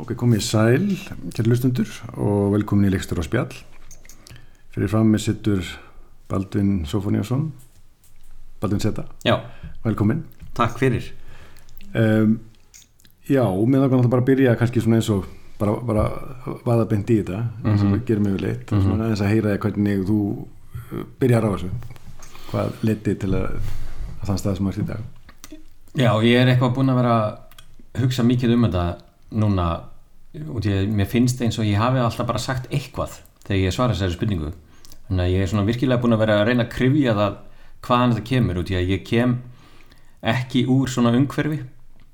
Ok, 0.00 0.14
komið 0.16 0.40
sæl, 0.40 0.84
kæri 1.36 1.50
lustundur 1.52 1.90
og 2.16 2.54
velkomin 2.54 2.88
í 2.88 2.92
Leikstur 2.94 3.18
á 3.20 3.24
spjall. 3.26 3.52
Fyrir 4.72 4.88
fram 4.88 5.10
með 5.12 5.20
sittur 5.26 5.66
Baldvin 6.32 6.86
Sofóniásson, 6.88 7.50
Baldvin 8.62 8.80
Seta, 8.80 9.04
Já, 9.24 9.36
velkomin. 9.84 10.24
takk 10.54 10.78
fyrir 10.78 11.12
Um, 11.92 12.38
já, 13.28 13.44
mér 13.44 13.82
þarf 13.84 14.08
bara 14.08 14.22
að 14.22 14.28
byrja 14.30 14.56
kannski 14.56 14.80
svona 14.80 14.96
eins 14.96 15.10
og 15.12 15.26
bara, 15.60 15.74
bara 15.84 16.04
vaða 16.64 16.86
beint 16.88 17.10
í 17.12 17.18
þetta, 17.18 17.42
eins 17.66 17.82
og 17.84 17.92
við 17.92 18.06
gerum 18.08 18.28
yfir 18.30 18.40
leitt, 18.46 18.72
mm 18.72 18.80
-hmm. 18.80 19.02
eins 19.10 19.20
að 19.20 19.28
heyra 19.28 19.58
hvernig 19.58 20.06
þú 20.08 20.18
uh, 20.48 21.04
byrjar 21.20 21.44
á 21.44 21.52
þessu. 21.52 21.68
Hvað 22.48 22.72
leti 22.82 23.14
til 23.14 23.34
að, 23.34 23.60
að 24.22 24.26
þann 24.26 24.38
stað 24.38 24.56
sem 24.56 24.64
maður 24.64 24.78
er 24.78 24.84
í 24.84 24.86
dag? 24.86 25.02
Já, 26.00 26.22
ég 26.24 26.40
er 26.40 26.48
eitthvað 26.48 26.74
búinn 26.74 26.88
að 26.88 26.96
vera 26.96 27.12
að 27.12 28.00
hugsa 28.00 28.22
mikið 28.22 28.54
um 28.54 28.64
þetta 28.64 29.11
núna 29.32 29.68
og 30.48 30.64
ég, 30.64 30.88
mér 30.88 31.08
finnst 31.10 31.42
eins 31.44 31.58
og 31.60 31.68
ég 31.68 31.80
hafi 31.80 32.00
alltaf 32.00 32.28
bara 32.28 32.40
sagt 32.40 32.70
eitthvað 32.72 33.18
þegar 33.44 33.62
ég 33.62 33.74
svara 33.74 33.96
þessari 33.96 34.16
spurningu. 34.16 34.52
Þannig 35.08 35.24
að 35.24 35.34
ég 35.34 35.42
er 35.44 35.50
svona 35.50 35.66
virkilega 35.68 36.00
búinn 36.02 36.16
að 36.16 36.22
vera 36.24 36.38
að 36.40 36.46
reyna 36.48 36.66
að 36.66 36.72
krifja 36.76 37.16
það 37.18 37.40
hvaðan 37.82 38.14
þetta 38.14 38.28
kemur 38.30 38.62
að 38.62 38.92
ég 38.92 39.04
kem 39.06 39.34
ekki 40.32 40.64
úr 40.70 40.92
svona 40.92 41.12
umhverfi. 41.18 41.58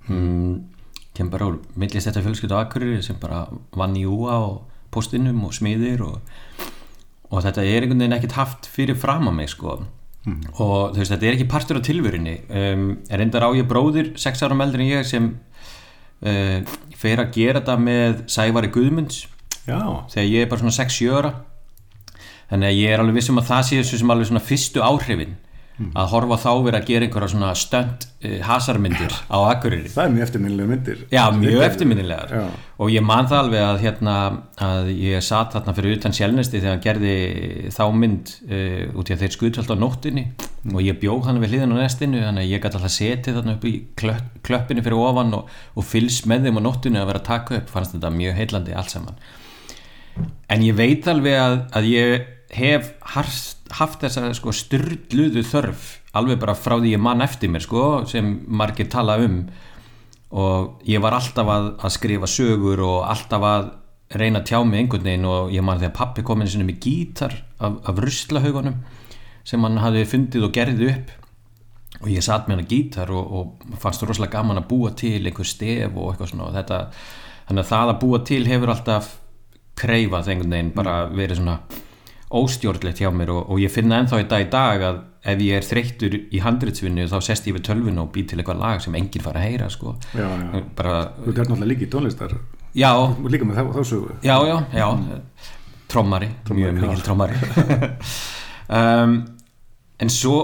Hmm, 0.09 0.65
kem 1.15 1.31
bara 1.31 1.51
úr 1.51 1.61
millist 1.79 2.09
þetta 2.09 2.25
fjölskyldu 2.25 2.57
Akureyri 2.57 3.05
sem 3.05 3.19
bara 3.21 3.45
vann 3.77 3.97
í 3.99 4.07
úa 4.09 4.41
og 4.47 4.59
postinum 4.95 5.45
og 5.45 5.55
smiðir 5.55 6.03
og, 6.07 6.19
og 7.29 7.45
þetta 7.45 7.67
er 7.67 7.85
einhvern 7.85 8.03
veginn 8.03 8.17
ekkert 8.17 8.39
haft 8.39 8.69
fyrir 8.73 8.99
fram 8.99 9.29
að 9.29 9.39
mig 9.43 9.53
sko. 9.53 9.79
Og 10.29 10.93
þú 10.93 11.01
veist 11.01 11.13
þetta 11.15 11.29
er 11.29 11.37
ekki 11.37 11.49
partur 11.49 11.79
á 11.81 11.87
tilvörinni 11.87 12.35
um, 12.49 12.89
er 13.09 13.23
endar 13.25 13.47
á 13.49 13.51
ég 13.57 13.69
bróðir 13.69 14.11
sex 14.21 14.43
árum 14.45 14.61
eldri 14.65 14.85
en 14.85 14.91
ég 14.91 15.07
sem 15.09 15.29
fer 16.19 17.21
að 17.23 17.35
gera 17.37 17.61
þetta 17.61 17.77
með 17.83 18.23
Sævari 18.31 18.71
Guðmunds. 18.75 19.27
Já, 19.69 19.83
þegar 20.11 20.31
ég 20.33 20.43
er 20.43 20.51
bara 20.51 20.63
svona 20.65 20.79
6-7 20.79 21.13
ára. 21.15 21.35
Þannig 22.49 22.71
að 22.71 22.79
ég 22.81 22.95
er 22.95 23.03
alveg 23.03 23.19
vissum 23.21 23.41
að 23.41 23.51
það 23.51 23.67
sé 23.69 23.79
þessu 23.83 24.01
sem 24.01 24.13
alveg 24.15 24.31
svona 24.31 24.45
fyrstu 24.49 24.83
áhrifin 24.85 25.37
að 25.79 26.09
horfa 26.13 26.39
þá 26.43 26.51
verið 26.65 26.79
að 26.79 26.89
gera 26.89 27.07
einhverja 27.07 27.31
svona 27.33 27.51
stönd 27.59 28.07
uh, 28.25 28.39
hasarmyndir 28.49 29.15
á 29.31 29.39
Akureyri. 29.53 29.91
Það 29.93 30.05
er 30.05 30.15
mjög 30.15 30.25
eftirminnilega 30.27 30.71
myndir. 30.73 31.05
Já, 31.13 31.23
mjög 31.35 31.65
eftirminnilegar. 31.69 32.33
Já. 32.35 32.47
og 32.79 32.91
ég 32.95 33.05
man 33.07 33.29
það 33.31 33.43
alveg 33.43 33.65
að 33.65 33.81
hérna 33.83 34.15
að 34.69 34.91
ég 34.95 35.25
satt 35.27 35.55
þarna 35.55 35.75
fyrir 35.77 35.99
utan 35.99 36.15
sjálfnesti 36.19 36.61
þegar 36.61 36.75
hann 36.75 36.85
gerði 36.85 37.17
þá 37.75 37.83
mynd 38.03 38.33
uh, 38.49 38.99
út 38.99 39.11
í 39.11 39.17
að 39.17 39.25
þeir 39.25 39.37
skutvöld 39.37 39.75
á 39.75 39.77
nóttinni 39.79 40.25
og 40.75 40.81
ég 40.85 40.99
bjóð 41.03 41.29
hann 41.29 41.43
við 41.43 41.55
hliðin 41.55 41.75
á 41.75 41.83
nestinu 41.83 42.23
þannig 42.25 42.47
að 42.47 42.53
ég 42.53 42.65
gæti 42.65 42.81
alltaf 42.81 42.95
setið 42.95 43.39
þarna 43.39 43.55
upp 43.55 43.69
í 43.69 43.75
klöpp, 43.99 44.33
klöppinu 44.47 44.85
fyrir 44.87 45.03
ofan 45.03 45.37
og, 45.39 45.53
og 45.79 45.87
fylgst 45.87 46.27
með 46.31 46.49
þeim 46.49 46.59
á 46.59 46.67
nóttinu 46.67 47.03
að 47.03 47.13
vera 47.13 47.23
að 47.23 47.29
taka 47.31 47.61
upp. 47.61 47.71
Fannst 47.71 47.95
þetta 47.95 48.11
mjög 48.15 48.35
heillandi 48.41 48.75
allt 48.75 48.95
saman. 48.95 49.23
En 50.51 50.65
ég 50.67 50.75
veit 50.75 51.07
alveg 51.07 51.39
að, 51.39 51.57
að 51.79 51.89
ég 51.93 52.27
hef 52.55 52.93
haft, 53.15 53.67
haft 53.77 54.05
þessa 54.05 54.31
sko, 54.37 54.53
styrluðu 54.55 55.43
þörf 55.45 55.89
alveg 56.17 56.41
bara 56.41 56.57
frá 56.57 56.79
því 56.79 56.95
ég 56.95 57.03
mann 57.03 57.25
eftir 57.25 57.51
mér 57.53 57.65
sko, 57.65 57.85
sem 58.09 58.39
margir 58.49 58.89
tala 58.91 59.19
um. 59.23 59.43
Og 60.29 60.83
ég 60.89 61.01
var 61.01 61.17
alltaf 61.17 61.49
að, 61.49 61.69
að 61.85 61.95
skrifa 61.95 62.29
sögur 62.29 62.83
og 62.85 62.99
alltaf 63.09 63.45
að 63.49 63.71
reyna 64.19 64.41
að 64.41 64.51
tjá 64.51 64.59
mig 64.65 64.83
einhvern 64.83 65.05
veginn 65.05 65.29
og 65.29 65.53
ég 65.53 65.65
man 65.65 65.81
þegar 65.81 65.97
pappi 65.97 66.25
kom 66.25 66.41
inn 66.41 66.49
sinni 66.49 66.69
með 66.69 66.81
gítar 66.85 67.35
af, 67.61 67.79
af 67.89 68.01
ruslahaugunum 68.01 68.79
sem 69.49 69.65
hann 69.65 69.81
hafði 69.81 70.05
fundið 70.09 70.47
og 70.49 70.53
gerði 70.57 70.91
upp. 70.93 71.15
Og 71.99 72.11
ég 72.13 72.25
satt 72.25 72.47
með 72.47 72.59
hann 72.59 72.65
að 72.67 72.73
gítar 72.73 73.13
og, 73.13 73.33
og 73.39 73.79
fannst 73.83 74.05
rosalega 74.05 74.39
gaman 74.39 74.61
að 74.61 74.69
búa 74.71 74.93
til 74.97 75.19
einhver 75.19 75.49
stef 75.49 75.97
og 75.97 76.13
eitthvað 76.13 76.33
svona 76.33 76.49
og 76.49 76.57
þetta, 76.57 76.81
þannig 77.49 77.65
að 77.65 77.73
það 77.73 77.93
að 77.93 78.01
búa 78.05 78.23
til 78.29 78.43
hefur 78.49 78.73
alltaf 78.75 79.13
kreifað 79.79 80.33
einhvern 80.33 80.57
veginn 80.57 80.75
bara 80.77 80.99
verið 81.09 81.41
svona 81.41 81.59
óstjórnlegt 82.35 83.01
hjá 83.01 83.09
mér 83.15 83.31
og, 83.33 83.47
og 83.53 83.61
ég 83.63 83.73
finna 83.73 83.99
ennþá 84.03 84.21
í 84.21 84.27
dag 84.29 84.45
í 84.45 84.49
dag 84.53 84.83
að 84.85 84.99
ef 85.33 85.41
ég 85.45 85.59
er 85.59 85.65
þreyttur 85.67 86.17
í 86.33 86.41
handritsvinnu 86.45 87.07
þá 87.09 87.17
sest 87.25 87.49
ég 87.49 87.57
við 87.57 87.65
tölvun 87.69 88.01
og 88.03 88.11
bý 88.15 88.25
til 88.29 88.39
eitthvað 88.39 88.61
lag 88.63 88.83
sem 88.85 88.95
enginn 88.99 89.25
fara 89.25 89.41
að 89.43 89.49
heyra 89.49 89.69
sko. 89.73 89.95
Já, 90.13 90.27
já. 90.29 90.63
bara, 90.77 90.97
Þú 91.25 91.33
ert 91.33 91.41
náttúrulega 91.43 91.71
líka 91.73 91.87
í 91.87 91.91
tónlistar, 91.93 92.35
já, 92.77 92.91
líka 93.29 93.49
með 93.49 93.61
þá, 93.61 93.81
sögu. 93.89 94.19
já, 94.23 94.37
já, 94.49 94.57
já. 94.77 94.89
Trommari, 95.89 96.29
mjög 96.53 96.83
mikil 96.83 97.05
trommari. 97.07 97.39
Um, 98.69 99.23
en 99.97 100.11
svo 100.13 100.35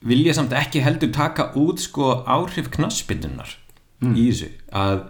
vil 0.00 0.22
ég 0.24 0.32
samt 0.32 0.54
ekki 0.56 0.80
heldur 0.80 1.10
taka 1.12 1.50
út 1.60 1.82
sko 1.84 2.22
áhrif 2.24 2.70
knassbyndunar 2.72 3.50
í 4.16 4.30
þessu. 4.30 4.48
Að 4.72 5.02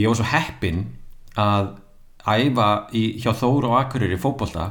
ég 0.00 0.08
var 0.08 0.16
svo 0.16 0.28
heppinn 0.30 0.78
að 1.36 1.74
æfa 2.24 2.68
í, 2.96 3.02
hjá 3.20 3.34
Þóru 3.36 3.68
og 3.68 3.76
Akureyri 3.82 4.16
fótbolta 4.16 4.70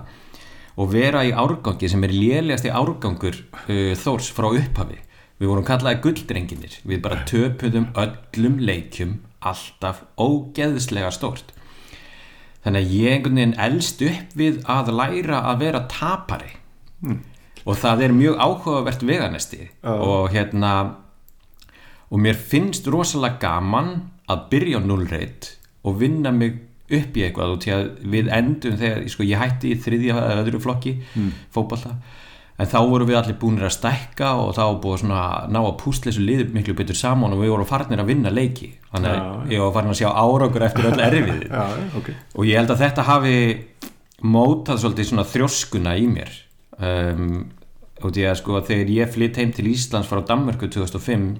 og 0.77 0.93
vera 0.93 1.23
í 1.25 1.33
árgangi 1.33 1.89
sem 1.91 2.03
er 2.05 2.13
lélegasti 2.13 2.71
árgangur 2.73 3.35
uh, 3.67 3.93
Þórs 3.99 4.31
frá 4.33 4.49
upphafi. 4.49 4.99
Við 5.41 5.49
vorum 5.49 5.67
kallaði 5.67 6.01
gulldrenginir 6.05 6.79
við 6.87 7.01
bara 7.03 7.23
töpuðum 7.27 7.89
öllum 7.99 8.59
leikjum 8.63 9.17
alltaf 9.43 10.03
ógeðslega 10.17 11.11
stórt. 11.13 11.51
Þannig 12.63 12.85
að 12.85 12.93
ég 12.95 13.15
einhvern 13.17 13.39
veginn 13.39 13.55
elst 13.59 14.03
upp 14.07 14.35
við 14.39 14.61
að 14.71 14.93
læra 14.95 15.41
að 15.51 15.63
vera 15.65 15.81
tapari. 15.91 16.53
Og 17.63 17.79
það 17.79 18.05
er 18.05 18.15
mjög 18.15 18.39
áhugavert 18.39 19.03
veganesti. 19.07 19.67
Og 19.83 20.31
hérna 20.31 20.73
og 22.13 22.21
mér 22.21 22.37
finnst 22.37 22.87
rosalega 22.87 23.41
gaman 23.41 23.93
að 24.29 24.47
byrja 24.51 24.79
á 24.79 24.81
nullreit 24.85 25.49
og 25.83 25.97
vinna 25.99 26.31
mig 26.31 26.59
upp 26.91 27.17
í 27.17 27.23
eitthvað 27.23 27.55
og 27.55 27.63
til 27.63 27.73
að 27.77 27.87
við 28.11 28.29
endum 28.35 28.75
þegar 28.79 29.07
sko, 29.11 29.25
ég 29.27 29.39
hætti 29.39 29.71
í 29.71 29.79
þriðja 29.79 30.19
eða 30.19 30.43
öðru 30.43 30.61
flokki 30.63 30.97
mm. 30.99 31.31
fótballta 31.53 31.95
en 32.53 32.69
þá 32.69 32.77
vorum 32.85 33.09
við 33.09 33.17
allir 33.17 33.37
búinir 33.41 33.65
að 33.65 33.75
stækka 33.77 34.33
og 34.43 34.51
þá 34.57 34.63
búið 34.83 34.99
svona 35.01 35.21
ná 35.49 35.59
að 35.63 35.77
púsla 35.81 36.11
þessu 36.11 36.25
liði 36.27 36.45
miklu 36.53 36.75
betur 36.77 36.97
saman 36.97 37.33
og 37.33 37.41
við 37.41 37.53
vorum 37.55 37.69
farnir 37.69 38.03
að 38.03 38.11
vinna 38.11 38.33
leiki 38.33 38.69
þannig 38.91 39.15
að 39.15 39.55
ég 39.55 39.63
var 39.63 39.73
farin 39.77 39.93
að 39.93 39.99
sjá 40.01 40.09
árangur 40.11 40.67
eftir 40.67 40.89
öll 40.91 41.01
erfið 41.07 41.47
Já, 41.49 41.63
ok. 41.97 42.11
og 42.35 42.49
ég 42.49 42.59
held 42.59 42.75
að 42.75 42.83
þetta 42.83 43.07
hafi 43.09 43.37
mótað 44.23 44.83
svolítið 44.83 45.09
svona 45.09 45.25
þrjóskuna 45.31 45.95
í 45.97 46.05
mér 46.11 46.35
um, 46.77 47.31
og 48.03 48.13
því 48.13 48.27
að 48.29 48.37
sko 48.43 48.61
þegar 48.67 48.93
ég 48.99 49.15
flytt 49.15 49.39
heim 49.41 49.55
til 49.55 49.65
Íslands 49.71 50.11
frá 50.11 50.21
Danmörku 50.27 50.69
2005 50.69 51.31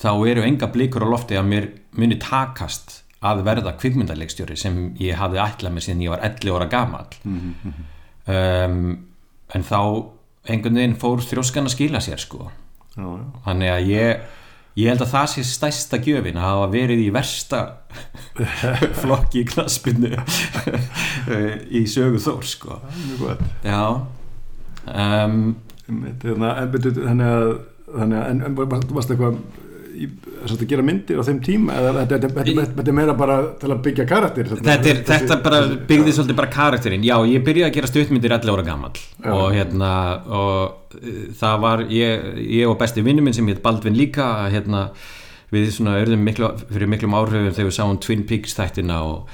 þá 0.00 0.10
eru 0.32 0.44
enga 0.48 0.70
blikur 0.72 1.06
á 1.06 1.12
lofti 1.12 1.38
að 1.38 1.48
mér 1.52 1.70
muni 1.94 2.18
takast 2.20 2.99
að 3.20 3.42
verða 3.44 3.74
kvikmyndaleikstjóri 3.76 4.56
sem 4.56 4.76
ég 5.00 5.18
hafði 5.20 5.42
ætlað 5.44 5.74
mér 5.76 5.84
síðan 5.84 6.04
ég 6.06 6.12
var 6.14 6.22
11 6.24 6.54
ára 6.56 6.68
gamall. 6.72 7.18
Um, 8.30 8.82
en 9.54 9.64
þá 9.66 9.78
einhvern 10.50 10.78
veginn 10.80 10.96
fór 11.00 11.20
þrjóskan 11.24 11.66
að 11.68 11.74
skila 11.74 12.00
sér 12.04 12.20
sko. 12.22 12.46
Já, 12.96 13.04
já. 13.04 13.24
þannig 13.46 13.70
að 13.74 13.88
ég 13.90 14.28
ég 14.80 14.88
held 14.92 15.02
að 15.04 15.10
það 15.12 15.26
sé 15.34 15.42
stærsta 15.46 15.98
gjöfin 16.02 16.38
að 16.40 16.46
hafa 16.46 16.68
verið 16.72 17.00
í 17.04 17.08
versta 17.14 17.60
flokki 19.02 19.42
í 19.42 19.48
knaspinu 19.50 20.12
í 21.80 21.82
sögu 21.90 22.20
þór 22.22 22.46
sko. 22.48 22.78
Já 23.66 23.80
um, 24.86 25.40
Einmitt, 25.90 26.22
Þannig 26.22 27.26
að, 27.26 27.48
þannig 27.90 28.20
að, 28.20 28.44
að, 28.46 28.60
var- 28.60 28.84
þú 28.86 28.96
varst 29.00 29.10
eitthvað 29.14 29.40
að 30.06 30.64
gera 30.70 30.84
myndir 30.86 31.20
á 31.20 31.22
þeim 31.26 31.40
tíma 31.44 31.76
eða 31.76 32.04
þetta, 32.08 32.30
er 32.86 32.96
meira 32.96 33.14
bara 33.18 33.38
til 33.60 33.70
að 33.70 33.82
byggja 33.84 34.06
karakter 34.08 34.50
þetta, 34.52 34.76
er, 34.92 35.00
þetta 35.10 35.38
bara 35.44 35.60
byggði 35.90 36.14
svolítið 36.16 36.38
bara 36.40 36.52
karakterinn. 36.54 37.06
Já, 37.06 37.16
ég 37.28 37.44
byrjaði 37.46 37.68
að 37.68 37.78
gera 37.78 37.90
stuttmyndir 37.90 38.36
11 38.38 38.54
ára 38.54 38.66
gamall. 38.66 38.92
Já. 39.20 39.30
og 39.36 39.46
hérna 39.54 39.92
og 40.40 40.96
uh, 40.96 41.22
það 41.40 41.64
var 41.66 41.86
ég, 41.92 42.28
ég 42.60 42.70
og 42.70 42.78
besti 42.80 43.04
vinnu 43.04 43.24
minn 43.24 43.36
sem 43.36 43.48
heit 43.50 43.62
Baldvin 43.64 43.98
líka 43.98 44.30
hérna 44.52 44.88
við 45.50 45.70
svona 45.74 45.96
örðum 45.98 46.22
miklu, 46.24 46.48
fyrir 46.70 46.90
miklum 46.90 47.14
áhrifum 47.18 47.50
þegar 47.50 47.68
við 47.68 47.74
sáum 47.74 47.98
Twin 48.02 48.22
Peaks 48.28 48.54
þættina 48.54 49.00
og, 49.02 49.30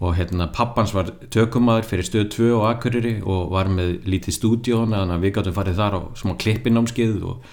og 0.00 0.14
hérna 0.16 0.46
pappans 0.56 0.94
var 0.96 1.10
tökumadur 1.32 1.88
fyrir 1.88 2.06
stöð 2.08 2.28
2 2.34 2.50
og 2.56 2.64
Akureyri 2.70 3.16
og 3.20 3.50
var 3.52 3.68
með 3.72 4.06
lítið 4.08 4.36
stúdíón 4.38 4.94
þannig 4.96 5.16
að 5.16 5.26
við 5.26 5.34
gáttum 5.36 5.56
farið 5.58 5.82
þar 5.82 5.96
á 5.96 6.00
smá 6.16 6.32
klippinámskeið 6.40 7.26
og, 7.28 7.50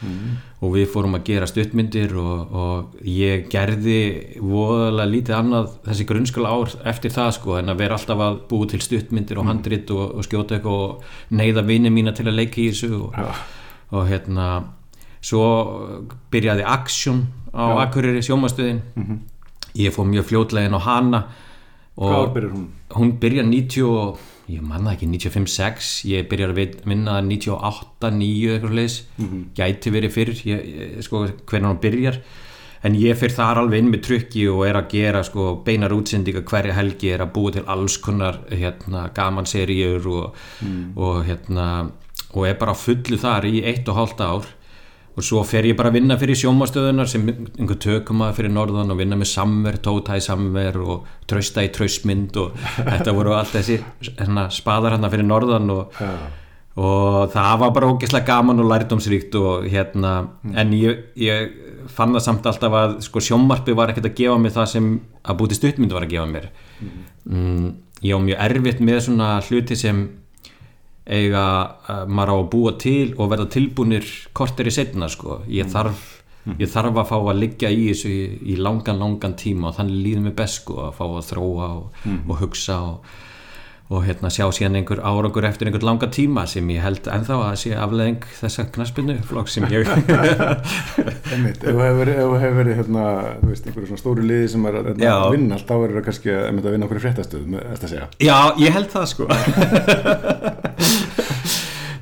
og 0.64 0.74
við 0.78 0.88
fórum 0.94 1.18
að 1.20 1.26
gera 1.28 1.50
stuttmyndir 1.52 2.16
og, 2.22 2.56
og 2.64 3.04
ég 3.04 3.50
gerði 3.52 4.00
voðalega 4.40 5.12
lítið 5.12 5.38
annað 5.42 5.76
þessi 5.90 6.08
grunnskóla 6.08 6.54
ár 6.56 6.78
eftir 6.94 7.14
það 7.14 7.34
sko 7.42 7.60
en 7.60 7.74
að 7.74 7.84
vera 7.84 8.00
alltaf 8.00 8.24
að 8.24 8.40
búa 8.48 8.72
til 8.72 8.82
stuttmyndir 8.86 9.42
og 9.42 9.52
handrit 9.52 9.92
og, 9.92 10.24
skjóta 10.28 10.58
eitthvað 10.58 10.82
og 10.88 11.36
neyða 11.36 11.68
vini 11.68 11.92
mína 11.94 12.16
til 12.16 12.28
að 12.28 12.40
leika 12.40 12.64
í 12.64 12.72
þessu 12.72 13.04
og, 13.04 13.20
og 13.92 14.08
hérna 14.10 14.48
svo 15.24 15.44
byrjaði 16.32 16.66
Action 16.68 17.26
á 17.54 17.66
Akureyri 17.86 18.22
sjómastöðin 18.26 18.82
ég 19.78 19.94
fór 19.94 20.06
mjög 20.10 20.26
fljótlega 20.32 20.66
inn 20.70 20.78
á 20.80 20.82
hana 20.82 21.24
Hvað 21.98 22.34
byrjar 22.34 22.52
hún? 22.54 22.66
hún 22.94 23.12
byrjar 23.20 23.46
90 23.46 23.84
og- 23.90 24.20
ég 24.48 24.62
manna 24.62 24.94
ekki 24.96 25.08
95-6 25.10 26.06
ég 26.08 26.28
byrjar 26.30 26.54
að 26.54 26.76
vinna 26.86 27.22
98-9 27.22 28.54
eitthvað 28.54 28.76
leis 28.78 28.98
gæti 29.58 29.92
verið 29.92 30.14
fyrr 30.14 30.32
ég, 30.48 30.62
ég, 30.68 31.02
sko 31.04 31.26
hvernig 31.46 31.68
hún 31.74 31.82
byrjar. 31.84 32.20
En 32.86 32.94
ég 32.96 33.18
fyrir 33.18 33.34
þar 33.36 33.58
alveg 33.64 33.80
inn 33.82 33.90
með 33.92 34.04
trykki 34.06 34.46
og 34.48 34.62
er 34.68 34.78
að 34.80 34.90
gera 34.94 35.24
sko 35.26 35.64
beinar 35.66 35.92
útsendinga 35.92 36.44
hverja 36.48 36.76
helgi 36.78 37.10
er 37.12 37.24
að 37.26 37.34
búa 37.34 37.52
til 37.52 37.64
alls 37.68 37.98
konar 37.98 38.38
hérna, 38.52 39.08
gaman 39.18 39.46
seríur 39.50 40.06
og, 40.08 40.36
og 40.96 41.24
hérna 41.26 41.92
og 42.38 42.46
er 42.48 42.54
bara 42.60 42.74
fullu 42.78 43.18
þar 43.18 43.50
í 43.50 43.64
eitt 43.66 43.90
og 43.90 43.96
hálft 43.98 44.22
ár 44.22 44.46
og 45.18 45.26
svo 45.26 45.42
fer 45.48 45.66
ég 45.66 45.78
bara 45.78 45.90
að 45.90 45.98
vinna 45.98 46.16
fyrir 46.22 46.38
sjómastöðunar 46.38 47.10
sem 47.10 47.24
einhver 47.26 47.80
tökumaður 47.82 48.36
fyrir 48.38 48.52
norðan 48.54 48.94
og 48.94 49.00
vinna 49.00 49.18
með 49.18 49.32
samver, 49.32 49.80
tóta 49.82 50.18
í 50.18 50.22
samver 50.22 50.78
og 50.84 51.08
trösta 51.30 51.64
í 51.66 51.72
tröstmynd 51.74 52.38
og 52.38 52.58
þetta 52.78 53.16
voru 53.18 53.34
allt 53.38 53.56
þessi 53.56 53.80
hérna, 54.12 54.48
spaðar 54.54 54.94
hérna 54.94 55.10
fyrir 55.14 55.26
norðan 55.26 55.74
og, 55.74 55.98
og 56.78 57.18
það 57.34 57.64
var 57.64 57.74
bara 57.80 57.90
ógeðslega 57.90 58.30
gaman 58.30 58.62
og 58.62 58.70
lærdómsríkt 58.70 59.40
og 59.42 59.66
hérna 59.74 60.14
en 60.54 60.78
ég, 60.78 61.02
ég 61.18 61.50
fann 61.98 62.14
það 62.14 62.26
samt 62.28 62.48
alltaf 62.52 62.78
að 62.78 62.96
sko 63.08 63.24
sjómarpi 63.24 63.74
var 63.78 63.94
ekkert 63.94 64.12
að 64.12 64.18
gefa 64.22 64.38
mig 64.44 64.54
það 64.54 64.72
sem 64.76 64.94
að 65.26 65.42
búti 65.42 65.58
stuttmynd 65.58 65.98
var 65.98 66.06
að 66.06 66.14
gefa 66.14 66.30
mér. 66.30 66.48
Mm, 67.26 67.68
ég 68.06 68.14
á 68.14 68.20
mjög 68.22 68.46
erfitt 68.52 68.86
með 68.86 69.04
svona 69.08 69.34
hluti 69.48 69.78
sem 69.80 70.06
eiga 71.08 71.44
uh, 71.88 72.04
maður 72.08 72.34
á 72.34 72.36
að 72.38 72.50
búa 72.54 72.76
til 72.82 73.08
og 73.16 73.32
verða 73.32 73.50
tilbúnir 73.56 74.08
kortir 74.36 74.68
í 74.68 74.74
setna 74.76 75.10
sko. 75.12 75.42
ég, 75.48 75.70
þarf, 75.72 76.04
ég 76.60 76.72
þarf 76.72 77.00
að 77.00 77.10
fá 77.12 77.18
að 77.20 77.40
liggja 77.44 77.72
í 77.72 77.88
þessu 77.90 78.12
í, 78.12 78.20
í 78.54 78.58
langan 78.60 79.00
langan 79.00 79.38
tíma 79.40 79.72
og 79.72 79.80
þannig 79.80 80.04
líður 80.04 80.28
mér 80.28 80.38
best 80.42 80.62
sko, 80.62 80.82
að 80.88 81.00
fá 81.00 81.06
að 81.08 81.26
þróa 81.32 81.72
og, 81.78 82.04
og 82.28 82.44
hugsa 82.44 82.82
og, 82.92 83.18
og 83.88 84.04
hérna, 84.04 84.28
sjá 84.34 84.44
síðan 84.52 84.82
einhver 84.82 85.00
árangur 85.00 85.46
eftir 85.48 85.70
einhver 85.70 85.86
langa 85.88 86.10
tíma 86.12 86.44
sem 86.50 86.68
ég 86.74 86.84
held 86.84 87.06
ennþá 87.08 87.38
að 87.46 87.54
sé 87.62 87.72
afleðing 87.80 88.26
þessa 88.42 88.66
knaspinu 88.76 89.16
flokk 89.30 89.48
sem 89.52 89.64
ég 89.72 89.88
Einmitt, 91.32 91.64
ef 91.64 91.72
þú 91.72 91.80
hefur, 91.80 92.12
hefur 92.12 92.58
verið 92.60 92.82
hérna, 92.82 93.06
þú 93.40 93.54
veist, 93.54 93.70
einhverju 93.70 93.88
svona 93.94 94.02
stóru 94.02 94.28
liði 94.28 94.50
sem 94.52 94.68
er 94.68 94.80
að 94.82 94.90
hérna, 94.92 95.08
Já. 95.08 95.16
vinna 95.38 95.56
allt, 95.56 95.70
þá 95.72 95.76
er 95.78 95.96
það 95.96 96.06
kannski 96.10 96.34
að, 96.36 96.44
að 96.52 96.76
vinna 96.76 96.90
okkur 96.90 97.02
fréttastöð, 97.06 97.48
með 97.54 97.64
þetta 97.72 97.88
að 97.88 97.94
segja 97.94 98.08
Já, 98.28 98.38
ég 98.66 98.76
held 98.76 98.90
það 98.98 99.06
sko 99.14 99.24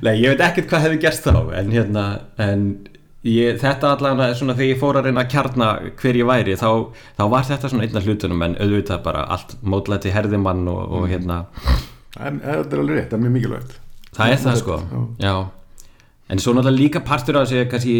Nei, 0.06 0.14
ég 0.20 0.34
veit 0.34 0.42
ekkert 0.50 0.68
hvað 0.70 0.84
hefði 0.88 1.00
gerst 1.06 1.24
þá 1.26 1.38
en 1.60 1.70
hérna, 1.72 2.04
en 2.42 2.66
ég, 3.26 3.58
þetta 3.60 3.92
allavega 3.94 4.30
er 4.30 4.38
svona 4.38 4.56
þegar 4.56 4.70
ég 4.70 4.80
fór 4.80 5.00
að 5.00 5.08
reyna 5.08 5.24
að 5.24 5.32
kjarna 5.34 5.68
hver 6.00 6.20
ég 6.20 6.28
væri, 6.28 6.56
þá, 6.60 6.70
þá 7.18 7.24
var 7.32 7.50
þetta 7.50 7.72
svona 7.72 7.86
einn 7.86 8.00
af 8.00 8.08
hlutunum, 8.08 8.46
en 8.46 8.56
auðvitað 8.60 9.02
bara 9.04 9.26
allt 9.36 9.56
mótlæti 9.62 10.14
herðimann 10.14 10.64
og, 10.72 10.82
og 10.96 11.06
hérna. 11.10 11.42
En 12.16 12.40
þetta 12.44 12.76
er 12.76 12.82
alveg 12.82 12.98
rétt, 13.00 13.10
það 13.12 13.18
er 13.18 13.24
mjög 13.26 13.36
mikilvægt. 13.36 13.78
Það 14.16 14.32
er 14.32 14.42
það 14.46 14.58
sko, 14.62 14.80
já. 15.20 15.34
En 16.26 16.40
svo 16.42 16.56
náttúrulega 16.56 16.80
líka 16.80 17.00
partur 17.06 17.36
af 17.38 17.46
þessi 17.46 17.68
kannski 17.70 17.96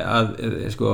að, 0.00 0.28
eh, 0.40 0.68
sko 0.72 0.92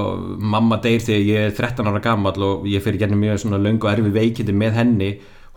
mamma 0.54 0.80
deyr 0.82 1.04
þegar 1.04 1.26
ég 1.28 1.44
er 1.46 1.52
13 1.54 1.86
ára 1.86 2.00
gammal 2.02 2.42
og 2.42 2.64
ég 2.66 2.82
fyrir 2.82 2.98
genið 3.04 3.20
mjög 3.20 3.42
svona 3.44 3.60
löngu 3.62 3.86
erfi 3.86 4.10
veikindi 4.10 4.54
með 4.56 4.80
henni, 4.80 5.10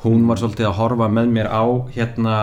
hún 0.03 0.27
var 0.29 0.37
svolítið 0.37 0.69
að 0.69 0.77
horfa 0.77 1.07
með 1.09 1.31
mér 1.33 1.49
á 1.49 1.65
hérna 1.95 2.35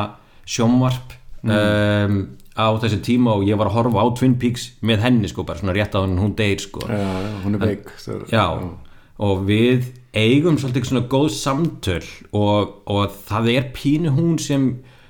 sjónvarp 0.47 1.15
um, 1.45 2.19
á 2.57 2.67
þessi 2.83 2.99
tíma 3.05 3.35
og 3.37 3.45
ég 3.47 3.59
var 3.61 3.69
að 3.71 3.77
horfa 3.79 4.03
á 4.03 4.07
Twin 4.17 4.35
Peaks 4.41 4.71
með 4.83 5.05
henni 5.05 5.29
sko, 5.29 5.45
bara 5.45 5.61
svona 5.61 5.75
rétt 5.77 5.95
á 5.95 6.01
henni 6.03 6.21
hún 6.25 6.35
deyr 6.39 6.59
sko. 6.65 6.81
Já, 6.89 6.97
já, 6.97 7.31
hún 7.45 7.55
er 7.55 7.63
veik 7.67 7.87
er- 8.17 8.75
og 9.19 9.47
við 9.49 9.87
eigum 10.17 10.57
svolítið 10.61 10.85
svona 10.91 11.07
góð 11.09 11.31
samtöl 11.37 12.05
og, 12.33 12.75
og 12.87 13.11
það 13.29 13.49
er 13.57 13.71
pínu 13.77 14.13
hún 14.17 14.39
sem 14.41 14.67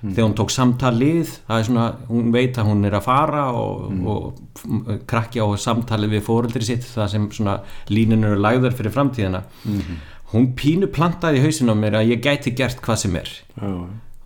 þegar 0.06 0.26
hún 0.28 0.34
tók 0.38 0.50
samtalið 0.54 1.30
það 1.48 1.58
er 1.58 1.64
svona, 1.66 1.86
hún 2.10 2.28
veit 2.34 2.58
að 2.60 2.66
hún 2.68 2.84
er 2.86 2.94
að 2.98 3.06
fara 3.08 3.44
og, 3.58 3.86
og 4.06 4.40
f- 4.60 5.00
krakki 5.10 5.40
á 5.42 5.46
samtalið 5.58 6.12
við 6.18 6.22
fóreldri 6.28 6.62
sitt 6.68 6.84
það 6.86 7.08
sem 7.14 7.24
svona 7.34 7.56
línun 7.90 8.22
eru 8.28 8.36
lagðar 8.38 8.74
fyrir 8.76 8.94
framtíðina. 8.94 9.40
Hún 10.34 10.52
pínu 10.58 10.86
plantaði 10.92 11.38
í 11.40 11.44
hausinn 11.46 11.70
á 11.70 11.74
mér 11.78 11.96
að 12.00 12.10
ég 12.12 12.22
gæti 12.22 12.52
gert 12.58 12.80
hvað 12.82 12.96
sem 13.02 13.16
er. 13.18 13.30
Já, 13.56 13.72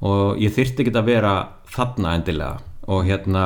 og 0.00 0.38
ég 0.40 0.52
þyrfti 0.56 0.84
ekki 0.84 0.96
að 0.96 1.08
vera 1.12 1.32
þarna 1.72 2.14
endilega 2.18 2.60
og 2.90 3.06
hérna 3.06 3.44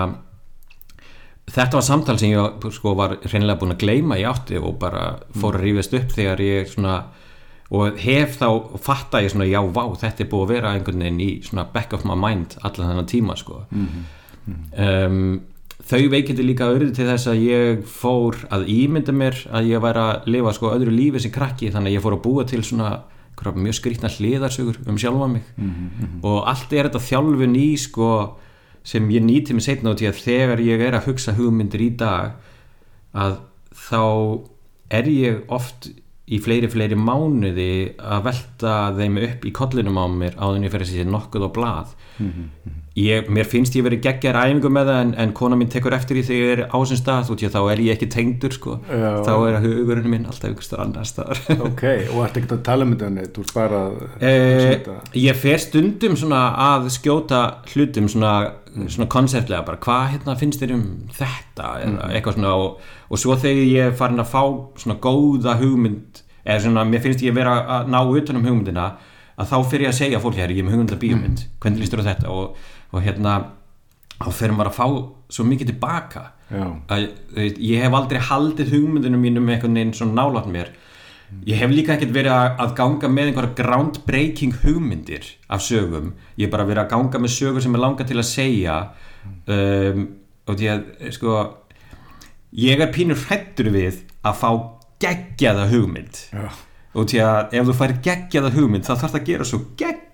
þetta 1.50 1.78
var 1.78 1.84
samtal 1.84 2.16
sem 2.20 2.32
ég 2.32 2.68
sko 2.72 2.94
var 2.98 3.18
reynilega 3.24 3.60
búin 3.60 3.74
að 3.74 3.82
gleyma 3.84 4.18
í 4.20 4.24
átti 4.28 4.58
og 4.60 4.78
bara 4.80 5.04
fór 5.36 5.58
að 5.58 5.66
rífast 5.66 5.96
upp 5.98 6.14
þegar 6.16 6.42
ég 6.44 6.70
svona 6.72 6.98
og 7.74 7.96
hef 7.98 8.36
þá, 8.38 8.48
fatta 8.84 9.22
ég 9.24 9.32
svona 9.32 9.48
já, 9.48 9.58
vá, 9.72 9.82
þetta 9.98 10.22
er 10.24 10.28
búið 10.30 10.44
að 10.44 10.52
vera 10.52 10.74
einhvern 10.76 11.00
veginn 11.02 11.24
í 11.24 11.30
svona 11.42 11.64
back 11.72 11.96
of 11.96 12.04
my 12.06 12.16
mind 12.18 12.58
allan 12.62 12.92
þennan 12.92 13.08
tíma 13.10 13.36
sko. 13.40 13.62
Um, 14.76 15.40
þau 15.84 16.04
veikindi 16.12 16.44
líka 16.44 16.68
auðvitað 16.68 16.94
til 16.98 17.08
þess 17.08 17.30
að 17.32 17.40
ég 17.44 17.82
fór 17.88 18.38
að 18.54 18.68
ímynda 18.72 19.14
mér 19.16 19.40
að 19.50 19.72
ég 19.72 19.82
væri 19.84 20.04
að 20.04 20.28
lifa 20.36 20.52
sko 20.58 20.70
öðru 20.76 20.92
lífi 20.94 21.24
sem 21.24 21.34
krakki 21.34 21.72
þannig 21.72 21.94
að 21.94 21.96
ég 21.96 22.04
fór 22.04 22.16
að 22.18 22.24
búa 22.28 22.46
til 22.48 22.62
svona 22.64 22.92
mjög 23.44 23.74
skrýtna 23.80 24.08
hliðarsögur 24.08 24.78
um 24.88 24.96
sjálfa 25.00 25.26
mig. 25.28 25.48
Og 26.22 26.44
allt 26.48 26.72
er 26.72 26.88
þetta 26.88 27.02
þjálfun 27.08 27.56
í 27.58 27.70
sko 27.80 28.10
sem 28.84 29.10
ég 29.10 29.24
nýti 29.24 29.56
mig 29.56 29.64
setna 29.64 29.94
út 29.94 30.02
í 30.04 30.08
að 30.08 30.22
þegar 30.26 30.62
ég 30.64 30.82
er 30.84 30.98
að 30.98 31.08
hugsa 31.08 31.34
hugmyndir 31.38 31.82
í 31.84 31.90
dag 32.00 32.36
að 33.16 33.38
þá 33.74 34.02
er 34.94 35.08
ég 35.08 35.52
oft 35.52 35.88
í 36.24 36.38
fleiri 36.40 36.70
fleiri 36.72 36.96
mánuði 36.96 37.94
að 38.00 38.24
velta 38.28 38.74
þeim 38.96 39.18
upp 39.26 39.44
í 39.44 39.52
kollinum 39.56 40.00
á 40.00 40.06
mér 40.08 40.38
áður 40.38 40.56
en 40.58 40.66
ég 40.66 40.72
fer 40.72 40.84
að 40.84 40.92
sé 40.92 41.04
nokkuð 41.08 41.48
á 41.48 41.50
blað 41.56 41.94
ég, 42.94 43.28
mér 43.32 43.46
finnst 43.50 43.74
ég 43.74 43.84
verið 43.86 44.02
geggjar 44.04 44.36
æfingu 44.38 44.70
með 44.70 44.90
það 44.90 44.98
en, 45.02 45.12
en 45.24 45.32
kona 45.34 45.56
mín 45.58 45.70
tekur 45.72 45.94
eftir 45.96 46.18
því 46.18 46.24
þegar 46.28 46.42
ég 46.44 46.52
er 46.54 46.60
á 46.70 46.76
þessum 46.76 47.00
stað 47.00 47.30
í 47.34 47.48
að 47.48 47.54
þá 47.56 47.60
er 47.72 47.82
ég 47.82 47.96
ekki 47.96 48.08
tengdur 48.14 48.54
sko. 48.54 48.76
Þá 48.86 49.32
er 49.34 49.56
hugurinn 49.64 50.10
minn 50.12 50.26
alltaf 50.30 50.62
stöð 50.62 50.82
annar 50.84 51.08
staðar. 51.08 51.40
Ok, 51.68 51.84
og 52.14 52.20
ert 52.26 52.38
ekki 52.38 52.54
að 52.54 52.62
tala 52.68 52.86
um 52.86 52.92
þetta 52.94 53.08
neitt, 53.14 53.32
þú 53.34 53.46
ert 53.46 53.54
bara 53.56 53.80
að 53.88 54.04
Eh, 54.24 54.90
ég 55.24 55.40
fer 55.40 55.62
stundum 55.62 56.18
að 56.38 56.90
skjóta 56.94 57.40
hlutum 57.72 58.10
svona, 58.10 58.34
bara 59.66 59.80
hvað 59.82 60.04
hérna 60.12 60.36
finnst 60.38 60.62
þér 60.62 60.76
um 60.76 60.84
þetta? 61.14 61.72
Eitthvað 62.12 62.38
svona 62.38 62.54
og, 62.60 62.84
og 63.10 63.20
svo 63.20 63.38
þegar 63.40 63.66
ég 63.72 63.90
er 63.90 63.98
farin 63.98 64.22
að 64.22 64.30
fá 64.30 64.42
svona 64.82 65.00
góða 65.02 65.56
hugmynd 65.58 66.22
eða 66.44 66.62
svona 66.66 66.86
mér 66.86 67.02
finnst 67.04 67.24
ég 67.24 67.34
vera 67.34 67.56
að 67.80 67.90
ná 67.90 68.00
utan 68.04 68.38
um 68.38 68.46
hugmyndina 68.46 68.86
að 69.34 69.50
þá 69.50 69.56
fer 69.70 69.82
ég 69.82 69.90
að 69.90 69.98
segja 69.98 70.20
fólki 70.22 70.42
hér 70.42 70.52
ég 70.54 70.62
er 70.62 70.66
með 70.68 70.76
hugmynda 70.76 70.98
bíómynd, 71.00 71.44
hvernig 71.62 71.82
líst 71.82 71.94
þér 71.94 72.04
á 72.04 72.08
þetta? 72.12 72.34
Og, 72.34 72.68
og 72.94 73.02
hérna 73.02 73.34
þá 74.20 74.30
fer 74.38 74.54
maður 74.54 74.70
að 74.70 74.78
fá 74.78 74.86
svo 75.34 75.44
mikið 75.48 75.72
tilbaka. 75.72 76.24
Að 76.54 77.08
ég 77.58 77.82
hef 77.82 77.94
aldrei 77.98 78.20
haldið 78.22 78.74
hugmyndunum 78.76 79.22
mínum 79.24 79.48
einhvern 79.50 79.74
veginn 79.74 79.94
svona 79.96 80.22
nálat 80.22 80.46
mér. 80.50 80.70
Ég 81.48 81.58
hef 81.58 81.72
líka 81.72 81.96
ekkert 81.96 82.12
verið 82.14 82.34
að, 82.36 82.74
ganga 82.78 83.08
með 83.10 83.30
einhverja 83.30 83.56
groundbreaking 83.58 84.60
hugmyndir 84.62 85.26
af 85.50 85.64
sögum, 85.66 86.12
ég 86.38 86.46
hef 86.46 86.52
bara 86.52 86.66
verið 86.68 86.84
að 86.84 86.92
ganga 86.92 87.22
með 87.24 87.34
sögur 87.34 87.64
sem 87.64 87.74
er 87.74 87.82
langa 87.82 88.06
til 88.06 88.20
að 88.20 88.28
segja. 88.28 88.76
Um, 89.48 90.04
og 90.44 90.60
því 90.60 90.70
að 90.70 90.84
sko 91.16 91.34
ég 92.60 92.84
er 92.84 92.92
pínur 92.94 93.18
hrættur 93.24 93.72
við 93.74 94.04
að 94.22 94.38
fá 94.44 94.50
geggjaða 95.02 95.66
hugmynd. 95.72 96.20
Já, 96.30 96.46
og 96.94 97.08
því 97.10 97.22
að 97.24 97.56
ef 97.58 97.68
þú 97.70 97.76
fær 97.80 97.96
geggjaða 98.04 98.54
hugmynd 98.54 98.86
þá 98.86 98.92
þarf 98.92 99.08
það 99.08 99.20
að 99.20 99.30
gera 99.32 99.48
svo 99.48 99.62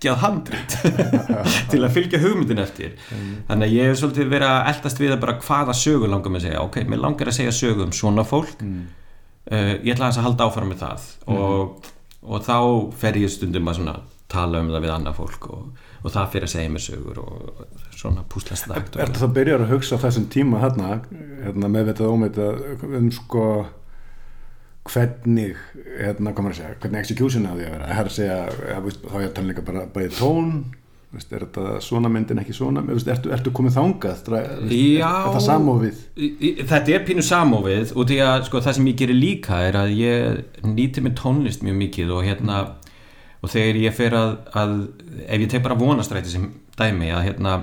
geggjað 0.00 0.20
handrit 0.22 0.76
til 1.70 1.80
að 1.84 1.94
fylgja 1.96 2.20
hugmyndin 2.22 2.62
eftir. 2.62 2.94
Þannig 3.48 3.66
að 3.66 3.74
ég 3.74 3.90
hef 3.90 3.98
svolítið 4.00 4.30
verið 4.32 4.52
að 4.52 4.70
eldast 4.72 5.02
við 5.02 5.14
að 5.14 5.20
bara 5.24 5.36
hvaða 5.44 5.76
sögur 5.76 6.12
langar 6.12 6.32
mig 6.32 6.40
að 6.40 6.46
segja. 6.48 6.62
Ok, 6.64 6.78
mér 6.88 7.02
langar 7.04 7.30
að 7.30 7.36
segja 7.36 7.56
sögu 7.56 7.84
um 7.84 7.92
svona 7.96 8.24
fólk. 8.24 8.64
Uh, 9.50 9.76
ég 9.84 9.92
ætla 9.94 10.08
að 10.08 10.24
halda 10.24 10.46
áfram 10.48 10.72
með 10.72 10.86
það. 10.86 11.10
Og, 11.34 11.90
og 12.22 12.46
þá 12.46 12.56
fer 13.00 13.20
ég 13.20 13.32
stundum 13.32 13.68
að 13.68 14.00
tala 14.30 14.62
um 14.62 14.70
það 14.70 14.84
við 14.84 14.94
annað 14.94 15.16
fólk 15.18 15.46
og, 15.50 15.62
og 16.04 16.12
það 16.14 16.28
fyrir 16.32 16.46
að 16.46 16.52
segja 16.52 16.70
mér 16.70 16.84
sögur 16.84 17.20
og 17.24 17.62
svona 17.98 18.24
púslast 18.30 18.68
það. 18.70 18.92
Ertu 19.04 19.24
þá 19.24 19.36
byrjar 19.36 19.64
að 19.64 19.72
hugsa 19.74 19.98
þessum 20.00 20.28
tíma 20.32 20.62
hérna, 20.62 21.00
hérna 21.44 21.70
meðvitað 21.72 22.12
ómeitað 22.14 22.84
um 22.86 23.10
sko 23.12 23.44
hvernig, 24.88 25.54
hérna, 26.00 26.32
maður 26.44 26.54
að 26.54 26.60
segja 26.60 26.76
hvernig 26.80 27.00
execution 27.04 27.48
á 27.48 27.52
því 27.52 27.64
að 27.66 27.72
vera? 27.74 27.88
Það 27.88 28.02
er 28.02 28.10
að 28.10 28.14
segja, 28.16 28.36
ja, 28.70 28.82
veist, 28.84 29.02
þá 29.04 29.16
er 29.16 29.24
ég 29.24 29.30
að 29.30 29.34
tala 29.38 29.50
líka 29.50 29.64
bara 29.66 29.82
bæði 29.92 30.10
tón, 30.16 30.52
veist, 31.10 31.32
er 31.34 31.44
þetta 31.44 31.74
svona 31.84 32.10
myndin 32.12 32.40
ekki 32.40 32.56
svona, 32.56 32.82
veist, 32.88 33.10
ertu, 33.12 33.32
ertu 33.34 33.52
komið 33.54 33.76
veist, 34.62 34.76
Já. 34.96 35.10
er 35.10 35.28
þetta 35.28 35.42
samofið? 35.46 36.02
Þetta 36.72 36.94
er 36.96 37.04
pínu 37.08 37.24
samofið 37.26 37.94
og 37.94 38.10
því 38.10 38.20
að 38.26 38.46
sko, 38.48 38.62
það 38.66 38.78
sem 38.78 38.90
ég 38.90 39.00
gerir 39.02 39.20
líka 39.20 39.60
er 39.68 39.80
að 39.82 39.96
ég 39.98 40.62
nýti 40.64 41.04
með 41.04 41.18
tónlist 41.20 41.66
mjög 41.66 41.80
mikið 41.84 42.14
og 42.16 42.24
hérna 42.28 42.62
og 43.40 43.52
þegar 43.52 43.80
ég 43.80 43.96
fer 43.96 44.16
að, 44.16 44.32
að 44.56 44.74
ef 45.26 45.44
ég 45.44 45.50
tek 45.52 45.64
bara 45.64 45.78
vonastræti 45.80 46.32
sem 46.32 46.48
dæmi 46.80 47.12
að 47.12 47.26
hérna 47.28 47.58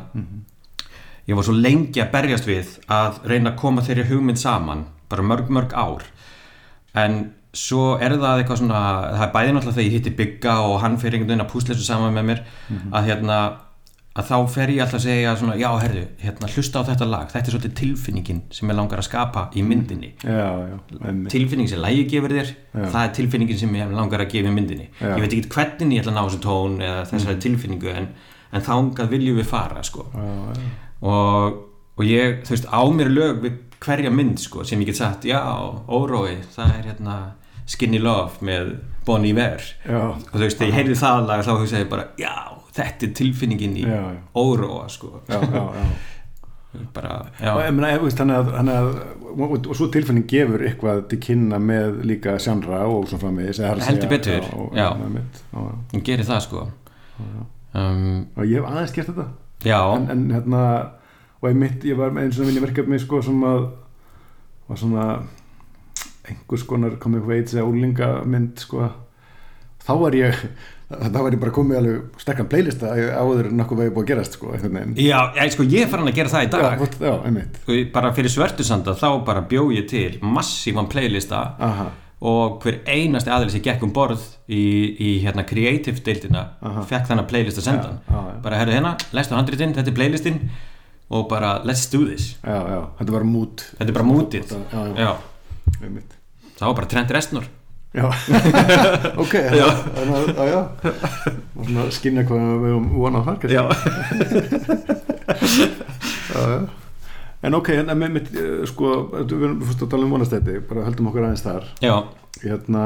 ég 1.27 1.37
var 1.37 1.45
svo 1.45 1.55
lengi 1.57 2.01
að 2.01 2.13
berjast 2.13 2.47
við 2.49 2.77
að 2.93 3.19
reyna 3.29 3.53
að 3.53 3.59
koma 3.61 3.83
þeirri 3.85 4.07
hugmynd 4.11 4.41
saman 4.41 4.85
bara 5.11 5.25
mörg 5.25 5.51
mörg 5.53 5.75
ár 5.77 6.05
en 7.03 7.21
svo 7.57 7.93
er 8.03 8.17
það 8.17 8.41
eitthvað 8.41 8.59
svona 8.61 8.81
það 9.13 9.23
er 9.27 9.31
bæði 9.37 9.53
náttúrulega 9.55 9.77
þegar 9.77 9.87
ég 9.87 9.95
hitti 9.97 10.17
Bygga 10.17 10.57
og 10.67 10.75
hann 10.83 10.99
fyrir 11.01 11.17
einhvern 11.17 11.31
veginn 11.33 11.45
að 11.47 11.53
púsla 11.53 11.73
þessu 11.73 11.87
saman 11.87 12.13
með 12.17 12.27
mér 12.31 12.43
að 12.91 13.09
hérna 13.11 13.39
að 14.17 14.29
þá 14.31 14.37
fer 14.49 14.71
ég 14.73 14.81
alltaf 14.81 14.97
að 14.97 15.03
segja 15.03 15.33
svona, 15.37 15.55
já, 15.61 15.67
herðu, 15.77 16.03
hérna, 16.23 16.47
hlusta 16.49 16.81
á 16.81 16.87
þetta 16.87 17.07
lag. 17.09 17.27
Þetta 17.29 17.51
er 17.51 17.53
svolítið 17.53 17.73
tilfinningin 17.77 18.39
sem 18.57 18.71
ég 18.71 18.77
langar 18.79 19.01
að 19.01 19.05
skapa 19.05 19.43
í 19.53 19.61
myndinni. 19.65 20.09
Já, 20.23 20.47
já, 20.71 21.11
tilfinning 21.29 21.69
sem 21.69 21.83
lægi 21.83 22.07
gefur 22.15 22.33
þér 22.33 22.49
það 22.73 22.97
er 23.03 23.13
tilfinningin 23.19 23.61
sem 23.61 23.77
ég 23.77 23.93
langar 23.93 24.23
að 24.25 24.31
gefa 24.33 24.49
í 24.49 24.55
myndinni. 24.55 24.89
Já. 24.97 25.11
ég 25.11 25.21
veit 25.21 25.37
ekki 25.37 25.53
hvernig 25.53 25.99
ég 25.99 26.01
ætla 26.01 26.15
að 26.15 26.17
ná 26.17 26.23
þessu 26.23 26.41
tón 26.47 26.81
eða 26.87 27.05
þessari 27.11 27.43
tilfinningu 27.45 27.93
en, 27.93 28.09
en 28.57 28.67
þángað 28.71 29.13
viljum 29.13 29.37
við 29.37 29.49
fara 29.53 29.85
sko. 29.85 30.07
já, 30.17 30.33
já, 30.57 30.67
og, 31.13 31.61
og 31.97 32.09
ég, 32.09 32.41
þú 32.47 32.55
veist, 32.55 32.69
á 32.73 32.81
mér 32.97 33.13
lög 33.13 33.45
við 33.45 33.61
hverja 33.85 34.11
mynd 34.13 34.39
sko, 34.41 34.63
sem 34.67 34.81
ég 34.81 34.89
get 34.91 34.99
sagt 34.99 35.25
já, 35.27 35.41
órói, 35.87 36.37
það 36.55 36.75
er 36.79 36.91
hérna 36.91 37.17
Skinny 37.67 37.99
Love 37.99 38.39
með 38.47 38.75
Bon 39.07 39.25
Iver. 39.27 39.63
Og 39.91 40.21
þú 40.33 40.43
veist, 40.43 40.57
þegar 40.59 40.69
ég 40.71 40.77
heyrði 40.81 40.99
það 40.99 41.25
lag 41.27 41.41
þá 41.45 41.51
hugsaði 41.57 41.83
ég 41.83 41.89
bara, 41.91 42.05
já, 42.19 42.35
þetta 42.77 43.07
er 43.07 43.15
tilfinningin 43.19 43.75
í 43.79 43.83
Já, 43.87 43.97
já. 44.13 44.21
óróa 44.39 44.85
sko. 44.91 45.21
já, 45.27 45.39
bara, 46.95 47.13
Og, 47.55 47.61
já, 47.63 47.99
þannig 48.19 48.75
að, 48.77 48.89
og, 49.47 49.69
svo 49.75 49.87
tilfinning 49.93 50.27
gefur 50.29 50.63
eitthvað 50.67 51.03
til 51.11 51.19
kynna 51.23 51.59
með 51.63 52.01
líka 52.07 52.35
sjánra 52.43 52.83
og 52.91 53.07
svo 53.09 53.19
framvegis 53.21 53.59
eða 53.61 53.69
það 53.69 53.75
er 53.77 53.81
að 53.81 53.87
Heldur 53.91 54.11
betur, 54.13 54.49
já. 54.77 54.87
hún 55.93 56.03
gerir 56.05 56.27
það 56.27 56.43
sko. 56.47 56.67
Um, 57.77 58.27
og 58.37 58.45
ég 58.47 58.61
hef 58.61 58.69
aðeins 58.71 58.93
gert 58.95 59.09
þetta. 59.11 59.27
Já, 59.65 59.79
en, 59.95 60.07
en 60.13 60.23
hérna 60.35 60.61
og 61.47 61.55
einmitt, 61.55 61.83
ég 61.87 61.97
var 61.99 62.13
með 62.13 62.27
eins 62.27 62.39
og 62.41 62.49
vinni 62.49 62.63
verkefni 62.63 62.99
sko 63.01 63.21
sem 63.25 63.43
að 63.47 63.67
var 64.67 64.79
svona 64.81 65.09
einhvers 66.27 66.65
konar 66.67 66.97
komið 67.01 67.27
veits 67.29 67.55
eða 67.55 67.67
úlingamynd 67.69 68.59
sko. 68.59 68.89
Þá 69.87 69.93
var 70.01 70.17
ég 70.17 70.41
þá 70.87 71.19
var 71.19 71.35
ég 71.35 71.41
bara 71.41 71.51
komið 71.55 71.77
alveg 71.81 72.19
stekkan 72.21 72.47
playlista 72.51 72.93
áður 72.95 73.49
en 73.49 73.57
nokkuð 73.59 73.81
vegi 73.81 73.93
búið 73.95 74.05
að 74.05 74.11
gerast 74.13 74.37
sko 74.37 74.53
já, 75.03 75.17
ég, 75.35 75.51
sko, 75.51 75.65
ég 75.67 75.83
er 75.83 75.89
farin 75.91 76.07
að 76.07 76.15
gera 76.15 76.31
það 76.31 76.45
í 76.45 76.51
dag. 76.53 76.83
Já, 76.83 77.09
já, 77.09 77.47
Sko, 77.63 77.79
bara 77.95 78.11
fyrir 78.15 78.31
svörtusanda 78.31 78.95
þá 78.99 79.07
bara 79.27 79.43
bjó 79.51 79.65
ég 79.75 79.89
til 79.91 80.19
massívan 80.23 80.87
playlista 80.91 81.41
aha, 81.59 81.89
og 82.23 82.63
hver 82.63 82.79
einasti 82.87 83.33
aðeins 83.33 83.57
sem 83.57 83.65
gekk 83.67 83.83
um 83.83 83.91
borð 83.95 84.23
í, 84.47 84.63
í 84.95 85.11
hérna 85.25 85.43
creative 85.47 85.99
deildina 86.05 86.45
fekk 86.87 87.11
þannig 87.11 87.35
að 87.51 87.61
senda. 87.67 87.91
Já, 88.07 88.15
hann 88.15 88.31
já, 88.31 88.39
bara 88.47 88.61
herru 88.63 88.77
hérna, 88.77 88.95
lestu 89.15 89.35
handritinn, 89.35 89.75
þetta 89.75 89.91
er 89.91 89.99
playlistinn 89.99 90.41
og 91.09 91.27
bara 91.31 91.61
let's 91.63 91.85
do 91.91 92.05
this. 92.05 92.35
Já, 92.43 92.57
já, 92.67 92.81
þetta 92.99 93.13
var 93.15 93.23
mút 93.27 93.63
þetta 93.77 93.89
er 93.91 93.95
bara 93.99 94.09
mútið 94.09 94.51
já, 94.51 94.59
já, 94.73 94.81
já, 95.05 95.13
einmitt. 95.83 96.17
Það 96.57 96.67
var 96.67 96.75
bara 96.81 96.91
Trent 96.95 97.11
Reznor 97.15 97.47
Já, 97.97 98.03
ok, 99.23 99.33
skynja 101.95 102.25
hvað 102.27 102.49
við 102.65 102.73
þar 103.25 103.37
kannski. 103.41 103.55
já, 103.55 103.63
já. 106.35 106.59
En 107.47 107.53
ok, 107.53 107.69
en 107.77 107.91
með 108.01 108.13
mitt, 108.17 108.29
eh, 108.33 108.63
sko, 108.69 108.91
við 109.13 109.33
erum 109.37 109.59
fyrst 109.63 109.83
að 109.85 109.91
tala 109.93 110.07
um 110.07 110.13
vonastætti, 110.15 110.55
bara 110.67 110.85
höldum 110.87 111.09
okkur 111.11 111.27
aðeins 111.27 111.45
þar. 111.45 111.67
já, 111.81 111.95
Hérna, 112.37 112.81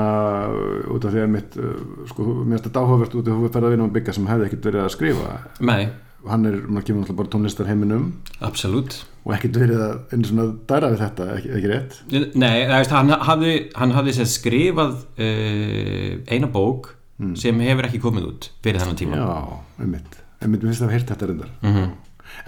út 0.96 1.04
af 1.06 1.12
því 1.12 1.22
að 1.26 1.32
mitt, 1.34 1.58
eh, 1.58 1.80
sko, 2.08 2.24
mér 2.46 2.60
finnst 2.60 2.68
þetta 2.70 2.84
áhugavert 2.86 3.16
út 3.16 3.26
af 3.28 3.32
því 3.32 3.36
að 3.36 3.42
þú 3.42 3.52
ferð 3.56 3.68
að 3.68 3.74
vinna 3.76 3.84
um 3.88 3.94
byggja 3.96 4.14
sem 4.16 4.28
hefði 4.28 4.46
ekkert 4.48 4.68
verið 4.70 4.84
að 4.86 4.94
skrifa. 4.96 5.40
nei, 5.60 5.90
Hann 6.30 6.46
er, 6.46 6.60
maður 6.70 6.86
kemur 6.86 7.02
náttúrulega 7.02 7.18
bara 7.22 7.32
tónlistar 7.34 7.70
heiminum 7.70 8.04
absolutt. 8.46 9.00
Og 9.26 9.34
ekkert 9.36 9.58
verið 9.62 9.82
að 9.86 10.14
einu 10.14 10.28
svona 10.30 10.46
dæra 10.70 10.90
við 10.94 11.02
þetta, 11.04 11.26
ekki, 11.38 11.50
ekki 11.58 11.70
rétt? 11.72 11.96
Nei, 12.42 12.56
veist, 12.70 12.94
hann 12.96 13.10
hafði, 13.30 13.54
hann 13.78 13.94
hafði 13.96 14.14
sér 14.18 14.30
skrifað 14.30 14.96
uh, 15.22 16.14
eina 16.34 16.50
bók 16.54 16.92
sem 17.38 17.60
hefur 17.62 17.86
ekki 17.86 18.00
komið 18.02 18.24
út 18.32 18.48
fyrir 18.66 18.82
þennan 18.82 18.98
tíma. 18.98 19.20
Já, 19.20 19.60
einmitt, 19.84 20.16
einmitt, 20.42 20.64
mér 20.66 20.72
finnst 20.72 20.86
að 20.88 20.94
heyrt 20.96 21.12
þetta 21.14 21.30
reyndar. 21.30 21.52
Mhm. 21.62 21.92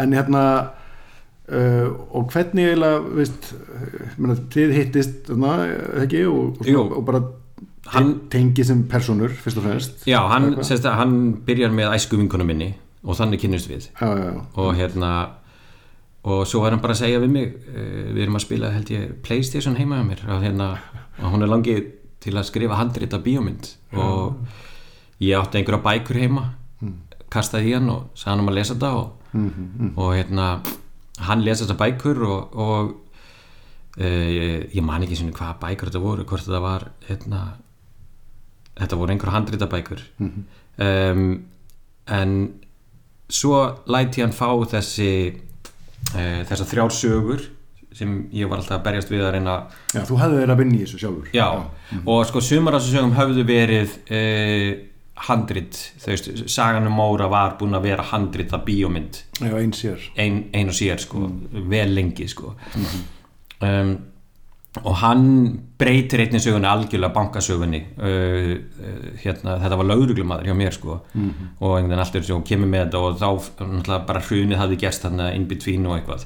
En 0.01 0.15
hérna 0.17 0.43
uh, 0.63 1.87
og 2.17 2.31
hvernig 2.33 2.71
eiginlega 2.71 3.03
veist, 3.19 3.51
uh, 3.53 4.17
menna, 4.17 4.37
þið 4.55 4.73
hittist 4.79 5.29
þarna, 5.29 5.53
ekki, 6.05 6.23
og, 6.29 6.61
og, 6.65 6.97
og 6.99 7.05
bara 7.09 7.23
Hann- 7.93 8.15
tengi 8.31 8.63
sem 8.65 8.85
personur 8.89 9.29
fyrst 9.35 9.59
og 9.59 9.65
fremst. 9.67 10.05
Já, 10.09 10.21
hann, 10.31 10.53
sérst, 10.65 10.85
hann 10.87 11.17
byrjar 11.45 11.73
með 11.75 11.93
æsku 11.97 12.17
vinkonu 12.17 12.45
minni 12.47 12.71
og 13.03 13.19
þannig 13.19 13.43
kynnust 13.43 13.69
við. 13.71 13.89
Já, 13.99 14.09
já, 14.17 14.27
já. 14.31 14.41
og 14.55 14.75
hérna 14.79 15.13
og 16.23 16.45
svo 16.47 16.61
var 16.63 16.71
hann 16.71 16.81
bara 16.83 16.95
að 16.95 17.01
segja 17.03 17.19
við 17.19 17.33
mig 17.35 17.49
uh, 17.51 18.11
við 18.15 18.21
erum 18.25 18.39
að 18.39 18.45
spila 18.45 18.71
held 18.71 18.91
ég 18.93 19.15
Playstation 19.25 19.75
heima 19.79 19.99
hjá 19.99 20.07
mér. 20.07 20.25
Og 20.31 20.43
hérna 20.45 20.69
og 21.19 21.33
hún 21.35 21.43
er 21.43 21.51
langið 21.51 21.83
til 22.23 22.37
að 22.39 22.47
skrifa 22.47 22.79
handrita 22.79 23.19
bíómynd. 23.19 23.73
Og 23.99 24.39
ég 25.19 25.35
átti 25.37 25.59
einhverja 25.59 25.83
bækur 25.83 26.21
heima 26.23 26.47
kastaði 27.33 27.71
í 27.71 27.75
hann 27.77 27.91
og 27.91 28.09
sagði 28.17 28.31
hann 28.31 28.43
um 28.43 28.51
að 28.51 28.57
lesa 28.59 28.75
þetta 28.75 28.91
og, 28.99 29.07
og 29.97 30.09
hérna 30.13 30.47
hann 31.27 31.45
lesa 31.45 31.65
þetta 31.65 31.79
bækur 31.81 32.21
og, 32.27 32.57
og 32.65 32.91
uh, 33.99 34.67
ég, 34.73 34.81
man 34.85 35.05
ekki 35.05 35.19
svona 35.19 35.37
hvaða 35.37 35.59
bækur 35.63 35.91
þetta 35.91 36.03
voru 36.03 36.27
hvort 36.29 36.45
þetta 36.45 36.63
var 36.63 36.87
hérna, 37.07 37.41
þetta 38.81 38.99
voru 38.99 39.15
einhverja 39.15 39.37
handrita 39.37 39.69
bækur 39.71 40.03
um, 40.23 41.25
en 42.19 42.37
svo 43.33 43.59
læti 43.89 44.23
hann 44.23 44.35
fá 44.35 44.49
þessi 44.75 45.09
uh, 45.33 46.39
þessar 46.49 46.69
þrjár 46.69 46.95
sögur 46.95 47.43
sem 47.93 48.15
ég 48.33 48.49
var 48.49 48.57
alltaf 48.61 48.79
að 48.79 48.85
berjast 48.87 49.11
við 49.13 49.21
að 49.21 49.35
reyna 49.35 49.57
já, 49.93 50.01
þú 50.07 50.15
hefði 50.17 50.39
verið 50.39 50.53
að 50.55 50.61
vinna 50.63 50.77
í 50.77 50.81
þessu 50.81 51.01
sjálfur. 51.03 51.27
Já, 51.35 51.47
og 52.09 52.23
sko 52.29 52.41
sumar 52.41 52.77
af 52.77 52.81
þessu 52.81 52.97
sögum 52.97 53.13
höfðu 53.19 53.43
verið 53.45 53.97
uh, 54.09 54.69
handrit, 55.27 55.77
þú 56.01 56.09
veist, 56.09 56.31
sagan 56.49 56.89
um 56.89 56.95
Móra 56.97 57.27
var 57.29 57.53
búin 57.59 57.77
að 57.77 57.85
vera 57.85 58.05
handrit 58.09 58.53
að 58.55 58.65
bíómynd. 58.69 59.19
Já, 59.37 59.51
eins 59.59 59.83
sér. 59.83 60.07
Ein, 60.19 60.47
ein 60.57 60.71
og 60.73 60.77
sér 60.77 61.03
sko, 61.03 61.27
vel 61.69 61.93
lengi 61.93 62.25
sko. 62.31 62.55
Um, 63.63 63.93
og 64.81 64.95
hann 65.03 65.25
breytir 65.77 66.23
einnig 66.23 66.41
sögunni 66.41 66.65
algjörlega 66.65 67.13
bankasögunni. 67.13 67.81
Uh, 67.99 68.53
uh, 68.81 69.09
hérna, 69.21 69.59
þetta 69.61 69.77
var 69.77 69.89
lauruglumadur 69.91 70.49
hjá 70.49 70.57
mér 70.57 70.73
sko. 70.73 70.97
Og 71.13 71.75
einhvern 71.77 71.91
veginn 71.91 72.03
allt 72.05 72.17
er 72.17 72.25
svo 72.25 72.39
kemur 72.47 72.71
með 72.71 72.87
þetta 72.87 73.03
og 73.03 73.19
þá 73.21 73.99
bara 74.07 74.23
hrunið 74.25 74.61
hafði 74.61 74.79
gest 74.81 75.05
hann 75.05 75.21
in 75.29 75.45
between 75.49 75.85
og 75.85 75.99
eitthvað. 75.99 76.25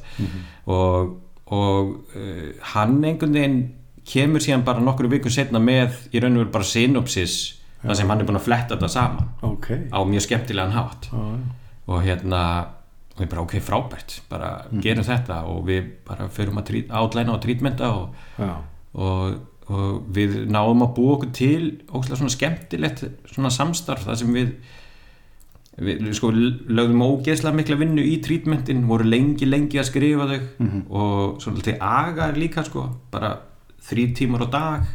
Og, 0.71 1.11
og 1.57 1.91
uh, 2.15 2.47
hann 2.73 3.01
einhvern 3.03 3.35
veginn 3.35 3.59
kemur 4.07 4.43
síðan 4.43 4.63
bara 4.67 4.83
nokkru 4.83 5.11
vikur 5.11 5.33
setna 5.33 5.59
með 5.59 6.07
í 6.15 6.23
raun 6.23 6.37
og 6.37 6.45
veru 6.45 6.53
bara 6.55 6.71
synopsis 6.71 7.37
þar 7.83 7.99
sem 7.99 8.09
hann 8.09 8.23
er 8.23 8.27
búin 8.29 8.39
að 8.39 8.47
fletta 8.47 8.77
þetta 8.77 8.91
saman. 8.91 9.29
Ok, 9.43 9.69
á 9.91 9.99
mjög 10.07 10.23
skemmtilegan 10.29 10.75
hátt. 10.75 11.11
Já, 11.11 11.19
já. 11.35 11.67
og 11.87 12.03
hérna 12.03 12.41
og 13.17 13.23
við 13.23 13.29
bara 13.33 13.43
ok, 13.43 13.57
frábært, 13.65 14.17
bara 14.29 14.49
gerum 14.83 15.05
þetta 15.07 15.41
og 15.49 15.63
við 15.67 15.91
bara 16.05 16.29
förum 16.29 16.61
að 16.61 16.73
átlæna 16.93 17.33
og 17.33 17.41
trítmenta 17.41 17.89
og, 17.89 18.17
já, 18.37 18.51
og, 18.93 19.39
og 19.73 20.11
við 20.13 20.43
náum 20.53 20.85
að 20.85 20.93
búa 20.99 21.15
okkur 21.17 21.31
til 21.33 21.61
óslega 21.89 22.21
svona 22.21 22.35
skemmtilegt 22.35 23.07
svona 23.33 23.53
samstarf 23.53 24.05
þar 24.05 24.21
sem 24.21 24.35
við 24.37 24.53
við 25.77 26.07
sko 26.17 26.31
lögðum 26.33 27.03
ógeðslega 27.05 27.57
mikla 27.57 27.75
vinnu 27.77 28.01
í 28.01 28.15
trítmentin, 28.25 28.85
voru 28.89 29.05
lengi 29.05 29.45
lengi 29.45 29.77
að 29.77 29.89
skrifa 29.91 30.25
þau 30.29 30.39
og 30.89 31.41
svona 31.41 31.61
til 31.65 31.75
aga 31.81 32.31
líka 32.37 32.63
sko, 32.65 32.87
bara 33.13 33.35
þrý 33.87 34.05
tímar 34.17 34.43
á 34.43 34.47
dag, 34.51 34.87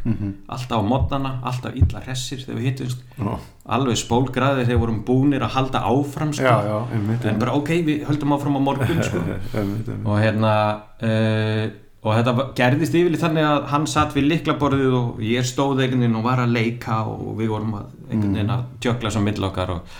alltaf 0.47 0.81
á 0.81 0.83
modnana 0.85 1.31
alltaf 1.49 1.75
illa 1.77 2.01
hressir 2.05 2.43
þegar 2.43 2.59
við 2.59 2.67
hittumst 2.69 3.03
já, 3.17 3.31
alveg 3.75 3.97
spólgraðir 3.97 4.67
þegar 4.67 4.75
við 4.75 4.81
vorum 4.83 4.99
búnir 5.07 5.45
að 5.45 5.55
halda 5.57 5.81
áfram 5.89 6.33
sko. 6.33 6.45
já, 6.45 6.67
já 6.67 6.77
einmitt, 6.97 7.25
en 7.25 7.39
bara 7.41 7.55
ok, 7.57 7.71
við 7.87 8.03
höldum 8.09 8.35
áfram 8.37 8.59
á 8.59 8.61
morgun 8.67 9.01
sko. 9.07 9.23
einmitt, 9.23 9.55
einmitt. 9.57 9.89
og 10.05 10.19
hérna 10.21 10.53
uh, 11.01 11.65
og 12.03 12.17
þetta 12.19 12.45
gerðist 12.59 12.95
yfirleitt 12.99 13.23
þannig 13.23 13.47
að 13.47 13.65
hann 13.71 13.87
satt 13.87 14.13
við 14.17 14.29
liklaborðið 14.33 14.95
og 14.99 15.23
ég 15.23 15.47
stóð 15.47 15.85
einhvern 15.85 16.03
veginn 16.03 16.19
og 16.19 16.25
var 16.27 16.43
að 16.43 16.55
leika 16.57 16.99
og 17.07 17.29
við 17.39 17.53
vorum 17.53 17.77
að 17.79 17.91
einhvern 18.09 18.37
veginn 18.37 18.55
að 18.57 18.65
tjökla 18.83 19.13
svo 19.15 19.23
mill 19.23 19.47
okkar 19.47 19.73
og, 19.77 19.93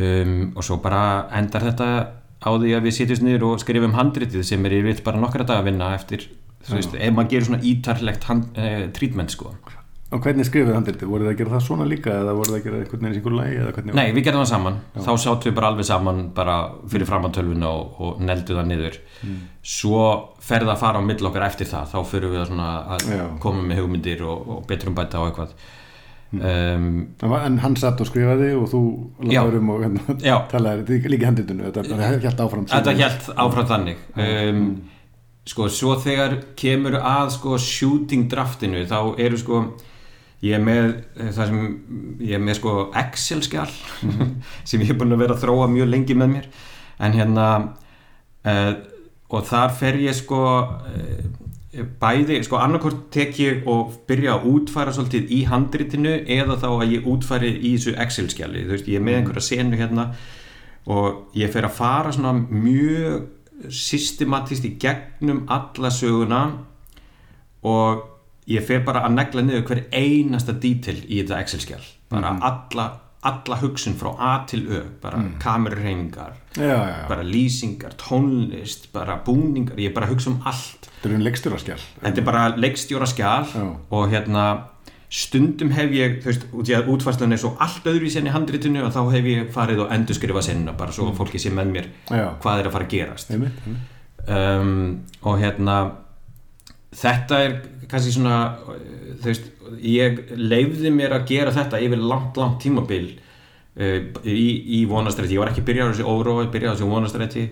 um, 0.00 0.38
og 0.56 0.66
svo 0.66 0.80
bara 0.82 1.02
endar 1.38 1.68
þetta 1.68 1.88
á 2.42 2.50
því 2.50 2.72
að 2.74 2.86
við 2.88 2.96
sitjumst 2.96 3.26
niður 3.26 3.50
og 3.52 3.60
skrifum 3.62 3.94
handritið 3.94 4.46
sem 4.46 4.64
er 4.66 4.78
yfirleitt 4.80 5.04
bara 5.04 5.20
nokkra 5.20 5.46
dag 5.46 5.60
að 5.60 5.68
vinna 5.68 5.92
eftir 5.94 6.26
þú 6.66 6.78
veist, 6.78 6.98
ef 6.98 7.14
maður 7.14 7.30
gerir 7.34 7.48
svona 7.50 7.62
ítarlegt 7.72 8.26
hand, 8.30 8.50
uh, 8.58 8.84
trítment 8.96 9.34
sko. 9.34 9.54
Og 10.12 10.20
hvernig 10.20 10.44
skrifuðu 10.44 10.74
handriti, 10.76 11.06
voru 11.08 11.24
þið 11.24 11.30
að 11.30 11.38
gera 11.38 11.52
það 11.54 11.62
svona 11.64 11.84
líka 11.88 12.12
eða 12.12 12.32
voru 12.36 12.52
þið 12.52 12.56
að 12.58 12.64
gera 12.66 12.80
einhvern 12.82 13.06
veginn 13.06 13.14
í 13.14 13.20
einhver 13.20 13.36
lagi 13.38 13.94
Nei, 13.96 14.08
við 14.12 14.26
gerðum 14.26 14.42
það 14.42 14.50
saman, 14.50 14.74
þá 14.98 15.12
sátum 15.22 15.46
við 15.46 15.54
bara 15.56 15.70
alveg 15.72 15.88
saman 15.88 16.18
bara 16.36 16.56
fyrir 16.92 17.08
framantölvuna 17.08 17.70
og, 17.72 17.94
og 17.96 18.20
neldu 18.20 18.58
það 18.58 18.68
niður. 18.68 18.98
Svo 19.64 20.02
fer 20.44 20.66
það 20.66 20.74
að 20.74 20.82
fara 20.82 21.00
á 21.00 21.08
mill 21.08 21.30
okkar 21.30 21.46
eftir 21.48 21.70
það. 21.70 21.94
Þá 21.94 22.10
fyrir 22.12 22.34
við 22.34 22.42
að, 22.44 23.06
Já. 23.08 23.24
koma 23.40 23.64
með 23.70 23.80
hugmyndir 23.80 24.26
og, 24.28 24.52
og 24.52 24.66
betrum 24.68 24.98
bæta 24.98 25.22
á 25.22 25.24
eitthvað. 25.30 25.56
Um, 26.32 26.92
En 27.24 27.58
hann 27.60 27.74
satt 27.76 28.00
og 28.00 28.08
skrifaði 28.08 28.52
og 28.56 28.68
þú 28.72 28.82
Já. 29.28 29.40
laður 29.40 29.58
um 29.62 29.72
og 29.72 29.82
hérna, 29.86 30.20
Já. 30.20 30.36
talaði 30.52 31.00
líka 31.12 31.28
handritinu, 31.28 31.72
þetta 31.72 32.12
helt 32.24 32.40
áfram 32.40 32.68
Þetta 32.68 32.94
hjælt 33.00 33.32
áfram 33.32 33.68
þannig. 33.72 34.04
Um, 34.12 34.66
sko, 35.48 35.68
svo 35.72 35.96
þegar 36.00 36.36
kemur 36.58 36.98
að 37.00 37.32
sko 37.36 37.56
shooting 37.58 38.28
draftinu 38.30 38.84
þá 38.90 38.98
eru 39.20 39.40
sko 39.40 39.62
ég 40.42 40.58
er 40.58 40.62
með 40.62 40.88
eh, 41.16 41.30
það 41.34 41.50
sem 41.50 41.60
ég 42.22 42.36
er 42.38 42.42
með 42.42 42.58
sko 42.60 42.76
Excel 43.02 43.42
skjál 43.46 43.68
sem 44.68 44.82
ég 44.82 44.94
er 44.94 44.98
búin 44.98 45.14
að 45.14 45.24
vera 45.24 45.36
að 45.36 45.44
þróa 45.44 45.68
mjög 45.70 45.92
lengi 45.92 46.18
með 46.18 46.34
mér. 46.36 46.48
En 47.02 47.14
hérna 47.16 47.46
uh, 48.46 48.72
og 49.32 49.46
þar 49.48 49.72
fer 49.78 49.96
ég 50.02 50.14
sko 50.14 50.42
uh, 50.62 51.22
bæði, 51.72 52.42
sko 52.44 52.58
annarkort 52.60 53.06
tek 53.14 53.38
ég 53.40 53.66
og 53.70 53.94
byrja 54.06 54.36
að 54.36 54.48
útfæra 54.50 54.92
svolítið 54.94 55.30
í 55.32 55.40
handritinu 55.48 56.18
eða 56.30 56.58
þá 56.60 56.68
að 56.74 56.96
ég 56.98 57.06
útfæri 57.08 57.52
í 57.56 57.74
þessu 57.78 57.94
Excel 58.04 58.28
skjali, 58.30 58.66
þú 58.66 58.76
veist, 58.76 58.90
ég 58.92 59.00
er 59.00 59.06
með 59.06 59.18
einhverja 59.20 59.46
senu 59.46 59.78
hérna 59.80 60.10
og 60.92 61.38
ég 61.38 61.50
fer 61.54 61.66
að 61.66 61.78
fara 61.78 62.12
svona 62.12 62.34
mjög 62.42 63.22
systematist 63.70 64.64
í 64.66 64.74
gegnum 64.80 65.44
alla 65.52 65.90
söguna 65.92 66.42
og 67.68 68.08
ég 68.50 68.64
fer 68.66 68.82
bara 68.86 69.04
að 69.06 69.16
negla 69.18 69.44
niður 69.46 69.66
hver 69.68 69.84
einasta 69.94 70.54
dítil 70.58 70.98
í 71.06 71.22
þetta 71.22 71.40
Excel-skjál 71.44 71.84
bara 72.12 72.34
alla, 72.42 72.86
alla 73.22 73.58
hugsun 73.62 73.94
frá 74.00 74.10
A 74.18 74.32
til 74.50 74.64
Ö 74.66 74.82
bara 75.02 75.20
mm. 75.20 75.36
kamerurreiningar 75.42 76.34
bara 77.08 77.22
lýsingar, 77.22 77.94
tónlist 77.96 78.90
bara 78.92 79.20
búningar, 79.24 79.78
ég 79.80 79.94
bara 79.94 80.10
hugsa 80.10 80.28
um 80.30 80.42
allt. 80.44 80.90
Þetta 80.98 81.08
er 81.08 81.14
einn 81.16 81.26
leikstjóraskjál 81.28 81.80
þetta 82.02 82.20
er 82.20 82.26
bara 82.26 82.44
leikstjóra 82.56 83.08
skjál 83.08 83.48
Já. 83.54 83.66
og 83.90 84.12
hérna 84.12 84.46
stundum 85.12 85.72
hef 85.76 85.90
ég, 85.92 86.14
þú 86.24 86.30
veist, 86.30 86.44
út 86.56 86.70
í 86.70 86.74
að 86.76 86.86
útfærslan 86.94 87.34
er 87.34 87.40
svo 87.40 87.52
allt 87.60 87.88
öðru 87.90 88.08
í 88.08 88.12
senni 88.14 88.32
handritinu 88.32 88.80
og 88.86 88.94
þá 88.94 89.00
hef 89.12 89.26
ég 89.28 89.50
farið 89.52 89.82
og 89.84 89.90
endurskrifa 89.92 90.42
senna 90.46 90.72
bara 90.76 90.94
svo 90.94 91.10
að 91.10 91.18
fólki 91.18 91.40
sé 91.42 91.52
með 91.52 91.72
mér 91.74 91.88
Já. 92.08 92.30
hvað 92.40 92.62
er 92.62 92.68
að 92.68 92.76
fara 92.76 92.86
að 92.86 92.94
gerast. 92.94 93.32
Einmitt, 93.34 93.58
einmitt. 93.66 93.90
um, 94.24 94.94
og 95.28 95.42
hérna 95.42 95.76
þetta 96.96 97.40
er 97.44 97.58
kannski 97.90 98.14
svona 98.14 98.38
þú 99.20 99.28
veist, 99.28 99.50
ég 99.84 100.22
leifði 100.40 100.92
mér 100.94 101.18
að 101.18 101.26
gera 101.28 101.52
þetta 101.52 101.80
yfir 101.84 102.00
langt, 102.00 102.40
langt 102.40 102.56
tímabil 102.64 103.10
uh, 103.12 103.98
í, 104.24 104.46
í 104.80 104.84
vonastrætti, 104.88 105.36
ég 105.36 105.44
var 105.44 105.52
ekki 105.52 105.66
byrjað 105.66 105.88
á 105.88 105.92
þessi 105.92 106.08
órói, 106.08 106.46
byrjað 106.54 106.72
á 106.72 106.74
þessi 106.78 106.88
vonastrætti 106.88 107.44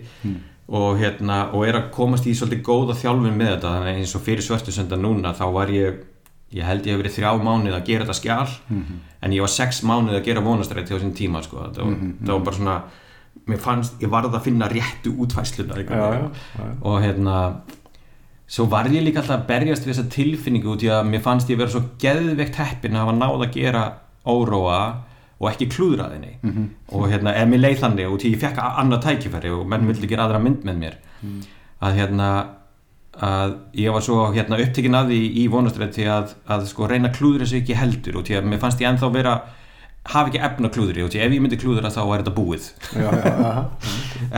og 0.71 0.97
hérna, 1.01 1.51
og 1.53 1.67
er 1.67 1.77
að 1.77 1.91
komast 1.93 2.25
í 2.31 2.33
svolítið 2.39 2.65
góða 2.65 2.97
þjálfun 2.97 3.37
með 3.37 3.53
þetta, 3.57 3.75
þannig 3.77 4.01
eins 4.01 4.17
og 4.17 4.25
fyrir 4.25 4.45
svörtu 4.47 4.73
sönda 4.73 4.97
núna, 4.97 5.35
þá 5.37 5.45
var 5.53 5.73
ég 5.75 6.01
ég 6.57 6.67
held 6.67 6.87
ég 6.87 6.97
hef 6.97 7.03
verið 7.03 7.17
þrjá 7.19 7.31
mánuð 7.45 7.77
að 7.77 7.87
gera 7.87 8.07
þetta 8.07 8.19
skjál 8.19 8.49
en 9.23 9.33
ég 9.37 9.45
var 9.45 9.53
sex 9.53 9.83
mánuð 9.87 10.19
að 10.19 10.25
gera 10.25 10.41
vonastrætti 10.41 10.93
á 10.93 10.97
þessum 10.97 11.15
tíma, 11.15 11.43
sko, 11.43 11.69
það 11.75 11.85
var, 11.85 11.99
það 12.25 12.33
var 12.33 12.45
bara 12.49 12.57
svona 12.57 12.77
fannst, 13.61 14.01
ég 14.03 14.11
varð 14.11 14.35
að 14.35 14.47
finna 14.49 14.69
réttu 14.69 15.13
útfæsluna 15.23 15.77
og 16.83 17.03
hérna 17.03 17.37
svo 18.51 18.67
var 18.67 18.89
ég 18.91 19.05
líka 19.05 19.23
alltaf 19.23 19.41
að 19.41 19.47
berjast 19.47 19.87
við 19.87 19.95
þessa 19.95 20.11
tilfinningu 20.11 20.73
út 20.75 20.83
í 20.83 20.91
að 20.91 21.07
mér 21.07 21.23
fannst 21.23 21.51
ég 21.51 21.59
vera 21.61 21.71
svo 21.71 21.85
geðveikt 22.03 22.59
heppin 22.59 22.97
að 22.97 23.07
hafa 23.07 23.17
náð 23.19 23.45
að 23.47 23.55
gera 23.55 23.85
óróa 24.27 24.81
og 25.41 25.49
ekki 25.49 25.71
klúðra 25.73 26.11
þinni 26.11 26.35
-hmm. 26.43 26.67
og 26.93 27.09
hérna, 27.09 27.35
ef 27.35 27.49
mér 27.49 27.61
leið 27.61 27.79
þannig 27.85 28.09
og 28.09 28.19
því 28.21 28.33
ég 28.35 28.41
fekk 28.41 28.59
annað 28.59 29.05
tækifæri 29.07 29.51
og 29.51 29.67
menn 29.67 29.87
vildi 29.87 30.07
gera 30.11 30.27
aðra 30.27 30.43
mynd 30.43 30.65
með 30.65 30.77
mér 30.83 30.97
að 31.81 31.95
hérna 31.95 32.29
að 33.19 33.57
ég 33.77 33.93
var 33.93 34.05
svo 34.05 34.29
hérna 34.35 34.59
upptekinn 34.63 34.97
að 34.97 35.11
því 35.13 35.23
í 35.43 35.47
vonastrætti 35.51 36.07
að, 36.09 36.37
að 36.47 36.69
sko 36.71 36.87
reyna 36.89 37.11
að 37.11 37.17
klúðra 37.19 37.47
þessu 37.47 37.59
ekki 37.61 37.79
heldur 37.79 38.21
og 38.21 38.29
því 38.29 38.39
að 38.39 38.47
mér 38.53 38.63
fannst 38.63 38.81
ég 38.81 38.91
ennþá 38.91 39.11
vera 39.15 39.35
hafa 40.11 40.31
ekki 40.31 40.41
efna 40.47 40.71
klúðri 40.73 41.05
og 41.05 41.11
því 41.13 41.21
ef 41.21 41.35
ég 41.35 41.43
myndi 41.45 41.59
klúðra 41.61 41.91
þá 41.93 42.01
er 42.03 42.23
þetta 42.23 42.35
búið. 42.37 42.69
Já, 42.97 43.09
já, 43.21 43.51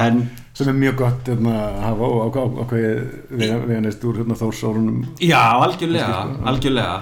en 0.05 0.23
sem 0.59 0.69
er 0.73 0.79
mjög 0.79 0.97
gott 1.01 1.29
hérna, 1.31 1.53
að 1.69 1.77
hafa 1.87 2.09
og 2.09 2.39
ákveðið 2.65 3.59
veganist 3.71 4.07
úr 4.09 4.21
hérna, 4.21 4.39
þórsárunum 4.41 5.05
Já, 5.23 5.43
algjörlega, 5.63 6.23
algjörlega. 6.51 6.97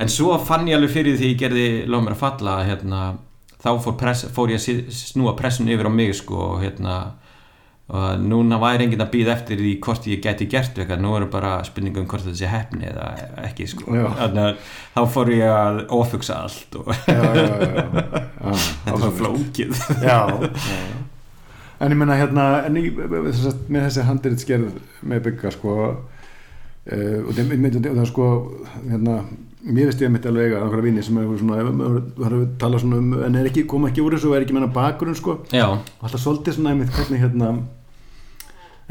En 0.00 0.08
svo 0.08 0.38
fann 0.40 0.68
ég 0.70 0.78
alveg 0.78 0.94
fyrir 0.94 1.18
því 1.20 1.34
ég 1.34 1.42
gerði 1.42 1.66
lág 1.90 2.06
mér 2.06 2.16
að 2.16 2.22
falla 2.22 2.56
hérna, 2.64 3.02
þá 3.60 3.70
fór, 3.84 3.98
press, 4.00 4.24
fór 4.32 4.54
ég 4.54 4.62
að 4.62 4.94
snúa 4.96 5.36
pressun 5.38 5.68
yfir 5.68 5.90
á 5.90 5.92
mig 5.92 6.14
sko, 6.16 6.54
og 6.54 6.64
hérna 6.64 6.96
og 7.90 8.22
núna 8.22 8.58
væri 8.62 8.86
enginn 8.86 9.02
að 9.02 9.10
býða 9.16 9.32
eftir 9.34 9.58
því 9.58 9.70
hvort 9.82 10.04
ég 10.06 10.20
geti 10.22 10.46
gert 10.50 10.76
eitthvað, 10.78 11.00
nú 11.02 11.14
er 11.16 11.24
bara 11.32 11.56
spurningum 11.66 12.06
hvort 12.06 12.22
þetta 12.22 12.38
sé 12.38 12.50
hefni 12.50 12.86
eða 12.86 13.08
ekki 13.48 13.66
sko. 13.72 13.96
Þá 14.94 15.00
fór 15.10 15.32
ég 15.34 15.50
að 15.50 15.80
ofugsa 15.96 16.38
allt 16.44 16.76
og 16.78 16.92
já, 16.94 17.18
já, 17.18 17.48
já, 17.50 17.86
þetta 18.84 18.94
er 18.94 19.02
svo 19.02 19.10
flókið. 19.18 19.80
Já, 20.04 20.20
já, 20.30 20.50
já. 20.70 21.00
en 21.80 21.96
ég 21.96 21.98
menna 21.98 22.18
hérna 22.20 22.46
en 22.68 22.78
að, 22.78 23.02
með 23.18 23.88
þessi 23.88 24.06
handritsgerð 24.06 24.78
með 25.10 25.26
bygga 25.26 25.52
sko 25.56 25.76
uh, 25.90 27.18
og 27.26 27.34
það, 27.34 27.50
það 27.88 28.02
sko 28.12 28.30
hérna, 28.84 29.18
mér 29.66 29.90
veist 29.90 30.06
ég 30.06 30.12
að 30.12 30.14
mitt 30.14 30.30
alveg 30.30 30.54
að 30.54 30.62
einhverja 30.68 30.86
vini 30.86 31.06
sem 31.08 31.18
er 31.18 31.34
svona, 31.42 31.58
er 31.58 32.38
talað 32.62 32.86
svona 32.86 33.02
um 33.02 33.18
en 33.26 33.42
er 33.42 33.50
ekki, 33.50 33.66
koma 33.74 33.90
ekki 33.90 34.06
úr 34.06 34.14
þessu 34.14 34.30
og 34.30 34.38
er 34.38 34.46
ekki 34.46 34.54
menna 34.60 34.70
bakgrunn 34.78 35.18
sko. 35.18 35.40
Já, 35.50 35.66
og 35.74 36.06
alltaf 36.06 36.22
svolítið 36.22 36.60
svona 36.60 36.76
einmitt 36.76 36.94
hvernig 36.94 37.26
hérna 37.26 37.52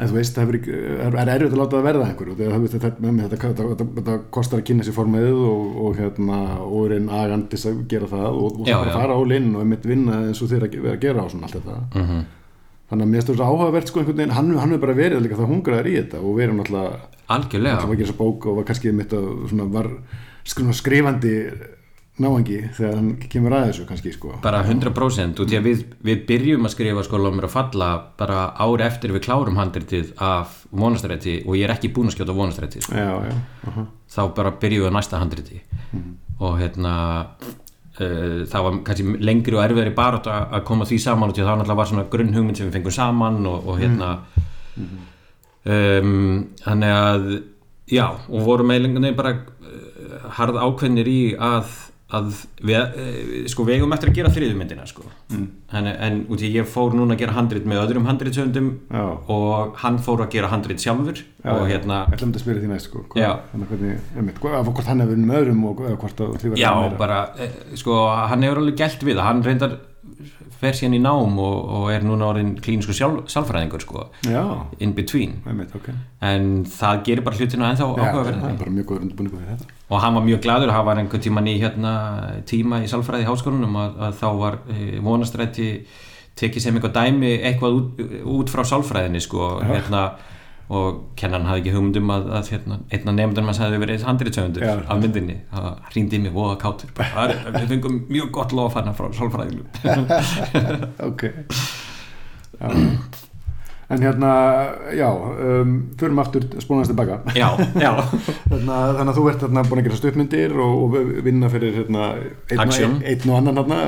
en 0.00 0.08
þú 0.08 0.16
veist, 0.16 0.34
það 0.38 0.52
ekki- 0.56 0.74
er 1.06 1.16
er 1.20 1.30
erfitt 1.34 1.52
að 1.54 1.60
láta 1.60 1.76
það 1.76 1.86
verða 1.90 2.06
einhverju. 2.08 2.34
Það, 2.40 2.66
þetta, 2.74 2.90
þetta, 2.96 3.28
þetta, 3.36 3.66
þetta, 3.70 3.86
þetta 4.00 4.14
kostar 4.36 4.60
að 4.62 4.66
kynna 4.70 4.86
sér 4.88 4.96
formið 4.96 5.30
og, 5.44 5.78
og 5.84 5.96
hérna 6.00 6.38
og 6.64 6.84
er 6.86 6.94
einn 6.96 7.08
agandis 7.20 7.66
að 7.68 7.80
gera 7.92 8.08
það 8.10 8.28
og, 8.40 8.60
og 8.60 8.66
Já, 8.70 8.76
það 8.80 8.88
já. 8.90 8.94
fara 8.96 9.16
á 9.16 9.22
linn 9.32 9.50
og 9.54 9.60
einmitt 9.64 9.84
vinna 9.90 10.20
eins 10.30 10.40
og 10.42 10.48
þeir 10.54 10.66
að 10.68 10.78
vera 10.86 10.96
að 10.96 11.04
gera 11.04 11.24
á 11.24 11.26
svona 11.28 11.46
allt 11.50 11.58
þetta. 11.60 11.78
Mhm. 12.00 12.22
Þannig 12.90 13.06
að 13.06 13.10
mér 13.10 13.20
finnst 13.22 13.38
það 13.38 13.50
áhugavert 13.52 13.86
sko 13.92 14.00
einhvern 14.00 14.16
veginn. 14.18 14.32
Hann, 14.34 14.48
hann 14.58 14.70
hefur 14.74 14.80
bara 14.86 14.94
verið 14.98 15.20
líka 15.22 15.36
það 15.38 15.50
hungraðar 15.52 15.86
í 15.86 15.92
þetta 16.00 16.18
og 16.24 16.32
verið 16.40 16.56
náttúrulega 16.58 16.96
algjörlega. 17.30 17.76
Hann 17.78 17.88
var 17.88 17.94
að 17.94 18.00
gera 18.00 18.08
þessa 18.10 18.18
bók 18.18 18.46
og 18.50 18.56
var 18.56 18.64
kannski 18.66 18.92
mitt 18.96 19.12
að 19.14 19.28
svona 19.52 19.66
var 19.70 19.90
skrifa 20.50 20.72
skrifandi 20.74 21.34
náangi 22.20 22.58
þegar 22.76 22.96
hann 22.98 23.10
kemur 23.32 23.54
að 23.56 23.68
þessu 23.70 23.86
kannski 23.88 24.12
sko 24.12 24.34
bara 24.44 24.60
100% 24.66 25.40
og 25.40 25.48
því 25.48 25.58
að 25.58 25.68
við, 25.68 25.84
við 26.04 26.24
byrjum 26.28 26.66
að 26.68 26.74
skrifa 26.74 27.04
sko 27.06 27.20
lómur 27.20 27.46
að 27.48 27.54
falla 27.54 27.90
bara 28.18 28.42
ári 28.60 28.84
eftir 28.88 29.14
við 29.14 29.24
klárum 29.28 29.60
handritið 29.60 30.12
af 30.20 30.58
vonastrætti 30.70 31.38
og 31.46 31.56
ég 31.56 31.68
er 31.68 31.76
ekki 31.76 31.92
búin 31.94 32.10
að 32.10 32.18
skjóta 32.18 32.36
vonastrætti 32.36 32.84
sko. 32.84 32.98
já, 32.98 33.14
já, 33.30 33.38
aha. 33.70 33.86
þá 34.10 34.22
bara 34.36 34.54
byrjum 34.60 34.84
við 34.84 34.92
á 34.92 34.96
næsta 34.98 35.22
handriti 35.22 35.62
og 36.40 36.58
hérna 36.60 36.94
uh, 38.00 38.42
það 38.50 38.66
var 38.66 38.80
kannski 38.88 39.16
lengri 39.30 39.56
og 39.56 39.64
erfiðri 39.64 39.94
bara 39.96 40.20
að, 40.20 40.44
að 40.58 40.66
koma 40.68 40.88
því 40.88 41.00
saman 41.06 41.30
og 41.30 41.36
því 41.36 41.44
að 41.44 41.50
það 41.50 41.60
náttúrulega 41.62 41.80
var 41.82 41.90
svona 41.92 42.08
grunn 42.12 42.36
hugmynd 42.36 42.60
sem 42.60 42.68
við 42.68 42.78
fengum 42.78 42.96
saman 42.96 43.40
og, 43.48 43.70
og 43.70 43.80
hérna 43.80 44.10
um, 45.64 46.48
þannig 46.64 46.96
að 46.96 47.30
já, 47.90 48.06
og 48.28 48.44
vorum 48.46 48.72
eiginlega 48.72 49.14
bara 49.18 49.34
uh, 49.36 50.28
harð 50.38 50.60
ákveðnir 50.62 51.10
í 51.10 51.20
að, 51.36 51.72
að 52.16 52.30
við, 52.66 52.76
uh, 52.76 53.48
sko, 53.50 53.66
við 53.68 53.78
eigum 53.78 53.94
eftir 53.96 54.10
að 54.10 54.18
gera 54.20 54.32
þriðumyndina 54.34 54.86
sko. 54.88 55.04
mm. 55.30 55.46
en, 55.78 55.90
en 55.90 56.20
út 56.30 56.44
í 56.44 56.50
ég 56.54 56.68
fór 56.68 56.96
núna 56.96 57.16
að 57.16 57.22
gera 57.24 57.36
handrit 57.36 57.68
með 57.68 57.82
öðrum 57.84 58.08
handritsöndum 58.10 58.70
og 59.30 59.76
hann 59.82 60.00
fór 60.02 60.24
að 60.26 60.32
gera 60.36 60.50
handrit 60.52 60.82
sjálfur 60.82 61.22
Já, 61.40 61.54
og 61.54 61.62
hérna 61.70 62.02
Ég 62.10 62.18
ætlum 62.18 62.34
að 62.34 62.42
spyrja 62.42 62.62
því 62.64 62.70
næst 62.70 62.90
sko 62.90 63.04
hvað, 64.42 64.72
hvort 64.72 64.90
hann 64.90 65.04
hefur 65.04 65.22
með 65.22 65.38
öðrum 65.38 65.62
og 65.70 65.84
hvort 66.02 66.20
að 66.20 66.34
þið 66.42 66.50
verið 66.54 66.64
Já, 66.64 66.72
bara, 67.00 67.20
eh, 67.40 67.54
sko, 67.80 68.00
hann 68.30 68.44
hefur 68.44 68.60
alveg 68.60 68.76
gælt 68.82 69.06
við 69.06 69.16
það, 69.16 69.28
hann 69.30 69.46
reyndar 69.46 69.78
fer 70.60 70.76
síðan 70.76 70.96
í 70.98 71.00
nám 71.02 71.38
og, 71.40 71.56
og 71.78 71.86
er 71.94 72.04
núna 72.06 72.28
orðin 72.30 72.52
klínisku 72.60 72.94
sjálf, 72.96 73.24
sálfræðingur, 73.32 73.84
sko, 73.84 74.04
in 74.84 74.94
between. 74.96 75.38
Einmitt, 75.48 75.74
ok. 75.76 75.88
En 76.28 76.50
það 76.68 77.02
gerir 77.08 77.24
bara 77.26 77.40
hlutinu 77.40 77.66
ennþá 77.68 77.88
er 79.46 79.50
þetta. 79.54 79.78
Og 79.90 80.04
hann 80.04 80.18
var 80.18 80.26
mjög 80.28 80.42
gladur, 80.44 80.74
hann 80.76 80.86
var 80.86 81.00
einhvern 81.02 81.24
tíman 81.24 81.48
í 81.50 81.56
hérna, 81.62 81.94
tíma 82.48 82.82
í 82.84 82.90
sálfræði 82.92 83.26
í 83.26 83.30
háskólanum 83.30 83.80
að, 83.80 84.00
að 84.08 84.18
þá 84.20 84.28
var 84.42 84.58
e, 84.70 84.90
vonastrætti 85.04 85.70
tekið 86.40 86.64
sem 86.66 86.76
eitthvað 86.76 86.98
dæmi 86.98 87.32
eitthvað 87.48 87.80
út, 87.80 88.04
út 88.36 88.52
frá 88.52 88.62
sálfræðinni, 88.68 89.24
sko, 89.24 89.56
hérna 89.64 90.04
og 90.70 90.98
kennan 91.18 91.46
hafði 91.48 91.64
ekki 91.64 91.72
hugmyndum 91.74 92.12
að, 92.14 92.26
að 92.38 92.50
hérna, 92.54 92.76
einna 92.94 93.14
nefndunum 93.16 93.50
hans 93.50 93.58
hefði 93.62 93.80
verið 93.82 94.04
handritsöfundur 94.06 94.66
Já. 94.66 94.74
af 94.86 95.00
myndinni, 95.02 95.38
það 95.50 95.70
hringdi 95.90 96.20
mig 96.22 96.34
voða 96.36 96.58
kátur, 96.62 96.92
bara, 96.94 97.08
"Það 97.16 97.32
er- 97.34 97.56
við 97.56 97.72
fengum 97.74 97.96
mjög 98.08 98.30
gott 98.38 98.54
lof 98.54 98.76
hann 98.78 98.94
frá 98.94 99.08
sálfræðinu 99.18 99.64
Ok. 101.10 101.26
Já. 102.60 102.70
En 103.90 104.02
hérna, 104.02 104.30
já 104.94 105.08
um, 105.10 105.90
förum 105.98 106.18
aftur 106.22 106.44
spónast 106.62 106.90
tilbaka. 106.92 107.20
Já, 107.34 107.48
já, 107.74 107.90
Þarna, 108.46 108.76
þannig 109.00 109.10
að 109.10 109.16
þú 109.18 109.24
ert 109.32 109.40
hérna 109.42 109.64
búin 109.66 109.80
að 109.82 109.88
gera 109.88 109.96
stuttmyndir 109.98 110.54
og, 110.54 110.84
og 110.84 111.24
vinna 111.26 111.50
fyrir 111.50 111.74
hérna, 111.80 112.12
einn, 112.46 112.60
og, 112.60 113.32
og 113.32 113.40
annan 113.40 113.58
hérna, 113.58 113.80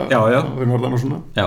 fyrir 0.57 0.73
norðan 0.73 0.97
og 0.99 1.05
svona. 1.05 1.21
Já 1.39 1.47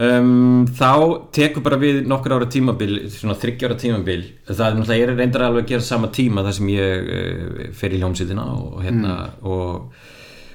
Um, 0.00 0.64
þá 0.72 1.28
tekur 1.34 1.60
bara 1.60 1.76
við 1.76 1.98
nokkur 2.08 2.32
ára 2.38 2.46
tímabil, 2.48 3.02
svona 3.12 3.34
þryggjára 3.36 3.74
tímabil. 3.80 4.22
Það 4.48 4.92
er 4.94 5.10
reyndar 5.12 5.44
alveg 5.44 5.66
að 5.66 5.72
gera 5.74 5.84
sama 5.84 6.08
tíma 6.14 6.44
þar 6.46 6.56
sem 6.56 6.70
ég 6.72 7.10
uh, 7.10 7.58
fer 7.76 7.92
í 7.92 8.00
hljómsýtina 8.00 8.46
og 8.54 8.78
hérna 8.80 9.16
og, 9.44 9.98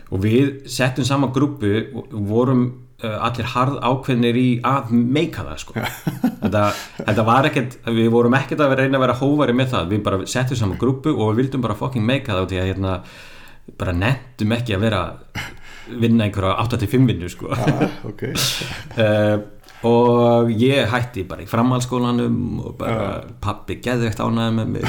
og 0.10 0.24
við 0.24 0.66
settum 0.72 1.06
sama 1.06 1.30
grúpu 1.36 1.76
og 1.94 2.16
vorum 2.26 2.64
uh, 3.04 3.20
allir 3.28 3.52
harð 3.54 3.78
ákveðnir 3.86 4.40
í 4.42 4.48
að 4.66 4.96
meika 4.98 5.46
það 5.46 5.62
sko. 5.62 5.78
Þetta, 6.46 6.66
þetta 7.00 7.24
var 7.26 7.48
ekkert, 7.50 7.78
við 7.90 8.10
vorum 8.14 8.36
ekkert 8.38 8.60
að 8.62 8.76
reyna 8.78 9.00
að 9.00 9.06
vera 9.06 9.18
hóvari 9.18 9.54
með 9.58 9.72
það, 9.72 9.88
við 9.94 10.02
bara 10.06 10.26
settum 10.30 10.60
sama 10.60 10.76
grúpu 10.78 11.14
og 11.14 11.32
við 11.32 11.40
vildum 11.40 11.64
bara 11.64 11.78
fucking 11.78 12.06
meika 12.06 12.36
það 12.36 12.44
út 12.46 12.54
í 12.54 12.60
að 12.62 12.70
hérna 12.70 12.98
bara 13.80 13.96
nettum 13.98 14.54
ekki 14.54 14.76
að 14.76 14.84
vera 14.86 15.00
vinna 15.90 16.28
einhverja 16.28 16.56
8-5 16.66 17.10
vinnu 17.12 17.30
sko. 17.32 17.52
Ah, 17.54 17.86
ok. 18.10 18.24
Uh, 18.98 19.38
og 19.90 20.52
ég 20.58 20.90
hætti 20.90 21.26
bara 21.30 21.46
í 21.46 21.50
framhaldsskólanum 21.50 22.60
og 22.64 22.78
bara 22.80 23.10
pappi 23.44 23.80
geðveikt 23.84 24.22
ánæði 24.24 24.56
með 24.60 24.72
mig. 24.78 24.86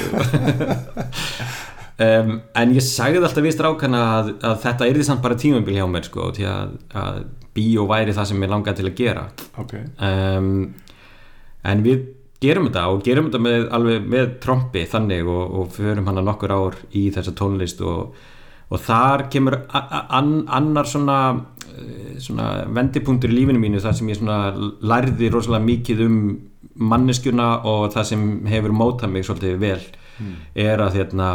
Um, 1.97 2.35
en 2.53 2.75
ég 2.77 2.85
sagði 2.85 3.23
alltaf 3.25 3.41
við 3.41 3.55
strákana 3.55 4.01
að, 4.19 4.27
að 4.45 4.59
þetta 4.67 4.85
er 4.85 4.99
því 4.99 5.05
samt 5.09 5.23
bara 5.25 5.39
tímumbil 5.41 5.79
hjá 5.79 5.87
mér 5.89 6.05
sko 6.05 6.27
því 6.37 6.45
að, 6.53 6.75
að 6.93 7.23
bíó 7.57 7.87
væri 7.89 8.13
það 8.13 8.29
sem 8.29 8.45
ég 8.45 8.53
langaði 8.53 8.83
til 8.83 8.91
að 8.91 8.99
gera. 8.99 9.23
Ok, 9.63 9.73
um, 10.05 10.51
en 11.73 11.85
við 11.87 12.03
gerum 12.45 12.69
þetta 12.69 12.85
og 12.93 13.01
gerum 13.07 13.31
þetta 13.31 13.41
með, 13.47 13.65
alveg 13.79 14.09
með 14.13 14.35
trompi 14.45 14.85
þannig 14.93 15.31
og, 15.33 15.45
og 15.57 15.71
förum 15.79 16.11
hana 16.11 16.25
nokkur 16.27 16.53
ár 16.53 16.77
í 16.93 17.07
þessa 17.15 17.33
tónlist 17.39 17.81
og, 17.81 18.13
og 18.71 18.83
þar 18.83 19.29
kemur 19.31 19.61
annar 19.71 20.89
svona, 20.91 21.19
eh, 21.71 22.17
svona 22.19 22.67
vendipunktur 22.67 23.31
í 23.31 23.41
lífinu 23.41 23.63
mínu 23.63 23.83
þar 23.83 23.95
sem 23.95 24.09
ég 24.09 24.23
lærði 24.83 25.31
rosalega 25.31 25.65
mikið 25.65 26.07
um 26.07 26.17
manneskjuna 26.77 27.65
og 27.65 27.93
það 27.95 28.05
sem 28.05 28.25
hefur 28.47 28.75
mótað 28.77 29.13
mig 29.13 29.25
svolítið 29.25 29.59
vel 29.59 29.81
er 30.55 30.81
að 30.81 30.99
hérna 31.01 31.29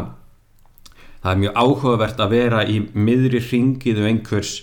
það 1.21 1.31
er 1.31 1.39
mjög 1.43 1.57
áhugavert 1.63 2.21
að 2.21 2.35
vera 2.35 2.65
í 2.65 2.77
miðri 2.93 3.41
hringiðu 3.45 4.05
einhvers 4.09 4.53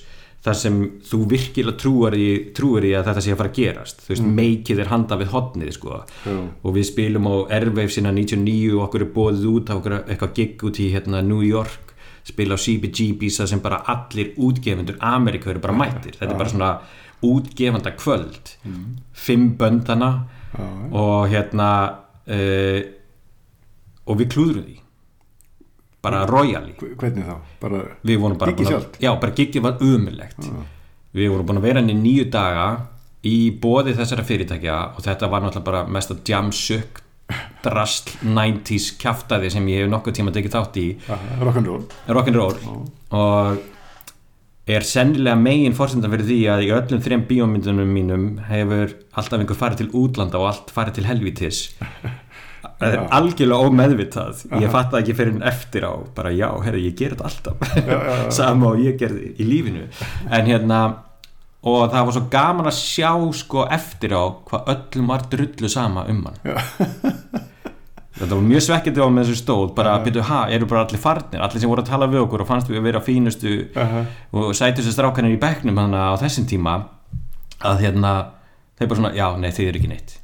þar 0.44 0.54
sem 0.54 0.78
þú 1.02 1.18
virkilega 1.32 1.78
trúar 1.82 2.14
í, 2.14 2.28
trúar 2.54 2.86
í 2.86 2.92
að 2.94 3.08
þetta 3.08 3.24
sé 3.24 3.32
að 3.34 3.40
fara 3.40 3.50
að 3.50 3.58
gerast 3.58 4.04
þú 4.04 4.12
veist, 4.12 4.28
meikið 4.38 4.82
er 4.84 4.92
handa 4.92 5.18
við 5.18 5.32
hotnið 5.34 5.72
sko. 5.74 5.98
Já. 6.22 6.36
og 6.62 6.76
við 6.76 6.88
spilum 6.92 7.26
á 7.26 7.34
Airwave 7.58 7.90
sinna 7.94 8.12
99 8.14 8.76
og 8.76 8.84
okkur 8.86 9.04
er 9.04 9.12
bóðið 9.16 9.48
út 9.50 9.72
á 9.72 9.74
okkur 9.78 9.96
eitthvað 10.04 10.34
gig 10.38 10.64
út 10.68 10.78
í 10.78 10.88
hérna, 10.94 11.22
New 11.26 11.42
York 11.46 11.87
spila 12.28 12.56
á 12.56 12.58
CBGB's 12.64 13.38
þar 13.40 13.50
sem 13.52 13.60
bara 13.64 13.82
allir 13.94 14.34
útgefundur 14.36 14.98
Amerika 15.00 15.50
eru 15.50 15.60
bara 15.64 15.76
mættir. 15.76 16.16
Þetta 16.18 16.32
er 16.34 16.38
bara 16.42 16.52
svona 16.52 16.72
útgefanda 17.24 17.92
kvöld 17.98 18.52
fimm 19.12 19.54
böndana 19.58 20.10
Já, 20.48 20.64
og 20.96 21.28
hérna 21.28 21.70
uh, 22.28 22.80
og 24.08 24.16
við 24.20 24.30
klúðrum 24.32 24.64
því. 24.68 24.76
Bara 26.02 26.22
royally. 26.30 26.72
Hve- 26.78 26.94
hvernig 26.96 27.26
þá? 27.26 27.34
bara, 27.60 27.80
við 28.06 28.20
vorum 28.22 28.38
bara 28.38 28.52
Giggið 28.52 28.64
búin 28.64 28.68
að- 28.68 28.78
sjálft? 28.84 29.00
já, 29.02 29.10
bara 29.20 29.32
giggið 29.40 29.62
var 29.66 29.82
umulegt 29.82 30.46
við 31.18 31.28
vorum 31.32 31.46
búin 31.48 31.58
að 31.58 31.66
vera 31.66 31.80
henni 31.82 31.94
nýju 31.98 32.28
daga 32.30 32.68
í 33.26 33.34
bóði 33.60 33.94
þessara 33.98 34.24
fyrirtækja 34.24 34.76
og 34.96 35.02
þetta 35.04 35.28
var 35.32 35.42
náttúrulega 35.42 35.64
bara 35.66 35.80
mest 35.90 36.10
að 36.14 36.22
jamsök 36.30 37.00
drasl 37.64 38.12
90s 38.24 38.92
kjaftaði 39.00 39.50
sem 39.52 39.66
ég 39.72 39.84
hef 39.84 39.90
nokkuð 39.92 40.18
tíma 40.18 40.34
tekið 40.34 40.54
þátt 40.54 40.78
í. 40.80 40.86
Rock'n'roll. 41.42 41.82
Rock'n'roll. 42.08 42.60
Og 43.18 43.58
er 44.68 44.84
sennilega 44.84 45.36
megin 45.40 45.76
fórsendan 45.76 46.12
fyrir 46.12 46.28
því 46.28 46.38
að 46.52 46.64
í 46.66 46.70
öllum 46.76 47.02
þrejum 47.04 47.26
bíómyndunum 47.28 47.92
mínum 47.92 48.30
hefur 48.50 48.94
alltaf 49.16 49.40
einhver 49.40 49.58
farið 49.58 49.82
til 49.82 49.92
útlanda 49.96 50.40
og 50.40 50.50
allt 50.52 50.72
farið 50.74 50.98
til 50.98 51.08
helvítis. 51.08 51.62
Það 52.78 52.94
er 52.94 53.00
algjörlega 53.14 53.66
ómeðvitað. 53.66 54.42
Ég 54.62 54.70
fatt 54.70 54.92
það 54.92 55.00
ekki 55.00 55.14
fyrir 55.18 55.32
en 55.34 55.44
eftir 55.50 55.82
á 55.86 55.94
bara 56.14 56.30
já, 56.34 56.46
herri, 56.62 56.84
ég 56.86 56.94
ger 56.98 57.16
þetta 57.16 57.26
alltaf. 57.26 57.78
Sama 58.38 58.72
og 58.74 58.82
ég 58.82 58.94
gerði 59.00 59.32
í 59.34 59.46
lífinu. 59.46 59.86
En 60.30 60.46
hérna 60.46 60.78
og 61.66 61.90
það 61.90 62.04
var 62.06 62.14
svo 62.14 62.24
gaman 62.30 62.70
að 62.70 62.76
sjá 62.78 63.10
sko 63.34 63.64
eftir 63.74 64.14
á 64.14 64.22
hvað 64.46 64.68
öllum 64.74 65.10
var 65.10 65.24
drullu 65.32 65.70
sama 65.72 66.04
um 66.10 66.24
hann. 66.28 66.38
Þetta 68.18 68.34
var 68.34 68.42
mjög 68.42 68.62
svekkjandi 68.66 69.02
á 69.02 69.06
með 69.14 69.28
þessu 69.28 69.38
stóð. 69.44 69.66
Bara 69.76 69.92
að 69.94 70.08
byrja, 70.08 70.24
ha, 70.26 70.38
eru 70.50 70.66
bara 70.70 70.80
allir 70.82 70.98
farnir? 70.98 71.38
Allir 71.44 71.62
sem 71.62 71.70
voru 71.70 71.84
að 71.84 71.90
tala 71.92 72.08
við 72.10 72.24
okkur 72.24 72.42
og 72.42 72.48
fannst 72.48 72.70
við 72.70 72.80
að 72.80 72.88
vera 72.88 73.02
fínustu 73.06 73.52
Aha. 73.78 74.00
og 74.34 74.48
sætustu 74.58 74.90
strákanir 74.94 75.36
í 75.36 75.38
bekknum 75.38 75.78
hana 75.78 76.08
á 76.10 76.14
þessum 76.18 76.48
tíma 76.50 76.74
að 77.62 77.84
hérna, 77.84 78.12
þeir 78.78 78.90
bara 78.90 79.00
svona, 79.02 79.12
já, 79.14 79.26
nei, 79.38 79.52
þið 79.54 79.70
eru 79.70 79.80
ekki 79.82 79.92
neitt. 79.92 80.16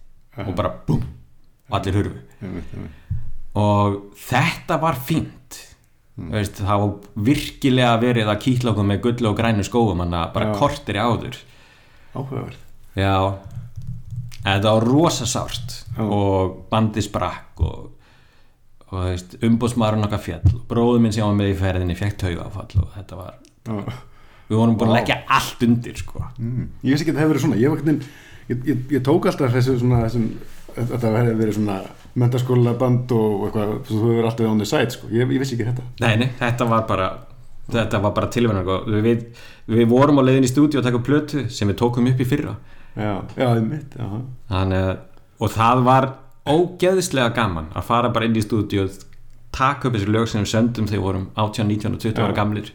Og 0.42 0.51
bara, 0.59 0.73
og 0.90 1.79
allir 1.79 1.99
hurfu. 2.01 2.25
Einmitt, 2.42 2.75
einmitt. 2.75 3.23
og 3.62 4.01
þetta 4.27 4.81
var 4.83 4.99
fínt 4.99 5.61
veist, 6.14 6.61
það 6.62 6.85
var 6.85 7.24
virkilega 7.27 7.96
verið 8.03 8.31
að 8.31 8.42
kýtla 8.44 8.70
okkur 8.70 8.87
með 8.87 9.03
gullu 9.07 9.31
og 9.31 9.38
grænu 9.38 9.66
skóum 9.66 10.05
bara 10.05 10.53
Já. 10.53 10.55
kortir 10.61 10.98
í 10.98 11.03
áður 11.03 11.40
áhugavert 12.14 12.61
já 12.94 13.16
þetta 14.44 14.74
var 14.77 14.87
rosa 14.87 15.27
sárt 15.27 15.77
Já. 15.96 16.05
og 16.05 16.57
bandi 16.70 17.03
sprakk 17.03 17.64
og, 17.66 17.90
og 18.92 18.98
veist, 19.11 19.35
umbúðsmaðurinn 19.42 20.07
okkar 20.07 20.22
fjall 20.22 20.59
bróður 20.70 21.03
minn 21.03 21.14
sem 21.14 21.27
var 21.27 21.35
með 21.38 21.55
í 21.55 21.59
ferðinni 21.59 21.98
fekk 21.98 22.20
taugafall 22.22 22.85
og 22.85 22.94
þetta 22.94 23.18
var 23.18 23.35
Já. 23.66 23.98
við 24.53 24.61
vorum 24.61 24.79
búin 24.79 24.92
að 24.92 24.98
leggja 25.00 25.18
allt 25.35 25.66
undir 25.66 25.98
sko. 25.98 26.22
Mm. 26.38 26.70
ég 26.85 26.94
veist 26.94 27.03
ekki 27.03 27.14
að 27.14 27.18
það 27.18 27.24
hefur 27.24 27.35
verið 27.35 27.46
svona 27.48 27.61
ég, 27.64 28.07
ég, 28.53 28.64
ég, 28.70 28.88
ég 28.98 29.05
tók 29.11 29.27
alltaf 29.31 29.55
þessu 29.57 29.79
svona 29.83 30.05
þessum, 30.05 30.31
þetta 30.77 31.14
hefur 31.18 31.38
verið 31.42 31.59
svona 31.59 31.83
mentaskóla 32.20 32.74
band 32.79 33.12
og 33.16 33.46
eitthvað 33.48 33.70
þú 33.88 33.94
hefur 33.98 34.12
verið 34.14 34.29
alltaf 34.31 34.50
on 34.50 34.59
the 34.62 34.68
side 34.70 34.90
sko. 34.94 35.09
ég, 35.11 35.24
ég 35.27 35.40
vissi 35.42 35.57
ekki 35.57 35.66
þetta 35.70 35.87
nei, 36.05 36.16
nei, 36.22 36.29
þetta 36.38 36.68
var 36.70 36.85
bara 36.90 37.09
þetta 37.74 38.00
var 38.05 38.12
bara 38.18 38.29
tilvæmlega 38.35 38.77
sko. 38.85 39.00
við, 39.09 39.24
við 39.74 39.88
vorum 39.90 40.20
á 40.20 40.27
leiðin 40.29 40.46
í 40.46 40.53
stúdíu 40.53 40.79
að 40.83 40.88
taka 40.90 41.03
plötu 41.09 41.46
sem 41.50 41.68
við 41.72 41.79
tókum 41.81 42.07
upp 42.11 42.20
í 42.22 42.29
fyrra 42.29 42.55
já, 42.94 43.14
já, 43.37 43.48
einmitt 43.57 43.96
já. 43.98 44.07
Þannig, 44.53 44.87
að- 44.92 45.42
og 45.42 45.50
það 45.57 45.83
var 45.88 46.09
ógeðslega 46.46 47.35
gaman 47.35 47.70
að 47.74 47.87
fara 47.88 48.12
bara 48.14 48.29
inn 48.29 48.37
í 48.38 48.44
stúdíu 48.44 48.87
taka 49.55 49.88
upp 49.88 49.94
þessi 49.96 50.11
lög 50.14 50.29
sem 50.31 50.42
við 50.44 50.50
söndum 50.53 50.87
þegar 50.90 51.00
við 51.00 51.07
vorum 51.09 51.27
18, 51.35 51.68
19 51.70 51.94
og 51.96 52.00
20 52.05 52.22
ára 52.22 52.35
Já. 52.35 52.37
gamlir 52.38 52.70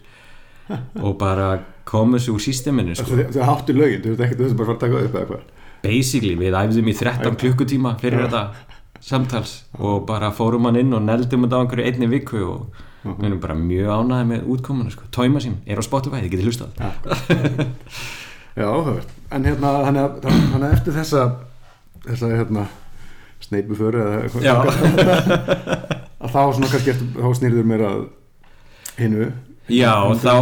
og 1.02 1.16
bara 1.20 1.48
koma 1.90 2.18
þessu 2.20 2.36
úr 2.36 2.44
sísteminu 2.44 2.94
sko. 2.98 3.16
Þau 3.34 3.46
háttu 3.48 3.74
lögin, 3.74 4.04
þú 4.04 4.12
veist 4.14 4.22
ekki 4.26 4.38
þú 4.38 4.46
veist 4.46 4.58
bara 4.60 4.68
fara 4.70 4.78
að 4.78 4.84
taka 4.84 4.94
það 5.00 5.08
upp 5.08 5.16
eða 5.16 5.24
eitthvað 5.24 5.56
basically 5.80 6.36
við 6.36 6.58
æfðum 6.60 6.90
í 6.92 6.96
13 7.00 7.38
klukkutíma 7.40 7.94
fyrir 8.02 8.26
þetta 8.26 8.42
samtals 9.06 9.64
og 9.80 10.06
bara 10.10 10.32
fórum 10.36 10.68
hann 10.70 10.80
inn 10.82 10.94
og 10.96 11.04
neldum 11.06 11.46
þetta 11.46 11.60
á 11.60 11.62
einhverju 11.64 11.86
einni 11.90 12.10
viku 12.12 12.42
og 12.46 12.84
við 13.04 13.30
erum 13.30 13.40
bara 13.44 13.56
mjög 13.56 13.94
ánæði 13.96 14.28
með 14.34 14.50
útkomuna 14.56 14.92
sko. 14.92 15.08
Tóima 15.16 15.40
sín 15.44 15.62
er 15.66 15.80
á 15.80 15.84
Spotify, 15.86 16.20
þið 16.26 16.34
getið 16.34 16.50
hlustað 16.50 16.70
já, 18.60 18.66
áhugavert 18.68 19.16
en 19.32 19.48
hérna, 19.48 19.74
þannig 19.88 20.68
að 20.68 20.74
eftir 20.74 20.98
þessa 21.00 21.26
þessa 22.06 22.32
hérna 22.34 22.66
sneipuföru 23.44 24.02
eða 24.04 24.24
eitthvað 24.24 24.46
Já. 24.46 24.56
að 26.20 26.34
þá 26.34 26.42
svona 26.56 26.72
kannski 26.72 26.94
eftir, 26.94 27.12
þá 27.16 27.30
snýrður 27.40 27.70
mér 27.70 27.86
að 27.88 28.02
hinu. 29.00 29.30
Já, 29.72 29.94
og 30.10 30.20
þá 30.20 30.34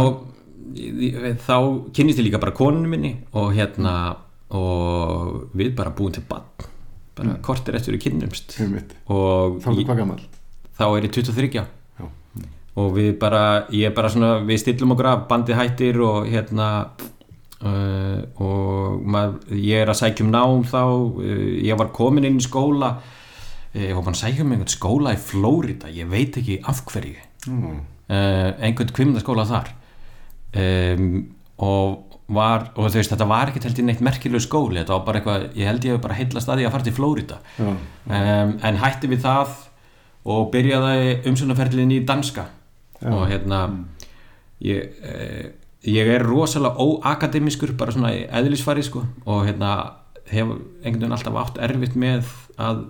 þá 1.46 1.56
kynnist 1.96 2.20
ég 2.20 2.26
líka 2.28 2.40
bara 2.42 2.56
konunum 2.56 2.92
minni 2.92 3.14
og 3.36 3.52
hérna 3.56 3.94
og 4.54 5.54
við 5.56 5.72
bara 5.78 5.94
búin 5.94 6.14
til 6.14 6.24
bann 6.28 6.46
bara 7.18 7.34
mm. 7.34 7.42
kortir 7.44 7.76
eftir 7.78 7.96
við 7.96 8.04
kynnumst 8.06 8.56
og 9.10 9.58
þá 9.62 9.68
er 9.72 9.74
ég, 9.74 9.84
það 9.84 9.84
hvað 9.84 10.00
gammal 10.02 10.22
þá 10.78 10.86
er 10.88 11.06
ég 11.08 11.14
23 11.18 11.50
Já. 11.58 11.66
og 12.78 12.90
við 12.96 13.12
bara, 13.20 13.44
ég 13.74 13.90
er 13.90 13.94
bara 13.96 14.10
svona 14.12 14.38
við 14.46 14.62
stillum 14.62 14.94
okkur 14.94 15.10
af, 15.12 15.22
bandið 15.30 15.58
hættir 15.58 16.00
og 16.06 16.28
hérna 16.30 16.68
uh, 17.64 18.20
og 18.38 18.98
maður, 19.02 19.38
ég 19.58 19.84
er 19.84 19.92
að 19.92 20.00
sækjum 20.02 20.32
nám 20.34 20.66
þá, 20.68 20.82
uh, 20.86 21.46
ég 21.64 21.78
var 21.80 21.92
komin 21.96 22.28
inn 22.28 22.40
í 22.40 22.46
skóla 22.46 22.94
uh, 22.98 23.80
ég 23.82 23.94
var 23.96 24.04
bara 24.04 24.16
að 24.16 24.22
sækjum 24.22 24.54
einhvern 24.54 24.74
skóla 24.74 25.16
í 25.16 25.22
Flórida, 25.30 25.90
ég 25.94 26.10
veit 26.10 26.38
ekki 26.40 26.60
af 26.70 26.84
hverju 26.88 27.16
mm. 27.50 27.80
uh, 28.10 28.50
einhvern 28.62 28.94
kvimdaskóla 28.94 29.48
þar 29.48 29.74
um, 30.54 31.10
og 31.58 32.07
var, 32.28 32.68
og 32.76 32.90
þú 32.90 32.98
veist, 33.00 33.12
þetta 33.14 33.28
var 33.28 33.48
ekkert 33.48 33.68
held 33.68 33.78
ég 33.80 33.86
neitt 33.88 34.04
merkilegu 34.04 34.42
skóli, 34.44 34.82
þetta 34.82 34.96
var 34.98 35.06
bara 35.06 35.20
eitthvað 35.20 35.46
ég 35.56 35.70
held 35.70 35.86
ég 35.86 35.96
hef 35.96 36.04
bara 36.04 36.18
heilla 36.18 36.42
staði 36.44 36.66
að 36.68 36.74
fara 36.74 36.84
til 36.84 36.96
Flórida 36.98 37.38
um, 37.64 38.52
en 38.68 38.80
hætti 38.82 39.08
við 39.08 39.22
það 39.24 39.54
og 40.28 40.50
byrjaði 40.52 41.14
umsönaferlin 41.30 41.94
í 41.94 42.02
danska. 42.06 42.50
Já. 42.98 43.12
og 43.14 43.28
hérna 43.30 43.58
ég, 44.58 44.90
eh, 45.02 45.50
ég 45.86 46.08
er 46.10 46.24
rosalega 46.26 46.82
óakademiskur 46.82 47.76
bara 47.78 47.92
svona 47.92 48.10
eðlisfari 48.10 48.82
sko. 48.82 49.04
Og 49.24 49.46
hérna 49.46 49.92
hef 50.26 50.46
einhvern 50.84 51.00
veginn 51.00 51.12
alltaf 51.12 51.38
átt 51.38 51.60
erfitt 51.62 51.94
með 51.94 52.26
að 52.58 52.88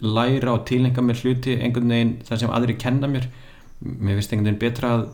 læra 0.00 0.52
og 0.52 0.66
tilenga 0.66 1.00
mér 1.00 1.20
hluti 1.22 1.54
einhvern 1.54 1.88
veginn 1.88 2.16
þar 2.26 2.38
sem 2.38 2.50
aðri 2.50 2.78
kenna 2.78 3.06
mér. 3.06 3.28
Mér 3.80 4.18
finnst 4.18 4.32
einhvern 4.32 4.50
veginn 4.50 4.64
betra 4.64 4.90
að 4.98 5.06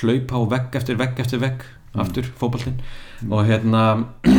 hlaupa 0.00 0.34
á 0.34 0.42
vegg 0.50 0.74
eftir 0.74 0.98
vegg 0.98 1.18
eftir 1.18 1.38
vegg 1.38 1.64
aftur 1.98 2.28
fótballtinn 2.38 2.80
og 3.30 3.46
hérna 3.48 3.84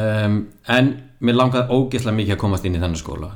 um, 0.00 0.40
en 0.68 0.90
mér 1.20 1.38
langaði 1.38 1.76
ógeðslega 1.76 2.16
mikið 2.16 2.36
að 2.36 2.42
komast 2.44 2.66
inn 2.66 2.76
í 2.76 2.82
þennan 2.82 3.00
skóla. 3.00 3.30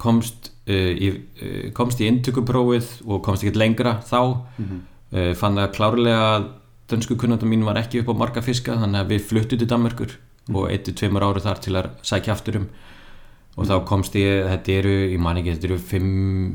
Komst, 0.00 0.50
uh, 0.68 0.90
í, 0.92 1.12
uh, 1.12 1.68
komst 1.76 2.00
í 2.00 2.08
inntökuprófið 2.08 2.94
og 3.06 3.22
komst 3.24 3.44
ekkert 3.44 3.60
lengra 3.60 3.98
þá. 4.08 4.20
Uh, 5.12 5.32
fann 5.36 5.58
það 5.60 5.74
klárlega 5.76 6.28
að 6.36 6.50
dönsku 6.92 7.16
kunnandum 7.20 7.52
mín 7.52 7.64
var 7.64 7.80
ekki 7.80 8.02
upp 8.02 8.12
á 8.12 8.20
marga 8.20 8.44
fiska 8.44 8.76
þannig 8.80 9.00
að 9.00 9.12
við 9.14 9.26
fluttum 9.28 9.60
til 9.60 9.68
Danmörkur 9.68 10.16
og 10.52 10.70
eittu 10.72 10.94
tveimur 10.96 11.24
áru 11.24 11.42
þar 11.44 11.60
til 11.62 11.76
að 11.78 11.92
sækja 12.04 12.34
aftur 12.34 12.58
um 12.62 12.66
og 13.56 13.66
þá 13.68 13.74
komst 13.84 14.14
ég, 14.16 14.46
þetta 14.48 14.72
eru, 14.80 14.92
ég 15.12 15.20
man 15.20 15.36
ekki 15.36 15.52
þetta 15.56 15.68
eru 15.68 15.78
fimm 15.90 16.12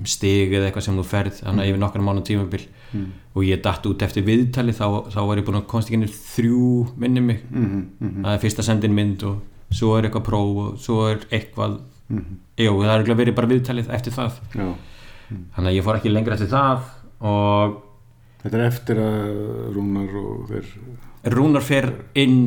stig 0.10 0.54
eða 0.58 0.70
eitthvað 0.72 0.86
sem 0.88 0.98
þú 0.98 1.04
ferð 1.06 1.42
þannig 1.44 1.64
að 1.64 1.70
yfir 1.72 1.82
nokkar 1.84 2.06
mánu 2.08 2.24
tímabil. 2.26 2.64
Og 3.38 3.44
ég 3.46 3.62
datt 3.62 3.86
út 3.86 4.02
eftir 4.02 4.24
viðtali 4.26 4.74
þá, 4.74 4.88
þá 5.14 5.20
var 5.30 5.38
ég 5.38 5.46
búin 5.46 5.60
að 5.60 5.68
komst 5.70 5.92
ekki 5.92 6.00
inn 6.00 6.08
þrjú 6.10 6.72
minni 6.98 7.22
mig. 7.22 7.44
Það 7.52 8.32
er 8.34 8.42
fyrsta 8.42 8.66
sendin 8.66 8.96
mynd 8.98 9.24
og 9.30 9.44
svo 9.78 9.94
er 10.00 10.08
eitthvað 10.08 10.26
próf 10.30 10.62
og 10.64 10.78
svo 10.82 11.02
er 11.12 11.26
eitthvað 11.30 11.78
jú, 12.08 12.72
það 12.82 12.88
er 12.88 12.94
örugglega 12.96 13.20
verið 13.22 13.36
bara 13.38 13.52
viðtalið 13.52 13.90
eftir 13.98 14.16
það. 14.16 14.40
Já. 14.56 14.70
þannig 15.58 15.70
að 15.70 15.76
ég 15.76 15.84
fór 15.84 15.98
ekki 16.00 16.14
lengra 16.14 16.38
eftir 16.38 16.50
það 16.54 16.88
og 17.28 17.84
Þetta 18.38 18.58
er 18.58 18.64
eftir 18.70 19.00
að 19.02 19.30
Rúnar 19.76 20.12
og 20.22 20.44
þeir 20.52 20.68
Rúnar 21.34 21.64
fer 21.66 21.88
inn 22.22 22.38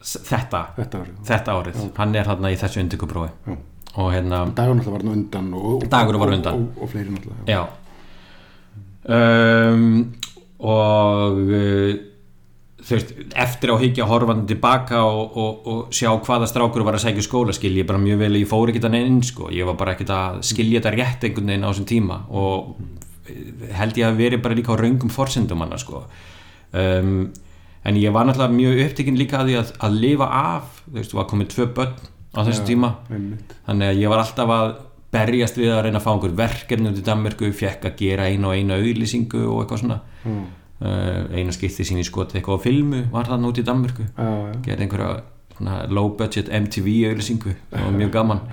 þetta, 0.00 0.62
þetta 0.78 1.00
árið. 1.04 1.18
þetta 1.28 1.54
árið. 1.60 1.80
Hann 2.00 2.14
er 2.16 2.24
þarna 2.30 2.50
í 2.50 2.56
þessu 2.58 2.80
undikuprófi 2.82 3.30
Já. 3.46 3.56
Og 3.96 4.12
hérna 4.14 4.44
Dagur 4.54 4.76
náttúrulega 4.78 4.96
var 4.96 5.16
undan 5.16 5.54
og, 5.54 5.88
Dagur 5.90 6.18
var 6.20 6.34
undan. 6.36 6.54
og, 6.54 6.60
og, 6.76 6.82
og 6.82 6.92
fleiri 6.92 7.10
náttúrulega 7.10 7.46
já. 7.50 7.62
Um, 9.10 10.12
og 10.60 11.38
uh, 11.40 11.94
þú 12.80 12.96
veist, 12.96 13.12
eftir 13.36 13.72
á 13.72 13.76
higgja 13.80 14.06
horfandi 14.08 14.46
tilbaka 14.54 15.02
og, 15.04 15.36
og, 15.36 15.66
og 15.66 15.94
sjá 15.94 16.10
hvaða 16.12 16.48
strákur 16.48 16.84
var 16.86 16.96
að 16.98 17.04
sækja 17.06 17.22
í 17.22 17.26
skóla 17.26 17.54
skil 17.56 17.74
ég 17.80 17.88
bara 17.88 18.00
mjög 18.00 18.22
vel, 18.24 18.38
ég 18.40 18.48
fór 18.48 18.72
ekki 18.72 18.82
þannig 18.84 19.08
inn 19.08 19.20
sko, 19.26 19.50
ég 19.54 19.68
var 19.68 19.78
bara 19.80 19.94
ekkert 19.96 20.12
að 20.16 20.40
skilja 20.50 20.80
þetta 20.80 20.94
rétt 20.96 21.26
einhvern 21.28 21.52
veginn 21.52 21.66
á 21.66 21.70
þessum 21.70 21.88
tíma 21.90 22.20
og 22.30 22.76
held 23.78 24.00
ég 24.00 24.08
að 24.08 24.20
veri 24.20 24.40
bara 24.42 24.56
líka 24.58 24.74
á 24.74 24.80
raungum 24.80 25.12
forsendum 25.12 25.64
hana 25.64 25.78
sko 25.80 26.04
um, 26.72 27.28
en 27.84 28.00
ég 28.00 28.12
var 28.14 28.26
náttúrulega 28.28 28.56
mjög 28.56 28.80
upptekinn 28.86 29.20
líka 29.20 29.40
að 29.40 29.50
því 29.50 29.58
að, 29.60 29.74
að 29.86 30.00
lifa 30.04 30.30
af 30.40 30.80
þú 30.86 30.96
veist, 30.98 31.12
þú 31.12 31.20
var 31.20 31.30
komið 31.30 31.52
tvö 31.54 31.68
börn 31.76 32.08
á 32.34 32.40
þessum 32.46 32.68
tíma. 32.68 32.92
einmitt. 33.10 33.56
þannig 33.66 33.92
að 33.92 34.00
ég 34.02 34.12
var 34.12 34.22
alltaf 34.22 34.54
að 34.54 34.70
berjast 35.10 35.58
við 35.58 35.72
að 35.74 35.82
reyna 35.86 35.98
að 35.98 36.04
fá 36.06 36.10
einhver 36.12 36.36
verkefni 36.38 36.92
út 36.92 37.00
í 37.00 37.04
Danmörku, 37.06 37.50
fekk 37.56 37.88
að 37.90 37.96
gera 37.98 38.28
einu 38.30 38.50
og 38.50 38.54
einu 38.54 38.76
auðlýsingu 38.78 39.42
og 39.48 39.64
eitthvað 39.64 39.82
svona. 39.82 39.98
Mm. 40.24 40.44
uh, 40.84 41.24
einu 41.34 41.56
skipti 41.56 41.86
sín 41.88 41.98
í 41.98 42.06
skot 42.06 42.36
eitthvað 42.36 42.62
á 42.62 42.64
filmu 42.66 43.02
var 43.10 43.26
það 43.26 43.50
út 43.50 43.58
í 43.58 43.66
Danmörku. 43.66 44.06
Gerði 44.62 44.86
einhverja 44.86 45.10
svona, 45.56 45.82
low 45.90 46.14
budget 46.16 46.52
MTV 46.60 46.94
auðlýsingu 47.10 47.56
það 47.72 47.84
var 47.88 47.98
mjög 47.98 48.16
gaman. 48.20 48.46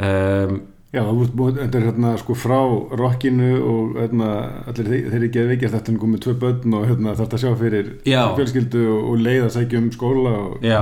Um, 0.00 0.60
Já, 0.90 1.04
þetta 1.06 1.78
er 1.78 1.84
hérna 1.86 2.16
sko 2.18 2.34
frá 2.34 2.56
rockinu 2.98 3.50
og 3.62 3.98
hérna 4.00 4.30
allir 4.66 4.88
þeir, 4.88 5.04
þeir 5.12 5.26
ekki 5.28 5.38
að 5.38 5.52
veikjast 5.52 5.76
þetta 5.76 5.92
komið 6.02 6.22
tvö 6.24 6.32
börn 6.40 6.74
og 6.74 6.86
hérna 6.88 7.12
þarf 7.14 7.36
að 7.36 7.44
sjá 7.44 7.52
fyrir 7.60 7.92
fjölskyldu 8.08 8.82
og, 8.90 9.04
og 9.12 9.22
leið 9.22 9.44
að 9.44 9.52
sækja 9.54 9.82
um 9.84 9.86
skóla 9.94 10.32
og 10.40 10.66
já, 10.66 10.80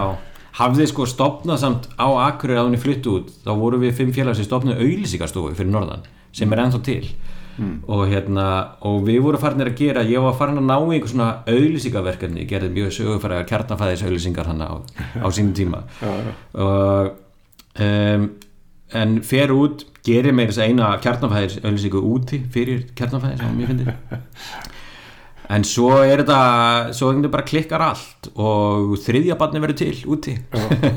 hafði 0.59 0.87
sko 0.89 1.07
stopnað 1.07 1.61
samt 1.63 1.89
á 2.01 2.09
Akureyri 2.29 2.61
að 2.61 2.71
hún 2.71 2.81
flyttu 2.83 3.19
út 3.19 3.33
þá 3.45 3.51
voru 3.61 3.81
við 3.83 3.97
fimm 3.99 4.15
félag 4.17 4.39
sem 4.39 4.49
stopnaði 4.49 4.87
auðlýsingarstofu 4.87 5.55
fyrir 5.59 5.71
norðan 5.75 6.07
sem 6.33 6.53
er 6.53 6.65
ennþá 6.65 6.81
til. 6.87 7.03
Og 7.91 8.05
hérna 8.07 8.45
og 8.87 9.01
við 9.03 9.17
vorum 9.25 9.41
farinir 9.43 9.73
að 9.73 9.81
gera, 9.81 10.05
ég 10.07 10.23
var 10.23 10.37
farin 10.39 10.61
að 10.61 10.69
ná 10.69 10.77
í 10.79 10.93
einhver 10.95 11.11
svona 11.11 11.31
auðlýsingarverkefni, 11.51 12.45
ég 12.45 12.51
gerði 12.53 12.69
mjög 12.77 12.93
sögufæra 12.95 13.41
kjarnafæðis 13.51 14.05
auðlýsingar 14.07 14.47
hann 14.47 14.63
á, 14.63 14.79
á 15.19 15.27
sínum 15.35 15.57
tíma. 15.59 15.81
Já, 15.99 16.13
já. 16.23 16.33
og 16.63 17.83
um, 17.83 18.29
en 19.03 19.19
fer 19.27 19.53
út 19.53 19.85
gerir 20.07 20.33
meira 20.33 20.53
þess 20.53 20.63
að 20.63 20.71
eina 20.71 20.93
kjarnafæðis 21.03 21.59
auðlýsingu 21.65 22.05
úti 22.15 22.41
fyrir 22.55 22.87
kjarnafæðis 22.97 23.43
sem 23.43 23.59
mjög 23.59 23.73
fyndið 23.75 23.91
en 25.49 25.65
svo 25.65 25.91
er 26.05 26.23
þetta 26.23 26.95
svo 26.97 27.11
er 27.11 27.19
þetta 27.19 27.33
bara 27.33 27.47
klikkar 27.49 27.85
allt 27.85 28.31
og 28.37 28.97
þriðja 29.05 29.39
barni 29.41 29.63
verður 29.63 29.81
til 29.83 29.95
úti. 30.13 30.35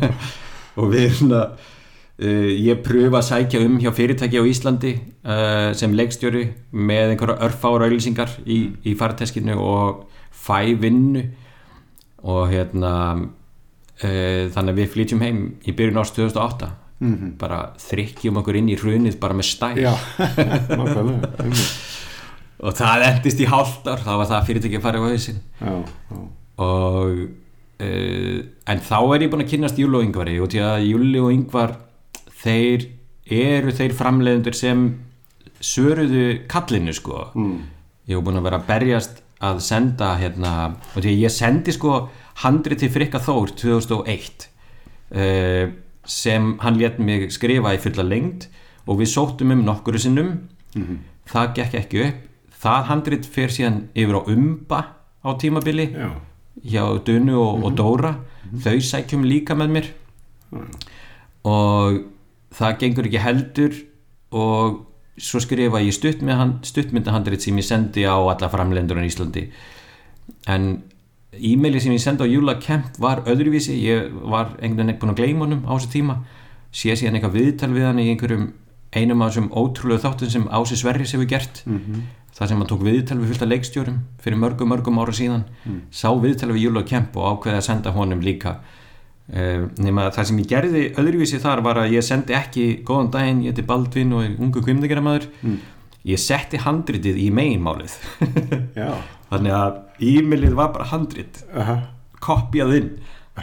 Og 0.79 0.87
við 0.91 1.05
erum 1.05 1.17
svona 1.17 1.41
uh, 1.51 2.49
ég 2.55 2.83
pröfa 2.85 3.19
að 3.19 3.27
sækja 3.27 3.63
um 3.65 3.77
hjá 3.81 3.91
fyrirtæki 3.95 4.39
á 4.39 4.45
Íslandi 4.47 4.93
uh, 4.95 5.71
sem 5.77 5.95
leikstjóri 5.95 6.45
með 6.71 7.15
einhverja 7.15 7.39
örfára 7.47 7.87
auðlýsingar 7.87 8.37
í, 8.45 8.61
í 8.87 8.95
farteskinu 8.99 9.57
og 9.59 10.05
fæ 10.31 10.71
vinnu. 10.79 11.25
Og 12.21 12.53
hérna 12.53 12.93
uh, 13.17 14.43
þannig 14.53 14.71
að 14.71 14.79
við 14.79 14.93
flytjum 14.95 15.25
heim 15.25 15.43
í 15.65 15.75
byrjun 15.75 16.03
árs 16.03 16.15
2008 16.15 16.77
bara 17.41 17.71
þrykkjum 17.81 18.35
okkur 18.43 18.59
inn 18.59 18.67
í 18.69 18.75
hrunið 18.77 19.15
bara 19.21 19.33
með 19.33 19.47
stæl. 19.49 19.73
Já, 19.81 19.95
nákvæmlega. 20.77 21.49
og 22.61 22.77
það 22.77 23.05
endist 23.07 23.41
í 23.41 23.49
hálft 23.49 23.87
ár 23.89 24.03
þá 24.03 24.11
var 24.19 24.27
það 24.29 24.49
fyrirtæki 24.49 24.77
að 24.77 24.85
fara 24.85 25.01
á 25.01 25.09
já, 25.17 25.71
og 26.61 27.21
uh, 27.81 28.39
en 28.69 28.83
þá 28.85 28.97
er 28.99 29.25
ég 29.25 29.31
búin 29.31 29.45
að 29.45 29.53
kynnast 29.55 29.81
Júli 29.81 29.97
og 29.97 30.05
Yngvari 30.05 30.37
og 30.41 30.51
því 30.53 30.61
að 30.67 30.85
Júli 30.91 31.23
og 31.23 31.33
Yngvar 31.33 31.75
þeir 32.43 32.87
eru 33.31 33.73
þeir 33.77 33.97
framleiðendur 33.97 34.57
sem 34.57 34.85
söruðu 35.61 36.25
kallinu 36.49 36.93
sko. 36.93 37.27
Mm. 37.37 37.59
ég 38.09 38.17
hef 38.17 38.25
búin 38.25 38.39
að 38.39 38.47
vera 38.49 38.61
að 38.61 38.69
berjast 38.69 39.21
að 39.41 39.61
senda 39.65 40.15
hérna 40.21 40.55
og 40.93 40.99
því 40.99 41.15
að 41.15 41.21
ég 41.25 41.33
sendi 41.33 41.73
sko 41.73 41.99
handri 42.43 42.77
til 42.77 42.89
Frikka 42.93 43.21
Þór 43.21 43.55
2001 43.57 44.49
uh, 45.17 45.71
sem 46.05 46.55
hann 46.61 46.77
let 46.81 47.01
mig 47.01 47.29
skrifa 47.33 47.73
í 47.73 47.81
fulla 47.81 48.05
lengd. 48.05 48.49
Og 48.89 48.97
við 48.97 49.11
sóttum 49.11 49.53
um 49.53 49.59
nokkuru 49.61 49.99
sinnum. 50.01 50.31
Það 51.29 51.51
gekk 51.59 51.75
ekki 51.77 51.99
upp 52.07 52.30
það 52.61 52.85
handrit 52.89 53.25
fer 53.25 53.53
síðan 53.53 53.87
yfir 53.97 54.17
á 54.17 54.21
umba 54.29 54.81
á 55.21 55.29
tímabili 55.41 55.87
já, 55.93 56.11
hjá 56.63 56.83
Dunu 57.05 57.39
og, 57.41 57.65
og 57.65 57.75
Dóra. 57.77 58.15
Þau 58.61 58.77
sækjum 58.83 59.25
líka 59.25 59.55
með 59.55 59.75
mér. 59.75 59.89
Og 61.47 62.01
það 62.53 62.79
gengur 62.81 63.07
ekki 63.07 63.21
heldur 63.23 63.75
og 64.35 64.81
svo 65.21 65.41
skrifa 65.43 65.81
ég 65.83 65.93
stutt 65.95 66.23
með 66.25 66.39
hann, 66.39 66.53
stuttmyndahandrit 66.65 67.43
sem 67.43 67.57
ég 67.59 67.67
sendi 67.67 68.05
á 68.07 68.15
alla 68.17 68.49
framlendur 68.51 68.99
á 68.99 69.05
Íslandi. 69.05 69.45
En 70.49 70.83
e-maili 71.31 71.81
sem 71.81 71.93
ég 71.95 72.01
sendi 72.03 72.25
á 72.25 72.31
Júla 72.31 72.57
Kemp 72.61 72.97
var 73.01 73.23
öðruvísi, 73.29 73.77
ég 73.85 74.09
var 74.11 74.55
einhvern 74.59 74.87
veginn 74.89 74.99
búin 75.01 75.13
að 75.13 75.21
gleyma 75.21 75.45
honum 75.45 75.65
á 75.67 75.73
þessu 75.75 75.91
tíma. 75.95 76.17
Sé 76.71 76.95
síðan 76.95 77.19
eitthvað 77.19 77.37
viðtal 77.37 77.71
við 77.75 77.87
hann 77.87 78.01
í 78.01 78.09
einhverjum 78.11 78.49
einum 78.91 79.21
af 79.23 79.31
þessum 79.31 79.51
ótrúlega 79.55 80.03
þáttum 80.05 80.31
sem 80.31 80.47
Ási 80.51 80.77
Sverris 80.79 81.13
hefur 81.15 81.29
gert. 81.29 81.63
Mhm. 81.65 82.01
Það 82.35 82.51
sem 82.51 82.61
hann 82.61 82.69
tók 82.69 82.83
viðtal 82.85 83.17
við 83.19 83.31
fullt 83.31 83.45
af 83.45 83.51
leikstjórum 83.51 83.97
fyrir 84.23 84.39
mörgum 84.39 84.71
mörgum 84.71 85.01
ára 85.03 85.15
síðan 85.15 85.43
sá 85.91 86.09
viðtal 86.15 86.51
við 86.53 86.67
Júla 86.67 86.85
Kemp 86.87 87.17
og 87.19 87.27
ákveði 87.35 87.59
að 87.59 87.67
senda 87.67 87.93
honum 87.95 88.23
líka. 88.23 88.59
Uh, 89.31 89.69
nema 89.79 90.07
að 90.09 90.15
það 90.17 90.27
sem 90.27 90.39
ég 90.41 90.47
gerði 90.49 90.81
öðruvísi 90.99 91.39
þar 91.39 91.61
var 91.63 91.77
að 91.83 91.93
ég 91.95 92.03
sendi 92.03 92.35
ekki 92.35 92.65
góðan 92.87 93.11
daginn, 93.13 93.43
ég 93.45 93.53
heiti 93.53 93.67
Baldvin 93.67 94.15
og 94.17 94.25
er 94.25 94.33
ungu 94.41 94.63
kvimdegjara 94.63 95.03
ég 96.07 96.19
setti 96.19 96.59
handritið 96.59 97.19
í 97.21 97.29
meginmálið. 97.35 97.95
Þannig 99.31 99.55
að 99.55 99.77
e-mailið 100.01 100.55
var 100.57 100.71
bara 100.73 100.89
handrit. 100.91 101.43
Aha, 101.55 101.77
kopjað 102.19 102.73
inn. 102.79 102.89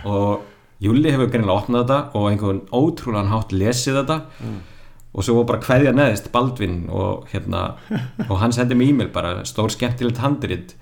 Og 0.04 0.42
Júli 0.82 1.10
hefur 1.10 1.30
greinilega 1.30 1.62
opnað 1.62 1.86
þetta 1.86 2.18
og 2.18 2.26
einhvern 2.30 2.60
ótrúlan 2.74 3.30
hátt 3.32 3.54
lesið 3.54 4.02
þetta 4.02 4.18
og 5.18 5.26
svo 5.26 5.40
var 5.40 5.48
bara 5.48 5.62
kveðja 5.64 5.94
neðist 5.96 6.28
Baldvin 6.34 6.84
og 6.94 7.26
hérna 7.32 7.72
og 8.30 8.36
hann 8.38 8.54
sendi 8.54 8.78
mig 8.78 8.92
e-mail 8.92 9.10
bara 9.14 9.40
stór 9.48 9.72
skemmtilegt 9.74 10.22
handrit 10.22 10.76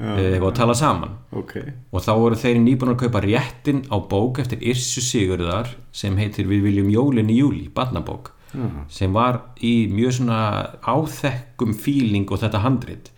e, 0.00 0.36
og 0.40 0.52
tala 0.56 0.74
saman. 0.76 1.16
Ok. 1.36 1.56
Og 1.92 2.04
þá 2.04 2.10
voru 2.18 2.38
þeir 2.40 2.60
nýbúin 2.60 2.94
að 2.94 3.00
kaupa 3.04 3.24
réttin 3.24 3.84
á 3.88 3.96
bók 3.96 4.42
eftir 4.42 4.60
Irsu 4.60 5.02
Sigurðar 5.04 5.72
sem 5.92 6.16
heitir 6.20 6.48
Við 6.50 6.66
viljum 6.68 6.92
jólin 6.92 7.32
í 7.32 7.40
júli, 7.40 7.66
barnabók 7.72 8.34
Aha. 8.50 8.84
sem 8.90 9.12
var 9.14 9.40
í 9.62 9.86
mjög 9.92 10.18
svona 10.18 10.40
áþekkum 10.82 11.76
fíling 11.78 12.28
og 12.30 12.42
þetta 12.42 12.64
handrit. 12.64 13.12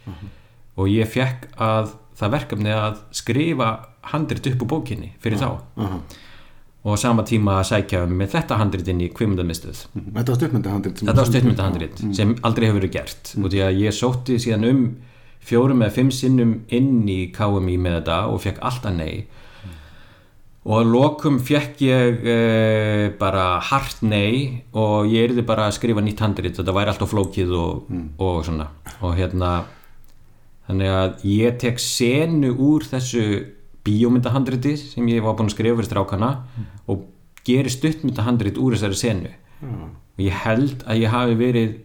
Og 0.76 0.90
ég 0.92 1.08
fekk 1.08 1.50
að 1.60 1.94
það 2.18 2.34
verkefni 2.36 2.74
að 2.76 3.00
skrifa 3.16 3.70
handrit 4.12 4.46
upp 4.52 4.66
úr 4.66 4.70
bókinni 4.76 5.14
fyrir 5.22 5.40
þá. 5.40 5.48
Aha. 5.80 6.02
Og 6.84 6.98
sama 6.98 7.22
tíma 7.22 7.60
að 7.60 7.68
sækja 7.70 8.00
með 8.10 8.32
þetta 8.34 8.56
handrit 8.58 8.88
inn 8.90 9.00
í 9.04 9.10
kvimundamistuð 9.14 9.84
Þetta 9.94 10.32
var 10.32 10.38
stuttmyndahandrit 10.40 10.98
sem- 10.98 11.08
þetta 11.08 11.20
var 11.22 11.30
stuttmyndahandrit 11.30 12.02
sem 12.16 12.32
aldrei 12.42 12.66
hefur 12.68 12.80
verið 12.80 12.92
gert. 12.96 13.34
Og 13.38 13.50
því 13.52 13.60
að 13.68 13.78
ég 13.84 13.94
sótti 13.94 14.38
síðan 14.42 14.68
um 14.70 14.80
fjórum 15.42 15.82
eða 15.82 15.94
fimm 15.94 16.10
sinnum 16.10 16.56
inn 16.70 17.06
í 17.08 17.20
KMI 17.34 17.76
með 17.78 18.00
þetta 18.00 18.18
og 18.32 18.40
fekk 18.42 18.58
alltaf 18.62 18.94
nei. 18.96 19.26
Og 20.62 20.76
að 20.78 20.90
lokum 20.94 21.38
fekk 21.42 21.80
ég 21.82 22.20
e, 22.22 22.34
bara 23.18 23.58
hart 23.60 24.02
nei 24.06 24.62
og 24.78 25.08
ég 25.10 25.24
erði 25.30 25.42
bara 25.46 25.64
að 25.66 25.74
skrifa 25.80 26.02
nýtt 26.06 26.20
handrit. 26.22 26.54
Þetta 26.58 26.74
væri 26.76 26.92
alltaf 26.92 27.10
flókið 27.10 27.50
og, 27.58 27.88
og 28.22 28.44
svona. 28.46 28.68
Og 29.02 29.16
hérna 29.18 29.64
þannig 30.68 30.92
að 30.94 31.24
ég 31.26 31.58
tek 31.58 31.78
senu 31.82 32.52
úr 32.54 32.86
þessu 32.86 33.24
bíómyndahandriti 33.86 34.76
sem 34.78 35.08
ég 35.10 35.24
var 35.24 35.36
búinn 35.38 35.50
að 35.50 35.56
skrifa 35.56 35.78
fyrir 35.78 35.90
strákana 35.90 36.30
og 36.90 37.06
geri 37.46 37.72
stuttmyndahandrit 37.72 38.60
úr 38.62 38.76
þessari 38.76 38.98
senu. 38.98 39.32
Og 40.18 40.22
ég 40.22 40.42
held 40.44 40.84
að 40.86 41.02
ég 41.02 41.14
hafi 41.14 41.38
verið 41.38 41.78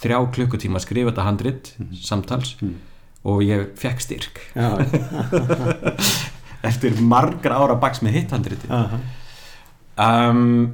þrjá 0.00 0.18
klukkutíma 0.36 0.80
að 0.80 0.86
skrifa 0.86 1.12
þetta 1.12 1.26
handrit 1.26 1.72
samtals 2.00 2.54
og 3.28 3.42
ég 3.44 3.72
fekk 3.76 4.04
styrk. 4.04 4.40
Eftir 6.70 6.96
margra 7.00 7.56
ára 7.56 7.76
baks 7.80 8.02
með 8.04 8.16
hitt 8.18 8.32
handriti 8.34 8.68
aha, 8.68 8.98
um, 10.04 10.66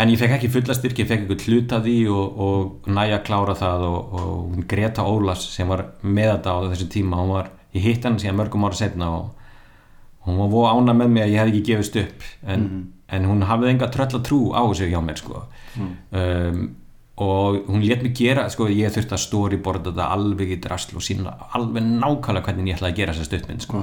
en 0.00 0.12
ég 0.12 0.20
fekk 0.20 0.38
ekki 0.38 0.48
fulla 0.52 0.76
styrk, 0.76 1.02
ég 1.02 1.10
fekk 1.10 1.26
eitthvað 1.26 1.44
hlut 1.44 1.74
af 1.76 1.84
því 1.84 1.96
og, 2.08 2.38
og 2.46 2.88
næja 2.88 3.18
að 3.18 3.26
klára 3.26 3.56
það 3.58 3.84
og, 3.90 4.14
og 4.20 4.62
Greta 4.70 5.04
Ólas 5.04 5.44
sem 5.52 5.68
var 5.68 5.84
með 6.00 6.32
þetta 6.32 6.54
á 6.56 6.58
þessu 6.70 6.88
tíma, 6.96 7.20
hún 7.20 7.34
var 7.34 7.52
ég 7.76 7.84
hitt 7.84 8.08
hann 8.08 8.16
síðan 8.22 8.40
mörgum 8.40 8.64
ára 8.64 8.80
setna 8.80 9.10
og 9.18 9.28
hún 10.26 10.40
var 10.40 10.50
voða 10.52 10.74
ána 10.76 10.96
með 10.96 11.14
mig 11.14 11.24
að 11.24 11.32
ég 11.34 11.40
hef 11.40 11.52
ekki 11.52 11.62
gefist 11.70 11.96
upp 12.00 12.26
en, 12.54 12.66
en 13.08 13.28
hún 13.30 13.46
hafði 13.48 13.72
enga 13.72 13.90
tröll 13.94 14.10
að 14.10 14.26
trú 14.28 14.40
á 14.52 14.60
þessu 14.62 14.90
hjá 14.90 15.00
mér 15.04 15.20
sko. 15.20 15.44
um, 15.80 16.60
og 17.20 17.56
hún 17.68 17.84
let 17.84 18.02
mig 18.02 18.14
gera 18.16 18.46
sko, 18.48 18.68
ég 18.72 18.92
þurfti 18.94 19.16
að 19.16 19.24
storyboarda 19.26 19.90
þetta 19.90 20.10
alveg 20.16 20.54
í 20.54 20.60
drasl 20.64 20.94
og 20.96 21.04
sína 21.04 21.34
alveg 21.56 21.84
nákvæmlega 21.84 22.46
hvernig 22.46 22.70
ég 22.70 22.78
ætlaði 22.78 22.92
að 22.94 23.00
gera 23.00 23.16
þessa 23.16 23.28
stuttmynd 23.28 23.66
sko. 23.66 23.82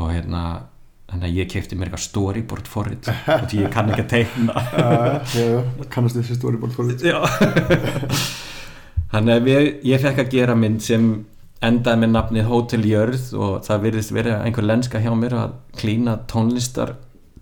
og 0.00 0.12
hérna 0.14 0.44
þannig 1.10 1.26
að 1.26 1.38
ég 1.40 1.50
kefti 1.50 1.76
mér 1.76 1.90
eitthvað 1.90 2.04
storyboard 2.06 2.70
forrið 2.70 3.10
og 3.10 3.46
því 3.50 3.64
ég 3.64 3.72
kann 3.74 3.90
ekki 3.90 4.04
að 4.04 4.12
teikna. 4.14 4.62
Kannast 5.94 6.20
þessi 6.20 6.36
storyboard 6.38 6.76
for 6.76 6.92
it. 6.92 7.02
Já. 7.02 7.18
Þannig 9.10 9.34
að 9.34 9.48
ég 9.90 10.02
fekk 10.04 10.22
að 10.22 10.34
gera 10.36 10.54
mynd 10.54 10.84
sem 10.86 11.08
endaði 11.64 12.02
með 12.02 12.12
nafnið 12.14 12.48
Hotel 12.48 12.84
Jörð 12.88 13.26
og 13.36 13.54
það 13.66 13.82
virðist 13.84 14.14
verið 14.16 14.38
einhver 14.38 14.66
lenska 14.66 15.00
hjá 15.02 15.10
mér 15.16 15.36
að 15.36 15.56
klína 15.80 16.16
tónlistar 16.30 16.94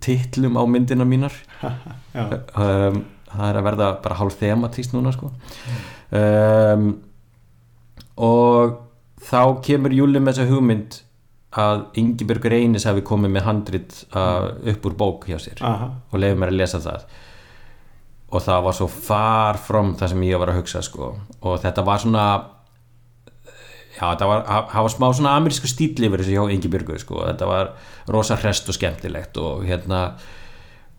titlum 0.03 0.59
á 0.59 0.63
myndina 0.67 1.07
mínar 1.07 1.35
um, 1.63 2.99
það 3.29 3.45
er 3.47 3.59
að 3.59 3.67
verða 3.69 3.91
bara 4.03 4.19
hálf 4.19 4.39
thematíst 4.39 4.95
núna 4.95 5.13
sko 5.15 5.31
um, 6.15 6.89
og 8.19 8.77
þá 9.29 9.41
kemur 9.63 9.95
Júli 9.95 10.19
með 10.19 10.39
þessa 10.41 10.51
hugmynd 10.51 10.99
að 11.59 11.87
Ingibjörg 11.97 12.45
Reynis 12.51 12.85
hafi 12.85 13.01
komið 13.05 13.33
með 13.33 13.47
handrit 13.47 13.97
uh, 14.11 14.51
upp 14.69 14.85
úr 14.85 14.95
bók 14.99 15.25
hjá 15.31 15.39
sér 15.41 15.63
Aha. 15.65 15.89
og 16.11 16.21
leiði 16.21 16.37
mér 16.37 16.53
að 16.53 16.59
lesa 16.59 16.81
það 16.83 17.07
og 18.29 18.43
það 18.45 18.63
var 18.67 18.77
svo 18.77 18.87
far 18.93 19.57
from 19.57 19.95
það 19.97 20.11
sem 20.13 20.25
ég 20.27 20.41
var 20.41 20.51
að 20.51 20.59
hugsa 20.59 20.83
sko. 20.85 21.15
og 21.41 21.61
þetta 21.63 21.85
var 21.87 22.03
svona 22.03 22.25
já, 23.99 24.05
þetta 24.07 24.27
var, 24.31 24.43
það 24.71 24.85
var 24.85 24.93
smá 24.95 25.07
svona 25.13 25.37
amerísku 25.37 25.69
stíl 25.69 26.07
yfir 26.07 26.23
þessu 26.23 26.35
hjá 26.35 26.53
Ingibjörgu 26.55 26.99
sko. 27.01 27.23
þetta 27.27 27.49
var 27.49 27.73
rosa 28.07 28.37
hrest 28.39 28.69
og 28.71 28.77
skemmtilegt 28.77 29.37
og 29.37 29.65
hérna 29.67 30.03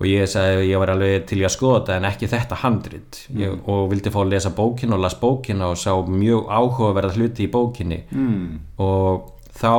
og 0.00 0.06
ég 0.08 0.28
sagði 0.32 0.70
ég 0.70 0.80
var 0.80 0.94
alveg 0.94 1.26
til 1.28 1.42
að 1.44 1.52
skoða 1.52 1.80
þetta 1.80 1.96
en 1.98 2.08
ekki 2.08 2.30
þetta 2.32 2.60
handrit 2.62 3.18
ég, 3.36 3.58
og 3.68 3.90
vildi 3.90 4.12
fá 4.12 4.22
að 4.22 4.32
lesa 4.32 4.52
bókina 4.56 4.96
og 4.96 5.04
las 5.04 5.18
bókina 5.20 5.68
og 5.72 5.80
sá 5.80 5.92
mjög 6.08 6.48
áhugaverða 6.48 7.16
hluti 7.18 7.44
í 7.44 7.52
bókinni 7.52 8.00
mm. 8.08 8.46
og 8.80 9.28
þá 9.60 9.74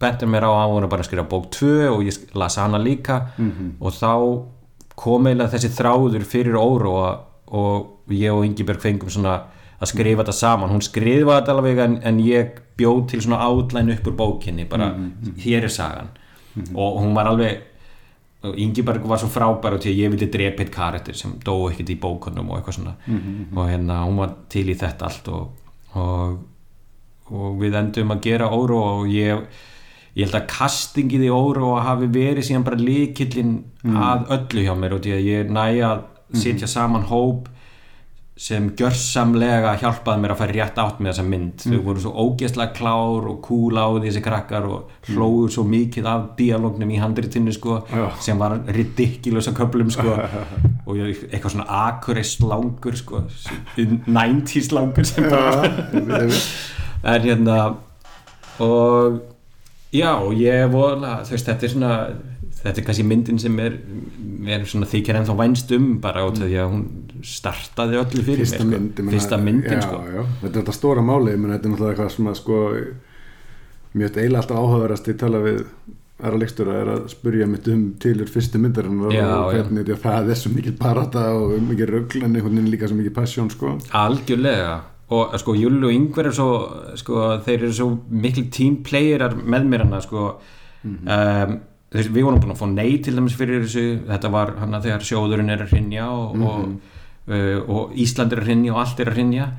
bentur 0.00 0.30
mér 0.30 0.46
á 0.48 0.50
að 0.52 0.60
hann 0.62 0.74
voru 0.76 0.90
bara 0.92 1.04
að 1.04 1.10
skrifa 1.10 1.26
bók 1.28 1.50
2 1.58 1.72
og 1.90 2.06
ég 2.06 2.20
las 2.38 2.56
hana 2.56 2.78
líka 2.78 3.32
-hmm. 3.36 3.76
og 3.80 3.92
þá 3.92 4.12
kom 4.96 5.26
eiginlega 5.26 5.52
þessi 5.54 5.74
þráður 5.76 6.24
fyrir 6.24 6.56
óru 6.56 6.92
og, 7.48 7.86
ég 8.10 8.32
og 8.32 8.44
Ingibjörg 8.46 8.80
fengum 8.80 9.10
svona 9.10 9.42
að 9.78 9.92
skrifa 9.92 10.22
þetta 10.24 10.34
saman. 10.34 10.70
Hún 10.74 10.82
skrifa 10.82 11.38
þetta 11.38 11.54
alveg 11.54 11.78
en, 11.84 11.96
en 12.02 12.20
ég 12.24 12.58
bjóð 12.78 13.04
til 13.12 13.22
svona 13.24 13.40
átlæn 13.46 13.92
upp 13.94 14.06
úr 14.10 14.16
bókinni 14.18 14.66
bara. 14.70 14.90
Hér 15.44 15.64
er 15.68 15.74
sagan. 15.74 16.10
Og 16.74 17.00
hún 17.02 17.14
var 17.14 17.30
alveg 17.30 17.64
og 18.42 18.54
Ingiberg 18.54 19.02
var 19.02 19.18
svo 19.18 19.26
frábær 19.34 19.74
og 19.74 19.80
til 19.82 19.90
að 19.90 19.98
ég 19.98 20.12
vildi 20.12 20.28
drepa 20.30 20.62
eitt 20.62 20.70
karakter 20.70 21.16
sem 21.18 21.32
dó 21.42 21.56
ekkert 21.70 21.90
í 21.90 21.98
bókunum 21.98 22.50
og 22.52 22.60
eitthvað 22.60 22.76
svona. 22.76 22.92
Og 23.56 23.64
hérna 23.66 24.04
hún 24.06 24.20
var 24.22 24.36
til 24.48 24.68
í 24.70 24.76
þetta 24.78 25.08
allt 25.08 25.28
og, 25.34 25.48
og, 25.98 26.38
og 27.34 27.58
við 27.58 27.74
endum 27.80 28.14
að 28.14 28.22
gera 28.28 28.50
óru 28.54 28.78
og 28.78 29.10
ég 29.10 29.42
ég 30.18 30.26
held 30.26 30.38
að 30.38 30.48
castingið 30.50 31.26
í 31.28 31.30
óru 31.30 31.74
hafi 31.82 32.06
verið 32.10 32.46
síðan 32.48 32.64
bara 32.66 32.78
líkillin 32.78 33.52
að 34.02 34.30
öllu 34.34 34.64
hjá 34.66 34.74
mér 34.74 34.96
og 34.96 35.02
til 35.04 35.14
að 35.14 35.26
ég 35.28 35.50
næja 35.54 35.90
að 35.92 36.00
setja 36.42 36.66
saman 36.70 37.06
hóp 37.10 37.46
sem 38.38 38.68
gjörsamlega 38.78 39.72
hjálpaði 39.80 40.22
mér 40.22 40.32
að 40.34 40.38
fara 40.38 40.54
rétt 40.54 40.76
átt 40.78 41.00
með 41.02 41.10
þessa 41.10 41.24
mynd. 41.26 41.64
Þau 41.64 41.80
voru 41.88 42.02
svo 42.04 42.12
ógeðslega 42.22 42.74
klár 42.76 43.26
og 43.32 43.40
cool 43.42 43.74
á 43.74 43.86
því 43.90 44.04
þessi 44.04 44.22
krakkar 44.22 44.68
og 44.68 44.92
hlóður 45.08 45.54
svo 45.56 45.64
mikið 45.66 46.06
af 46.06 46.28
dialógnum 46.38 46.92
í 46.94 47.00
handritinu 47.02 47.54
sko, 47.56 47.80
sem 48.22 48.38
var 48.38 48.60
ridiculous 48.76 49.50
að 49.50 49.58
köflum 49.58 49.90
sko, 49.90 50.14
og 50.86 51.00
ég, 51.00 51.24
eitthvað 51.32 51.56
svona 51.56 51.82
akurist 51.88 52.46
langur 52.46 53.00
sko, 53.00 53.24
90s 53.74 54.70
langur 54.76 55.08
sem 55.08 55.26
bara 55.26 55.66
en 57.14 57.26
hérna 57.26 57.58
og 58.62 59.20
já, 59.90 60.14
ég 60.38 60.70
voru 60.70 61.02
þú 61.26 61.34
veist, 61.34 61.50
þetta 61.50 61.66
er 61.66 61.74
svona 61.74 61.92
þetta 62.58 62.80
er 62.80 62.86
kannski 62.86 63.06
myndin 63.06 63.38
sem 63.40 63.58
er, 63.62 63.76
er 64.50 64.64
svona 64.68 64.88
þykir 64.90 65.20
ennþá 65.20 65.36
vænst 65.38 65.74
um 65.76 65.92
bara 66.02 66.26
út 66.26 66.40
af 66.40 66.48
því 66.48 66.58
að 66.58 66.72
hún 66.72 66.84
startaði 67.22 67.98
öllu 68.00 68.22
fyrir 68.24 68.44
fyrsta 68.44 68.64
mér, 68.64 68.78
mynd 68.78 68.90
sko. 68.92 69.02
ég 69.02 69.04
meina- 69.04 69.14
fyrsta 69.18 69.38
myndin 69.38 69.78
já, 69.78 69.80
sko. 69.82 70.02
já. 70.14 70.24
þetta 70.42 70.54
er 70.56 70.62
þetta 70.62 70.74
stóra 70.78 71.02
máli 71.02 71.36
meina, 71.36 71.54
þetta 71.58 71.66
er 71.68 71.72
náttúrulega 71.72 71.94
eitthvað 71.94 72.10
sem 72.16 72.26
að 72.26 72.34
sko 72.42 72.58
mjög 73.98 74.18
eiginlega 74.18 74.42
alltaf 74.42 74.58
áhugaverðast 74.62 75.08
ég 75.12 75.18
tala 75.22 75.38
við 75.44 75.62
aðra 76.18 76.38
leikstura 76.42 76.74
er 76.82 76.88
að 76.96 77.08
spurja 77.12 77.46
mitt 77.46 77.68
um 77.70 77.82
tilur 78.02 78.26
fyrstu 78.26 78.58
myndarinn 78.58 79.00
og 79.06 79.12
Já, 79.14 79.26
og 79.38 79.52
hvernig 79.54 79.84
þetta 79.86 80.00
það 80.02 80.30
er 80.34 80.38
svo 80.40 80.50
mikið 80.56 80.76
parata 80.80 81.24
og 81.38 81.52
mikið 81.62 81.92
rögl 81.94 82.22
en 82.26 82.34
einhvern 82.34 82.56
veginn 82.58 82.70
líka 82.72 82.88
svo 82.90 82.98
mikið 82.98 83.14
passion 83.14 83.50
sko 83.54 83.76
algjörlega 83.94 84.80
og 85.14 85.38
sko 85.40 85.54
Júli 85.56 85.86
og 85.88 85.94
Yngvar 85.94 86.26
er 86.28 86.34
svo 86.36 86.48
sko, 87.00 87.22
þeir 87.46 87.62
eru 87.62 87.72
svo 87.72 87.88
mikil 88.10 88.48
teamplayerar 88.52 89.34
með 89.40 89.68
mér 89.70 89.86
hana 89.86 90.00
sko 90.04 90.36
Mhm. 90.84 91.08
um, 91.10 91.54
þeir, 91.90 92.08
við 92.14 92.22
vorum 92.22 92.38
búin 92.40 92.52
að 92.54 92.58
fá 92.60 92.68
nei 92.70 92.98
til 93.02 93.14
dæmis 93.16 93.34
fyrir 93.34 93.64
þessu, 93.64 93.86
þetta 94.06 94.30
var 94.30 94.52
hana 94.60 94.78
þegar 94.80 95.00
sjóðurinn 95.02 95.50
er 95.50 95.64
að 95.64 95.70
hrinja 95.72 96.04
og, 96.06 96.36
Mhm. 96.36 96.42
og, 96.44 96.80
uh, 97.28 97.58
og 97.68 97.92
Ísland 97.96 98.32
er 98.32 98.42
að 98.42 98.50
hrinja 98.50 98.74
og 98.74 98.80
allt 98.84 99.02
er 99.04 99.12
að 99.12 99.18
hrinja 99.18 99.50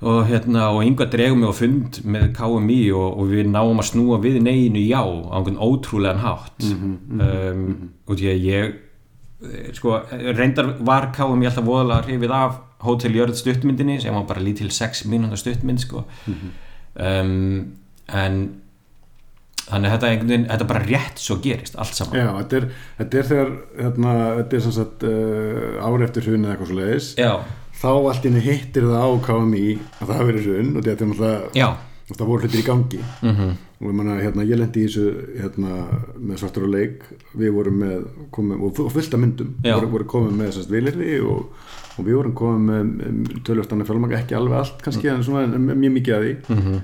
og 0.00 0.26
hérna 0.28 0.66
og 0.76 0.82
Yngvar 0.84 1.08
dregum 1.08 1.40
mig 1.40 1.48
á 1.48 1.54
fund 1.56 2.00
með 2.04 2.26
KMI 2.36 2.80
og, 2.92 3.06
og 3.16 3.30
við 3.30 3.46
náum 3.48 3.80
að 3.80 3.88
snúa 3.90 4.18
við 4.20 4.42
neginu 4.44 4.82
já 4.84 5.00
á 5.00 5.36
einhvern 5.38 5.56
ótrúlegan 5.56 6.20
hátt. 6.20 6.66
Mhm, 6.68 7.22
um, 7.24 7.88
og 8.04 8.18
því 8.20 8.28
að 8.28 8.44
ég 8.44 8.74
eh, 8.74 9.70
sko, 9.72 9.96
reyndar 10.36 10.74
var 10.84 11.08
KMI 11.16 11.48
alltaf 11.48 11.64
voðalega 11.64 12.04
hrifið 12.10 12.36
af 12.36 12.60
Hotel 12.84 13.16
Jörð 13.16 13.40
stuttmyndinni 13.40 13.96
sem 14.02 14.14
var 14.14 14.28
bara 14.28 14.44
lítil 14.44 14.68
6 14.70 15.06
mínúnda 15.08 15.40
stuttmynd 15.40 15.80
sko. 15.80 16.04
um, 16.28 17.72
en 18.06 18.36
þannig 19.66 19.90
að 19.90 19.94
þetta, 19.96 20.10
veginn, 20.26 20.46
þetta 20.50 20.68
bara 20.70 20.84
rétt 20.86 21.18
svo 21.22 21.36
gerist 21.42 21.76
allt 21.76 21.94
saman. 21.98 22.18
Já, 22.20 22.28
þetta 22.40 22.56
er, 22.60 22.68
þetta 23.00 23.18
er 23.22 23.28
þegar 23.30 23.52
hérna, 23.82 24.14
þetta 24.40 24.56
er 24.60 24.64
sem 24.66 24.76
sagt 24.76 25.06
uh, 25.10 25.86
ári 25.86 26.04
eftir 26.08 26.26
hrun 26.28 26.44
eða 26.46 26.54
eitthvað 26.56 26.70
svo 26.72 26.78
leiðis 26.80 27.10
já, 27.18 27.32
þá 27.82 27.88
allt 27.92 28.24
inni 28.30 28.40
hittir 28.46 28.86
það 28.88 29.04
á 29.04 29.10
KMI 29.26 29.66
að 30.00 30.10
það 30.14 30.24
verið 30.30 30.46
hrun 30.50 30.72
og 30.80 30.86
þetta 30.86 31.04
er 31.04 31.12
náttúrulega 31.12 31.70
það 32.06 32.26
voru 32.30 32.46
hlutir 32.46 32.60
í 32.62 32.66
gangi. 32.66 32.98
Mhm. 33.26 33.54
Og 33.76 33.90
ég, 33.90 33.94
manna, 33.98 34.14
hérna, 34.22 34.44
ég 34.48 34.56
lendi 34.56 34.80
í 34.80 34.86
þessu 34.86 35.08
hérna, 35.36 35.72
með 36.16 36.38
svartur 36.40 36.64
og 36.64 36.70
leik. 36.72 37.02
Við 37.36 37.50
vorum 37.52 37.74
með 37.82 38.04
komið, 38.32 38.62
og 38.64 38.70
fu- 38.78 38.86
og 38.86 38.92
fullt 38.94 39.12
af 39.18 39.20
myndum 39.20 39.50
voru, 39.66 39.88
voru 39.92 40.06
komið 40.08 40.36
með 40.38 40.46
þessast 40.48 40.70
vilirði 40.72 41.18
og, 41.26 41.50
og 41.98 42.06
við 42.06 42.16
vorum 42.16 42.32
komið 42.38 42.62
með 42.70 43.42
tölvöfstanna 43.44 43.84
fjölmanga 43.90 44.16
ekki 44.22 44.38
alveg 44.38 44.56
allt 44.62 44.80
kannski 44.86 45.10
en 45.12 45.26
svona 45.26 45.42
en 45.50 45.66
mjög 45.66 45.92
mikið 45.98 46.14
að 46.16 46.24
því. 46.24 46.32
Mhm. 46.56 46.78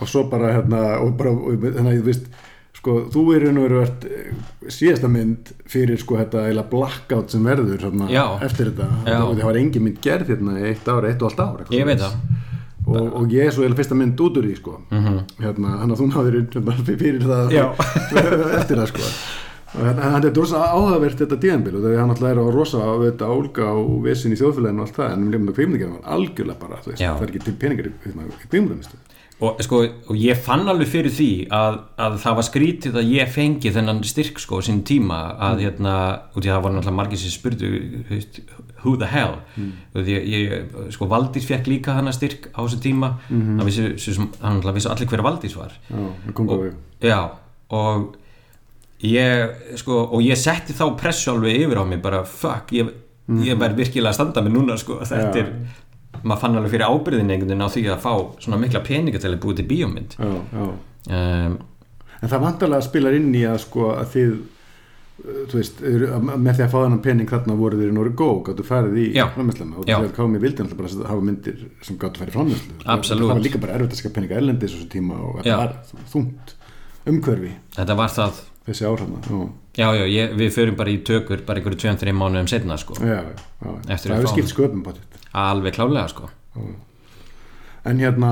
Og 0.00 0.10
svo 0.10 0.26
bara 0.30 0.52
hérna 0.58 0.82
og 1.00 1.16
bara, 1.18 1.32
þannig 1.32 1.92
að 1.92 2.00
þú 2.00 2.06
veist 2.10 2.26
sko, 2.76 2.96
þú 3.12 3.22
er 3.34 3.46
veru 3.46 3.66
verið 3.66 4.08
síðasta 4.72 5.08
mynd 5.10 5.52
fyrir 5.70 6.00
sko 6.00 6.18
þetta 6.20 6.46
eila 6.50 6.66
blackout 6.70 7.32
sem 7.32 7.46
verður 7.46 7.86
hérna, 7.88 8.08
Já. 8.12 8.24
eftir 8.46 8.70
þetta 8.72 8.88
það 9.06 9.46
var 9.48 9.60
engin 9.62 9.86
mynd 9.86 10.02
gerð 10.04 10.34
hérna 10.34 10.58
í 10.60 10.66
eitt 10.72 10.90
ár, 10.90 11.08
eitt 11.08 11.22
og 11.22 11.30
allt 11.30 11.40
ár 11.40 11.62
eitthvað 11.62 11.78
ég 11.80 11.88
veit 11.88 12.02
það 12.04 12.18
og, 12.86 13.08
og 13.18 13.32
ég 13.34 13.48
er 13.48 13.54
svo 13.54 13.64
eða 13.66 13.78
fyrsta 13.80 13.96
mynd 13.98 14.20
út 14.22 14.36
úr 14.38 14.46
því 14.46 14.58
sko. 14.60 14.76
Mhm. 14.94 15.16
hérna, 15.42 15.72
hann 15.80 15.90
að 15.90 16.02
þú 16.02 16.06
náður 16.12 16.36
hérna, 16.38 16.76
fyrir 16.86 17.24
það 17.26 17.56
eftir 18.60 18.78
það 18.78 18.92
sko. 18.92 19.08
hérna, 19.80 20.12
hann 20.12 20.28
er 20.28 20.36
rosa 20.38 20.60
áhugavert 20.70 21.18
þetta 21.24 21.40
díðanbíl 21.42 21.74
og 21.74 21.82
það 21.82 21.96
er 21.96 22.00
hann 22.04 22.14
alltaf 22.14 22.30
er 22.30 22.38
á 22.38 22.46
rosa 22.54 22.84
á 22.86 22.92
þetta 23.02 23.32
álga 23.32 23.72
og 23.80 23.96
vesin 24.06 24.36
í 24.36 24.38
þjóðfélaginu 24.38 24.84
og 24.84 24.86
allt 24.86 25.00
það 25.00 25.16
en 25.16 25.24
um 25.26 25.32
lefnum 25.34 25.50
að 25.50 25.58
kveimlingar 25.58 25.90
var 25.96 26.14
algjörlega 26.16 26.60
bara 26.62 26.78
veist, 26.86 27.02
það 27.02 27.26
er 27.26 27.32
ekki 27.32 27.44
til 27.48 27.56
peningar 27.64 27.90
í, 27.90 27.92
hérna, 28.06 28.28
í 28.30 28.48
kveimlingarmistu 28.52 29.02
og, 29.36 29.58
sko, 29.60 29.82
og 30.08 30.16
ég 30.16 30.38
fann 30.40 30.64
alveg 30.70 30.88
fyrir 30.88 31.12
því 31.12 31.30
að, 31.52 31.78
að 32.00 32.14
það 32.22 32.36
var 32.38 32.46
skrítið 32.48 32.98
að 33.00 33.10
ég 33.12 33.32
fengi 33.34 33.72
þennan 33.74 34.00
styrk 34.08 34.40
sko 34.40 34.62
sín 34.64 34.80
tíma 34.88 35.18
að 35.50 35.64
hérna, 35.66 35.96
og 36.32 36.40
því 36.40 36.52
það 36.54 36.62
var 36.64 36.76
náttúrulega 36.76 36.96
margir 36.96 37.20
sem 37.20 38.06
veist, 38.08 38.40
who 38.80 38.96
the 38.96 39.08
hell? 39.10 39.36
Og 39.92 40.06
því 40.06 40.16
að 40.16 40.28
ég, 40.32 40.76
sko 40.94 41.08
Valdís 41.10 41.48
fekk 41.48 41.68
líka 41.68 41.98
hann 41.98 42.12
styrk 42.16 42.48
á 42.56 42.64
þessu 42.64 42.80
tíma. 42.80 43.16
Mm 43.28 43.42
-hmm. 43.42 43.64
vissi, 43.68 43.88
vissi, 43.92 44.28
hann 44.40 44.62
vissi 44.74 44.88
allir 44.88 45.08
hver 45.08 45.22
Valdís 45.22 45.56
var. 45.56 45.72
Já, 45.90 45.98
og, 46.36 46.64
já, 47.00 47.20
og 47.68 48.16
ég, 49.02 49.50
sko, 49.76 50.08
og 50.12 50.22
ég 50.22 50.38
setti 50.38 50.72
þá 50.72 50.96
pressu 50.96 51.30
alveg 51.30 51.66
yfir 51.66 51.82
á 51.82 51.84
mig 51.84 52.00
bara 52.02 52.24
fuck, 52.24 52.72
ég, 52.72 52.88
ég 53.44 53.58
verð 53.58 53.76
virkilega 53.76 54.12
að 54.14 54.14
standa 54.14 54.42
mig 54.42 54.54
núna 54.54 54.76
sko, 54.80 55.00
þetta 55.02 55.34
Já. 55.34 55.42
er 55.42 55.52
maður 56.22 56.42
fann 56.42 56.58
alveg 56.58 56.74
fyrir 56.74 56.90
ábyrðin 56.90 57.30
einhvern 57.30 57.52
veginn 57.52 57.66
á 57.66 57.74
því 57.74 57.86
að 57.92 58.04
fá 58.04 58.12
svona 58.44 58.60
mikla 58.62 58.84
peninga 58.86 59.22
til 59.22 59.32
að 59.32 59.40
búið 59.44 59.60
til 59.60 59.68
bíómynd 59.70 60.18
já, 60.18 60.34
já. 60.56 60.66
um, 61.20 61.56
en 62.20 62.32
það 62.32 62.44
vantarlega 62.46 62.86
spilar 62.86 63.16
inn 63.16 63.32
í 63.34 63.46
að 63.48 63.58
sko 63.66 63.90
að 63.94 64.12
þið 64.14 64.36
þú 65.16 65.56
veist, 65.56 65.78
með 65.80 66.58
því 66.58 66.64
að 66.66 66.72
fá 66.72 66.76
þennan 66.76 67.02
pening 67.04 67.30
þarna 67.30 67.54
voru 67.56 67.78
þeir 67.80 67.88
í 67.88 67.94
Nóri 67.96 68.10
Gó 68.20 68.26
gáttu 68.44 68.66
farið 68.66 68.98
í 69.00 69.06
Já. 69.16 69.24
framleysluna 69.32 69.78
og 69.80 69.86
þegar 69.88 70.12
KM 70.18 70.34
vildi 70.42 70.66
náttúrulega 70.66 70.80
bara 70.82 70.90
að 70.92 71.08
hafa 71.08 71.24
myndir 71.28 71.62
sem 71.88 71.96
gáttu 72.02 72.20
farið 72.20 72.32
í 72.32 72.36
framleyslu 72.36 72.76
Absolutt. 72.84 73.24
það 73.24 73.32
var 73.32 73.46
líka 73.46 73.60
bara 73.62 73.78
erfitt 73.78 73.96
að 73.96 74.02
skapa 74.02 74.18
peninga 74.18 74.36
erlendis 74.42 74.76
tíma 74.92 75.16
og 75.16 75.38
þetta 75.40 75.56
var 75.62 75.72
þungt 76.12 76.52
umhverfi 77.08 77.54
þetta 77.78 77.96
var 78.02 78.12
það 78.12 78.42
þessi 78.66 78.88
áhrifna 78.88 79.20
já, 79.76 79.88
já, 79.94 80.04
ég, 80.10 80.34
við 80.38 80.50
förum 80.54 80.76
bara 80.78 80.90
í 80.92 80.98
tökur 81.06 81.44
bara 81.46 81.60
einhverju 81.60 81.82
2-3 81.84 82.16
mánuðum 82.16 82.50
setna 82.50 82.78
sko. 82.80 82.96
Já, 83.00 83.20
já, 83.22 83.44
það 83.60 83.94
að 83.94 84.16
hefur 84.16 84.32
skipt 84.32 84.52
sköpum 84.54 84.82
báttið 84.86 85.16
alveg 85.36 85.76
klálega 85.76 86.08
sko. 86.10 86.28
En 87.86 88.00
hérna 88.02 88.30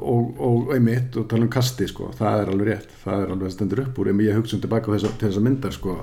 og, 0.00 0.28
og 0.40 0.70
einmitt 0.72 1.16
og 1.20 1.26
tala 1.28 1.44
um 1.44 1.50
kasti 1.52 1.84
sko, 1.90 2.08
það 2.16 2.42
er 2.44 2.52
alveg 2.54 2.68
rétt. 2.70 2.92
Það 3.02 3.24
er 3.24 3.32
alveg 3.34 3.52
stendur 3.52 3.82
upp 3.84 3.98
úr. 4.00 4.08
En 4.12 4.22
ég 4.24 4.38
hugsa 4.38 4.56
um 4.56 4.62
tilbaka 4.62 4.88
á 4.88 4.94
þessa, 4.94 5.10
til 5.20 5.28
þessa 5.28 5.42
myndar 5.44 5.74
sko. 5.76 5.96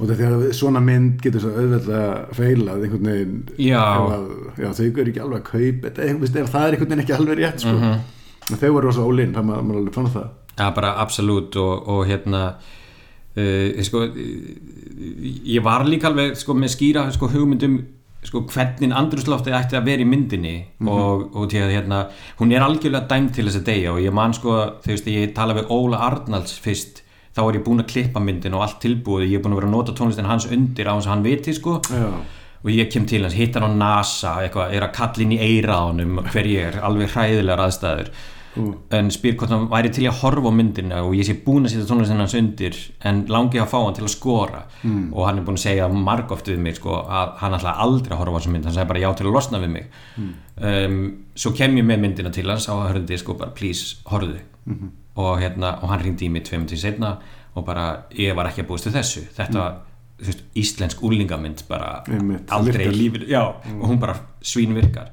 Og 0.00 0.08
þetta 0.08 0.24
er 0.24 0.36
að 0.38 0.46
svona 0.56 0.80
mynd 0.82 1.20
getur 1.22 1.44
auðveldlega 1.50 2.06
feilað 2.38 2.86
einhvern 2.86 3.10
veginn 3.10 3.34
þau 4.72 4.86
eru 4.88 5.12
ekki 5.12 5.22
alveg 5.22 5.42
að 5.42 5.50
kaup 5.50 5.84
þetta, 5.84 6.08
veist, 6.22 6.38
ef 6.40 6.54
það 6.54 6.64
er 6.64 6.76
einhvern 6.76 6.88
veginn 6.94 7.04
ekki 7.04 7.16
alveg 7.18 7.42
rétt 7.42 7.66
sko. 7.66 7.74
Mhm. 7.76 8.00
en 8.50 8.58
þau 8.58 8.72
voru 8.72 8.88
rosa 8.88 9.04
ólinn 9.06 9.36
það 9.36 9.46
maður 9.50 9.78
alveg 9.82 9.94
fann 9.94 10.08
það 10.16 10.30
Já, 10.58 10.68
bara 10.76 10.96
absolutt 11.00 11.56
og, 11.56 11.88
og 11.88 12.06
hérna 12.10 12.42
uh, 13.36 13.82
sko, 13.84 14.04
ég 14.12 15.64
var 15.64 15.86
líka 15.88 16.10
alveg 16.10 16.36
sko, 16.38 16.56
með 16.58 16.74
skýra 16.74 17.06
sko, 17.14 17.30
hugmyndum 17.32 17.78
sko, 18.22 18.44
hvernig 18.52 18.92
andrúsloftið 18.94 19.56
ætti 19.58 19.78
að 19.78 19.88
vera 19.88 20.04
í 20.04 20.08
myndinni 20.08 20.56
og, 20.86 21.30
og 21.34 21.48
til 21.50 21.64
að 21.64 21.72
hérna 21.74 22.02
hún 22.38 22.52
er 22.54 22.62
algjörlega 22.62 23.08
dæmt 23.10 23.32
til 23.38 23.48
þess 23.48 23.62
að 23.62 23.70
deyja 23.70 23.94
og 23.94 24.02
ég 24.04 24.14
man 24.14 24.36
sko, 24.36 24.58
veist, 24.84 25.08
ég 25.10 25.32
tala 25.34 25.56
við 25.58 25.72
Óla 25.74 26.04
Arnalds 26.06 26.54
fyrst, 26.62 27.02
þá 27.34 27.42
er 27.46 27.58
ég 27.58 27.64
búinn 27.66 27.82
að 27.82 27.90
klippa 27.94 28.22
myndin 28.22 28.54
og 28.58 28.66
allt 28.66 28.78
tilbúið, 28.84 29.26
ég 29.32 29.40
er 29.40 29.42
búinn 29.42 29.56
að 29.56 29.62
vera 29.62 29.72
að 29.72 29.74
nota 29.74 29.96
tónlistin 29.98 30.30
hans 30.30 30.46
undir 30.46 30.92
á 30.92 30.94
hans 30.94 31.08
að 31.08 31.14
hann 31.16 31.26
viti 31.26 31.56
sko. 31.56 31.80
Já, 31.90 32.06
og 32.62 32.70
ég 32.70 32.92
kem 32.92 33.08
til 33.10 33.24
hans, 33.24 33.34
hitt 33.34 33.56
hann 33.58 33.66
á 33.66 33.70
NASA 33.74 34.36
eitthvað, 34.44 34.76
er 34.76 34.86
að 34.86 34.94
kalla 35.00 35.24
inn 35.24 35.34
í 35.34 35.40
eira 35.42 35.80
á 35.82 35.88
honum 35.88 36.20
hver 36.28 36.46
ég 36.46 36.68
er, 36.68 36.78
alveg 36.86 37.10
hræðilegar 37.16 37.64
aðstæður 37.64 38.12
en 38.92 39.08
spyr 39.12 39.36
hvort 39.40 39.52
hann 39.52 39.68
væri 39.70 39.90
til 39.94 40.04
að 40.10 40.18
horfa 40.20 40.50
á 40.52 40.54
myndina 40.54 40.98
og 41.06 41.14
ég 41.16 41.24
sé 41.24 41.34
búin 41.40 41.64
að 41.64 41.72
setja 41.72 41.86
tónlistin 41.88 42.20
hans 42.20 42.34
undir 42.36 42.76
en 43.08 43.22
langi 43.32 43.60
að 43.62 43.70
fá 43.72 43.78
hann 43.78 43.96
til 43.96 44.04
að 44.04 44.12
skora. 44.12 44.62
Mm. 44.82 45.06
og 45.14 45.26
hann 45.26 45.40
er 45.40 45.46
búin 45.46 45.56
að 45.56 45.64
segja 45.64 45.88
margóft 45.88 46.50
við 46.52 46.60
mig 46.60 46.76
sko, 46.76 46.98
að 47.00 47.36
hann 47.40 47.56
ætlaði 47.56 47.86
aldrei 47.86 48.16
horfa 48.18 48.34
á 48.34 48.38
þessu 48.38 48.52
mynd. 48.52 48.68
Hann 48.68 48.76
sagði 48.76 48.90
bara 48.92 49.04
já 49.04 49.08
til 49.16 49.26
að 49.26 49.36
losna 49.38 49.62
við 49.62 49.72
mig. 49.76 49.86
Um, 50.58 50.98
svo 51.34 51.54
kem 51.56 51.78
ég 51.80 51.88
með 51.88 52.04
myndina 52.04 52.34
til 52.34 52.48
hans 52.50 52.68
og 52.72 52.84
hörði 52.90 53.20
sko 53.22 53.38
bara 53.40 53.56
please 53.56 54.02
horfðu. 54.10 54.42
Og, 55.12 55.32
hérna, 55.40 55.78
og 55.80 55.92
hann 55.92 56.04
ringdi 56.04 56.28
í 56.28 56.32
mig 56.32 56.44
tveim 56.48 56.68
til 56.68 56.80
setna 56.80 57.16
og 57.56 57.64
bara 57.66 58.06
ég 58.16 58.36
var 58.36 58.48
ekki 58.48 58.66
að 58.66 58.70
búist 58.70 58.88
til 58.88 58.94
þessu. 58.94 59.26
Þetta 59.32 59.58
var 59.60 59.80
þú 60.22 60.28
veist, 60.28 60.46
íslensk 60.60 61.02
úlingamynd 61.02 61.64
bara 61.68 62.02
Einmitt, 62.06 62.52
aldrei 62.52 62.86
í 62.88 62.94
lífinu. 62.94 63.28
Já, 63.32 63.42
og 63.80 63.86
hún 63.88 64.00
bara 64.00 64.14
svín 64.44 64.76
virkar 64.76 65.10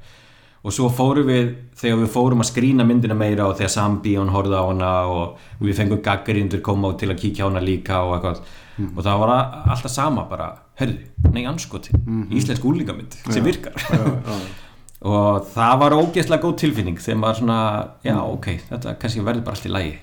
og 0.64 0.72
svo 0.76 0.88
fórum 0.92 1.26
við 1.26 1.54
þegar 1.80 1.98
við 2.02 2.10
fórum 2.12 2.42
að 2.44 2.50
skrína 2.52 2.84
myndina 2.84 3.14
meira 3.16 3.46
og 3.48 3.56
þegar 3.56 3.72
Sambíón 3.72 4.28
horfði 4.34 4.58
á 4.60 4.64
hana 4.68 4.90
og 5.08 5.38
við 5.60 5.78
fengum 5.78 6.02
gaggrindur 6.04 6.60
koma 6.60 6.92
til 7.00 7.08
að 7.08 7.20
kíkja 7.22 7.46
á 7.46 7.48
hana 7.48 7.60
líka 7.64 8.02
og 8.04 8.16
eitthvað 8.18 8.40
Mhm. 8.80 8.96
og 8.96 9.04
það 9.04 9.18
var 9.20 9.30
alltaf 9.68 9.90
sama 9.90 10.22
bara 10.24 10.54
hörðu, 10.80 10.98
nei 11.34 11.42
anskoti, 11.44 11.90
íslensk 12.30 12.62
úlingamynd 12.64 13.12
sem 13.32 13.44
virkar 13.44 13.72
Mhm. 13.76 13.96
já, 13.96 14.04
já. 14.24 14.38
og 15.02 15.44
það 15.54 15.78
var 15.80 15.90
ógeðslega 15.92 16.42
góð 16.42 16.56
tilfinning 16.56 16.96
þegar 16.96 17.18
maður 17.20 17.38
svona, 17.40 17.88
já 18.04 18.16
ok 18.22 18.46
þetta 18.70 18.94
kannski 19.00 19.20
verður 19.24 19.44
bara 19.44 19.56
allt 19.56 19.66
í 19.66 19.72
lagi 19.72 19.94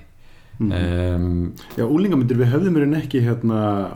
Mhm. 0.60 0.72
um, 0.72 1.52
já, 1.76 1.84
úlingamyndir 1.86 2.36
við 2.36 2.52
höfðum 2.52 2.72
mér 2.76 2.82
en 2.82 2.94
ekki 3.02 3.20
hérna 3.22 3.88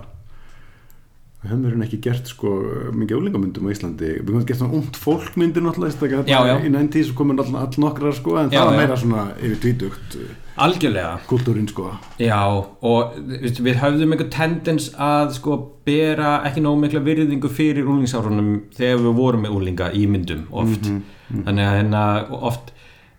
við 1.43 1.59
mér 1.59 1.73
en 1.75 1.83
ekki 1.87 1.99
gert 2.05 2.29
sko 2.31 2.51
mikið 2.95 3.19
úlingamyndum 3.19 3.67
á 3.67 3.71
Íslandi. 3.75 4.11
Við 4.21 4.29
höfum 4.31 4.45
gert 4.47 4.61
svona 4.61 4.77
ungt 4.79 4.99
fólkmyndir 5.03 5.65
náttúrulega 5.65 6.23
Já, 6.29 6.39
já. 6.47 6.55
í 6.63 6.71
90s 6.71 7.11
og 7.11 7.17
komin 7.19 7.43
all, 7.43 7.69
nokkrar 7.83 8.15
sko 8.15 8.37
en 8.39 8.53
Já, 8.53 8.61
það 8.61 8.69
var 8.71 8.79
meira 8.79 8.99
svona 9.01 9.25
yfir 9.43 9.59
tvítugt 9.65 10.17
algjörlega. 10.57 11.17
kultúrin 11.27 11.67
sko. 11.69 11.89
Já, 12.23 12.39
og 12.47 13.17
við, 13.19 13.59
við 13.65 13.81
höfðum 13.83 14.15
einhver 14.15 14.31
tendens 14.31 14.91
að 14.95 15.33
sko 15.41 15.57
bera 15.87 16.37
ekki 16.47 16.63
nóg 16.63 16.79
mikla 16.79 17.03
virðingu 17.03 17.51
fyrir 17.51 17.89
úlingsárunum 17.91 18.53
þegar 18.77 19.03
við 19.03 19.19
vorum 19.19 19.43
með 19.47 19.57
úlinga 19.59 19.91
í 19.99 20.07
myndum 20.07 20.47
oft. 20.51 20.87
Þannig 21.33 21.67
að 21.67 21.77
hérna 21.81 22.05
oft 22.39 22.71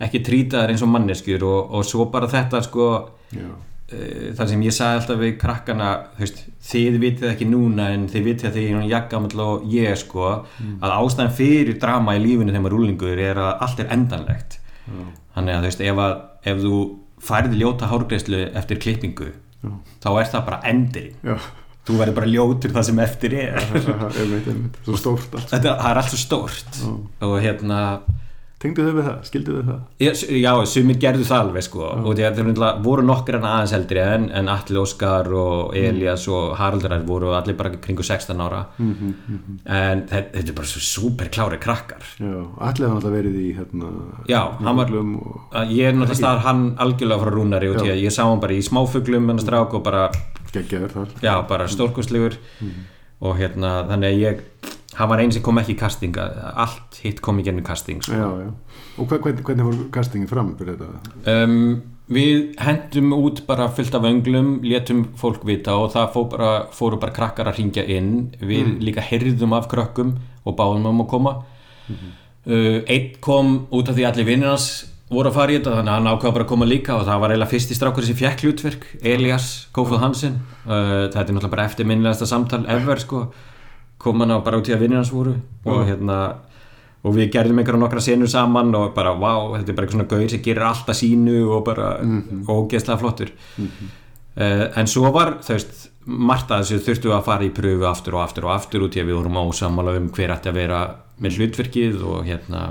ekki 0.03 0.23
trýtaðar 0.23 0.71
eins 0.73 0.83
og 0.85 0.91
manneskjur 0.93 1.43
og, 1.47 1.75
og 1.75 1.85
svo 1.87 2.07
bara 2.11 2.27
þetta 2.31 2.63
sko 2.65 2.87
já, 3.35 3.49
uh, 3.93 4.25
þar 4.37 4.49
sem 4.51 4.65
ég 4.65 4.75
sagði 4.75 4.99
alltaf 4.99 5.21
við 5.21 5.33
krakkana 5.41 5.89
veist, 6.17 6.41
þið 6.69 6.99
vitið 7.03 7.29
ekki 7.29 7.47
núna 7.49 7.87
en 7.93 8.07
þið 8.11 8.27
vitið 8.27 8.49
að 8.49 8.57
þið 8.59 8.89
jakkamall 8.89 9.45
og 9.45 9.65
ég 9.73 9.97
sko 10.01 10.27
að 10.33 10.97
ástæðan 10.97 11.33
fyrir 11.37 11.79
drama 11.81 12.17
í 12.17 12.23
lífinu 12.23 12.51
þegar 12.51 12.65
maður 12.65 12.75
er 12.75 12.81
úlingur 12.81 13.23
er 13.29 13.41
að 13.45 13.65
allt 13.67 13.83
er 13.83 13.93
endanlegt. 13.95 14.59
Já, 14.83 15.01
þannig 15.37 15.55
að 15.55 15.63
þú 15.63 15.69
veist 15.69 15.83
ef, 15.87 16.03
að, 16.03 16.15
ef 16.51 16.63
þú 16.65 16.77
færði 17.23 17.59
ljóta 17.61 17.87
hárgreislu 17.87 18.45
eftir 18.59 18.81
klippingu 18.83 19.29
Já. 19.63 19.69
þá 20.03 20.09
er 20.19 20.31
það 20.33 20.47
bara 20.49 20.63
endurinn 20.67 21.19
já. 21.23 21.37
Þú 21.83 21.97
verður 21.99 22.15
bara 22.15 22.31
ljótur 22.31 22.71
það 22.71 22.85
sem 22.87 22.99
eftir 23.03 23.33
er. 23.35 23.57
Það 25.51 25.65
er 25.67 25.97
allt 25.99 26.13
svo 26.13 26.19
stórt. 26.21 26.77
Og 27.27 27.33
hérna 27.43 27.79
tengdu 28.63 28.85
þau 28.87 28.93
við 28.95 29.07
það, 29.07 29.17
skildu 29.27 29.55
þau 29.57 29.63
það? 29.67 29.79
Já, 30.03 30.11
já, 30.39 30.51
sumir 30.71 30.97
gerðu 31.03 31.25
það 31.27 31.41
alveg 31.43 31.65
sko. 31.67 31.81
Og 31.99 32.15
því 32.17 32.25
að 32.29 32.39
þeir 32.39 32.61
voru 32.85 33.05
nokkur 33.05 33.37
en 33.39 33.47
aðeins 33.49 33.73
eldri 33.77 34.01
en, 34.03 34.27
en 34.39 34.51
Alli 34.53 34.79
Óskar 34.79 35.29
og 35.37 35.75
Elias 35.77 36.27
og 36.31 36.53
Haraldur 36.59 36.95
voru 37.07 37.33
allir 37.37 37.57
bara 37.59 37.73
kringu 37.83 38.05
16 38.07 38.43
ára. 38.45 38.61
En 38.79 40.05
þetta, 40.09 40.43
er 40.43 40.55
bara 40.55 40.69
svo 40.71 40.83
super 40.83 41.31
klári 41.33 41.59
krakkar. 41.63 42.03
Já, 42.17 42.33
allir 42.69 42.87
hafa 42.89 42.99
náttúrulega 42.99 43.17
verið 43.19 43.37
í 43.43 43.49
hérna 43.57 43.91
Já, 44.31 44.41
hann 44.63 44.79
var- 44.79 44.95
og, 45.03 45.41
Að 45.51 45.75
ég 45.77 45.89
er 45.91 45.93
náttúrulega 45.97 46.21
staðar 46.21 46.45
hann 46.47 46.63
algjörlega 46.77 47.21
frá 47.23 47.33
rúnari 47.35 47.69
og 47.73 47.83
að 47.83 48.01
ég 48.03 48.11
sá 48.15 48.23
hann 48.23 48.39
bara 48.43 48.53
í 48.53 48.63
smáfuglum 48.63 49.29
en 49.29 49.39
strák 49.43 49.73
og 49.73 49.83
bara 49.83 50.09
já, 51.21 51.35
bara 51.47 51.67
stórkostlegur. 51.67 52.37
Og 53.23 53.37
hérna, 53.39 53.83
þannig 53.87 54.09
að 54.11 54.19
ég 54.19 54.41
hann 54.97 55.09
var 55.09 55.19
einn 55.23 55.31
sem 55.33 55.41
kom 55.45 55.57
ekki 55.61 55.73
í 55.75 55.79
casting 55.79 56.17
allt 56.19 56.99
hitt 57.03 57.21
kom 57.25 57.39
í 57.39 57.43
gennum 57.47 57.65
casting 57.65 58.01
sko. 58.03 58.13
já, 58.13 58.27
já. 58.43 58.51
og 58.99 59.07
hva- 59.09 59.19
hvernig, 59.23 59.43
hvernig 59.47 59.65
fór 59.69 59.89
castingin 59.95 60.27
fram 60.29 60.53
fyrir 60.59 60.77
þetta? 60.77 61.33
Um, 61.33 61.81
við 62.13 62.53
hendum 62.61 63.13
út 63.15 63.41
bara 63.47 63.69
fullt 63.73 63.95
af 63.95 64.03
önglum 64.05 64.59
létum 64.61 65.05
fólk 65.17 65.45
vita 65.47 65.73
og 65.79 65.91
það 65.95 66.09
fór 66.13 66.29
bara, 66.35 66.51
fóru 66.75 66.99
bara 67.01 67.15
krakkar 67.15 67.47
að 67.49 67.57
ringja 67.61 67.85
inn. 67.87 68.33
Við 68.41 68.73
líka 68.83 69.01
heyrðum 69.01 69.55
af 69.57 69.69
krökkum 69.71 70.17
og 70.45 70.57
báðum 70.59 70.85
um 70.91 71.01
að 71.05 71.09
koma. 71.13 71.35
Uh, 72.43 72.81
einn 72.91 73.13
kom 73.23 73.53
út 73.71 73.87
af 73.87 73.95
því 73.95 74.03
allir 74.09 74.27
vinnir 74.27 74.51
hans 74.51 74.65
voru 75.13 75.29
að 75.29 75.35
fara 75.37 75.53
í 75.53 75.57
þetta 75.59 75.77
þannig 75.77 75.91
að 75.93 75.97
hann 75.99 76.09
ákvaða 76.11 76.33
bara 76.35 76.43
að 76.43 76.49
koma 76.51 76.65
líka 76.67 76.95
og 76.97 77.05
það 77.07 77.19
var 77.23 77.31
eiginlega 77.33 77.51
fyrsti 77.53 77.75
strákur 77.77 78.05
sem 78.07 78.17
fekk 78.19 78.43
hlutverk 78.43 78.85
Elias 79.13 79.47
Kófuð 79.75 80.01
Hansen. 80.03 80.37
Uh, 80.67 81.07
þetta 81.07 81.23
er 81.23 81.33
náttúrulega 81.37 81.53
bara 81.55 81.65
eftirminnilegasta 81.69 82.27
samtal 82.27 82.65
ever 82.67 82.99
sko 82.99 83.23
kom 84.03 84.19
hann 84.21 84.35
á 84.35 84.43
bara 84.43 84.59
út 84.59 84.69
í 84.69 84.75
að 84.75 84.85
vinnir 84.85 84.99
hans 84.99 85.13
voru 85.13 85.37
og 85.65 85.85
hérna 85.87 86.17
og 87.03 87.15
við 87.17 87.33
gerðum 87.35 87.59
einhverja 87.59 87.81
nokkra 87.81 88.03
senur 88.03 88.31
saman 88.31 88.71
og 88.79 88.93
bara 88.95 89.11
vá, 89.19 89.33
þetta 89.57 89.71
er 89.71 89.75
bara 89.75 89.87
eitthvað 89.87 89.97
svona 89.97 90.11
gaur 90.11 90.29
sem 90.31 90.43
gerir 90.43 90.67
alltaf 90.69 90.99
sínu 90.99 91.39
og 91.51 91.65
bara 91.67 91.89
ógeðslega 92.47 92.99
flottur. 93.01 93.33
Uh, 94.33 94.63
en 94.79 94.87
svo 94.89 95.11
var 95.13 95.35
þú 95.43 95.57
veist, 95.57 95.73
margt 96.05 96.51
að 96.51 96.63
þessu 96.63 96.85
þurftum 96.87 97.11
við 97.11 97.17
að 97.17 97.27
fara 97.27 97.45
í 97.45 97.51
pröfu 97.53 97.85
aftur 97.89 98.15
og 98.17 98.23
aftur 98.23 98.47
og 98.47 98.53
aftur 98.55 98.85
út 98.87 98.95
í 98.95 99.03
að 99.03 99.11
við 99.11 99.19
vorum 99.19 99.41
ásamála 99.43 99.97
um 99.99 100.07
hver 100.15 100.33
ætti 100.33 100.49
að 100.49 100.57
vera 100.61 100.79
með 101.21 101.37
hlutverkið 101.37 102.07
og 102.07 102.23
hérna 102.27 102.63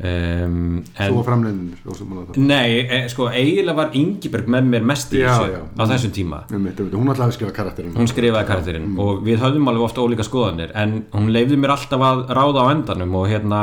um, 0.00 0.78
og 1.10 1.20
framleiðinir 1.26 1.82
og 1.84 1.98
sem 1.98 2.14
það 2.14 2.38
Nei, 2.40 2.80
e, 2.80 3.00
sko 3.12 3.28
eiginlega 3.28 3.76
var 3.76 3.98
Ingiberg 4.00 4.48
með 4.54 4.70
mér 4.72 4.86
mest 4.92 5.12
í 5.12 5.20
Já, 5.20 5.28
þessu 5.34 5.52
já. 5.52 5.60
á 5.76 5.82
þessum 5.92 6.14
tíma. 6.16 6.40
Einmitt, 6.50 6.80
hún 6.94 7.12
alltaf 7.12 7.34
skrifa 7.36 7.52
karakterinn. 7.56 7.92
Hún 7.98 8.10
skrifaði 8.10 8.48
karakterinn 8.48 8.96
og 9.02 9.20
við 9.26 9.42
höfðum 9.44 9.70
alveg 9.72 9.86
ofta 9.90 10.06
ólíka 10.06 10.26
skoðanir 10.26 10.72
en 10.78 10.96
hún 11.12 11.30
leifði 11.34 11.60
mér 11.60 11.76
alltaf 11.76 12.06
að 12.08 12.24
ráða 12.38 12.64
á 12.64 12.72
endanum 12.72 13.16
og 13.20 13.28
hérna 13.30 13.60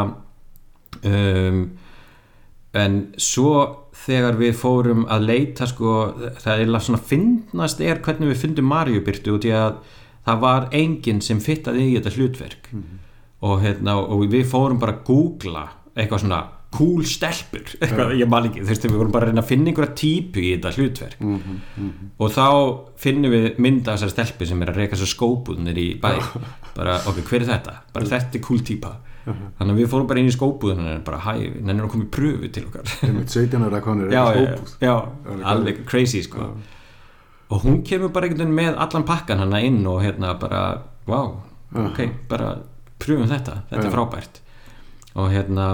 um, 1.02 1.62
en 2.78 3.00
svo 3.18 3.54
þegar 3.98 4.38
við 4.40 4.54
fórum 4.60 5.08
að 5.12 5.26
leita 5.32 5.68
sko, 5.70 5.96
það 6.38 6.52
er 6.54 6.62
eiginlega 6.62 6.86
svona 6.86 7.06
finnast 7.10 7.82
er 7.84 8.02
hvernig 8.06 8.32
við 8.32 8.44
fundum 8.44 8.70
Marjubyrtu 8.70 9.34
út 9.36 9.48
í 9.48 9.54
að 9.56 9.82
það 10.28 10.44
var 10.44 10.70
enginn 10.76 11.24
sem 11.24 11.42
fittaði 11.42 11.88
í 11.88 11.98
þetta 11.98 12.14
hlutverk. 12.18 12.72
Og, 13.38 13.60
hérna, 13.62 13.98
og 14.02 14.26
við 14.32 14.48
fórum 14.50 14.80
bara 14.82 14.98
að 14.98 15.04
googla 15.08 15.66
eitthvað 15.98 16.22
svona 16.24 16.40
cool 16.78 17.04
stelpur. 17.08 17.64
Eitthvað, 17.82 18.14
ég 18.20 18.30
man 18.30 18.48
ekki, 18.50 18.62
þú 18.62 18.72
veist, 18.74 18.86
við 18.86 18.98
vorum 19.00 19.14
bara 19.16 19.28
að 19.28 19.32
reyna 19.32 19.44
að 19.46 19.50
finna 19.50 19.72
einhverja 19.72 19.94
típu 19.98 20.42
í 20.44 20.50
þetta 20.58 20.72
hlutverk. 20.76 21.22
Og 22.20 22.34
þá 22.36 22.48
finnum 23.00 23.34
við 23.34 23.46
mynda 23.64 23.96
þessar 23.96 24.12
stelpur 24.14 24.50
sem 24.50 24.64
er 24.66 24.72
að 24.74 24.80
reyka 24.84 25.00
svo 25.00 25.08
skóbúðnir 25.10 25.80
í 25.80 25.88
bæ. 26.04 26.10
Bara, 26.78 27.00
ok, 27.10 27.22
hver 27.26 27.42
er 27.42 27.48
þetta? 27.50 27.72
bara 27.96 28.06
þetta 28.12 28.38
er 28.38 28.42
cool 28.46 28.60
típa. 28.68 28.92
Þannig 29.28 29.72
að 29.74 29.80
við 29.80 29.88
fórum 29.92 30.06
bara 30.08 30.22
inn 30.22 30.30
í 30.30 30.34
skóbúðinu 30.36 30.92
og 30.92 31.00
bara, 31.08 31.18
hæ, 31.26 31.32
nennir 31.58 31.88
að 31.88 31.94
koma 31.96 32.06
í 32.06 32.12
pröfu 32.14 32.50
til 32.54 32.64
okkar. 32.68 32.92
Einmitt 33.08 33.34
17 33.34 33.66
ára 33.66 33.80
konur 33.84 34.14
já, 34.14 34.22
er 34.30 34.38
já, 34.38 34.44
skópúð? 34.52 34.76
já, 34.86 34.94
Alveg 35.52 35.82
crazy 35.90 36.22
sko. 36.28 36.52
Og 37.48 37.66
hún 37.66 37.82
kemur 37.88 38.14
bara 38.14 38.30
einhvern 38.30 38.54
veginn 38.54 38.60
með 38.60 38.78
allan 38.86 39.08
pakkan 39.10 39.42
hana 39.42 39.64
inn 39.66 39.82
og 39.90 40.04
hérna 40.06 40.36
bara 40.40 40.62
vá, 41.10 41.20
ok, 41.88 42.04
bara 42.30 42.54
pröfum 43.02 43.28
þetta, 43.32 43.64
þetta 43.72 43.88
er 43.90 43.96
frábært 43.98 44.40
og 45.18 45.32
hérna 45.34 45.68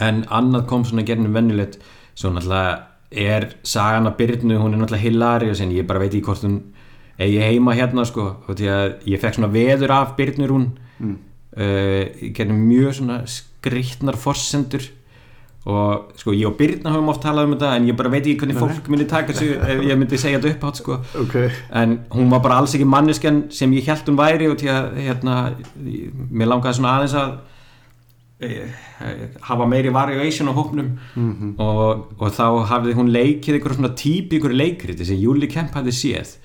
en 0.00 0.24
annað 0.32 0.66
kom 0.70 0.84
svona 0.86 1.04
gernum 1.06 1.34
vennilegt 1.36 1.78
svo 2.14 2.32
náttúrulega 2.32 2.82
er 3.14 3.46
sagan 3.62 4.08
að 4.08 4.16
Byrnu, 4.18 4.58
hún 4.58 4.74
er 4.74 4.82
náttúrulega 4.82 5.04
hilarious 5.04 5.62
en 5.62 5.74
ég 5.74 5.86
bara 5.86 6.02
veit 6.02 6.14
ekki 6.14 6.26
hvort 6.26 6.46
hún 6.46 6.58
eigi 7.18 7.38
heima 7.38 7.76
hérna 7.78 8.04
sko, 8.08 8.26
og 8.48 8.58
því 8.58 8.70
að 8.74 8.88
ég 9.12 9.22
fekk 9.22 9.38
svona 9.38 9.52
veður 9.54 9.94
af 9.94 10.16
Byrnur 10.18 10.54
hún 10.54 10.66
mm. 10.98 11.16
uh, 11.56 12.28
gernum 12.34 12.66
mjög 12.66 12.98
svona 12.98 13.20
skrittnar 13.30 14.18
forsendur 14.18 14.90
og 15.64 16.10
sko 16.20 16.34
ég 16.36 16.44
og 16.44 16.58
Byrna 16.58 16.92
höfum 16.92 17.08
oft 17.08 17.22
talað 17.24 17.46
um 17.48 17.54
þetta 17.54 17.70
en 17.78 17.86
ég 17.88 17.96
bara 17.96 18.10
veit 18.12 18.26
ekki 18.26 18.42
hvernig 18.42 18.58
fólk 18.60 18.88
myndi 18.92 19.06
taka 19.08 19.32
sig 19.32 19.54
ef 19.56 19.80
ég 19.80 19.96
myndi 19.96 20.18
segja 20.20 20.40
þetta 20.42 20.58
upp 20.58 20.66
átt 20.68 20.80
sko 20.82 20.98
okay. 21.22 21.48
en 21.72 22.02
hún 22.12 22.28
var 22.34 22.42
bara 22.44 22.58
alls 22.60 22.74
ekki 22.76 22.84
manneskjan 22.84 23.46
sem 23.54 23.72
ég 23.72 23.88
held 23.88 24.10
hún 24.10 24.18
væri 24.18 24.50
og 24.50 24.58
því 24.60 24.68
að 24.74 24.98
hérna, 25.06 25.36
mér 26.28 26.50
langaði 26.52 26.76
svona 26.80 26.98
aðeins 26.98 27.16
að 27.16 27.32
eh, 27.32 27.53
hafa 29.48 29.66
meiri 29.66 29.92
variation 29.92 30.48
á 30.48 30.54
hóknum 30.54 30.88
-hmm. 31.14 31.54
og, 31.58 32.06
og 32.18 32.32
þá 32.32 32.66
hafði 32.70 32.94
hún 32.94 33.12
leikið 33.12 33.54
einhverjum 33.54 33.78
svona 33.78 33.94
típi 33.94 34.38
ykkur 34.38 34.54
leikriti 34.54 35.04
sem 35.04 35.16
Júli 35.20 35.48
Kemp 35.50 35.74
hafði 35.74 35.92
séð 35.92 36.36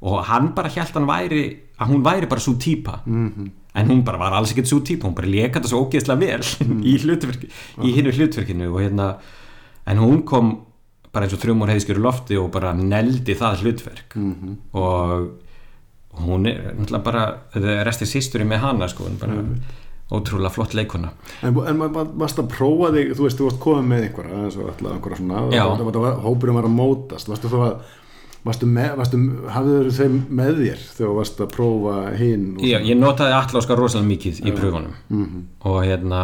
og 0.00 0.24
hann 0.24 0.52
bara 0.54 0.68
held 0.68 0.92
hann 0.94 1.08
væri 1.08 1.56
að 1.78 1.88
hún 1.90 2.04
væri 2.04 2.26
bara 2.26 2.40
svo 2.40 2.54
típa 2.54 3.00
-hmm. 3.06 3.50
en 3.74 3.88
hún 3.88 4.04
bara 4.04 4.18
var 4.18 4.32
alls 4.32 4.52
ekkert 4.52 4.68
svo 4.68 4.80
típa 4.80 5.08
hún 5.08 5.14
bara 5.14 5.26
leka 5.26 5.60
þetta 5.60 5.68
svo 5.68 5.84
ógeðslega 5.84 6.18
vel 6.18 6.40
í, 6.90 6.98
hlutverki, 6.98 7.48
í 7.82 7.92
hinnu 7.96 8.12
hlutverkinu 8.12 8.78
hérna 8.78 9.16
en 9.86 9.98
hún 9.98 10.22
kom 10.24 10.60
bara 11.12 11.24
eins 11.24 11.34
og 11.34 11.40
þrjumur 11.40 11.68
heiðskjöru 11.68 12.02
lofti 12.02 12.36
og 12.36 12.50
bara 12.50 12.74
neldi 12.74 13.34
það 13.34 13.60
hlutverk 13.62 14.14
-hmm. 14.14 14.56
og 14.72 15.28
hún 16.12 16.46
er 16.46 16.74
náttúrulega 16.78 17.04
bara 17.04 17.84
restir 17.84 18.06
sýsturinn 18.06 18.48
með 18.48 18.58
hana 18.58 18.88
sko 18.88 19.04
bara 19.20 19.44
ótrúlega 20.12 20.54
flott 20.54 20.74
leikuna 20.78 21.12
En, 21.42 21.56
en 21.66 21.84
varst 22.18 22.38
að 22.38 22.50
prófa 22.52 22.92
þig, 22.94 23.14
þú 23.18 23.26
veist, 23.26 23.38
þú 23.38 23.48
varst 23.48 23.62
komið 23.62 23.88
með 23.90 24.08
einhverja, 24.08 24.42
eins 24.44 24.58
og 24.58 24.68
alltaf 24.70 24.92
einhverja 24.92 25.20
svona 25.20 26.16
hópurum 26.22 26.60
var 26.60 26.68
að 26.68 26.76
mótast, 26.76 27.30
varstu 27.30 27.50
þú 27.52 27.62
að 27.66 27.78
varstu 28.46 28.68
með, 28.70 28.92
varstu, 29.00 29.20
hafðu 29.50 29.94
þeim 29.96 30.20
með 30.38 30.60
þér 30.60 30.84
þegar 30.84 31.16
varst 31.18 31.42
að 31.42 31.50
prófa 31.56 31.96
hinn 32.20 32.46
Já, 32.62 32.78
ég 32.78 32.98
notaði 32.98 33.34
alláska 33.34 33.78
rosalega 33.78 34.10
mikið 34.12 34.40
í 34.46 34.54
pröfunum. 34.54 34.94
Mm 35.08 35.24
-hmm. 35.24 35.42
og 35.70 35.78
hérna 35.84 36.22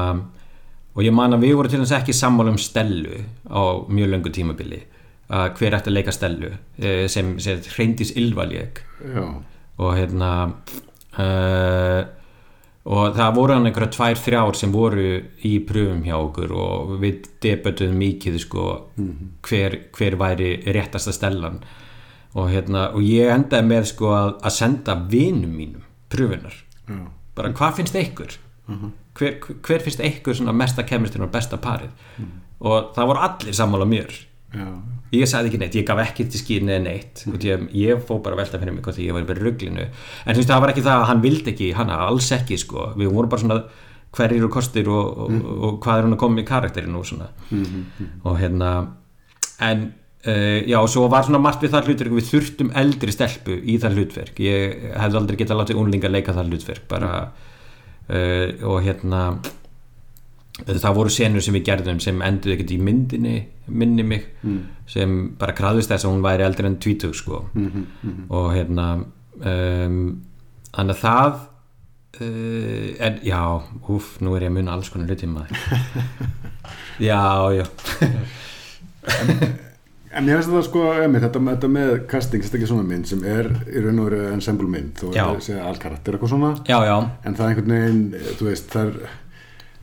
og 0.95 1.03
ég 1.03 1.13
man 1.13 1.33
að 1.35 1.45
við 1.47 1.57
vorum 1.57 1.71
til 1.73 1.81
þess 1.81 1.99
ekki 1.99 2.13
sammála 2.13 2.51
um 2.51 2.59
stelu 2.59 3.25
á 3.49 3.63
mjög 3.89 4.09
löngu 4.13 4.31
tímabili 4.31 4.83
að 5.33 5.55
hver 5.59 5.75
eftir 5.75 5.91
að 5.91 5.97
leika 5.97 6.13
stelu 6.13 6.51
sem, 7.09 7.39
sem 7.41 7.61
hreindis 7.77 8.13
ylvaljeg 8.17 8.83
og 9.79 9.97
hérna 9.97 10.53
uh, 11.19 12.05
og 12.83 13.15
það 13.15 13.37
voru 13.37 13.55
hann 13.55 13.69
einhverja 13.69 13.95
tvær 13.95 14.19
þrjár 14.19 14.59
sem 14.59 14.73
voru 14.75 15.05
í 15.47 15.53
pröfum 15.67 16.03
hjá 16.07 16.17
okkur 16.19 16.55
og 16.59 16.97
við 17.03 17.29
debötuðum 17.45 18.01
mikið 18.03 18.39
sko, 18.43 18.65
mm 18.97 19.09
-hmm. 19.09 19.29
hver, 19.49 19.79
hver 19.93 20.17
væri 20.19 20.51
réttasta 20.67 21.13
stellan 21.13 21.61
og, 22.35 22.51
hérna, 22.51 22.91
og 22.95 23.03
ég 23.03 23.31
endaði 23.31 23.67
með 23.69 23.85
sko, 23.85 24.07
að, 24.07 24.35
að 24.43 24.53
senda 24.53 24.95
vinum 24.95 25.55
mínum 25.57 25.83
pröfunar 26.11 26.55
mm. 26.89 27.07
bara 27.35 27.53
hvað 27.53 27.75
finnst 27.77 27.95
ykkur 27.95 28.39
mm 28.67 28.77
-hmm. 28.77 28.91
hver, 29.15 29.39
hver 29.63 29.81
finnst 29.81 30.01
ykkur 30.01 30.53
mesta 30.53 30.83
kemistinn 30.83 31.23
og 31.23 31.31
besta 31.31 31.57
parið 31.57 31.91
mm. 32.19 32.31
og 32.61 32.95
það 32.95 33.07
voru 33.07 33.19
allir 33.19 33.55
sammála 33.55 33.85
mér 33.85 34.27
Já. 34.53 34.67
ég 35.17 35.31
sagði 35.31 35.53
ekki 35.53 35.63
neitt, 35.63 35.79
ég 35.81 35.87
gaf 35.89 36.03
ekki 36.03 36.27
til 36.29 36.41
skýrni 36.43 36.81
neitt 36.85 37.25
mm. 37.27 37.39
ég, 37.47 37.65
ég 37.83 38.03
fó 38.09 38.19
bara 38.25 38.39
velta 38.39 38.61
fyrir 38.61 38.77
mig 38.77 38.85
því 38.85 39.09
ég 39.09 39.17
var 39.17 39.29
bara 39.29 39.47
rugglinu 39.47 39.87
en 39.87 40.35
þú 40.35 40.43
veist 40.43 40.53
það 40.53 40.63
var 40.65 40.75
ekki 40.75 40.85
það 40.89 40.99
að 40.99 41.09
hann 41.13 41.25
vildi 41.25 41.55
ekki 41.55 41.73
hann 41.79 41.95
alls 41.97 42.29
ekki 42.37 42.61
sko, 42.61 42.91
við 42.99 43.15
vorum 43.15 43.33
bara 43.33 43.45
svona 43.45 43.63
hverjir 44.13 44.43
eru 44.43 44.53
kostir 44.53 44.93
og, 44.93 45.17
og, 45.25 45.33
mm. 45.33 45.43
og, 45.49 45.65
og 45.69 45.81
hvað 45.85 45.99
er 45.99 46.07
hann 46.07 46.17
að 46.19 46.23
koma 46.25 46.43
í 46.43 46.49
karakterinu 46.49 47.01
og 47.01 47.09
svona 47.09 47.33
-hmm. 47.49 48.15
og 48.25 48.39
hérna 48.41 48.71
en 49.61 49.93
Uh, 50.23 50.63
já 50.71 50.79
og 50.79 50.87
svo 50.87 51.09
var 51.11 51.25
svona 51.27 51.41
margt 51.43 51.65
við 51.65 51.73
það 51.73 51.89
hlutverk 51.89 52.13
við 52.15 52.27
þurftum 52.29 52.69
eldri 52.79 53.11
stelpu 53.11 53.57
í 53.59 53.75
það 53.83 53.97
hlutverk 53.97 54.37
ég 54.39 54.85
hefði 54.95 55.19
aldrei 55.19 55.39
getað 55.41 55.59
látið 55.59 55.81
unlinga 55.83 56.11
leika 56.13 56.35
það 56.37 56.53
hlutverk 56.53 56.85
bara 56.87 57.09
uh, 58.07 58.47
og 58.71 58.77
hérna 58.87 59.23
það 60.61 60.97
voru 60.97 61.13
senur 61.13 61.45
sem 61.45 61.57
við 61.57 61.65
gerðum 61.71 62.01
sem 62.03 62.19
endur 62.25 62.55
ekkert 62.55 62.75
í 62.75 62.79
myndinni 62.83 63.37
minni 63.73 64.05
mig 64.05 64.27
mm. 64.43 64.59
sem 64.91 65.15
bara 65.41 65.55
kraðist 65.57 65.93
þess 65.93 66.05
að 66.05 66.13
hún 66.13 66.27
væri 66.27 66.45
eldri 66.47 66.69
enn 66.69 66.79
20 66.83 67.17
sko 67.17 67.47
mm 67.55 67.67
-hmm, 67.67 67.87
mm 68.03 68.11
-hmm. 68.11 68.27
og 68.29 68.53
hérna 68.55 68.87
um, 69.41 70.23
þannig 70.77 70.97
að 70.97 71.01
það 71.01 71.33
uh, 72.21 73.07
en 73.07 73.19
já 73.23 73.63
húf, 73.89 74.21
nú 74.21 74.37
er 74.37 74.43
ég 74.43 74.51
að 74.51 74.55
munna 74.55 74.73
alls 74.73 74.91
konar 74.91 75.09
hluti 75.09 75.27
maður 75.27 75.57
já, 77.11 77.53
já 77.57 77.65
en, 79.21 79.29
en 80.13 80.29
ég 80.29 80.37
veist 80.37 80.51
það 80.51 80.65
sko 80.65 80.95
emi, 81.03 81.21
þetta, 81.21 81.41
þetta 81.41 81.69
með 81.69 82.07
casting, 82.07 82.43
þetta 82.43 82.57
er 82.57 82.61
ekki 82.61 82.69
svona 82.69 82.89
mynd 82.89 83.07
sem 83.09 83.25
er 83.25 83.49
í 83.73 83.81
raun 83.81 83.99
og 83.99 84.11
veru 84.11 84.33
ensemble 84.33 84.69
mynd 84.69 84.93
þó 85.01 85.09
að 85.09 85.15
það 85.15 85.43
segja 85.43 85.65
allkarakter 85.65 86.13
eitthvað 86.13 86.29
svona 86.31 86.55
já, 86.69 86.79
já. 86.85 87.09
en 87.25 87.35
það 87.35 87.45
er 87.45 87.49
einhvern 87.49 87.73
veginn, 87.73 88.37
þú 88.39 88.45
veist 88.45 88.71
það 88.71 88.87
er 88.87 89.22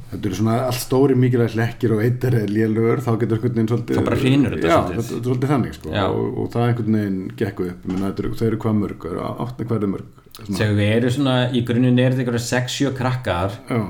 þetta 0.10 0.30
eru 0.30 0.38
svona 0.39 0.55
allt 0.66 0.82
stóri 0.82 1.16
mikilvægt 1.20 1.57
lekkir 1.60 1.93
og 1.95 2.03
eitt 2.03 2.26
er 2.30 2.38
lélugur, 2.49 3.01
þá 3.05 3.12
getur 3.22 3.38
einhvern 3.38 3.55
veginn 3.55 3.70
svolítið, 3.70 3.99
þá 3.99 4.07
bara 4.07 4.20
hrýnur 4.24 4.55
þetta 4.55 4.72
já, 4.72 4.78
svolítið. 4.80 5.01
þetta 5.03 5.20
er 5.20 5.28
svolítið 5.30 5.53
þannig 5.53 5.78
sko. 5.78 5.93
Og, 6.03 6.28
og 6.30 6.51
það 6.53 6.64
er 6.64 6.74
einhvern 6.74 6.99
veginn 6.99 7.20
gekku 7.41 7.68
upp, 7.70 7.88
menn 7.89 8.03
það 8.05 8.24
eru, 8.24 8.34
eru 8.49 8.62
hvað 8.66 8.78
mörg? 8.80 9.07
Áttna 9.30 9.70
hverju 9.72 9.91
mörg? 9.93 10.26
Þegar 10.39 10.76
við 10.78 10.93
erum 10.95 11.16
svona, 11.18 11.36
í 11.51 11.64
grunninn 11.68 11.99
er 11.99 12.14
þetta 12.16 12.26
einhverja 12.26 12.45
6-7 12.47 12.93
krakkar. 12.97 13.57
Já. 13.70 13.82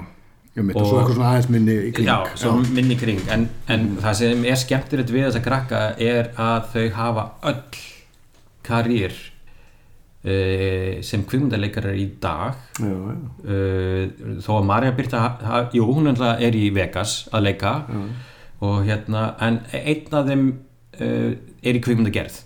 Mitt, 0.59 0.76
og, 0.76 0.82
og 0.82 0.89
svo 0.89 0.97
eitthvað 0.99 1.15
svona 1.15 1.30
aðeins 1.30 1.49
minni 1.53 1.76
í 1.78 1.91
kring. 1.95 2.09
Já, 2.09 2.17
svo 2.41 2.55
já. 2.57 2.72
minni 2.76 2.95
í 2.95 2.99
kring. 2.99 3.20
En, 3.32 3.45
en 3.70 3.86
mm. 3.86 3.99
það 4.03 4.17
sem 4.20 4.41
er 4.49 4.59
skemmtilegt 4.59 5.13
við 5.13 5.28
þessa 5.28 5.43
krakka 5.45 5.84
er 6.03 6.32
að 6.41 6.72
þau 6.74 6.88
hafa 6.97 7.26
öll 7.51 7.61
karýr 8.67 9.15
sem 10.20 11.24
kvimundaleikarar 11.24 11.95
í 11.95 12.09
dag. 12.20 12.57
Já, 12.80 12.91
uh, 12.91 14.34
þó 14.43 14.51
að 14.57 14.67
Marja 14.67 14.95
Birta 14.97 15.22
jú, 15.76 15.86
hún 15.88 16.11
er 16.11 16.59
í 16.59 16.65
Vegas 16.76 17.22
að 17.32 17.49
leika. 17.49 17.76
Og 18.59 18.84
hérna 18.84 19.30
en 19.39 19.61
einn 19.72 20.20
af 20.20 20.28
þeim 20.28 20.45
uh, 20.99 21.32
er 21.63 21.80
í 21.80 21.84
kvimundagerð 21.84 22.41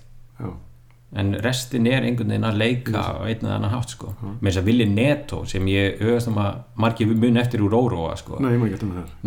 en 1.19 1.34
restin 1.43 1.88
er 1.89 2.05
einhvern 2.07 2.32
veginn 2.34 2.47
að 2.47 2.59
leika 2.59 3.01
á 3.05 3.21
einn 3.28 3.43
eða 3.45 3.57
annan 3.59 3.74
hátt 3.74 3.93
sko. 3.93 4.13
Með 4.39 4.47
þess 4.47 4.61
að 4.61 4.69
Vili 4.69 4.88
Neto 4.89 5.41
sem 5.49 5.67
ég 5.69 6.01
auðvast 6.01 6.30
um 6.32 6.39
að 6.41 6.61
margir 6.84 7.11
mun 7.11 7.41
eftir 7.41 7.63
úr 7.65 7.76
Óróa 7.78 8.15
sko. 8.17 8.39
Nei, 8.41 8.55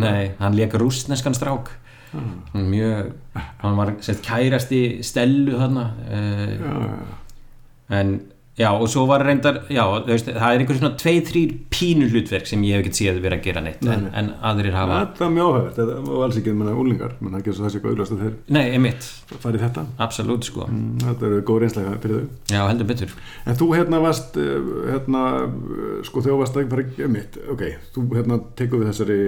Nei, 0.02 0.22
hann 0.40 0.56
leika 0.58 0.80
rúsneskan 0.82 1.36
strák. 1.36 1.70
Hann 2.16 2.70
mjög 2.72 3.12
hann 3.62 3.78
var 3.78 3.92
sett 4.04 4.22
kærasti 4.24 4.80
stelu 5.06 5.58
þarna 5.60 5.86
uh, 6.06 6.46
já, 6.56 6.74
já. 6.86 7.18
en 7.98 8.14
Já 8.56 8.70
og 8.72 8.86
svo 8.88 9.04
var 9.04 9.20
reyndar, 9.26 9.62
já 9.68 9.82
veist, 10.06 10.30
það 10.32 10.54
er 10.54 10.62
einhver 10.62 10.78
svona 10.78 10.96
tvei, 10.96 11.18
þrýr 11.28 11.50
pínu 11.68 12.06
hlutverk 12.08 12.48
sem 12.48 12.62
ég 12.64 12.78
hef 12.78 12.86
ekkert 12.86 12.96
séð 12.96 13.18
verið 13.20 13.36
að 13.36 13.44
gera 13.44 13.62
neitt 13.66 13.82
nei, 13.84 13.96
nei. 14.00 14.06
En, 14.08 14.30
en 14.30 14.30
aðrir 14.48 14.78
hafa 14.78 15.00
Það 15.18 15.26
er 15.26 15.34
mjög 15.34 15.58
áhægt, 15.58 15.76
það 15.76 15.90
var 16.08 16.24
alls 16.24 16.38
ekki 16.40 16.54
með 16.56 16.80
úlingar 16.80 17.16
menn 17.20 17.36
það 17.36 17.44
gerur 17.44 17.58
svo 17.58 17.66
þessi 17.66 17.80
eitthvað 17.80 17.92
auðvast 17.92 18.16
að 18.16 18.22
þeir 18.24 18.56
Nei, 18.56 18.64
emitt 18.78 19.10
Farið 19.26 19.64
þetta. 19.66 19.82
Absolut 20.06 20.46
sko. 20.46 20.68
Mm, 20.70 21.00
Þetta 21.02 21.26
eru 21.26 21.40
góð 21.48 21.58
reynslega 21.64 21.94
fyrir 22.02 22.20
þau. 22.20 22.34
Já, 22.52 22.60
heldur 22.70 22.86
betur. 22.86 23.14
En 23.42 23.58
þú 23.58 23.66
hérna 23.74 23.98
varst, 24.04 24.36
eh, 24.38 24.68
hérna, 24.92 25.22
sko 26.06 26.22
þegar 26.22 26.40
varst 26.44 26.58
að 26.60 26.70
fara 26.70 26.86
emitt 27.08 27.38
Ok, 27.50 27.64
þú 27.96 28.06
hérna 28.14 28.38
tekur 28.58 28.84
við 28.84 28.92
þessari 28.92 29.20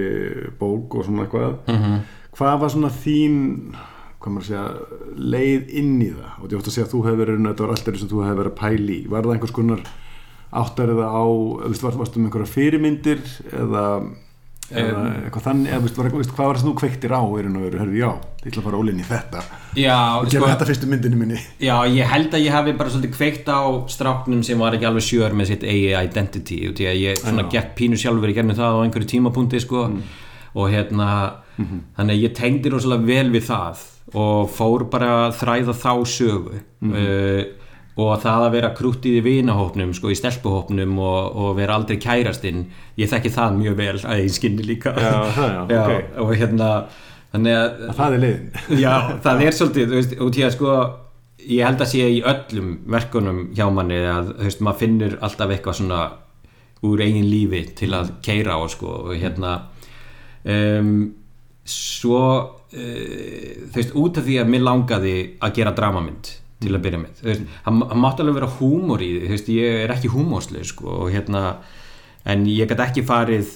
bók 0.61 0.95
og 0.95 1.05
svona 1.09 1.27
eitthvað. 1.27 1.59
Mm 1.67 1.83
-hmm. 1.83 2.01
Hvað 2.39 2.61
var 2.61 2.71
svona 2.71 2.93
þín 2.95 3.75
hvað 4.29 4.37
maður 4.37 4.51
segja, 4.51 4.67
leið 5.35 5.73
inn 5.81 5.97
í 6.05 6.13
það. 6.13 6.37
Og 6.39 6.53
ég 6.53 6.61
ótt 6.61 6.69
að 6.69 6.77
segja 6.77 6.87
að 6.87 6.95
þú 6.95 7.03
hefur 7.07 7.25
verið 7.25 7.43
þetta 7.49 7.65
var 7.67 7.75
alltaf 7.75 7.99
sem 7.99 8.13
þú 8.13 8.23
hefur 8.27 8.41
verið 8.43 8.53
að 8.53 8.61
pæli 8.61 8.95
í. 8.99 9.09
Var 9.09 9.27
það 9.27 9.35
einhvers 9.35 9.57
konar 9.57 9.83
áttarið 10.49 11.03
á 11.05 11.25
var, 11.83 12.01
varstu 12.01 12.23
með 12.23 12.29
einhverja 12.29 12.49
fyrirmyndir 12.49 13.19
eða, 13.53 13.83
eða 14.73 14.93
um, 14.95 15.09
eitthvað 15.27 15.45
þannig 15.45 15.75
eða 15.75 15.81
var, 15.99 16.15
veist, 16.15 16.33
hvað 16.33 16.47
var 16.47 16.57
það 16.57 16.63
sem 16.63 16.69
þú 16.69 16.77
kveiktir 16.81 17.13
á 17.13 17.21
hörðu, 17.21 17.99
já, 17.99 18.09
ég 18.39 18.49
ætla 18.49 18.63
að 18.63 18.69
fara 18.69 18.81
ólinni 18.81 19.05
í 19.05 19.09
þetta. 19.09 19.43
Já, 19.77 19.99
og 19.99 20.31
gera 20.31 20.41
sko, 20.41 20.53
þetta 20.55 20.69
fyrstu 20.71 20.89
myndinu 20.89 21.21
minni. 21.21 21.43
Já, 21.61 21.75
ég 21.93 22.15
held 22.15 22.39
að 22.39 22.47
ég 22.47 22.57
hafi 22.57 22.75
bara 22.81 22.95
svolítið 22.95 23.13
kveikt 23.19 23.53
á 23.53 23.61
stráknum 23.93 24.41
sem 24.47 24.65
var 24.65 24.79
ekki 24.79 24.89
alveg 24.89 25.05
sjör 25.05 25.37
með 25.37 25.53
sitt 25.53 25.69
eigi 25.69 25.93
identity 25.93 26.63
og 26.71 26.79
því 26.81 26.89
að 26.89 27.03
ég 27.03 27.21
svona 27.21 27.45
gekk 27.53 27.77
pínu 27.77 28.01
sjálfur 28.01 28.33
í 28.33 28.39
gerðinu 28.39 28.57
það 28.57 28.81
á 28.81 28.83
einhverju 28.87 29.13
tímapunkti 29.13 29.61
sko. 29.67 29.85
Mm. 29.93 30.09
og 30.59 30.71
hérna 30.73 31.09
mm 31.59 31.65
-hmm. 31.65 31.81
þannig 31.97 32.15
að 32.15 32.23
ég 32.23 32.35
tengdi 32.35 32.71
rosalega 32.73 33.05
vel 33.05 33.31
við 33.31 33.45
það 33.53 33.83
og 34.15 34.51
fór 34.53 34.87
bara 34.93 35.09
að 35.27 35.39
þræða 35.43 35.75
þá 35.77 35.93
sögu 36.09 36.61
mm 36.81 36.93
-hmm. 36.93 37.09
uh, 37.09 37.59
og 37.99 38.21
það 38.23 38.45
að 38.47 38.55
vera 38.55 38.75
krúttið 38.79 39.19
í 39.19 39.25
vinahópnum 39.25 39.93
sko 39.95 40.13
í 40.13 40.17
stelpuhópnum 40.19 40.99
og, 41.03 41.37
og 41.37 41.57
vera 41.59 41.75
aldrei 41.75 41.99
kærastinn 41.99 42.69
ég 42.97 43.11
þekki 43.11 43.35
það 43.35 43.59
mjög 43.59 43.77
vel 43.81 43.97
að 44.05 44.23
ég 44.23 44.31
skinni 44.33 44.63
líka 44.63 44.95
já, 44.95 45.11
já, 45.37 45.67
já, 45.69 45.83
okay. 45.83 46.03
og 46.17 46.33
hérna 46.37 46.69
að, 47.33 47.51
að 47.51 47.93
það 47.99 48.15
er 48.15 48.25
liðin 48.25 48.51
já 48.85 48.95
það 49.23 49.43
er 49.43 49.53
svolítið 49.59 49.95
veist, 49.97 50.17
og 50.21 50.33
því 50.33 50.47
að 50.47 50.55
sko 50.55 50.79
ég 51.49 51.67
held 51.67 51.83
að 51.83 51.91
sé 51.93 52.09
í 52.13 52.23
öllum 52.23 52.73
verkunum 52.87 53.43
hjá 53.57 53.67
manni 53.73 53.99
að 54.05 54.33
þú 54.37 54.49
veist, 54.49 54.65
maður 54.65 54.81
finnur 54.85 55.19
alltaf 55.21 55.55
eitthvað 55.55 55.79
svona 55.81 56.01
úr 56.87 57.03
eigin 57.03 57.27
lífi 57.27 57.65
til 57.79 57.91
að 57.97 58.13
keira 58.23 58.55
á 58.55 58.63
sko, 58.71 58.93
og 59.09 59.15
hérna 59.19 59.55
um, 60.45 60.93
svo 61.73 62.21
uh, 62.29 62.69
þú 62.75 63.75
veist, 63.79 63.97
út 63.97 64.21
af 64.21 64.29
því 64.29 64.39
að 64.43 64.53
mér 64.53 64.67
langaði 64.67 65.17
að 65.41 65.57
gera 65.61 65.75
dramamynd 65.77 66.35
til 66.59 66.75
að 66.75 66.85
byrja 66.85 67.01
með, 67.05 67.19
þú 67.21 67.29
veist, 67.31 67.51
hann, 67.67 67.83
hann 67.93 68.03
mátti 68.03 68.25
alveg 68.25 68.39
vera 68.41 68.55
húmor 68.59 69.03
í 69.05 69.11
því, 69.13 69.27
þú 69.27 69.35
veist, 69.37 69.51
ég 69.55 69.83
er 69.85 69.95
ekki 69.95 70.11
húmorslega 70.13 70.71
sko, 70.73 70.95
og 71.05 71.13
hérna 71.15 71.43
en 72.29 72.45
ég 72.51 72.69
gæti 72.69 72.85
ekki 72.85 73.05
farið 73.07 73.51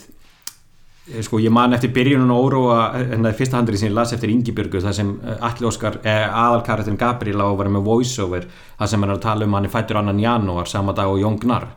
eh, 1.10 1.22
sko, 1.24 1.40
ég 1.42 1.52
man 1.54 1.74
eftir 1.76 1.92
byrjunum 1.94 2.32
og 2.34 2.48
óróa 2.48 2.78
er 3.02 3.38
fyrsta 3.38 3.58
handrið 3.58 3.82
sem 3.82 3.90
ég 3.90 3.96
las 3.96 4.14
eftir 4.16 4.32
Ingibjörgu 4.32 4.82
það 4.84 4.98
sem 5.00 5.14
eh, 5.20 5.46
Alli 5.48 5.68
Óskar, 5.68 6.00
eh, 6.06 6.26
aðalkarakterin 6.26 7.00
Gabriel 7.00 7.42
á 7.42 7.46
að 7.48 7.58
vera 7.62 7.74
með 7.76 7.88
voiceover 7.88 8.46
það 8.78 8.92
sem 8.92 9.04
hann 9.04 9.14
er 9.14 9.18
að 9.18 9.26
tala 9.26 9.48
um 9.48 9.58
hann 9.58 9.68
er 9.68 9.74
fættur 9.74 10.00
annan 10.00 10.22
janúar 10.22 10.70
sama 10.70 10.96
dag 10.96 11.10
og 11.12 11.20
Jón 11.22 11.40
Gnar 11.42 11.72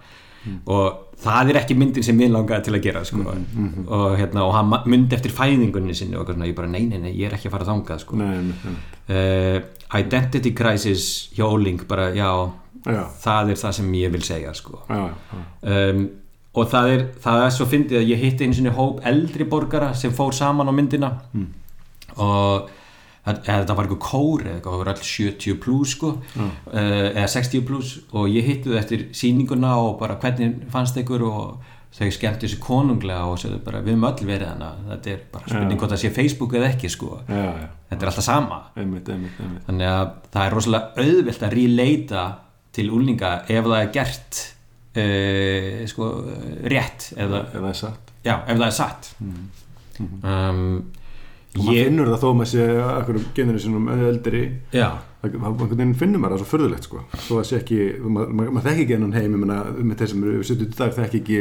og 0.70 1.05
það 1.24 1.50
er 1.54 1.60
ekki 1.62 1.76
myndin 1.80 2.04
sem 2.04 2.20
ég 2.22 2.32
langaði 2.34 2.64
til 2.68 2.74
að 2.76 2.82
gera 2.84 3.04
sko. 3.08 3.24
og, 3.88 4.18
hérna, 4.20 4.44
og 4.46 4.54
hann 4.54 4.74
myndi 4.92 5.16
eftir 5.16 5.32
fæðingunni 5.32 5.96
sinni 5.96 6.18
og 6.20 6.28
svona, 6.28 6.46
ég 6.50 6.56
bara 6.58 6.68
nei, 6.68 6.84
nei, 6.90 6.98
nei, 7.00 7.14
ég 7.16 7.30
er 7.30 7.38
ekki 7.38 7.48
að 7.50 7.56
fara 7.56 7.66
þangað 7.72 8.00
sko. 8.04 8.16
nei, 8.20 8.36
nei, 8.50 8.54
nei. 8.66 8.76
uh, 9.16 10.00
Identity 10.00 10.52
Crisis 10.54 11.30
hjá 11.38 11.46
Óling, 11.48 11.86
bara 11.88 12.12
já 12.16 12.30
Já, 12.86 13.02
það 13.18 13.50
er 13.50 13.58
það 13.58 13.72
sem 13.80 13.94
ég 13.98 14.12
vil 14.14 14.22
segja 14.22 14.52
sko. 14.54 14.80
Já, 14.90 15.08
já, 15.10 15.40
um, 15.96 16.04
og 16.54 16.68
það 16.70 16.90
er, 16.94 17.06
það 17.24 17.40
er 17.48 17.54
svo 17.56 17.66
fyndið 17.72 17.98
að 17.98 18.10
ég 18.12 18.20
hitti 18.22 18.46
einu 18.46 18.54
sinni 18.60 18.74
hóp 18.78 19.00
eldri 19.10 19.44
borgara 19.50 19.88
sem 19.98 20.14
fór 20.14 20.30
saman 20.38 20.70
á 20.70 20.74
myndina. 20.78 21.10
Og 22.16 22.70
það- 22.70 22.70
eða 23.26 23.60
þetta 23.62 23.76
var 23.78 23.88
eitthvað 23.88 24.04
kór 24.06 24.44
eða 24.46 24.56
eitthvað, 24.60 24.74
það 24.76 24.82
var 24.84 24.92
all 24.94 25.06
70 25.10 25.56
plus 25.64 25.94
sko. 25.96 26.12
Uh, 26.38 27.08
eða 27.14 27.30
60 27.36 27.64
plus 27.70 27.94
og 28.14 28.28
ég 28.30 28.46
hitti 28.52 28.70
þau 28.74 28.78
eftir 28.82 29.08
sýninguna 29.18 29.72
og 29.82 29.96
bara 30.02 30.20
hvernig 30.22 30.60
fannst 30.74 30.98
ykkur? 31.02 31.26
Og 31.30 31.72
þau 31.96 32.10
skemmti 32.12 32.44
þessu 32.44 32.58
konunglega 32.60 33.24
og 33.32 33.38
sögðu 33.40 33.62
bara 33.64 33.80
við 33.80 33.94
höfum 33.94 34.02
öll 34.10 34.26
verið 34.28 34.50
hana 34.52 34.72
þetta 34.90 35.12
er 35.14 35.20
bara 35.32 35.46
spurning 35.48 35.78
hvort 35.80 35.94
það 35.94 36.02
sé 36.02 36.10
Facebook 36.12 36.56
eða 36.60 36.72
ekki 36.74 36.90
sko. 36.92 37.22
Já, 37.30 37.46
já. 37.62 37.70
þetta 37.94 38.04
er 38.04 38.10
alltaf 38.12 38.26
sama. 38.26 38.58
Einmitt, 38.76 39.08
einmitt, 39.14 39.38
einmitt. 39.40 39.62
þannig 39.70 39.88
að 39.94 40.10
það 40.34 40.42
er 40.50 40.56
rosalega 40.58 41.06
auðvelt 41.06 41.46
að 41.48 41.56
relata 41.56 42.26
til 42.76 42.90
úlninga 42.92 43.32
ef 43.48 43.70
það 43.70 43.78
er 43.80 43.94
gert 43.96 44.42
uh, 45.00 45.86
sko, 45.94 46.10
rétt 46.76 47.08
eða, 47.16 47.42
Ef 47.48 47.56
það 47.62 47.70
er 47.72 47.80
satt. 47.80 48.14
já, 48.28 48.36
ef 48.44 48.60
það 48.60 48.68
er 48.68 48.78
satt. 48.82 49.10
Um, 49.96 50.92
Og 51.56 51.64
maður 51.64 51.88
finnur 51.88 52.12
það 52.12 52.24
þó 52.26 52.30
með 52.40 52.50
sé 52.52 52.66
akkur 52.84 53.20
generisínum 53.38 53.88
eldri. 53.96 54.44
Já, 54.76 54.90
það 55.22 55.72
finnur 56.02 56.22
maður 56.22 56.36
það 56.36 56.42
svo 56.44 56.50
förðulegt 56.52 56.90
sko. 56.90 57.06
Þó 57.16 57.32
að 57.40 57.48
sé 57.50 57.60
ekki, 57.62 57.80
maður, 58.04 58.36
maður, 58.36 58.54
maður 58.58 58.68
þekki 58.70 58.86
ekki 58.86 58.98
ennum 59.00 59.16
heim 59.16 59.30
ég 59.30 59.42
meina, 59.42 59.58
með 59.80 60.02
þeir 60.02 60.12
sem 60.12 60.26
eru 60.26 60.46
70 60.52 60.78
dag 60.82 60.96
þekki 61.00 61.22
ekki 61.22 61.40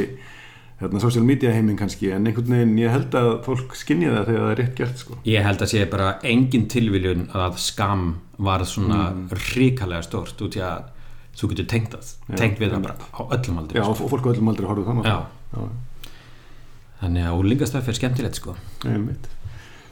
hérna, 0.81 1.03
social 1.03 1.27
media 1.27 1.53
heiminn 1.55 1.79
kannski. 1.81 2.13
En 2.15 2.29
einhvern 2.31 2.55
veginn 2.57 2.79
ég 2.83 2.95
held 2.95 3.19
að 3.19 3.31
fólk 3.47 3.77
skinni 3.79 4.11
það 4.11 4.31
þegar 4.31 4.45
það 4.45 4.55
er 4.55 4.61
rétt 4.63 4.79
gert 4.81 5.03
sko. 5.03 5.19
Ég 5.29 5.47
held 5.47 5.67
að 5.67 5.73
sé 5.75 5.85
bara 5.91 6.11
engin 6.31 6.69
tilviljun 6.71 7.29
að 7.35 7.59
skam 7.63 8.07
var 8.39 8.65
svona 8.69 9.07
ríkalega 9.55 10.07
stórt 10.07 10.41
út 10.47 10.59
í 10.59 10.63
að 10.65 10.91
þú 11.35 11.51
getur 11.51 11.71
tengt 11.71 11.95
það, 11.95 12.13
tengt 12.39 12.61
við 12.63 12.75
það 12.75 12.87
bara 12.87 13.11
á 13.11 13.23
öllum 13.35 13.61
aldrei 13.63 13.81
Já, 13.81 13.87
og 13.91 13.99
fólk 13.99 14.29
á 14.31 14.33
öllum 14.35 14.51
aldrei 14.53 14.69
horfðu 14.71 14.87
þannig 14.87 15.09
þannig 17.05 17.27
að 17.29 17.41
úlingastaf 17.43 17.89
er 17.91 17.99
skemmtilegt 17.99 18.39
sko. 18.39 18.55
Einmitt. 18.87 19.27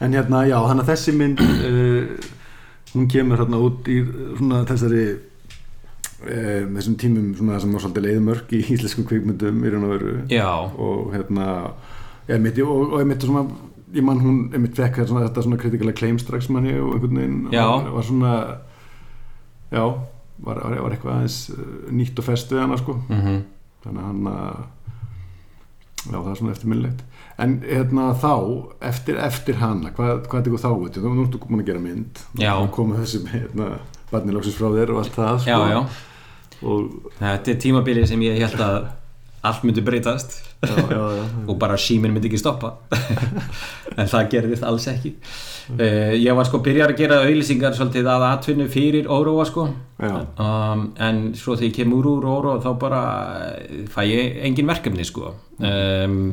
En 0.01 0.15
hérna, 0.15 0.45
já, 0.49 0.57
þannig 0.67 0.83
að 0.83 0.89
þessi 0.93 1.13
mynd 1.17 1.43
uh, 1.43 2.31
hún 2.93 3.09
kemur 3.11 3.41
hérna 3.43 3.59
út 3.63 3.87
í 3.91 3.99
svona 4.37 4.63
þessari 4.69 5.03
uh, 5.13 6.63
þessum 6.77 6.97
tímum 7.01 7.29
svona 7.37 7.59
sem 7.61 7.75
var 7.75 7.83
svolítið 7.85 8.07
leiðmörk 8.07 8.55
í 8.57 8.63
íslenskum 8.75 9.07
kvikmyndum 9.09 9.61
í 9.63 9.73
raun 9.73 9.87
og 9.87 9.93
veru. 9.97 10.15
Og 10.77 11.13
hérna 11.15 11.47
einmitt, 12.27 12.59
og, 12.63 12.93
og 12.93 12.99
einmitt 13.03 13.25
svona 13.27 13.45
ég 13.93 14.05
mann 14.05 14.21
hún 14.23 14.37
einmitt 14.55 14.77
fekk 14.77 15.03
svona, 15.05 15.27
þetta 15.27 15.43
svona 15.45 15.59
kritikala 15.61 15.93
claim 15.93 16.17
strax 16.21 16.47
manni 16.49 16.73
og 16.79 16.95
einhvern 16.95 17.19
veginn 17.19 17.41
var, 17.51 17.89
var 17.93 18.05
svona 18.07 18.31
já, 19.69 19.83
var, 20.43 20.61
var, 20.63 20.77
var 20.81 20.95
eitthvað 20.95 21.17
aðeins 21.19 21.37
uh, 21.53 21.67
nýtt 21.93 22.17
og 22.21 22.25
fest 22.25 22.53
við 22.53 22.63
hana 22.65 22.79
sko. 22.81 22.97
Mhm. 23.13 23.43
Þannig 23.83 23.99
að 24.01 24.07
hann 24.07 24.31
að 24.31 24.63
já 26.03 26.15
það 26.17 26.29
er 26.31 26.37
svona 26.39 26.53
eftirminnlegt 26.55 27.03
en 27.41 27.57
hérna 27.65 28.09
þá, 28.21 28.33
eftir, 28.89 29.19
eftir 29.25 29.59
hana 29.61 29.93
hvað, 29.95 30.25
hvað 30.29 30.39
er 30.39 30.49
ykkur 30.51 30.63
þá, 30.63 30.71
veit 30.83 30.99
þú 30.99 31.13
ertu 31.25 31.41
komin 31.41 31.63
að 31.63 31.69
gera 31.71 31.83
mynd. 31.83 32.25
Já. 32.39 32.51
og 32.55 32.71
koma 32.75 32.99
þessi 33.01 33.23
hérna, 33.31 33.69
barnilóksins 34.11 34.57
frá 34.59 34.69
þér 34.73 34.93
og 34.93 35.03
allt 35.03 35.15
það 35.17 35.47
já, 35.47 35.55
sko. 35.55 35.71
já, 35.71 35.79
og 36.63 37.15
þetta 37.21 37.55
er 37.55 37.63
tímabilið 37.65 38.11
sem 38.11 38.27
ég 38.27 38.43
held 38.43 38.61
að 38.67 38.91
allt 39.43 39.65
myndi 39.67 39.81
breytast. 39.83 40.37
Já, 40.63 40.75
já, 40.87 40.99
já, 41.17 41.23
og 41.49 41.57
bara 41.59 41.77
síminn 41.77 42.13
myndi 42.15 42.29
ekki 42.31 42.41
stoppa. 42.41 42.77
En 43.93 44.07
það 44.09 44.29
gerðist 44.31 44.63
alls 44.65 44.87
ekki. 44.89 45.11
Uh, 45.69 46.15
ég 46.17 46.33
var 46.33 46.47
sko 46.47 46.57
byrjar 46.65 46.95
að 46.95 47.01
gera 47.03 47.19
auðlýsingar 47.27 47.75
svolítið 47.77 48.07
að 48.09 48.23
atvinnu 48.31 48.65
fyrir 48.71 49.05
Óróa 49.11 49.43
sko. 49.45 49.67
Já, 50.01 50.15
um, 50.41 50.87
en 50.97 51.19
svo 51.37 51.53
þegar 51.53 51.67
ég 51.67 51.75
kemur 51.77 52.07
úr 52.09 52.25
Óróa 52.25 52.55
þá 52.63 52.71
bara 52.81 53.03
fæ 53.93 53.99
ég 54.09 54.39
engin 54.47 54.71
verkefni 54.71 55.05
sko. 55.05 55.35
Um, 55.59 56.31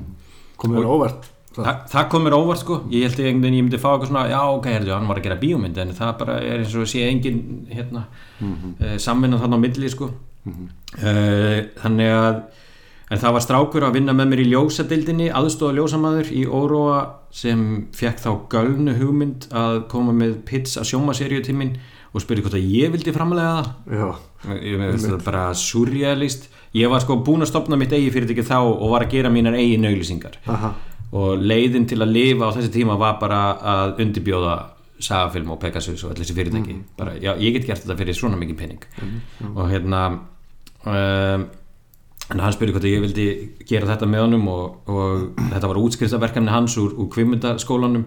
komið 0.63 0.83
þér 0.83 0.95
óvart 0.95 1.31
Þa, 1.51 1.73
það 1.91 2.05
kom 2.13 2.23
mér 2.23 2.35
óvart 2.37 2.61
sko. 2.63 2.77
Ég 2.95 3.09
held 3.09 3.19
einhvern 3.19 3.43
veginn 3.43 3.57
ég 3.59 3.65
myndi 3.67 3.79
fá 3.83 3.89
eitthvað 3.91 4.11
svona 4.13 4.29
já 4.31 4.39
ok, 4.39 4.67
herrðu, 4.71 4.93
hann 4.95 5.09
var 5.11 5.19
að 5.19 5.25
gera 5.27 5.39
bíómynd 5.41 5.81
en 5.83 5.95
það 5.99 6.13
bara 6.21 6.37
er 6.47 6.63
eins 6.63 6.77
og 6.79 6.87
sé 6.87 7.03
engin 7.09 7.41
hérna, 7.73 8.05
mm 8.39 8.53
-hmm. 8.55 8.99
samvinna 9.03 9.41
þarna 9.41 9.59
á 9.59 9.65
milli 9.65 9.91
sko. 9.91 10.13
Uh, 10.47 11.59
þannig 11.83 12.11
að 12.15 12.37
en 13.11 13.19
það 13.19 13.33
var 13.35 13.45
strákur 13.45 13.87
að 13.87 13.97
vinna 13.99 14.15
með 14.15 14.31
mér 14.31 14.43
í 14.45 14.51
ljósadildinni 14.53 15.31
aðstofa 15.35 15.75
ljósamaður 15.75 16.31
í 16.31 16.45
Óróa 16.47 17.01
sem 17.35 17.89
fekk 17.93 18.23
þá 18.23 18.31
gölnu 18.49 18.95
hugmynd 18.95 19.49
að 19.51 19.89
koma 19.91 20.13
með 20.13 20.39
pits 20.47 20.79
að 20.79 20.93
sjómaseríu 20.93 21.43
tímin 21.43 21.75
og 22.15 22.23
spurði 22.23 22.43
hvort 22.43 22.59
að 22.59 22.71
ég 22.71 22.95
vildi 22.95 23.13
framlega 23.15 23.51
það. 23.59 23.69
Já, 23.99 24.09
ég 24.63 24.79
veist 24.79 25.11
það 25.11 25.25
bara 25.27 25.45
surrealist 25.55 26.49
ég 26.77 26.91
var 26.91 27.03
sko 27.03 27.19
búinn 27.27 27.45
að 27.45 27.53
stopna 27.53 27.79
mitt 27.81 27.93
eigi 27.97 28.13
fyrirtæki 28.15 28.47
þá 28.47 28.59
og 28.63 28.91
var 28.93 29.07
að 29.07 29.15
gera 29.17 29.33
mínar 29.33 29.59
eigin 29.59 29.89
auglýsingar. 29.89 30.39
Aha, 30.51 30.75
og 31.11 31.41
leiðin 31.43 31.89
til 31.91 31.99
að 32.01 32.15
lifa 32.15 32.51
á 32.51 32.55
þessi 32.55 32.75
tíma 32.75 32.99
var 33.01 33.17
bara 33.23 33.41
að 33.75 34.03
undirbjóða 34.05 34.59
sagafilm 35.01 35.55
og 35.55 35.61
Pegasus 35.63 36.05
og 36.05 36.13
allir 36.13 36.27
þessi 36.27 36.37
fyrirtæki. 36.37 36.77
Bara, 36.99 37.17
já, 37.19 37.33
ég 37.41 37.57
get 37.57 37.67
gert 37.67 37.83
þetta 37.83 37.99
fyrir 37.99 38.19
svona 38.19 38.39
mikið 38.41 38.61
penning 38.61 38.85
og 39.55 39.65
hérna 39.73 40.03
um, 40.85 41.49
hann 42.31 42.55
spurði 42.55 42.75
hvort 42.77 42.87
ég 42.87 43.03
vildi 43.03 43.27
gera 43.67 43.89
þetta 43.91 44.09
með 44.11 44.27
honum 44.27 44.51
og, 44.53 44.91
og 44.91 45.31
þetta 45.51 45.71
var 45.73 45.81
útskriftaverkefni 45.81 46.53
hans 46.53 46.77
úr, 46.79 46.93
úr 46.95 47.09
kvimmundaskólanum 47.11 48.05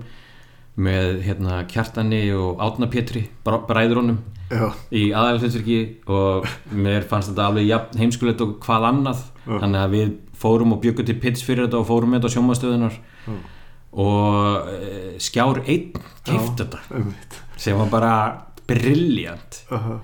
með 0.76 1.20
hérna 1.28 1.62
Kjartani 1.70 2.24
og 2.34 2.62
Átna 2.64 2.88
Pétri 2.90 3.28
bræður 3.46 4.00
honum 4.02 4.20
já, 4.50 4.72
í 4.90 5.04
aðalhlutverki 5.14 5.80
og 6.10 6.48
mér 6.74 7.06
fannst 7.10 7.32
þetta 7.32 7.50
alveg 7.50 7.68
jafn 7.70 8.02
heimskulegt 8.02 8.42
og 8.46 8.56
hvað 8.64 8.88
annað. 8.90 9.26
Já. 9.44 9.58
þannig 9.60 9.82
að 9.82 9.94
við 9.94 10.14
fórum 10.40 10.74
og 10.76 10.82
byggum 10.84 11.08
til 11.08 11.18
pits 11.20 11.44
fyrir 11.44 11.68
þetta 11.68 11.82
og 11.82 11.90
fórum 11.90 12.14
með 12.14 12.22
þetta 12.24 12.32
á 12.32 12.36
sjómastöðunar 12.38 12.98
Já. 13.28 13.34
og 14.04 14.72
e, 14.72 14.92
skjár 15.20 15.60
einn 15.66 16.02
keift 16.24 16.62
þetta 16.62 16.82
einmitt. 16.90 17.40
sem 17.60 17.78
var 17.78 17.92
bara 17.92 18.14
brilljant 18.68 19.62
aha, 19.76 20.00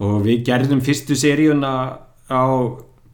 og 0.00 0.22
við 0.24 0.44
gerðum 0.48 0.80
fyrstu 0.84 1.16
seríuna 1.20 1.72
á 2.32 2.44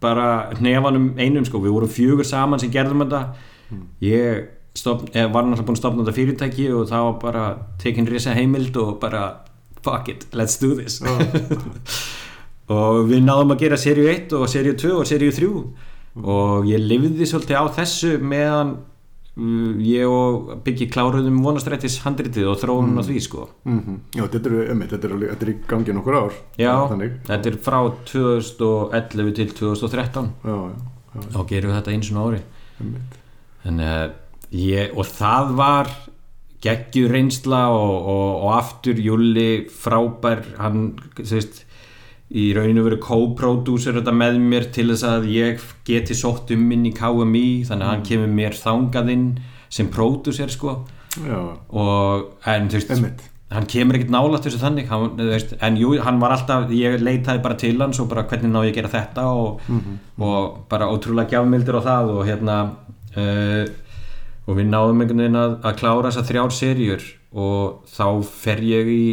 bara 0.04 0.50
hnefanum 0.58 1.14
einum 1.18 1.46
sko, 1.48 1.58
við 1.64 1.74
vorum 1.74 1.90
fjögur 1.90 2.26
saman 2.28 2.60
sem 2.60 2.72
gerðum 2.72 3.04
þetta. 3.06 3.22
Ég 4.04 4.42
stofn, 4.74 5.10
var 5.14 5.46
náttúrulega 5.46 5.66
búin 5.68 5.78
að 5.78 5.82
stopna 5.82 6.04
þetta 6.04 6.16
fyrirtæki 6.18 6.68
og 6.74 6.88
það 6.90 7.08
var 7.08 7.18
bara 7.22 7.44
tekin 7.82 8.08
risa 8.10 8.34
heimild 8.34 8.76
og 8.82 8.96
bara 9.02 9.24
fuck 9.84 10.08
it, 10.08 10.26
let's 10.32 10.58
do 10.60 10.74
this. 10.74 11.00
Og 12.72 13.02
við 13.10 13.20
náðum 13.26 13.52
að 13.52 13.66
gera 13.66 13.76
seríu 13.76 14.08
1 14.08 14.32
og 14.38 14.48
seríu 14.48 14.72
2 14.80 14.92
og 14.96 15.04
seríu 15.08 15.32
3 15.36 15.48
og 16.24 16.68
ég 16.70 16.80
lifði 16.80 17.26
svolítið 17.28 17.58
á 17.60 17.64
þessu 17.76 18.12
meðan 18.24 18.70
mm, 19.36 19.82
ég 19.84 20.08
og 20.08 20.54
Byggi 20.64 20.86
kláruðum 20.94 21.42
vonastrættis 21.44 21.98
handritið 22.06 22.48
og 22.54 22.56
þróunum 22.62 22.96
á 22.96 23.04
því 23.04 23.18
sko. 23.26 23.48
Mhm, 23.68 23.98
já, 24.16 24.24
þetta 24.24 24.50
eru, 24.50 24.62
einmitt, 24.72 24.94
þetta 24.94 25.10
eru, 25.10 25.20
er 25.34 25.52
í 25.52 25.56
gangi 25.68 25.96
nokkur 25.98 26.18
ár. 26.22 26.40
Já, 26.56 26.72
þannig, 26.94 27.18
þetta 27.28 27.52
er 27.52 27.60
frá 27.68 27.78
2011 28.14 29.36
til 29.40 29.54
2013 29.60 30.32
já, 30.46 30.54
já, 30.54 30.90
já, 31.18 31.28
þá 31.36 31.40
gerum 31.52 31.74
við 31.74 31.80
þetta 31.80 31.96
eins 31.98 32.12
og 32.14 32.22
ári. 32.24 32.44
Þannig 33.64 33.92
að 33.98 34.20
ég, 34.54 34.94
og 34.94 35.08
það 35.08 35.54
var 35.58 35.92
geggjur 36.64 37.12
reynsla 37.12 37.66
og, 37.74 37.94
og, 38.08 38.28
og 38.46 38.54
aftur 38.56 39.00
Júli 39.00 39.66
frábær, 39.68 40.44
hann, 40.60 40.94
veist, 41.18 41.64
í 42.34 42.48
rauninu 42.56 42.86
verið 42.86 43.02
co-producer 43.04 43.98
þetta 43.98 44.14
með 44.16 44.40
mér 44.42 44.70
til 44.74 44.88
þess 44.92 45.04
að 45.10 45.28
ég 45.34 45.66
geti 45.86 46.16
sótt 46.16 46.54
um 46.54 46.64
inn 46.72 46.88
í 46.88 46.94
KMI, 46.96 47.46
þannig 47.68 47.84
að 47.84 47.92
hann 47.92 48.08
kemur 48.08 48.32
mér 48.40 48.56
þangað 48.58 49.12
inn 49.12 49.28
sem 49.74 49.90
producer, 49.92 50.50
sko, 50.50 50.80
og, 51.68 52.26
en 52.48 52.70
þú 52.72 52.80
veist, 52.80 53.28
hann 53.54 53.68
kemur 53.70 53.98
ekkert 53.98 54.10
nálægt 54.10 54.48
þessu 54.48 54.62
þannig 54.62 54.88
hann, 54.90 55.20
veist, 55.20 55.52
en 55.62 55.76
jú, 55.78 55.92
hann 56.02 56.18
var 56.22 56.34
alltaf 56.34 56.72
ég 56.74 56.96
leitaði 57.02 57.42
bara 57.44 57.58
til 57.60 57.76
hans 57.78 58.00
og 58.02 58.08
bara 58.10 58.24
hvernig 58.30 58.50
ná 58.50 58.62
ég 58.64 58.72
að 58.72 58.78
gera 58.80 58.94
þetta? 58.96 59.26
og, 59.30 59.60
og 60.18 60.64
bara 60.72 60.88
ótrúlega 60.90 61.36
gjafmildir 61.36 61.78
á 61.78 61.82
það 61.84 62.14
og 62.16 62.24
hérna 62.26 62.56
uh, 63.14 63.64
og 64.44 64.58
við 64.58 64.66
náðum 64.70 65.00
einhvern 65.04 65.22
veginn 65.24 65.40
að, 65.40 65.54
að 65.64 65.78
klára 65.80 66.10
þessar 66.10 66.26
þrjár 66.30 66.54
seríur 66.58 67.06
og 67.34 67.86
þá 67.90 68.06
fer 68.28 68.60
ég 68.68 68.90
í 68.92 69.04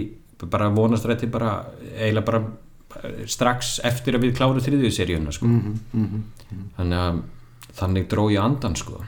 bara 0.52 0.72
vonastrætti 0.74 1.30
bara 1.32 1.52
eiginlega 1.96 2.26
bara 2.28 2.42
eh, 3.04 3.22
strax 3.30 3.76
eftir 3.88 4.18
að 4.18 4.26
við 4.28 4.36
klárum 4.40 4.62
þriðju 4.64 4.92
seríuna 4.96 5.34
sko. 5.36 5.50
þannig 6.78 6.98
að 7.02 7.22
þannig 7.78 8.08
dró 8.12 8.26
ég 8.34 8.42
andan 8.44 8.76
sko. 8.76 9.00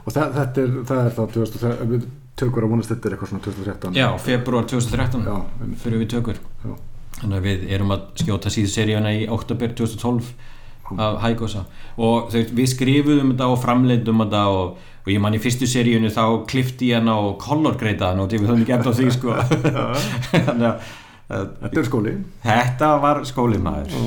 Og 0.00 0.14
það, 0.14 0.32
þetta 0.34 0.62
er, 0.64 0.72
það 0.88 1.02
er 1.04 1.12
þá 1.14 1.20
2013 1.36 1.90
við 1.92 2.06
tökur 2.40 2.64
að 2.66 2.72
vonast 2.72 2.90
þetta 2.90 3.08
er 3.08 3.14
eitthvað 3.14 3.30
svona 3.30 3.44
2013 3.44 3.98
Já, 4.00 4.06
februar 4.24 4.64
2013 4.70 5.26
Já, 5.28 5.36
fyrir 5.82 6.00
við 6.02 6.08
tökur. 6.14 6.40
Já. 6.64 6.72
þannig 7.20 7.36
að 7.36 7.46
við 7.46 7.64
erum 7.76 7.92
að 7.94 8.06
skjóta 8.22 8.52
síðu 8.54 8.72
seríuna 8.72 9.12
í 9.12 9.26
oktober 9.30 9.74
2012 9.76 10.32
af 10.98 11.20
Hækosa 11.24 11.64
og 11.96 12.30
þau, 12.32 12.40
við 12.56 12.70
skrifuðum 12.74 13.34
þetta 13.34 13.50
og 13.52 13.60
framleitum 13.62 14.24
þetta 14.24 14.42
og, 14.54 14.80
og 15.04 15.12
ég 15.12 15.22
man 15.22 15.36
í 15.36 15.42
fyrstu 15.42 15.68
seríunu 15.70 16.10
þá 16.14 16.24
klifti 16.50 16.90
ég 16.90 17.00
hana 17.00 17.18
og 17.20 17.38
kolorgreitaðan 17.42 18.24
og 18.24 18.34
við 18.34 18.48
höfum 18.48 18.64
ekki 18.64 18.76
eftir 18.78 18.98
því 18.98 19.14
sko. 19.16 19.36
Þannig 20.48 20.68
að 20.70 20.92
þetta 21.30 21.80
er 21.80 21.86
skóli 21.86 22.14
þetta 22.42 22.92
var 23.04 23.24
skólimaður 23.28 23.98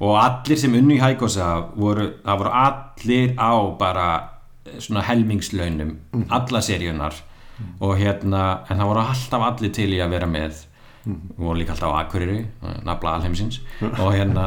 og 0.00 0.14
allir 0.16 0.56
sem 0.56 0.76
unnu 0.78 0.96
í 0.96 1.00
Hækosa 1.02 1.50
voru, 1.76 2.06
það 2.24 2.44
voru 2.44 2.52
allir 2.62 3.34
á 3.36 3.52
bara 3.80 4.06
eh, 4.64 4.78
svona 4.80 5.04
helmingslaunum 5.04 5.98
alla 6.32 6.62
seríunar 6.64 7.18
og 7.80 7.96
hérna, 8.00 8.64
en 8.68 8.80
það 8.80 8.90
voru 8.90 9.04
alltaf 9.04 9.46
allir 9.46 9.72
til 9.74 9.90
í 9.94 10.00
að 10.02 10.14
vera 10.14 10.28
með. 10.30 10.64
Voru 11.36 11.58
líka 11.58 11.74
alltaf 11.74 11.92
á 11.92 12.00
Akureyri 12.02 12.42
nafla 12.86 13.16
alheimsins. 13.18 13.60
Og 14.02 14.12
hérna 14.14 14.46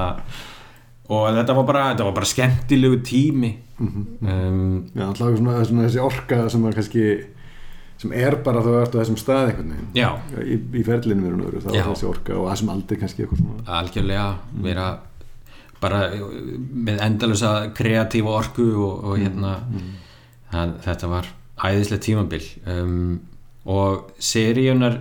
og 1.11 1.29
þetta 1.35 1.55
var 1.57 1.67
bara, 1.67 1.85
þetta 1.91 2.07
var 2.07 2.17
bara 2.17 2.29
skemmtilegu 2.29 2.99
tími. 3.05 3.53
Um, 3.83 4.85
Já, 4.93 5.05
alltaf 5.09 5.33
svona, 5.37 5.63
svona 5.67 5.87
þessi 5.87 6.03
orka 6.03 6.43
sem 6.51 6.67
er 6.69 6.77
kannski 6.77 7.07
sem 8.03 8.13
er 8.19 8.35
bara 8.43 8.61
þú 8.63 8.75
ert 8.81 8.95
á 8.95 8.99
þessum 8.99 9.17
stað 9.19 9.49
einhvern 9.51 9.73
veginn. 9.73 9.89
Já, 9.97 10.09
í, 10.43 10.59
í 10.79 10.83
ferlinu 10.87 11.25
verður 11.27 11.49
öðru, 11.49 11.63
þá 11.63 11.69
Já. 11.71 11.81
er 11.81 11.89
þessi 11.91 12.07
orka 12.09 12.37
og 12.39 12.47
þessum 12.51 12.71
aldrei 12.73 13.01
kannski 13.01 13.25
eitthvað 13.25 13.43
svona 13.43 13.77
algjörlega 13.79 14.27
vera 14.65 14.87
bara 15.83 15.99
með 16.87 17.01
endalösa 17.03 17.51
kreatífa 17.75 18.35
orku 18.39 18.67
og, 18.71 19.03
og 19.03 19.19
hérna. 19.19 19.53
það, 20.51 20.75
þetta 20.87 21.11
var 21.11 21.29
æðislega 21.63 22.05
tímabil. 22.07 22.43
Um, 22.71 23.19
og 23.63 24.13
seríunar 24.19 24.99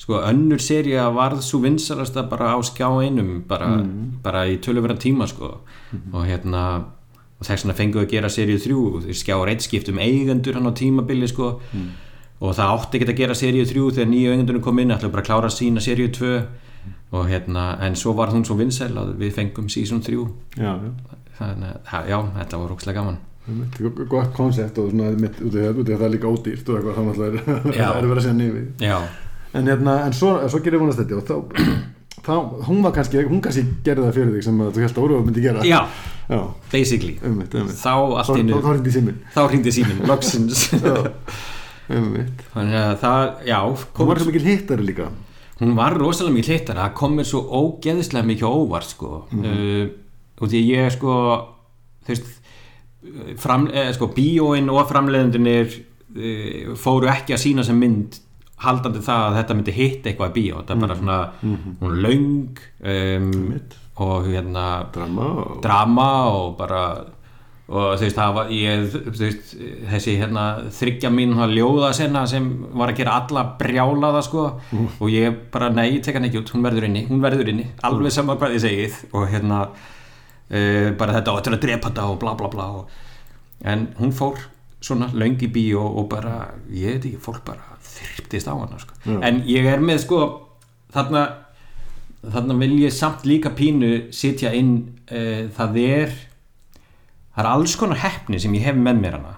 sko 0.00 0.20
önnur 0.24 0.62
seríu 0.64 1.02
varð 1.14 1.42
svo 1.44 1.60
vinsalasta 1.64 2.24
bara 2.30 2.54
á 2.56 2.58
skjá 2.64 2.88
einum 3.04 3.42
bara, 3.48 3.68
bara 4.24 4.46
í 4.48 4.56
töluverðan 4.64 5.02
tíma 5.02 5.28
sko. 5.28 5.58
Og 6.12 6.24
hérna 6.26 6.62
og 7.40 7.46
þess 7.46 7.64
vegna 7.64 7.76
fengu 7.76 8.00
að 8.02 8.10
gera 8.14 8.28
seríu 8.32 8.60
þrjú. 8.60 8.80
Skjá 9.16 9.36
reitt 9.44 9.64
skipt 9.64 9.88
um 9.92 10.00
eigendur 10.00 10.56
hann 10.56 10.68
á 10.68 10.72
tímabili 10.76 11.28
sko. 11.28 11.58
Og 12.40 12.56
það 12.56 12.74
átti 12.74 12.98
ekki 12.98 13.12
að 13.12 13.20
gera 13.20 13.36
seríu 13.36 13.68
þrjú 13.68 13.90
þegar 13.98 14.10
nýju 14.10 14.34
eigendurinn 14.34 14.64
kom 14.64 14.78
inn 14.80 14.92
ætlaðu 14.96 15.12
bara 15.12 15.24
að 15.24 15.28
klára 15.28 15.52
sína 15.52 15.80
seríu 15.84 16.08
tvö. 16.16 16.34
Og 17.12 17.26
hérna, 17.28 17.74
en 17.84 17.96
svo 17.98 18.14
var 18.16 18.30
hún 18.32 18.44
svo 18.46 18.54
vinsæl 18.56 18.94
að 18.96 19.16
við 19.18 19.34
fengum 19.34 19.66
season 19.68 20.00
3 20.00 20.14
Já, 20.56 20.78
já. 20.78 21.18
Þannig 21.40 21.90
að, 21.90 22.08
já, 22.08 22.18
þetta 22.36 22.60
var 22.60 22.70
rókslega 22.70 23.00
gaman. 23.00 23.18
Gott 24.08 24.32
koncept 24.36 24.78
og 24.78 24.92
svona 24.92 25.10
mitt 25.18 25.40
út 25.42 25.56
út 25.56 25.88
af 25.88 25.98
það 25.98 26.04
er 26.06 26.12
líka 26.12 26.30
ódýrt 26.30 26.68
og 26.70 26.78
eitthvað 26.78 26.98
það 27.16 27.24
er 27.96 28.06
verið 28.06 28.12
að 28.12 28.24
segja 28.26 28.36
nýfið 28.36 28.84
já, 28.84 28.98
en, 29.52 29.70
hérna, 29.70 29.96
en 30.06 30.16
svo, 30.16 30.34
svo 30.50 30.60
gerir 30.64 30.82
vonast 30.82 31.02
þetta 31.02 31.18
og 31.18 31.24
þá, 31.28 31.64
þá, 32.26 32.34
hún 32.68 32.82
var 32.84 32.94
kannski 32.96 33.24
hún 33.28 33.42
kannski 33.44 33.64
gerði 33.86 34.08
það 34.08 34.18
fyrir 34.18 34.34
þig 34.36 34.46
sem 34.48 34.60
að 34.64 34.74
þú 34.74 34.84
held 34.84 34.92
að 34.92 35.06
Óróf 35.06 35.24
myndi 35.28 35.46
gera. 35.46 35.64
Já, 35.66 35.80
já. 36.28 36.42
basically. 36.72 37.16
Einmitt, 37.22 37.56
einmitt. 37.56 37.80
þá 37.80 37.94
allt 37.94 38.36
í 38.36 38.44
þá, 38.50 38.68
hringdi 38.68 38.94
síminn. 38.98 39.24
þá 39.34 39.42
hringdi 39.46 39.74
síminn 39.78 40.04
loksins. 40.10 40.66
Einmitt. 41.90 42.46
Þannig 42.54 42.78
að 42.84 42.94
það, 43.02 43.24
já 43.50 43.58
hún 43.64 44.12
var 44.12 44.22
svo 44.22 44.30
mikil 44.30 44.46
hittari 44.46 44.86
líka. 44.86 45.10
Hún 45.60 45.74
var 45.76 45.92
rosalega 45.92 46.38
mikið 46.38 46.54
hittar 46.54 46.78
það 46.80 46.92
kom 46.96 47.16
mér 47.18 47.26
svo 47.28 47.40
ógeðislega 47.44 48.28
mikið 48.30 48.46
óvart 48.48 48.94
sko. 48.94 49.24
Uh, 49.34 49.90
og 50.40 50.48
því 50.48 50.60
ég 50.70 50.94
sko 50.94 51.16
þú 52.06 52.14
veist 52.14 52.30
fram, 53.40 53.66
eh, 53.72 53.90
sko, 53.96 54.08
bíóin 54.14 54.70
og 54.72 54.88
framleiðendunir 54.88 55.72
uh, 55.72 56.72
fóru 56.80 57.10
ekki 57.12 57.36
að 57.36 57.42
sína 57.44 57.64
sem 57.66 57.76
mynd 57.80 58.18
haldandi 58.60 59.04
það 59.04 59.26
að 59.26 59.38
þetta 59.38 59.56
myndi 59.58 59.76
hitta 59.76 60.10
eitthvað 60.10 60.32
í 60.32 60.36
bíó. 60.40 60.58
Þetta 60.60 60.74
er 60.76 60.82
bara 60.84 60.98
svona, 60.98 61.20
hún 61.80 61.94
er 61.94 62.02
löng 62.04 62.60
um, 62.94 63.30
og 64.00 64.28
hérna 64.30 64.66
drama 64.94 65.30
og 65.44 65.56
drama 65.64 66.10
og 66.34 66.52
bara 66.58 66.84
og 67.70 67.92
þú 68.00 68.02
veist, 68.02 68.16
var 68.34 68.48
ég, 68.50 68.80
þú 68.90 69.12
veist, 69.14 69.52
þessi 69.92 70.16
hérna 70.18 70.44
þryggja 70.74 71.10
mín 71.14 71.36
ljóða 71.52 71.92
senna 71.94 72.24
sem 72.26 72.48
var 72.74 72.90
að 72.90 72.98
gera 72.98 73.20
alla 73.20 73.44
brjálaða 73.60 74.22
sko. 74.26 74.46
Og 74.98 75.12
ég 75.12 75.36
bara, 75.54 75.68
nei, 75.70 75.92
ég 75.94 76.02
tek 76.02 76.18
hann 76.18 76.26
ekki 76.26 76.40
út 76.42 76.50
hún 76.50 76.66
verður 76.66 76.88
inni, 76.88 77.04
hún 77.06 77.22
verður 77.22 77.52
inni, 77.52 77.68
alveg 77.86 78.16
saman 78.16 78.40
hvað 78.40 78.56
ég 78.56 78.64
segið 78.64 78.98
og 79.14 79.28
hérna 79.30 79.60
uh, 80.50 80.88
bara 80.98 81.14
þetta 81.20 81.36
áttur 81.36 81.58
að 81.58 81.62
drepa 81.68 81.92
þetta 81.92 82.08
og 82.10 82.18
bla 82.24 82.34
bla 82.40 82.50
bla 82.50 82.66
og, 82.80 82.96
en 83.62 83.86
hún 84.00 84.16
fór 84.16 84.40
svona 84.82 85.10
löng 85.14 85.38
í 85.38 85.50
bíó 85.52 85.84
og 85.84 86.08
bara 86.10 86.56
ég 86.72 86.96
veit 86.96 87.06
ekki, 87.06 87.22
fólk 87.22 87.44
bara 87.46 87.69
þyrptist 87.96 88.50
á 88.50 88.54
hana 88.54 88.80
sko. 88.80 88.96
En 89.20 89.42
ég 89.48 89.68
er 89.70 89.82
með 89.84 90.04
sko 90.06 90.20
þarna 90.94 91.26
þarna 92.20 92.56
vil 92.60 92.74
ég 92.82 92.92
samt 92.92 93.24
líka 93.28 93.52
pínu 93.56 94.10
sitja 94.12 94.52
inn 94.56 94.74
uh, 95.08 95.48
það 95.56 95.78
er 95.84 96.14
það 97.34 97.44
er 97.44 97.50
alls 97.54 97.76
konar 97.80 98.02
heppni 98.02 98.40
sem 98.42 98.54
ég 98.58 98.66
hef 98.68 98.76
með 98.76 99.00
mér 99.00 99.18
hana. 99.18 99.36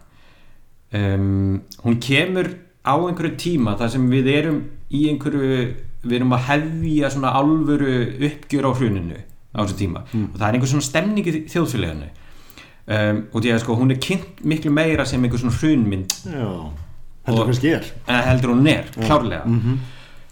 Um, 0.92 1.62
hún 1.84 2.00
kemur 2.02 2.50
á 2.84 2.94
einhverju 2.98 3.36
tíma 3.40 3.76
þar 3.80 3.92
sem 3.94 4.08
við 4.10 4.30
erum 4.32 4.62
í 4.92 5.06
einhverju 5.12 5.60
við 6.02 6.16
erum 6.18 6.34
að 6.34 6.48
hefja 6.48 7.12
svona 7.14 7.30
alvöru 7.38 7.92
uppgjör 8.26 8.66
á 8.66 8.72
hruninu 8.74 9.20
á 9.54 9.60
þessu 9.62 9.78
tíma. 9.78 10.02
Og 10.32 10.36
það 10.36 10.48
er 10.48 10.56
einhver 10.58 10.72
svona 10.72 10.88
stemning 10.88 11.28
í 11.28 11.34
þjóðfélaginu. 11.52 12.08
Um, 12.82 13.18
og 13.30 13.44
því 13.44 13.52
að 13.54 13.60
sko 13.62 13.76
hún 13.78 13.94
er 13.94 14.00
kynnt 14.02 14.40
miklu 14.42 14.72
meira 14.74 15.04
sem 15.06 15.22
einhver 15.22 15.38
svona 15.38 15.54
hrunmynd. 15.54 16.16
Já, 16.26 16.48
heldur 17.26 17.42
Og- 17.44 17.50
kannski 17.52 17.72
er. 17.76 17.84
En 18.08 18.22
heldur 18.30 18.54
hún 18.54 18.66
er, 18.70 18.84
klárlega. 18.96 19.44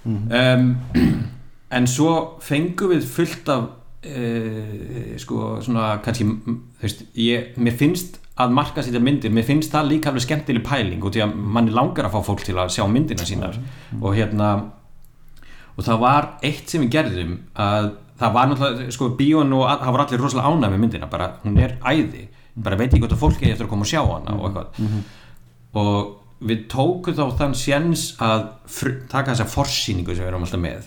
Um, 0.04 0.70
en 1.76 1.86
svo 1.86 2.14
fengum 2.42 2.90
við 2.94 3.04
fullt 3.06 3.48
af 3.52 3.66
uh, 4.06 5.14
sko 5.20 5.58
svona 5.62 5.98
kannski 6.04 6.26
veist, 6.80 7.04
ég, 7.20 7.52
mér 7.60 7.76
finnst 7.78 8.16
að 8.40 8.54
marka 8.56 8.80
sýta 8.82 9.00
myndir, 9.04 9.30
mér 9.36 9.44
finnst 9.44 9.74
það 9.74 9.90
líka 9.90 10.08
alveg 10.08 10.24
skemmtileg 10.24 10.64
pæling 10.64 11.02
og 11.04 11.12
því 11.12 11.20
að 11.26 11.34
manni 11.36 11.74
langar 11.76 12.06
að 12.08 12.14
fá 12.16 12.22
fólk 12.30 12.44
til 12.46 12.56
að 12.56 12.70
sjá 12.72 12.86
myndina 12.88 13.26
sínar. 13.28 13.58
Og 14.00 14.14
hérna 14.16 14.52
og 15.76 15.84
það 15.84 16.00
var 16.00 16.30
eitt 16.48 16.68
sem 16.72 16.82
við 16.86 16.94
gerðum 16.96 17.34
að 17.60 17.90
það 18.20 18.32
var 18.34 18.48
náttúrulega, 18.50 18.90
sko, 18.96 19.10
bíón 19.16 19.52
og 19.56 19.66
að- 19.68 19.84
það 19.84 19.92
var 19.94 20.02
allir 20.06 20.20
rosalega 20.24 20.48
ánæg 20.52 20.72
með 20.74 20.80
myndina, 20.86 21.06
bara 21.12 21.28
hún 21.44 21.58
er 21.60 21.76
æði. 21.84 22.24
Bara 22.56 22.76
veit 22.80 22.92
ég 22.96 23.00
hvort 23.00 23.12
að 23.14 23.20
fólk 23.22 23.42
er 23.44 23.52
eftir 23.54 23.66
að 23.66 23.70
koma 23.70 23.86
og 23.86 23.92
sjá 23.92 24.00
hana 24.00 24.34
og 24.36 24.48
eitthvað. 24.48 25.04
Og 25.80 26.16
við 26.40 26.66
tókum 26.72 27.16
þá 27.16 27.24
þann 27.38 27.54
séns 27.58 28.04
að 28.22 28.46
taka 29.10 29.34
þessa 29.34 29.48
forsýningu 29.52 30.14
sem 30.14 30.24
við 30.24 30.30
erum 30.30 30.46
alltaf 30.46 30.62
með. 30.62 30.86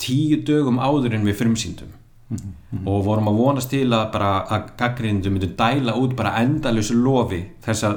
Tíu 0.00 0.40
dögum 0.48 0.80
áður 0.80 1.18
en 1.18 1.26
við 1.28 1.36
frumsýndum. 1.42 1.96
Og 2.86 3.04
vorum 3.04 3.28
að 3.28 3.40
vonast 3.42 3.70
til 3.74 3.88
að 3.92 4.04
bara 4.14 4.30
að 4.46 4.68
gaggrindum 4.78 5.34
myndu 5.34 5.50
dæla 5.58 5.96
út 5.98 6.14
bara 6.16 6.36
endalösu 6.40 6.94
lofi 6.94 7.42
þessa 7.64 7.90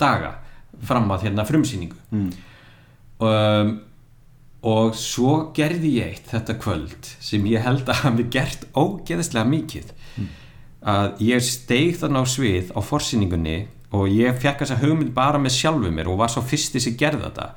daga 0.00 0.38
fram 0.82 1.10
að 1.12 1.28
hérna 1.28 1.44
frumsýningu. 1.46 1.96
Um, 3.20 3.74
og 4.64 4.94
svo 4.96 5.52
gerði 5.54 5.98
ég 5.98 6.14
eitt 6.14 6.30
þetta 6.32 6.56
kvöld 6.58 7.10
sem 7.20 7.44
ég 7.46 7.62
held 7.62 7.84
að 7.92 8.00
hafi 8.06 8.24
gert 8.32 8.64
ógeðslega 8.72 9.44
mikið. 9.46 9.92
Að 10.84 11.20
ég 11.24 11.44
steig 11.44 11.98
þarna 12.00 12.24
á 12.24 12.26
svið 12.28 12.72
á 12.72 12.80
forsýningunni 12.80 13.58
og 13.94 14.04
ég 14.10 14.36
fekk 14.42 14.62
þessa 14.64 14.78
hugmynd 14.82 15.12
bara 15.14 15.38
með 15.38 15.54
sjálfu 15.56 15.90
mér 15.94 16.08
og 16.10 16.18
var 16.18 16.32
svo 16.32 16.42
fyrsti 16.42 16.80
sem 16.82 16.96
gerði 16.98 17.26
þetta. 17.28 17.48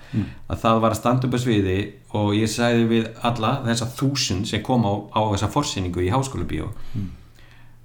Að 0.48 0.64
það 0.64 0.82
var 0.84 0.96
að 0.96 1.00
standa 1.02 1.28
upp 1.28 1.38
á 1.38 1.40
sviði 1.44 1.78
og 2.20 2.34
ég 2.38 2.52
sagði 2.52 2.90
við 2.92 3.08
alla 3.30 3.54
þessa 3.66 3.88
þúsund 3.98 4.50
sem 4.50 4.62
kom 4.66 4.86
á, 4.86 4.94
á 5.18 5.22
þessa 5.34 5.50
forsýningu 5.54 6.04
í 6.06 6.12
háskóla 6.14 6.46
bíó 6.50 6.70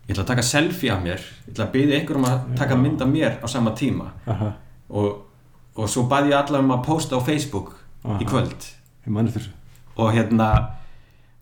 ég 0.03 0.15
ætla 0.17 0.25
að 0.25 0.31
taka 0.33 0.43
selfie 0.47 0.93
af 0.93 1.03
mér. 1.03 1.23
Ég 1.47 1.53
ætla 1.55 1.67
að 1.69 1.73
byggja 1.77 1.99
einhver 1.99 2.19
um 2.19 2.27
að 2.29 2.41
taka 2.59 2.77
mynd 2.77 3.03
af 3.05 3.11
mér 3.11 3.39
á 3.39 3.47
sama 3.49 3.73
tíma. 3.79 4.11
Aha. 4.27 4.53
og, 4.91 5.23
og 5.79 5.89
svo 5.89 6.05
baði 6.11 6.33
ég 6.33 6.39
alla 6.43 6.61
um 6.61 6.75
að 6.75 6.85
posta 6.87 7.17
á 7.17 7.21
Facebook 7.23 7.73
í 8.21 8.27
kvöld. 8.29 8.67
Og 9.97 10.13
hérna 10.13 10.49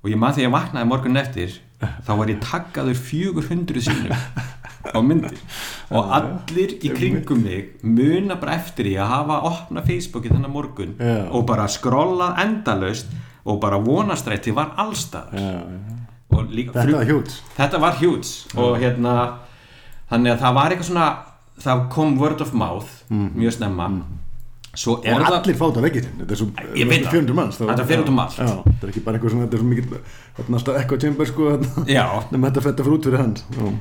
og 0.03 0.11
ég 0.13 0.21
maður 0.21 0.41
að 0.41 0.47
ég 0.47 0.55
vaknaði 0.55 0.89
morgun 0.91 1.21
eftir 1.21 1.57
þá 2.07 2.13
var 2.21 2.31
ég 2.33 2.41
taggaður 2.45 3.01
400 3.01 3.85
sinnum 3.89 4.15
á 4.91 4.99
myndir 5.05 5.39
og 5.91 6.13
allir 6.19 6.77
í 6.81 6.93
kringum 6.95 7.43
mig 7.45 7.81
muna 7.83 8.37
bara 8.41 8.59
eftir 8.59 8.91
því 8.91 8.97
að 9.01 9.13
hafa 9.15 9.41
opna 9.51 9.83
Facebooki 9.87 10.33
þennan 10.33 10.55
morgun 10.55 10.95
Já. 10.99 11.29
og 11.31 11.47
bara 11.49 11.69
skrollað 11.71 12.39
endalaust 12.45 13.11
og 13.45 13.61
bara 13.63 13.81
vonastrætti 13.81 14.53
var 14.55 14.75
allstaðar 14.81 15.99
þetta 16.31 16.87
var 16.95 17.09
hjút 17.09 17.35
þetta 17.57 17.81
var 17.83 17.99
huge. 18.01 18.31
Og 18.57 18.79
hérna 18.81 19.15
þannig 20.11 20.35
að 20.35 20.41
það 20.45 20.57
var 20.59 20.73
eitthvað 20.75 20.89
svona 20.91 21.11
það 21.61 21.85
kom 21.93 22.17
word 22.21 22.41
of 22.45 22.55
mouth 22.57 22.91
mjög 23.11 23.57
snemma. 23.59 23.91
Svo 24.71 25.01
er 25.03 25.17
og 25.19 25.27
allir 25.35 25.57
fáta 25.59 25.83
veggir 25.83 26.07
þetta 26.07 26.31
er 26.31 26.39
svo 26.39 26.47
Ég 26.79 26.87
veit 26.87 27.03
það. 27.03 27.15
400 27.17 27.35
manns 27.35 27.57
Þetta 27.59 28.07
um 28.13 28.21
allt. 28.23 28.37
já, 28.39 28.51
þetta 28.69 28.87
er 28.87 28.93
ekki 28.93 29.03
bara 29.07 29.19
eitthvað 29.19 29.35
svona 29.35 29.47
þetta 29.47 29.57
er 29.57 29.63
svo 29.65 29.71
mikið 29.73 29.89
er 30.71 30.81
ekko 30.85 30.99
chamber 31.03 31.31
sko 31.31 31.49
þetta 32.47 32.63
fetta 32.69 32.87
fyrir 32.87 32.95
út 32.95 33.09
fyrir 33.09 33.19
hann 33.25 33.35
já, 33.35 33.73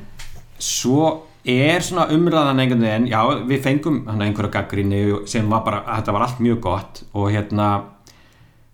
svo 0.60 1.26
er 1.44 1.80
svona 1.80 2.06
umræðan 2.12 2.60
einhvern 2.60 2.84
veginn, 2.84 3.08
já 3.08 3.20
við 3.48 3.62
fengum 3.64 4.02
hann 4.08 4.20
einhverja 4.22 4.52
gaggrinni 4.58 5.00
sem 5.30 5.48
var 5.50 5.64
bara 5.64 5.80
þetta 5.88 6.12
var 6.12 6.26
allt 6.26 6.42
mjög 6.44 6.60
gott 6.66 7.02
og 7.14 7.30
hérna 7.32 7.68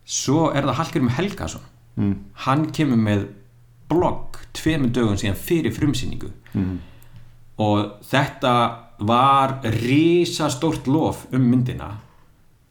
svo 0.05 0.51
er 0.51 0.67
það 0.67 0.79
Hallgrim 0.81 1.09
Helgason 1.15 1.63
mm. 1.97 2.15
hann 2.47 2.67
kemur 2.75 2.99
með 2.99 3.27
blogg 3.91 4.41
tveimur 4.57 4.91
dögum 4.91 5.19
síðan 5.21 5.39
fyrir 5.39 5.75
frumsýningu 5.75 6.33
Mm. 6.57 6.79
og 7.61 7.99
þetta 8.09 8.53
var 9.05 9.59
risastórt 9.75 10.87
lof 10.89 11.27
um 11.37 11.43
myndina 11.51 11.91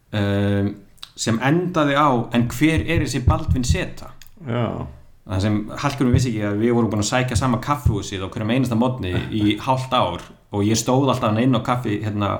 um, 0.09 0.71
sem 1.15 1.37
endaði 1.45 1.93
á 1.93 2.09
en 2.33 2.47
hver 2.49 2.81
er 2.81 3.03
þessi 3.05 3.21
Baldvin 3.27 3.63
Seta 3.67 4.09
já, 4.41 4.87
það 5.25 5.41
sem 5.41 5.57
Hallgrim 5.81 6.13
vissi 6.13 6.31
ekki 6.31 6.43
að 6.45 6.59
við 6.61 6.75
vorum 6.77 6.91
búin 6.93 7.01
að 7.01 7.09
sækja 7.09 7.37
sama 7.39 7.59
kaffhúsið 7.63 8.25
á 8.25 8.29
hverjum 8.29 8.53
einasta 8.53 8.77
mótni 8.77 9.13
í 9.33 9.55
hálft 9.61 9.93
ár 9.95 10.21
og 10.53 10.65
ég 10.67 10.77
stóð 10.77 11.09
alltaf 11.09 11.39
inn 11.41 11.57
á 11.57 11.61
kaffi 11.65 11.97
hérna, 12.03 12.31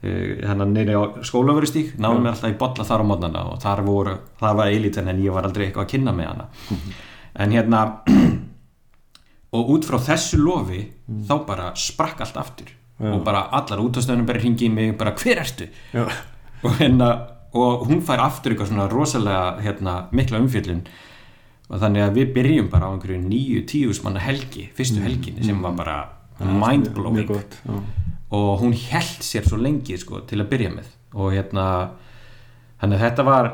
uh, 0.00 0.30
hérna 0.40 0.68
neyri 0.68 0.96
á 0.96 1.02
skólaverustík 1.28 1.98
náðum 2.00 2.24
mér 2.24 2.36
alltaf 2.36 2.54
í 2.54 2.58
bolla 2.62 2.88
þar 2.88 3.04
á 3.04 3.10
mótnana 3.10 3.44
og 3.52 3.60
þar 3.64 3.84
voru, 3.86 4.16
það 4.40 4.60
var 4.62 4.72
eliten 4.72 5.12
en 5.12 5.20
ég 5.24 5.36
var 5.36 5.48
aldrei 5.48 5.66
eitthvað 5.68 5.84
að 5.84 5.92
kynna 5.92 6.16
með 6.16 6.30
hana. 6.32 6.48
En 7.42 7.52
hérna 7.52 7.84
og 9.56 9.74
út 9.76 9.84
frá 9.88 10.00
þessu 10.00 10.40
lofi 10.40 10.86
þá 11.28 11.36
bara 11.48 11.70
sprakk 11.76 12.24
allt 12.24 12.40
aftur 12.40 12.72
Já. 12.96 13.12
og 13.12 13.22
bara 13.26 13.44
allar 13.52 13.84
útastöðunum 13.84 14.26
bara 14.28 14.40
ringi 14.40 14.68
í 14.68 14.72
mig 14.72 14.96
bara 14.96 15.12
hver 15.18 15.44
ertu? 15.44 15.68
Og, 16.62 16.76
hérna, 16.78 17.12
og 17.52 17.88
hún 17.88 18.00
fær 18.06 18.22
aftur 18.24 18.54
eitthvað 18.54 18.70
svona 18.70 18.88
rosalega 18.88 19.56
hérna, 19.60 19.96
mikla 20.14 20.40
umfjöllun 20.40 20.84
og 21.72 21.80
þannig 21.80 22.04
að 22.04 22.18
við 22.18 22.32
byrjum 22.36 22.70
bara 22.72 22.88
á 22.88 22.92
einhverju 22.92 23.20
nýju 23.24 23.62
tíus 23.70 24.02
manna 24.04 24.20
helgi, 24.20 24.68
fyrstu 24.76 25.00
helginni 25.00 25.46
sem 25.46 25.62
var 25.64 25.76
bara 25.78 25.96
mindblowing. 26.42 27.30
og 28.32 28.60
hún 28.60 28.74
held 28.76 29.24
sér 29.24 29.46
svo 29.48 29.58
lengi 29.60 29.96
sko, 30.00 30.20
til 30.28 30.40
að 30.40 30.50
byrja 30.52 30.72
með. 30.72 30.90
Og 31.16 31.32
hérna 31.32 31.64
þannig 32.80 32.98
að 32.98 33.04
þetta 33.06 33.24
var 33.28 33.48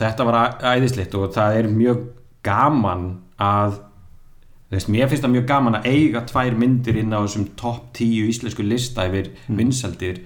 þetta 0.00 0.26
var 0.26 0.58
æðislegt 0.74 1.14
og 1.18 1.30
það 1.34 1.60
er 1.60 1.70
mjög 1.70 2.02
gaman 2.46 3.06
að 3.40 3.80
veist, 4.70 4.88
mér 4.88 5.10
finnst 5.10 5.24
það 5.26 5.34
mjög 5.34 5.48
gaman 5.50 5.78
að 5.80 5.88
eiga 5.90 6.22
tvær 6.28 6.56
myndir 6.58 7.00
inn 7.02 7.14
á 7.14 7.20
þessum 7.20 7.48
topp 7.60 7.90
10 7.98 8.30
íslensku 8.32 8.64
lista 8.66 9.06
yfir 9.10 9.32
vinsaldir 9.48 10.22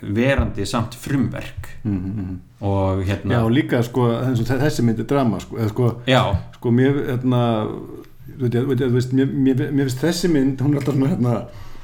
verandi 0.00 0.66
samt 0.68 0.94
frumverk. 1.00 1.68
Mm, 1.84 1.96
mm, 1.96 2.24
mm. 2.24 2.40
og 2.60 3.00
já, 3.00 3.06
hérna 3.12 3.44
og 3.44 3.52
líka 3.52 3.82
sko 3.84 4.08
þessi 4.44 4.84
myndi 4.84 5.06
drama 5.08 5.40
sko, 5.40 5.56
eða 5.56 5.68
sko 5.72 5.92
já, 6.08 6.22
sko 6.56 6.72
mér 6.72 6.98
hérna 7.12 7.42
þú 8.36 8.48
veit, 8.50 8.58
veit, 8.68 8.82
veist, 8.92 9.14
mér, 9.16 9.30
mér, 9.30 9.62
mér 9.70 9.88
finnst 9.88 10.02
þessi 10.04 10.32
mynd 10.32 10.60
hún 10.60 10.74
er 10.74 10.82
alltaf 10.82 10.96
svona 10.96 11.12
hérna 11.14 11.36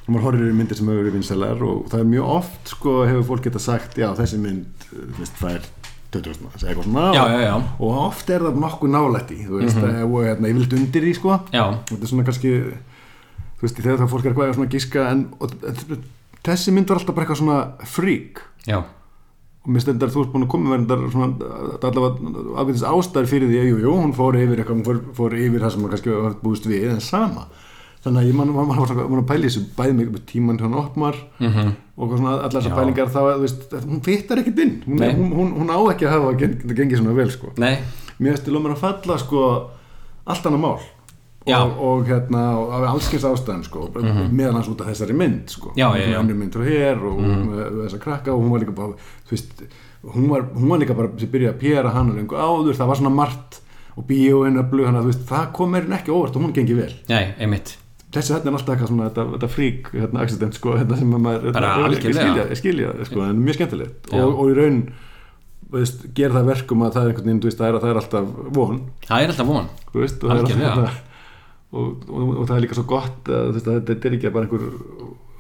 hún 0.07 0.17
var 0.17 0.25
horrið 0.27 0.51
í 0.51 0.57
myndir 0.59 0.79
sem 0.79 0.89
hefur 0.91 1.05
verið 1.05 1.17
vinsælar 1.17 1.63
og 1.65 1.85
það 1.93 2.03
er 2.03 2.11
mjög 2.11 2.33
oft 2.37 2.73
sko 2.75 2.97
hefur 3.07 3.29
fólk 3.31 3.47
geta 3.47 3.63
sagt 3.63 4.01
já 4.01 4.09
þessi 4.19 4.41
mynd 4.43 4.87
þú 4.91 5.19
veist 5.21 5.39
það 5.41 5.59
er 5.59 5.69
20 6.13 6.43
manns 6.43 6.63
eða 6.63 6.73
eitthvað 6.73 6.89
svona 6.89 7.05
já, 7.17 7.23
já, 7.33 7.43
já, 7.47 7.53
og 7.79 8.01
oft 8.03 8.33
er 8.33 8.47
það 8.47 8.59
nokkuð 8.65 8.93
nálætt 8.93 9.31
í 9.33 9.39
þú 9.47 9.61
veist 9.61 9.79
mm 9.81 10.03
og 10.03 10.27
hérna 10.27 10.51
ég 10.51 10.59
vilt 10.59 10.75
undir 10.77 11.07
í 11.09 11.13
sko. 11.17 11.39
Já, 11.55 11.63
þetta 11.89 12.03
er 12.03 12.11
svona 12.11 12.27
kannski 12.27 12.51
þú 13.61 13.65
veist 13.65 13.79
þegar 13.79 14.03
það 14.03 14.11
fólk 14.13 14.27
er 14.29 14.35
svona 14.37 14.67
að 14.67 14.75
gíska 14.75 15.07
en 15.13 15.23
og, 15.39 15.55
þessi 16.47 16.75
mynd 16.75 16.91
var 16.91 17.01
alltaf 17.01 17.17
bara 17.17 17.27
eitthvað 17.27 17.43
svona 17.43 17.89
freak. 17.89 18.43
Já, 18.67 18.83
og 19.63 19.71
mér 19.71 19.85
stendar 19.85 20.11
þú 20.11 20.25
ert 20.25 20.33
búin 20.33 20.45
að 20.45 20.51
koma 20.51 20.77
svona, 21.13 21.51
þetta 21.77 21.91
allavega 21.91 22.47
ágætis 22.59 22.87
ástæður 22.89 23.29
fyrir 23.31 23.51
því 23.51 23.59
að 23.61 23.69
jú, 23.69 23.77
jú, 23.85 23.93
hún 23.95 24.15
fór 24.17 24.39
yfir 24.41 24.59
eitthvað, 24.59 24.79
hún 24.79 24.87
fór, 24.89 24.99
fór 25.19 25.37
yfir 25.39 25.63
það 25.63 25.75
sem 25.75 25.85
maður 25.85 25.93
kannski 25.95 26.17
var 26.17 26.35
búist 26.41 26.67
við, 26.67 26.87
en 26.91 27.05
sama. 27.05 27.45
Þannig 28.03 28.19
að 28.19 28.27
ég 28.27 28.35
man, 28.41 28.51
man, 28.51 28.73
man, 28.73 28.81
man, 28.99 29.21
að 29.23 29.37
í 29.37 29.47
þessu 29.47 29.63
bæði 29.77 29.95
mig 29.95 30.09
upp 30.11 30.25
tíman 30.27 30.59
hann 30.59 30.75
opmar 30.81 31.21
mhm. 31.39 31.69
og 31.95 32.03
eitthvað 32.03 32.23
svona, 32.25 32.33
allar 32.41 32.57
þessar 32.57 32.75
pælingar 32.81 33.13
þá, 33.15 33.21
þú 33.29 33.45
veist, 33.45 33.77
hún 33.85 34.03
fittar 34.09 34.43
ekkert 34.43 34.65
inn. 34.65 34.75
Hún, 34.89 35.05
hún, 35.21 35.31
hún, 35.39 35.53
hún 35.61 35.71
á 35.71 35.79
ekki 35.93 36.09
að 36.09 36.17
hafa 36.17 36.33
geng, 36.41 36.57
gengið 36.73 36.99
svona 36.99 37.15
vel, 37.21 37.31
sko. 37.31 37.53
Nei, 37.63 37.77
mér 38.19 38.35
finnst 38.35 38.49
til 38.49 38.59
að 38.59 38.67
að 38.73 38.83
falla, 38.83 39.21
sko 39.23 39.45
allt 40.27 40.51
annað 40.51 40.65
mál. 40.67 40.75
Og, 41.47 41.73
og 41.89 42.05
hérna, 42.07 42.43
og 42.61 42.75
af 42.79 42.89
allskins 42.93 43.25
ástæðum 43.27 43.65
sko, 43.67 43.87
meðan 44.31 44.61
hans 44.61 44.71
út 44.71 44.83
af 44.85 44.93
þessari 44.93 45.17
mynd 45.19 45.51
sko, 45.51 45.73
Já, 45.77 45.89
já, 45.99 46.07
já. 46.15 46.21
mynd 46.23 46.55
frá 46.55 46.67
hér 46.69 47.03
og 47.03 47.19
mm. 47.19 47.43
með, 47.49 47.65
með 47.65 47.83
þessa 47.87 48.03
krakka 48.05 48.35
og 48.35 48.45
hún 48.45 48.55
var 48.55 48.63
líka 48.63 48.77
bara 48.77 48.95
veist, 49.31 49.63
hún 50.15 50.31
var, 50.31 50.49
hún 50.55 50.71
var 50.71 50.83
líka 50.83 50.97
bara 50.99 51.13
sem 51.19 51.31
byrjaði 51.33 51.55
að 51.55 51.61
pjera 51.63 51.95
hann 51.97 52.13
og 52.13 52.19
lengur 52.21 52.43
áður, 52.43 52.79
það 52.79 52.91
var 52.93 53.03
svona 53.03 53.15
margt 53.17 53.61
og 53.93 54.09
bíóin 54.09 54.59
öllu, 54.61 54.87
þannig 54.87 54.99
að 54.99 55.07
þú 55.07 55.13
veist, 55.13 55.25
það 55.29 55.47
kom 55.59 55.73
mér 55.75 55.89
ekki 55.99 56.13
óvart 56.15 56.37
og 56.37 56.45
hún 56.47 56.55
gengi 56.57 56.77
vel. 56.79 56.93
Nei, 57.11 57.25
einmitt. 57.37 57.77
Þessi 58.13 58.35
þetta 58.35 58.49
er 58.49 58.57
alltaf 58.57 58.75
eitthvað 58.75 58.91
svona, 58.91 59.07
þetta, 59.09 59.25
þetta 59.35 59.49
frík 59.53 59.91
hérna, 59.93 60.25
accident, 60.25 60.57
sko, 60.57 60.75
þetta 60.81 60.99
sem 61.01 61.13
að 61.17 61.23
maður 61.27 61.59
algjörlega. 61.61 62.17
skilja, 62.17 62.45
skilja, 62.61 62.91
sko, 63.09 63.23
en 63.25 63.41
mjög 63.41 63.59
skemmtilegt. 63.59 64.11
Og, 64.13 64.35
og 64.43 64.51
í 64.53 64.57
raun 64.57 64.83
veist, 65.73 66.05
ger 66.17 66.35
það 66.35 66.51
verkum 66.51 66.85
að 66.85 66.97
það 66.97 67.07
er 67.07 67.13
einhvern 67.13 67.31
veginn, 67.31 67.57
það 67.61 67.89
er, 67.89 68.01
alltaf 68.03 68.35
von. 68.59 68.83
Það 69.07 69.25
er 69.25 69.33
alltaf 69.33 69.49
von. 69.49 69.71
Veist, 69.97 70.19
og, 70.21 70.29
það 70.29 70.35
er 70.35 70.69
alltaf, 70.73 71.01
og, 71.73 72.07
og, 72.09 72.33
og 72.43 72.47
það 72.49 72.57
er 72.57 72.65
líka 72.67 72.79
svo 72.79 72.87
gott 72.89 73.29
að, 73.33 73.53
veist, 73.57 73.69
að 73.69 73.85
þetta 73.91 74.09
er 74.09 74.17
ekki 74.19 74.33
bara 74.35 74.49
einhver 74.49 74.67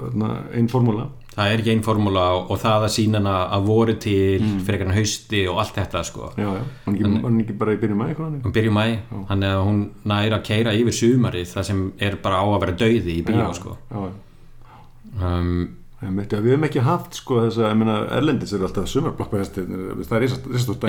þarna, 0.02 0.30
ein 0.56 0.70
formúla. 0.70 1.08
Það 1.32 1.50
er 1.52 1.62
ekki 1.62 1.72
einn 1.72 1.84
formúla 1.84 2.24
og, 2.36 2.50
og 2.52 2.58
það 2.60 2.86
að 2.86 2.94
sína 2.96 3.20
hana 3.20 3.34
að 3.56 3.68
voru 3.70 3.94
til 4.02 4.42
mm. 4.42 4.56
fyrir 4.66 4.82
einhvern 4.82 4.98
hausti 4.98 5.42
og 5.48 5.60
allt 5.62 5.78
þetta 5.78 6.02
sko. 6.08 6.32
Já, 6.36 6.48
já, 6.48 6.64
hann 6.86 6.96
ekki, 6.98 7.12
hann 7.26 7.38
ekki 7.44 7.56
bara 7.62 7.76
í 7.76 7.80
byrjun 7.82 8.00
mæ 8.02 8.08
hún 8.18 8.56
byrjum 8.56 8.76
mæ, 8.76 8.84
hann 9.30 9.46
er 9.46 9.54
að 9.56 9.68
hún 9.68 9.84
næra 10.12 10.40
að 10.40 10.48
keira 10.50 10.74
yfir 10.76 10.98
sumarið 10.98 11.54
það 11.54 11.68
sem 11.70 11.84
er 12.08 12.18
bara 12.24 12.42
á 12.44 12.46
að 12.48 12.58
vera 12.66 12.76
dauði 12.84 13.16
í 13.16 13.22
bíó 13.28 13.48
sko. 13.56 13.78
um, 13.92 15.54
við 16.02 16.50
hefum 16.50 16.64
ekki 16.66 16.82
haft 16.82 17.14
sko 17.14 17.36
þess 17.44 17.60
að, 17.60 17.68
ég 17.70 17.76
meina, 17.78 17.96
Erlendis 18.16 18.52
eru 18.56 18.66
alltaf 18.66 18.88
sumarblokkbæðastir, 18.90 19.68
það 20.08 20.16
er 20.16 20.24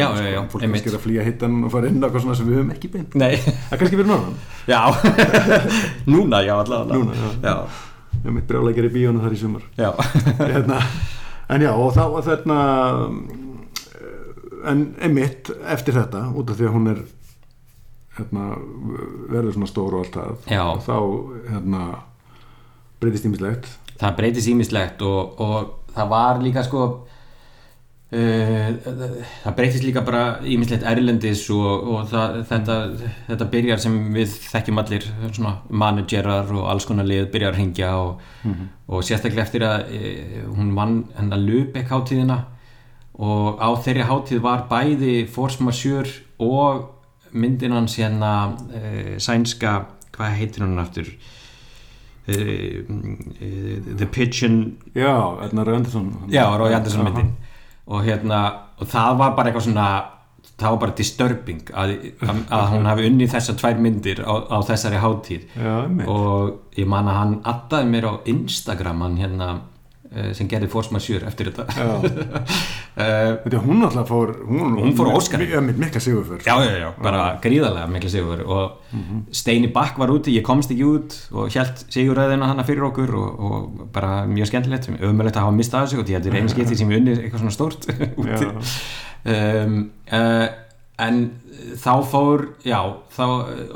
Já, 0.01 0.07
já, 0.17 0.29
já, 0.33 0.39
sko, 0.39 0.49
fólk 0.55 0.63
kannski 0.63 0.89
er 0.89 0.97
að 0.97 1.03
flýja 1.03 1.25
hittan 1.27 1.57
og 1.67 1.71
fara 1.75 1.91
inn 1.91 1.99
á 2.01 2.05
eitthvað 2.07 2.23
svona 2.25 2.37
sem 2.39 2.47
við 2.49 2.57
höfum 2.57 2.71
ekki 2.73 2.89
beint. 2.95 3.17
nei, 3.21 3.35
Það 3.43 3.75
er 3.75 3.81
kannski 3.83 3.99
verið 3.99 4.11
norðan, 4.13 4.37
já 4.73 4.81
núna 6.15 6.39
já 6.47 6.53
allavega 6.57 6.97
Núna, 6.97 7.13
já. 7.13 7.29
já, 7.45 7.55
ég 8.23 8.31
meitt 8.39 8.47
brjálækjar 8.49 8.87
í 8.89 8.93
bíónu 8.97 9.21
þar 9.27 9.35
í 9.37 9.41
sumar. 9.43 9.67
já. 9.77 9.91
hérna, 10.55 10.79
en 11.53 11.67
já, 11.67 11.71
og 11.77 11.93
þá 11.93 12.03
þarna, 12.31 12.57
en 14.73 14.83
einmitt 15.03 15.51
eftir 15.75 15.97
þetta, 15.99 16.25
út 16.33 16.49
af 16.49 16.57
því 16.57 16.69
að 16.71 16.75
hún 16.79 16.89
er, 16.95 17.03
hérna, 18.17 18.47
verður 19.29 19.55
svona 19.59 19.69
stór 19.69 19.93
og 19.99 20.07
allt 20.07 20.17
það, 20.17 20.33
þá, 20.89 20.97
hérna, 21.53 21.85
breytist 23.03 23.25
ímislegt. 23.29 23.69
Það 24.01 24.15
breytist 24.19 24.51
ímislegt 24.51 25.01
og, 25.05 25.41
og 25.41 25.73
það 25.93 26.13
var 26.13 26.39
líka 26.43 26.63
sko 26.65 26.83
uh, 28.13 28.69
það 29.43 29.57
breytist 29.57 29.85
líka 29.85 30.03
bara 30.05 30.23
ímislegt 30.45 30.85
erlendis 30.89 31.43
og, 31.53 31.89
og 31.95 32.07
það, 32.11 32.39
þetta, 32.49 32.77
þetta 33.29 33.49
byrjar 33.55 33.83
sem 33.83 33.99
við 34.15 34.37
þekkjum 34.47 34.81
allir 34.83 35.09
svona 35.25 35.55
managerar 35.69 36.51
og 36.53 36.69
alls 36.71 36.87
konar 36.89 37.07
lið 37.09 37.29
byrjar 37.33 37.53
að 37.53 37.61
hringja 37.61 37.93
og, 38.01 38.23
og 38.87 39.05
sérstaklega 39.05 39.45
eftir 39.47 39.67
að 39.67 39.93
uh, 39.99 40.41
hún 40.55 40.73
vann 40.77 41.03
hennar 41.17 41.43
Lübeck 41.43 41.93
hátíðina 41.93 42.43
og 43.13 43.61
á 43.61 43.69
þeirri 43.85 44.09
hátíð 44.09 44.41
var 44.41 44.65
bæði 44.71 45.23
Force 45.29 45.61
Majeure 45.61 46.09
og 46.41 46.89
myndin 47.33 47.73
hans 47.73 47.97
hérna 47.97 48.53
uh, 48.53 49.15
sænska, 49.21 49.83
hvað 50.13 50.37
heitir 50.37 50.65
hún 50.65 50.81
aftur 50.81 51.09
The 52.27 54.07
Pigeon 54.11 54.57
Já, 54.95 55.13
Erna 55.43 55.63
Rauð 55.63 55.75
Andersson. 55.81 56.11
já, 56.29 56.45
Rói 56.57 56.73
Andersson 56.73 57.01
Aha. 57.07 57.09
myndin 57.09 57.33
og 57.87 58.03
hérna, 58.05 58.39
og 58.79 58.87
það 58.87 59.17
var 59.19 59.33
bara 59.35 59.49
eitthvað 59.51 59.65
svona 59.67 59.87
það 60.59 60.69
var 60.69 60.79
bara 60.85 60.95
disturbing 60.97 61.61
að, 61.73 61.91
að, 62.23 62.63
hún 62.73 62.87
hafi 62.87 63.07
unnið 63.09 63.33
þessar 63.33 63.57
tvær 63.59 63.81
myndir 63.83 64.21
á, 64.23 64.33
á 64.55 64.57
þessari 64.63 65.01
hátíð 65.03 65.41
Já, 65.59 65.75
og 66.07 66.77
ég 66.79 66.87
man 66.87 67.09
að 67.11 67.19
hann 67.19 67.35
addaði 67.43 67.89
mér 67.91 68.07
á 68.07 68.13
Instagram 68.31 69.03
hann 69.03 69.17
hérna 69.19 69.49
eh, 69.51 69.61
sem 70.37 70.47
gerði 70.51 70.67
Force 70.69 70.91
Majeure 70.93 71.25
eftir 71.29 71.49
þetta. 71.51 71.65
Uh, 72.93 73.39
Þetta 73.43 73.55
er 73.57 73.63
hún 73.63 73.79
alltaf 73.81 74.05
fór 74.11 74.29
Hún, 74.45 74.75
Hún 74.77 74.91
fór 74.93 75.07
Óskar. 75.15 75.39
Mi- 75.41 75.61
mi- 75.65 75.73
Mikla 75.85 75.99
sigurför 76.03 76.43
Já, 76.45 76.53
já, 76.61 76.75
já, 76.83 76.89
bara 77.01 77.39
gríðarlega 77.41 77.87
mikla 77.89 78.09
sigur 78.13 78.43
og 78.45 78.93
Steini 79.33 79.71
Bakk 79.73 79.97
var 79.97 80.11
úti, 80.13 80.35
ég 80.37 80.43
komst 80.45 80.69
ekki 80.71 80.85
út 80.85 81.15
og 81.33 81.49
held 81.55 81.81
sigurræðina 81.89 82.51
hana 82.51 82.63
fyrir 82.67 82.85
okkur 82.91 83.15
og, 83.17 83.39
og 83.39 83.87
bara 83.95 84.25
mjög 84.29 84.51
skemmtilegt 84.51 84.91
ömulegt 85.01 85.39
að 85.39 85.47
hafa 85.47 85.55
mistað 85.57 85.87
þessu 85.87 86.03
og 86.03 86.11
ég 86.13 86.19
heldur 86.19 86.37
einu 86.37 86.53
skipti 86.53 86.77
sem 86.77 86.91
ég 86.93 87.01
unni 87.01 87.15
eitthvað 87.17 87.41
svona 87.41 87.55
stórt 87.57 87.89
úti. 88.21 88.51
Um, 89.25 89.77
uh, 90.11 90.47
en 90.99 91.19
þá 91.79 91.93
fór, 92.05 92.45
já 92.67 92.77
þá, 93.15 93.23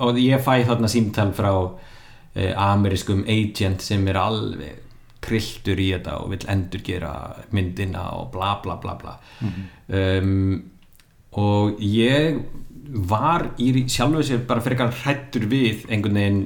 og 0.05 0.19
ég 0.21 0.43
fæ 0.45 0.59
þarna 0.67 0.89
símtal 0.91 1.31
frá 1.33 1.51
uh, 1.55 2.51
amerískum 2.69 3.23
agent 3.25 3.81
sem 3.81 4.05
er 4.11 4.19
alveg 4.21 4.83
krilltur 5.27 5.79
í 5.83 5.91
þetta 5.93 6.15
og 6.21 6.31
vill 6.33 6.47
endur 6.53 6.83
gera 6.85 7.11
myndina 7.55 8.07
og 8.17 8.31
bla 8.33 8.55
bla 8.63 8.77
bla 8.81 8.95
bla. 9.01 9.17
Um, 9.87 10.63
og 11.37 11.81
ég 11.83 12.39
var 12.87 13.51
í 13.59 13.71
sjálfu 13.91 14.23
sér 14.23 14.45
bara 14.47 14.63
frekar 14.63 14.93
hrættur 15.03 15.47
við 15.51 15.85
einhvern 15.91 16.19
veginn 16.21 16.43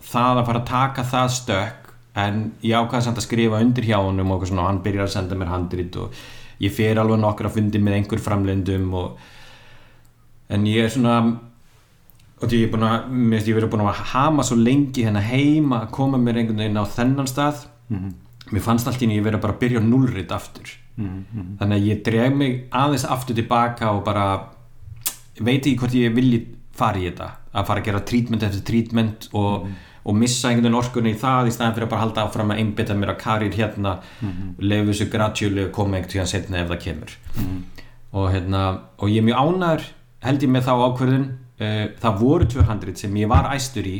það 0.00 0.40
að 0.40 0.46
fara 0.48 0.62
að 0.62 0.70
taka 0.70 1.06
það 1.10 1.32
stökk 1.36 1.90
en 2.20 2.38
ég 2.64 2.76
ákvaði 2.78 3.06
samt 3.06 3.20
að 3.20 3.26
skrifa 3.26 3.60
undir 3.62 3.86
hjá 3.86 3.98
honum 3.98 4.32
og 4.34 4.46
svona, 4.46 4.68
hann 4.68 4.80
byrjar 4.84 5.06
að 5.06 5.14
senda 5.14 5.38
mér 5.38 5.52
handrit 5.52 5.98
og 6.00 6.16
ég 6.60 6.72
fer 6.74 6.98
alveg 7.00 7.20
nokkur 7.20 7.50
að 7.50 7.56
fundi 7.58 7.82
með 7.82 7.98
einhver 7.98 8.22
framlendum 8.22 8.88
og 8.98 9.20
en 10.50 10.66
ég 10.66 10.86
er 10.86 10.92
svona 10.92 11.18
og 12.40 12.48
því 12.48 12.62
ég 12.62 12.68
er 12.68 12.72
búin 12.72 12.86
að, 12.88 13.10
mér 13.12 13.36
finnst 13.36 13.50
ég 13.50 13.58
verið 13.58 13.72
búin 13.74 13.84
að 13.84 14.02
hama 14.14 14.46
svo 14.46 14.56
lengi 14.58 15.04
hérna 15.04 15.22
heima 15.24 15.82
að 15.84 15.92
koma 15.96 16.20
mér 16.20 16.40
einhvern 16.40 16.62
veginn 16.64 16.80
á 16.80 16.92
þennan 16.96 17.28
stað 17.30 17.66
mér 18.50 18.64
fannst 18.64 18.88
allt 18.88 19.02
í 19.02 19.06
henni 19.06 19.18
ég 19.18 19.26
verið 19.26 19.42
bara 19.42 19.56
að 19.56 19.60
byrja 19.64 19.82
núlrit 19.84 20.32
aftur. 20.34 20.72
Þannig 21.60 21.76
að 21.76 21.86
ég 21.88 22.00
dreg 22.04 22.34
mig 22.36 22.56
aðeins 22.70 23.04
aftur 23.08 23.38
tilbaka 23.38 23.92
og 23.96 24.02
bara 24.04 24.24
veit 25.40 25.62
ekki 25.64 25.76
hvort 25.80 25.94
ég 25.96 26.14
vilji 26.14 26.40
fara 26.76 26.98
í 26.98 27.06
þetta 27.08 27.30
að 27.52 27.66
fara 27.66 27.80
að 27.80 27.86
gera 27.86 28.02
trítment 28.06 28.42
eftir 28.46 28.64
trítment 28.66 29.28
og, 29.32 29.66
og 30.04 30.16
missa 30.16 30.48
einhvern 30.48 30.68
veginn 30.68 30.80
orkunni 30.80 31.14
í 31.14 31.18
það 31.18 31.48
í 31.50 31.54
staðan 31.54 31.74
fyrir 31.76 31.88
að 31.88 31.92
bara 31.94 32.04
halda 32.04 32.24
áfram 32.26 32.52
að 32.54 32.60
einbytta 32.62 32.96
mér 32.98 33.14
að 33.14 33.22
karir 33.24 33.56
hérna. 33.56 33.96
Og 34.58 34.64
lefu 34.64 34.92
þessu 34.92 35.10
gradually 35.10 35.64
að 35.66 35.72
koma 35.76 35.96
einhvern 35.96 36.12
tíðan 36.14 36.32
setna 36.34 36.62
ef 36.62 36.70
það 36.70 36.82
kemur. 36.84 37.16
Og, 38.10 38.30
hérna, 38.32 38.62
og 38.98 39.10
ég 39.10 39.22
er 39.22 39.28
mjög 39.28 39.44
ánæður 39.44 39.84
held 40.24 40.42
ég 40.44 40.50
með 40.52 40.66
þá 40.66 40.72
ákverðun 40.84 41.28
uh, 41.30 41.84
það 42.02 42.18
voru 42.20 42.48
200 42.54 42.96
sem 43.00 43.20
ég 43.20 43.30
var 43.30 43.50
æstur 43.54 43.86
í 43.88 43.98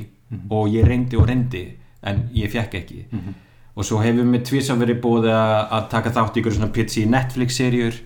og 0.51 0.69
ég 0.71 0.87
reyndi 0.87 1.19
og 1.19 1.27
reyndi 1.29 1.65
en 2.07 2.29
ég 2.37 2.51
fekk 2.53 2.77
ekki 2.81 3.01
og 3.75 3.87
svo 3.87 4.01
hefur 4.03 4.29
mér 4.29 4.45
tvisa 4.47 4.77
verið 4.79 5.01
búið 5.05 5.31
að, 5.33 5.57
að 5.77 5.89
taka 5.95 6.15
þátt 6.17 6.37
í 6.37 6.43
ykkur 6.43 6.57
svona 6.57 6.73
pitsi 6.75 7.07
Netflix-serjur 7.11 7.99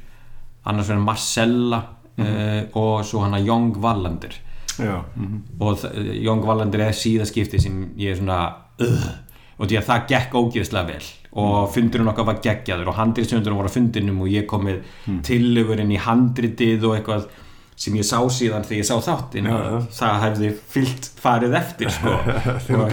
annars 0.69 0.91
verið 0.91 1.05
Marcella 1.05 1.81
uh, 1.83 2.63
og 2.81 3.05
svo 3.07 3.25
hana 3.25 3.41
Young 3.43 3.77
Wallander. 3.83 4.41
Já, 4.75 5.05
mhm. 5.15 5.43
og 5.63 5.85
Young 5.95 6.43
Wallander 6.45 6.89
er 6.89 6.97
síðaskipti 6.99 7.61
sem 7.63 7.85
ég 8.01 8.15
er 8.15 8.19
svona 8.19 8.41
uh, 8.83 9.13
og 9.59 9.69
því 9.71 9.79
að 9.79 9.87
það 9.89 10.09
gekk 10.11 10.37
ógeðslega 10.41 10.89
vel. 10.89 11.11
Og 11.39 11.55
fundurinn 11.75 12.11
okkar 12.11 12.27
var 12.27 12.41
geggjaður. 12.43 12.91
Og 12.91 12.99
handritsjöndurinn 12.99 13.59
voru 13.59 13.71
á 13.71 13.75
fundinum 13.75 14.21
og 14.25 14.31
ég 14.31 14.47
kom 14.51 14.67
með 14.67 14.83
tillögurinn 15.27 15.93
í 15.95 16.01
handritið 16.03 16.87
og 16.89 16.97
eitthvað 16.97 17.29
sem 17.77 17.97
ég 17.99 18.07
sá 18.07 18.19
síðan 18.31 18.65
þegar 18.67 18.81
ég 18.81 18.87
sá 18.87 18.95
þáttinn 19.03 19.49
það 19.95 20.21
hefði 20.25 20.51
fyllt 20.75 21.09
farið 21.21 21.57
eftir 21.59 21.91
sko. 21.91 22.13
Þeir 22.67 22.85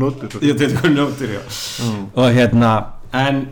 nótið 0.00 0.38
ég 0.48 0.62
þetta. 0.62 0.86
Er 0.88 0.94
nótur 0.96 1.34
já. 1.36 1.42
og 2.16 2.32
hérna 2.32 2.72
en 3.12 3.42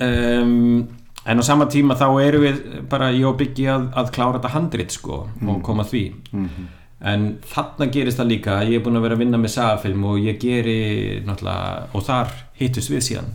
um, 0.00 0.88
en 1.28 1.42
á 1.42 1.44
sama 1.44 1.68
tíma 1.70 1.98
þá 2.00 2.06
erum 2.24 2.46
við 2.46 2.60
bara 2.90 3.10
ég 3.12 3.28
og 3.28 3.36
Biggi 3.40 3.68
að, 3.68 3.90
að 3.92 4.12
klára 4.16 4.38
þetta 4.38 4.54
handrit 4.56 4.96
sko 4.96 5.22
og 5.28 5.60
koma 5.66 5.84
því. 5.84 6.04
En 7.00 7.28
þarna 7.48 7.88
gerist 7.92 8.20
það 8.20 8.32
líka 8.32 8.56
ég 8.68 8.80
er 8.80 8.84
búin 8.84 8.98
að 9.00 9.06
vera 9.06 9.16
að 9.16 9.22
vinna 9.26 9.40
með 9.40 9.54
sagafilm 9.54 10.08
og 10.10 10.18
ég 10.20 10.40
geri 10.40 10.80
náttúrulega 11.28 11.92
og 11.96 12.04
þar 12.08 12.34
hittust 12.60 12.92
við 12.92 13.06
síðan 13.06 13.30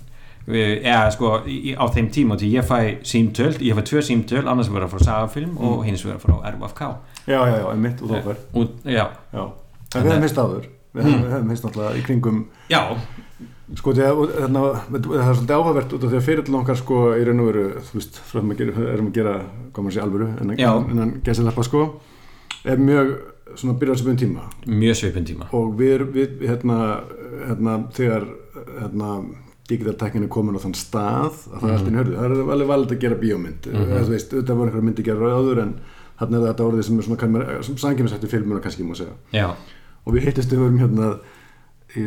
Við- 0.46 0.84
eða 0.86 1.10
sko 1.16 1.32
á 1.42 1.86
þeim 1.96 2.10
tíma 2.14 2.36
því 2.38 2.52
ég 2.54 2.68
fæ 2.70 2.80
símtöl, 3.02 3.54
ég 3.66 3.74
fæ 3.78 3.82
tvö 3.90 4.02
símtöl 4.06 4.46
annars 4.46 4.70
vera 4.70 4.88
frá 4.88 5.00
sagafilm 5.02 5.58
og 5.58 5.86
hins 5.88 6.06
vera 6.06 6.20
frá 6.22 6.36
RFK 6.54 6.82
Já, 7.26 7.40
já, 7.42 7.56
já, 7.58 7.68
einmitt 7.72 8.02
og 8.02 8.10
þá 8.10 8.20
en 9.96 10.04
við 10.04 10.12
hefum 10.12 10.22
heist 10.28 10.38
áður. 10.38 10.66
Við 10.96 11.04
hefum, 11.10 11.50
heist 11.50 11.66
náttúrulega 11.66 11.98
í 11.98 12.04
kringum 12.06 12.44
já, 12.70 12.82
Sko, 13.76 13.96
því 13.98 14.04
að 14.06 14.20
það 14.46 15.16
er 15.26 15.38
svolítið 15.40 15.54
áhugavert 15.56 15.94
út 15.98 16.04
af 16.06 16.12
því 16.12 16.18
að 16.20 16.26
fyrir 16.28 16.44
okkar 16.60 16.78
sko 16.78 16.98
í 17.18 17.24
raun 17.26 17.40
og 17.42 17.48
veru, 17.50 17.64
þú 17.88 17.96
veist, 17.98 18.20
frá 18.30 18.52
að 18.54 18.60
gera, 18.60 18.84
erum 18.94 19.08
að 19.10 19.16
gera, 19.18 19.32
koma 19.74 19.90
að 19.90 19.96
sé 19.96 20.04
alvöru, 20.04 20.28
en 20.44 20.52
Já. 20.60 20.70
en 20.86 21.16
gæsileppa 21.26 21.66
sko, 21.66 21.82
er 22.64 22.78
mjög 22.78 23.10
svona 23.56 23.78
byrjað 23.82 23.98
sem 24.04 24.20
tíma. 24.22 24.46
Mjög 24.70 25.00
svipin 25.00 25.26
tíma. 25.26 25.50
Og 25.58 25.74
við 26.14 26.46
hérna, 26.46 26.78
hérna, 27.48 27.76
þegar 27.98 28.28
hérna, 28.84 29.10
digital 29.70 29.96
teknin 30.00 30.28
er 30.28 30.34
komin 30.34 30.58
á 30.58 30.62
þann 30.62 30.76
stað 30.78 31.38
að 31.52 31.62
það 31.62 31.70
er 31.70 31.76
allt 31.76 31.88
í 31.90 31.96
hörðu, 32.00 32.18
það 32.18 32.26
er 32.26 32.52
alveg 32.56 32.72
valið 32.72 32.96
að 32.96 33.06
gera 33.06 33.22
bíómynd, 33.22 33.70
mm 33.72 33.80
-hmm. 33.80 34.10
veist, 34.12 34.34
þetta 34.34 34.58
voru 34.58 34.70
einhverja 34.70 34.90
myndi 34.90 35.06
gera 35.06 35.32
áður 35.40 35.62
en 35.64 35.72
þarna 36.20 36.38
er 36.38 36.46
þetta 36.50 36.68
orðið 36.68 36.86
sem 36.88 37.00
er 37.00 37.08
svona, 37.08 37.64
sem 37.68 37.78
sangjumsættu 37.78 38.28
filmuna 38.32 38.62
kannski 38.62 38.84
má 38.84 38.96
segja. 38.96 39.16
Já, 39.34 39.48
og 40.06 40.14
við 40.14 40.28
hittist 40.30 40.54
við 40.54 40.62
vorum 40.64 40.80
hérna 40.80 41.10
í, 41.96 42.04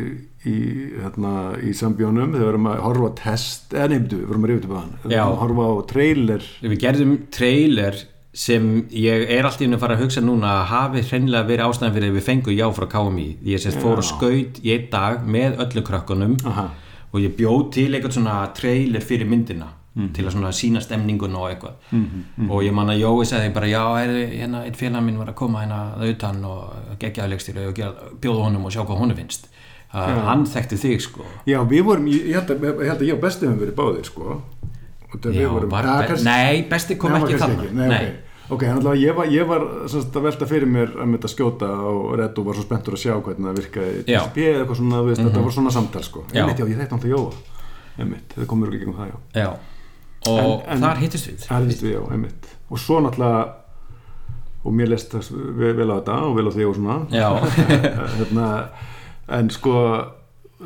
í, 0.47 0.55
hérna, 1.01 1.33
í 1.61 1.73
sambjónum 1.77 2.31
þegar 2.33 2.39
við 2.39 2.47
vorum 2.51 2.69
að 2.71 2.79
horfa 2.85 3.09
á 3.09 3.13
test 3.23 3.75
eða 3.75 3.89
nefndu, 3.93 4.21
við 4.21 4.31
vorum 4.31 4.47
að 4.47 4.53
rifja 4.53 4.69
upp 4.69 4.71
á 4.71 4.79
hann. 4.79 4.95
Að 5.09 5.35
horfa 5.43 5.67
á 5.67 5.73
trailer. 5.91 6.47
Við 6.63 6.81
gerðum 6.85 7.13
trailer 7.35 8.01
sem 8.39 8.67
ég 8.93 9.23
er 9.33 9.47
alltaf 9.47 9.65
inn 9.65 9.75
að 9.75 9.81
fara 9.81 9.95
að 9.97 10.03
hugsa 10.05 10.21
núna 10.21 10.51
að 10.59 10.67
hafi 10.69 11.01
hreinlega 11.09 11.49
verið 11.49 11.65
ástæðan 11.65 11.95
fyrir 11.95 12.11
að 12.11 12.19
við 12.19 12.27
fengum 12.27 12.55
já 12.55 12.67
frá 12.77 12.85
KMI 12.91 13.25
ég 13.49 13.63
sérst 13.63 13.81
fór 13.81 14.03
og 14.03 14.05
skaut 14.05 14.59
í 14.61 14.75
einn 14.75 14.85
dag 14.93 15.25
með 15.25 15.57
öllu 15.65 15.83
krökkunum. 15.87 16.37
Aha. 16.47 16.69
Og 17.13 17.19
ég 17.23 17.35
bjóð 17.37 17.71
til 17.73 17.89
eitthvað 17.95 18.15
svona 18.19 18.37
trailer 18.53 19.01
fyrir 19.01 19.27
myndina 19.29 19.67
til 20.13 20.23
að 20.23 20.31
svona 20.31 20.51
sína 20.55 20.79
stemningun 20.79 21.33
og 21.35 21.49
eitthvað. 21.49 21.73
Og 22.49 22.61
ég 22.63 22.71
man 22.71 22.87
að 22.93 23.01
Jói 23.01 23.25
sagði 23.27 23.49
bara 23.53 23.67
já, 23.67 23.81
hérna, 23.99 24.61
einn 24.63 24.77
félag 24.77 25.03
minn 25.03 25.17
var 25.19 25.31
að 25.33 25.35
koma 25.41 25.63
hérna 25.65 25.79
að 25.97 26.13
utan 26.13 26.37
og 26.45 26.99
geggjaðlegstir 27.01 27.57
og 27.67 27.73
gera- 27.75 28.13
bjóða 28.21 28.45
honum 28.45 28.65
og 28.65 28.71
sjá 28.71 28.85
hvað 28.85 29.01
honum 29.01 29.17
finnst. 29.17 29.49
Uh, 29.89 30.05
hann 30.29 30.45
þekkti 30.45 30.77
þig 30.77 31.01
sko. 31.01 31.25
Já, 31.49 31.57
við 31.67 31.83
vorum, 31.83 32.07
ég, 32.13 32.29
held 32.37 32.51
að, 32.53 32.63
ég 32.69 32.89
held 32.93 33.01
að 33.01 33.07
ég 33.09 33.13
og 33.17 33.21
Besti 33.25 33.47
höfum 33.49 33.59
verið 33.59 33.75
báðir 33.81 34.05
sko. 34.05 34.41
Og 35.09 35.19
já, 35.33 35.47
vorum 35.49 35.69
var, 35.73 35.83
Ja, 35.89 35.97
be 36.03 36.07
kannski- 36.13 36.25
nei, 36.29 36.63
besti 36.69 36.95
kom 37.01 37.11
Nei, 37.11 37.21
ekki 37.25 37.39
þannig 37.41 37.71
nei, 37.73 37.87
ok, 37.89 38.28
ok, 38.49 38.63
en 38.65 38.77
allavega 38.79 39.01
ég 39.03 39.15
var, 39.17 39.25
ég 39.33 39.47
var 39.49 39.65
sem 39.87 40.01
sagt, 40.01 40.15
að 40.17 40.25
velta 40.29 40.47
fyrir 40.49 40.69
mér 40.69 40.93
að 40.97 41.09
mynda 41.11 41.29
skjóta 41.31 41.69
og 41.91 42.15
Red 42.19 42.37
og 42.41 42.45
var 42.49 42.57
svo 42.57 42.65
spenntur 42.65 42.95
að 42.97 43.03
sjá 43.03 43.13
hvernig 43.21 43.45
það 43.49 43.59
virkaði. 43.61 44.03
DSP 44.09 44.37
eða 44.49 44.63
eitthvað 44.63 44.79
svona, 44.81 45.01
veist, 45.05 45.21
þetta 45.25 45.43
var 45.45 45.55
svona 45.57 45.73
samtal 45.75 46.03
sko 46.07 46.23
einmitt, 46.33 46.59
já, 46.59 46.65
ég 46.71 46.79
þekkt 46.81 46.95
náttúrulega 46.95 47.15
Jóa 47.17 48.03
einmitt, 48.03 48.35
það 48.37 48.49
komur 48.53 48.71
ekki 48.73 48.83
gegn 48.85 48.97
það, 48.99 49.09
já 49.13 49.43
já. 49.43 49.49
og 50.33 50.63
En- 50.67 50.75
en- 50.77 50.83
þar 50.87 51.01
hittist 51.03 51.27
við 51.29 51.47
Það 51.47 51.65
vist 51.69 51.83
við, 51.83 51.93
já, 51.97 52.01
einmitt 52.11 52.53
og 52.69 52.79
svo 52.79 52.99
náttúrulega 53.05 53.41
og 54.65 54.73
mér 54.75 54.89
leist 54.91 55.13
vel 55.15 55.91
á 55.91 55.95
þetta 56.01 56.15
og 56.27 56.35
vel 56.35 56.47
á 56.49 56.51
því 56.51 56.65
og 56.67 56.75
svona 56.75 56.95
Já. 57.15 57.29
hérna, 58.19 58.47
en 59.39 59.49
sko 59.53 59.75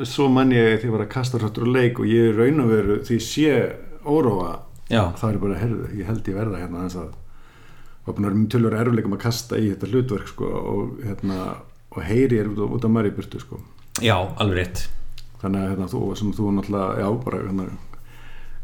svo 0.04 0.26
mann 0.34 0.50
ég 0.56 0.80
því 0.82 0.88
að 0.90 0.94
var 0.96 1.04
að 1.06 1.12
kasta 1.14 1.38
hrættur 1.38 1.68
og 1.68 1.74
leik 1.76 2.00
og 2.02 2.08
ég 2.10 2.32
raun 2.38 2.64
og 2.64 2.72
veru 2.72 2.96
því 3.06 3.18
sé 3.22 3.52
óróa 4.10 4.56
Já. 4.90 5.12
þá 5.14 5.28
er 5.30 5.36
ég 5.38 5.44
bara, 5.44 5.60
herðu, 5.62 5.90
ég 6.00 6.08
held 6.10 6.26
ég 6.32 6.38
verða 6.40 6.62
hérna 6.64 6.82
eins 6.88 6.96
að 6.98 7.12
að 8.08 8.20
vera 8.26 8.48
tölur 8.52 8.76
erfuleikum 8.80 9.16
að 9.16 9.24
kasta 9.24 9.60
í 9.60 9.70
þetta 9.72 9.90
hlutverk 9.92 10.28
sko 10.34 10.50
og 10.50 11.00
hérna 11.06 11.40
og 11.94 12.02
heyri 12.04 12.40
er 12.42 12.50
út, 12.52 12.62
út 12.78 12.86
af 12.86 12.92
Mari 12.92 13.12
Burtu 13.14 13.40
sko. 13.40 13.60
Já, 14.02 14.16
alveg 14.42 14.60
rétt. 14.60 14.86
Þannig 15.44 15.60
að 15.62 15.74
hérna, 15.74 15.90
þú, 15.92 16.00
sem 16.18 16.32
þú 16.34 16.54
náttúrulega, 16.56 17.04
já, 17.04 17.08
bara 17.26 17.42
hérna, 17.44 17.68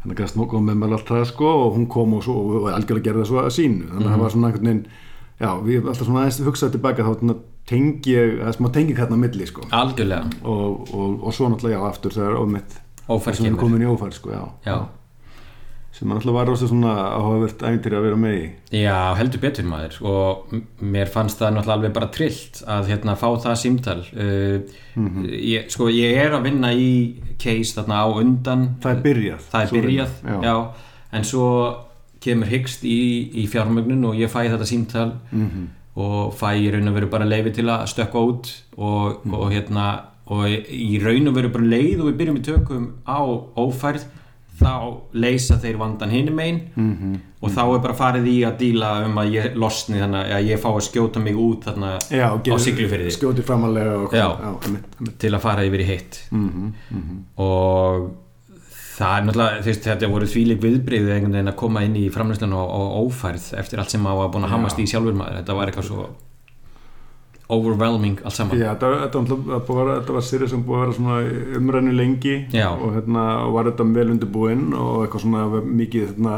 hérna 0.02 0.16
gæst 0.18 0.38
nokkuð 0.40 0.64
með 0.66 0.80
mér 0.80 0.96
allt 0.96 1.12
það 1.12 1.24
sko 1.30 1.52
og 1.66 1.76
hún 1.76 1.86
kom 1.92 2.16
og, 2.18 2.24
svo, 2.26 2.36
og 2.58 2.68
algjörlega 2.72 3.06
gerði 3.06 3.22
það 3.22 3.30
svo 3.30 3.40
að 3.44 3.54
sínu. 3.56 3.88
Þannig 3.92 4.08
að 4.08 4.14
það 4.14 4.24
var 4.24 4.34
svona 4.34 4.50
einhvern 4.50 4.70
veginn 4.70 4.84
já, 5.40 5.50
við 5.68 5.88
alltaf 5.88 6.08
svona 6.08 6.24
aðeins 6.24 6.42
hugsaði 6.48 6.76
tilbaka 6.76 7.06
þá 7.06 7.34
tengi 7.70 8.14
það 8.16 8.48
er 8.50 8.56
smá 8.56 8.68
tengi 8.74 8.96
hérna 8.98 9.18
á 9.20 9.22
milli 9.22 9.46
sko. 9.46 9.66
Algjörlega, 9.76 10.30
og, 10.42 10.88
og, 10.90 11.18
og 11.28 11.36
svo 11.36 11.50
náttúrulega, 11.52 11.78
já, 11.78 11.90
aftur 11.92 12.16
þegar 12.16 12.40
ómitt 12.40 12.80
ófært 13.10 13.38
sem 13.38 13.46
er 13.46 13.52
kemur. 13.52 13.62
komin 13.62 13.84
í 13.84 13.90
ófær 13.90 14.16
sko, 14.16 14.32
já, 14.34 14.42
já. 14.66 14.76
Sem 16.00 16.08
náttúrulega 16.08 16.36
var 16.38 16.48
rosa 16.48 16.66
svona 16.70 16.92
áhugavert 17.12 17.60
æfintir 17.68 17.92
að 17.98 18.04
vera 18.06 18.16
með 18.22 18.36
í. 18.38 18.44
Já, 18.80 18.94
heldur 19.18 19.42
betur 19.42 19.66
maður. 19.68 19.98
Og 20.08 20.54
mér 20.80 21.10
fannst 21.12 21.38
það 21.42 21.52
náttúrulega 21.58 21.76
alveg 21.76 21.92
bara 21.98 22.08
trillt 22.14 22.62
að 22.64 22.88
hérna 22.94 23.16
fá 23.20 23.26
það 23.44 23.58
símtal. 23.60 23.98
Uh, 24.16 24.62
ég, 25.28 25.68
sko 25.70 25.90
ég 25.92 26.16
er 26.24 26.32
að 26.38 26.46
vinna 26.48 26.72
í 26.72 26.88
case 27.42 27.76
þarna 27.76 28.00
á 28.00 28.06
undan. 28.22 28.64
Það 28.80 28.96
er 28.96 29.02
byrjað 29.04 29.44
það 29.52 29.60
er 29.66 29.70
Svo 29.74 29.76
byrjað, 29.84 30.14
vinna, 30.24 30.40
já. 30.48 30.56
en 31.20 31.28
svo 31.28 31.46
kemur 32.20 32.50
hyggst 32.52 32.82
í, 32.84 32.96
í 33.42 33.44
fjármögnun 33.48 34.08
og 34.10 34.16
ég 34.20 34.28
fæ 34.32 34.42
þetta 34.48 34.66
símtal 34.68 35.10
Mhm. 35.32 35.68
og 36.00 36.34
fæ 36.36 36.50
í 36.60 36.70
raun 36.72 36.88
og 36.88 36.94
veru 36.96 37.08
bara 37.12 37.24
leifi 37.28 37.50
til 37.56 37.64
að 37.68 37.86
stökka 37.92 38.20
út 38.24 38.50
og, 38.78 39.20
og 39.26 39.50
hérna 39.52 39.86
og 40.30 40.46
í 40.70 41.00
raun 41.02 41.28
og 41.28 41.34
veru 41.34 41.48
bara 41.50 41.64
leið 41.64 42.00
og 42.00 42.06
við 42.10 42.18
byrjum 42.20 42.36
í 42.38 42.44
tökum 42.46 42.84
á 43.08 43.18
ófærð 43.58 44.04
þá 44.60 44.72
leysa 45.24 45.56
þeir 45.62 45.78
vandan 45.80 46.10
hinum 46.12 46.38
einn 46.44 46.60
Mhm. 46.76 47.14
og 47.42 47.50
þá 47.50 47.60
er 47.74 47.78
bara 47.80 47.94
farið 47.96 48.26
í 48.28 48.36
að 48.44 48.58
díla 48.60 48.90
um 49.06 49.16
að 49.22 49.30
ég 49.32 49.54
losni 49.56 49.96
þannig 49.98 50.32
að 50.36 50.48
ég 50.50 50.58
fá 50.60 50.68
að 50.74 50.84
skjóta 50.88 51.20
mig 51.24 51.34
út 51.36 51.64
þarna 51.64 51.92
Já, 52.10 52.28
á 52.36 52.56
siglufyrði 52.60 53.10
skjóti 53.16 53.42
framalega 53.42 53.94
og 54.04 54.12
Já. 54.12 54.26
já 54.36 54.50
einmitt, 54.66 54.84
einmitt. 54.98 55.18
til 55.18 55.30
að 55.32 55.40
fara 55.40 55.64
yfir 55.64 55.80
í 55.80 55.86
hitt 55.88 56.20
Mhm, 56.30 56.72
mhm. 56.90 57.24
og 57.38 58.10
það 59.00 59.16
er 59.16 59.22
náttúrulega 59.24 59.60
þú 59.62 59.68
veist, 59.70 59.84
þetta 59.88 60.08
voru 60.12 60.26
þvíleik 60.28 60.60
viðbreyðið 60.60 61.12
einhvern 61.14 61.32
veginn 61.32 61.48
að 61.54 61.56
koma 61.56 61.82
inn 61.86 61.94
í 61.96 62.10
framleyslun 62.12 62.52
og, 62.52 62.68
og 62.68 63.06
ófærð 63.08 63.54
eftir 63.58 63.78
allt 63.80 63.90
sem 63.94 64.02
maður 64.04 64.18
var 64.26 64.28
búin 64.34 64.44
að 64.44 64.52
hamast 64.58 64.78
í 64.78 64.84
sjálfur 64.90 65.16
maður 65.16 65.38
þetta 65.40 65.56
var 65.56 65.70
eitthvað 65.72 65.88
svo 65.88 66.08
overwhelming 67.56 68.18
allt 68.24 68.34
saman. 68.36 68.58
Já, 68.60 68.70
þetta, 68.74 68.90
þetta, 69.06 69.38
var 69.50 69.62
var, 69.68 69.92
þetta 70.00 70.16
var 70.18 70.26
sýri 70.26 70.48
sem 70.50 70.64
búið 70.66 70.82
að 70.82 70.98
vera 71.00 71.60
umræðinu 71.60 71.94
lengi 71.98 72.34
og 72.72 72.92
hérna 72.96 73.24
og 73.46 73.54
var 73.58 73.70
þetta 73.70 73.86
vel 73.96 74.10
undirbúinn 74.16 74.68
og 74.74 75.06
eitthvað 75.06 75.24
svona 75.26 75.62
mikið 75.80 76.06
hérna, 76.12 76.36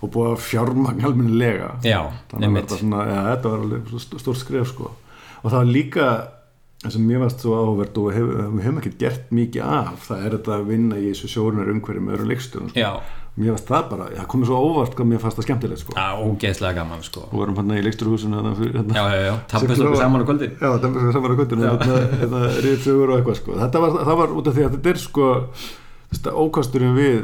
og 0.00 0.10
búið 0.14 0.30
að 0.32 0.42
fjármagn 0.48 1.04
almennilega. 1.04 1.70
Já, 1.84 2.00
þannig 2.32 2.60
að 2.64 2.76
svona, 2.80 3.06
ja, 3.10 3.22
þetta 3.34 3.54
var 3.54 3.64
alveg 3.66 3.94
st- 4.00 4.20
stórt 4.22 4.40
skref 4.40 4.68
sko. 4.74 4.90
og 5.42 5.50
það 5.50 5.58
var 5.58 5.72
líka 5.74 6.06
það 6.80 6.92
sem 6.94 7.02
mér 7.04 7.18
varst 7.20 7.42
svo 7.44 7.56
áhugavert 7.60 7.98
og 8.00 8.06
við 8.08 8.14
hefum, 8.16 8.54
við 8.56 8.64
hefum 8.64 8.78
ekki 8.80 8.92
gert 9.02 9.26
mikið 9.36 9.62
af 9.68 10.06
það 10.08 10.22
er 10.24 10.34
þetta 10.38 10.54
að 10.56 10.62
vinna 10.70 10.96
í 10.96 11.10
þessu 11.10 11.28
sjórunar 11.28 11.68
umhverju 11.74 12.00
með 12.06 12.14
öðrum 12.16 12.30
leikstjóðum 12.30 12.70
já, 12.80 12.88
mér 13.40 13.54
varst 13.56 13.68
það 13.70 13.88
bara, 13.90 14.06
það 14.14 14.28
komið 14.34 14.50
svo 14.50 14.60
óvart 14.68 14.96
hvað 14.98 15.10
mér 15.10 15.22
fannst 15.24 15.40
það 15.40 15.46
skemmtilegt 15.48 15.82
sko. 15.82 15.96
á, 15.96 16.08
ógeðslega 16.20 16.76
gaman 16.78 17.04
sko 17.06 17.26
og 17.26 17.36
vorum 17.40 17.58
hérna 17.60 17.78
í 17.80 17.84
leikstjórhúsinu 17.86 18.40
hérna, 18.40 18.54
hérna, 18.60 18.96
já, 18.96 19.04
já, 19.10 19.20
já, 19.26 19.34
tampast 19.52 19.84
okkur 19.84 20.00
saman 20.00 20.24
á 20.24 20.26
kvöldi 20.30 20.48
Já, 20.50 20.68
það 20.70 20.98
er 21.00 21.14
saman 21.16 21.34
á 21.34 21.38
kvöldinu 21.40 21.68
þetta, 21.68 22.00
þetta 22.22 22.42
riðsögur 22.66 23.12
og 23.12 23.20
eitthvað 23.20 23.38
sko. 23.40 23.60
þetta 23.60 23.84
var, 23.84 24.00
það 24.10 24.20
var 24.22 24.34
út 24.40 24.50
af 24.50 24.58
því 24.58 24.66
að 24.66 24.76
þetta 24.76 24.92
er 24.92 25.00
sko 25.04 25.30
þetta 26.10 26.34
ókasturinn 26.44 26.98
við 26.98 27.16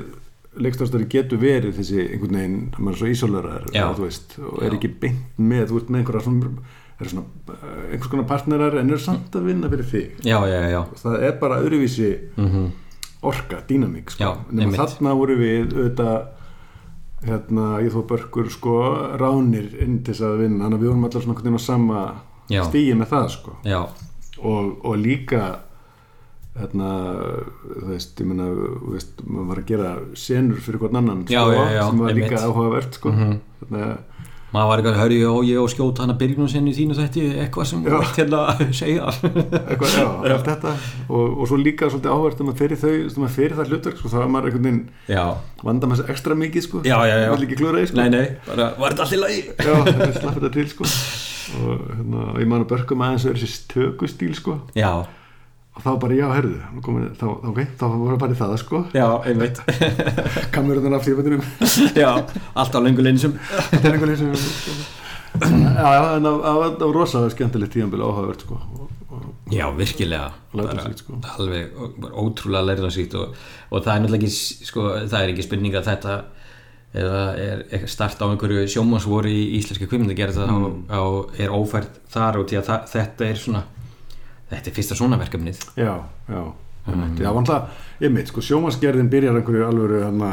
leikstjórnstari 0.56 1.08
getur 1.12 1.40
verið 1.42 1.76
þessi 1.80 2.00
einhvern 2.06 2.38
veginn, 2.38 2.58
maður 2.78 3.10
er 3.10 3.20
svo 3.20 3.34
Já. 3.74 3.84
veist, 4.00 4.38
og 4.40 4.62
er 4.62 4.72
Já. 4.72 4.78
ekki 4.78 4.92
beint 5.02 5.38
með 5.38 5.70
þú 5.70 5.80
ert 5.82 5.90
með 5.92 6.00
einhverja 6.00 6.24
svona, 6.24 6.52
er 6.96 7.10
svona 7.12 7.56
einhvers 7.90 8.10
konar 8.12 8.28
partnerar 8.30 8.78
en 8.80 8.92
eru 8.94 9.02
samt 9.02 9.36
að 9.36 9.50
vinna 9.50 9.68
fyrir 9.72 9.90
þig 9.90 10.24
já, 10.24 10.38
já, 10.48 10.58
já, 10.72 10.80
orka, 13.28 13.60
dýnamík 13.68 14.14
sko. 14.14 14.32
Nema 14.54 14.78
þarna 14.80 15.14
voru 15.18 15.36
við 15.40 15.74
auðvitað 15.74 16.16
hérna, 17.26 17.68
ég 17.82 17.94
þó 17.94 18.02
börkur 18.10 18.50
sko, 18.52 18.78
ránir 19.20 19.70
inn 19.82 20.00
til 20.04 20.14
þess 20.14 20.26
að 20.28 20.40
vinna 20.44 20.64
þannig 20.66 20.78
að 20.78 20.82
við 20.84 20.90
vorum 20.92 21.06
allar 21.08 21.24
svona 21.24 21.38
veginn 21.40 21.58
á 21.58 21.62
sama 21.64 22.02
Já. 22.52 22.60
stíi 22.68 22.94
með 22.94 23.08
það 23.14 23.30
sko 23.34 23.54
og, 24.36 24.66
og 24.86 24.98
líka 25.00 25.46
hérna, 26.56 26.90
þú 27.62 27.86
veist, 27.90 28.20
ég 28.20 28.28
veist, 28.92 29.24
maður 29.26 29.48
var 29.50 29.60
að 29.60 29.70
gera 29.70 29.94
senur 30.16 30.60
fyrir 30.64 30.80
hvern 30.80 31.00
annan 31.02 31.24
Já, 31.28 31.42
sko, 31.42 31.56
já, 31.56 31.64
já, 31.74 31.82
sem 31.88 32.04
var 32.04 32.16
líka 32.16 32.42
áhugavert 32.44 33.00
sko. 33.00 33.12
Mhm. 33.12 33.40
þannig 33.64 34.14
maður 34.54 34.68
var 34.70 34.80
eitthvað, 34.80 34.98
hörðu, 35.02 35.18
og 35.30 35.40
ég 35.48 35.58
og 35.60 35.70
skjóta 35.72 36.04
hann 36.04 36.12
að 36.14 36.20
byrjunum 36.22 36.48
sinni 36.52 36.70
í 36.72 36.76
þínu 36.76 36.96
þetta 36.96 37.24
eitthvað 37.44 37.66
sem 37.70 37.82
ætti 37.86 38.20
hérna 38.22 38.42
að 38.52 38.62
segja. 38.80 39.10
Að 39.10 39.26
eitthvað, 39.26 39.96
já, 39.98 40.06
allt 40.36 40.48
þetta. 40.50 40.72
Og, 41.10 41.34
og 41.42 41.50
svo 41.50 41.58
líka 41.60 41.90
svolítið 41.90 42.14
áhugavert 42.14 42.42
um 42.44 42.52
að 42.52 42.62
fyrir 42.62 42.80
þau 42.80 42.94
sem 43.16 43.26
að 43.26 43.34
fyrir 43.36 43.56
það 43.58 43.72
hlutverk, 43.74 44.00
sko, 44.00 44.12
þá 44.12 44.16
var 44.22 44.30
maður 44.36 44.50
einhvern 44.52 44.68
veginn 44.70 45.66
vanda 45.66 45.90
með 45.90 46.00
þessu 46.02 46.14
ekstra 46.16 46.38
mikið, 46.44 46.66
sko. 46.68 46.82
Já, 46.86 46.96
já, 47.10 47.16
já. 47.24 47.28
Vill 47.34 47.46
ekki 47.48 47.60
klúra 47.60 47.82
í, 47.82 47.90
sko. 47.90 48.00
Nei, 48.00 48.08
nei, 48.14 48.24
bara, 48.46 48.70
var 48.80 48.94
þetta 48.96 49.06
allir 49.08 49.22
lagi? 49.26 49.42
Já, 49.58 49.74
þetta 49.90 50.10
slapp 50.20 50.38
þetta 50.40 50.52
til, 50.56 50.66
sko. 50.72 50.90
Og 51.56 51.84
hérna, 51.92 52.24
ég 52.42 52.48
man 52.50 52.64
að 52.64 52.70
börkum 52.72 53.04
aðeins 53.06 53.26
verið 53.28 53.44
þessi 53.46 53.66
tökustíl, 53.74 54.32
sko. 54.38 54.56
Já, 54.78 54.90
og 55.76 55.82
þá 55.84 55.90
bara, 56.00 56.16
já, 56.16 56.26
herðu, 56.32 56.58
nú 56.72 56.80
komið, 56.84 57.06
þá, 57.20 57.26
ok, 57.52 57.58
þá 57.76 57.84
var 57.92 58.16
bara 58.22 58.32
í 58.32 58.38
það, 58.40 58.54
sko. 58.62 58.78
Já, 58.96 59.06
einmitt. 59.28 59.58
Kamerundan 60.54 60.96
af 60.96 61.04
þjóðbættinum 61.04 61.42
já, 62.02 62.10
allt 62.56 62.76
á 62.76 62.80
lengur 62.80 63.04
leinsum 63.04 63.34
já, 65.36 65.88
já, 65.92 66.02
en 66.16 66.24
það 66.24 66.60
var 66.80 66.94
rosalega 66.96 67.34
skemmtilegt 67.34 67.74
tíðanbíl 67.76 68.00
áhugavert 68.06 68.44
sko. 68.46 68.60
Já, 69.52 69.66
virkilega. 69.76 70.30
Lærdómsríkt, 70.56 71.02
sko. 71.04 71.18
alveg, 71.36 71.68
bara 72.02 72.22
ótrúlega 72.24 72.66
lærðansvíkt 72.70 73.14
og, 73.20 73.36
og 73.70 73.84
það 73.84 73.92
er 73.92 74.00
náttúrulega 74.02 74.26
ekki 74.30 74.66
sko, 74.72 74.86
það 75.06 75.20
er 75.20 75.32
ekki 75.34 75.44
spurning 75.46 75.76
að 75.78 75.86
þetta 75.92 76.16
eða 76.96 77.20
er, 77.36 77.62
start 77.92 78.22
á 78.24 78.26
einhverju 78.32 78.64
sjómasvoru 78.72 79.28
í 79.30 79.44
íslenska 79.60 79.86
kvimindi 79.90 80.16
gerð 80.18 80.40
það 80.40 80.52
Mm. 80.56 80.76
á, 80.88 80.96
á, 80.96 81.02
er 81.44 81.52
ófært 81.54 82.00
þar 82.10 82.40
og 82.40 82.48
því 82.48 82.58
að 82.62 82.68
það, 82.70 82.86
þetta 82.94 83.28
er 83.28 83.40
svona 83.44 83.62
þetta 84.50 84.70
er 84.70 84.76
fyrsta 84.76 84.98
svona 84.98 85.18
verkefnið. 85.20 85.60
Já, 85.76 85.92
já. 86.28 86.44
Mm. 86.86 87.16
já, 87.18 87.32
vanlega, 87.34 87.66
ég 87.98 88.12
meit, 88.14 88.28
sko, 88.30 88.42
sjómasgerðin 88.46 89.08
byrjar 89.10 89.40
einhverju 89.40 89.64
alvöru 89.66 90.04
hana, 90.04 90.30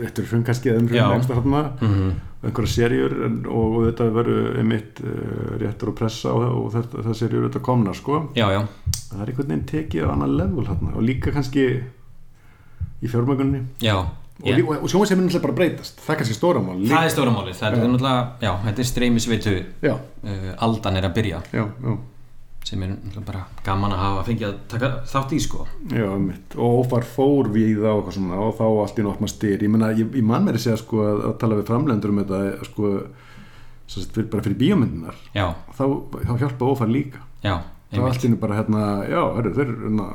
réttur 0.00 0.24
hrungaskið 0.30 0.78
um 0.80 0.88
Já. 0.88 1.04
hrungaskið 1.04 1.40
hana, 1.42 1.62
mm 1.80 1.90
-hmm. 1.94 2.14
einhverja 2.48 2.72
serjur 2.72 3.16
en, 3.26 3.36
og, 3.46 3.76
og 3.76 3.84
þetta 3.88 4.06
verður 4.14 4.58
einmitt 4.62 5.02
uh, 5.04 5.58
réttur 5.60 5.92
og 5.92 5.98
pressa 6.00 6.32
og, 6.32 6.46
og 6.64 6.72
þetta, 6.72 7.04
það 7.04 7.18
serjur 7.20 7.48
þetta 7.48 7.60
komna, 7.60 7.94
sko. 7.94 8.22
Já, 8.34 8.48
já, 8.52 8.62
það 9.10 9.20
er 9.20 9.28
einhvern 9.28 9.48
veginn 9.48 9.66
tekið 9.66 10.04
á 10.04 10.08
annan 10.12 10.36
level 10.36 10.66
hana, 10.66 10.96
og 10.96 11.02
líka 11.02 11.32
kannski 11.32 11.68
í 13.02 13.06
fjármögunni 13.08 13.62
já. 13.80 14.06
Yeah. 14.44 14.68
og, 14.68 14.82
og 14.82 14.88
sjómasgerðin 14.88 15.24
er 15.24 15.26
náttúrulega 15.26 15.46
bara 15.46 15.54
breytast. 15.54 16.00
Það 16.00 16.14
er 16.14 16.18
kannski 16.18 16.34
stóramál 16.34 16.86
það 16.86 17.04
er 17.04 17.10
stóra 17.10 17.30
máli, 17.30 17.52
það 17.52 17.72
er 17.72 17.88
náttúrulega 17.88 18.28
já, 18.40 18.52
þetta 18.64 18.80
er 18.80 18.88
streymisvitu 18.94 19.64
uh, 19.84 19.98
aldan 20.56 20.96
er 20.96 21.04
að 21.04 21.14
byrja. 21.14 21.42
Já, 21.52 21.66
já 21.66 21.98
sem 22.66 22.82
er 22.84 22.96
bara 23.24 23.44
gaman 23.64 23.94
að 23.94 24.02
hafa 24.02 24.24
fengið 24.26 24.48
að 24.48 24.58
taka 24.72 24.90
þátt 25.08 25.32
í 25.32 25.38
sko. 25.40 25.64
Já, 25.92 26.08
mitt. 26.20 26.56
og 26.56 26.82
ófar 26.82 27.06
fór 27.08 27.48
við 27.54 27.80
á 27.86 27.92
eitthvað 27.94 28.18
svona 28.18 28.40
og 28.44 28.54
þá 28.58 28.64
allt 28.66 29.00
í 29.00 29.06
náttúrulega 29.06 29.32
styr 29.32 29.64
ég, 29.64 29.78
ég, 30.02 30.12
ég 30.20 30.26
man 30.26 30.44
mér 30.44 30.58
að 30.58 30.64
segja 30.66 30.80
sko 30.82 31.02
að, 31.06 31.22
að 31.30 31.34
tala 31.42 31.58
við 31.58 31.70
framlendur 31.70 32.12
um 32.12 32.20
þetta 32.22 32.68
sko, 32.68 32.92
sagt, 33.88 34.20
bara 34.32 34.44
fyrir 34.44 34.60
bíómyndunar 34.60 35.20
þá, 35.32 35.84
þá 36.28 36.32
hjálpa 36.44 36.72
ófar 36.72 36.92
líka. 36.92 37.24
Já, 37.44 37.54
þá 37.94 38.02
allt 38.10 38.26
í 38.26 38.32
nú 38.32 38.40
bara 38.42 38.58
hérna, 38.60 38.84
já, 39.08 39.20
hörru, 39.38 39.54
þeir 39.56 39.68
eru 39.72 39.86
hérna, 39.86 40.08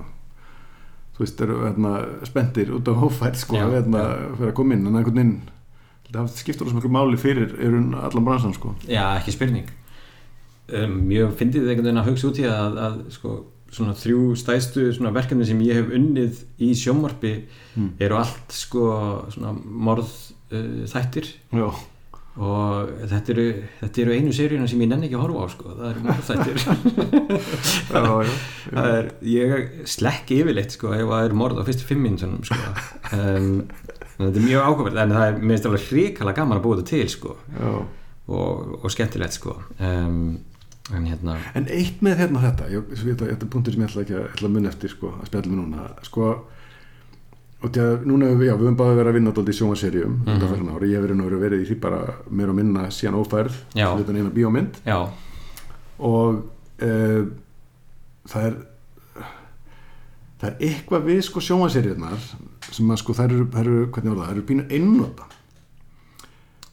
þú 1.16 1.26
veist, 1.26 1.40
þeir 1.40 1.50
eru 1.50 1.68
hérna, 1.70 1.94
spendir 2.30 2.74
út 2.78 2.92
á 2.92 2.94
ófær 2.94 3.38
sko, 3.40 3.58
Já, 3.58 3.70
hérna, 3.72 4.08
fyrir 4.38 4.52
að 4.52 4.58
koma 4.60 4.78
inn. 4.78 4.86
En 4.90 5.00
einhvern 5.00 5.22
veginn, 5.22 5.38
það 6.14 6.36
skiptur 6.38 6.70
þessum 6.70 6.84
mjög 6.84 6.94
máli 7.00 7.22
fyrir 7.22 7.56
hún 7.64 7.96
allan 7.98 8.28
bransan 8.28 8.54
sko. 8.54 8.76
Já, 8.86 9.08
ekki 9.18 9.34
spurning 9.34 9.72
um, 10.72 10.94
Mjög 11.10 11.34
fyndið 11.40 11.68
einhvern 11.70 11.86
veginn 11.90 12.02
að 12.04 12.10
hugsa 12.12 12.30
út 12.32 12.40
í 12.40 12.46
að, 12.50 12.78
að 12.88 13.00
sko, 13.18 13.34
svona 13.74 13.96
þrjú 13.98 14.36
stæðstu 14.38 14.84
svona 14.94 15.12
verkefni 15.16 15.46
sem 15.50 15.62
ég 15.66 15.80
hef 15.82 15.90
unnið 15.98 16.44
í 16.62 16.74
sjómarpi 16.78 17.36
Mm. 17.74 17.88
eru 18.06 18.20
allt 18.20 18.54
sko 18.54 18.84
svona 19.34 19.50
morð 19.66 20.12
uh, 20.54 20.84
þættir. 20.86 21.26
Já, 21.58 21.66
og 22.38 22.92
þetta 23.10 23.32
eru, 23.34 23.46
þetta 23.80 24.02
eru 24.04 24.14
einu 24.14 24.32
seríuna 24.34 24.68
sem 24.70 24.82
ég 24.86 24.90
nenni 24.92 25.08
ekki 25.10 25.18
að 25.18 25.24
horfa 25.26 25.42
á 25.42 25.48
sko, 25.56 25.74
það 25.80 25.88
eru 25.90 26.04
morð 26.06 26.28
þættir. 26.28 26.58
Það 28.74 28.88
er, 28.92 29.10
ég 29.26 29.74
slekki 29.90 30.38
yfirleitt 30.44 30.74
sko 30.78 30.94
ef 30.96 31.04
það 31.10 31.26
eru 31.28 31.38
morð 31.42 31.62
á 31.62 31.68
fyrstu 31.68 31.88
fimm 31.90 32.06
minnunum 32.06 32.46
sko. 32.48 32.72
Um, 33.14 33.50
þetta 34.20 34.38
er 34.40 34.46
mjög 34.48 34.70
ákvæmlega 34.70 35.04
en 35.08 35.16
það 35.18 35.26
er 35.28 35.38
mér 35.42 35.54
finnst 35.56 35.68
alveg 35.70 35.86
hrikalega 35.90 36.38
gaman 36.42 36.60
að 36.60 36.66
búa 36.68 36.78
þetta 36.80 36.94
til 36.94 37.10
sko. 37.14 37.36
Og, 38.34 38.74
og 38.80 38.94
skemmtilegt 38.94 39.36
sko. 39.36 39.58
Um, 39.84 40.22
en 40.92 41.06
hérna 41.08 41.38
En 41.56 41.70
eitt 41.72 42.02
með 42.04 42.18
hérna 42.20 42.42
þetta, 42.44 42.72
ég, 42.74 42.90
þetta, 42.92 43.30
þetta 43.30 43.46
er 43.46 43.52
punktur 43.54 43.76
sem 43.76 43.84
ég 43.86 43.92
ætla 43.92 44.04
ekki 44.04 44.18
að, 44.18 44.26
ætla 44.34 44.50
að 44.50 44.56
munna 44.58 44.74
eftir 44.74 44.92
sko, 44.92 45.14
að 45.20 45.30
spjalla 45.30 45.52
með 45.54 45.62
núna, 45.62 45.88
sko 46.04 46.32
og 47.64 47.72
því 47.72 47.84
að 47.84 48.02
núna, 48.10 48.30
já, 48.34 48.36
við 48.58 48.66
höfum 48.66 48.80
báði 48.80 48.96
verið 48.98 49.10
að 49.10 49.18
vinna 49.18 49.32
dálítið 49.32 49.54
í 49.54 49.58
sjónvarsserjum 49.60 50.16
mm. 50.18 50.26
-hmm. 50.26 50.82
ég 50.84 50.98
hef 50.98 51.06
verið 51.06 51.20
nú 51.20 51.28
verið 51.40 51.62
í 51.62 51.68
því 51.70 51.78
bara 51.80 52.00
meira 52.28 52.52
og 52.52 52.58
minna 52.58 52.90
síðan 52.92 53.20
ófærð, 53.22 53.60
þetta 53.72 54.12
er 54.12 54.18
eina 54.20 54.34
bíómynd. 54.36 54.80
Já, 54.84 54.98
og 56.04 56.44
uh, 56.84 57.22
það 58.28 58.48
er 58.50 58.58
það 60.42 60.50
er 60.50 60.58
eitthvað 60.68 61.06
við 61.08 61.22
sko 61.24 61.40
sjónvarsserjunar 61.40 62.26
sem 62.74 62.92
að 62.92 63.00
sko 63.00 63.16
þær 63.16 63.32
eru, 63.32 63.46
þær 63.54 63.62
eru 63.64 63.86
hvernig 63.96 64.12
var 64.12 64.20
það, 64.20 64.28
þær 64.28 64.36
eru 64.36 64.46
pínu 64.50 64.66
einnota. 64.70 65.30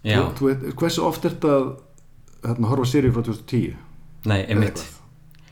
Já, 0.03 0.21
þú, 0.35 0.51
hversu 0.75 1.05
oft 1.07 1.25
er 1.25 1.37
þetta 1.37 1.55
hérna, 2.49 2.71
horfa 2.73 2.89
serju 2.89 3.13
frá 3.15 3.23
2010 3.23 3.79
nei, 4.25 4.41
einmitt. 4.47 4.85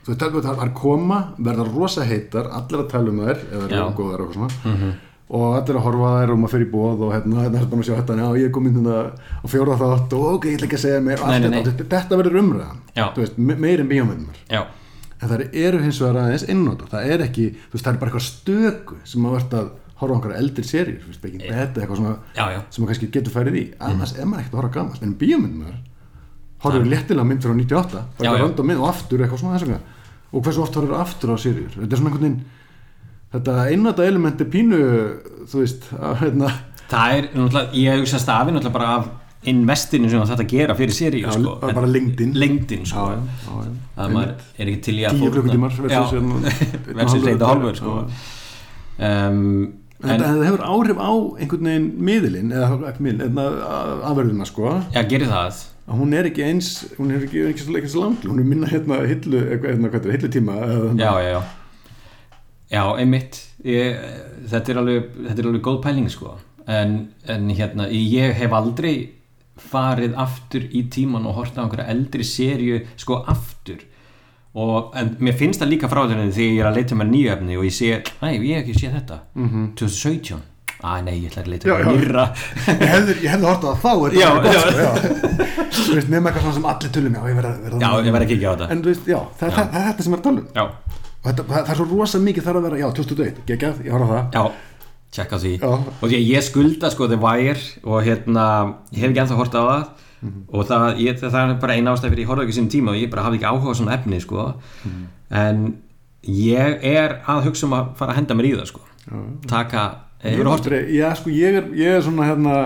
þú 0.05 0.13
veist, 0.13 0.23
það 0.23 0.41
það 0.49 0.65
er 0.65 0.73
koma, 0.77 1.21
verða 1.39 1.69
rosa 1.73 2.07
heitar 2.09 2.49
allir 2.53 2.85
að 2.85 2.91
tala 2.95 3.13
um 3.13 3.21
þær, 3.25 3.45
eða 3.53 3.69
Já. 3.69 3.77
eru 3.79 3.95
góðar 4.01 4.27
og 4.27 4.35
svona. 4.35 4.51
Mm 4.65 4.97
og 5.29 5.59
allir 5.59 5.77
að 5.77 5.85
horfa 5.85 6.09
að 6.09 6.19
þær 6.23 6.31
og 6.33 6.39
maður 6.41 6.53
fyrir 6.55 6.69
bóð 6.73 7.03
og 7.05 7.11
hérna, 7.13 7.43
hérna 7.45 7.59
er 7.61 7.65
að 7.69 7.83
sjá 7.85 7.95
þetta, 7.99 8.15
já 8.17 8.29
ég 8.41 8.47
er 8.49 8.53
komin 8.57 8.79
hérna 8.79 8.95
á 9.13 9.47
fjóra 9.53 9.75
þátt 9.77 10.15
og 10.17 10.29
ok, 10.31 10.47
ég 10.49 10.57
ætla 10.57 10.69
ekki 10.69 10.79
að 10.79 10.85
segja 10.85 11.01
og 11.01 11.05
Nei, 11.05 11.17
allt 11.19 11.51
nei, 11.53 11.59
þetta, 11.67 12.21
verður 12.23 12.39
umræðan. 12.43 12.79
Meir 13.37 13.83
en 13.83 13.91
bíómyndunar 13.91 14.39
já, 14.49 14.63
en 15.19 15.33
það 15.33 15.45
eru 15.67 15.83
hins 15.85 16.01
vegar 16.01 16.21
aðeins 16.23 16.47
einnóta 16.49 16.89
það 16.95 17.13
er 17.13 17.27
ekki, 17.27 17.47
þú 17.67 17.77
veist, 17.77 17.85
það 17.85 17.93
er 17.93 18.01
bara 18.01 18.13
eitthvað 18.13 18.27
stöku 18.29 18.99
sem 19.05 19.25
maður 19.25 19.39
verður 19.43 19.61
að 19.61 19.71
horfa 19.99 20.17
einhverja 20.17 20.41
eldri 20.41 20.65
serjur 20.65 21.01
þú 21.03 21.13
veist, 21.13 21.23
Breaking 21.25 21.45
Bad 21.45 21.77
eða 21.77 21.85
eitthvað 21.85 22.01
svona 22.01 22.17
já, 22.39 22.45
já, 22.55 22.61
sem 22.71 22.85
maður 22.85 22.93
kannski 22.95 23.11
getur 23.19 23.35
færið 23.35 23.59
í. 23.59 23.65
Annars 23.85 24.15
er 24.17 24.31
maður 24.31 24.45
ekkert 24.45 24.55
að 24.57 24.61
horfa 24.63 24.75
gamast 24.79 25.05
en 25.05 25.17
bíómyndunar 25.21 25.77
horfður 26.65 26.89
léttilega 26.93 27.25
mynd 27.29 27.45
frá 27.45 27.55
98 27.55 28.05
Já, 28.25 28.33
mynd 28.63 28.79
og 28.83 28.89
aftur 28.89 29.23
eitthvað 29.25 29.43
svona 29.43 29.59
þess 29.59 29.69
vegna 29.69 29.81
og 30.33 30.43
hversu 30.45 30.63
oft 30.65 30.75
horfður 30.79 30.99
aftur 31.03 31.31
á 31.33 31.37
serjur 31.41 31.71
þetta 31.77 31.93
er 31.95 32.01
svona 32.01 32.11
einhvern 32.11 32.27
veginn 32.27 32.41
þetta 33.33 33.55
einnata 33.73 34.07
element 34.09 34.41
er 34.41 34.49
pínu 34.53 34.81
þú 35.49 35.63
veist, 35.63 35.87
að, 35.95 36.15
hérna, 36.23 36.51
það 36.91 37.15
er 37.19 37.27
náttúrulega, 37.35 37.73
ég 37.85 38.03
hugsa 38.03 38.21
stafi 38.23 38.53
náttúrulega 38.57 38.77
bara 38.79 38.91
af 38.99 39.09
investinu 39.49 40.09
sem 40.11 40.25
þetta 40.33 40.47
gera 40.51 40.75
fyrir 40.75 40.93
séri 40.97 41.21
Já, 41.23 41.31
sko. 41.37 41.55
bara- 41.63 41.87
lengdin. 41.87 42.33
lengdin 42.35 42.85
sko. 42.89 43.05
já, 43.13 43.21
já, 43.47 43.59
já. 43.69 43.75
að 44.03 44.15
maður 44.17 44.33
er 44.59 44.67
ekki 44.73 44.81
til 44.89 44.97
í 44.99 45.05
að 45.07 45.15
tíu 45.15 45.21
fórna- 45.21 45.35
klukkutímar 45.37 45.71
Já, 45.71 46.01
versus 46.03 46.13
hérna- 46.19 46.95
versus 46.99 47.23
reyta 47.29 47.47
hálfur 47.53 47.77
sko. 47.79 47.93
Um, 48.99 49.75
En 49.99 50.11
en 50.15 50.21
það 50.23 50.45
hefur 50.47 50.61
áhrif 50.63 50.99
á 51.03 51.11
einhvern 51.43 51.65
veginn 51.67 51.87
miðilinn, 52.07 52.53
eða 52.55 52.91
miðlinn, 53.03 53.39
afverðina 54.07 54.45
sko, 54.47 54.77
já, 54.95 55.01
gerir 55.11 55.27
það 55.27 55.57
að 55.89 56.03
hún 56.03 56.17
er 56.17 56.29
ekki 56.29 56.45
eins, 56.45 56.73
hún 56.99 57.13
er 57.15 57.25
ekki, 57.25 57.47
ekki, 57.49 57.65
ekki, 57.65 57.79
ekki 57.81 57.93
svo 57.93 58.05
langt, 58.05 58.27
hún 58.29 58.43
er 58.43 58.49
minna 58.49 58.69
hérna 58.69 59.01
hillu, 59.09 59.41
hérna, 59.65 59.91
hvað 59.93 60.11
hillu 60.13 60.31
tíma, 60.33 60.59
eða, 60.67 60.91
já, 61.01 61.13
já, 61.25 61.31
já. 61.33 61.41
Já, 62.69 62.83
einmitt. 63.01 63.39
Ég, 63.65 63.97
þetta, 64.51 64.73
er 64.73 64.81
alveg, 64.83 65.07
þetta 65.25 65.41
er 65.41 65.47
alveg 65.51 65.63
góð 65.65 65.79
pæling 65.87 66.11
sko. 66.13 66.35
en, 66.69 66.99
en 67.25 67.49
hérna 67.57 67.87
ég 67.89 68.35
hef 68.37 68.53
aldrei 68.53 69.15
farið 69.59 70.13
aftur 70.21 70.67
í 70.69 70.83
tíman 70.93 71.25
og 71.27 71.39
hort 71.41 71.57
á 71.57 71.65
einhverja 71.65 71.89
eldri 71.89 72.27
serju 72.29 72.83
sko 73.01 73.23
aftur. 73.27 73.81
Og 74.59 74.93
en 74.99 75.15
mér 75.25 75.37
finnst 75.39 75.63
það 75.63 75.73
líka 75.73 75.89
frá 75.89 76.03
þetta 76.05 76.29
þegar 76.29 76.45
ég 76.45 76.61
er 76.61 76.69
að 76.69 76.79
leita 76.79 76.99
með 76.99 77.11
nýju 77.15 77.33
efni 77.35 77.57
og 77.57 77.67
ég 77.67 77.75
sé, 77.75 77.91
næ, 78.21 78.31
ég 78.37 78.59
hef 78.59 78.63
ekki 78.67 78.77
séð 78.83 78.97
þetta. 78.99 79.19
2017 79.81 80.45
Æ, 80.79 80.91
nei, 81.03 81.15
ég 81.19 81.33
ætla 81.33 81.43
ekki 81.43 81.49
að 81.49 81.53
leita 81.53 81.69
já. 81.69 81.89
nýra 81.91 82.25
ég 82.69 82.91
hefði, 82.93 83.15
ég 83.25 83.33
hefði 83.33 83.49
hort 83.49 83.65
á 83.65 83.69
það 83.69 83.79
þá, 83.83 83.93
er 84.07 84.13
Já, 84.15 84.29
það 84.29 84.45
gott, 84.45 84.55
já. 84.55 84.61
sko, 84.63 84.79
já. 84.79 84.91
Þú 85.79 85.97
veist, 85.97 86.11
nema 86.13 86.31
eitthvað 86.31 86.55
sem 86.59 86.69
allir 86.71 86.93
tölum, 86.95 87.17
já, 87.19 87.23
ég 87.33 87.39
verða, 87.41 87.53
verða 87.65 87.81
Já, 87.83 87.89
ég 88.07 88.15
verð 88.15 88.27
ekki 88.29 88.37
ekki 88.39 88.47
á 88.47 88.53
þetta. 88.53 88.69
En 88.75 88.83
þú 88.85 88.93
veist, 88.93 89.09
já, 89.11 89.19
það, 89.41 89.53
það, 89.57 89.69
það 89.75 89.81
er 89.83 89.89
þetta 89.89 90.07
sem 90.07 90.15
er 90.15 90.23
að 90.23 90.31
um. 90.31 90.39
Þetta, 91.29 91.43
það, 91.49 91.59
það 91.59 91.73
er 91.75 91.81
svo 91.81 91.87
rosa 91.91 92.21
mikið 92.29 92.47
þarf 92.47 92.61
að 92.61 92.67
vera, 92.69 92.79
já, 92.79 92.87
2021, 93.01 93.41
geggjað, 93.51 93.81
ég 93.89 93.97
horf 93.97 94.07
á 94.07 94.15
það. 94.15 94.39
já, 94.39 94.45
tjekka 95.19 95.41
því. 95.43 95.53
Og 95.67 96.07
að 96.07 96.15
ég 96.23 96.47
skulda 96.47 96.91
sko 96.95 97.09
The 97.11 97.19
Wire 97.19 97.65
og 97.83 98.07
hérna, 98.07 98.45
ég 98.95 99.03
hef 99.03 99.11
ekki 99.11 99.23
ennþá 99.25 99.39
hort 99.43 99.59
á 99.59 99.63
það. 99.67 99.85
Og 100.55 100.65
það, 100.67 100.87
ég, 101.03 101.19
það 101.23 101.37
er 101.43 101.59
bara 101.63 101.75
eina 101.79 101.93
ástæð 101.95 102.15
fyrir 102.15 102.25
ég 102.25 102.31
horfði 102.31 102.47
ekki 102.49 102.57
sinni 102.57 102.73
tíma 102.73 102.95
og 102.95 102.99
ég 103.03 103.11
bara 103.13 103.27
hafði 103.27 103.39
ekki 103.39 103.51
áhuga 103.51 103.75
á 103.75 103.79
svona 103.79 103.95
efni 103.99 104.19
sko. 104.23 104.47
En 105.43 105.61
ég 106.27 106.83
er 106.95 107.19
að 107.31 107.45
hugsa 107.49 107.67
um 107.69 107.77
að 107.79 107.93
fara 107.99 108.15
að 108.15 108.21
henda 108.23 108.39
mér 108.39 108.49
í 108.49 108.55
það 108.59 108.71
sko. 108.73 108.83
Taka, 109.49 109.85
hefur 110.25 110.45
þú 110.45 110.53
hort 110.53 110.67
Aldrei, 110.67 110.83
já, 110.97 111.09
sko, 111.19 111.33
ég 111.35 111.59
er, 111.61 111.67
ég 111.79 111.97
er 111.99 112.05
svona, 112.05 112.27
hérna, 112.29 112.57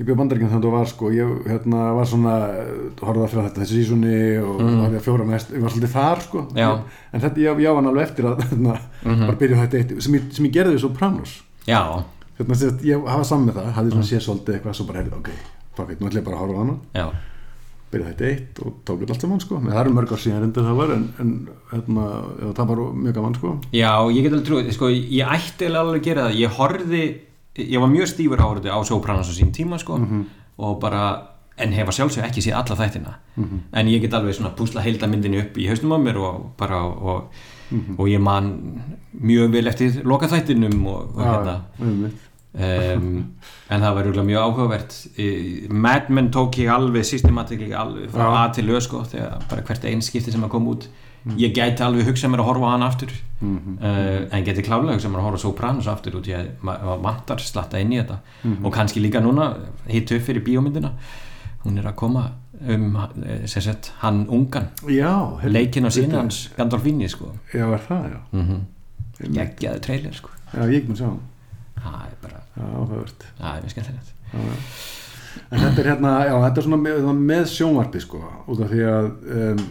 ég 0.00 0.08
bjóð 0.08 0.18
bandaríkjum 0.20 0.52
þannig 0.52 0.68
að 0.70 0.76
var, 0.76 0.90
sko, 0.90 1.10
ég, 1.14 1.32
hérna, 1.48 1.86
var 1.96 2.08
svona, 2.10 2.36
horfði 3.00 3.24
að 3.24 3.32
fyrir 3.34 3.48
þetta 3.48 3.62
þessi 3.62 3.80
sísunni 3.80 4.20
og 4.42 4.60
mm. 4.60 4.78
var 4.82 4.94
ég 4.94 5.00
að 5.00 5.08
fjóra 5.08 5.28
mest, 5.28 5.52
ég 5.56 5.64
var 5.64 5.74
svolítið 5.74 5.94
þar, 5.96 6.22
sko. 6.28 6.44
Já. 6.58 6.68
En 7.10 7.24
þetta, 7.24 7.44
ég, 7.44 7.64
ég 7.64 7.74
var 7.74 7.80
hann 7.80 7.90
alveg 7.92 8.08
eftir 8.08 8.30
að, 8.30 8.44
hérna, 8.52 8.78
bara 9.24 9.38
byrja 9.42 9.60
á 9.60 9.62
þetta 9.64 9.80
eitt, 9.80 9.96
sem 10.06 10.18
ég, 10.18 10.30
sem 10.36 10.48
ég 10.48 10.56
gerði 10.58 10.82
Sopranos. 10.84 11.36
Já, 11.68 11.82
Hérna, 12.40 12.56
ég 12.88 13.02
hafa 13.04 13.24
saman 13.28 13.50
með 13.50 13.58
það, 13.58 13.66
hafði 13.76 13.90
svona 13.92 14.06
séð 14.08 14.22
svolítið 14.24 14.54
eitthvað, 14.56 14.76
svo 14.78 14.86
bara, 14.88 15.02
heyrði, 15.02 15.18
ok, 15.18 15.50
fuck 15.76 15.90
it, 15.92 15.98
nú 16.00 16.08
ætla 16.08 16.22
ég 16.22 16.24
bara 16.24 16.38
að 16.38 16.44
horfa 16.46 16.56
á 16.56 16.62
hana. 16.62 16.78
Já, 17.90 17.96
byrjaði 17.96 18.12
þetta 18.14 18.28
eitt 18.30 18.60
og 18.64 18.74
tók 18.86 19.00
þetta 19.00 19.14
allt 19.16 19.24
saman 19.26 19.40
sko. 19.42 19.58
það 19.64 19.80
eru 19.80 19.94
mörg 19.96 20.12
ár 20.14 20.20
síðan 20.22 20.44
reyndir 20.44 20.66
það 20.68 20.78
var 20.80 20.92
en, 20.94 21.06
en 21.18 21.32
hérna, 21.72 22.04
já, 22.40 22.52
það 22.60 22.68
var 22.70 22.82
mjög 23.00 23.14
gaman 23.18 23.34
sko. 23.40 23.54
já, 23.74 23.90
ég 24.14 24.22
get 24.22 24.32
alveg 24.32 24.46
trúið 24.46 24.70
sko, 24.76 24.88
ég 24.94 25.34
ætti 25.34 25.66
alveg 25.70 26.00
að 26.00 26.06
gera 26.06 26.28
það 26.28 26.38
ég 26.40 26.56
horfði, 26.60 27.02
ég 27.64 27.80
var 27.82 27.90
mjög 27.96 28.08
stífur 28.14 28.44
áriði 28.46 28.70
á 28.70 28.78
Sopranos 28.86 29.30
á 29.30 29.34
sín 29.34 29.50
tíma 29.52 29.78
sko 29.82 29.98
og 30.60 30.78
bara, 30.80 31.04
en 31.60 31.72
hefa 31.72 31.92
sjálfsög 31.92 32.24
ekki 32.24 32.42
séð 32.44 32.56
alla 32.60 32.76
þættina, 32.76 33.14
en 33.72 33.88
ég 33.88 34.00
get 34.02 34.14
alveg 34.14 34.34
svona 34.36 34.54
púsla 34.56 34.82
heilda 34.84 35.08
myndinni 35.08 35.40
upp 35.42 35.56
í 35.58 35.66
hausnum 35.68 35.96
á 35.96 35.98
mér 35.98 36.18
og 36.20 36.50
bara, 36.58 36.82
og, 36.84 37.32
og 37.98 38.08
ég 38.08 38.20
man 38.20 38.82
mjög 39.20 39.50
vel 39.52 39.66
eftir 39.68 40.02
loka 40.04 40.28
þættinum 40.28 40.86
og, 40.86 41.16
og 41.16 41.22
hérna 41.24 41.54
einmitt. 41.80 42.26
Um, 42.54 43.10
en 43.70 43.84
það 43.84 43.94
rúglega 44.06 44.26
mjög 44.30 44.46
áhugavert. 44.46 44.96
Mad 45.70 46.10
Men 46.10 46.30
tók 46.34 46.58
ég 46.58 46.72
alveg 46.72 47.06
systematikli 47.06 47.72
alveg 47.72 48.10
frá 48.10 48.26
Já. 48.26 48.32
A 48.40 48.50
til 48.56 48.70
Ö 48.70 48.80
sko 48.80 49.04
þegar 49.04 49.46
bara 49.50 49.62
hvert 49.68 49.86
einn 49.90 50.02
skipti 50.02 50.34
sem 50.34 50.44
að 50.44 50.52
koma 50.56 50.74
út. 50.74 50.88
Ég 51.36 51.52
gæti 51.52 51.84
alveg 51.84 52.08
hugsað 52.08 52.32
mér 52.32 52.42
að 52.42 52.48
horfa 52.48 52.68
á 52.68 52.74
hann 52.74 52.86
aftur. 52.86 53.16
Uh, 53.40 54.28
en 54.32 54.44
geti 54.44 54.64
klálega 54.64 54.96
hugsað 54.96 55.12
mér 55.12 55.22
að 55.22 55.26
horfa 55.28 55.42
Sopranos 55.44 55.88
aftur 55.92 56.20
út 56.20 56.30
maður 56.64 57.02
vantar 57.04 57.42
slatta 57.44 57.80
inn 57.80 57.92
í 57.92 58.00
þetta. 58.00 58.20
Og 58.64 58.72
kannski 58.74 59.02
líka 59.04 59.20
núna 59.20 59.52
hitt 59.88 60.12
upp 60.16 60.24
fyrir 60.24 60.44
bíómyndina. 60.46 60.94
Hún 61.60 61.76
er 61.76 61.90
að 61.90 61.98
koma 62.00 62.30
um 62.60 62.96
eh, 62.96 63.46
sagt, 63.46 63.92
hann 64.00 64.26
ungan. 64.28 64.70
Leikinn 65.44 65.88
á 65.88 65.90
sína 65.92 66.20
hans 66.22 66.48
Gandolfini 66.56 67.08
sko. 67.08 67.34
Já, 67.52 67.66
er 67.68 67.82
það, 67.86 68.04
já. 68.10 68.20
Mm 68.32 68.46
-hmm. 68.46 68.60
Einmitt. 69.20 69.36
geggjaði 69.36 69.80
trailer 69.80 70.14
sko. 70.14 70.30
Já, 70.54 70.64
ég 70.72 70.88
mun 70.88 70.96
sjá 70.96 71.06
hann. 71.06 71.20
það 71.80 72.04
er 72.06 72.16
bara, 72.22 72.39
já, 72.56 72.64
áhugavert. 72.64 73.28
Það 73.38 73.52
er 73.52 73.66
mjög 73.66 73.76
skemmtilegt. 73.76 74.16
En 75.50 75.62
þetta 75.62 75.82
er 75.82 75.90
hérna, 75.92 76.14
já, 76.26 76.34
þetta 76.46 76.60
er 76.60 76.66
svona 76.66 76.80
með, 76.82 77.12
með 77.18 77.44
sjónvarpi 77.52 78.02
sko, 78.02 78.22
út 78.50 78.64
af 78.64 78.72
því 78.72 78.82
að 78.90 79.08
um, 79.36 79.62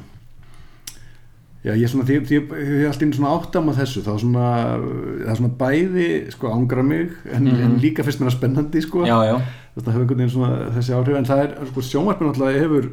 já, 1.64 1.74
ég 1.74 1.84
er 1.84 1.92
svona 1.92 2.08
því, 2.08 2.18
ég 2.32 2.54
hef 2.54 2.88
alltaf 2.90 3.06
inn 3.06 3.14
svona 3.16 3.34
áttam 3.36 3.72
á 3.72 3.74
þessu, 3.80 4.04
þá 4.06 4.12
svona 4.24 4.46
það 4.80 5.32
er 5.34 5.40
svona 5.42 5.58
bæði, 5.60 6.08
sko, 6.36 6.54
ángra 6.56 6.86
mig 6.88 7.18
en, 7.28 7.50
en 7.52 7.76
líka 7.84 8.06
fyrst 8.08 8.22
mér 8.22 8.32
að 8.32 8.38
spennandi, 8.38 8.84
sko. 8.86 9.04
Já, 9.08 9.18
já, 9.28 9.36
þetta 9.76 9.96
hefur 9.96 10.06
einhvern 10.06 10.24
veginn 10.24 10.34
svona 10.36 10.72
þessi 10.78 10.96
áhrif 10.96 11.20
en 11.20 11.30
það 11.30 11.44
er, 11.46 11.58
sko, 11.72 11.86
sjónvarpið 11.90 12.30
náttúrulega 12.30 12.64
hefur 12.64 12.90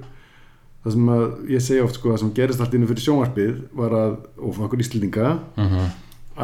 það 0.87 0.97
sem 0.97 1.13
að 1.17 1.25
ég 1.51 1.67
segja 1.67 1.87
oft, 1.87 2.01
sko, 2.01 2.13
það 2.13 2.23
sem 2.25 2.35
gerist 2.41 2.63
allt 2.63 2.75
innu 2.79 2.91
fyrir 2.91 3.07
sjónvarpið 3.07 3.55
var 3.79 3.97
að, 4.01 4.19
og 4.39 4.57
fyrir 4.57 4.69
okkur 4.69 4.85
íslendinga 4.85 5.31
mhm. 5.55 5.95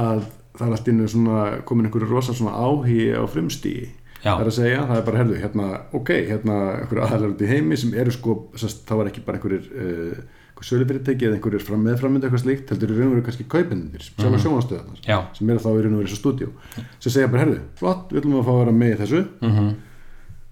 að 0.02 0.24
það 0.58 0.66
er 0.66 0.76
allt 0.76 0.92
innu 0.92 1.08
svona 1.08 1.42
komin 1.68 1.88
einhverju 1.88 2.10
rosa 2.10 2.34
svona 2.36 2.54
áhugi 2.56 3.10
á 3.16 3.22
frumstíi 3.30 3.90
Já. 4.22 4.36
það 4.36 4.42
er 4.44 4.50
að 4.50 4.58
segja, 4.58 4.82
það 4.86 4.98
er 4.98 5.06
bara, 5.06 5.18
herðu, 5.22 5.38
hérna 5.42 5.68
ok, 5.98 6.10
hérna 6.28 6.58
einhverju 6.76 7.02
aðalar 7.02 7.32
út 7.32 7.42
í 7.42 7.48
heimi 7.50 7.78
sem 7.80 7.94
eru 7.98 8.14
sko, 8.14 8.36
sest, 8.60 8.84
það 8.86 9.00
var 9.00 9.10
ekki 9.10 9.24
bara 9.26 9.40
einhverjir 9.40 9.64
uh, 9.72 10.42
sölufyrirtæki 10.62 11.26
eða 11.26 11.38
einhverjir 11.38 11.64
fram 11.66 11.80
meðframöndu 11.82 12.28
eitthvað 12.28 12.44
slíkt, 12.44 12.68
heldur 12.70 12.92
í 12.92 12.98
raun 12.98 13.08
og 13.08 13.16
veru 13.16 13.24
kannski 13.26 13.46
kaupendunir, 13.50 14.04
sjálf 14.04 14.28
mm 14.30 14.36
-hmm. 14.38 15.00
Já. 15.08 15.18
sem 15.34 15.50
eru 15.50 15.58
þá 15.58 15.70
í 15.72 15.82
raun 15.82 15.94
og 15.96 16.02
veru 16.02 16.12
svo 16.12 16.20
stúdíu 16.20 16.50
sem 17.00 17.12
segja 17.12 17.28
bara, 17.28 17.42
herðu, 17.42 17.58
flott, 17.74 18.12
við 18.12 18.20
ætlum 18.20 18.38
að 18.38 18.46
fá 18.46 18.52
að 18.52 18.60
vera 18.62 18.72
með 18.72 18.92
í 18.92 18.98
þessu. 19.02 19.24
Mhm. 19.40 19.74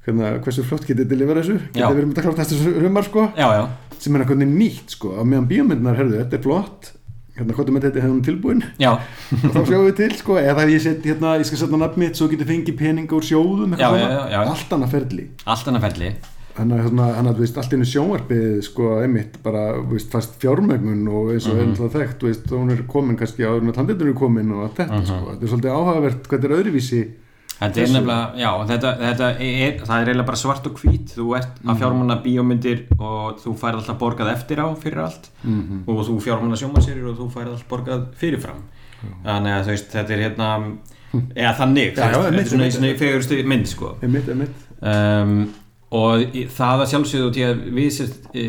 Hérna, 0.06 0.38
hversu 0.42 0.62
flott 0.64 0.86
getið 0.86 1.08
þið 1.10 1.18
lifað 1.20 1.38
þessu? 1.38 1.56
Já. 1.74 1.86
getið 1.86 1.96
verið 1.96 2.08
með 2.08 2.14
þetta 2.14 2.22
klátt 2.22 2.38
næstu 2.38 2.80
rumar 2.80 3.04
sko? 3.04 3.32
Já, 3.36 3.48
já, 3.54 3.64
sem 3.98 4.16
er 4.16 4.24
veginn 4.24 4.58
nýtt 4.58 4.90
sko 4.90 5.08
á 5.14 5.22
meðan 5.22 5.46
bíómyndunar, 5.46 5.96
herðu, 5.96 6.18
þetta 6.24 6.36
er 6.36 6.42
flott 6.42 6.92
hérna, 7.38 7.54
hvað 7.54 7.68
er 7.68 7.76
með 7.76 7.86
þetta 7.86 8.02
hefum 8.04 8.22
tilbúin. 8.26 8.64
Já, 8.80 8.90
og 8.96 9.54
þá 9.54 9.60
sjáum 9.68 9.86
við 9.86 9.96
til 10.00 10.10
sko, 10.18 10.36
eða 10.40 10.66
ég 10.70 10.82
set 10.84 11.06
hérna, 11.06 11.36
ég 11.40 11.48
skal 11.48 11.62
setja 11.62 11.80
nafn 11.80 12.02
mitt 12.02 12.18
svo 12.18 12.28
getið 12.32 12.50
fengið 12.52 12.76
peninga 12.80 13.16
úr 13.16 13.26
sjóðum 13.30 13.78
Já, 13.78 13.88
já, 13.96 14.10
já, 14.34 14.40
allt 14.42 14.76
annað 14.76 14.92
ferli. 14.96 15.30
Allt 15.46 15.70
annað 15.70 15.86
ferli. 15.88 16.12
Þannig 16.50 16.76
að 16.76 16.84
hérna, 16.88 17.04
hann 17.14 17.30
að 17.30 17.40
allt 17.62 17.74
innu 17.76 17.86
sjónvarpið 17.86 18.60
sko, 18.66 18.88
einmitt, 19.04 19.38
bara, 19.44 19.62
veist, 19.86 20.10
fast 20.12 20.34
fjármögnun 20.42 21.06
og 21.08 21.30
eins 21.32 21.46
og 21.46 21.56
mm 21.56 21.72
-hmm. 21.72 21.92
þekkt, 21.94 22.18
þú 22.20 22.26
veist, 22.26 22.50
hún 22.50 22.70
er 22.74 22.82
komin 22.90 23.16
kannski 23.16 23.46
áður 23.46 23.64
með 23.68 23.74
tandindur 23.78 24.08
er 24.08 24.18
komin 24.18 24.52
og 24.52 24.62
allt 24.66 24.76
þetta, 24.76 24.98
Mhm. 24.98 25.06
sko, 25.06 25.30
þetta 25.30 25.44
er 25.44 25.52
svolítið 25.52 25.76
áhugavert 25.76 26.28
hvað 26.28 26.44
er 26.44 26.56
öðruvísi 26.58 27.02
Þetta 27.60 27.80
er 27.82 27.90
nefnilega, 27.92 28.28
já, 28.40 28.50
þetta, 28.70 28.90
þetta 29.02 29.26
er, 29.44 29.74
það 29.84 29.96
er 30.00 30.08
eiginlega 30.10 30.26
bara 30.30 30.40
svart 30.40 30.66
og 30.70 30.78
hvít. 30.80 31.10
Þú 31.12 31.26
ert 31.36 31.58
að 31.68 31.80
fjármanna 31.82 32.16
bíómyndir 32.24 32.78
og 32.96 33.40
þú 33.42 33.52
færð 33.60 33.82
alltaf 33.82 33.98
borgað 34.00 34.30
eftir 34.32 34.62
á 34.64 34.68
fyrir 34.80 35.02
allt. 35.04 35.28
Mhm. 35.44 35.82
og 35.86 36.00
þú 36.08 36.16
fjármanna 36.24 36.56
sjómansýrir 36.56 37.10
og 37.10 37.18
þú 37.20 37.26
færð 37.34 37.52
alltaf 37.52 37.68
borgað 37.68 38.06
fyrirfram. 38.16 38.62
Þannig 39.24 39.52
að 39.58 39.66
veist, 39.74 39.90
þetta 39.92 40.10
er 40.16 40.22
hérna 40.24 40.48
eða 41.36 41.54
þannig, 41.58 41.90
einmitt, 41.90 41.96
þetta 41.96 42.06
er 42.06 42.14
svona, 42.14 42.30
einmitt. 42.30 42.72
svona 42.76 42.94
fegurstu 43.00 43.42
mynd 43.52 43.66
sko. 43.68 43.96
Einmitt, 44.02 44.28
einmitt. 44.28 44.64
Um, 44.80 45.34
og 45.90 46.20
í- 46.36 46.46
það 46.46 46.84
að 46.84 46.90
sjálfsögðu 46.92 47.40
í 47.40 47.44
að 47.48 47.62
við 47.76 47.88
sérst, 47.96 48.26
e, 48.32 48.44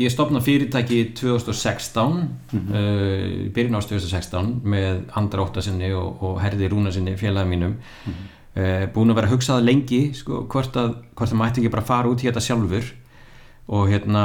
ég 0.00 0.10
stopna 0.10 0.40
fyrirtæki 0.40 1.12
2016 1.14 2.28
mm 2.52 2.74
í 3.46 3.48
byrjun 3.54 3.76
ást 3.78 3.90
2016 3.92 4.60
með 4.64 5.02
Andra 5.14 5.44
Óttasinni 5.44 5.92
og, 5.94 6.22
og 6.24 6.40
Herði 6.40 6.70
Rúnasinni 6.72 7.14
félagi 7.20 7.46
mínum. 7.54 7.76
Mm 8.06 8.28
búin 8.94 9.12
að 9.12 9.20
vera 9.20 9.30
að 9.30 9.34
hugsa 9.36 9.56
það 9.56 9.68
lengi 9.68 10.00
sko, 10.16 10.44
hvort 10.50 10.76
að 10.80 10.94
hvort 11.14 11.32
það 11.32 11.40
mætti 11.42 11.62
ekki 11.62 11.74
bara 11.74 11.88
fara 11.90 12.10
út 12.10 12.24
í 12.24 12.28
þetta 12.28 12.44
sjálfur 12.44 12.92
og 13.70 13.90
hérna 13.92 14.24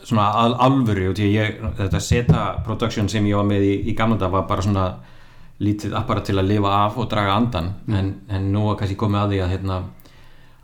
svona 0.00 0.26
al, 0.40 0.56
alvöru 0.66 1.12
að 1.12 1.22
ég 1.26 1.60
þetta 1.78 2.02
seta 2.02 2.44
production 2.66 3.08
sem 3.08 3.26
ég 3.28 3.38
var 3.38 3.46
með 3.46 3.66
í, 3.68 3.74
í 3.92 3.96
gamla 3.98 4.18
dag 4.18 4.32
var 4.32 4.48
bara 4.50 4.64
svona 4.64 4.90
lítið 5.60 5.94
apparat 5.98 6.24
til 6.30 6.38
að 6.40 6.48
lifa 6.54 6.72
af 6.86 6.96
og 6.98 7.08
draga 7.10 7.36
andan 7.36 7.74
en, 7.92 8.14
en 8.32 8.52
nú 8.52 8.70
er 8.70 8.78
kannski 8.80 8.98
komið 8.98 9.22
að 9.22 9.34
því 9.34 9.40
að 9.44 9.52
hérna 9.54 9.80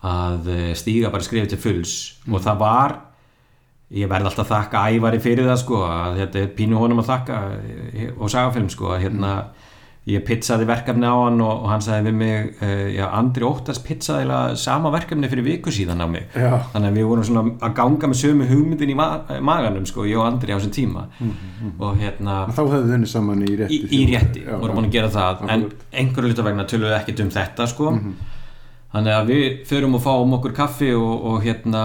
að 0.06 0.48
eh, 0.52 0.70
stíga 0.78 1.10
bara 1.12 1.24
skrifið 1.24 1.52
til 1.52 1.60
fulls. 1.60 1.94
Og 2.30 2.42
það 2.44 2.62
var 2.62 2.96
ég 3.96 4.10
verði 4.10 4.30
alltaf 4.30 4.48
að 4.48 4.52
þakka 4.54 4.84
ævari 4.90 5.22
fyrir 5.22 5.46
það 5.46 5.60
sko 5.62 5.82
að 5.86 6.20
þetta 6.22 6.40
er 6.42 6.54
pínu 6.56 6.80
honum 6.80 7.02
að 7.02 7.10
þakka 7.12 7.40
eh, 7.92 8.10
og 8.16 8.32
sagafilm 8.32 8.70
sko 8.72 8.92
að 8.94 9.04
hérna 9.06 9.32
ég 10.06 10.22
pizzaði 10.22 10.68
verkefni 10.68 11.08
á 11.08 11.16
hann 11.18 11.40
og, 11.42 11.64
og 11.64 11.70
hann 11.72 11.82
sagði 11.82 12.12
við 12.12 12.18
mig 12.20 12.60
uh, 12.62 12.84
já, 12.94 13.04
Andri 13.18 13.46
Óttars 13.46 13.80
pizzaði 13.82 14.38
sama 14.62 14.92
verkefni 14.94 15.30
fyrir 15.32 15.46
viku 15.46 15.74
síðan 15.74 16.04
á 16.04 16.06
mig. 16.06 16.28
Já. 16.30 16.60
þannig 16.74 16.92
að 16.92 17.00
við 17.00 17.08
vorum 17.10 17.26
svona 17.26 17.42
að 17.66 17.74
ganga 17.80 18.10
með 18.12 18.20
sömu 18.22 18.46
hugmyndin 18.50 18.92
í 18.94 18.96
ma 18.98 19.08
maganum 19.50 19.88
sko, 19.90 20.06
ég 20.06 20.20
og 20.20 20.28
Andri 20.28 20.54
á 20.54 20.58
þessum 20.60 20.76
tíma. 20.76 21.04
Og 21.80 21.98
hérna 21.98 22.38
þá 22.52 22.62
hefðu 22.62 22.86
þau 22.86 22.94
henni 22.94 23.10
saman 23.10 23.42
í 23.42 23.58
rétti 23.58 23.80
í, 23.82 23.90
í 23.98 24.02
rétti, 24.12 24.46
Já, 24.46 24.54
vorum 24.62 24.80
búin 24.80 24.90
að 24.90 24.98
gera 24.98 25.12
það. 25.16 25.46
En 25.50 25.68
einhverju 25.90 26.30
hluta 26.32 26.46
vegna 26.46 26.68
töluðu 26.70 26.98
ekkert 27.00 27.24
um 27.26 27.32
þetta 27.34 27.70
sko. 27.74 27.94
Þannig 28.94 29.16
að 29.18 29.32
við 29.32 29.46
förum 29.68 29.98
og 29.98 30.06
fáum 30.06 30.38
okkur 30.38 30.54
kaffi 30.56 30.94
og, 30.94 31.16
og 31.32 31.42
hérna 31.44 31.82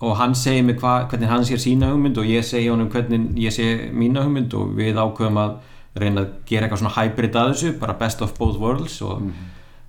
og 0.00 0.16
hann 0.16 0.34
segir 0.34 0.64
mig 0.64 0.80
hva, 0.80 1.04
hvernig 1.08 1.28
hann 1.28 1.44
sér 1.44 1.60
sína 1.60 1.90
hugmynd 1.92 2.18
og 2.18 2.28
ég 2.28 2.44
segi 2.46 2.70
honum 2.72 2.88
hvernig 2.92 3.36
ég 3.40 3.52
sé 3.52 3.66
mína 3.92 4.24
hugmynd 4.24 4.54
og 4.56 4.72
við 4.78 4.96
ákveðum 4.96 5.40
að 5.42 5.58
reyna 5.98 6.22
að 6.22 6.32
gera 6.46 6.66
eitthvað 6.66 6.82
svona 6.84 6.96
hybrid 6.96 7.36
að 7.36 7.52
þessu 7.52 7.74
bara 7.80 7.98
best 7.98 8.22
of 8.22 8.34
both 8.38 8.60
worlds 8.62 9.00
og, 9.02 9.30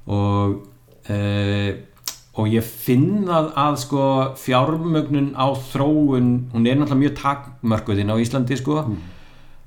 og 0.10 0.56
e, 1.06 1.18
og 2.40 2.48
ég 2.48 2.64
finn 2.64 3.28
að, 3.28 3.50
að 3.60 3.80
sko 3.84 4.04
fjármögnun 4.40 5.34
á 5.36 5.52
þróun 5.74 6.30
hún 6.54 6.68
er 6.68 6.80
náttúrulega 6.80 7.02
mjög 7.02 7.18
takmörkuðinn 7.20 8.14
á 8.14 8.22
Íslandi 8.24 8.58
sko. 8.60 8.86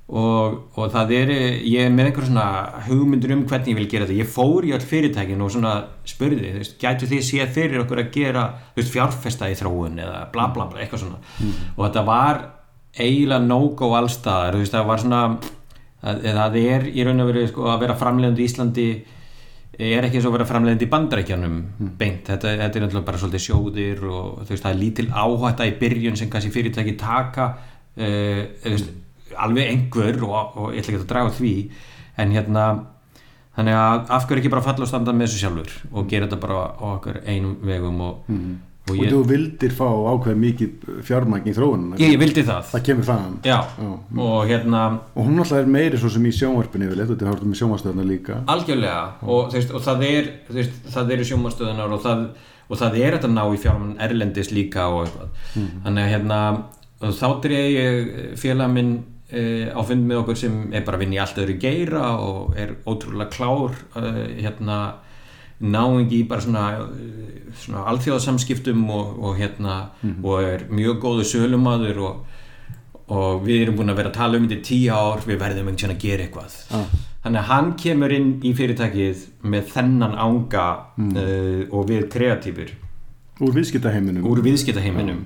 Og, 0.05 0.57
og 0.77 0.91
það 0.93 1.11
er, 1.17 1.29
ég 1.65 1.87
er 1.87 1.93
með 1.93 2.11
einhver 2.11 2.27
svona 2.27 2.81
hugmyndur 2.85 3.31
um 3.33 3.45
hvernig 3.49 3.71
ég 3.71 3.77
vil 3.79 3.87
gera 3.89 4.05
þetta. 4.05 4.19
Ég 4.21 4.29
fór 4.29 4.67
í 4.67 4.73
all 4.75 4.83
fyrirtækin 4.85 5.41
og 5.41 5.49
svona 5.53 5.71
spurði, 6.05 6.51
þú 6.51 6.61
veist, 6.61 6.75
gætu 6.81 7.09
þið 7.09 7.23
séð 7.25 7.55
fyrir 7.55 7.81
okkur 7.81 8.03
að 8.03 8.11
gera, 8.13 8.43
þú 8.75 8.81
veist, 8.83 8.93
fjárfesta 8.93 9.49
í 9.49 9.57
þróun 9.57 9.97
eða 10.05 10.19
bla 10.33 10.45
bla 10.53 10.67
bla, 10.69 10.83
eitthvað 10.83 11.07
svona. 11.07 11.17
Og 11.73 11.81
þetta 11.87 12.05
var 12.05 12.41
eiginlega 12.95 13.47
no-go 13.47 13.89
allstaðar, 13.97 14.53
þú 14.53 14.61
veist, 14.61 14.77
það 14.77 14.91
var 14.91 15.01
svona 15.01 15.23
það, 16.05 16.57
er 16.61 16.89
í 16.91 17.05
raun 17.05 17.23
og 17.23 17.29
veru 17.31 17.45
sko, 17.49 17.69
að 17.73 17.85
vera 17.85 17.99
framlegandi 17.99 18.43
í 18.43 18.49
Íslandi 18.49 18.89
er 19.75 20.07
ekki 20.07 20.19
eins 20.19 20.27
og 20.29 20.35
vera 20.35 20.47
framlegandi 20.47 20.87
í 20.87 20.91
bandarækjanum 20.91 21.55
beint, 21.99 22.27
þetta, 22.29 22.53
þetta 22.61 22.79
er 22.79 22.85
náttúrulega 22.85 23.07
bara 23.09 23.21
svolítið 23.21 23.43
sjóðir 23.43 24.03
og 24.07 24.43
veist, 24.47 24.63
það 24.63 24.71
er 24.71 24.81
lítil 24.81 25.07
áhætta 25.11 25.67
í 25.67 25.73
byrjun 25.81 26.19
sem 26.19 26.29
kannski 26.31 26.53
fyrirtæki 26.53 26.95
taka 26.99 27.49
uh, 27.51 28.43
veist, 28.63 28.93
alveg 29.35 29.71
einhver 29.71 30.21
og, 30.23 30.35
og 30.55 30.75
ég 30.75 30.83
ætla 30.83 30.93
ekki 30.93 31.01
að 31.01 31.09
draga 31.09 31.33
því. 31.35 31.55
En 32.21 32.31
hérna 32.31 32.67
þannig 33.55 33.79
að 33.79 34.13
af 34.15 34.27
hverju 34.27 34.43
ekki 34.43 34.53
bara 34.53 34.65
falla 34.65 34.85
og 34.85 34.91
standa 34.91 35.15
með 35.15 35.29
þessu 35.29 35.41
sjálfur 35.43 35.75
og 35.91 36.07
gera 36.11 36.27
þetta 36.27 36.39
bara 36.43 36.61
á 36.75 36.85
okkur 36.93 37.19
einum 37.23 37.57
vegum 37.65 38.01
og, 38.05 38.31
og, 38.85 38.99
og 38.99 39.07
þú 39.09 39.19
vildir 39.29 39.73
fá 39.73 39.85
ákveð 39.85 40.39
mikið 40.41 40.89
fjármagn 41.07 41.49
í 41.49 41.53
þróunum 41.57 41.95
ég, 41.97 42.13
ég 42.13 42.21
vildi 42.21 42.43
það. 42.45 42.67
Það 42.71 42.83
já, 43.47 43.57
og 44.27 44.49
hérna 44.49 44.83
og 45.13 45.21
hún 45.25 45.41
alltaf 45.41 45.61
er 45.61 45.71
meiri 45.77 46.01
svo 46.01 46.11
sem 46.13 46.27
í 46.29 46.33
sjónvarpinu 46.35 46.91
þetta 46.99 47.29
horfum 47.29 47.51
með 47.51 47.61
sjónvarstöðuna 47.61 48.05
líka. 48.05 48.41
Algjörlega. 48.51 49.01
Og, 49.25 49.49
þú 49.49 49.59
veist, 49.59 49.73
og 49.73 49.85
það 49.87 50.05
er 50.11 50.29
þú 50.47 50.59
veist, 50.59 50.77
það 50.93 51.15
eru 51.15 51.27
sjómanstöðunar 51.31 51.97
og 51.97 52.05
það, 52.05 52.23
og 52.69 52.81
það 52.83 53.01
er 53.01 53.17
þetta 53.17 53.33
ná 53.33 53.43
í 53.47 53.59
fjármann 53.65 53.97
erlendis 54.05 54.53
líka 54.53 54.87
og 54.93 55.05
eitthvað. 55.07 55.43
Þannig 55.87 56.05
að 56.05 56.13
hérna 56.13 56.39
þá 57.01 57.27
dreig 57.43 57.75
ég 57.75 58.13
félag 58.39 58.71
minn 58.73 58.93
uh, 59.33 59.67
á 59.73 59.81
fund 59.87 60.05
með 60.07 60.21
okkur 60.21 60.39
sem 60.39 60.61
er 60.73 60.85
bara 60.85 60.99
að 60.99 61.05
vinna 61.05 61.17
í 61.17 61.23
allt 61.23 61.41
öðru 61.41 61.57
geira 61.61 62.05
og 62.21 62.55
er 62.59 62.77
ótrúlega 62.85 63.33
klár 63.33 63.75
uh, 63.97 64.21
hérna 64.37 64.79
náingi 65.59 66.21
í 66.21 66.27
bara 66.27 66.43
svona, 66.43 66.65
uh, 66.83 67.51
svona 67.61 67.85
alþjóðasamskiptum 67.93 68.83
og, 68.91 69.19
og 69.23 69.39
hérna 69.39 69.77
og 70.21 70.43
er 70.43 70.65
mjög 70.69 71.01
góðu 71.03 71.27
sölumadur 71.31 72.01
og, 72.03 72.21
og 73.15 73.43
við 73.45 73.65
erum 73.65 73.79
búin 73.79 73.93
að 73.93 74.01
vera 74.01 74.11
að 74.11 74.19
tala 74.19 74.39
um 74.39 74.47
þetta 74.47 74.59
í 74.59 74.65
tíu 74.69 74.93
ár, 74.93 75.23
við 75.25 75.41
verðum 75.41 75.71
einhvern 75.71 75.77
veginn 75.77 75.95
að 75.95 76.05
gera 76.05 76.25
eitthvað. 76.25 76.59
Ah. 76.75 76.85
þannig 77.25 77.41
að 77.41 77.49
hann 77.51 77.71
kemur 77.81 78.15
inn 78.15 78.31
í 78.45 78.53
fyrirtækið 78.57 79.25
með 79.53 79.71
þennan 79.73 80.19
ánga 80.27 80.67
uh, 80.99 81.63
og 81.71 81.89
við 81.89 82.09
kreatífur. 82.13 82.75
Úr 83.43 83.55
viðskiptaheiminum. 83.55 84.27
Úr 84.29 84.39
viðskiptaheiminum. 84.45 85.25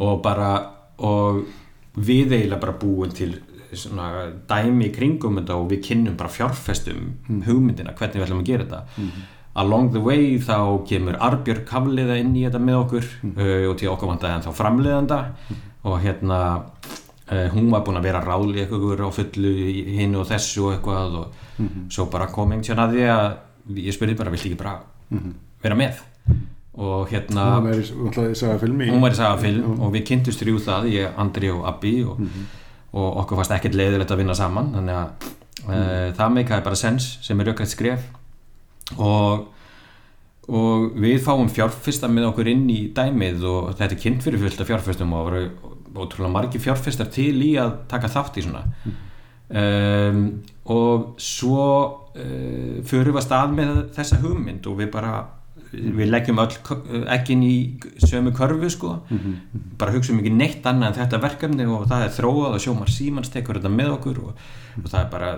Og 0.00 0.20
bara 0.22 0.52
og 1.02 1.42
við 1.94 2.32
eiginlega 2.32 2.60
bara 2.62 2.76
búin 2.78 3.12
til 3.14 3.34
svona 3.74 4.30
dæmi 4.48 4.88
í 4.88 4.94
kringum 4.94 5.38
þetta 5.40 5.56
og 5.58 5.70
við 5.72 5.80
kynnum 5.88 6.16
bara 6.18 6.30
fjárfestum 6.30 7.08
hugmyndina, 7.46 7.94
hvernig 7.98 8.20
við 8.20 8.26
ætlum 8.26 8.42
að 8.42 8.50
gera 8.50 8.66
þetta 8.68 9.08
along 9.62 9.92
the 9.94 10.02
way 10.02 10.34
þá 10.42 10.56
kemur 10.88 11.18
Arbjörg 11.22 11.68
Hafliða 11.70 12.18
inn 12.20 12.34
í 12.36 12.44
þetta 12.46 12.60
með 12.62 12.80
okkur 12.82 13.08
uh, 13.34 13.64
og 13.70 13.78
til 13.80 13.90
okkur 13.92 14.10
vandaði 14.10 14.36
hann 14.36 14.46
þá 14.46 14.52
framleiðanda. 14.58 15.20
Og 15.84 15.98
hérna 16.02 16.40
uh, 16.58 17.48
hún 17.54 17.70
var 17.72 17.84
búin 17.86 18.00
að 18.00 18.08
vera 18.08 18.24
ráli 18.24 18.64
eitthvað 18.64 19.04
á 19.04 19.10
fullu 19.14 19.52
í 19.70 19.98
hinu 20.00 20.22
og 20.22 20.28
þessu 20.30 20.68
og 20.68 20.76
eitthvað 20.76 21.20
og 21.20 21.68
svo 21.92 22.08
bara 22.10 22.30
kom 22.32 22.52
einhvern 22.54 22.64
veginn 22.64 22.84
að 22.84 22.96
því 22.96 23.06
að 23.14 23.84
ég 23.86 23.96
spurði 23.96 24.18
bara, 24.18 24.32
viltu 24.34 24.50
ekki 24.50 24.60
bara 24.60 24.74
vera 25.62 25.78
með? 25.78 26.02
Og 26.74 27.06
hérna 27.12 27.46
er 27.70 27.78
alltaf 27.78 28.32
í 28.32 28.34
sagafilmi 28.38 28.90
hún 28.90 29.04
var 29.04 29.14
í 29.14 29.18
sagafilm 29.18 29.78
og 29.78 29.94
við 29.94 30.08
kynntumst 30.10 30.42
þrjú 30.42 30.58
það 30.64 30.88
ég, 30.90 31.12
Andri 31.22 31.52
og 31.54 31.62
Abbi 31.70 31.94
og, 32.02 32.18
og 32.98 33.20
okkur 33.22 33.38
fannst 33.38 33.54
ekkert 33.54 33.78
leiðilegt 33.78 34.10
að 34.10 34.24
vinna 34.24 34.34
saman 34.34 34.72
þannig 34.74 34.98
að 34.98 35.28
uh, 35.68 36.08
það 36.18 36.34
meikaði 36.40 36.66
bara 36.66 36.80
sens 36.80 37.06
sem 37.22 37.40
er 37.40 37.52
aukvæmt 37.52 37.70
skref 37.70 38.08
og 38.96 39.50
og 40.44 40.98
við 41.00 41.22
fáum 41.24 41.48
fjárfesta 41.48 42.08
með 42.10 42.26
okkur 42.28 42.50
inn 42.52 42.66
í 42.68 42.80
dæmið 42.92 43.46
og 43.48 43.70
þetta 43.78 43.94
er 43.94 44.00
kynnt 44.02 44.24
fyrir 44.26 44.42
fullt 44.42 44.60
af 44.60 44.68
fjárfestum 44.68 45.14
og 45.16 45.22
það 45.22 45.28
voru 45.30 46.04
ótrúlega 46.04 46.32
margi 46.34 46.60
fjárfestar 46.60 47.08
til 47.14 47.38
í 47.46 47.54
að 47.60 47.78
taka 47.88 48.10
þátt 48.12 48.40
í 48.40 48.44
svona. 48.44 48.64
Um, 49.54 50.20
og 50.72 51.14
svo 51.20 51.64
uh, 52.16 52.82
förum 52.88 53.14
við 53.14 53.20
að 53.20 53.26
stað 53.26 53.56
með 53.56 53.72
þessa 53.96 54.20
hugmynd 54.20 54.68
og 54.68 54.78
við 54.80 54.90
bara 54.92 55.14
við 55.74 56.10
leggjum 56.10 56.38
öll 56.38 56.52
ekkin 57.16 57.42
í 57.42 57.54
sömu 58.04 58.30
körfu 58.36 58.68
sko. 58.70 58.92
Bara 59.78 59.94
hugsaum 59.94 60.20
ekki 60.20 60.30
neitt 60.34 60.66
annað 60.66 60.92
en 60.92 60.98
þetta 61.00 61.22
verkefni 61.24 61.66
og 61.66 61.88
það 61.90 62.04
er 62.04 62.12
þróað 62.18 62.58
og 62.58 62.62
sjómar 62.62 62.92
símans 62.92 63.32
tekur 63.32 63.58
þetta 63.58 63.72
með 63.74 63.94
okkur 63.96 64.20
og, 64.22 64.44
og 64.82 64.90
það 64.90 65.00
er 65.00 65.08
bara 65.10 65.32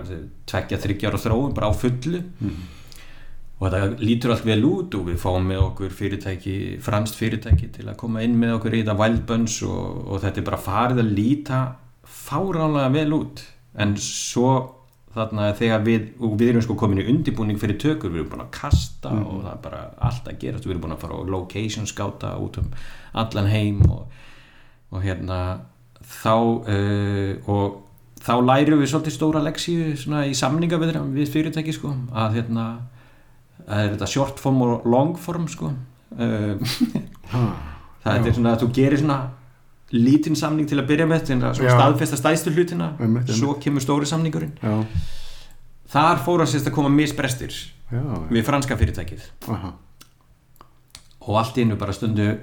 tveggja 0.51 0.81
þryggjar 0.83 1.17
og 1.17 1.23
þróun 1.23 1.55
bara 1.57 1.71
á 1.71 1.73
fullu 1.73 2.21
og 3.57 3.65
þetta 3.65 4.05
lítur 4.05 4.33
allt 4.33 4.45
vel 4.45 4.61
út 4.67 4.95
og 4.99 5.07
við 5.09 5.19
fáum 5.21 5.47
með 5.49 5.63
okkur 5.63 5.93
fyrirtæki, 5.97 6.55
franskt 6.83 7.17
fyrirtæki 7.17 7.71
til 7.73 7.87
að 7.87 7.97
koma 7.97 8.21
inn 8.25 8.37
með 8.37 8.59
okkur 8.59 8.75
í 8.77 8.81
þetta 8.83 8.97
Wild 8.99 9.23
Buns 9.29 9.59
og, 9.65 10.01
og 10.05 10.21
þetta 10.21 10.41
er 10.41 10.49
bara 10.51 10.61
farið 10.61 11.01
að 11.01 11.13
líta 11.17 11.61
fáránlega 12.05 12.91
vel 12.93 13.15
út. 13.17 13.41
En 13.77 13.95
svo 14.01 14.51
þarna 15.17 15.47
þegar 15.57 15.81
við, 15.85 16.11
og 16.21 16.35
við 16.37 16.51
erum 16.51 16.65
sko 16.65 16.75
komin 16.77 17.01
í 17.01 17.07
undibúning 17.09 17.57
fyrir 17.61 17.79
tökur, 17.81 18.11
við 18.13 18.21
erum 18.21 18.29
búin 18.35 18.43
að 18.45 18.53
kasta 18.59 19.13
og 19.15 19.41
það 19.41 19.49
er 19.53 19.63
bara 19.63 19.81
allt 20.09 20.29
að 20.29 20.39
gerast, 20.43 20.67
við 20.67 20.75
erum 20.75 20.83
búin 20.85 20.95
að 20.97 21.03
fara 21.05 21.17
á 21.17 21.21
location 21.33 21.89
skáta 21.89 22.35
út 22.43 22.59
um 22.61 22.69
allan 23.17 23.49
heim 23.49 23.81
og, 23.87 24.05
og 24.93 25.01
hérna 25.05 25.39
þá 26.21 26.35
uh, 26.37 27.33
og 27.49 27.81
þá 28.21 28.33
lærum 28.43 28.83
við 28.83 28.91
svolítið 28.91 29.15
stóra 29.15 29.41
leksíu 29.45 29.95
í 29.95 30.37
samninga 30.37 30.79
við 30.81 31.31
fyrirtæki 31.33 31.73
sko, 31.75 31.95
að 32.13 32.39
hérna 32.41 32.67
það 33.65 33.83
er 33.83 33.91
þetta 33.95 34.09
short 34.11 34.39
form 34.41 34.61
og 34.65 34.87
long 34.89 35.17
form 35.19 35.47
sko. 35.51 35.71
Uh, 36.17 36.55
það 38.03 38.29
er 38.29 38.37
svona 38.37 38.55
að 38.55 38.63
þú 38.63 38.71
gerir 38.77 39.01
svona 39.01 39.19
lítinn 39.95 40.35
samning 40.35 40.67
til 40.67 40.79
að 40.81 40.89
byrja 40.89 41.07
með 41.07 41.31
Já. 41.31 41.51
staðfesta 41.55 42.19
stæðstu 42.19 42.53
hlutina. 42.55 42.93
Einmitt, 42.99 43.27
einmitt. 43.27 43.39
svo 43.39 43.55
kemur 43.63 43.83
stóri 43.83 44.09
samningurinn. 44.09 44.55
Já, 44.61 44.83
þar 45.93 46.23
fór 46.25 46.43
að 46.43 46.51
sérst 46.53 46.67
að 46.67 46.75
koma 46.75 46.91
misbrestir 46.91 47.55
já, 47.55 48.01
við 48.29 48.43
franska 48.47 48.77
fyrirtækið. 48.79 49.27
Aha. 49.53 49.73
Og 51.27 51.39
allt 51.39 51.59
einu 51.59 51.77
bara 51.79 51.95
stundu 51.95 52.33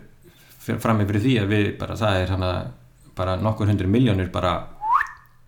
fram 0.65 1.03
yfir 1.05 1.21
því 1.21 1.35
að 1.43 1.53
við 1.53 1.67
bara 1.81 1.97
það 2.01 2.23
er 2.23 2.33
hana 2.33 2.53
bara 3.15 3.37
nokkur 3.37 3.69
hundru 3.69 3.89
miljónir 3.91 4.31
bara 4.33 4.55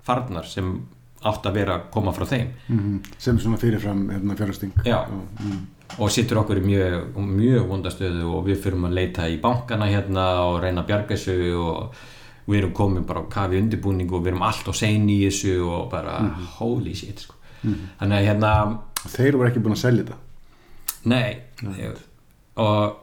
farnar 0.06 0.46
sem 0.48 0.74
átt 1.30 1.46
að 1.50 1.56
vera 1.60 1.74
að 1.78 1.86
koma 1.94 2.12
frá 2.16 2.26
þeim 2.30 2.48
Mhm. 2.68 2.98
sem 3.18 3.38
svona 3.38 3.58
fyrirfram 3.58 4.08
hérna, 4.10 4.36
fjárhasting 4.36 4.72
Já. 4.84 5.04
mm. 5.08 5.66
og 5.98 6.10
sittur 6.10 6.38
okkur 6.42 6.58
í 6.60 6.64
mjög, 6.66 7.14
mjög 7.16 7.68
vondastöðu 7.70 8.24
og 8.34 8.44
við 8.46 8.60
fyrum 8.64 8.84
að 8.88 8.94
leita 9.00 9.28
í 9.30 9.40
bankana 9.40 9.86
hérna 9.86 10.26
og 10.48 10.60
reyna 10.62 10.82
þessu 11.08 11.36
og 11.60 11.94
við 12.48 12.58
erum 12.62 12.72
komin 12.72 13.04
bara 13.06 13.20
á 13.22 13.28
kafi 13.28 13.58
undirbúning 13.60 14.10
og 14.12 14.22
við 14.22 14.28
erum 14.34 14.42
allt 14.42 14.68
á 14.70 14.72
sein 14.74 15.08
í 15.08 15.20
þessu 15.26 15.56
og 15.66 15.90
bara 15.90 16.18
holy 16.58 16.94
shit 16.94 17.18
sko. 17.20 17.34
þannig 18.00 18.18
að 18.20 18.26
hérna 18.28 18.78
þeir 19.06 19.32
voru 19.36 19.48
ekki 19.50 19.62
búin 19.62 19.74
að 19.74 19.82
selja 19.82 20.04
þetta 20.04 20.16
Nei 21.06 21.38
og, 22.56 22.96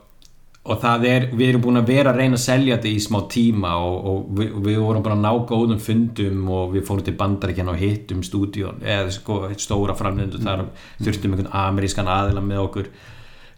og 0.64 0.80
það 0.80 1.06
er 1.10 1.26
við 1.35 1.49
erum 1.49 1.64
búin 1.65 1.80
að 1.81 1.90
vera 1.91 2.11
að 2.14 2.19
reyna 2.22 2.38
að 2.38 2.44
selja 2.45 2.76
þetta 2.77 2.88
í 2.88 2.99
smá 3.03 3.18
tíma 3.31 3.72
og, 3.84 3.95
og 4.07 4.27
við, 4.38 4.52
við 4.64 4.77
vorum 4.80 5.03
búin 5.03 5.15
að 5.18 5.23
ná 5.26 5.48
góðum 5.49 5.80
fundum 5.84 6.45
og 6.56 6.69
við 6.72 6.85
fórum 6.88 7.03
til 7.03 7.15
bandaríkjan 7.19 7.72
og 7.73 7.81
hittum 7.81 8.22
stúdíón 8.23 8.77
eða 8.80 9.10
sko, 9.11 9.40
stóra 9.60 9.95
framlendu 9.99 10.40
þar. 10.40 10.69
Þurftum 11.03 11.35
einhvern 11.35 11.49
amerískan 11.60 12.07
aðila 12.07 12.44
með 12.45 12.61
okkur. 12.61 12.88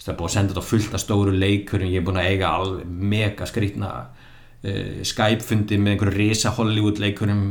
Það 0.02 0.10
er 0.12 0.18
búin 0.18 0.32
að 0.32 0.34
senda 0.34 0.54
þetta 0.56 0.64
fullt 0.66 0.96
af 0.98 1.04
stóru 1.04 1.36
leikurum. 1.36 1.92
Ég 1.94 2.02
er 2.02 2.08
búin 2.08 2.18
að 2.22 2.30
eiga 2.32 2.54
alveg 2.58 2.96
mega 3.14 3.50
skrýtna 3.50 3.92
uh, 4.02 5.04
Skype 5.06 5.46
fundi 5.46 5.78
með 5.82 5.94
einhverju 5.94 6.16
risa 6.18 6.54
Hollywood 6.58 7.02
leikurum 7.04 7.44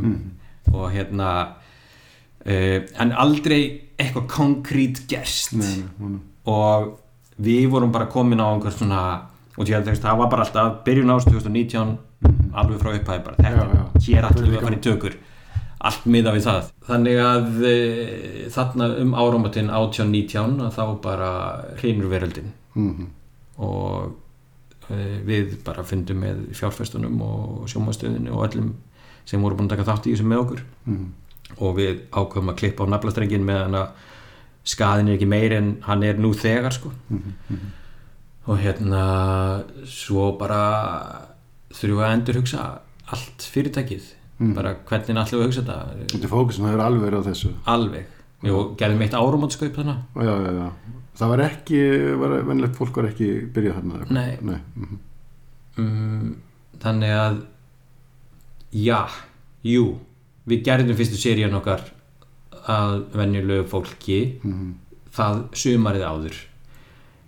og 0.72 0.88
hérna 0.96 1.28
uh, 2.42 2.80
en 2.82 3.14
aldrei 3.22 3.60
eitthvað 3.94 4.26
konkrít 4.34 5.04
gerst. 5.06 5.54
Nei. 5.54 6.18
og 6.50 6.90
við 7.38 7.70
vorum 7.70 7.94
bara 7.94 8.10
komin 8.10 8.42
á 8.42 8.50
einhver 8.50 8.74
svona 8.74 9.04
og 9.54 9.66
því 9.66 9.76
að 9.76 9.84
þú 9.84 9.92
veist, 9.92 10.02
það 10.04 10.18
var 10.20 10.32
bara 10.32 10.46
alltaf 10.46 10.80
byrjun 10.86 11.14
ást 11.14 11.30
2019 11.30 11.94
alveg 12.54 12.82
frá 12.82 12.90
upphæði 12.94 13.24
bara. 13.28 13.38
Þetta, 13.38 14.02
hér 14.06 14.28
ætlum 14.30 14.50
við 14.50 14.58
að 14.58 14.66
fara 14.68 14.78
í 14.78 14.84
tökur. 14.88 15.16
Allt 15.84 16.06
miða 16.08 16.32
við 16.32 16.46
það. 16.46 16.68
Þannig 16.88 17.18
að 17.20 17.64
e, 17.68 17.74
þarna 18.54 18.88
um 19.02 19.14
áramötin 19.20 19.70
18-19 19.70 20.62
að 20.64 20.78
þá 20.78 20.84
bara 21.04 21.30
hreinur 21.80 22.12
veröldin. 22.12 22.52
Mhm. 22.74 23.10
og 23.54 24.10
uh, 24.90 25.18
við 25.22 25.52
bara 25.62 25.84
fundum 25.86 26.24
með 26.24 26.40
fjárfestunum 26.58 27.20
og 27.22 27.68
sjómastöðinu 27.70 28.32
og 28.34 28.48
öllum 28.48 28.72
sem 29.24 29.42
voru 29.42 29.54
búin 29.54 29.68
að 29.68 29.76
taka 29.76 29.86
þátt 29.92 30.08
í 30.08 30.14
þessu 30.16 30.26
með 30.26 30.42
okkur. 30.42 30.64
Mm. 30.90 31.04
og 31.60 31.76
við 31.78 32.00
ákveðum 32.10 32.50
að 32.50 32.58
klippa 32.58 32.82
á 32.82 32.90
naflastrengin 32.90 33.46
með 33.46 33.60
hann 33.62 33.78
að 33.78 34.10
skaðin 34.64 35.10
er 35.12 35.18
ekki 35.18 35.28
meiri 35.28 35.58
en 35.60 35.70
hann 35.84 36.02
er 36.02 36.18
nú 36.18 36.32
þegar 36.34 36.74
sko. 36.74 36.90
Mhm, 37.12 37.34
og 38.46 38.58
hérna 38.60 39.04
svo 39.88 40.32
bara 40.38 40.58
þurfum 41.74 41.98
við 42.00 42.04
að 42.08 42.14
endur 42.18 42.38
hugsa 42.40 42.66
allt 43.14 43.48
fyrirtækið 43.54 44.10
Mhm. 44.34 44.54
bara 44.56 44.72
hvernig 44.88 45.14
ætlum 45.22 45.40
við 45.40 45.46
hugsa 45.46 45.62
þetta 45.62 46.06
Þetta 46.10 46.28
fókusin 46.32 46.64
hefur 46.66 46.80
alveg 46.82 47.02
verið 47.06 47.20
á 47.22 47.28
þessu 47.30 47.50
alveg 47.70 48.06
og 48.50 48.72
gerðum 48.76 49.02
eitt 49.06 49.14
áramótskaup 49.14 49.76
þannig 49.78 50.00
já, 50.16 50.34
já, 50.44 50.50
já. 50.58 50.70
Það 51.14 51.28
var 51.30 51.42
ekki, 51.44 51.78
var, 52.18 52.32
venlegt 52.48 52.74
fólk 52.76 52.96
var 52.98 53.06
ekki 53.12 53.28
byrjað 53.54 53.76
þarna? 53.78 54.10
Nei. 54.10 54.38
Nei. 54.42 54.58
mhm. 54.76 54.98
um, 55.78 56.36
þannig 56.82 57.14
að 57.14 57.38
já, 58.74 58.98
jú 59.64 59.84
við 60.50 60.64
gerðum 60.66 60.96
fyrstu 60.98 61.16
serían 61.22 61.54
okkar 61.54 61.86
að 62.66 63.04
venjulegu 63.14 63.68
fólki 63.70 64.18
Mhm. 64.42 64.74
það 65.14 65.44
sumarið 65.54 66.04
áður 66.10 66.36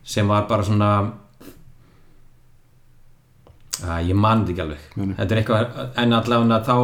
sem 0.07 0.29
var 0.31 0.47
bara 0.51 0.65
svona 0.67 0.91
að 3.87 4.09
ég 4.13 4.17
man 4.17 4.45
þetta 4.47 4.53
ekki 4.55 4.65
alveg. 4.65 4.85
Nei, 4.97 5.15
þetta 5.19 5.35
er 5.35 5.41
eitthvað, 5.43 5.75
en 6.03 6.17
allavega 6.17 6.61
þá 6.65 6.77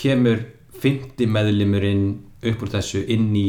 kemur 0.00 0.46
fyndi 0.80 1.26
meðlimurinn 1.28 2.06
upp 2.50 2.62
úr 2.64 2.72
þessu 2.72 3.02
inn 3.12 3.34
í 3.36 3.48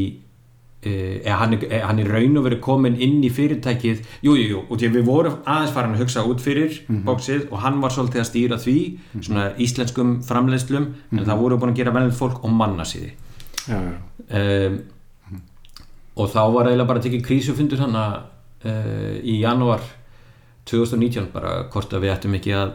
eða 0.81 1.35
hann, 1.37 1.51
eða 1.61 1.87
hann 1.91 1.99
er 2.01 2.07
raun 2.09 2.39
og 2.39 2.45
verið 2.47 2.59
komin 2.65 2.95
inn 3.05 3.19
í 3.23 3.29
fyrirtækið. 3.29 3.99
Jú, 4.25 4.33
jú, 4.33 4.47
jú, 4.49 4.61
og 4.65 4.79
því 4.81 4.87
að 4.89 4.95
við 4.97 5.03
vorum 5.05 5.35
aðeins 5.45 5.73
farin 5.75 5.93
að 5.93 6.01
hugsa 6.01 6.23
út 6.25 6.41
fyrir 6.41 6.79
bóksið 7.05 7.43
og 7.53 7.61
hann 7.61 7.77
var 7.83 7.93
svolítið 7.93 8.23
að 8.23 8.29
stýra 8.31 8.57
því 8.63 8.75
svona 9.19 9.43
íslenskum 9.61 10.15
framleiðslum 10.25 10.87
en 11.13 11.21
það 11.27 11.43
voru 11.43 11.59
búin 11.61 11.75
að 11.75 11.83
gera 11.83 11.93
venlega 11.93 12.17
fólk 12.17 12.41
og 12.41 12.55
manna 12.57 12.87
síði 12.89 13.11
Já, 13.69 13.77
já. 13.77 13.93
um, 14.41 14.79
og 16.17 16.31
þá 16.33 16.41
var 16.57 16.71
eiginlega 16.71 16.89
bara 16.89 17.03
tekið 17.05 17.25
krísufundur 17.29 17.83
hann 17.85 17.99
uh, 18.65 19.17
í 19.21 19.39
janúar 19.41 19.83
2019 20.69 21.31
bara 21.33 21.61
hvort 21.73 21.93
að 21.93 22.05
við 22.05 22.13
ættum 22.15 22.37
ekki 22.37 22.55
að 22.57 22.73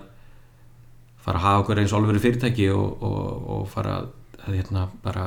fara 1.22 1.40
að 1.40 1.46
hafa 1.46 1.62
okkur 1.64 1.82
eins 1.82 1.94
olveri 1.96 2.22
fyrirtæki 2.22 2.70
og, 2.74 3.02
og, 3.02 3.46
og 3.56 3.68
fara 3.70 4.00
að, 4.00 4.08
að 4.44 4.58
hérna, 4.60 4.86
bara 5.02 5.26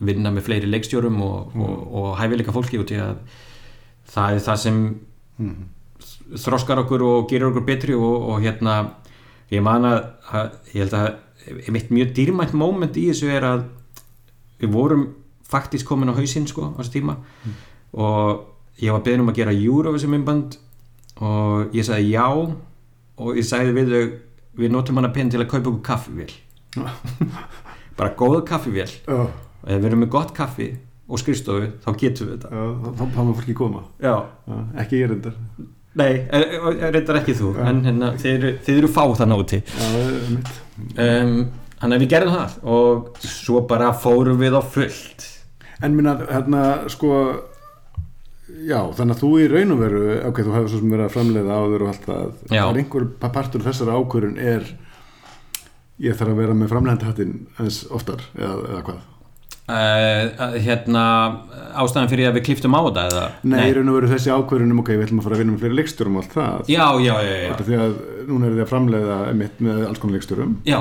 vinna 0.00 0.32
með 0.32 0.46
fleiri 0.46 0.70
leikstjórum 0.70 1.18
og, 1.24 1.56
og, 1.58 1.80
og 2.00 2.10
hæfileika 2.20 2.54
fólki 2.54 2.80
út 2.80 2.92
í 2.94 3.00
að 3.02 3.18
það 4.10 4.36
er 4.36 4.44
það 4.46 4.60
sem 4.64 4.78
þroskar 6.40 6.84
okkur 6.84 7.04
og 7.06 7.26
gerir 7.30 7.50
okkur 7.50 7.66
betri 7.66 7.96
og, 7.98 8.28
og 8.32 8.44
hérna 8.44 8.76
ég 9.50 9.64
man 9.64 9.86
að, 9.88 10.00
að 10.30 10.52
ég 10.74 10.84
held 10.84 10.96
að 10.98 11.72
mitt 11.74 11.90
mjög 11.90 12.14
dýrmætt 12.16 12.54
moment 12.56 12.96
í 13.00 13.08
þessu 13.10 13.30
er 13.32 13.46
að 13.46 13.64
við 14.60 14.72
vorum 14.74 15.06
faktisk 15.50 15.88
komin 15.88 16.12
á 16.12 16.14
hausinn 16.14 16.46
sko 16.46 16.70
á 16.70 16.78
þessu 16.78 16.94
tíma. 16.98 17.16
Og 17.96 18.49
ég 18.80 18.94
var 18.94 19.04
beðin 19.04 19.24
um 19.24 19.30
að 19.32 19.40
gera 19.40 19.54
Eurovision 19.54 20.12
myndband 20.14 20.58
og 21.20 21.74
ég 21.76 21.86
sagði 21.86 22.12
já 22.14 22.26
og 22.30 23.36
ég 23.36 23.46
sagði 23.46 23.76
við 23.76 23.94
þau 23.94 24.04
við 24.60 24.72
notum 24.74 25.00
hana 25.00 25.12
penn 25.14 25.30
til 25.32 25.40
að 25.40 25.50
kaupa 25.50 25.70
okkur 25.70 25.82
kaffivél. 25.86 26.32
Bara 27.98 28.14
góða 28.18 28.44
kaffivél. 28.48 28.88
Og 29.10 29.68
ef 29.68 29.76
við 29.76 29.90
erum 29.90 30.04
með 30.04 30.12
gott 30.14 30.32
kaffi 30.36 30.70
og 31.10 31.20
skrifstofu 31.20 31.72
þá 31.84 31.90
getum 32.00 32.30
við 32.30 32.36
þetta. 32.36 32.50
Já, 32.54 32.94
þá, 33.00 33.04
má 33.16 33.34
fólki 33.34 33.56
koma. 33.58 33.84
Já, 34.02 34.14
ekki 34.80 35.02
ég 35.02 35.12
reyndar. 35.12 35.36
Nei, 36.00 36.12
reyndar 36.94 37.18
ekki 37.18 37.34
þú 37.34 37.56
en 37.66 37.82
hérna, 37.82 38.12
þið, 38.20 38.34
eru, 38.36 38.52
þið 38.66 38.76
eru 38.78 38.90
fá 38.94 39.02
það 39.18 39.24
er 39.26 40.28
mitt 40.30 40.52
um, 41.02 41.32
þannig 41.80 41.96
að 41.96 42.04
við 42.04 42.10
gerðum 42.12 42.36
það 42.36 42.54
og 42.76 43.24
svo 43.26 43.62
bara 43.68 43.90
fórum 43.98 44.38
við 44.40 44.54
á 44.54 44.62
fullt. 44.62 45.26
En 45.80 45.96
minna, 45.96 46.14
hérna, 46.28 46.62
sko 46.92 47.10
Já, 48.70 48.80
þannig 48.98 49.16
að 49.16 49.20
þú 49.24 49.30
í 49.40 49.46
raun 49.50 49.74
og 49.74 49.78
veru 49.80 50.00
ok, 50.30 50.40
þú 50.46 50.54
hefur 50.56 50.68
svo 50.72 50.80
sem 50.82 50.90
verið 50.94 51.06
að 51.08 51.14
framleiða 51.16 51.58
áður 51.60 51.84
og 51.86 51.92
allt 51.94 52.08
það. 52.10 52.26
Það 52.50 52.58
er 52.74 52.80
einhver 52.82 53.06
pa- 53.22 53.30
partur 53.38 53.64
þessara 53.64 53.96
ákvörun 54.00 54.36
er 54.40 54.66
ég 56.00 56.16
þarf 56.18 56.32
að 56.34 56.42
vera 56.42 56.56
með 56.56 56.70
framleiðandahattinn 56.74 57.32
eins 57.60 57.80
oftar 57.92 58.22
eða, 58.38 58.58
eða 58.70 58.82
hvað 58.88 59.00
uh, 59.70 60.58
hérna 60.64 61.04
ástæðan 61.82 62.08
fyrir 62.10 62.30
að 62.30 62.38
við 62.38 62.46
kliftum 62.48 62.76
á 62.76 62.80
þetta 62.86 63.04
eða? 63.10 63.24
Nei, 63.52 63.60
í 63.68 63.74
raun 63.76 63.90
og 63.92 63.98
veru 64.00 64.10
þessi 64.14 64.32
ákvörunum, 64.34 64.80
ok, 64.82 64.92
við 64.96 65.04
ætlum 65.06 65.20
að 65.22 65.28
fara 65.28 65.36
að 65.38 65.42
vinna 65.44 65.54
með 65.56 65.64
fleiri 65.64 65.78
leikstjórum 65.80 66.16
og 66.16 66.24
allt 66.24 66.36
það 66.38 66.72
já, 66.72 66.86
já, 67.04 67.14
já, 67.26 67.36
já, 67.44 67.54
því 67.68 67.78
að 67.84 67.94
núna 68.30 68.48
er 68.50 68.56
þið 68.56 68.64
að 68.64 68.70
framleiða 68.72 69.18
með 69.40 69.82
alls 69.90 70.02
konar 70.02 70.16
leikstjórum 70.18 70.56
já. 70.68 70.80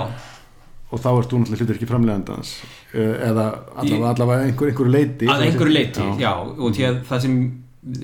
Og 0.90 1.00
þá 1.04 1.10
ert 1.20 1.30
þú 1.32 1.40
náttúrulega 1.42 1.64
hlutur 1.64 1.76
ekki 1.80 1.90
framleiðandans 1.90 2.54
eh, 2.94 3.16
eða 3.30 3.48
allavega, 3.76 4.14
allavega 4.14 4.48
einhver, 4.48 4.72
einhverju 4.72 4.92
leiti 4.96 5.28
að 5.30 5.44
einhverju 5.50 5.74
leiti, 5.76 6.08
já, 6.22 6.32
og 6.40 6.74
því 6.76 6.88
að 6.90 7.04
það 7.10 7.22
sem 7.28 7.36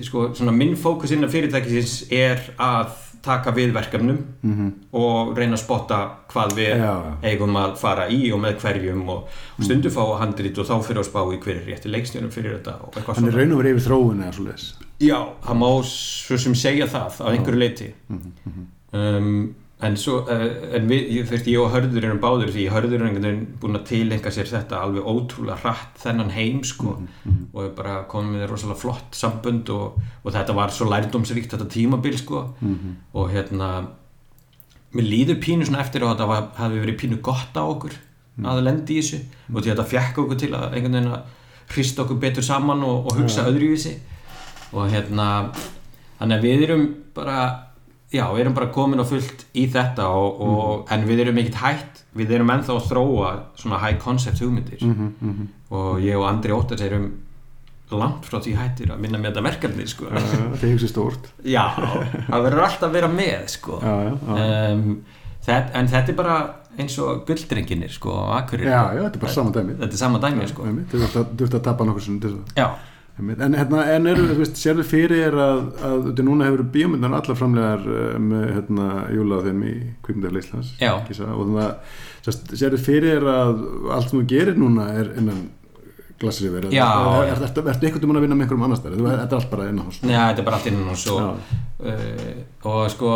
sko, 0.06 0.28
minn 0.52 0.76
fókus 0.76 1.10
innan 1.12 1.30
fyrirtækisins 1.32 2.06
er 2.14 2.38
að 2.56 2.94
taka 3.26 3.50
við 3.50 3.72
verkefnum 3.74 4.18
-hmm. 4.44 4.68
og 4.94 5.32
reyna 5.36 5.56
að 5.56 5.62
spotta 5.64 5.96
hvað 6.30 6.52
við 6.54 6.74
Mhm. 6.76 6.84
Já, 6.84 6.94
já. 7.02 7.30
eigum 7.30 7.56
að 7.56 7.76
fara 7.76 8.04
í 8.08 8.32
og 8.32 8.40
með 8.40 8.60
hverjum 8.60 9.08
og, 9.08 9.24
og 9.58 9.64
stundu 9.64 9.90
fá 9.90 10.18
handrit 10.20 10.58
og 10.58 10.66
þá 10.66 10.82
fyrir 10.86 11.00
að 11.00 11.08
spá 11.10 11.20
í 11.34 11.38
hver 11.42 11.56
er 11.56 11.66
rétti 11.66 11.90
leikstjónum 11.90 12.30
fyrir 12.30 12.54
þetta 12.58 12.74
og 12.86 12.94
eitthvað 12.96 13.14
svona 13.18 13.34
raun 13.36 13.52
og 13.52 13.58
veru 13.58 13.74
yfir 13.74 13.86
þróun 13.90 14.22
eða 14.22 14.32
svo 14.32 14.44
leis 14.44 14.74
Já, 15.00 15.18
það 15.42 15.56
má 15.58 15.82
svo 15.84 16.38
sem 16.38 16.54
segja 16.54 16.86
það 16.86 17.18
á 17.18 17.26
einhverju 17.34 17.58
leiti 17.58 17.92
um, 18.92 19.54
en 19.84 19.96
svo 20.00 20.22
uh, 20.24 20.44
en 20.76 20.86
við, 20.88 21.10
ég, 21.18 21.26
fyrst 21.28 21.48
ég 21.52 21.60
og 21.60 21.74
Hörður 21.74 22.06
erum 22.08 22.20
báður 22.22 22.52
því 22.54 22.62
Hörður 22.72 23.02
er 23.10 23.42
búin 23.60 23.76
að 23.76 23.84
tilenga 23.90 24.32
sér 24.32 24.48
þetta 24.48 24.80
alveg 24.80 25.04
ótrúlega 25.04 25.58
hratt 25.60 26.00
þennan 26.00 26.32
heim 26.32 26.62
sko. 26.64 26.94
Og 27.52 27.60
er 27.64 27.74
bara 27.76 27.98
komið 28.08 28.38
með 28.38 28.48
rosalega 28.52 28.80
flott 28.80 29.18
sambönd 29.18 29.68
og, 29.74 30.00
og 30.22 30.32
þetta 30.32 30.56
var 30.56 30.72
svo 30.72 30.88
lærdómsríkt 30.88 31.52
þetta 31.52 31.68
tímabil 31.68 32.16
sko. 32.16 32.42
Og 33.12 33.30
hérna 33.34 33.70
mér 34.96 35.10
líður 35.10 35.40
pínu 35.44 35.68
svona 35.68 35.84
eftir 35.84 36.04
og 36.06 36.14
þetta 36.14 36.30
var, 36.30 36.50
hafi 36.56 36.80
verið 36.80 37.00
pínu 37.02 37.20
gott 37.20 37.56
á 37.56 37.64
okkur 37.66 37.96
að 38.44 38.64
lendi 38.64 38.96
í 38.96 39.02
þessu. 39.02 39.22
Og 39.52 39.60
því 39.60 39.70
að 39.70 39.72
þetta 39.74 39.90
fjekk 39.92 40.18
okkur 40.24 40.40
til 40.40 40.52
að 40.54 40.66
einhvern 40.72 40.98
veginn 40.98 41.12
að 41.12 41.22
hrista 41.74 42.04
okkur 42.04 42.20
betur 42.22 42.44
saman 42.46 42.84
og, 42.86 43.10
og 43.10 43.20
hugsa 43.20 43.44
öðruvísi. 43.48 43.96
Og 44.72 44.88
hérna 44.92 45.50
þannig 46.18 46.36
að 46.36 46.44
við 46.48 46.66
erum 46.66 46.86
bara 47.16 47.65
já, 48.12 48.24
við 48.32 48.40
erum 48.44 48.56
bara 48.56 48.72
komin 48.74 49.02
á 49.02 49.06
fullt 49.08 49.46
í 49.56 49.66
þetta 49.72 50.08
og, 50.14 50.40
og, 50.46 50.82
en 50.94 51.06
við 51.08 51.24
erum 51.26 51.38
ekkert 51.42 51.62
hætt 51.62 52.02
við 52.16 52.36
erum 52.38 52.52
ennþá 52.54 52.76
að 52.76 52.90
þróa 52.90 53.30
svona 53.58 53.80
high 53.82 53.98
concept 54.02 54.42
hugmyndir 54.44 54.82
og 55.70 56.02
ég 56.04 56.16
og 56.16 56.28
Andri 56.30 56.54
Óttars 56.54 56.84
erum 56.86 57.10
langt 57.94 58.26
frá 58.26 58.40
því 58.42 58.56
hættir 58.58 58.90
að 58.90 59.02
vinna 59.04 59.18
með 59.20 59.30
þetta 59.30 59.42
verkefni 59.46 59.84
sko. 59.86 60.08
Það 60.10 60.64
hugsi 60.72 60.88
stórt 60.90 61.28
já, 61.46 61.62
það 61.76 62.46
verður 62.48 62.64
alltaf 62.66 62.88
að 62.88 62.96
vera 62.96 63.10
með 63.12 63.44
sko. 63.52 63.78
Já, 63.82 63.94
já. 64.08 64.14
um, 64.72 64.96
þetta, 65.46 65.68
en 65.78 65.90
þetta 65.92 66.12
er 66.12 66.18
bara 66.18 66.38
eins 66.76 66.98
og 66.98 67.22
gulldrenginir 67.28 67.94
sko. 67.94 68.16
Já, 68.66 68.80
já, 68.96 69.04
þetta 69.04 69.14
er 69.20 69.22
bara 69.22 69.36
sama 69.36 69.54
dæmið 69.54 69.78
þetta 69.84 69.98
er 69.98 70.02
sama 70.02 70.22
dæmi 70.24 70.50
sko. 70.50 70.66
Þú 70.66 71.02
þurft 71.04 71.20
að, 71.22 71.46
að 71.60 71.64
tapa 71.68 71.86
nokkur 71.86 72.06
þess 72.08 72.58
já. 72.58 72.66
En, 73.16 73.54
hérna, 73.56 73.82
en 73.96 74.06
eru, 74.10 74.26
þú 74.28 74.34
veist, 74.42 74.58
sérðu 74.60 74.82
fyrir 74.84 75.22
þér 75.22 75.36
að, 75.40 75.60
að 75.88 76.00
þetta 76.10 76.24
núna 76.26 76.48
hefur 76.50 76.62
bíómyndar 76.74 77.14
allar 77.16 77.38
framlegar 77.38 77.86
uh, 77.88 78.16
með 78.20 78.42
hérna, 78.58 78.88
júla 79.16 79.38
á 79.40 79.44
þeim 79.46 79.62
í 79.64 79.74
kvikmyndar 80.04 80.40
Íslands 80.42 80.74
og 81.32 81.46
þannig 81.46 81.62
að 81.62 82.58
sérðu 82.60 82.80
fyrir 82.84 83.14
þér 83.14 83.30
að 83.32 83.62
allt 83.96 84.10
sem 84.10 84.18
þú 84.18 84.26
gerir 84.34 84.60
núna 84.60 84.90
er 85.00 85.14
innan 85.16 85.46
Já, 86.72 86.86
er, 87.20 87.30
er, 87.34 87.42
er, 87.44 87.66
Ertu 87.72 87.86
einhvern 87.86 88.00
tímann 88.00 88.18
að 88.18 88.24
vinna 88.24 88.36
með 88.36 88.46
einhverjum 88.46 88.62
annars 88.64 88.80
þar 88.84 88.94
Þetta 88.96 89.26
er 89.26 89.34
allt 89.36 89.50
bara 89.52 89.66
innan 89.68 89.88
hús 89.88 89.98
Já, 90.00 90.20
þetta 90.30 90.40
er 90.40 90.46
bara 90.46 90.56
allt 90.56 90.68
innan 90.70 90.86
og 90.88 91.02
uh, 91.84 92.70
og 92.72 92.86
sko 92.94 93.10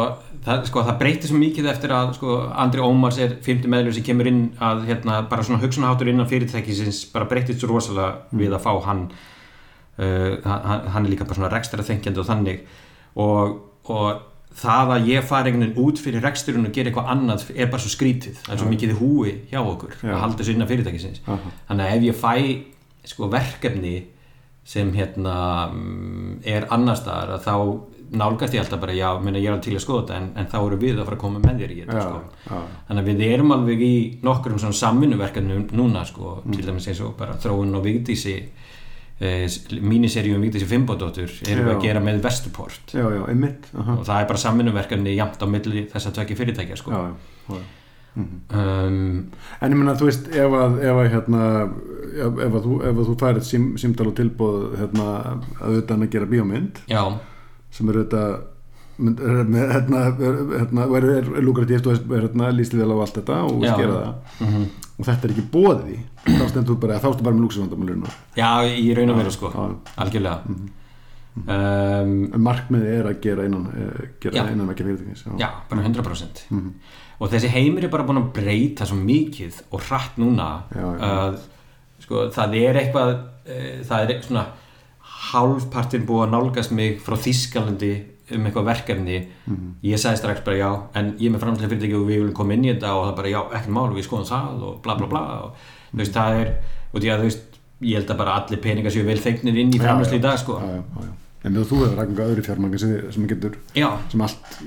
það, 0.44 0.66
sko 0.68 0.85
það 0.85 0.98
breytir 1.01 1.31
svo 1.31 1.40
mikið 1.40 1.70
eftir 1.72 1.94
að 1.97 2.12
sko 2.18 2.36
Andri 2.64 2.85
Ómars 2.85 3.20
er 3.24 3.39
50 3.40 3.72
meðlur 3.72 3.97
sem 3.97 4.05
kemur 4.05 4.28
inn 4.28 4.43
að 4.60 4.85
hérna 4.90 5.22
bara 5.32 5.47
svona 5.47 5.62
hugsunaháttur 5.64 6.12
innan 6.12 6.28
fyrirtækisins 6.28 7.06
bara 7.14 7.28
breytist 7.31 7.64
svo 7.64 7.72
rosalega 7.72 8.40
við 8.43 8.56
að 8.59 8.64
fá 8.66 8.72
hann 8.85 9.06
hann, 10.01 10.89
hann 10.94 11.06
er 11.06 11.12
líka 11.12 11.27
bara 11.28 11.39
svona 11.39 11.52
rekstra 11.52 11.85
þengjandi 11.86 12.22
og 12.22 12.28
þannig 12.28 12.62
og, 13.20 13.56
og 13.90 14.27
það 14.60 14.94
að 14.97 15.10
ég 15.12 15.27
fari 15.27 15.51
einhvern 15.51 15.68
veginn 15.68 15.85
út 15.85 16.01
fyrir 16.02 16.24
reksturinn 16.24 16.66
og 16.66 16.74
gera 16.74 16.90
eitthvað 16.90 17.12
annað 17.12 17.44
er 17.55 17.70
bara 17.70 17.82
svo 17.82 17.93
skrítið 17.93 18.40
það 18.43 18.55
er 18.55 18.62
svo 18.62 18.70
mikið 18.70 18.97
húi 18.98 19.35
hjá 19.52 19.60
okkur 19.60 19.94
Já. 20.01 20.14
að 20.14 20.22
halda 20.24 20.48
innan 20.52 20.70
fyrirtækisins 20.70 21.22
Aha. 21.27 21.52
þannig 21.68 21.86
að 21.86 21.94
ef 21.94 22.09
ég 22.09 22.18
fæ 22.18 23.10
sko 23.10 23.31
verkefni 23.32 23.94
sem 24.70 24.90
hérna 24.94 25.36
mm, 25.70 26.43
er 26.47 26.66
annar 26.74 26.98
staðar 26.98 27.36
að 27.39 27.47
þá 27.47 27.55
nálgast 28.10 28.55
ég 28.55 28.64
alltaf 28.64 28.81
bara 28.82 28.94
já, 28.94 29.06
meina, 29.22 29.39
ég 29.39 29.47
er 29.47 29.55
alveg 29.55 29.68
til 29.68 29.77
að 29.78 29.85
skoða 29.85 30.02
þetta 30.02 30.16
en, 30.18 30.28
en 30.40 30.48
þá 30.51 30.56
eru 30.60 30.78
við 30.81 30.97
að 30.98 31.06
fara 31.06 31.16
að 31.16 31.22
koma 31.22 31.43
með 31.44 31.60
þér 31.62 31.74
í 31.74 31.77
þetta 31.85 32.06
sko. 32.06 32.62
þannig 32.89 33.02
að 33.02 33.10
við 33.10 33.22
erum 33.28 33.55
alveg 33.55 33.85
í 33.86 33.94
nokkrum 34.27 34.74
samvinnuverkefnum 34.81 35.68
núna 35.78 36.02
sko, 36.09 36.40
til 36.48 36.64
dæmis 36.66 36.89
eins 36.90 37.02
og 37.06 37.14
bara 37.20 37.36
þróun 37.40 37.78
og 37.78 37.86
vigdísi 37.86 38.35
míniseríum 39.21 40.41
Víktis 40.41 40.63
í 40.65 40.69
Fimbodóttur 40.71 41.33
erum 41.45 41.67
við 41.69 41.75
að 41.75 41.83
gera 41.85 42.01
með 42.05 42.23
Vesturport. 42.25 42.95
Já, 42.97 43.05
já, 43.13 43.21
einmitt 43.29 43.67
og 43.77 44.01
það 44.07 44.17
er 44.23 44.29
bara 44.31 44.41
samvinnumverkefni 44.47 45.13
jafnt 45.19 45.45
á 45.45 45.47
milli 45.51 45.83
þess 45.93 46.09
að 46.09 46.17
tvekja 46.21 46.39
fyrirtækja 46.41 46.79
sko. 46.81 46.91
já, 46.95 47.01
já, 47.05 47.59
já. 47.59 47.61
um, 48.17 49.27
En 49.61 49.75
ég 49.75 49.77
meina, 49.77 49.97
þú 50.01 50.09
veist, 50.09 50.31
ef 50.33 50.57
að, 50.63 50.79
ef 50.89 51.01
að, 51.03 51.11
hérna, 51.15 51.43
ef, 52.17 52.41
ef 52.47 52.57
að 52.61 52.71
að 52.91 53.03
þú 53.11 53.19
færið 53.21 53.45
sím, 53.51 53.67
símdal 53.81 54.09
og 54.11 54.17
tilbúð, 54.19 54.63
hérna, 54.81 55.11
að 55.21 55.45
auðvitað 55.69 56.07
að 56.07 56.15
gera 56.17 56.31
bíómynd, 56.33 56.81
já, 56.91 57.03
sem 57.77 57.93
er 57.93 58.01
auðvitað, 58.01 58.33
hérna, 59.01 60.05
er, 60.11 60.43
hérna, 60.59 60.87
og 60.89 60.97
er, 60.99 61.09
er, 61.21 61.31
er 61.39 61.47
lukratíft 61.47 61.87
og 61.93 62.01
er, 62.01 62.25
hérna, 62.27 62.51
líst 62.57 62.75
vel 62.77 62.89
á 62.89 62.97
allt 63.05 63.21
þetta 63.21 63.43
og 63.47 63.63
skera 63.69 63.99
það, 64.01 64.15
mm 64.49 64.69
og 65.01 65.06
þetta 65.09 65.27
er 65.27 65.32
ekki 65.35 65.47
bóðið 65.55 65.89
í, 65.94 65.98
þá 66.28 66.44
stendur 66.51 66.74
þú 66.74 66.81
bara, 66.85 67.01
bara 67.01 67.35
með 67.35 67.43
lúksusvandamálinu. 67.47 68.12
já, 68.36 68.51
í 68.68 68.94
raun 68.97 69.10
og 69.14 69.16
veru 69.22 69.32
sko 69.35 69.51
Já. 69.55 69.64
algjörlega 70.05 70.40
um, 70.47 70.68
En 71.48 72.43
markmiðið 72.43 72.94
er 72.98 73.06
að 73.09 73.20
gera 73.22 73.44
innan, 73.47 73.66
eh, 73.70 74.09
gera 74.20 74.35
Já. 74.36 74.51
innan 74.52 74.68
ekki 74.72 74.85
fyrirtækis. 74.85 75.22
já, 75.39 75.48
bara 75.70 75.82
100% 75.82 76.44
Mhm. 76.51 76.72
og 77.20 77.31
þessi 77.31 77.48
heimur 77.48 77.85
er 77.85 77.89
bara 77.89 78.05
búin 78.05 78.18
að 78.18 78.32
breyta 78.32 78.85
svo 78.86 78.97
mikið 78.97 79.62
og 79.72 79.81
hratt 79.81 80.16
núna 80.18 80.62
Já, 80.74 80.98
já. 80.98 80.98
að 81.01 81.39
sko, 82.01 82.28
það 82.31 82.56
er 82.60 82.74
eitthvað 82.74 83.20
e, 83.47 83.82
það 83.85 84.10
er 84.10 84.22
svona 84.22 84.47
hálfpartin 85.32 86.06
búið 86.06 86.27
að 86.27 86.31
nálgast 86.35 86.70
mig 86.72 87.01
frá 87.01 87.16
Þískalandi 87.16 88.05
um 88.36 88.44
eitthvað 88.47 88.65
verkefni 88.70 89.19
Mhm. 89.47 89.69
ég 89.85 89.98
sagði 89.98 90.16
strax 90.23 90.40
bara 90.44 90.57
já 90.57 90.70
en 90.94 91.12
ég 91.19 91.27
er 91.31 91.35
með 91.36 91.40
framslega 91.44 91.69
fyrirtæki 91.70 91.94
og 91.98 92.07
við 92.09 92.20
viljum 92.20 92.32
koma 92.35 92.52
inn 92.55 92.65
í 92.65 92.73
þetta 92.74 92.93
og 92.97 93.07
það 93.09 93.16
bara 93.16 93.28
já, 93.35 93.40
ekkert 93.51 93.69
mál, 93.77 93.89
við 93.94 94.07
skoðum 94.09 94.28
það 94.31 94.62
og 94.69 94.82
bla 94.82 94.94
bla 94.97 95.07
bla 95.07 95.23
og 95.44 95.51
þú 95.94 95.97
veist, 96.02 96.12
það 96.15 96.40
er 96.40 96.52
og 96.94 97.01
því 97.01 97.09
að 97.15 97.19
þú 97.20 97.28
veist, 97.31 97.59
ég 97.81 97.94
held 97.97 98.11
að 98.11 98.16
bara 98.19 98.35
allir 98.40 98.61
peningar 98.61 98.93
séu 98.93 99.05
vel 99.07 99.16
feignir 99.19 99.57
inn 99.57 99.73
í 99.73 99.78
framslega 99.81 100.19
í 100.19 100.23
dag 100.23 100.39
sko 100.39 100.61
Já, 100.61 100.82
já. 101.01 101.11
En 101.43 101.55
þú 101.57 101.62
hefur 101.81 101.97
rækninga 101.97 102.24
öðru 102.28 102.43
fjármangi 102.44 102.78
sem, 102.78 102.90
sem 103.12 103.27
getur, 103.27 103.55
já, 103.74 103.89
sem 104.11 104.20
allt 104.20 104.59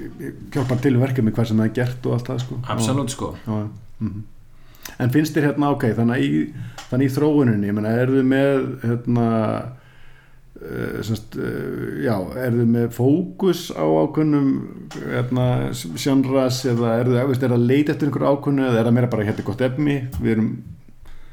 hjálpar 0.56 0.80
til 0.82 0.96
verkefni 0.98 1.32
hvað 1.32 1.46
sem 1.52 1.58
það 1.58 1.66
er 1.70 1.74
gert 1.78 2.06
og 2.08 2.14
allt 2.16 2.26
það, 2.32 2.40
sko. 2.42 2.56
absolutt 2.68 3.10
sko 3.14 3.36
já. 3.46 3.68
mhm. 4.00 4.24
En 5.00 5.10
finnst 5.10 5.34
þér 5.38 5.46
hérna, 5.54 5.70
ok, 5.72 5.84
þannig 5.96 6.24
í, 6.26 6.54
þannig 6.90 7.08
í 7.08 7.14
þróuninni, 7.14 7.68
ég 7.70 7.74
meina, 7.78 7.90
eru 8.02 8.18
þið 8.20 8.26
með, 8.28 8.66
hérna, 8.84 9.28
semst, 11.04 11.36
uh, 11.36 12.04
já, 12.06 12.14
eru 12.46 12.60
þið 12.62 12.70
með 12.76 12.92
fókus 12.94 13.64
á 13.74 13.84
ákunnum, 13.84 14.52
hérna, 15.02 15.48
sjanras 15.74 16.62
eða 16.70 17.00
eru 17.02 17.16
þið, 17.18 17.26
veist, 17.32 17.44
er 17.48 17.56
það 17.56 17.66
leit 17.72 17.90
eftir 17.90 18.08
einhverju 18.12 18.36
ákunnu 18.38 18.68
eða 18.70 18.80
er 18.84 18.86
það 18.92 18.96
meira 19.00 19.10
bara, 19.16 19.26
hérna, 19.28 19.40
er 19.44 19.50
gott 19.50 19.66
efni, 19.66 19.98
við 20.22 20.36
erum, 20.38 20.52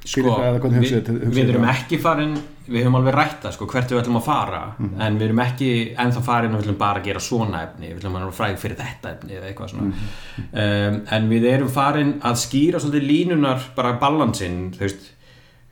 sko, 0.01 0.23
við, 0.25 0.65
hugsið 0.81 1.11
við 1.37 1.51
erum 1.53 1.69
ekki 1.69 1.99
farin 2.01 2.33
við 2.71 2.85
höfum 2.87 2.97
alveg 3.01 3.15
rætt 3.19 3.43
það 3.45 3.53
sko, 3.57 3.67
hvert 3.69 3.91
við 3.93 4.01
ætlum 4.01 4.17
að 4.21 4.25
fara 4.25 4.61
Mhm. 4.79 5.01
en 5.05 5.19
við 5.19 5.25
erum 5.29 5.41
ekki 5.45 5.71
ennþá 5.99 6.23
farin 6.25 6.55
og 6.55 6.61
við 6.61 6.65
ætlum 6.65 6.79
bara 6.79 7.01
að 7.01 7.05
gera 7.11 7.21
svona 7.21 7.63
efni 7.67 7.89
við 7.91 7.99
ætlum 8.01 8.17
að 8.17 8.23
vera 8.25 8.39
fræg 8.41 8.59
fyrir 8.63 8.77
þetta 8.81 9.13
efni 9.15 9.41
Mhm. 9.61 9.93
um, 10.53 11.01
en 11.11 11.29
við 11.31 11.45
erum 11.53 11.69
farin 11.69 12.13
að 12.23 12.37
skýra 12.41 12.81
svolítið 12.81 13.09
línunar 13.11 13.61
bara 13.77 13.99
balansinn 14.01 14.71
þú 14.73 14.79
veist 14.87 15.11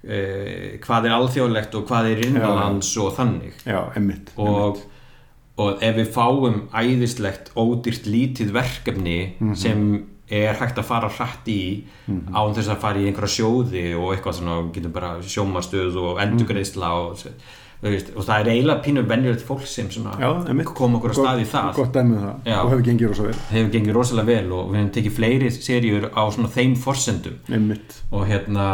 uh, 0.04 0.78
hvað 0.84 1.08
er 1.08 1.16
alþjóðlegt 1.18 1.74
og 1.74 1.86
hvað 1.88 2.10
er 2.12 2.22
innanlands 2.28 2.92
og 3.02 3.12
þannig 3.18 3.52
Já, 3.66 3.80
emmitt. 3.98 4.30
og, 4.36 4.78
og 5.58 5.82
ef 5.82 5.96
við 5.98 6.12
fáum 6.14 6.60
æðislegt 6.72 7.52
ódýrt 7.58 8.06
lítið 8.06 8.52
verkefni 8.54 9.18
Mhm. 9.40 9.54
sem 9.56 10.04
er 10.30 10.54
hægt 10.60 10.76
að 10.76 10.84
fara 10.84 11.08
hratt 11.08 11.46
í 11.48 11.84
án 12.08 12.52
þess 12.54 12.68
að 12.68 12.76
fara 12.82 12.98
í 13.00 13.06
einhverja 13.08 13.32
sjóði 13.38 13.84
og 13.96 14.10
eitthvað 14.12 14.34
svona, 14.36 14.58
og 14.60 14.72
getur 14.74 14.90
bara 14.92 15.14
sjómastöð 15.24 15.96
og 15.96 16.18
endurgreisla 16.20 16.90
og, 17.00 17.16
og 17.80 18.24
það 18.26 18.40
er 18.42 18.50
eiginlega 18.52 18.82
pínu 18.84 19.04
venjulegt 19.08 19.44
fólk 19.46 19.64
sem 19.66 19.88
kom 19.88 20.96
okkur 20.98 21.14
að 21.14 21.20
staði 21.22 21.46
í 21.46 21.48
það 21.48 21.70
Gott 21.78 21.92
dæmið 21.96 22.20
það 22.26 22.50
Já. 22.52 22.58
og 22.60 22.70
hefur 22.74 22.84
gengið 22.90 23.08
rosa 23.08 23.22
vel. 23.22 23.34
hefur 23.54 23.72
gengið 23.72 23.94
rosalega 23.96 24.26
vel 24.34 24.52
og 24.52 24.68
við 24.68 24.76
hefum 24.82 24.92
tekið 24.98 25.16
fleiri 25.16 25.50
seríur 25.56 26.08
á 26.12 26.22
þeim 26.58 26.76
forsendum 26.76 27.38
Emmitt. 27.48 28.02
og 28.12 28.26
hérna, 28.28 28.68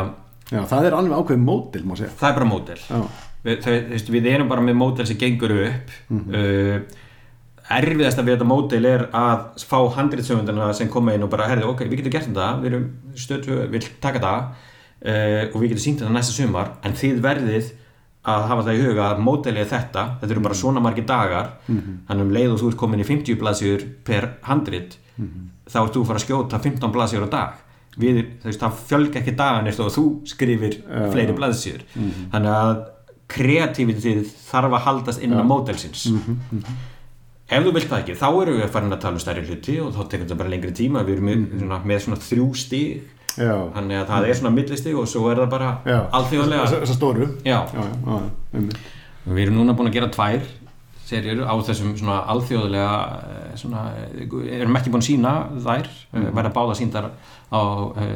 Já, 0.53 0.61
það 0.69 0.89
er 0.91 0.97
alveg 0.99 1.17
ákveðið 1.23 1.45
mótil, 1.47 1.85
má 1.89 1.95
segja. 1.97 2.11
það 2.21 2.29
er 2.31 2.37
bara 2.41 2.51
mótel 2.51 2.81
Já, 2.85 2.99
við, 3.47 4.11
við 4.13 4.29
erum 4.35 4.51
bara 4.51 4.65
með 4.65 4.77
mótel 4.81 5.07
sem 5.09 5.19
gengur 5.21 5.55
upp. 5.65 5.95
Mhm. 6.09 6.35
uh, 6.35 7.01
erfiðasta 7.75 8.21
við 8.27 8.35
þetta 8.37 8.47
mótel 8.51 8.85
er 8.85 9.07
að 9.17 9.63
fá 9.65 9.79
handritsöfundana 9.97 10.67
sem 10.77 10.91
koma 10.93 11.15
inn 11.17 11.23
og 11.25 11.31
bara 11.33 11.47
herði, 11.49 11.65
ok, 11.71 11.87
við 11.89 12.03
getum 12.03 12.13
gert 12.13 12.29
þetta 12.29 12.49
við 12.61 12.69
erum 12.73 12.85
stöðtu, 13.17 13.55
við 13.63 13.71
viljum 13.79 13.95
taka 14.05 14.21
þetta 14.21 14.35
uh, 14.35 15.55
og 15.55 15.57
við 15.63 15.71
getum 15.73 15.85
sínt 15.87 16.03
þetta 16.03 16.13
næsta 16.13 16.37
sumar 16.37 16.75
en 16.85 16.93
þið 17.01 17.23
verðið 17.25 17.71
að 18.25 18.45
hafa 18.51 18.63
það 18.67 18.77
í 18.79 18.85
huga 18.85 19.07
að 19.15 19.19
mótelið 19.25 19.63
er 19.65 19.71
þetta, 19.73 20.03
þetta 20.21 20.33
eru 20.33 20.43
bara 20.45 20.57
svona 20.61 20.81
margir 20.85 21.05
dagar 21.09 21.49
þannig 22.09 22.23
um 22.25 22.31
leið 22.37 22.53
og 22.55 22.61
þú 22.63 22.69
ert 22.71 22.79
komin 22.81 23.01
í 23.03 23.05
50 23.09 23.37
blaðsjur 23.41 23.83
per 24.05 24.29
handrit 24.49 24.95
þá 25.69 25.77
ert 25.83 25.93
þú 25.97 26.01
að 26.05 26.09
fara 26.09 26.21
að 26.21 26.25
skjóta 26.25 26.61
15 26.65 26.95
blaðsjur 26.95 27.27
á 27.29 27.29
dag 27.35 27.59
við, 28.01 28.23
það 28.45 28.81
fjölga 28.89 29.21
ekki 29.21 29.35
dagan 29.39 29.69
eftir 29.71 29.85
að 29.87 29.95
þú 29.99 30.05
skrifir 30.33 30.79
Já. 30.81 31.05
fleiri 31.13 31.37
blaðsjur 31.39 31.85
þannig 32.33 32.51
að 32.59 32.83
kreativitið 33.35 34.27
þarf 34.51 34.75
að 34.79 34.85
haldast 34.89 35.23
innan 35.25 35.47
mótelsins 35.49 36.05
ef 37.55 37.61
þú 37.65 37.73
vilt 37.77 37.89
það 37.91 38.01
ekki, 38.03 38.15
þá 38.19 38.27
erum 38.43 38.59
við 38.61 38.71
farin 38.73 38.95
að 38.97 39.03
tala 39.05 39.19
um 39.19 39.23
stærri 39.23 39.43
hluti 39.47 39.75
og 39.85 39.91
þá 39.95 40.01
tekur 40.09 40.25
þetta 40.25 40.39
bara 40.41 40.53
lengri 40.53 40.71
tíma. 40.75 41.03
Við 41.05 41.19
erum 41.19 41.27
með, 41.29 41.43
svona, 41.61 41.79
með 41.91 41.99
svona 42.07 42.19
þrjú 42.25 42.47
stíg 42.57 43.03
já. 43.37 43.53
þannig 43.77 43.99
að 44.01 44.07
það 44.11 44.29
er 44.31 44.39
svona 44.39 44.53
millistig 44.57 44.97
og 44.99 45.09
svo 45.13 45.25
er 45.31 45.41
það 45.43 45.51
bara 45.53 45.71
alþjóðlega. 46.19 46.69
Þessar 46.73 46.97
stóru. 46.99 47.29
já, 47.45 47.59
Já, 47.61 47.85
já, 47.85 47.85
já, 48.09 48.31
emmitt. 48.61 48.79
við 49.29 49.43
erum 49.45 49.59
núna 49.61 49.77
búin 49.77 49.91
að 49.93 49.99
gera 49.99 50.09
tvær 50.17 50.49
serjur 51.05 51.45
á 51.45 51.55
þessum 51.67 51.93
svona 51.99 52.21
alþjóðlega 52.33 52.97
eh, 53.29 53.55
svona, 53.61 53.85
eh, 54.15 54.37
erum 54.61 54.79
ekki 54.79 54.93
búin 54.93 55.05
að 55.05 55.09
sína 55.11 55.33
þær, 55.65 55.89
mm. 56.15 56.29
verða 56.39 56.53
báða 56.55 56.77
síndar 56.79 57.09
á, 57.53 57.61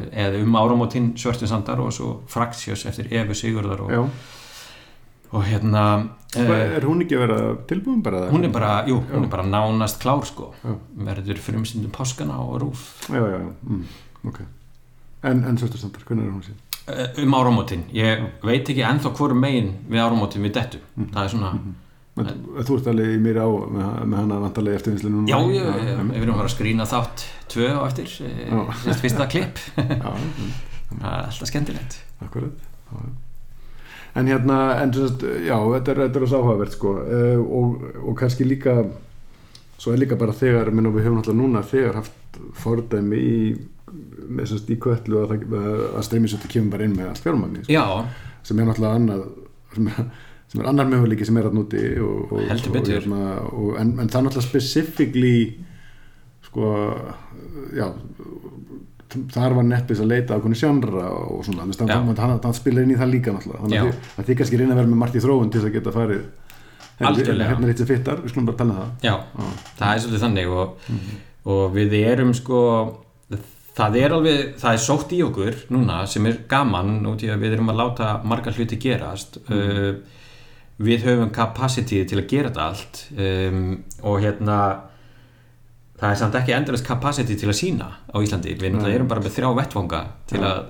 eða 0.09 0.41
um 0.41 0.57
áramótin 0.59 1.11
Svörtu 1.19 1.49
sandar 1.49 1.81
og 1.83 1.93
svo 1.95 2.11
Fraksjós 2.31 2.87
eftir 2.89 3.11
Efu 3.21 3.37
Sigurðar 3.37 3.83
og, 3.85 3.91
Já. 3.93 4.01
og 5.31 5.43
hérna 5.45 5.83
er 6.37 6.85
hún 6.85 7.03
ekki 7.05 7.17
að 7.17 7.25
vera 7.25 7.41
tilbúin 7.69 8.01
bara? 8.05 8.27
hún 8.33 8.47
er 8.47 8.53
bara, 8.53 8.71
jú, 8.89 9.01
hún 9.11 9.27
er 9.27 9.33
bara 9.33 9.45
nánast 9.45 10.01
klár 10.01 10.25
sko, 10.27 10.53
Já. 10.63 10.73
verður 11.09 11.43
frumstundum 11.45 11.93
páskana 11.93 12.39
og 12.41 12.57
rúf 12.63 12.87
Já, 13.09 13.21
já, 13.21 13.43
mm, 13.43 13.83
ok. 14.31 14.41
En, 15.29 15.43
en 15.43 15.59
Svörstur 15.59 15.81
Sandar, 15.81 16.07
hvernig 16.07 16.25
er 16.25 16.33
hún 16.33 16.47
síðan? 16.47 16.65
Um 17.21 17.35
áramótin, 17.37 17.83
ég 17.93 18.23
veit 18.41 18.65
ekki 18.65 18.81
ennþá 18.81 19.11
hvort 19.13 19.37
megin 19.37 19.75
við 19.91 20.01
áramótin 20.01 20.41
við 20.41 20.55
dettu 20.57 20.79
það 21.13 21.21
er 21.21 21.31
svona, 21.35 21.51
Men, 22.19 22.41
þú 22.67 22.77
ert 22.79 22.89
alveg 22.91 23.13
í 23.15 23.19
mér 23.23 23.39
á 23.39 23.47
með, 23.49 24.17
hana 24.19 24.39
vantarlega 24.43 24.79
eftirvinnslu 24.81 25.11
núna? 25.13 25.29
já, 25.31 25.39
já, 25.55 25.63
já, 25.63 25.87
já 25.87 25.95
við 26.09 26.19
erum 26.21 26.33
að 26.35 26.41
fara 26.41 26.49
að 26.49 26.55
skrína 26.55 26.87
þátt 26.89 27.25
tvö 27.53 27.69
á 27.71 27.81
eftir, 27.87 28.11
eh, 28.27 28.43
Já. 28.49 28.59
sérst 28.83 29.03
fyrsta 29.05 29.27
klipp 29.31 29.61
það 30.89 31.09
er 31.13 31.25
alltaf 31.29 31.49
skemmtilegt 31.49 31.97
akkurat. 32.25 32.69
Já. 32.89 33.09
En 34.19 34.27
hérna, 34.27 34.55
en 34.81 34.93
sagt, 34.93 35.23
já, 35.45 35.55
þetta 35.55 35.93
er, 35.93 35.99
er 36.09 36.25
svo 36.27 36.39
áhugavert 36.41 36.73
sko 36.73 36.93
uh, 36.97 37.41
og, 37.45 37.83
og 38.01 38.15
kannski 38.19 38.47
líka, 38.47 38.73
svo 39.77 39.93
er 39.93 40.01
líka 40.01 40.17
bara 40.19 40.33
þegar, 40.35 40.71
minn 40.73 40.89
og 40.89 40.95
við 40.97 41.05
höfum 41.07 41.19
náttúrulega 41.21 41.43
núna 41.43 41.61
þegar 41.69 41.99
haft 42.01 42.39
fordæmi 42.57 43.19
í, 43.21 43.37
með 44.29 44.49
sagt 44.55 44.73
í 44.73 44.79
kvöllu 44.81 45.21
að, 45.27 45.45
að 45.93 46.01
streymisötu 46.09 46.49
kemur 46.51 46.73
bara 46.73 46.89
inn 46.89 46.97
með 46.97 47.11
allt 47.11 47.21
fjármagni 47.23 47.63
sko, 47.67 48.01
sem 48.49 48.59
er 48.59 48.67
náttúrulega 48.69 48.99
annað, 48.99 49.23
sem 49.75 49.91
er, 49.93 50.09
sem 50.49 50.61
er 50.63 50.69
annar 50.71 50.87
möguleiki 50.89 51.25
sem 51.27 51.37
er 51.37 51.47
að 51.49 51.57
núti 51.59 51.81
og, 52.01 52.31
og, 52.33 52.43
Heldur 52.49 52.73
betur. 52.73 52.95
hérna, 52.97 53.19
og, 53.53 53.73
en, 53.81 53.91
en 54.01 54.07
það 54.09 54.19
er 54.19 54.25
náttúrulega 54.27 54.47
specifíkli 54.49 55.33
sko, 56.49 56.71
já 57.77 57.87
þar 59.33 59.55
var 59.57 59.65
nettbis 59.65 60.01
að 60.03 60.11
leita 60.11 60.37
á 60.37 60.41
hvernig 60.41 60.59
sjánra 60.59 61.07
og 61.09 61.39
svona, 61.45 61.65
þannig 61.73 62.11
að 62.13 62.43
hann, 62.45 62.53
spilar 62.57 62.85
inn 62.85 62.93
í 62.93 62.97
það 62.99 63.13
líka 63.15 63.33
náttúrulega, 63.33 63.63
þannig 63.63 63.79
að 64.19 64.27
þið- 64.27 64.37
kannski 64.41 64.59
reyna 64.61 64.75
að 64.75 64.81
vera 64.83 64.91
með 64.91 65.01
margt 65.01 65.17
í 65.17 65.23
þróun 65.23 65.49
til 65.49 65.61
þess 65.61 65.69
að 65.69 65.77
geta 65.77 65.93
farið 65.95 66.21
hérna, 66.99 67.47
hérna 67.49 67.65
er 67.65 67.71
eitt 67.73 67.81
sem 67.81 67.89
fittar, 67.89 68.19
við 68.21 68.33
skulum 68.33 68.49
bara 68.49 68.59
tala 68.59 68.73
um 68.73 68.79
það. 68.79 68.91
Já, 69.07 69.15
það 69.79 69.93
er 69.93 70.03
svolítið 70.03 70.23
þannig 70.25 70.53
og, 70.53 70.91
og 71.55 71.63
við 71.77 71.95
erum 72.03 72.33
sko 72.37 72.59
það 73.79 73.97
er 74.01 74.13
alveg, 74.17 74.39
það 74.59 74.75
er 74.75 74.81
sótt 74.83 75.13
í 75.15 75.19
okkur 75.23 75.59
núna 75.73 75.99
sem 76.11 76.25
er 76.29 76.39
gaman 76.51 76.97
út 77.09 77.23
í 77.23 77.29
að 77.31 77.45
við 77.45 77.55
erum 77.57 77.71
að 77.71 77.79
láta 77.79 78.09
margar 78.27 78.57
hluti 78.57 78.77
gerast. 78.81 79.39
Uh, 79.47 80.01
við 80.79 81.05
höfum 81.07 81.31
capacity 81.35 82.03
til 82.07 82.21
að 82.21 82.29
gera 82.31 82.51
þetta 82.51 82.67
allt 82.69 83.01
um, 83.19 83.63
og 84.07 84.21
hérna 84.23 84.59
það 85.99 86.11
er 86.13 86.19
samt 86.21 86.37
ekki 86.39 86.55
endurist 86.55 86.87
capacity 86.87 87.35
til 87.39 87.49
að 87.51 87.57
sína 87.59 87.89
á 88.07 88.17
Íslandi, 88.23 88.55
við 88.55 88.75
náttúrulega 88.75 88.99
erum 88.99 89.09
bara 89.11 89.23
með 89.23 89.35
þrjá 89.35 89.49
vettvanga 89.57 90.03
til 90.31 90.43
að, 90.47 90.61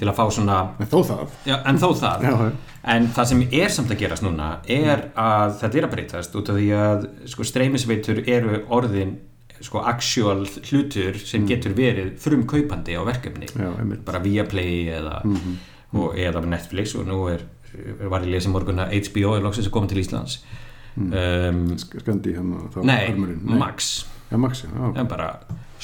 til 0.00 0.08
að 0.10 0.16
fá 0.18 0.24
svona 0.34 0.56
en 0.82 0.90
þó 0.90 0.96
það. 1.10 1.36
Já, 1.46 1.54
en 1.70 1.78
þó 1.82 1.86
það. 2.00 2.26
Já. 2.26 2.48
En 2.94 3.06
það 3.16 3.30
sem 3.30 3.44
er 3.60 3.70
samt 3.76 3.94
að 3.94 4.02
gerast 4.02 4.26
núna 4.26 4.48
er 4.66 5.06
að 5.14 5.54
þetta 5.60 5.78
er 5.78 5.86
að 5.86 5.94
breytast 5.94 6.34
út 6.40 6.50
af 6.52 6.58
því 6.58 6.66
að 6.80 7.06
sko, 7.32 7.46
streymisveitur 7.48 8.20
eru 8.26 8.60
orðin 8.74 9.14
sko, 9.62 9.84
actual 9.86 10.42
hlutur 10.66 11.16
sem 11.22 11.46
getur 11.48 11.76
verið 11.78 12.16
frum 12.20 12.42
kaupandi 12.50 12.98
á 12.98 13.02
verkefni. 13.06 13.48
Já, 13.54 13.70
bara 14.04 14.20
Viaplay 14.24 14.88
eða, 14.98 15.20
og, 15.94 16.18
eða 16.18 16.42
Netflix 16.44 16.98
og 16.98 17.06
nú 17.08 17.22
er 17.30 17.46
var 18.10 18.24
í 18.26 18.30
lesi 18.32 18.50
morgun 18.52 18.78
að 18.84 18.94
HBO 19.08 19.34
er 19.38 19.44
loksins 19.44 19.68
að 19.70 19.74
koma 19.76 19.90
til 19.90 20.00
Íslands. 20.02 20.38
Um, 20.94 21.64
skandi 21.80 22.36
hérna 22.36 22.68
þá 22.70 22.80
nei, 22.86 23.00
armurinn. 23.10 23.40
Max. 23.58 23.92
Já, 24.30 24.36
Max, 24.40 24.62
já, 24.64 24.70
það 24.78 25.00
er 25.02 25.08
bara 25.10 25.28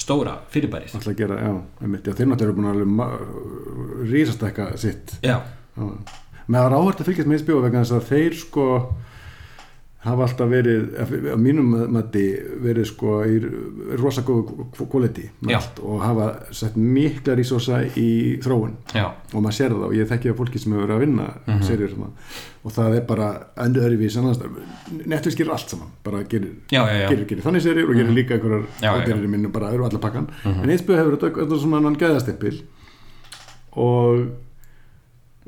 stóra 0.01 0.37
fyrirbærið. 0.55 0.95
Alltaf 0.97 1.11
að 1.13 1.19
gera, 1.19 1.39
já, 1.43 1.53
einmitt, 1.83 2.07
já, 2.07 2.15
þeir 2.17 2.29
náttúrulega 2.31 2.47
eru 2.49 2.57
búin 2.57 2.69
að 2.71 2.77
alveg 2.77 2.93
ma- 2.95 4.11
rísastekka 4.11 4.69
sitt. 4.81 5.17
Já, 5.27 5.41
Já. 5.77 5.87
með 6.51 6.61
að 6.65 6.71
ráhvert 6.75 7.03
að 7.03 7.11
fylgjast 7.11 7.31
með 7.31 7.43
HBO 7.45 7.61
vegna 7.65 7.83
þess 7.85 7.97
að 7.99 8.09
þeir 8.11 8.39
sko 8.41 8.67
hafa 10.01 10.23
alltaf 10.25 10.49
verið 10.49 10.85
að 11.03 11.11
mínum 11.37 11.75
mati 11.93 12.23
verið 12.65 12.87
sko 12.89 13.19
í 13.29 13.35
rosa 14.01 14.23
góðu 14.25 14.65
quality 14.89 15.27
með 15.45 15.51
Já. 15.53 15.57
allt 15.59 15.81
og 15.85 16.01
hafa 16.01 16.29
sett 16.57 16.77
mikla 16.81 17.35
resursa 17.37 17.83
í 18.01 18.39
þróun 18.41 18.73
já, 18.97 19.11
og 19.35 19.43
maður 19.45 19.57
sér 19.59 19.75
það 19.77 19.85
og 19.91 19.97
ég 19.99 20.09
þekki 20.09 20.33
að 20.33 20.39
fólki 20.41 20.59
sem 20.63 20.73
hefur 20.73 20.87
verið 20.87 20.97
að 20.97 21.05
vinna 21.05 21.27
mm 21.47 21.53
Mhm. 21.53 21.61
-hmm. 21.61 22.11
og 22.65 22.73
það 22.73 22.97
er 22.97 23.05
bara 23.07 23.29
endur 23.57 23.83
öðruvís 23.91 24.17
annars 24.19 24.39
Netflix 25.07 25.37
gerir 25.37 25.53
allt 25.53 25.69
saman 25.71 25.89
bara 26.05 26.23
gerir, 26.23 26.51
já, 26.71 26.81
já, 26.89 27.01
já. 27.03 27.09
gerir, 27.09 27.27
gerir 27.27 27.43
þannig 27.43 27.63
serjur 27.63 27.91
og 27.91 27.97
gerir 27.97 28.15
líka 28.15 28.35
einhverjar 28.35 28.65
já. 28.81 28.91
ábyrðir 28.97 29.29
minnu 29.29 29.49
bara 29.53 29.71
eru 29.73 29.85
allar 29.85 30.01
pakkan 30.01 30.29
en 30.45 30.71
HBO 30.79 30.97
hefur 30.97 31.17
þetta 31.19 31.59
svona 31.61 31.83
hann 31.83 31.97
gæðastimpil 31.97 32.63
og 33.77 34.27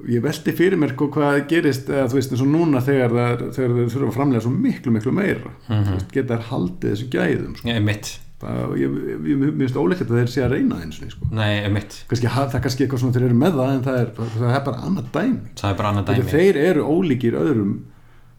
ég 0.08 0.22
velti 0.24 0.52
fyrir 0.56 0.78
mér 0.80 0.94
sko 0.94 1.08
hvað 1.12 1.42
gerist 1.50 1.88
eða 1.92 2.08
þú 2.10 2.16
veist 2.18 2.32
eins 2.32 2.42
og 2.42 2.48
núna 2.50 2.80
þegar 2.82 3.12
það, 3.12 3.42
þurfa 3.58 4.08
að 4.08 4.16
framlega 4.16 4.42
svo 4.46 4.50
miklu 4.54 4.92
miklu 4.94 5.12
meira. 5.14 5.52
Þú 5.68 5.92
veist, 5.92 6.12
geta 6.14 6.38
þær 6.38 6.46
haldið 6.50 6.92
þessu 6.94 7.08
gæðum 7.12 7.56
sko. 7.60 7.80
mitt 7.88 8.12
ég, 8.42 8.94
ég, 9.22 9.36
mér 9.38 9.52
finnst 9.60 9.76
óleikt 9.78 10.00
að 10.08 10.16
þeir 10.18 10.30
sé 10.32 10.40
að 10.42 10.54
reyna 10.56 10.80
eins 10.82 10.96
og 11.04 11.12
sko. 11.12 11.28
nei, 11.30 11.68
mitt, 11.70 12.00
kannski, 12.10 12.26
ha- 12.26 12.48
það 12.48 12.56
er 12.58 12.64
kannski 12.64 12.82
eitthvað 12.86 13.02
svona 13.04 13.14
þeir 13.14 13.26
eru 13.28 13.36
með 13.38 13.52
það 13.60 13.74
en 13.76 13.84
það 13.86 13.98
er, 14.00 14.08
það 14.32 14.54
er 14.56 14.64
bara 14.66 14.80
annað 14.88 15.10
dæmi. 15.14 15.38
Er 15.62 15.76
bara 15.78 15.92
annað 15.92 16.08
dæmi. 16.10 16.24
þeir 16.32 16.58
eru 16.64 16.86
ólíkir 16.90 17.36
öðrum 17.38 17.76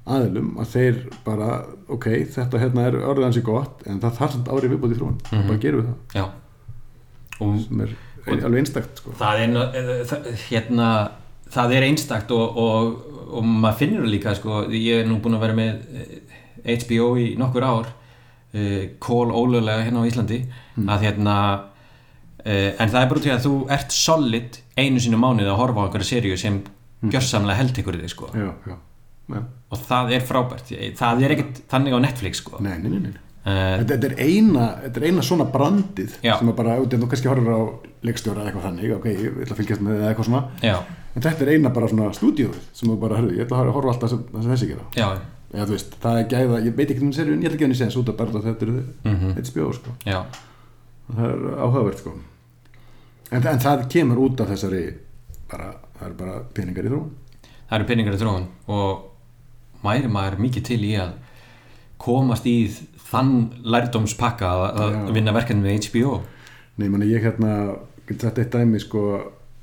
aðilum 0.04 0.50
að 0.60 0.68
þeir 0.74 0.98
bara 1.24 1.50
ok, 1.96 2.08
þetta 2.36 2.60
hérna 2.60 2.88
er 2.90 2.98
orðið 3.00 3.24
hansi 3.30 3.44
gott 3.48 3.86
en 3.88 4.02
það 4.04 4.18
þarf 4.20 4.34
samt 4.36 4.50
árið 4.52 4.74
viðbúti 4.74 4.98
í 4.98 5.00
þróun. 5.00 5.16
Mhm. 5.32 5.48
bara 5.48 5.62
gerum 5.64 5.80
við 5.80 5.88
það, 5.88 6.32
og 7.40 7.56
sem 7.64 7.82
er 7.86 7.96
alveg 8.44 8.60
einstakt 8.66 9.00
sko. 9.00 9.14
það 9.20 9.40
er 9.46 9.56
eh, 9.80 10.04
það- 10.12 10.28
hérna 10.50 10.90
það 11.54 11.76
er 11.78 11.88
einstakt 11.90 12.32
og, 12.36 12.58
og, 12.60 12.94
og 13.34 13.46
maður 13.48 13.80
finnur 13.82 14.06
það 14.06 14.14
líka 14.16 14.36
sko, 14.38 14.64
ég 14.74 15.04
er 15.04 15.10
nú 15.10 15.20
búin 15.24 15.38
að 15.38 15.46
vera 15.48 15.58
með 15.58 16.00
eh, 16.00 16.78
HBO 16.84 17.10
í 17.20 17.28
nokkur 17.40 17.68
ár 17.68 17.92
uh, 18.54 18.84
kól 19.04 19.34
ólöglega 19.34 19.84
hérna 19.88 20.04
á 20.06 20.10
Íslandi 20.10 20.40
að 20.86 21.08
hérna 21.08 21.36
uh, 21.58 22.72
en 22.78 22.94
það 22.94 23.02
er 23.02 23.12
bara 23.12 23.26
til 23.26 23.34
að 23.34 23.44
þú 23.48 23.54
ert 23.78 23.96
solid 23.96 24.62
einu 24.80 25.04
sinni 25.04 25.20
mánuði 25.20 25.52
að 25.52 25.60
horfa 25.60 25.84
á 25.84 25.86
einhverja 25.88 26.12
seríu 26.14 26.40
sem 26.40 26.62
gjörsamlega 27.12 27.60
held 27.60 27.84
ykkur 27.84 28.00
þig 28.00 28.14
sko. 28.14 28.32
já, 28.32 28.50
já, 28.70 28.78
já. 29.36 29.44
og 29.44 29.86
það 29.90 30.16
er 30.18 30.26
frábært 30.28 30.74
það 31.00 31.26
er 31.26 31.36
ekkert 31.36 31.62
þannig 31.72 31.98
á 31.98 32.00
Netflix 32.08 32.44
sko. 32.44 32.64
Nei, 32.64 32.78
nei, 32.80 32.90
nei, 32.94 33.00
nei. 33.10 33.22
uh, 33.44 33.84
Þetta, 33.84 34.00
er 34.12 34.18
eina, 34.24 34.68
þetta 34.86 35.02
er 35.02 35.08
eina 35.10 35.26
svona 35.28 35.50
brandið 35.52 36.20
Já. 36.24 36.38
sem 36.40 36.52
er 36.54 36.58
bara, 36.58 36.80
þú 36.80 37.04
kannski 37.12 37.32
horfir 37.32 37.52
á 37.52 37.62
leikstjóra 38.08 38.44
eða 38.44 38.52
eitthvað 38.52 38.68
þannig, 38.70 38.98
ok, 39.00 39.10
ég 39.12 39.40
ætla 39.44 39.58
að 39.58 39.64
fylgjast 39.64 39.84
með 39.84 40.00
eða 40.00 40.14
eitthvað 40.14 40.30
svona, 40.30 40.44
já, 40.64 40.78
en 41.16 41.22
þetta 41.22 41.46
er 41.46 41.52
eina 41.54 41.70
bara 41.74 41.88
svona 41.92 42.10
stúdíóið 42.18 42.60
sem 42.74 42.90
þú 42.90 42.98
bara, 43.00 43.18
herru, 43.20 43.32
ég 43.38 43.46
ætla 43.46 43.62
að 43.64 43.72
horfa 43.76 43.94
alltaf 43.94 44.10
sem, 44.14 44.24
það 44.34 44.42
sem 44.48 44.52
þessi 44.56 44.68
gera. 44.72 44.86
Já, 44.98 45.08
eða 45.54 45.66
þú 45.70 45.76
veist, 45.78 45.96
það 46.04 46.20
er 46.20 46.28
gæða, 46.34 46.60
ég 46.66 46.76
veit 46.78 46.92
ekki 46.94 47.04
um 47.06 47.12
serið 47.14 47.34
en 47.34 47.42
ég 47.44 47.50
ætla 47.50 47.58
ekki 47.58 47.64
að 47.64 47.68
henni 47.70 47.80
séðan 47.82 48.02
út 48.02 48.10
að 48.14 48.18
bara 48.18 48.44
þetta 48.48 48.68
er 48.68 48.72
Mhm. 49.04 49.34
HBO 49.44 49.72
sko, 49.74 49.96
já, 50.06 50.20
það 51.14 51.26
er 51.30 51.60
áhugavert 51.68 51.98
sko. 52.00 52.14
En, 53.32 53.48
en 53.48 53.60
það 53.60 53.88
kemur 53.90 54.18
út 54.28 54.42
af 54.42 54.48
þessari 54.54 54.84
bara, 55.50 55.74
það 56.00 56.08
er 56.10 56.14
bara 56.14 56.40
peningar 56.54 56.86
í 56.86 56.90
þróun. 56.90 57.10
Það 57.70 57.78
eru 57.80 57.88
peningar 57.90 58.14
í 58.14 58.22
þróun 58.22 58.48
og 58.68 59.04
mæri 59.84 60.08
maður 60.12 60.38
mikið 60.40 60.64
til 60.64 60.82
í 60.86 60.94
að 60.98 61.14
komast 62.04 62.46
í 62.46 62.58
þann 63.12 63.52
lærdómspakka 63.64 64.50
að, 64.50 64.94
Já. 64.94 65.14
vinna 65.14 65.32
verkefni 65.36 65.62
með 65.64 65.88
HBO 65.90 66.22
Nei, 66.78 66.88
manni, 66.90 67.06
ég 67.14 67.22
hérna, 67.22 67.76
þetta 68.10 68.42
eitt 68.42 68.52
dæmi 68.56 68.80
sko, 68.82 69.02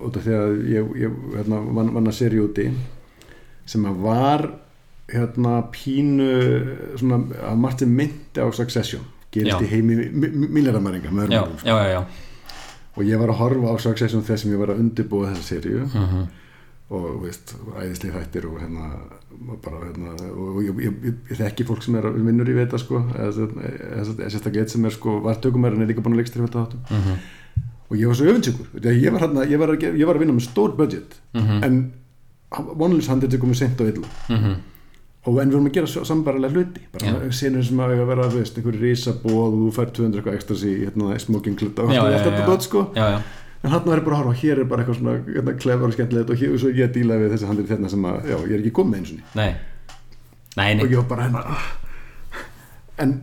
út 0.07 0.17
af 0.17 0.25
því 0.27 0.35
að 0.39 0.57
ég, 0.71 0.91
ég 1.05 1.11
hérna, 1.37 1.61
vann, 1.77 1.93
vann 1.95 2.07
að 2.11 2.17
seri 2.19 2.41
úti 2.43 2.71
sem 3.67 3.85
að 3.87 4.01
var 4.03 4.47
hérna 5.11 5.57
pínu 5.75 6.29
svona, 7.01 7.19
að 7.51 7.57
margt 7.59 7.79
sem 7.85 7.95
myndi 7.97 8.41
á 8.43 8.47
Succession 8.55 9.03
í 9.63 9.67
heimi 9.71 9.97
milljaramæringa 10.51 11.11
sko. 11.59 11.71
og 12.97 13.03
ég 13.07 13.19
var 13.19 13.29
að 13.31 13.39
horfa 13.41 13.75
á 13.75 13.77
Succession 13.81 14.23
þess 14.27 14.43
sem 14.45 14.53
ég 14.53 14.59
var 14.59 14.73
að 14.75 14.81
undirbúa 14.85 15.31
þessa 15.33 15.43
serju 15.55 15.85
Mhm. 15.95 16.29
og 16.91 17.23
veist, 17.23 17.55
æðislega 17.79 18.19
þættir 18.25 18.47
og 18.51 18.61
hérna 18.61 18.87
bara 19.63 19.79
hérna 19.87 20.11
og 20.35 20.57
ég, 20.63 20.75
ég, 20.83 20.95
ég, 21.31 21.37
þekki 21.39 21.65
fólk 21.69 21.83
sem 21.87 21.95
er 21.95 22.09
vinnur 22.11 22.49
í 22.51 22.55
veita 22.57 22.79
sko 22.79 22.99
eða 23.15 24.31
sérstaklega 24.31 24.65
eitt 24.65 24.71
sem 24.75 24.85
er 24.85 24.91
sko 24.91 25.21
var 25.23 25.35
tökumæður 25.39 25.77
en 25.77 25.83
er 25.83 25.87
líka 25.93 26.03
búin 26.03 26.15
að 26.19 26.23
leikstri 26.25 26.43
þetta 26.43 26.65
þáttum 26.67 26.83
Mhm. 26.91 27.21
Og 27.91 27.97
ég 27.99 28.07
var 28.07 28.15
svo 28.15 28.27
öfundsjúkur 28.31 28.67
ég 28.87 29.11
var, 29.13 29.21
hérna, 29.27 29.45
ég, 29.51 29.59
var 29.59 29.69
að, 29.75 29.87
ég 29.99 30.07
var 30.07 30.15
að 30.17 30.21
vinna 30.25 30.33
með 30.39 30.47
stór 30.49 30.77
budget 30.79 31.17
Mhm. 31.35 31.63
en 31.65 31.93
vonlýs 32.79 33.09
handið 33.09 33.39
komið 33.39 33.57
sent 33.57 33.81
og 33.81 33.87
illa 33.89 34.09
Mhm. 34.29 34.55
og 35.27 35.39
en 35.43 35.51
við 35.51 35.55
vorum 35.55 35.67
að 35.69 35.73
gera 35.73 36.05
sambarilega 36.05 36.55
hluti 36.55 36.81
bara 36.93 37.07
Já. 37.07 37.33
senur 37.33 37.63
sem 37.65 37.77
að 37.77 37.99
að 38.01 38.07
vera 38.07 38.29
þú 38.31 38.39
veist, 38.41 38.57
einhverju 38.59 38.81
risabóð 38.81 39.53
og 39.53 39.59
þú 39.59 39.73
fær 39.77 39.91
200 39.93 40.17
eitthvað 40.23 40.35
ekstra 40.35 40.57
í 40.57 40.73
hérna, 40.87 41.19
smoking 41.21 41.57
klutta 41.59 41.83
og 41.83 41.91
allt 41.91 42.25
þetta 42.25 42.47
dót 42.47 42.63
sko 42.63 42.91
já, 42.95 43.07
já. 43.11 43.21
en 43.65 43.71
hann 43.71 43.85
var 43.85 44.01
bara 44.01 44.17
að 44.17 44.25
horfa, 44.25 44.41
hér 44.41 44.59
er 44.61 44.65
bara 44.65 44.83
eitthvað 44.85 44.99
svona 44.99 45.19
hérna, 45.27 45.53
klefar 45.61 45.85
og 45.87 45.93
skemmtilegt 45.93 46.31
og 46.31 46.37
hér 46.37 46.55
og 46.55 46.61
svo 46.61 46.71
ég 46.73 46.93
díla 46.95 47.19
við 47.21 47.35
þessi 47.35 47.47
handið 47.51 47.69
þarna 47.69 47.91
sem 47.91 48.03
að, 48.03 48.23
já, 48.31 48.37
ég 48.49 48.55
er 48.55 48.61
ekki 48.65 48.73
komið 48.73 48.97
eins 48.99 49.11
og 49.13 49.19
ný 49.37 49.55
og 50.83 50.91
ég 50.91 50.97
var 50.97 51.09
bara 51.09 51.23
hérna 51.29 51.43
ah. 51.45 51.67
En 53.01 53.17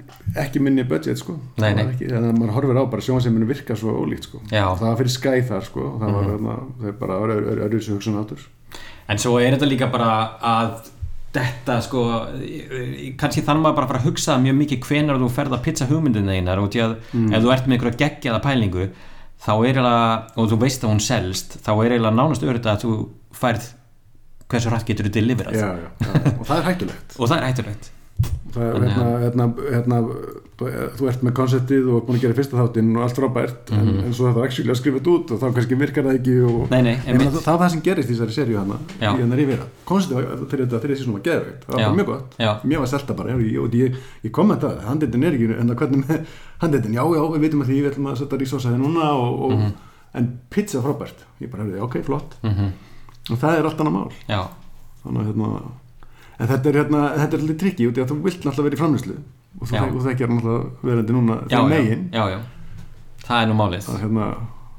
ekki 0.43 0.61
minni 0.63 0.83
budget 0.89 1.21
sko. 1.21 1.37
Nei, 1.61 1.71
nei. 1.77 1.85
ekki, 1.85 2.11
að 2.11 2.27
maður 2.33 2.53
horfir 2.57 2.81
á 2.81 2.83
bara 2.89 3.05
sjónseiminu 3.05 3.47
virka 3.49 3.77
svo 3.77 3.95
ólíkt 4.01 4.29
sko. 4.29 4.43
Já. 4.49 4.65
Það 4.73 4.87
var 4.89 5.01
fyrir 5.01 5.15
Sky 5.15 5.41
þar 5.49 5.65
sko. 5.69 5.89
Það 6.01 6.19
var 6.19 6.29
það 6.35 6.91
er 6.91 7.01
bara 7.01 7.19
öðru 7.23 7.73
þessu 7.77 7.97
hugsun 7.97 8.21
áttur 8.21 8.45
en 9.07 9.21
svo 9.21 9.39
er 9.39 9.55
þetta 9.55 9.69
líka 9.69 9.89
bara 9.91 10.11
að 10.43 10.93
þetta 11.37 11.77
sko 11.85 12.03
kannski 13.19 13.43
þannig 13.45 13.63
maður 13.65 13.77
bara 13.79 13.89
fara 13.91 14.01
að 14.01 14.07
hugsa 14.09 14.37
mjög 14.41 14.57
mikið 14.61 14.87
hvenar 14.87 15.19
þú 15.21 15.29
ferð 15.35 15.57
að 15.57 15.63
pizza 15.67 15.87
hugmyndina 15.89 16.37
einar 16.37 16.61
og 16.61 16.71
því 16.73 16.83
að 16.85 16.95
ef 17.35 17.43
þú 17.43 17.51
ert 17.53 17.67
með 17.67 17.77
einhverja 17.77 17.99
geggjaða 18.03 18.43
pælingu 18.45 18.87
þá 19.37 19.51
er 19.53 19.67
eiginlega, 19.69 20.07
og 20.33 20.47
þú 20.51 20.59
veist 20.63 20.85
að 20.85 20.93
hún 20.93 21.03
selst 21.03 21.59
þá 21.61 21.71
er 21.75 21.97
eiginlega 21.97 22.15
nánast 22.17 22.47
örytta 22.47 22.73
að 22.73 22.85
þú 22.85 22.95
færð 23.37 23.69
hversu 24.47 24.71
hrætt 24.71 24.87
getur 24.87 25.09
þú 25.09 25.13
deliverað. 25.17 25.59
Já, 25.59 25.67
já, 25.75 25.87
já. 26.07 26.33
og 26.39 26.43
það 26.47 26.57
er 26.57 26.67
hættulegt. 26.71 27.15
Og 27.19 27.27
það 27.27 27.37
er 27.37 27.47
hættulegt 27.51 27.91
hérna, 28.57 29.05
hérna, 29.23 29.45
hérna 29.71 29.97
þú 30.57 31.05
ert 31.11 31.21
með 31.21 31.33
konceptið 31.37 31.87
og 31.93 32.05
búin 32.07 32.17
að 32.17 32.23
gera 32.25 32.33
fyrsta 32.37 32.57
þáttinn 32.57 32.87
og 32.97 33.03
allt 33.05 33.17
frábært 33.19 33.71
en, 33.77 33.89
en 34.07 34.13
svo 34.17 34.25
þetta 34.31 34.41
er 34.41 34.47
actually 34.47 34.71
að 34.73 34.79
skrifa 34.79 34.97
þetta 34.97 35.11
út 35.13 35.33
og 35.35 35.41
þá 35.43 35.45
kannski 35.57 35.77
virkar 35.77 36.07
það 36.07 36.17
ekki 36.17 36.35
og 36.47 36.55
Mhm. 36.57 36.71
Nei, 36.71 36.81
nei, 36.87 36.95
Ég 37.05 37.17
meina, 37.17 37.31
það, 37.31 37.43
það 37.45 37.57
var 37.57 37.61
það 37.67 37.71
sem 37.75 37.83
gerist 37.85 38.09
í 38.09 38.13
þessari 38.15 38.35
serju 38.37 38.57
hana 38.57 38.77
Já. 39.01 39.09
í 39.13 39.21
hennar 39.21 39.41
yfir 39.43 39.61
konceptið 39.85 40.15
var- 40.17 40.47
fyrir 40.49 40.65
þetta 40.65 40.81
fyrir 40.81 40.95
þessi 40.97 41.05
svona 41.07 41.23
geðveikt 41.27 41.67
það 41.67 41.83
var 41.85 41.95
mjög 41.99 42.05
gott. 42.11 42.35
Já. 42.39 42.51
mér 42.63 42.79
var 42.79 42.87
selta 42.87 43.13
bara 43.13 43.29
ég, 43.37 43.59
og 43.61 43.71
ég, 43.77 43.95
ég 44.25 44.31
kommentaði 44.31 44.81
handeitin 44.87 45.23
er 45.23 45.31
ekki 45.37 45.59
en 45.59 45.69
það 45.69 45.75
hvernig 45.83 46.05
með 46.07 46.25
handeitin 46.65 46.93
já 46.97 47.03
já 47.05 47.21
við 47.37 47.39
veitum 47.45 47.61
að 47.61 47.67
því 47.69 47.77
við 47.83 47.91
ætlum 47.91 48.09
að 48.11 48.17
setja 48.23 48.37
rísósaði 48.41 48.77
núna 48.81 49.11
og, 49.13 49.41
og, 49.45 49.51
Mhm. 49.51 49.71
en 50.17 50.39
pizza 50.49 50.81
frábært. 50.81 51.19
Ég 51.41 51.51
bara 51.51 51.63
hefði 51.63 51.81
ok 51.85 52.01
flott. 52.03 52.33
Mm 52.43 52.71
og 53.29 53.35
það 53.37 53.57
er 53.59 53.65
allt 53.67 53.77
annað 53.77 53.91
mál. 53.93 54.11
Þannig 55.03 55.19
að 55.21 55.27
hérna 55.27 55.47
en 56.39 56.47
þetta 56.51 56.69
er 56.69 56.77
hérna 56.81 57.01
þetta 57.17 57.33
er 57.37 57.41
alltaf 57.43 57.57
trikki 57.63 57.87
út 57.89 57.97
í 57.97 58.03
að 58.03 58.11
þú 58.11 58.17
vilt 58.27 58.43
náttúrulega 58.45 58.67
vera 58.67 58.77
í 58.77 58.81
framlýslu 58.81 59.15
og 59.17 59.63
þú, 59.67 59.73
Já. 59.73 59.81
þek, 59.81 59.95
og 59.97 60.05
þekkjar 60.07 60.29
náttúrulega 60.33 60.89
verandi 60.91 61.13
núna 61.17 61.37
þegar 61.47 61.69
megin. 61.71 62.03
Já, 62.13 62.23
já. 62.33 62.39
Það 63.27 63.41
er 63.41 63.47
nú 63.49 63.55
málið. 63.57 63.87
Að 63.89 64.01
hérna 64.03 64.27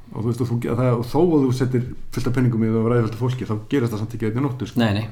og 0.08 0.22
þú 0.22 0.26
veist 0.30 0.40
og, 0.40 0.48
þú, 0.48 0.58
að 0.72 0.78
það, 0.78 0.92
og 0.98 1.04
þó 1.10 1.18
að 1.24 1.42
þú 1.44 1.50
settir 1.58 1.82
fullt 2.14 2.28
af 2.30 2.36
penningum 2.38 2.62
í 2.64 2.70
það 2.70 2.78
og 2.84 2.88
ræði 2.92 3.02
fullt 3.08 3.16
af 3.18 3.22
fólki 3.24 3.48
þá 3.48 3.54
gerist 3.74 3.92
það 3.92 4.00
samt 4.04 4.14
ekki 4.16 4.28
eitthvað 4.28 4.46
nóttu 4.46 4.68
sko. 4.70 4.80
Nei, 4.80 4.92
nei, 4.94 5.06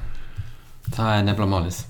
það 0.95 1.11
er 1.17 1.27
nefnilega 1.27 1.51
málið. 1.53 1.81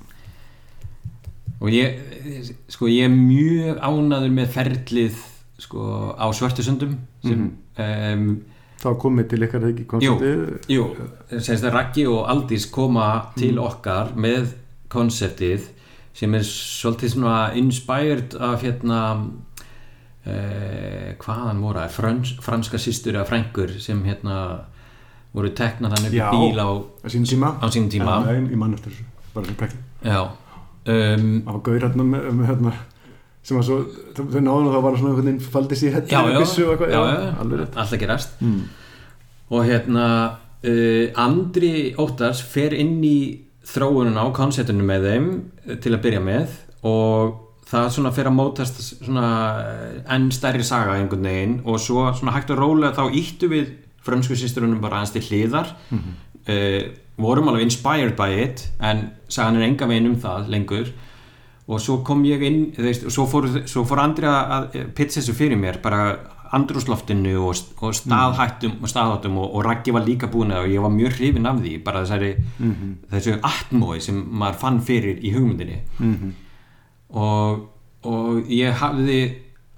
Og 1.57 1.71
ég 1.73 2.51
sko 2.69 2.89
ég 2.91 3.07
er 3.07 3.13
mjög 3.13 3.79
ánaður 3.81 4.33
með 4.35 4.51
ferlið 4.53 5.21
sko 5.57 5.85
á 6.13 6.25
svörtu 6.37 6.65
sundum 6.65 6.97
sem 7.23 7.39
Mhm. 7.77 8.27
um, 8.27 8.43
þá 8.81 8.89
komið 9.01 9.27
til 9.31 9.41
ykkar 9.47 9.67
ekki 9.71 9.87
konceptið? 9.89 10.45
jú, 10.71 10.85
að 11.31 11.73
Raggi 11.73 12.05
og 12.11 12.21
Aldís 12.31 12.67
koma 12.73 13.09
til 13.37 13.55
okkar 13.61 14.13
með 14.15 14.53
konseptið 14.91 15.67
sem 16.17 16.33
er 16.33 16.45
svolítið 16.47 17.13
svona 17.13 17.37
inspired 17.59 18.37
af 18.41 18.63
hérna 18.65 19.01
uh, 20.25 21.09
hvaðan 21.21 21.61
voru 21.61 21.83
það 21.83 21.93
Frans, 21.99 22.33
franska 22.41 22.81
systur 22.81 23.17
eða 23.17 23.27
frængur 23.29 23.75
sem 23.81 24.01
hérna 24.05 24.39
voru 25.35 25.51
teknar 25.53 25.93
hann 25.93 26.07
upp 26.09 26.15
í 26.17 26.21
bíl 26.33 26.57
á, 26.57 26.69
á 27.05 27.07
sínum 27.11 27.27
tíma. 27.29 27.53
á 27.61 27.67
sínum 27.69 27.89
tíma. 27.93 28.19
Já, 28.25 28.33
ég 28.39 28.57
mann 28.57 28.73
eftir 28.77 28.95
þessu 28.95 29.05
bara 29.35 29.45
sem 29.45 29.55
já 30.01 30.21
um, 30.23 31.41
það 31.45 31.51
var 31.51 31.63
gaur 31.67 31.83
hérna 31.85 32.05
með, 32.07 32.29
með 32.33 32.51
hérna 32.51 32.73
sem 33.47 33.55
var 33.55 33.63
svo 33.63 33.77
þau 34.17 34.41
náðum 34.43 34.67
og 34.67 34.73
það 34.75 34.83
var 34.83 34.97
svona 34.99 35.13
einhvern 35.13 35.29
veginn 35.29 35.51
faldi 35.53 35.79
sér 35.79 35.97
já, 36.01 36.19
já, 36.19 36.35
og 36.35 36.73
eitthvað. 36.73 36.91
Já, 36.91 36.99
já, 37.07 37.47
rétt. 37.61 37.79
Alltaf 37.79 38.01
gerast. 38.01 38.37
Mm. 38.43 38.61
og 39.47 39.63
hérna 39.63 40.05
uh, 40.67 41.23
Andri 41.23 41.73
Óttars 41.95 42.43
fer 42.43 42.75
inn 42.75 42.99
í 43.07 43.19
þróununa 43.67 44.27
á 44.27 44.35
konceptinu 44.35 44.83
með 44.87 45.07
þeim 45.11 45.29
uh, 45.37 45.75
til 45.79 45.95
að 45.95 46.03
byrja 46.03 46.23
með. 46.27 46.57
Og 46.87 47.37
það 47.67 47.89
svona 47.95 48.13
fer 48.15 48.27
að 48.27 48.37
mótast 48.41 48.83
svona 48.89 49.31
uh, 49.63 49.97
enn 50.17 50.27
stærri 50.35 50.67
saga 50.67 50.97
einhvern 50.99 51.31
veginn. 51.31 51.57
Og 51.63 51.79
svo 51.83 52.09
svona 52.19 52.35
hægt 52.35 52.51
og 52.51 52.59
rólega 52.59 52.97
þá 52.99 53.15
íttu 53.15 53.51
við 53.53 53.71
frömsku 54.03 54.35
sýsturunum 54.39 54.83
bara 54.83 54.99
aðeins 54.99 55.15
til 55.15 55.23
hliðar. 55.29 55.71
Uh, 56.47 56.81
vorum 57.17 57.47
alveg 57.49 57.69
inspired 57.69 58.19
by 58.19 58.43
it 58.43 58.67
en 58.83 59.07
sagan 59.31 59.57
er 59.57 59.69
enga 59.71 59.87
veginn 59.89 60.11
um 60.11 60.19
það 60.21 60.51
lengur 60.53 60.91
og 61.67 61.81
svo 61.83 61.99
kom 62.07 62.23
ég 62.25 62.43
inn 62.47 62.59
veist, 62.77 63.05
og 63.05 63.11
svo 63.11 63.25
fór, 63.27 63.49
svo 63.67 63.83
fór 63.87 63.99
Andri 64.03 64.27
að 64.29 64.51
að 64.57 64.67
pitcha 64.95 65.19
þessu 65.19 65.35
fyrir 65.35 65.59
mér 65.59 65.81
bara 65.83 66.01
andrúsloftinu 66.55 67.33
og, 67.43 67.59
og 67.83 67.95
staðhættum 67.95 68.77
og 68.81 68.91
staðháttum 68.91 69.37
og, 69.41 69.55
og 69.55 69.65
Raggi 69.65 69.91
var 69.91 70.05
líka 70.07 70.29
búin 70.31 70.53
og 70.55 70.69
ég 70.71 70.79
var 70.79 70.93
mjög 70.93 71.17
hrifin 71.17 71.49
af 71.49 71.59
því 71.59 71.73
bara 71.83 72.05
þessari 72.05 72.29
þessu 73.11 73.39
atmói 73.43 73.99
sem 73.99 74.21
maður 74.31 74.61
fann 74.61 74.79
fyrir 74.81 75.19
í 75.19 75.33
hugmyndinni. 75.35 75.81
Og, 77.09 77.67
og 78.03 78.51
ég 78.51 78.79
hafði 78.79 79.19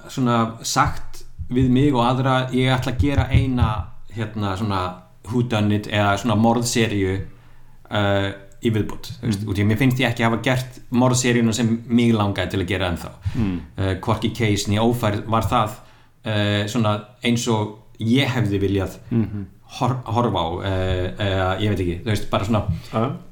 svona 0.10 0.58
sagt 0.62 1.24
við 1.50 1.70
mig 1.74 1.94
og 1.94 2.06
aðra 2.06 2.50
ég 2.54 2.70
ætla 2.74 2.94
að 2.94 3.02
gera 3.02 3.28
eina 3.34 3.70
hérna 4.14 4.56
svona 4.58 4.84
whodunit 5.30 5.88
eða 5.88 6.18
svona 6.18 6.36
morðserju 6.36 7.16
uh, 7.18 8.30
í 8.60 8.72
viðbútt 8.76 9.12
mm. 9.22 9.36
að 9.54 9.62
mér 9.70 9.80
finnst 9.80 10.02
ég 10.02 10.10
ekki 10.10 10.26
hafa 10.26 10.40
gert 10.44 10.80
morðseríuna 10.92 11.54
sem 11.56 11.70
mig 11.88 12.12
langaði 12.16 12.54
til 12.54 12.64
að 12.64 12.72
gera 12.74 12.90
ennþá 12.92 13.12
mm. 13.36 13.54
uh, 13.78 13.94
Korki 14.04 14.34
Case 14.36 14.72
nýja 14.72 14.84
ófærð 14.88 15.24
var 15.32 15.48
það 15.48 15.78
uh, 15.78 16.66
svona 16.72 16.96
eins 17.26 17.46
og 17.52 17.78
ég 18.04 18.30
hefði 18.36 18.60
viljað 18.62 19.00
Mhm. 19.12 19.46
hor 19.80 19.96
horfa 20.10 20.42
á 20.42 20.48
uh, 20.50 21.62
ég 21.62 21.70
veit 21.70 21.80
ekki, 21.84 21.98
þú 22.04 22.10
veist, 22.10 22.30
bara 22.32 22.46
svona 22.48 22.64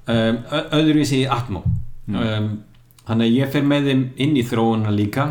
um, 0.05 0.39
öðruvísi 0.77 1.23
atmó 1.25 1.63
um, 1.65 2.49
þannig 3.07 3.25
að 3.27 3.37
ég 3.39 3.51
fer 3.51 3.63
með 3.65 3.89
þeim 3.91 4.03
inn 4.21 4.37
í 4.37 4.43
þróunina 4.45 4.93
líka 4.93 5.27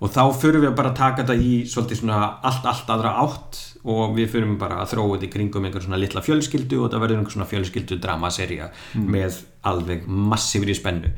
og 0.00 0.12
þá 0.14 0.22
förum 0.40 0.64
við 0.64 0.76
bara 0.76 0.92
að 0.92 1.00
taka 1.00 1.24
þetta 1.24 1.36
í 1.42 1.64
svolítið 1.68 2.00
svona 2.00 2.20
allt, 2.40 2.64
allt 2.64 2.92
aðra 2.94 3.16
átt 3.24 3.58
og 3.84 4.14
við 4.16 4.30
förum 4.34 4.58
bara 4.60 4.82
að 4.82 4.94
þróa 4.94 5.14
þetta 5.14 5.26
í 5.28 5.32
kringum 5.34 5.64
einhver 5.64 5.84
svona 5.84 6.00
litla 6.00 6.22
fjölskyldu 6.24 6.78
og 6.80 6.88
þetta 6.88 7.00
verður 7.00 7.20
einhver 7.20 7.36
svona 7.36 7.48
fjölskyldu 7.48 8.00
dramaserja 8.00 8.70
með 8.94 9.40
alveg 9.62 10.06
massífri 10.06 10.74
spennu 10.76 11.12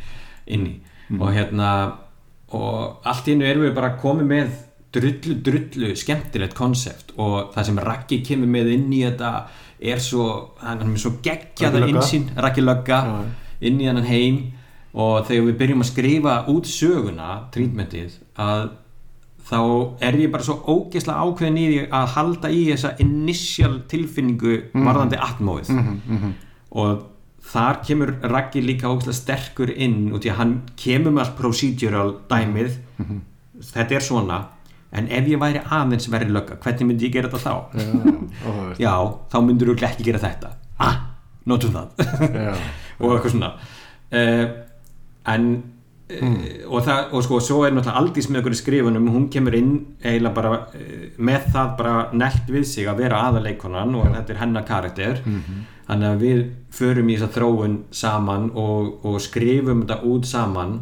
inni. 0.47 0.76
Og 1.18 1.32
hérna 1.34 1.70
og 2.52 3.02
allt 3.09 3.28
í 3.28 3.34
hennu 3.34 3.48
erum 3.48 3.66
við 3.66 3.74
bara 3.74 3.97
komið 3.98 4.26
með 4.28 4.52
drullu, 4.93 5.36
drullu 5.43 5.93
skemmtilegt 5.97 6.55
konsept 6.55 7.12
og 7.16 7.52
það 7.55 7.68
sem 7.68 7.78
Raggi 7.78 8.22
kemur 8.26 8.51
með 8.52 8.74
inn 8.74 8.90
í 8.93 9.02
þetta 9.06 9.30
er 9.82 9.98
svo, 9.98 10.26
hann 10.60 10.84
er 10.84 10.98
svo 11.01 11.16
geggjaða 11.24 11.80
Raggi 12.36 12.62
Lögga. 12.62 12.98
Já. 13.09 13.22
inn 13.62 13.80
í 13.80 13.89
þennan 13.89 14.10
heim. 14.10 14.43
Og 14.93 15.24
þegar 15.24 15.47
við 15.47 15.59
byrjum 15.62 15.82
að 15.82 15.89
skrifa 15.89 16.32
út 16.52 16.66
söguna, 16.68 17.28
trítmentið 17.55 18.18
að 18.36 18.66
þá 19.52 19.60
er 20.08 20.18
ég 20.22 20.32
bara 20.32 20.46
svo 20.46 20.58
ógeðslega 20.64 21.26
ákveðin 21.26 21.60
í 21.60 21.66
því 21.68 21.80
að 21.98 22.10
halda 22.16 22.50
í 22.52 22.62
þessa 22.70 22.92
initial 23.04 23.74
tilfinningu 23.90 24.54
varðandi 24.72 25.20
atmóið. 25.20 25.72
Og 26.72 27.02
þar 27.52 27.82
kemur 27.84 28.14
Raggi 28.32 28.62
líka 28.64 28.88
ógeðslega 28.88 29.18
sterkur 29.18 29.74
inn 29.74 30.08
út 30.14 30.24
í 30.24 30.32
að 30.32 30.40
hann 30.40 30.56
kemur 30.80 31.12
með 31.12 31.26
allt 31.26 31.38
procedural 31.40 32.08
dæmið. 32.30 32.80
Þetta 33.72 33.98
er 33.98 34.04
svona 34.04 34.40
en 34.92 35.08
ef 35.08 35.28
ég 35.30 35.40
væri 35.40 35.60
aðeins 35.72 36.08
verið 36.12 36.34
lögga 36.36 36.58
hvernig 36.60 36.88
myndi 36.88 37.08
ég 37.08 37.14
gera 37.14 37.30
þetta 37.32 37.40
þá? 37.40 37.54
Já, 37.72 37.86
áhugavert. 38.44 38.80
Já, 38.82 38.94
þá 39.32 39.36
myndur 39.46 39.72
þú 39.72 39.76
ekki 39.88 40.08
gera 40.08 40.20
þetta. 40.20 40.50
Ah, 40.82 40.98
notum 41.48 41.76
það. 41.76 42.02
Og 43.02 43.14
eitthvað 43.14 43.32
svona. 43.32 43.52
Uh, 44.12 44.44
en 45.32 45.46
uh, 46.20 46.39
og, 46.68 46.78
það, 46.86 47.02
og 47.12 47.26
sko, 47.26 47.40
svo 47.43 47.60
er 47.66 47.74
náttúrulega 47.74 48.01
Aldís 48.02 48.28
með 48.30 48.43
okkur 48.43 48.56
í 48.56 48.60
skrifunum, 48.60 49.10
hún 49.14 49.28
kemur 49.32 49.56
inn 49.59 49.74
eiginlega 50.02 50.36
bara 50.36 50.55
uh, 50.68 51.05
með 51.18 51.51
það 51.55 51.74
bara 51.80 51.94
nelt 52.12 52.52
við 52.52 52.66
sig 52.70 52.89
að 52.90 53.05
vera 53.05 53.24
aðaleikonan 53.28 53.97
og 53.98 54.10
þetta 54.16 54.34
er 54.34 54.43
hennar 54.43 54.66
karakter. 54.68 55.22
Þannig 55.82 56.09
að 56.09 56.22
við 56.22 56.43
förum 56.72 57.10
í 57.10 57.18
þessa 57.18 57.34
þróun 57.34 57.76
saman 57.93 58.48
og, 58.55 59.05
og 59.05 59.20
skrifum 59.20 59.82
þetta 59.82 59.98
út 60.09 60.28
saman. 60.28 60.78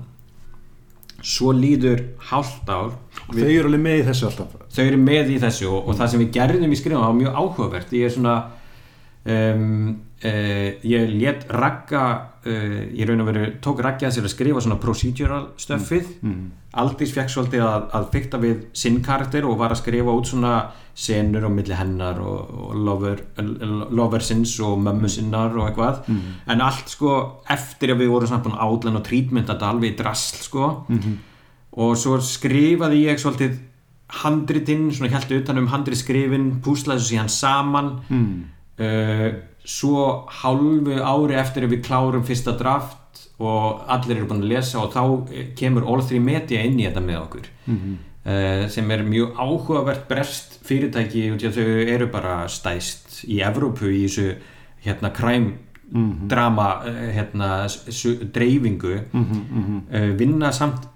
Svo 1.20 1.52
líður 1.57 2.05
hálft 2.31 2.69
ár. 2.70 2.94
Þau 3.28 3.44
eru 3.44 3.69
alveg 3.69 3.82
með 3.85 3.98
í 3.98 4.05
þessu 4.07 4.28
alltaf? 4.28 4.55
Þau 4.73 4.85
eru 4.85 5.01
með 5.01 5.32
í 5.35 5.40
þessu 5.43 5.66
og, 5.69 5.89
og 5.89 5.98
það 5.98 6.12
sem 6.12 6.23
við 6.23 6.31
gerðum 6.36 6.73
í 6.73 6.78
skrifum 6.78 7.05
var 7.05 7.19
mjög 7.19 7.40
áhugavert. 7.40 7.97
Ég 7.97 8.07
er 8.09 8.15
svona 8.15 8.36
um, 9.24 9.97
uh, 10.24 10.69
ég 10.93 11.16
let 11.16 11.44
Ragga 11.52 12.05
uh, 12.47 12.81
ég 12.97 13.09
raun 13.09 13.23
og 13.25 13.31
veru 13.31 13.47
tók 13.65 13.83
Raggi 13.85 14.09
að 14.09 14.17
sér 14.17 14.29
að 14.29 14.35
skrifa 14.35 14.62
svona 14.65 14.81
procedural 14.83 15.45
stöffið 15.61 16.11
mm. 16.21 16.43
Aldís 16.81 17.11
fekk 17.17 17.33
svolítið 17.33 17.65
að, 17.67 17.87
að 17.99 18.05
fykta 18.12 18.39
við 18.43 18.61
sinn 18.79 19.01
karakter 19.03 19.47
og 19.49 19.57
var 19.59 19.75
að 19.75 19.81
skrifa 19.81 20.12
út 20.15 20.29
svona 20.31 20.53
senur 20.95 21.47
á 21.47 21.51
milli 21.51 21.75
hennar 21.75 22.21
og, 22.23 22.53
og 22.69 22.77
lover, 22.79 23.25
loversins 23.91 24.53
og 24.62 24.77
mömmu 24.85 25.11
sinnar 25.11 25.57
og 25.57 25.67
eitthvað. 25.67 26.05
En 26.47 26.62
allt 26.62 26.93
sko 26.93 27.17
eftir 27.51 27.95
að 27.95 28.05
við 28.05 28.12
vorum 28.12 28.31
samt 28.31 28.47
búin 28.47 28.55
átlan 28.55 29.01
og 29.01 29.05
trítmynd 29.09 29.51
þetta 29.51 29.73
alveg 29.73 29.95
í 29.95 29.99
drasl 29.99 30.45
sko. 30.45 30.71
Og 31.81 31.99
svo 31.99 32.21
skrifaði 32.23 33.05
ég 33.09 33.19
svolítið 33.23 33.59
handritinn, 34.23 34.91
svona 34.95 35.12
held 35.15 35.37
utan 35.37 35.61
um 35.61 35.69
handritskrifin, 35.71 36.49
púslaði 36.65 37.03
þessu 37.03 37.15
síðan 37.15 37.33
saman. 37.35 37.93
Mm. 38.11 38.33
uh, 38.81 39.29
svo 39.65 40.27
hálfu 40.43 40.97
ári 41.03 41.35
eftir 41.41 41.65
að 41.66 41.74
við 41.77 41.82
klárum 41.87 42.24
fyrsta 42.24 42.53
draft 42.59 42.97
og 43.41 43.85
allir 43.89 44.16
eru 44.19 44.27
búin 44.28 44.43
að 44.43 44.49
lesa 44.53 44.78
og 44.82 44.93
þá 44.93 45.32
eh, 45.32 45.47
kemur 45.57 45.85
All 45.89 46.03
3 46.03 46.20
Media 46.20 46.62
inn 46.65 46.78
í 46.81 46.87
þetta 46.89 47.01
með 47.05 47.20
okkur 47.23 47.47
Mhm. 47.66 47.97
uh, 48.27 48.69
sem 48.69 48.91
er 48.91 49.03
mjög 49.05 49.35
áhugavert 49.37 50.07
brest 50.09 50.59
fyrirtæki 50.65 51.31
að 51.37 51.53
þau 51.57 51.89
eru 51.95 52.07
bara 52.12 52.47
stæst 52.49 53.24
í 53.28 53.41
Evrópu 53.41 53.89
í 53.89 54.05
þessu 54.07 54.35
hérna 54.85 55.11
kræm 55.12 55.53
Mhm. 55.93 56.28
drama 56.28 56.82
uh, 56.87 57.11
hérna, 57.12 57.66
dreifingu 58.32 59.01
Mhm, 59.12 59.82
uh, 59.93 60.16
vinna 60.16 60.53
samt 60.53 60.87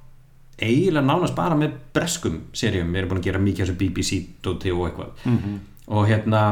eiginlega 0.60 1.02
nánast 1.04 1.34
bara 1.34 1.54
með 1.56 1.72
breskum 1.94 2.42
serjum, 2.52 2.92
við 2.92 2.96
erum 2.98 3.08
búin 3.10 3.18
að 3.18 3.24
gera 3.24 3.38
mikið 3.38 3.64
þessu 3.66 3.78
BBC-dóti 3.80 4.70
og 4.72 4.86
eitthvað 4.90 5.10
Mhm. 5.26 5.58
og 5.88 6.06
hérna 6.08 6.42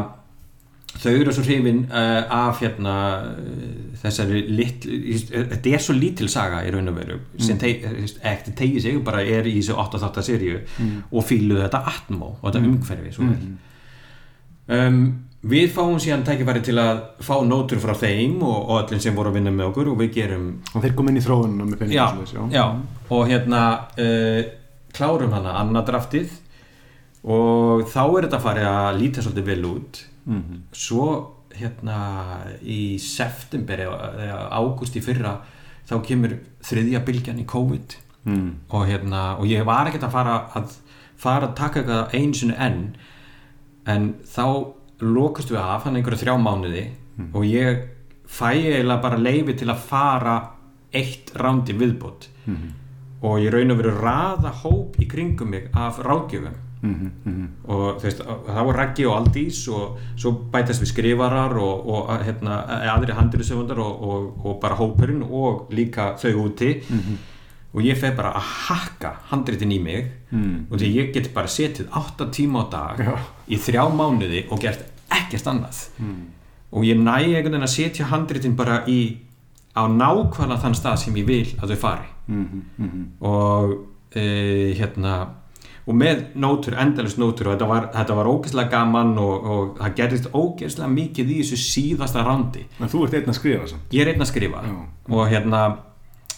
þau 1.00 1.12
eru 1.12 1.32
svo 1.34 1.44
hrifin 1.46 1.82
uh, 1.88 2.22
af 2.36 2.60
hérna 2.62 2.94
uh, 3.32 3.96
þessari 4.02 4.44
litl, 4.50 5.00
þetta 5.30 5.72
er 5.72 5.82
svo 5.82 5.96
lítil 5.96 6.28
saga 6.32 6.62
í 6.66 6.70
raun 6.74 6.92
og 6.92 6.96
veru 6.98 7.18
sem 7.40 7.58
teg, 7.60 7.84
ekkert 8.18 8.54
tegið 8.58 8.86
sig 8.86 9.02
bara 9.06 9.24
er 9.24 9.48
í 9.48 9.56
þessu 9.60 9.78
8-8 9.80 10.24
serju 10.28 10.62
og 11.10 11.26
fíluðu 11.26 11.64
þetta 11.64 11.84
atmó 11.92 12.32
og 12.38 12.48
þetta 12.48 12.64
umhverfi 12.68 13.14
svo 13.14 13.28
vel. 13.28 13.52
Um, 14.72 14.98
við 15.42 15.72
fáum 15.74 15.98
síðan 16.02 16.22
tækifæri 16.26 16.62
til 16.62 16.76
að 16.78 17.00
fá 17.26 17.34
nótur 17.46 17.80
frá 17.82 17.96
þeim 17.98 18.38
og, 18.46 18.58
og 18.60 18.76
öllum 18.84 19.02
sem 19.02 19.16
voru 19.16 19.32
að 19.32 19.40
vinna 19.40 19.54
með 19.54 19.72
okkur 19.72 19.90
og 19.90 19.98
við 19.98 20.12
gerum 20.20 20.46
Og 20.70 20.84
þeir 20.84 20.94
kom 20.98 21.10
inn 21.10 21.18
í 21.18 21.24
þróununa 21.24 21.66
með 21.66 21.80
peningum 21.80 22.22
já, 22.30 22.44
já. 22.54 22.64
og 23.10 23.26
hérna 23.30 23.64
uh, 23.98 24.40
klárum 24.94 25.34
hana 25.34 25.56
annað 25.58 25.90
draftið 25.90 26.38
og 27.22 27.84
þá 27.90 28.02
er 28.04 28.26
þetta 28.26 28.42
farið 28.42 28.68
að 28.70 28.98
líta 29.00 29.24
svolítið 29.24 29.50
vel 29.50 29.68
út 29.72 30.00
Mhm. 30.26 30.62
svo 30.72 31.06
hérna 31.52 32.46
í 32.62 32.98
september 32.98 33.78
eða 33.78 34.48
ágúst 34.50 34.96
í 34.96 35.02
fyrra 35.02 35.40
þá 35.88 36.02
kemur 36.06 36.38
þriðja 36.62 37.04
bylgjan 37.04 37.40
í 37.42 37.46
COVID. 37.46 37.96
Mm. 38.24 38.50
og 38.70 38.86
hérna 38.86 39.36
og 39.40 39.48
ég 39.50 39.64
var 39.66 39.88
ekkert 39.90 40.04
að 40.06 40.12
fara 40.12 40.34
að 40.54 40.76
fara 41.18 41.48
að 41.48 41.56
taka 41.58 41.80
eitthvað 41.80 42.14
einu 42.14 42.34
sinni 42.34 42.54
enn. 42.54 42.94
En 43.86 44.14
þá 44.22 44.72
lokast 45.00 45.50
við 45.50 45.58
af 45.58 45.82
hann 45.84 45.96
einhverju 45.96 46.20
þrjá 46.22 46.36
mánuði. 46.38 46.84
Og 47.34 47.42
ég 47.44 47.88
fæ 48.26 48.52
eiginlega 48.54 49.02
bara 49.02 49.18
leifi 49.18 49.56
til 49.58 49.66
að 49.68 49.82
fara 49.88 50.36
eitt 50.94 51.32
rándi 51.34 51.74
viðbót. 51.74 52.28
Og 53.22 53.40
ég 53.42 53.50
raun 53.52 53.70
og 53.70 53.78
veru 53.78 53.90
raða 53.98 54.52
hóp 54.62 54.96
í 55.02 55.06
kringum 55.10 55.50
mig 55.50 55.68
af 55.74 55.98
ráðgjöfum 55.98 56.54
Mhm, 56.82 57.10
mhm. 57.24 57.48
og 57.68 58.00
þú 58.00 58.06
veist, 58.08 58.22
það 58.26 58.64
var 58.66 58.76
Raggi 58.76 59.04
og 59.06 59.12
Aldís 59.20 59.58
og 59.70 59.98
svo 60.18 60.32
bætast 60.52 60.82
við 60.82 60.90
skrifarar 60.90 61.52
og, 61.56 61.86
og 61.86 62.08
hérna, 62.26 62.56
aðri 62.96 63.14
handriðsöfundar 63.14 63.78
og, 63.78 64.02
og, 64.02 64.46
og 64.46 64.56
bara 64.60 64.74
hópurinn 64.80 65.22
og 65.22 65.68
líka 65.70 66.16
þau 66.18 66.48
úti 66.48 66.72
og 67.72 67.80
ég 67.86 67.96
feg 67.96 68.16
bara 68.18 68.32
að 68.36 68.48
hakka 68.68 69.14
handritin 69.30 69.72
í 69.72 69.78
mig 69.82 70.10
Mm. 70.32 70.66
og 70.70 70.78
því 70.80 70.88
ég 70.96 71.12
get 71.12 71.26
bara 71.34 71.46
setið 71.46 71.90
8 71.92 72.30
tíma 72.32 72.62
á 72.64 72.70
dag 72.72 72.98
Já. 73.04 73.18
í 73.52 73.56
þrjá 73.60 73.82
mánuði 73.92 74.46
og 74.50 74.60
gert 74.60 74.80
ekkert 75.12 75.44
annað 75.46 75.82
og 76.72 76.82
ég 76.88 76.96
næ 76.96 77.18
einhvern 77.20 77.52
veginn 77.52 77.62
að 77.66 77.74
setja 77.74 78.06
handritin 78.08 78.56
bara 78.56 78.78
í 78.88 79.18
á 79.76 79.84
nákvæmlega 79.92 80.62
þann 80.62 80.74
stað 80.74 80.96
sem 81.02 81.14
ég 81.20 81.26
vil 81.26 81.46
að 81.60 81.68
þau 81.74 81.76
fari 81.76 82.08
Mhm, 82.28 82.62
mhm. 82.78 83.04
og 83.20 83.76
e, 84.16 84.72
hérna 84.78 85.26
og 85.86 85.94
með 85.98 86.20
nótur, 86.38 86.76
endalist 86.78 87.18
nótur 87.18 87.48
og 87.48 87.54
þetta 87.56 87.66
var, 87.68 87.86
þetta 87.94 88.14
var 88.20 88.28
ógeðslega 88.30 88.70
gaman 88.70 89.14
og, 89.18 89.46
og 89.54 89.78
það 89.80 89.94
gerðist 90.00 90.28
ógeðslega 90.32 90.88
mikið 90.92 91.30
í 91.34 91.38
þessu 91.42 91.56
síðasta 91.58 92.22
rándi 92.26 92.66
En 92.80 92.88
þú 92.92 93.00
ert 93.08 93.14
einn 93.18 93.32
að 93.32 93.38
skrifa 93.40 93.66
samt 93.72 93.96
ég 93.96 94.04
er 94.06 94.12
einn 94.12 94.22
að 94.22 94.30
skrifa 94.30 94.62
Já. 94.62 94.76
og 95.10 95.24
hérna 95.32 95.62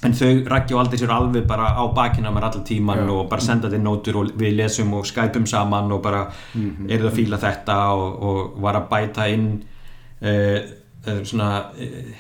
en 0.05 0.13
þau 0.17 0.31
rækja 0.53 0.77
og 0.77 0.81
aldrei 0.83 0.99
sér 1.01 1.13
alveg 1.15 1.45
bara 1.49 1.69
á 1.77 1.85
bakina 1.97 2.33
mér 2.33 2.45
allan 2.51 2.65
tíman 2.69 2.99
Já. 3.05 3.11
og 3.13 3.29
bara 3.31 3.41
senda 3.45 3.69
þér 3.73 3.85
nótur 3.85 4.19
og 4.21 4.33
við 4.41 4.57
lesum 4.59 4.93
og 4.99 5.07
skypum 5.09 5.47
saman 5.49 5.93
og 5.93 6.03
bara 6.05 6.27
Mhm. 6.55 6.89
eru 6.91 7.05
það 7.09 7.11
að 7.13 7.19
fíla 7.21 7.39
þetta 7.41 7.77
og, 7.95 8.23
og 8.23 8.61
var 8.63 8.75
að 8.81 8.89
bæta 8.91 9.29
inn 9.33 9.47
uh, 10.23 10.61
uh, 11.09 11.21
svona 11.25 11.51
uh, 11.73 12.15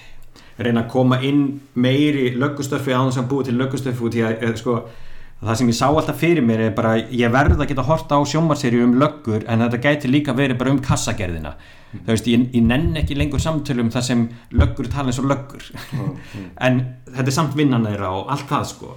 reyna 0.59 0.84
að 0.84 0.90
koma 0.92 1.18
inn 1.22 1.60
meiri 1.74 2.34
löggustöfi 2.38 2.92
á 2.94 3.01
þess 3.09 3.20
að 3.20 3.28
búið 3.32 3.44
til 3.51 3.56
löggustöfi 3.59 4.05
út 4.06 4.14
í 4.14 4.22
að 4.28 4.44
uh, 4.48 4.55
sko 4.60 4.76
það 5.44 5.56
sem 5.60 5.68
ég 5.70 5.76
sá 5.78 5.86
alltaf 5.90 6.18
fyrir 6.20 6.42
mér 6.46 6.60
er 6.68 6.74
bara 6.76 6.96
ég 6.98 7.30
verð 7.32 7.60
að 7.60 7.68
geta 7.72 7.82
horta 7.86 8.16
á 8.18 8.20
sjómarserju 8.26 8.84
um 8.86 8.94
löggur 9.00 9.44
en 9.48 9.64
þetta 9.64 9.80
gæti 9.86 10.10
líka 10.10 10.34
verið 10.36 10.58
bara 10.60 10.70
um 10.74 10.78
kassagerðina. 10.84 11.54
Þú 11.94 12.10
veist, 12.10 12.26
ég, 12.26 12.46
ég 12.56 12.62
nenn 12.66 12.96
ekki 12.98 13.14
lengur 13.14 13.38
samtölu 13.42 13.84
um 13.84 13.90
það 13.94 14.02
sem 14.08 14.22
löggur 14.58 14.88
tala 14.90 15.12
eins 15.12 15.20
og 15.22 15.28
löggur. 15.30 15.68
En 16.66 16.80
þetta 17.06 17.28
er 17.30 17.36
samt 17.36 17.54
vinnan 17.58 17.84
þeirra 17.86 18.08
og 18.18 18.32
allt 18.34 18.48
það 18.50 18.64
sko. 18.72 18.94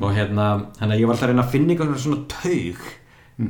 Og 0.00 0.12
hérna, 0.14 0.50
að 0.78 0.94
ég 1.00 1.06
var 1.08 1.16
alltaf 1.16 1.26
að 1.26 1.32
reyna 1.32 1.46
að 1.46 1.50
finna 1.56 1.74
eitthvað 1.74 1.96
svona 2.04 2.22
taug 2.36 2.84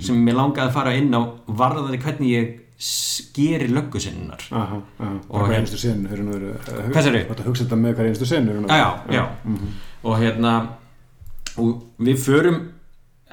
sem 0.03 0.17
mér 0.27 0.35
langaði 0.41 0.67
að 0.71 0.73
fara 0.79 0.95
inn 0.99 1.13
á 1.15 1.21
varðaði 1.61 2.01
hvernig 2.03 2.31
ég 2.33 2.49
s- 2.79 3.29
geri 3.37 3.69
löggusinnar 3.71 4.43
Aha, 4.51 4.81
aha, 4.99 5.13
Og 5.31 5.45
hver 5.45 5.53
hérna- 5.53 5.61
einstu 5.61 5.79
sinn 5.79 6.03
Hvað 6.09 7.05
segirðu? 7.07 7.21
Þetta 7.29 7.45
hugsa 7.47 7.65
þetta 7.65 7.79
með 7.85 7.95
hver 8.01 8.09
einstu 8.11 8.27
sinn 8.27 8.49
já, 8.67 8.81
já, 9.13 9.21
já. 9.21 9.25
og 10.03 10.19
hérna 10.19 10.55
og 11.59 11.85
við 12.09 12.19
förum 12.25 12.59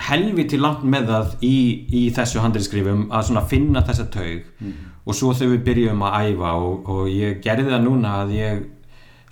helviti 0.03 0.57
langt 0.57 0.83
með 0.89 1.07
það 1.11 1.33
í, 1.45 1.55
í 1.93 2.03
þessu 2.15 2.41
handriðskrifum 2.41 3.03
að 3.13 3.47
finna 3.51 3.83
þessa 3.85 4.07
taug. 4.13 4.43
Og 5.05 5.15
svo 5.17 5.33
þegar 5.35 5.51
við 5.57 5.63
byrjum 5.67 6.05
að 6.07 6.29
æfa 6.31 6.53
og, 6.63 6.87
og 6.89 7.09
ég 7.11 7.41
gerði 7.43 7.69
það 7.73 7.83
núna 7.83 8.13
að 8.23 8.31
ég 8.37 8.61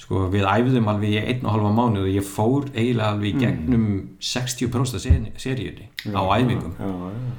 sko 0.01 0.26
við 0.34 0.43
æfðum 0.49 0.88
alveg 0.91 1.13
í 1.13 1.19
einn 1.22 1.45
og 1.45 1.53
halva 1.55 1.72
mánuð 1.77 2.07
og 2.07 2.11
ég 2.15 2.26
fór 2.27 2.65
eiginlega 2.73 3.11
alveg 3.13 3.30
í 3.30 3.39
gegnum 3.39 3.85
60% 4.19 4.97
af 4.97 5.03
seri- 5.05 5.31
seríunni 5.39 5.88
á 6.11 6.22
æfingum. 6.35 6.73
Já, 6.80 6.89
já. 6.89 7.38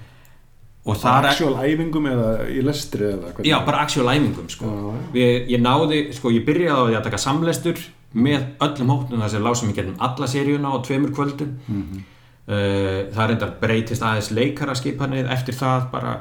Og 0.82 0.96
það 0.98 1.18
er 1.18 1.28
Actual 1.30 1.56
æfingum 1.68 2.06
eða 2.10 2.28
í 2.50 2.62
lestri 2.66 3.04
eða? 3.12 3.32
Já, 3.46 3.56
bara 3.66 3.82
actual 3.84 4.08
æfingum 4.16 4.48
sko. 4.50 4.70
Við, 5.14 5.50
ég 5.52 5.60
náði, 5.62 5.98
sko, 6.16 6.32
ég 6.34 6.46
byrjaði 6.46 6.72
á 6.74 6.82
því 6.88 6.96
að 6.98 7.04
taka 7.10 7.20
samlestur 7.22 7.82
með 8.14 8.46
öllum 8.66 8.92
hóknum 8.92 9.22
þar 9.24 9.32
sem 9.34 9.46
lásum 9.46 9.72
ég 9.72 9.78
getum 9.80 9.96
alla 9.98 10.28
seríuna 10.28 10.72
á 10.72 10.76
tveimur 10.84 11.14
kvöldum. 11.16 11.56
Mhm. 11.68 12.04
uh, 12.48 13.00
það 13.14 13.28
reyndar 13.28 13.56
breytist 13.60 14.02
aðeins 14.02 14.32
leikaraskipanið 14.34 15.30
eftir 15.30 15.54
það 15.54 15.90
bara 15.92 16.14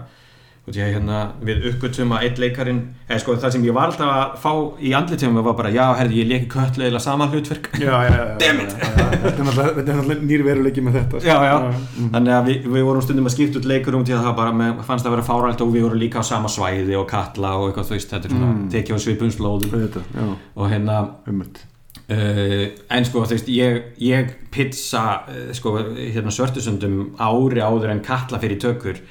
að 0.70 0.78
hérna, 0.78 1.20
við 1.42 1.64
uppgötum 1.72 2.12
að 2.14 2.26
eitt 2.28 2.40
leikarin 2.40 2.82
eða 3.10 3.20
sko 3.20 3.34
það 3.42 3.54
sem 3.56 3.64
ég 3.66 3.74
var 3.74 3.90
alltaf 3.90 4.12
að 4.14 4.36
fá 4.40 4.52
í 4.80 4.92
andlitum 4.94 5.40
var 5.42 5.56
bara, 5.58 5.72
já, 5.74 5.88
herði, 5.98 6.20
ég 6.22 6.28
leki 6.30 6.48
köllu 6.54 6.86
eða 6.86 7.02
sama 7.02 7.28
hlutverk. 7.28 7.72
Já, 7.82 7.98
Þetta 8.02 8.46
er 8.46 8.60
náttúrulega- 8.62 9.74
þetta 9.76 9.92
er 9.92 9.98
náttúrulega 9.98 10.28
nýr 10.30 10.44
veruleiki 10.46 10.82
með 10.82 10.94
þetta. 11.00 11.24
Já, 11.26 11.38
já, 11.50 11.74
þannig 12.14 12.34
að 12.38 12.46
við, 12.46 12.70
við 12.76 12.86
vorum 12.88 13.02
stundum 13.02 13.26
að 13.26 13.36
skipta 13.36 13.60
út 13.60 13.66
leikurum 13.66 14.06
til 14.06 14.16
að 14.16 14.24
það 14.30 14.38
bara 14.38 14.54
með, 14.62 14.86
fannst 14.86 15.06
að 15.06 15.16
vera 15.16 15.28
fárælt 15.28 15.62
og 15.62 15.74
við 15.74 15.88
vorum 15.88 16.00
líka 16.00 16.22
á 16.22 16.24
sama 16.24 16.48
svæði 16.48 16.96
og 16.96 17.10
kalla 17.10 17.58
og 17.58 17.72
eitthvað 17.72 17.90
þú 17.90 17.98
veist, 17.98 18.14
þetta 18.14 18.30
er 18.30 18.36
svona 18.38 18.54
mm. 18.54 18.70
tekið 18.72 18.96
á 18.96 19.00
svipunslóðum 19.02 20.38
og 20.56 20.70
hérna 20.70 21.02
umhund 21.28 21.66
uh, 22.12 22.68
en 22.92 23.08
sko 23.08 23.26
þú 23.26 23.38
veist 23.38 23.50
ég, 23.56 23.82
ég 24.04 24.36
pizza 24.54 25.06
uh, 25.26 25.50
sko 25.56 25.78
hérna 25.98 26.34
svörtusundum 26.36 27.16
ári 27.18 27.64
áður 27.64 27.96
en 27.96 28.06
kalla 28.06 28.42
fyrir 28.44 28.62
tökur 28.62 29.02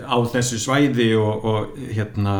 á 0.00 0.16
þessu 0.32 0.58
svæði 0.62 1.12
og, 1.20 1.44
og 1.44 1.88
hérna 1.92 2.36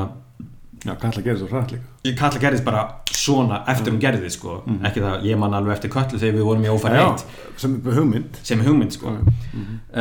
Já, 0.85 0.93
að 1.01 1.23
gera 1.25 1.39
svo 1.41 1.47
hrætt 1.49 1.71
líka. 1.73 2.17
Kalla 2.19 2.41
gerðist 2.43 2.65
bara 2.67 2.83
svona 3.09 3.63
eftir 3.73 3.95
hún 3.95 4.01
gerði 4.03 4.31
sko. 4.33 4.59
Ekki 4.85 5.01
það, 5.01 5.23
ég 5.31 5.39
man 5.41 5.57
alveg 5.57 5.79
eftir 5.79 5.93
köllu 5.95 6.21
þegar 6.21 6.37
við 6.37 6.49
vorum 6.49 6.67
í 6.67 6.73
ófæri 6.75 6.99
eitt. 7.01 7.25
sem 7.57 7.79
hugmynd. 7.87 8.41
Sem 8.45 8.61
er 8.61 8.69
hugmynd 8.69 8.93
sko. 8.93 9.15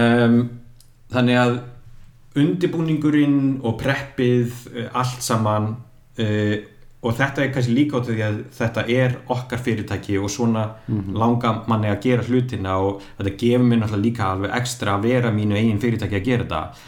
Um, 0.03 0.35
þannig 1.13 1.39
að 1.39 1.55
undibúningurinn 2.43 3.39
og 3.63 3.77
preppið 3.79 4.59
uh, 4.73 4.89
allt 4.99 5.23
saman 5.23 5.69
uh, 6.19 6.55
og 7.03 7.17
þetta 7.17 7.43
er 7.43 7.51
kannski 7.51 7.75
líka 7.75 7.99
át 7.99 8.07
af 8.07 8.13
því 8.13 8.23
að 8.27 8.39
þetta 8.57 8.85
er 8.95 9.17
okkar 9.35 9.61
fyrirtæki 9.65 10.17
og 10.21 10.31
svona 10.31 10.63
langar 11.19 11.65
manni 11.67 11.91
að 11.91 12.01
gera 12.07 12.23
hlutina 12.23 12.77
og 12.79 13.03
þetta 13.17 13.35
gefur 13.43 13.67
mér 13.67 13.83
náttúrulega 13.83 14.05
líka 14.05 14.29
alveg 14.29 14.55
ekstra 14.61 14.95
að 14.95 15.09
vera 15.09 15.33
mínu 15.35 15.59
eigin 15.59 15.83
fyrirtæki 15.83 16.19
að 16.19 16.25
gera 16.29 16.47
þetta. 16.47 16.87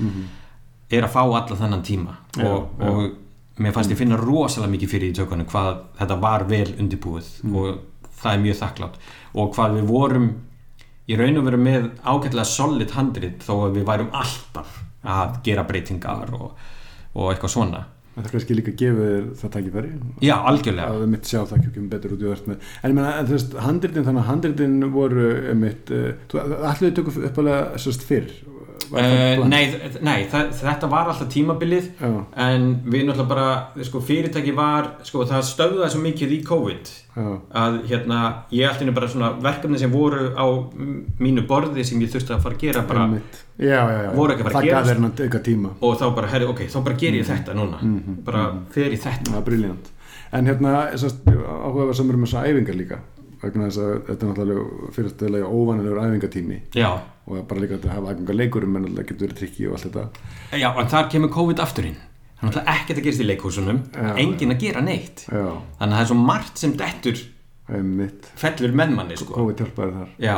Er 0.95 1.07
að 1.07 1.13
fá 1.15 1.21
alla 1.25 1.59
þennan 1.59 1.83
tíma. 1.83 2.17
Já, 2.37 2.47
og, 2.47 2.67
já. 2.79 2.89
og 2.89 3.61
mér 3.61 3.75
fannst 3.75 3.91
ég 3.91 3.99
finna 3.99 4.17
rosalega 4.19 4.71
mikið 4.73 4.91
fyrir 4.91 5.11
í 5.11 5.15
tökunum 5.15 5.47
hvað 5.47 5.77
þetta 5.99 6.17
var 6.23 6.43
vel 6.49 6.67
undirbúið 6.75 7.29
og 7.51 7.77
það 8.19 8.31
er 8.33 8.43
mjög 8.43 8.57
þakklátt 8.61 8.97
og 9.35 9.51
hvað 9.55 9.77
við 9.77 9.89
vorum 9.91 10.29
í 11.05 11.17
raun 11.19 11.39
og 11.39 11.47
veru 11.47 11.59
með 11.61 11.89
ágætlega 12.03 12.47
solid 12.49 12.95
handrit 12.97 13.45
þó 13.45 13.53
að 13.67 13.77
við 13.77 13.87
værum 13.87 14.11
alltaf 14.15 14.79
að 15.05 15.37
gera 15.45 15.65
breytingar 15.69 16.33
og, 16.35 16.49
og 17.13 17.31
eitthvað 17.31 17.53
svona 17.53 17.83
Þetta 18.15 18.31
kannski 18.31 18.55
líka 18.55 18.73
gefur 18.79 19.09
þér 19.11 19.25
það 19.41 19.53
tækifæri. 19.55 19.93
Já, 20.23 20.35
algjörlega. 20.39 20.87
Að 20.87 21.01
við 21.03 21.09
mitt 21.11 21.29
sjá 21.29 21.39
það 21.41 21.55
ekki 21.57 21.85
betur 21.91 22.15
út 22.15 22.21
í 22.23 22.29
verðt 22.29 22.49
með 22.51 22.69
en 22.79 22.93
ég 22.93 22.95
meina, 22.95 23.13
en 23.19 23.27
þú 23.27 23.35
veist, 23.35 23.55
handritin 23.65 24.07
þannig 24.07 24.23
að 24.23 24.29
handritin 24.29 24.77
voru 24.95 25.29
mitt, 25.59 25.91
uh, 25.91 26.37
allir 26.71 26.93
þau 26.93 26.99
tökum 27.01 27.25
uppalega 27.29 27.81
sérst 27.83 28.07
fyrr? 28.07 28.31
það 28.31 28.54
Uh, 28.91 29.43
nei, 29.49 29.63
nei 30.05 30.27
þetta 30.29 30.89
var 30.91 31.09
alltaf 31.11 31.29
tímabilið 31.33 31.87
Já, 31.99 32.09
en 32.45 32.67
við 32.85 33.07
náttúrulega 33.07 33.29
bara 33.29 33.85
sko, 33.87 34.01
fyrirtæki 34.05 34.53
var, 34.57 34.91
sko, 35.07 35.23
það 35.29 35.47
stöðuði 35.49 35.89
svo 35.93 36.03
mikið 36.03 36.35
í 36.35 36.39
COVID 36.45 36.91
já, 37.15 37.25
að 37.63 37.79
hérna, 37.89 38.19
ég 38.55 38.69
allt 38.69 38.85
inni 38.85 38.95
bara 38.95 39.09
svona 39.11 39.31
verkefni 39.41 39.81
sem 39.81 39.93
voru 39.93 40.29
á 40.35 40.45
mínu 41.23 41.47
borði 41.49 41.87
sem 41.87 42.03
ég 42.03 42.13
þurfti 42.13 42.35
að 42.35 42.45
fara 42.45 42.59
að 42.59 42.67
gera 42.67 42.85
bara 42.89 43.07
já, 43.15 43.79
já, 43.79 43.97
já. 44.05 44.11
Voru 44.19 44.35
ekki 44.35 44.45
að 44.45 44.51
fara 44.51 45.09
að 45.25 45.41
tíma. 45.49 45.73
Og 45.79 45.97
þá 45.99 46.05
bara, 46.19 46.31
herri, 46.35 46.47
ok, 46.51 46.65
þá 46.69 46.79
bara 46.85 47.01
ger 47.01 47.19
ég 47.19 47.27
þetta 47.27 47.55
núna. 47.57 47.81
Mhm, 47.81 48.21
bara 48.27 48.47
fer 48.75 48.93
í 48.93 48.99
þetta. 48.99 49.43
Briljant 49.45 49.91
en 50.35 50.45
hérna, 50.49 50.73
sérst, 50.99 51.21
áhuga 51.25 51.89
var 51.89 51.97
samur 51.97 52.17
með 52.19 52.29
þessar 52.29 52.49
æfingar 52.49 52.79
líka 52.79 52.99
vegna 53.45 53.67
þess 53.69 53.79
að 53.83 53.93
þetta 54.09 54.25
er 54.25 54.31
náttúrulega 54.31 54.89
fyrirstæðilega 54.95 55.51
óvanilegur 55.59 56.01
æfingatími. 56.05 56.57
Já, 56.75 56.89
og 57.25 57.45
bara 57.49 57.61
líka 57.63 57.77
að 57.79 57.87
hafa 57.93 58.11
aðganga 58.11 58.35
leikurum 58.39 58.75
en 58.79 58.89
það 58.91 59.07
getur 59.11 59.25
verið 59.27 59.39
trikki 59.39 59.67
og 59.69 59.77
allt 59.77 59.87
þetta. 59.87 60.03
Já, 60.61 60.67
en 60.83 60.91
þar 60.91 61.07
kemur 61.15 61.31
COVID 61.35 61.63
afturinn 61.63 61.95
þannig 62.41 62.59
að 62.61 62.67
ekkert 62.75 62.99
að 62.99 63.05
gerast 63.07 63.23
í 63.23 63.25
leikhúsunum 63.29 63.77
Já, 63.95 64.09
enginn 64.21 64.51
að 64.53 64.59
gera 64.65 64.81
neitt. 64.85 65.23
Já, 65.31 65.45
þannig 65.79 65.85
að 65.85 65.95
það 65.95 66.03
er 66.03 66.09
svo 66.11 66.17
margt 66.19 66.61
sem 66.61 66.75
dettur 66.77 67.21
einmitt. 67.71 68.27
fellur 68.37 68.75
með 68.77 68.91
manni 68.99 69.17
sko. 69.17 69.33
COVID 69.39 69.63
hjálpaði 69.63 69.95
þar. 69.95 70.11
Já, 70.21 70.35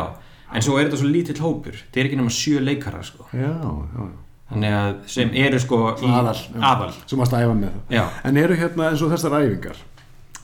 en 0.53 0.63
svo 0.63 0.77
er 0.77 0.87
þetta 0.87 1.01
svo 1.01 1.09
lítill 1.11 1.41
hópur. 1.43 1.81
Það 1.91 1.99
er 2.03 2.07
ekki 2.11 2.19
nema 2.21 2.31
sjö 2.37 2.61
leikarar 2.63 3.03
sko. 3.03 3.25
já, 3.33 3.51
já, 3.51 4.07
þannig 4.53 4.77
að 4.77 4.93
sem 5.11 5.33
eru 5.43 5.59
sko 5.59 5.81
Aðal, 6.07 6.37
aðal. 6.63 6.93
svo 7.03 7.17
mást 7.19 7.33
að 7.35 7.43
æfa 7.49 7.57
með 7.59 7.75
það. 7.89 8.13
En 8.29 8.37
eru 8.45 8.55
hérna 8.61 8.87
eins 8.93 9.01
og 9.03 9.11
þessar 9.11 9.35
æfingar? 9.41 9.75
Eh, 9.75 9.96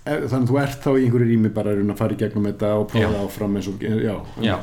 þannig 0.06 0.40
að 0.44 0.50
þú 0.52 0.58
ert 0.64 0.80
þá 0.84 0.90
í 1.00 1.04
einhverju 1.06 1.28
rými 1.30 1.52
bara 1.56 1.74
að 1.80 1.94
fara 2.00 2.16
í 2.16 2.20
gegnum 2.24 2.48
þetta 2.50 2.72
og 2.80 2.88
prófa 2.92 3.12
það 3.14 3.28
áfram 3.28 3.60
eins 3.60 3.70
og, 3.72 3.84
já, 3.84 4.16
Já. 4.44 4.56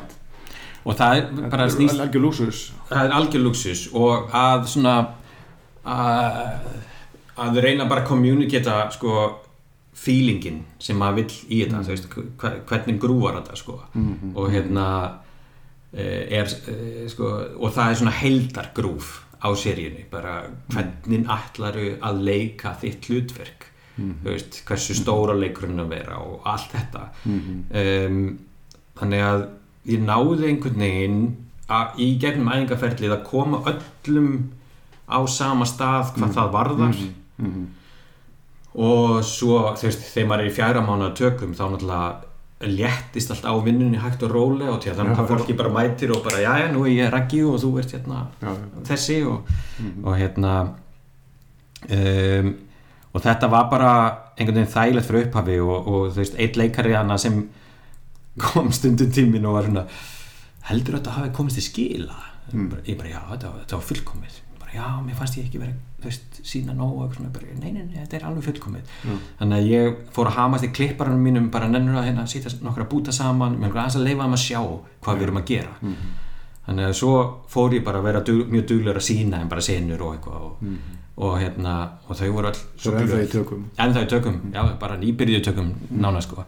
og 0.85 0.97
það 0.99 1.17
er 1.21 1.49
bara 1.55 1.69
snýst 1.73 2.01
algjör 2.03 2.25
lúksus 2.27 2.59
það 2.91 3.05
er 3.07 3.15
algjör 3.19 3.45
luxus 3.47 3.85
og 3.97 4.29
að 4.37 4.67
svona 4.75 4.95
að, 5.85 6.37
að 7.41 7.59
reyna 7.65 7.87
bara 7.89 8.03
að 8.03 8.11
kommuniketa 8.11 8.75
sko 8.93 9.15
feelingin 10.01 10.61
sem 10.81 10.97
maður 10.97 11.19
vill 11.21 11.33
í 11.51 11.57
þetta 11.63 11.81
þú 11.85 11.91
veist, 11.95 12.07
hve- 12.41 12.61
hvernig 12.69 12.99
grúvar 13.01 13.35
þetta 13.41 13.57
sko. 13.59 13.75
Og 14.33 14.47
hérna 14.53 14.85
eh, 15.93 16.39
er 16.39 16.47
eh, 16.47 17.03
sko 17.11 17.27
og 17.59 17.73
það 17.75 17.89
er 17.91 17.99
svona 17.99 18.15
heildargrúf 18.21 19.11
á 19.41 19.49
seríunni 19.57 20.05
bara 20.09 20.39
hvernig 20.71 21.25
ætlaru 21.33 21.87
að 22.01 22.21
leika 22.29 22.75
þitt 22.81 23.09
hlutverk 23.09 23.60
þú 24.23 24.29
veist, 24.31 24.61
hversu 24.67 24.95
stóra 24.97 25.35
leikurinn 25.37 25.83
að 25.83 25.93
vera 25.95 26.21
og 26.21 26.47
allt 26.49 26.71
þetta. 26.75 27.03
Um, 27.25 28.39
þannig 28.99 29.25
að 29.27 29.45
ég 29.91 30.01
náði 30.05 30.49
einhvern 30.51 30.81
veginn 30.85 31.21
að, 31.67 31.99
í 32.03 32.09
gegnum 32.21 32.51
æfingarferlið 32.51 33.15
að 33.15 33.23
koma 33.29 33.61
öllum 33.71 34.33
á 35.11 35.19
sama 35.27 35.65
stað 35.65 36.15
hvað 36.17 36.35
það 36.37 36.51
varðar. 36.57 37.05
Og 38.71 39.23
svo 39.27 39.63
veist, 39.75 40.03
þegar 40.13 40.27
maður 40.29 40.43
er 40.45 40.49
í 40.51 40.53
fjæra 40.55 40.83
mánuða 40.85 41.15
tökum 41.19 41.55
þá 41.57 41.65
náttúrulega 41.73 42.29
léttist 42.61 43.31
allt 43.33 43.45
á 43.49 43.53
vinnunni 43.63 43.97
hægt 43.97 44.23
og 44.23 44.31
rólega 44.31 44.75
og 44.75 44.81
til 44.83 44.91
að 44.91 45.01
þannig 45.01 45.15
Já, 45.17 45.21
að 45.23 45.31
fólki 45.31 45.55
bara 45.57 45.71
mætir 45.73 46.11
og 46.13 46.23
bara 46.23 46.41
já 46.43 46.51
já 46.61 46.67
nú 46.73 46.83
er 46.85 46.91
ég 46.93 47.09
raggi 47.13 47.41
og 47.43 47.57
þú 47.61 47.71
ert 47.81 47.95
hérna 47.95 48.19
já, 48.41 48.51
þessi 48.85 49.17
og, 49.25 49.49
og 50.03 50.17
hérna 50.19 50.53
um, 51.89 52.51
og 53.13 53.21
þetta 53.25 53.49
var 53.51 53.69
bara 53.71 53.91
einhvern 54.37 54.61
veginn 54.61 54.73
þægilegt 54.75 55.07
fyrir 55.09 55.25
upphafi 55.27 55.57
og, 55.59 55.87
og 55.87 56.11
þú 56.13 56.21
veist, 56.21 56.37
eitt 56.39 56.57
leikari 56.59 56.93
hana 56.95 57.17
sem 57.19 57.41
kom 58.39 58.71
stundum 58.71 59.11
tímin 59.11 59.45
og 59.45 59.57
var 59.57 59.67
svona 59.67 59.85
heldur 60.69 60.95
þetta 60.99 61.17
hafi 61.17 61.33
komist 61.35 61.57
til 61.59 61.65
skila 61.67 62.15
bara, 62.51 62.81
ég 62.87 62.97
bara, 62.99 63.09
já, 63.11 63.19
þetta, 63.33 63.47
var- 63.51 63.59
þetta 63.65 63.77
var 63.77 63.85
fullkomið. 63.89 64.37
Bara, 64.59 64.71
já, 64.75 64.87
mér 65.05 65.15
fannst 65.15 65.37
ég 65.39 65.45
ekki 65.47 65.59
verið 65.61 65.75
þú 66.01 66.07
veist, 66.09 66.39
sína 66.43 66.73
nóg 66.75 66.97
og 67.05 67.13
svona, 67.15 67.29
bara, 67.31 67.45
nei, 67.61 67.71
nei, 67.71 67.83
nei, 67.85 67.99
þetta 68.01 68.17
er 68.17 68.25
alveg 68.27 68.43
fullkomið. 68.47 68.89
Þannig 69.39 69.57
að 69.59 69.69
ég 69.71 69.99
fór 70.15 70.27
að 70.31 70.35
hamast 70.39 70.65
í 70.67 70.71
klipparanum 70.75 71.21
mínum 71.27 71.47
bara 71.53 71.67
nennur 71.71 71.99
að 72.01 72.07
hérna 72.09 72.25
sýta 72.27 72.51
nokkra 72.65 72.87
búta 72.91 73.11
saman 73.15 73.55
mér 73.61 73.71
aðeins 73.77 73.95
að 73.99 74.03
leifa 74.07 74.25
þeim 74.25 74.35
að 74.35 74.43
sjá 74.47 74.59
hvað 75.05 75.17
við 75.21 75.27
erum 75.27 75.39
að 75.41 75.45
gera. 75.51 75.75
Þannig 76.65 76.87
að 76.89 76.97
svo 77.01 77.13
fór 77.49 77.73
ég 77.77 77.83
bara 77.85 78.01
að 78.01 78.07
vera 78.09 78.23
dug, 78.31 78.41
mjög 78.51 78.65
duglegur 78.73 78.99
að 79.01 79.07
sína 79.11 79.39
en 79.41 79.49
bara 79.53 79.61
senur 79.65 80.01
og 80.07 80.15
eitthvað 80.17 80.41
og, 80.49 80.65
og 81.17 81.35
hérna, 81.41 81.75
og 82.07 82.15
þau 82.17 82.31
voru 82.33 82.51
Svo 82.55 82.93
er 82.95 83.01
ennþá 83.03 83.21
í 83.23 83.29
tökum. 83.29 83.65
en 83.77 83.93
það 83.93 84.03
í 84.05 84.09
tökum, 84.09 84.37
já, 84.53 84.61
bara 84.79 84.97
nýbyrjuðu 84.97 85.43
tökum 85.45 85.71
nána 85.91 86.21
sko. 86.23 86.45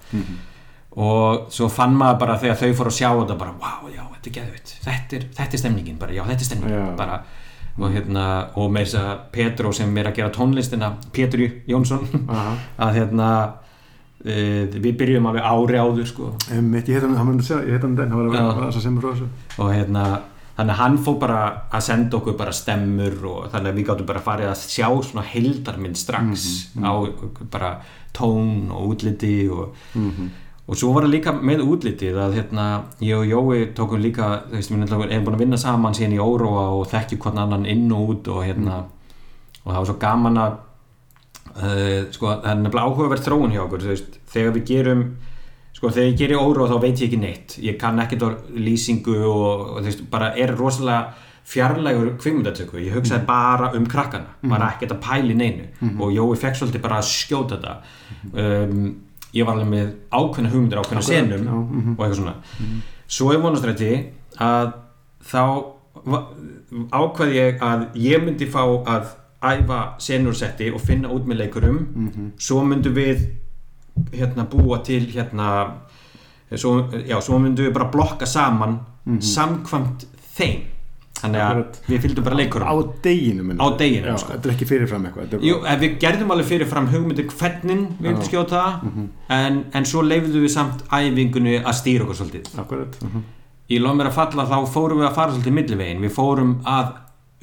Og 0.94 1.48
svo 1.54 1.68
fann 1.74 1.96
maður 1.98 2.20
bara 2.22 2.36
þegar 2.42 2.60
þau 2.62 2.74
fóru 2.78 2.92
að 2.94 2.98
sjá 3.00 3.10
þetta 3.18 3.38
bara, 3.40 3.54
wow, 3.62 3.88
já, 3.90 4.04
þetta 4.14 4.30
er 4.30 4.36
geðvitt 4.38 4.74
þetta 4.86 5.18
er, 5.18 5.24
þetta 5.40 5.58
er 5.58 5.62
stemningin, 5.64 5.98
bara, 5.98 6.14
já, 6.14 6.22
þetta 6.28 6.46
er 6.46 6.50
stemningin 6.52 6.84
Já. 6.84 6.96
bara, 7.00 7.16
og 7.80 7.96
hérna 7.96 8.26
og 8.62 8.70
með 8.72 8.86
þess 8.86 9.00
að 9.02 9.24
Petro 9.34 9.72
sem 9.74 9.98
er 9.98 10.10
að 10.12 10.20
gera 10.20 10.30
tónlistina 10.36 10.92
Petri 11.12 11.48
Jónsson 11.68 12.06
að 12.86 12.92
hérna 13.00 13.30
e, 14.24 14.36
við 14.70 14.92
byrjum 15.02 15.26
alveg 15.32 15.48
ári 15.50 15.82
áður 15.82 16.06
sko. 16.12 16.30
Einmitt, 16.54 16.88
ég 16.94 17.00
heit 17.02 17.08
hann, 17.08 17.18
hann 17.18 17.32
myndi 17.32 17.48
segja, 17.48 17.66
ég 17.66 17.74
heit 17.80 17.88
hann 17.88 17.98
den, 17.98 18.14
hann 18.14 18.22
var 18.22 18.30
að 18.30 18.38
Já. 18.38 18.54
vera 18.60 18.70
að 18.70 18.82
sem 18.86 19.02
frá 19.02 19.10
þessu. 19.16 19.32
Og 19.58 19.74
hérna 19.74 20.06
þannig 20.58 20.74
að 20.76 20.80
hann 20.80 20.98
fór 21.02 21.18
bara 21.22 21.42
að 21.74 21.86
senda 21.88 22.18
okkur 22.20 22.38
bara 22.38 22.54
stemmur 22.54 23.16
og 23.26 23.50
þannig 23.54 23.72
að 23.72 23.78
við 23.80 23.88
gáttum 23.90 24.10
bara 24.10 24.24
farið 24.24 24.52
að 24.52 24.64
sjá 24.70 24.88
svona 25.08 25.26
heildarmynd 25.32 25.98
strax 25.98 26.48
á 26.78 26.94
bara 27.54 27.72
tón 28.14 28.70
og 28.70 28.94
útliti 28.94 29.50
og, 29.50 29.74
og 30.68 30.78
svo 30.78 30.92
var 30.94 31.08
það 31.08 31.16
líka 31.16 31.34
með 31.34 31.64
útlitið 31.66 32.20
að 32.22 32.38
hérna 32.38 32.68
ég 33.02 33.18
og 33.18 33.26
Jói 33.26 33.72
tókum 33.74 34.04
líka 34.04 34.44
þú 34.52 34.60
veist, 34.60 34.76
við 34.76 34.94
erum 34.94 35.26
búin 35.26 35.40
að 35.40 35.46
vinna 35.46 35.58
saman 35.58 35.98
síðan 35.98 36.20
í 36.20 36.22
Óróa 36.22 36.68
og 36.78 36.86
þekkjum 36.94 37.24
hvern 37.26 37.42
annan 37.48 37.66
inn 37.66 37.90
og 37.92 38.14
út 38.14 38.30
og 38.36 38.46
hérna 38.46 38.84
og 39.64 39.72
það 39.72 39.80
var 39.80 39.90
svo 39.90 40.00
gaman 40.06 40.42
að 40.44 40.56
uh, 41.58 42.00
sko, 42.14 42.30
það 42.30 42.50
er 42.52 42.62
nefnilega 42.62 42.88
áhugaverð 42.88 43.28
þróun 43.28 43.56
hjá 43.56 43.64
okkur 43.66 43.86
þú 43.86 43.94
veist, 43.96 44.18
þegar 44.34 44.58
við 44.60 44.68
gerum 44.70 45.06
sko, 45.84 45.92
þegar 45.92 46.08
ég 46.08 46.18
gerir 46.22 46.40
óróa 46.40 46.70
þá 46.72 46.78
veit 46.80 47.02
ég 47.02 47.10
ekki 47.10 47.20
neitt. 47.20 47.54
Ég 47.60 47.78
kann 47.80 48.00
ekkert 48.00 48.24
á 48.24 48.30
lýsingu 48.56 49.18
og, 49.28 49.64
og 49.76 49.80
veist, 49.84 50.04
bara 50.12 50.32
er 50.40 50.54
rosalega 50.56 51.12
fjarlægur 51.44 52.14
kvikmyndatöku, 52.24 52.80
ég 52.80 52.96
hugsaði 52.96 53.26
bara 53.28 53.74
um 53.76 53.84
krakkana, 53.92 54.38
bara 54.48 54.70
ekkert 54.72 54.96
að 54.96 55.02
pæli 55.04 55.36
neinu. 55.36 55.68
Og 56.00 56.14
Jói 56.16 56.38
fekk 56.40 56.56
svolítið 56.56 56.86
bara 56.86 57.02
að 57.02 57.10
skjóta 57.10 57.58
þetta. 57.58 57.74
Um, 58.32 58.86
ég 59.36 59.44
var 59.44 59.58
alveg 59.58 59.72
með 59.74 59.92
ákveðna 60.08 60.54
hugmyndir, 60.54 60.80
ákveðna 60.80 61.04
senum 61.04 61.44
mhm. 61.44 61.98
og 61.98 62.06
eitthvað 62.06 62.20
svona. 62.22 62.38
Svo 63.12 63.34
er 63.34 63.44
vonastrætti 63.44 63.92
að 64.40 64.72
þá 65.28 65.44
ákvað 66.96 67.36
ég 67.36 67.60
að 67.68 67.86
ég 68.00 68.24
myndi 68.24 68.48
fá 68.48 68.64
að 68.64 69.12
æfa 69.44 69.84
senursetti 70.00 70.72
og 70.72 70.80
finna 70.80 71.12
út 71.12 71.28
með 71.28 71.44
leikurum. 71.44 71.80
Svo 72.40 72.64
myndum 72.64 72.96
við 72.96 73.28
hérna 74.14 74.46
búa 74.50 74.80
til 74.86 75.06
hérna 75.14 75.50
svo, 76.56 76.76
já, 77.08 77.18
svo 77.22 77.40
myndum 77.42 77.66
við 77.68 77.74
bara 77.76 77.90
blokka 77.94 78.26
saman 78.30 78.80
samkvæmt 79.20 80.06
þeim. 80.38 80.70
Þannig 81.24 81.40
að 81.40 81.60
við 81.88 82.02
fylgdum 82.04 82.26
bara 82.26 82.36
leikurum 82.36 82.68
á 82.68 82.76
deginu 83.06 83.56
Á 83.56 83.68
deginum, 83.80 84.10
já, 84.12 84.16
sko. 84.20 84.34
þetta 84.34 84.50
er 84.50 84.54
ekki 84.58 84.66
fyrirfram 84.68 85.06
eitthvað 85.08 85.46
Jú, 85.48 85.60
við 85.80 85.94
gerðum 86.02 86.34
alveg 86.36 86.50
fyrirfram 86.50 86.90
hugmyndir 86.92 87.28
hvernig 87.32 87.84
við 88.02 88.10
vildum 88.10 88.26
skjóta 88.28 88.64
en, 89.32 89.62
en 89.72 89.88
svo 89.88 90.02
leifðum 90.04 90.44
við 90.44 90.52
samt 90.52 90.84
æfingunni 90.90 91.54
að 91.62 91.78
stýra 91.80 92.04
okkur 92.04 92.20
svolítið. 92.20 92.50
Akkurat. 92.60 92.98
Mhm. 93.06 93.24
í 93.72 93.80
lof 93.80 93.96
mér 93.96 94.10
að 94.10 94.18
falla 94.18 94.44
þá 94.50 94.58
fórum 94.74 95.00
við 95.00 95.08
að 95.08 95.16
fara 95.16 95.32
svolítið 95.32 95.56
millivegin, 95.62 96.02
við 96.04 96.12
fórum 96.18 96.52
að 96.68 96.92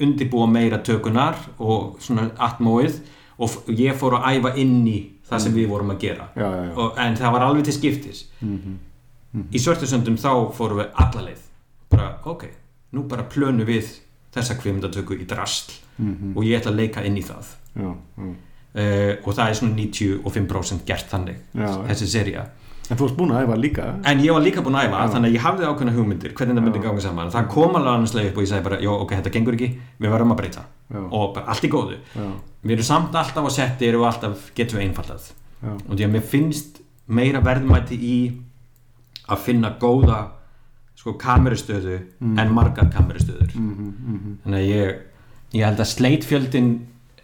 undibúa 0.01 0.45
meira 0.47 0.77
tökunar 0.85 1.35
og 1.57 1.97
svona 1.99 2.29
atmóið 2.37 2.99
og 3.41 3.49
ég 3.73 3.97
fór 3.97 4.19
að 4.19 4.37
æfa 4.37 4.53
inn 4.61 4.85
í 4.87 4.99
það 5.31 5.43
sem 5.45 5.55
við 5.55 5.67
vorum 5.71 5.93
að 5.93 6.03
gera. 6.05 6.27
Já, 6.35 6.45
já, 6.45 6.61
já. 6.67 6.71
og, 6.75 7.01
en 7.05 7.17
það 7.19 7.35
var 7.37 7.47
alveg 7.47 7.67
til 7.67 7.75
skiptis. 7.77 8.23
Í 9.41 9.63
svörtusöndum 9.63 10.19
þá 10.19 10.31
fórum 10.55 10.81
við 10.83 11.01
alla 11.05 11.25
leið. 11.29 11.43
Bara 11.91 12.07
ok, 12.31 12.47
nú 12.95 13.05
bara 13.11 13.27
plönum 13.31 13.67
við 13.67 13.97
þessa 14.35 14.57
kvimdatöku 14.59 15.17
í 15.19 15.27
drasl 15.27 15.73
og 16.35 16.45
ég 16.47 16.59
ætla 16.59 16.71
að 16.71 16.81
leika 16.83 17.03
inn 17.07 17.19
í 17.19 17.25
það. 17.25 17.51
Já, 17.71 17.91
já. 17.91 18.31
uh, 18.31 19.13
og 19.23 19.35
það 19.35 19.45
er 19.45 19.59
svona 19.59 19.77
95% 19.79 20.83
gert 20.87 21.07
þannig 21.11 21.37
Já. 21.55 21.69
þessi 21.87 22.07
seria 22.11 22.49
en 22.91 22.99
þú 22.99 23.05
varst 23.05 23.17
búin 23.17 23.31
að 23.31 23.45
æfa 23.45 23.57
líka? 23.59 23.85
En 24.09 24.19
ég 24.19 24.35
var 24.35 24.43
líka 24.43 24.63
búinn 24.65 24.75
að 24.75 24.89
æfa, 24.89 25.03
þannig 25.13 25.29
að 25.29 25.35
ég 25.37 25.45
hafði 25.45 25.67
ákveðna 25.69 25.93
hugmyndir 25.95 26.33
hvernig 26.35 26.57
það 26.57 26.65
myndi 26.65 26.81
ganga 26.83 27.03
saman. 27.05 27.31
Það 27.31 27.49
kom 27.53 27.77
alveg 27.79 27.93
annarslega 27.93 28.31
upp 28.31 28.39
og 28.39 28.43
ég 28.43 28.51
sagði 28.51 28.65
bara, 28.67 28.79
já, 28.83 28.91
ok, 28.91 29.13
þetta 29.19 29.33
gengur 29.35 29.57
ekki, 29.57 29.69
við 30.01 30.11
verðum 30.11 30.33
að 30.35 30.39
breyta. 30.41 30.63
Já. 30.91 31.01
Og 31.11 31.33
bara 31.35 31.45
allt 31.53 31.63
í 31.63 31.69
góðu. 31.71 31.97
já, 32.15 32.27
Við 32.63 32.71
erum 32.75 32.83
samt 32.91 33.15
alltaf 33.15 33.47
á 33.47 33.51
settir 33.51 33.95
og 33.97 34.05
alltaf 34.09 34.51
getum 34.55 34.79
við 34.79 34.89
einfaldað. 34.89 35.31
já, 35.63 35.71
Og 35.89 35.95
því 35.97 36.05
að 36.05 36.11
mér 36.17 36.25
finnst 36.33 36.81
meira 37.07 37.41
verðmæti 37.41 37.97
í 37.97 38.17
að 39.31 39.37
finna 39.45 39.73
góða 39.79 40.19
sko 40.95 41.13
kamerustöðu 41.17 41.99
en 42.21 42.51
margar 42.53 42.89
kamerustöður. 42.93 43.55
Þannig 43.55 44.57
að 44.59 44.67
ég, 44.67 44.99
ég 45.57 45.65
held 45.65 45.79
að 45.81 45.89
sleitfjöldin 45.95 46.69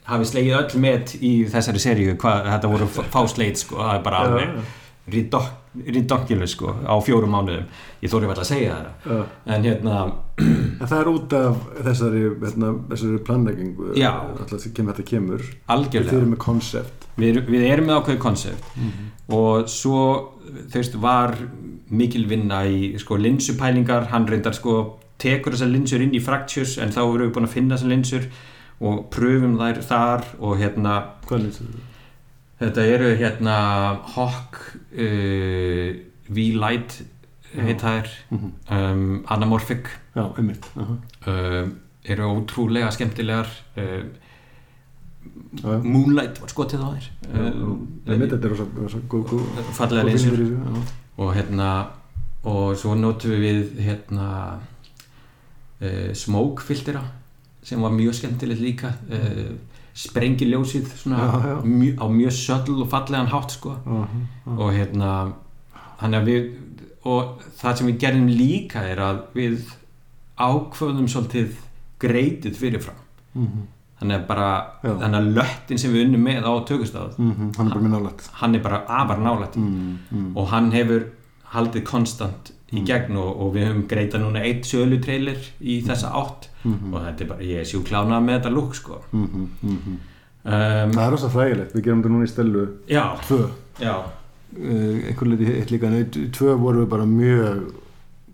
hafi 0.07 0.25
slegið 0.25 0.55
öll 0.57 0.79
með 0.81 1.13
í 1.21 1.31
þessari 1.51 1.79
seríu 1.83 2.15
hvað 2.17 2.47
þetta 2.47 2.71
voru 2.71 2.87
fá 2.87 3.21
sleit 3.27 3.59
sko, 3.59 3.75
það 3.83 3.95
er 3.99 4.03
bara 4.07 4.21
alveg 4.23 4.53
ridokkilu 5.07 6.47
sko 6.49 6.73
á 6.83 6.95
fjórum 7.03 7.31
mánuðum. 7.31 7.67
Ég 8.03 8.11
þóri 8.11 8.29
vel 8.29 8.37
að 8.37 8.49
segja 8.49 8.77
það. 8.77 9.11
Já. 9.13 9.21
en 9.55 9.67
hérna, 9.67 9.99
En 10.37 10.85
það 10.85 10.99
er 10.99 11.07
út 11.09 11.33
af 11.33 11.61
þessari, 11.87 12.23
hérna, 12.43 12.67
þessari 12.91 13.21
planleggingu 13.25 13.87
alltaf 13.97 14.61
sem 14.61 14.73
kemur 14.77 14.93
þetta 14.93 15.09
kemur. 15.09 15.45
Algjörlega. 15.73 16.19
Erum 16.19 16.33
með 16.35 16.41
konsept. 16.43 17.07
Við, 17.17 17.39
við 17.47 17.65
erum 17.71 17.89
með 17.89 18.01
ákveðið 18.01 18.19
konsept. 18.21 18.67
Og 19.33 19.71
svo 19.71 20.03
þú 20.53 20.77
veist 20.77 20.99
var 21.01 21.33
mikil 21.89 22.27
vinna 22.29 22.61
í 22.67 22.93
sko 23.01 23.17
linsupælingar, 23.17 24.11
hann 24.11 24.27
reyndar 24.29 24.55
sko 24.55 24.77
tekur 25.17 25.55
þessar 25.55 25.71
linsur 25.73 26.03
inn 26.03 26.13
í 26.13 26.21
Fractures 26.21 26.77
en 26.83 26.93
þá 26.93 27.01
erum 27.05 27.25
við 27.25 27.33
búin 27.37 27.49
að 27.49 27.55
finna 27.55 27.77
þessar 27.77 27.93
linsur 27.95 28.27
og 28.77 29.05
pröfum 29.13 29.57
þær 29.57 29.79
þar 29.87 30.27
og 30.37 30.59
hérna 30.61 30.97
Hvað 31.27 31.47
lýsir 31.47 31.71
þú? 31.71 31.86
Þetta 32.57 32.85
eru 32.89 33.11
hérna 33.19 33.57
Hawk 34.15 34.57
uh, 34.97 35.89
V-Light 36.27 37.01
heit 37.55 37.81
það 37.81 37.99
er 38.01 38.13
um, 38.33 39.03
Anamorphic 39.31 39.89
Já, 40.15 40.23
einmitt 40.37 40.65
aha. 40.75 40.95
um, 41.31 41.75
eru 42.07 42.31
ótrúlega 42.33 42.89
skemmtilegar 42.95 43.49
uh, 43.77 44.07
Já, 45.57 45.67
já. 45.73 45.77
Moonlight 45.83 46.41
var 46.41 46.51
skotið 46.51 46.83
á 46.83 46.89
já. 46.97 47.05
Einmitt, 48.07 48.33
þetta 48.33 48.47
er 48.47 48.51
rosa, 48.53 48.65
rosa 48.77 48.99
góð, 49.09 49.31
fallega 49.75 50.17
já. 50.17 50.81
og 51.17 51.31
hérna 51.35 51.69
og 52.47 52.75
svo 52.79 52.95
notum 52.95 53.37
við 53.41 53.79
hérna 53.83 54.27
uh, 54.57 56.11
smoke 56.15 56.65
filtera 56.67 57.03
sem 57.67 57.81
var 57.83 57.95
mjög 57.95 58.19
skemmtilegt 58.21 58.63
líka 58.63 58.93
uh, 59.97 60.03
sprengiljósið 60.03 60.91
svona 61.01 61.61
mjö, 61.65 61.95
á 61.97 62.05
mjög 62.11 62.35
söll 62.37 62.81
og 62.81 62.89
fallegan 62.91 63.31
hátt 63.33 63.51
sko. 63.57 63.75
Og 64.57 64.69
hérna 64.75 65.33
þannig 65.99 66.19
að 66.21 66.29
við 66.31 66.47
og 67.07 67.41
það 67.57 67.77
sem 67.79 67.87
við 67.87 67.99
gerðum 68.03 68.29
líka 68.29 68.83
er 68.83 68.99
að 68.99 69.19
við 69.37 69.61
ákvöðum 70.37 71.07
svolítið 71.09 71.55
greitið 72.01 72.57
fyrirfram. 72.59 72.99
Mhm, 73.33 73.63
þannig 73.99 74.17
að 74.19 74.27
bara 74.27 74.49
Já. 74.83 74.91
þannig 75.01 75.17
að 75.19 75.31
löttin 75.37 75.79
sem 75.81 75.93
við 75.93 76.05
unnum 76.05 76.23
með 76.27 76.43
á 76.45 76.53
Hann 77.57 77.67
er 77.67 77.73
bara 77.73 77.81
minn 77.81 77.91
nálægt. 77.91 78.29
hann 78.33 78.55
er 78.55 78.59
bara 78.61 78.83
afar 78.87 79.17
nálætt 79.17 79.55
mm, 79.57 79.97
mm. 80.11 80.37
og 80.37 80.47
hann 80.51 80.71
hefur 80.71 81.07
haldið 81.53 81.83
konstant 81.83 82.51
í 82.75 82.83
gegn 82.83 83.15
og, 83.15 83.29
og 83.41 83.53
við 83.55 83.67
höfum 83.69 83.83
greitað 83.87 84.23
núna 84.25 84.41
eitt 84.43 84.65
sölu 84.67 84.99
trailer 85.03 85.37
í 85.61 85.77
þessa 85.87 86.11
átt. 86.19 86.49
Mhm. 86.67 86.93
og 86.93 87.01
þetta 87.05 87.23
er 87.23 87.29
bara, 87.31 87.45
ég 87.47 87.61
er 87.61 87.69
sjúklánað 87.69 88.23
með 88.25 88.37
þetta 88.39 88.51
lúk 88.51 88.75
sko. 88.75 89.01
Mhm, 89.13 89.47
mhm. 89.61 89.97
um, 90.43 90.91
Það 90.97 91.03
er 91.05 91.11
rosa 91.15 91.29
þægilegt, 91.31 91.73
við 91.75 91.83
gerum 91.85 92.01
þetta 92.03 92.13
núna 92.15 92.27
í 92.27 92.31
stelu 92.33 92.67
já, 92.91 93.03
Tvö. 93.27 93.41
Já. 93.79 93.95
Uh, 94.57 95.07
einhver 95.07 95.27
leiti 95.27 95.51
eitt 95.53 95.71
líka. 95.71 95.87
En 95.87 95.97
eitt- 96.03 96.31
tvö 96.35 96.57
voru 96.59 96.83
við 96.85 96.89
bara 96.89 97.05
mjög 97.05 97.73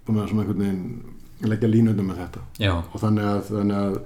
búin 0.05 0.19
að 0.21 0.29
svona 0.29 0.43
einhvern 0.43 0.61
veginn 0.65 1.01
leggja 1.43 1.69
línundum 1.69 2.07
með 2.07 2.21
þetta. 2.23 2.39
Já, 2.59 2.73
og 2.77 3.01
þannig 3.01 3.25
að, 3.27 3.41
þannig 3.49 3.77
að 3.77 3.97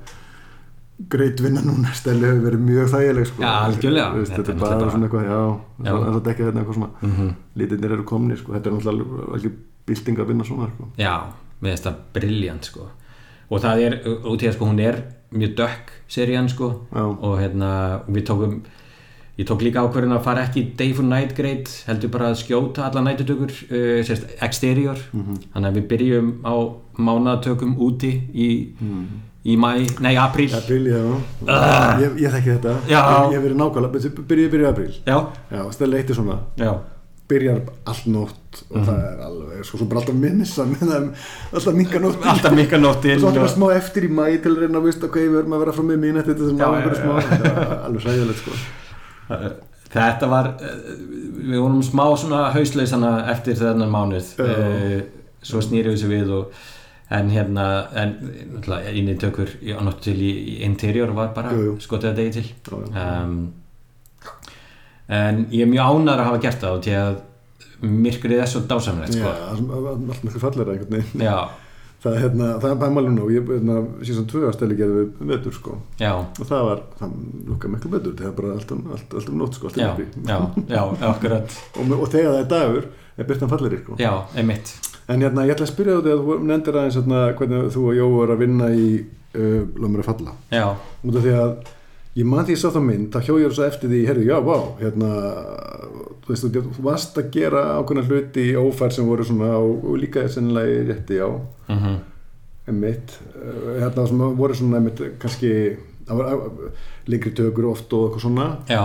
greit 1.14 1.42
vinna 1.44 1.62
núna 1.62 1.92
steli 1.94 2.26
hefur 2.26 2.46
verið 2.48 2.64
mjög 2.66 2.88
þægileg 2.94 3.28
sko. 3.30 3.42
Já, 3.44 3.54
veist, 3.70 4.32
Þetta 4.34 4.44
þetta 4.44 4.52
er 4.52 4.80
bara 4.82 4.92
svona 4.92 5.08
eitthvað 5.08 5.28
já, 5.28 5.42
Já. 5.86 5.92
það 5.92 6.08
er 6.08 6.32
ekki 6.32 6.48
þetta 6.48 6.62
eitthvað 6.62 6.80
svona 6.80 6.90
mm 7.02 7.36
lítinnir 7.58 7.92
eru 7.98 8.04
komni 8.06 8.38
sko. 8.38 8.54
þetta 8.54 8.70
er 8.70 8.74
náttúrulega 8.78 9.34
alveg 9.38 9.58
bylting 9.88 10.22
að 10.22 10.32
vinna 10.34 10.48
svona 10.48 10.72
sko. 10.72 10.90
Já, 11.00 11.14
með 11.64 11.78
þetta 11.78 11.94
briljant 12.16 12.72
sko. 12.72 12.90
Og 13.48 13.62
það 13.64 13.84
er, 13.86 14.00
út 14.28 14.44
í 14.44 14.50
að 14.50 14.58
sko 14.58 14.68
hún 14.68 14.82
er 14.84 15.00
mjög 15.32 15.56
dökk 15.60 15.94
serían 16.12 16.50
sko. 16.52 16.74
Já. 16.92 17.04
og 17.06 17.40
hérna 17.40 17.72
við 18.08 18.28
tókum 18.28 18.60
ég 19.38 19.46
tók 19.46 19.62
líka 19.62 19.84
ákvörðin 19.86 20.16
að 20.16 20.24
fara 20.26 20.44
ekki 20.48 20.64
day 20.78 20.94
for 20.98 21.06
night 21.06 21.36
grade 21.38 21.70
heldur 21.86 22.10
bara 22.10 22.32
að 22.32 22.40
skjóta 22.42 22.88
alla 22.88 23.04
nætutökur 23.06 23.54
uh, 23.54 24.00
sérst 24.08 24.32
exterior. 24.42 24.98
Þannig 25.14 25.70
að 25.70 25.78
við 25.78 25.88
byrjum 25.92 26.32
á 26.42 26.56
mánatökum 26.98 27.76
úti 27.86 28.12
í, 28.34 28.50
í 29.46 29.58
mæ, 29.62 29.70
nei 30.02 30.16
apríl. 30.18 30.50
Það 30.50 30.70
byrja, 30.72 31.02
já. 31.04 31.20
Ah. 31.54 32.02
Ég, 32.02 32.18
ég 32.24 32.34
þekki 32.34 32.54
þetta. 32.56 32.76
Já. 32.90 33.02
Ég, 33.30 33.38
hef 33.38 33.46
verið 33.46 33.62
nákvæmlega, 33.62 34.14
byrjuði 34.32 34.52
byrjuði 34.56 34.70
apríl. 34.72 34.94
Já, 35.06 35.18
Já, 35.54 35.62
stæðlega 35.76 36.02
eitt 36.02 36.14
er 36.16 36.18
svona. 36.18 36.40
Já, 36.58 36.72
byrjar 37.28 37.62
allt 37.92 38.06
nótt 38.12 38.62
og 38.72 38.86
það 38.88 39.00
er 39.04 39.24
alveg, 39.28 39.64
sko, 39.68 39.80
svo 39.82 39.88
bara 39.92 40.02
alltaf 40.02 40.18
minnsa 40.18 40.66
meðan 40.70 41.10
alltaf 41.52 41.78
minka 41.78 42.02
nótt 42.02 42.28
alltaf 42.34 42.56
mikka 42.58 42.80
og 42.80 43.04
svo 43.04 43.32
alltaf 43.32 43.54
smá 43.54 43.68
eftir 43.76 44.08
í 44.08 44.12
mæ 44.12 44.26
til 44.44 44.54
að 44.54 44.64
reyna 44.64 44.82
að 44.82 44.88
vist 44.88 45.04
ok, 45.08 45.18
við 45.20 45.40
erum 45.42 45.58
að 45.58 45.66
vera 45.66 45.76
frá 45.76 45.88
mig 45.90 46.00
mín 46.04 46.22
þetta 46.22 46.52
sem 46.52 46.64
á 46.64 46.70
einhverju 46.70 46.98
já. 46.98 47.04
smá. 47.04 47.66
alveg 47.88 48.06
sæðilegt 48.08 48.44
sko. 48.44 48.62
Þetta 49.88 50.28
var, 50.32 50.50
eh, 50.62 50.96
við 51.52 51.62
vorum 51.62 51.84
smá 51.86 52.04
svona 52.20 52.48
hausleisana 52.56 53.12
eftir 53.32 53.56
þennan 53.60 53.92
mánuð. 53.92 54.34
Uh, 54.44 54.98
svo 55.48 55.62
snýrið 55.64 55.96
sér 56.02 56.12
við 56.12 56.34
og 56.42 56.58
en 57.16 57.30
hérna, 57.32 57.68
en 57.96 58.18
náttúrulega 58.56 58.92
inni 59.00 59.16
tökur 59.20 59.54
í 59.64 59.72
annars 59.72 60.02
til 60.04 60.18
í, 60.20 60.32
í 60.52 60.56
interior 60.68 61.14
var 61.16 61.32
bara 61.36 61.54
að 61.56 62.10
degi 62.18 62.42
til. 62.42 62.50
Já. 62.68 63.24
um, 63.24 63.38
en 65.08 65.46
ég 65.52 65.64
er 65.66 65.72
mjög 65.72 65.94
ánæður 65.94 66.20
að 66.24 66.28
hafa 66.32 66.42
gert 66.44 66.64
það 66.66 66.82
til 66.88 66.98
að 67.00 67.16
myrkrið 67.88 68.42
er 68.42 68.50
svo 68.50 68.64
dásamlegt 68.68 69.16
Já, 69.16 69.30
sko. 69.56 69.80
allt 69.94 70.24
miklu 70.26 70.42
fallegra 70.42 70.74
einhvern 70.74 70.98
veginn. 70.98 71.26
Það 71.98 72.14
er 72.14 72.22
hérna, 72.22 72.48
það 72.62 72.72
er 72.72 72.76
bæmalinn 72.82 73.16
nú 73.18 73.28
ég, 73.34 73.48
hérna, 73.50 73.76
síðan 74.06 74.28
tvö 74.30 74.42
ástæli 74.52 74.76
gerði 74.78 75.06
við 75.18 75.32
vetur 75.32 75.56
sko. 75.56 75.78
Og 76.06 76.44
það 76.46 76.66
var, 76.68 76.82
það 77.00 77.16
lukka 77.50 77.72
miklu 77.74 77.92
betur 77.96 78.14
það 78.20 78.28
er 78.30 78.36
bara 78.38 78.52
alltaf, 78.54 78.84
alltaf, 78.94 79.16
alltaf 79.18 79.38
nótt 79.40 79.58
sko 79.58 79.72
já, 79.74 79.88
já, 80.30 80.38
já, 80.70 80.84
akkurat. 81.10 81.56
Og, 81.82 81.96
og 81.98 82.06
þegar 82.14 82.36
það 82.36 82.42
er 82.44 82.52
dagur 82.54 82.86
er 83.18 83.30
byrtan 83.32 83.50
falleri 83.50 83.80
sko. 83.82 83.98
Já, 84.02 84.12
einmitt. 84.38 84.74
En 85.10 85.24
hérna, 85.26 85.46
ég 85.48 85.56
ætla 85.56 85.66
að 85.66 85.72
spyrja 85.74 85.98
þú 85.98 86.06
þegar 86.06 86.22
þú 86.28 86.38
nefndir 86.52 86.78
aðeins 86.82 87.00
hérna, 87.00 87.24
hvernig 87.40 87.72
þú 87.74 87.86
og 87.90 87.98
Jó 87.98 88.08
er 88.26 88.34
að 88.36 88.42
vinna 88.44 88.70
í 88.76 88.88
uh, 89.02 89.62
Lómur 89.82 90.04
að 90.04 90.10
falla. 90.12 90.38
já, 90.54 90.66
Út 91.02 91.18
af 91.18 91.26
því 91.26 91.36
að 91.42 91.52
ég 92.18 92.28
man 92.28 92.46
því 92.46 92.56
ég 92.56 92.62
sá 92.62 92.70
þá 92.74 92.80
mynd, 92.84 93.08
þá 93.14 93.28
hjó 93.28 93.38
ég 93.42 93.56
svo 93.56 93.66
eftir 93.68 93.92
því, 93.92 94.02
herri, 94.10 94.26
já, 94.28 94.38
vá, 94.44 94.56
hérna, 94.82 95.10
þú 96.26 96.34
veist, 96.34 96.48
þú, 96.56 96.64
varst 96.86 97.20
að 97.22 97.32
gera 97.36 97.64
ákveðna 97.78 98.06
hluti 98.08 98.46
í 98.52 98.56
ófær 98.58 98.96
sem 98.96 99.08
voru 99.10 99.26
svona 99.28 99.52
og, 99.60 99.86
og 99.86 100.00
líka 100.02 100.26
sennilega 100.32 100.80
í 100.80 100.86
rétti 100.92 101.20
á, 101.24 101.30
mhm. 101.74 101.98
Einmitt, 102.68 103.14
uh, 103.32 103.78
hérna, 103.78 104.04
sem 104.10 104.24
voru 104.36 104.56
svona, 104.58 104.82
einmitt, 104.82 105.00
kannski, 105.22 105.52
það 106.10 106.20
var 106.20 106.34
uh, 106.36 106.88
lengri 107.08 107.32
tökur 107.38 107.70
oft 107.70 107.94
og 107.96 108.10
eitthvað 108.10 108.26
svona. 108.26 108.48
Já, 108.68 108.82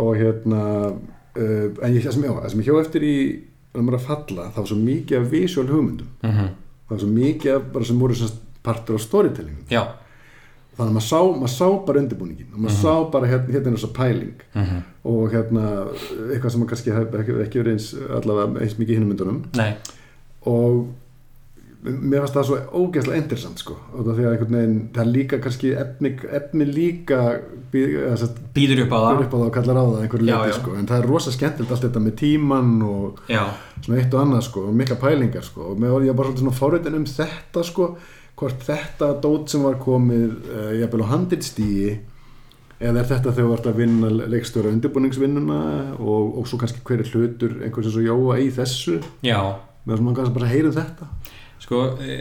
og 0.00 0.14
hérna, 0.16 0.62
uh, 1.36 1.66
en 1.84 1.98
ég, 1.98 2.00
það 2.06 2.14
sem, 2.16 2.24
það 2.30 2.48
sem 2.54 2.62
ég 2.62 2.70
hjó 2.70 2.80
eftir 2.80 3.04
í 3.04 3.16
Lómur 3.70 3.94
að 4.00 4.06
falla, 4.08 4.48
það 4.50 4.56
var 4.56 4.66
svo 4.66 4.76
mikið 4.80 5.16
af 5.20 5.26
visual 5.30 5.68
hugmyndum. 5.68 6.06
Mhm. 6.26 6.46
Það 6.88 6.94
var 6.94 7.02
svo 7.02 7.10
mikið 7.14 7.52
af 7.54 7.66
bara 7.74 7.86
sem 7.86 8.00
voru 8.00 8.16
sem 8.18 8.32
partur 8.62 8.94
af 8.94 9.00
storytelling 9.00 9.64
já, 9.70 9.82
þannig 10.76 10.90
að 10.90 10.96
maður 10.96 11.06
sá, 11.08 11.20
maður 11.40 11.54
sá 11.56 11.68
bara 11.86 12.02
undirbúningin 12.04 12.54
og 12.54 12.62
maður 12.64 12.78
sá 12.78 12.94
bara 13.12 13.30
hérna, 13.30 13.54
hérna 13.54 13.70
er 13.72 13.76
þessa 13.76 13.92
pæling. 13.96 14.46
Mhm. 14.54 14.80
Og 15.10 15.34
hérna 15.34 15.66
eitthvað 16.30 16.50
sem 16.50 16.60
maður 16.60 16.72
kannski 16.74 16.96
hef 16.96 17.20
ekki, 17.20 17.36
ekki 17.44 17.62
verið 17.62 17.76
eins 17.76 17.90
allavega 18.20 18.64
eins 18.64 18.78
mikið 18.78 18.94
í 18.94 18.98
hinum 18.98 19.12
myndunum. 19.14 19.44
Nei, 19.56 19.70
og 20.48 20.88
mér 21.80 22.20
fannst 22.20 22.36
það 22.36 22.46
svo 22.48 22.58
ógeðslega 22.76 23.22
interessant 23.22 23.60
sko. 23.62 23.74
Og 23.94 24.04
það 24.04 24.18
því 24.18 24.24
að 24.26 24.34
einhvern 24.34 24.56
veginn 24.58 24.80
það 24.92 25.02
er 25.02 25.10
líka 25.14 25.38
kannski 25.40 25.70
efni, 25.80 26.12
efni 26.38 26.66
líka 26.68 27.20
býð, 27.72 27.94
sett, 28.20 28.40
býður 28.56 28.82
upp 28.84 28.92
á 28.92 28.98
það. 28.98 29.08
býður 29.08 29.24
upp 29.24 29.32
á 29.32 29.38
það 29.38 29.46
og 29.46 29.54
kallar 29.56 29.80
á 29.80 29.84
það 29.84 30.02
einhverju 30.04 30.28
já. 30.28 30.54
sko. 30.58 30.74
En 30.76 30.90
það 30.90 30.98
er 30.98 31.08
rosa 31.08 31.34
skemmtilegt 31.34 31.74
allt 31.76 31.86
þetta 31.86 32.04
með 32.04 32.16
tíman 32.20 32.72
og 32.84 33.22
já, 33.32 33.42
svona 33.80 34.00
eitt 34.02 34.16
og 34.16 34.24
annað 34.24 34.46
sko 34.50 34.66
og 34.68 34.76
mikla 34.76 34.98
pælingar 35.00 35.46
sko. 35.46 35.70
Og 35.72 35.80
mér 35.80 35.94
var 35.96 36.08
ég 36.10 36.18
bara 36.20 36.34
svona 36.36 36.56
fáriðin 36.60 37.00
um 37.00 37.08
þetta 37.08 37.64
sko 37.70 37.88
hvort 38.40 38.62
þetta 38.64 39.10
dót 39.20 39.52
sem 39.52 39.64
var 39.64 39.76
komið 39.80 40.30
uh, 40.48 40.70
jafnvel 40.80 41.04
á 41.04 41.12
handilstíi 41.12 41.90
eða 42.80 43.02
er 43.02 43.08
þetta 43.10 43.34
þegar 43.36 43.48
þú 43.48 43.56
ert 43.56 43.68
að 43.68 43.80
vinna 43.82 44.10
leikstjóra 44.32 44.70
undirbúningsvinnuna 44.72 45.58
og, 45.98 46.38
og 46.40 46.48
svo 46.48 46.60
kannski 46.62 46.80
hver 46.86 47.02
er 47.04 47.10
hlutur 47.12 47.58
einhvers 47.60 47.90
eins 47.90 47.98
og 48.00 48.06
Jóa 48.06 48.38
í 48.40 48.48
þessu? 48.56 48.96
Já. 49.26 49.40
Með 49.84 50.00
svona 50.00 50.16
kannski 50.16 50.36
bara 50.38 50.48
heyrum 50.48 50.76
þetta. 50.76 51.10
Sko, 51.60 51.80
e, 52.00 52.14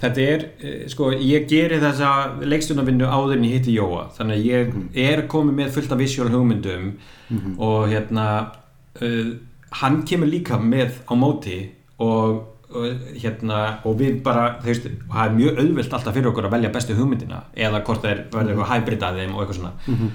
þetta 0.00 0.24
er, 0.24 0.46
e, 0.56 0.72
sko, 0.88 1.10
ég 1.20 1.44
geri 1.50 1.76
þessa 1.82 2.12
leikstjónavinnu 2.40 3.04
áður 3.04 3.36
en 3.36 3.44
ég 3.44 3.58
hitti 3.58 3.76
Jóa. 3.76 4.06
Þannig 4.16 4.40
að 4.40 4.48
ég 4.48 5.04
er 5.04 5.26
komið 5.28 5.60
með 5.60 5.74
fullt 5.76 5.92
af 5.92 6.00
visual 6.00 6.32
hugmyndum 6.32 6.88
og 7.60 7.90
hérna 7.92 8.26
uh, 9.02 9.32
hann 9.82 10.00
kemur 10.08 10.32
líka 10.32 10.56
með 10.62 10.96
á 11.04 11.12
móti 11.18 11.58
og 12.00 12.55
hérna 13.22 13.58
og 13.86 13.98
við 14.00 14.22
bara, 14.24 14.46
veist, 14.64 14.86
og 14.86 15.14
það 15.14 15.26
er 15.28 15.36
mjög 15.36 15.60
auðvelt 15.62 15.96
alltaf 15.98 16.16
fyrir 16.16 16.30
okkur 16.30 16.48
að 16.48 16.56
velja 16.56 16.72
bestu 16.74 16.96
hugmyndina 16.98 17.42
eða 17.54 17.82
hvort 17.86 18.02
það 18.04 18.12
er 18.12 18.22
verður 18.34 18.52
eitthvað 18.54 18.72
hybrid 18.74 19.06
að 19.08 19.20
þeim 19.22 19.34
og 19.34 19.42
eitthvað 19.44 19.60
svona. 19.60 20.10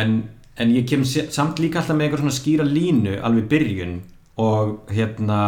En, 0.00 0.14
en 0.60 0.74
ég 0.74 0.86
kem 0.88 1.04
samt 1.08 1.60
líka 1.62 1.80
alltaf 1.82 1.96
með 1.96 2.08
eitthvað 2.08 2.24
svona 2.24 2.38
skýra 2.38 2.68
línu 2.68 3.18
alveg 3.24 3.48
byrjun 3.52 3.98
og 4.44 4.90
hérna 4.90 5.40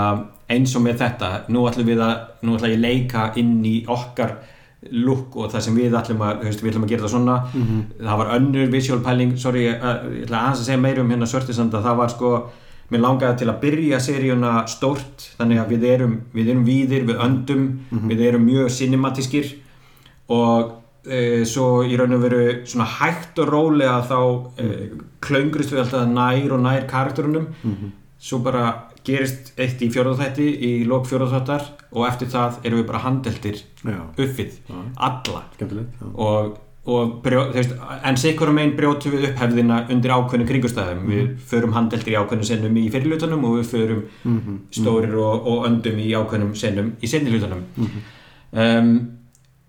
eins 0.49 0.77
og 0.79 0.85
með 0.85 1.01
þetta, 1.03 1.31
nú 1.51 1.65
ætlum 1.67 1.89
við 1.89 2.03
að 2.07 2.19
nú 2.47 2.55
ætlum 2.55 2.71
ég 2.71 2.77
að 2.79 2.85
leika 2.85 3.31
inn 3.41 3.57
í 3.67 3.81
okkar 3.91 4.37
look 4.93 5.35
og 5.35 5.49
það 5.51 5.65
sem 5.65 5.75
við 5.81 5.97
ætlum 5.99 6.21
að 6.23 6.45
veist, 6.45 6.61
við 6.63 6.71
ætlum 6.71 6.85
að 6.87 6.93
gera 6.93 7.03
það 7.03 7.15
svona. 7.17 7.39
Það 7.99 8.21
var 8.21 8.29
önnur 8.37 8.69
visual 8.71 9.01
pæling, 9.03 9.33
sorry 9.43 9.65
ég, 9.65 9.81
ætla 10.23 10.45
aðeins 10.45 10.61
að 10.63 10.69
segja 10.69 10.83
meira 10.85 11.03
um 11.03 11.11
hérna 11.11 11.27
Svörtisanda 11.27 11.81
það 11.83 11.99
var 11.99 12.13
sko, 12.15 12.31
mér 12.91 13.03
langaði 13.03 13.41
til 13.43 13.51
að 13.51 13.61
byrja 13.65 14.01
seríuna 14.03 14.55
stórt, 14.71 15.29
þannig 15.39 15.61
að 15.63 15.73
við 15.75 15.87
erum 15.91 16.17
við 16.35 16.51
erum 16.53 16.65
víðir, 16.67 17.07
við 17.09 17.23
öndum 17.27 17.69
við 18.11 18.25
erum 18.29 18.45
mjög 18.47 18.71
cinematískir 18.77 19.53
og 20.29 20.75
e, 21.07 21.45
svo 21.47 21.85
í 21.87 21.97
raun 21.99 22.17
og 22.17 22.25
veru 22.27 22.43
svona 22.67 22.89
hægt 22.99 23.39
og 23.43 23.51
rólega 23.51 24.01
þá 24.07 24.19
e, 24.63 24.91
klöngrist 25.21 25.75
við 25.75 25.85
alltaf 25.85 26.11
nær 26.11 26.53
og 26.57 26.63
nær 26.63 26.87
karakterunum. 26.91 27.49
Svo 28.19 28.39
bara 28.43 28.91
gerist 29.07 29.53
eitt 29.61 29.83
í 29.85 29.91
fjórðaþætti 29.93 30.47
í 30.67 30.71
lok 30.89 31.07
fjórðaþættar 31.07 31.67
og 31.93 32.07
eftir 32.09 32.31
það 32.33 32.63
erum 32.65 32.81
við 32.81 32.87
bara 32.89 33.03
handeltir 33.05 33.61
uppið, 34.17 34.57
alla. 34.97 35.43
Skemmtilegt 35.55 36.03
og 36.15 36.57
brjó, 37.23 37.41
veist, 37.55 37.73
en 38.07 38.17
sikur 38.21 38.53
megin 38.55 38.77
brjótum 38.79 39.17
við 39.17 39.25
upp 39.31 39.41
hefðina 39.43 39.81
undir 39.91 40.13
ákveðnum 40.15 40.47
kringustæðum 40.47 41.09
við 41.11 41.33
förum 41.51 41.75
handeltir 41.75 42.15
í 42.15 42.17
ákveðnum 42.21 42.47
senum 42.47 42.79
í 42.79 42.85
fyrirlutunum 42.95 43.47
og 43.49 43.57
við 43.59 43.67
förum 43.73 44.03
stórir 44.75 45.17
og, 45.19 45.49
og 45.51 45.67
öndum 45.67 45.99
í 45.99 46.13
ákveðnum 46.15 46.55
senum 46.59 46.93
í 47.03 47.11
sennilutunum 47.11 47.65
um, 47.83 48.93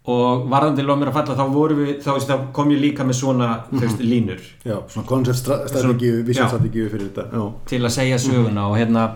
og 0.07 0.45
varðandi 0.51 0.85
lof 0.85 1.01
mér 1.01 1.11
að 1.11 1.17
falla 1.17 1.35
þá 1.35 1.45
við, 1.81 1.93
þá, 2.05 2.11
þá 2.29 2.35
kom 2.55 2.69
ég 2.71 2.83
líka 2.85 3.03
með 3.03 3.17
svona 3.19 3.47
þú 3.67 3.81
veist, 3.81 4.03
línur. 4.05 4.43
Já, 4.63 4.77
svona 4.93 5.07
konceptstrategíu, 5.09 6.21
Já. 6.21 6.25
visualstrategíu 6.29 6.89
fyrir 6.93 7.09
þetta 7.09 7.25
já, 7.33 7.45
til 7.73 7.81
að 7.81 7.95
segja 7.97 8.19
söguna 8.23 8.69
og 8.69 8.77
hérna 8.77 9.07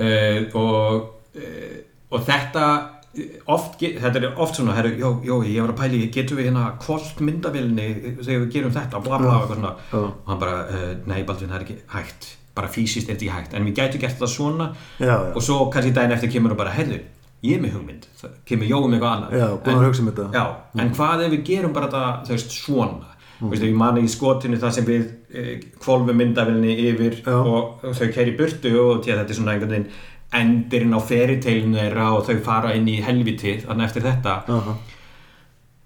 uh, 0.00 0.40
og 0.58 1.12
uh, 1.36 1.76
og 2.14 2.22
þetta 2.22 2.64
oft, 3.54 3.80
þetta 3.80 4.20
er 4.20 4.40
oft 4.42 4.58
svona 4.58 4.76
herru, 4.76 4.94
jó, 4.98 5.10
jó, 5.26 5.38
ég 5.46 5.60
var 5.62 5.74
að 5.74 5.80
pæli, 5.82 6.00
getum 6.14 6.40
við 6.40 6.50
hérna 6.50 6.66
kvöld 6.82 7.22
myndavilni 7.24 7.88
þegar 8.20 8.44
við 8.44 8.48
gerum 8.56 8.74
þetta 8.74 9.02
bla 9.04 9.20
bla 9.22 9.32
og 9.32 9.44
eitthvað 9.44 9.60
svona. 9.60 9.74
Já. 9.90 9.98
og 10.00 10.30
hann 10.30 10.40
bara, 10.42 10.56
uh, 10.66 10.86
nei 11.10 11.20
Baldvin, 11.26 11.52
það 11.52 11.60
er 11.60 11.66
ekki 11.66 11.78
hægt. 11.94 12.30
Bara 12.54 12.70
fysiskt 12.70 13.08
er 13.08 13.16
þetta 13.16 13.26
ekki 13.26 13.34
hægt, 13.34 13.56
en 13.58 13.68
við 13.68 13.80
gætu 13.80 14.02
gert 14.02 14.20
það 14.20 14.32
svona. 14.34 14.70
Já, 14.98 15.10
já. 15.10 15.16
og 15.32 15.46
svo 15.46 15.60
kannski 15.74 15.94
daginn 15.94 16.16
eftir 16.16 16.34
kemur 16.34 16.54
og 16.54 16.60
bara, 16.60 16.74
heyrðu, 16.74 17.00
ég 17.44 17.58
er 17.58 17.64
með 17.64 17.78
hugmynd. 17.78 18.06
Það 18.20 18.38
kemur 18.50 18.70
Jói 18.70 18.84
með 18.84 18.98
eitthvað 18.98 19.16
annað. 19.16 19.40
Já, 19.40 19.82
hugsa 19.86 20.04
um 20.04 20.12
þetta. 20.12 20.28
Já, 20.34 20.44
en 20.84 20.94
hvað 20.98 21.26
ef 21.26 21.34
við 21.34 21.44
gerum 21.50 21.76
bara 21.76 21.90
þetta, 21.90 22.06
þú 22.28 22.36
veist, 22.38 22.56
svona? 22.62 23.14
Mm. 23.40 23.50
veist, 23.50 23.64
ég 23.66 23.74
mani 23.76 24.04
í 24.06 24.10
skotinu 24.10 24.58
það 24.62 24.74
sem 24.76 24.84
við 24.86 25.06
e, 25.34 25.44
kvolfum 25.82 26.16
myndavilni 26.16 26.74
yfir 26.86 27.16
og, 27.32 27.80
og 27.82 27.96
þau 27.98 28.06
kæri 28.14 28.36
burtu 28.38 28.70
og 28.78 29.00
að 29.02 29.08
þetta 29.10 29.34
er 29.34 29.38
svona 29.40 29.56
einhvern 29.56 29.74
veginn 29.74 29.88
endirinn 30.34 30.96
á 30.96 31.00
feriteilinu 31.00 31.78
þeirra 31.78 32.10
og 32.16 32.26
þau 32.28 32.36
fara 32.44 32.74
inn 32.76 32.88
í 32.90 33.00
helviti 33.04 33.58
þannig 33.64 33.88
eftir 33.88 34.06
þetta. 34.08 34.36
Aha, 34.58 34.76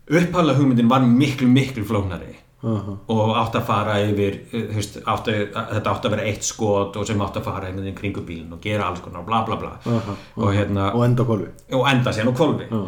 upphála 0.09 0.57
hugmyndin 0.57 0.89
var 0.91 1.05
miklu, 1.05 1.49
miklu 1.53 1.85
flóknari 1.85 2.37
aha, 2.65 2.95
og 3.13 3.35
átt 3.39 3.59
að 3.61 3.67
fara 3.69 3.99
yfir 4.07 4.39
eh, 4.51 4.63
þú 4.71 4.79
veist, 4.79 4.97
átt 5.05 5.29
að, 5.33 5.43
þetta 5.75 5.93
átt 5.93 6.09
að 6.09 6.15
vera 6.17 6.29
eitt 6.31 6.47
skot 6.49 6.97
og 6.97 7.09
sem 7.09 7.21
átt 7.25 7.37
að 7.41 7.51
fara 7.51 7.69
einhvern 7.69 7.85
veginn 7.85 7.99
kringu 7.99 8.25
bílinn 8.27 8.55
og 8.57 8.63
gera 8.65 8.89
alls 8.89 9.03
konar 9.05 9.27
bla 9.27 9.43
bla 9.47 9.59
bla. 9.61 9.75
Aha, 9.85 10.17
og 10.39 10.57
hérna 10.57 10.89
og 10.95 11.05
enda 11.07 11.27
á 11.27 11.29
kolvi 11.29 11.53
og 11.77 11.87
enda 11.93 12.15
á 12.17 12.33
kvolfi 12.33 12.69
Já. 12.73 12.81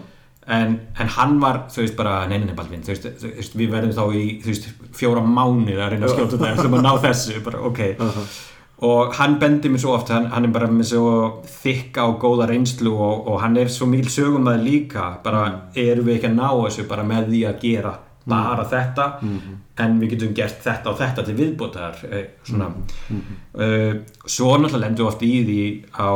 en, 0.57 0.79
en 0.99 1.13
hann 1.17 1.37
var, 1.43 1.65
þú 1.71 1.85
veist 1.85 1.99
bara 1.99 2.15
neinin 2.31 2.57
Baldvin, 2.57 2.83
þú 2.87 2.97
veist, 2.97 3.59
við 3.59 3.75
verðum 3.77 3.97
þá 3.99 4.17
í 4.17 4.25
veist, 4.47 4.71
fjóra 4.97 5.23
mánuð 5.23 5.77
að 5.79 5.93
reyna 5.95 6.09
að 6.09 6.17
skjóta 6.17 6.41
þetta 6.41 6.65
sem 6.65 6.79
að 6.81 6.87
ná 6.89 6.93
þessu, 7.05 7.43
bara 7.45 7.61
ok 7.69 7.85
og 8.81 9.15
hann 9.19 9.37
bendi 9.41 9.69
mér 9.69 9.83
svo 9.83 9.93
oft 9.93 10.09
hann, 10.09 10.31
hann 10.33 10.47
er 10.49 10.53
bara 10.55 10.69
með 10.73 10.87
svo 10.95 11.09
þykka 11.45 12.05
og 12.09 12.21
góða 12.23 12.47
reynslu 12.49 12.93
og, 12.95 13.27
og 13.29 13.41
hann 13.43 13.59
er 13.61 13.69
svo 13.69 13.89
mikil 13.91 14.09
sögumæður 14.09 14.63
líka. 14.65 15.09
Bara 15.25 15.43
erum 15.77 16.07
við 16.09 16.17
ekki 16.17 16.31
að 16.31 16.39
ná 16.39 16.47
þessu 16.49 16.87
bara 16.89 17.05
með 17.05 17.29
því 17.33 17.43
að 17.51 17.59
gera 17.67 17.97
bara 18.31 18.65
þetta? 18.71 19.09
En 19.81 19.99
við 20.01 20.15
getum 20.15 20.33
gert 20.37 20.63
þetta 20.65 20.93
og 20.93 21.01
þetta 21.01 21.27
til 21.27 21.37
viðbótar 21.37 22.01
eh, 22.09 22.25
svona. 22.47 22.71
Uh, 23.57 24.01
svo 24.25 24.55
náttúrulega 24.57 24.87
lendum 24.87 25.05
við 25.05 25.11
oft 25.11 25.27
í 25.29 25.33
því 25.45 25.61
á, 26.01 26.13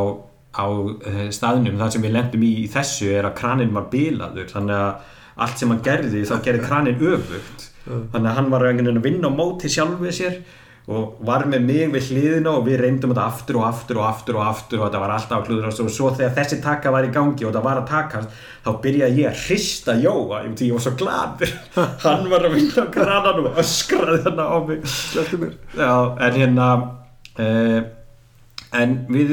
á 0.57 0.67
uh, 0.69 1.23
staðnum. 1.37 1.79
Þar 1.81 1.95
sem 1.95 2.09
við 2.09 2.17
lendum 2.17 2.49
í, 2.49 2.53
í 2.65 2.67
þessu 2.73 3.13
er 3.13 3.29
að 3.29 3.39
kranin 3.43 3.77
var 3.77 3.91
bilaður. 3.93 4.49
Þannig 4.53 4.81
að 4.81 5.15
allt 5.45 5.61
sem 5.61 5.73
hann 5.73 5.85
gerði 5.85 6.27
þá 6.29 6.37
gerði 6.45 6.67
kranin 6.69 7.09
öfugt. 7.13 7.71
Þannig 7.85 8.29
að 8.31 8.37
hann 8.39 8.53
var 8.53 8.69
að 8.71 9.03
vinna 9.05 9.29
á 9.29 9.33
móti 9.37 9.69
sjálfið 9.69 10.15
sér 10.17 10.39
og 10.85 11.21
var 11.25 11.47
með 11.49 11.63
mig 11.65 11.93
við 11.95 12.11
hliðina 12.11 12.53
og 12.59 12.67
við 12.67 12.83
reyndum 12.83 13.15
þetta 13.15 13.25
aftur 13.25 13.59
og 13.61 13.65
aftur 13.71 14.01
og 14.03 14.05
aftur 14.05 14.37
og 14.37 14.49
aftur 14.51 14.83
og 14.83 14.85
þetta 14.85 15.01
var 15.01 15.15
alltaf 15.15 15.39
að 15.39 15.47
klúðrast 15.47 15.81
og 15.81 15.89
svo 15.95 16.11
þegar 16.13 16.35
þessi 16.37 16.59
taka 16.65 16.93
var 16.93 17.09
í 17.09 17.13
gangi 17.15 17.47
og 17.47 17.55
þetta 17.55 17.63
var 17.65 17.81
að 17.81 17.89
takast 17.89 18.43
þá 18.65 18.71
byrjaði 18.85 19.23
ég 19.23 19.31
að 19.31 19.41
hrista 19.47 19.97
Jóa. 19.97 20.43
Ég, 20.45 20.53
ég 20.61 20.77
var 20.77 20.85
svo 20.85 20.93
gladur 21.01 21.55
hann 22.05 22.29
var 22.33 22.45
að 22.45 22.57
vinna 22.59 22.85
á 22.85 22.93
kranan 22.99 23.41
og 23.41 23.61
öskraði 23.65 24.21
hann 24.27 24.45
á 24.45 24.57
mig. 24.69 24.85
Já, 25.73 25.95
en 26.27 26.39
hérna 26.43 26.69
uh, 27.41 27.81
en 28.75 28.95
við 29.09 29.33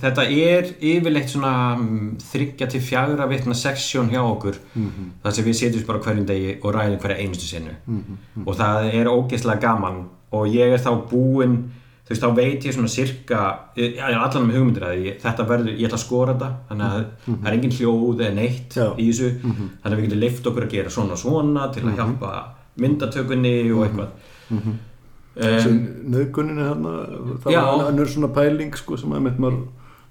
þetta 0.00 0.24
er 0.28 0.70
yfirleitt 0.78 1.32
svona 1.32 1.52
mm, 1.74 2.16
þriggja 2.30 2.68
til 2.72 2.80
fjagra 2.84 3.28
vitna 3.30 3.56
seksjón 3.56 4.10
hjá 4.12 4.20
okkur. 4.22 4.58
Þar 5.22 5.36
sem 5.36 5.46
við 5.46 5.58
setjum 5.60 5.86
bara 5.88 6.02
hverjum 6.06 6.26
degi 6.28 6.56
og 6.60 6.74
ræðum 6.76 6.98
hverja 7.02 7.20
einustu 7.22 7.48
sinu 7.48 7.76
og 8.46 8.56
það 8.58 8.90
er 8.94 9.12
ógeðslega 9.12 9.60
gaman. 9.60 10.02
Og 10.32 10.48
ég 10.48 10.72
er 10.72 10.80
þá 10.80 10.92
búinn 11.10 11.58
þú 12.02 12.14
veist, 12.14 12.22
þá 12.22 12.36
veit 12.36 12.64
ég 12.66 12.74
svona 12.74 12.88
sirka 12.90 13.40
ég 13.76 13.98
er 14.00 14.16
allan 14.18 14.46
með 14.48 14.56
hugmyndir 14.58 14.86
að 14.88 15.02
ég, 15.06 15.18
þetta 15.22 15.44
verður 15.48 15.76
ég 15.76 15.86
ætla 15.86 15.98
að 15.98 16.04
skora 16.04 16.32
þetta, 16.34 16.48
þannig 16.68 16.86
að 16.86 17.04
það 17.26 17.46
er 17.50 17.56
engin 17.58 17.76
hljóð 17.76 18.22
eða 18.24 18.34
neitt 18.38 18.76
Já. 18.76 18.86
í 18.98 19.06
þessu. 19.10 19.30
Þannig 19.42 19.92
að 19.92 20.00
við 20.00 20.06
getum 20.08 20.22
leift 20.24 20.48
okkur 20.50 20.66
að 20.66 20.74
gera 20.76 20.90
svona 20.96 21.16
svona 21.20 21.68
til 21.72 21.84
að 21.86 22.00
hjálpa 22.00 22.32
myndatökunni 22.82 23.54
og 23.72 23.84
eitthvað 23.86 24.10
Þessi 25.36 25.74
nöðgunin 26.12 26.60
er 26.60 26.72
hérna 26.72 26.94
það 27.42 27.54
Já. 27.54 27.60
var 27.64 27.86
önnur 27.88 28.10
svona 28.12 28.32
pæling 28.36 28.74
sko 28.76 28.98
sem 29.00 29.14
að 29.16 29.30
maður, 29.40 29.60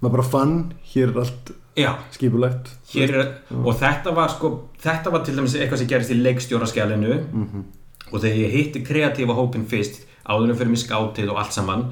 maður 0.01 0.15
bara 0.15 0.29
fann 0.31 0.55
hér 0.93 1.11
er 1.11 1.19
allt 1.23 1.51
já, 1.77 1.91
skipulegt 2.11 2.71
er, 2.97 3.19
og 3.53 3.75
þetta 3.79 4.15
var 4.17 4.33
sko 4.33 4.53
þetta 4.81 5.13
var 5.13 5.25
til 5.27 5.35
dæmis 5.37 5.53
eitthvað 5.55 5.83
sem 5.83 5.91
gerist 5.91 6.15
í 6.15 6.17
leikstjóraskjælinu 6.19 7.19
og 8.11 8.17
þegar 8.17 8.39
ég 8.41 8.55
hitti 8.57 8.81
kreatífa 8.83 9.37
hópin 9.37 9.67
fyrst 9.69 10.01
áðurum 10.25 10.57
fyrir 10.57 10.73
mig 10.73 10.81
skátið 10.81 11.31
og 11.31 11.43
allt 11.43 11.53
saman 11.55 11.91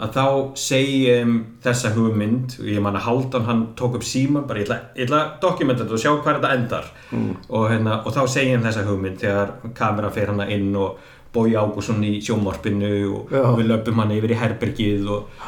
að 0.00 0.16
þá 0.16 0.24
segi 0.58 0.96
ég 1.04 1.22
um, 1.24 1.34
þessa 1.62 1.92
hugmynd 1.94 2.56
og 2.58 2.68
ég 2.72 2.82
man 2.82 2.96
að 2.98 3.06
Haldan 3.06 3.46
hann 3.46 3.62
tók 3.78 3.98
upp 3.98 4.06
síman 4.06 4.46
bara 4.48 4.62
ég 4.62 4.66
ætla, 4.66 4.78
ætla 4.96 5.20
að 5.20 5.32
dokumenta 5.44 5.84
þetta 5.84 5.96
og 5.96 6.02
sjá 6.02 6.10
hvað 6.16 6.38
þetta 6.40 6.52
endar. 6.56 6.88
Og, 7.12 7.64
hérna, 7.70 8.00
og 8.02 8.16
þá 8.16 8.20
segi 8.32 8.50
ég 8.50 8.58
um 8.58 8.66
þessa 8.66 8.86
hugmynd 8.88 9.20
þegar 9.22 9.52
kamera 9.76 10.10
fer 10.14 10.32
hana 10.32 10.48
inn 10.50 10.72
og 10.80 10.98
Bói 11.34 11.54
Ágússon 11.54 12.02
í 12.04 12.16
sjómorpinu 12.24 12.92
og 13.14 13.30
Já. 13.34 13.42
við 13.58 13.68
löpum 13.70 14.00
hann 14.02 14.14
yfir 14.16 14.32
í 14.34 14.38
herbergið 14.40 15.10
og 15.14 15.44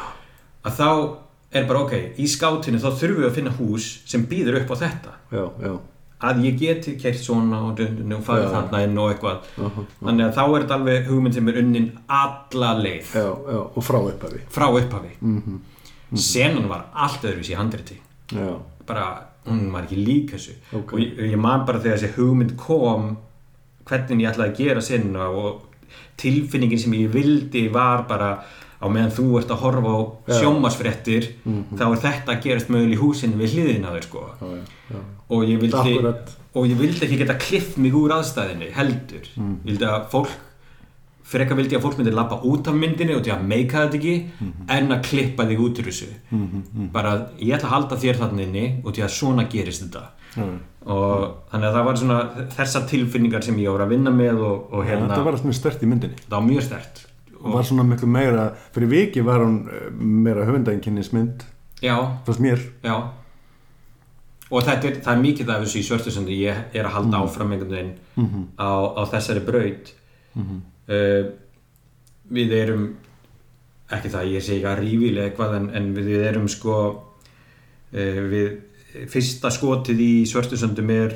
að 0.63 0.77
þá 0.79 0.89
er 1.53 1.65
bara 1.69 1.81
ok, 1.83 1.95
í 2.17 2.27
skátinu 2.31 2.79
þá 2.81 2.87
þurfum 2.97 3.19
við 3.23 3.27
að 3.29 3.35
finna 3.39 3.55
hús 3.57 3.87
sem 4.09 4.23
býður 4.29 4.61
upp 4.61 4.71
á 4.73 4.75
þetta. 4.85 5.11
Já, 5.33 5.43
já, 5.65 5.73
að 6.23 6.39
ég 6.47 6.55
geti 6.61 6.93
kert 7.01 7.19
svona 7.19 7.59
og, 7.67 7.81
og 7.83 8.23
farið 8.25 8.47
Já. 8.47 8.53
þarna 8.55 8.81
inn 8.87 8.97
og 9.03 9.11
eitthvað. 9.11 9.49
Aha, 9.67 9.83
þannig 9.99 10.25
að 10.29 10.33
þá 10.37 10.41
er 10.45 10.55
þetta 10.63 10.77
alveg 10.79 11.09
hugmynd 11.11 11.37
sem 11.37 11.51
er 11.51 11.59
unnin 11.61 11.89
alla 12.21 12.71
leið. 12.79 13.11
Já, 13.19 13.27
já 13.27 13.59
og 13.67 13.83
frá 13.83 13.99
upphafi. 13.99 14.41
Frá 14.55 14.65
upphafi. 14.71 15.11
Senan 16.13 16.69
var 16.71 16.87
allt 16.93 17.23
öðruvísi 17.25 17.53
í 17.55 17.59
handriti. 17.59 17.99
Já, 18.33 18.49
bara, 18.87 19.05
hún 19.49 19.67
var 19.73 19.83
ekki 19.87 19.99
lík 19.99 20.33
þessu. 20.37 20.55
Ok. 20.79 20.95
og 20.95 21.03
ég, 21.03 21.19
ég 21.33 21.39
man 21.41 21.67
bara 21.67 21.81
þegar 21.83 21.99
þessi 21.99 22.15
hugmynd 22.17 22.55
kom 22.57 23.13
hvernig 23.89 24.23
ég 24.23 24.31
ætlaði 24.31 24.53
að 24.53 24.59
gera 24.63 24.83
sinna 24.85 25.27
og 25.27 25.61
tilfinningin 26.19 26.79
sem 26.79 26.93
ég 26.97 27.11
vildi 27.13 27.67
var 27.73 28.05
bara 28.09 28.35
á 28.83 28.85
meðan 28.91 29.13
þú 29.15 29.25
ert 29.39 29.51
að 29.53 29.61
horfa 29.63 29.91
á 29.95 29.99
sjómasfrettir 30.39 31.29
þá 31.79 31.83
er 31.87 31.99
þetta 32.03 32.33
að 32.33 32.41
gerast 32.45 32.71
möguleg 32.73 32.97
í 32.97 33.01
húsinu 33.01 33.39
við 33.39 33.55
hliðina 33.55 33.91
á 33.91 33.95
þér 33.95 34.07
sko. 34.07 34.23
Já, 34.39 34.47
já, 34.91 35.03
og 35.29 35.45
ég 35.47 35.61
vildi 35.63 35.93
og 36.53 36.67
ég 36.69 36.77
vildi 36.77 37.05
ekki 37.07 37.21
geta 37.23 37.37
klift 37.41 37.77
mig 37.81 37.95
úr 37.97 38.13
aðstæðinu 38.13 38.67
heldur. 38.75 39.29
Mm. 39.39 39.55
ég 39.63 39.69
vildi 39.71 39.87
að 39.89 40.09
fólk 40.11 40.35
fyrir 41.33 41.45
eitthvað 41.47 41.59
vildi 41.61 41.75
ég 41.75 41.81
að 41.81 41.85
fólk 41.87 41.97
myndi 41.99 42.13
lappa 42.13 42.37
út 42.47 42.67
af 42.71 42.75
myndinni 42.77 43.15
og 43.17 43.23
því 43.25 43.33
að 43.35 43.45
meika 43.49 43.81
þetta 43.87 43.97
ekki 43.99 44.15
Mhm. 44.39 44.67
en 44.77 44.91
að 44.95 45.01
klippa 45.09 45.45
þig 45.49 45.59
út 45.65 45.79
úr 45.81 45.89
þessu. 45.89 46.09
Bara 46.93 47.13
ég 47.39 47.55
ætla 47.57 47.67
að 47.69 47.73
halda 47.75 47.95
þér 48.03 48.19
þarna 48.21 48.41
inni 48.47 48.65
og 48.83 48.93
því 48.93 49.03
að 49.07 49.15
svona 49.19 49.49
gerist 49.49 49.83
þetta. 49.87 50.03
Já. 50.35 50.43
og 50.89 51.35
þannig 51.51 51.67
að 51.69 51.75
það 51.77 51.85
var 51.85 51.95
svona 51.95 52.47
þessar 52.57 52.85
tilfinningar 52.89 53.43
sem 53.45 53.55
ég 53.61 53.69
voru 53.71 53.83
að 53.85 53.89
vinna 53.93 54.11
með 54.11 54.39
og, 54.43 54.73
og 54.73 54.81
hérna, 54.87 55.07
þetta 55.11 55.23
var 55.23 55.33
allt 55.37 55.45
mjög 55.45 55.55
stert 55.59 55.83
í 55.83 55.87
myndinni. 55.87 56.15
Það 56.25 56.33
var 56.33 56.47
mjög 56.47 56.63
stert. 56.65 57.03
Og 57.43 57.53
var 57.53 57.63
svona 57.63 57.83
miklu 57.87 58.07
meira 58.07 58.47
fyrir 58.73 58.89
viki 58.89 59.21
var 59.23 59.39
hún 59.45 59.59
eh, 59.69 59.91
meira 59.99 60.43
höfundæðinkinnismynd 60.47 61.43
já, 61.83 61.95
fannst 62.25 62.41
mér. 62.41 62.59
Já. 62.83 62.95
Og 64.51 64.61
þetta 64.67 64.89
er, 64.89 64.97
er 65.13 65.21
mikið 65.21 65.49
af 65.53 65.63
þessu 65.63 65.79
í 65.79 65.85
svörstusundi 65.87 66.35
ég 66.41 66.75
er 66.75 66.85
að 66.89 66.95
halda 66.97 67.21
áfram 67.23 67.53
einhvern 67.55 67.71
veginn 67.77 68.47
á, 68.59 68.69
á 68.99 69.01
þessari 69.13 69.45
braut 69.45 69.93
uh, 70.89 71.23
við 72.33 72.53
erum 72.57 72.85
ekki 73.93 74.11
það, 74.13 74.29
ég 74.33 74.45
segi 74.45 74.59
ekki 74.59 74.71
að 74.71 74.81
rífilega 74.81 75.29
eitthvað 75.29 75.57
en, 75.59 75.69
en 75.77 75.89
við 75.95 76.27
erum 76.31 76.49
sko 76.51 76.77
uh, 76.87 78.21
við 78.31 79.07
fyrsta 79.09 79.51
skotið 79.53 80.01
í 80.03 80.11
svörtusundum 80.29 80.91
er 80.93 81.15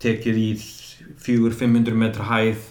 tekið 0.00 0.38
í 0.40 0.50
400-500 1.20 1.98
metra 1.98 2.28
hæð 2.28 2.62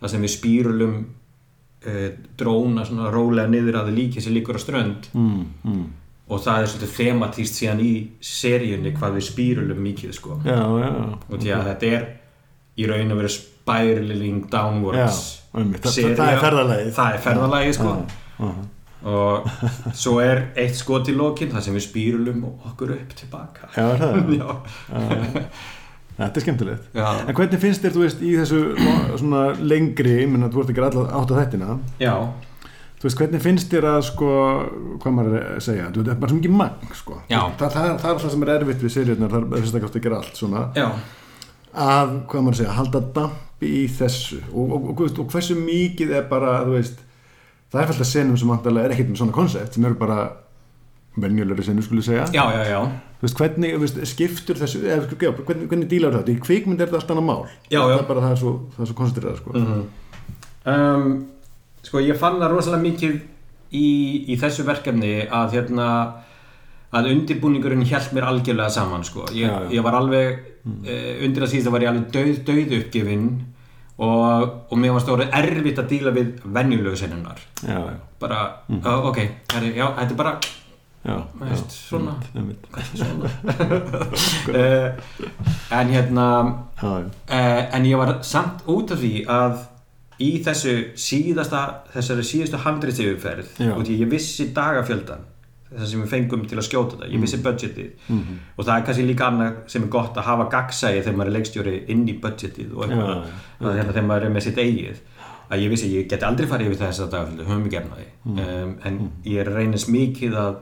þar 0.00 0.12
sem 0.12 0.24
við 0.24 0.32
spýrulum 0.34 0.96
uh, 1.04 2.08
dróna 2.38 2.86
svona 2.88 3.12
rólega 3.14 3.50
niður 3.50 3.80
að 3.80 3.90
það 3.90 4.00
líki 4.00 4.24
sem 4.24 4.34
líkur 4.36 4.58
á 4.58 4.64
strönd 4.64 5.08
mm, 5.12 5.44
mm. 5.68 5.84
og 6.28 6.42
það 6.44 6.60
er 6.60 6.72
svolítið 6.72 6.98
thematíst 6.98 7.60
síðan 7.60 7.84
í 7.84 7.94
seríunni 8.24 8.94
hvað 8.96 9.20
við 9.20 9.28
spýrulum 9.30 9.86
mikið 9.88 10.18
sko 10.18 10.40
já, 10.44 10.58
já, 10.58 10.92
og 11.28 11.38
því 11.38 11.56
að 11.56 11.70
þetta 11.70 11.94
er 11.98 12.10
í 12.74 12.90
raun 12.90 13.14
að 13.14 13.22
vera 13.22 13.32
spiraling 13.36 14.44
já, 14.44 14.50
downwards 14.56 15.22
einmitt. 15.22 15.43
Það, 15.54 15.90
sería. 15.94 16.16
það 16.18 16.32
er 16.32 16.40
ferðalagið. 16.42 16.90
það 16.96 17.12
er 17.18 17.22
ferðalagi 17.28 17.76
sko. 17.78 17.94
Já, 18.38 18.48
já. 18.48 18.64
og 19.04 19.48
svo 20.02 20.16
er 20.24 20.42
eitt 20.60 20.78
skot 20.78 21.10
í 21.12 21.14
lokin 21.16 21.52
þar 21.52 21.64
sem 21.66 21.76
við 21.76 21.86
spýrulum 21.86 22.44
okkur 22.70 22.94
upp 22.96 23.16
tilbaka 23.18 23.70
já, 23.76 23.84
er 23.84 24.04
það? 24.04 25.40
Þetta 26.14 26.38
er 26.38 26.44
skemmtilegt. 26.44 26.90
Já, 26.94 27.06
en 27.24 27.34
hvernig 27.34 27.58
finnst 27.58 27.82
þér, 27.82 27.94
þú 27.96 28.02
veist, 28.04 28.20
í 28.22 28.34
þessu 28.38 28.58
svona 29.18 29.40
lengri, 29.58 30.20
minna, 30.30 30.46
þú 30.46 30.62
ert 30.62 30.68
ekki 30.70 30.84
alltaf 30.86 31.08
átt 31.10 31.32
á 31.34 31.36
þettina 31.40 31.78
já, 31.98 32.12
þú 33.00 33.08
veist, 33.08 33.18
hvernig 33.18 33.42
finnst 33.42 33.74
þér 33.74 33.88
að 33.90 33.98
sko, 34.12 34.28
hvað 35.02 35.16
maður 35.16 35.34
er 35.40 35.48
að 35.56 35.64
segja? 35.66 35.88
Þú 35.90 35.98
veist, 35.98 36.06
það 36.06 36.14
er 36.14 36.20
bara 36.22 36.30
svo 36.30 36.38
mikið 36.38 36.54
magn, 36.60 36.94
sko. 37.00 37.18
Já. 37.26 37.40
það, 37.58 37.66
það, 37.74 37.90
það 37.90 38.06
er 38.06 38.14
alltaf 38.14 38.34
sem 38.36 38.46
er 38.46 38.52
erfitt 38.54 38.86
við 38.86 38.94
seriðnar 38.94 39.34
það 39.34 39.42
er 39.42 39.64
fyrst 39.64 39.74
að 39.80 39.84
gátt 39.84 39.98
að 39.98 40.06
gera 40.06 40.20
allt 40.22 40.38
svona. 40.38 40.62
Já, 40.78 40.86
að, 41.74 42.14
hvað 42.30 42.44
maður 42.44 42.54
að 42.54 42.60
segja, 42.60 42.76
halda 42.78 43.02
dampi 43.16 43.72
í 43.82 43.82
þessu. 43.90 44.40
Og, 44.52 44.70
og, 44.76 44.86
og, 44.92 45.02
og, 45.08 45.26
hversu 45.32 45.56
mikið 45.58 46.14
er 46.20 46.30
bara, 46.30 46.60
þú 46.66 46.78
veist 46.78 47.02
það 47.72 47.82
er 47.82 47.90
fælt 47.90 48.04
að 48.04 48.10
senum 48.10 48.38
sem 48.38 48.52
vantarlega 48.52 48.88
er 48.88 48.94
ekkert 48.94 49.10
með 49.10 49.20
svona 49.22 49.34
koncept 49.34 49.76
sem 49.76 49.86
eru 49.88 49.98
bara 49.98 50.18
venjulegri 51.20 51.66
senu 51.66 51.82
skulle 51.82 52.02
segja. 52.06 52.26
Já, 52.34 52.44
já, 52.54 52.62
já. 52.70 52.80
þú 53.18 53.26
veist, 53.26 53.40
hvernig, 53.40 53.76
veist, 53.82 54.00
skiptur 54.10 54.58
þessu 54.58 54.82
eða, 54.82 55.06
já, 55.10 55.30
hvernig, 55.34 55.68
hvernig 55.70 55.90
dílar 55.90 56.18
þetta, 56.18 56.34
í 56.34 56.42
kvikmynd 56.42 56.80
er 56.80 56.90
þetta 56.90 57.02
allt 57.02 57.14
annað 57.14 57.28
mál. 57.28 57.44
Það 57.70 57.94
er 57.94 58.08
bara 58.08 58.24
það 58.24 58.34
er 58.34 58.42
svo, 58.42 58.54
það 58.74 58.84
er 58.84 58.90
svo 58.90 58.98
koncentrerað 58.98 59.38
sko. 59.42 59.84
Um, 60.74 61.14
sko 61.84 62.02
ég 62.02 62.18
fann 62.18 62.40
það 62.42 62.54
rosalega 62.54 62.86
mikið 62.86 63.16
í, 63.74 63.88
í 64.32 64.38
þessu 64.40 64.66
verkefni 64.66 65.14
að 65.26 65.58
hérna 65.58 65.88
að 66.94 67.10
undirbúningurinn 67.12 67.84
hjælt 67.88 68.12
mér 68.14 68.28
algjörlega 68.30 68.70
saman 68.70 69.04
sko. 69.06 69.26
ég, 69.32 69.48
Já, 69.48 69.52
já. 69.64 69.70
ég 69.76 69.82
var 69.86 69.98
alveg 69.98 70.38
uh, 70.64 71.24
undir 71.26 71.46
að 71.46 71.52
síðan 71.54 71.74
var 71.74 71.84
ég 71.86 71.92
alveg 71.92 72.08
döð, 72.14 72.34
döð 72.46 72.74
uppgefinn 72.80 73.28
og, 73.98 74.48
og 74.70 74.78
mér 74.80 74.94
var 74.96 75.04
stóri 75.04 75.28
erfitt 75.30 75.78
að 75.82 75.90
díla 75.92 76.14
við 76.14 76.34
já, 77.62 77.80
bara, 78.20 78.40
uh, 78.70 79.08
ok, 79.10 79.20
herri, 79.54 79.74
já, 79.76 79.86
þetta 79.98 80.14
er 80.14 80.18
bara 80.18 80.32
já, 81.04 81.18
veist, 81.42 81.76
svona. 81.90 82.16
einmitt, 82.34 82.66
uh, 84.54 84.88
en 85.78 85.94
hérna 85.94 86.26
uh, 86.82 87.04
en 87.30 87.86
ég 87.86 88.00
var 88.00 88.16
samt 88.26 88.66
út 88.66 88.94
af 88.94 89.02
því 89.02 89.14
að 89.30 89.62
í 90.22 90.30
þessu 90.46 90.74
síðasta 91.00 91.60
þessari 91.94 92.24
síðustu 92.26 92.60
handriðsifurferð 92.62 93.56
Já. 93.58 93.72
og 93.74 93.82
því 93.86 93.96
ég 94.04 94.10
vissi 94.12 94.50
dagafjöldan 94.54 95.24
þess 95.78 95.92
sem 95.92 96.02
við 96.02 96.12
fengum 96.12 96.44
til 96.48 96.58
að 96.58 96.66
skjóta 96.68 96.96
þetta, 96.96 97.10
ég 97.12 97.22
vissi 97.24 97.40
budgetið. 97.44 97.90
Mhm. 98.08 98.36
og 98.56 98.64
það 98.64 98.74
er 98.76 98.84
kannski 98.88 99.06
líka 99.08 99.28
annað 99.30 99.56
sem 99.66 99.82
er 99.82 99.88
gott 99.88 100.16
að 100.16 100.28
hafa 100.28 100.48
gagsæði 100.50 101.02
þegar 101.02 101.16
maður 101.18 101.32
er 101.32 101.36
leikstjóri 101.38 101.74
inn 101.88 102.04
í 102.08 102.14
budgetið 102.20 102.74
og 102.74 102.84
eitthvað, 102.84 103.24
já, 103.24 103.64
að 103.64 103.78
hérna 103.78 103.96
þegar 103.96 104.08
maður 104.10 104.28
er 104.28 104.36
með 104.36 104.46
sitt 104.48 104.58
eigið. 104.58 105.00
Að 105.50 105.60
ég 105.60 105.70
vissi, 105.74 105.90
ég 105.92 106.06
geti 106.08 106.24
aldrei 106.24 106.46
farið 106.48 106.70
yfir 106.70 106.86
þess 106.86 107.00
að 107.04 107.10
dagafjöldu, 107.12 107.44
höfum 107.44 107.64
við 107.66 107.74
gefnaði 107.74 108.06
um, 108.24 108.70
en 108.88 108.94
ég 109.28 109.50
reynist 109.50 109.90
mikið 109.92 110.38
að 110.40 110.54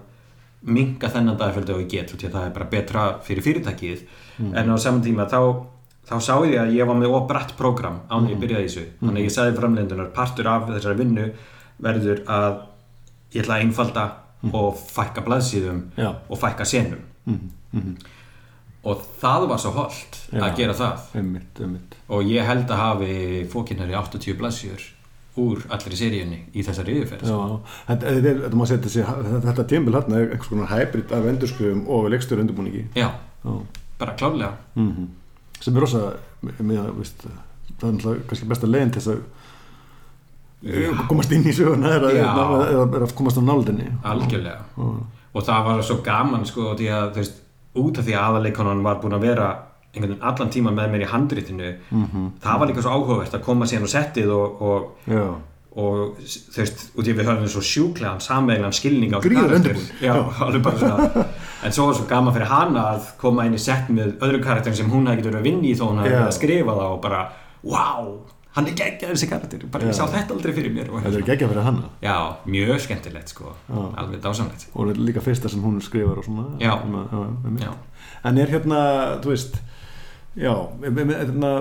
minga 0.63 1.09
þennan 1.09 1.39
dagafjöldu 1.39 1.77
og 1.77 1.85
ég 1.85 1.91
get 1.91 2.11
því 2.11 2.27
að 2.27 2.35
það 2.35 2.47
er 2.49 2.57
bara 2.57 2.71
betra 2.71 3.05
fyrir 3.23 3.47
fyrirtækið. 3.47 4.03
En 4.43 4.75
á 4.75 4.77
saman 4.79 5.03
tíma 5.03 5.29
þá 5.31 5.39
þá 6.09 6.17
sá 6.19 6.35
ég 6.49 6.59
að 6.59 6.75
ég 6.77 6.89
var 6.89 6.99
með 6.99 7.15
óbrætt 7.15 7.55
prógram 7.59 8.01
án 8.11 8.27
ég 8.31 8.41
byrjaði 8.43 8.67
í 8.67 8.71
þessu 8.71 8.85
þannig 9.01 9.21
að 9.21 9.27
ég 9.27 9.35
sagði 9.37 9.59
framleiðendunar 9.61 10.11
partur 10.17 10.49
af 10.51 10.67
þessari 10.71 10.99
vinnu 10.99 11.27
verður 11.83 12.23
að 12.27 12.57
ég 13.33 13.45
ætla 13.45 13.59
að 13.59 13.67
einfalda 13.67 14.07
og 14.51 14.81
fækka 14.81 15.23
blaðsíðum 15.27 15.85
Já. 15.99 16.11
og 16.29 16.41
fækka 16.41 16.67
senum. 16.67 17.05
Og 18.83 19.05
það 19.23 19.47
var 19.53 19.61
svo 19.63 19.71
holdt 19.77 20.19
að 20.35 20.57
gera 20.59 20.75
það. 20.75 21.05
einmitt, 21.21 21.61
einmitt. 21.63 21.95
Og 22.11 22.27
ég 22.27 22.43
held 22.49 22.67
að 22.67 22.83
hafi 22.83 23.15
fókinnari 23.53 23.95
80 23.95 24.35
blaðsíður 24.41 24.89
úr 25.39 25.63
allri 25.73 25.97
seríunni 25.97 26.43
í 26.53 26.61
þessari 26.67 26.99
yfirferð 27.01 27.31
Já, 27.31 27.37
þetta, 27.89 29.65
tímbil 29.71 29.95
hérna 29.97 30.19
er 30.19 30.27
einhvers 30.35 30.51
konar 30.51 30.69
hybrid 30.75 31.15
af 31.15 31.29
endurskrifum 31.31 31.87
og 31.89 32.11
leikstöru 32.13 32.43
undirbúningi. 32.45 32.83
Já, 32.99 33.09
Já. 33.47 33.55
bara 33.99 34.17
klálega 34.19 34.57
Mm 34.75 35.09
sem 35.63 35.77
er 35.77 35.85
rosa 35.85 36.03
með, 36.43 36.89
veist, 36.99 37.25
það 37.81 38.01
er 38.13 38.23
kannski 38.31 38.49
besta 38.51 38.71
leiðin 38.71 38.93
til 38.95 39.03
þess 39.03 39.13
að 39.15 39.21
komast 41.09 41.33
inn 41.35 41.47
í 41.49 41.53
söguna 41.57 41.95
að, 41.99 42.05
er 42.95 43.03
að 43.07 43.15
komast 43.19 43.39
á 43.39 43.43
náldinni. 43.43 43.89
Algjörlega. 44.05 44.61
Já. 44.77 44.89
og 45.35 45.43
það 45.47 45.65
var 45.67 45.83
svo 45.83 45.97
gaman 46.05 46.43
sko 46.47 46.75
því 46.77 46.89
að 46.93 47.07
þú 47.15 47.23
veist, 47.23 47.39
út 47.81 47.99
af 47.99 48.05
því 48.05 48.13
að 48.19 48.27
aðaleikonan 48.29 48.83
var 48.85 48.99
búin 49.01 49.15
að 49.17 49.23
vera 49.25 49.47
einhvern 49.95 50.11
veginn 50.13 50.27
allan 50.29 50.51
tíma 50.53 50.73
með 50.77 50.91
mér 50.93 51.05
í 51.07 51.09
handritinu 51.09 51.71
Mhm. 51.91 52.27
það 52.43 52.59
var 52.61 52.69
líka 52.69 52.83
svo 52.85 52.93
áhugavert 52.97 53.33
að 53.35 53.43
koma 53.47 53.65
síðan 53.67 53.89
á 53.89 53.95
settið 53.95 54.29
og, 54.33 54.61
og, 54.63 54.83
og 55.77 56.19
þú 56.21 56.61
veist, 56.61 56.85
út 56.97 57.07
í 57.09 57.13
að 57.15 57.19
við 57.23 57.29
höfum 57.31 57.49
svo 57.49 57.63
sjúklegan 57.65 58.21
samveglan 58.21 58.73
skilning 58.77 59.13
á 59.17 59.21
svona. 59.21 61.25
En 61.65 61.73
svo 61.73 61.87
var 61.87 61.95
svo 61.95 62.07
gaman 62.11 62.35
fyrir 62.35 62.49
hana 62.51 62.83
að 62.97 63.03
koma 63.21 63.45
inn 63.47 63.55
í 63.55 63.59
sett 63.63 63.89
með 63.89 64.17
öðru 64.21 64.41
karakterin 64.45 64.77
sem 64.77 64.91
hún 64.91 65.07
hefði 65.07 65.23
getur 65.23 65.39
að 65.41 65.45
vinna 65.47 65.69
í 65.69 65.75
þó 65.79 65.85
hún 65.89 65.99
hefði 66.03 66.11
Já. 66.13 66.19
verið 66.19 66.33
að 66.33 66.39
skrifa 66.39 66.73
það 66.79 66.89
og 66.93 67.01
bara 67.05 67.21
wow, 67.63 68.09
hann 68.57 68.67
er 68.69 68.75
geggjað 68.77 69.13
þessi 69.15 69.29
karakter. 69.31 69.67
Bara 69.73 69.87
ég 69.89 69.97
sá 69.97 70.05
þetta 70.13 70.35
aldrei 70.37 70.53
fyrir 70.57 70.73
mér 70.75 70.91
þetta 70.93 71.13
er 71.23 71.35
ekki 71.37 71.49
fyrir 71.49 71.65
hana. 71.67 71.89
Já, 72.05 72.17
mjög 72.47 72.81
skemmtilegt 72.85 73.29
sko, 73.33 73.55
Já. 73.69 73.83
alveg 74.03 74.21
dásamlegt. 74.25 74.67
Og 74.75 74.89
þetta 74.91 74.99
er 75.01 75.07
líka 75.09 75.23
fyrsta 75.25 75.49
sem 75.53 75.63
hún 75.65 75.81
skrifar 75.85 76.19
og 76.21 76.25
svona. 76.27 76.49
Já. 76.61 76.75
Að- 76.77 77.61
já. 77.61 77.67
Já, 77.67 77.73
en 78.25 78.39
er 78.39 78.47
hérna, 78.53 78.81
þú 79.25 79.33
veist 79.33 79.57
já, 80.37 80.53
hérna, 80.83 81.53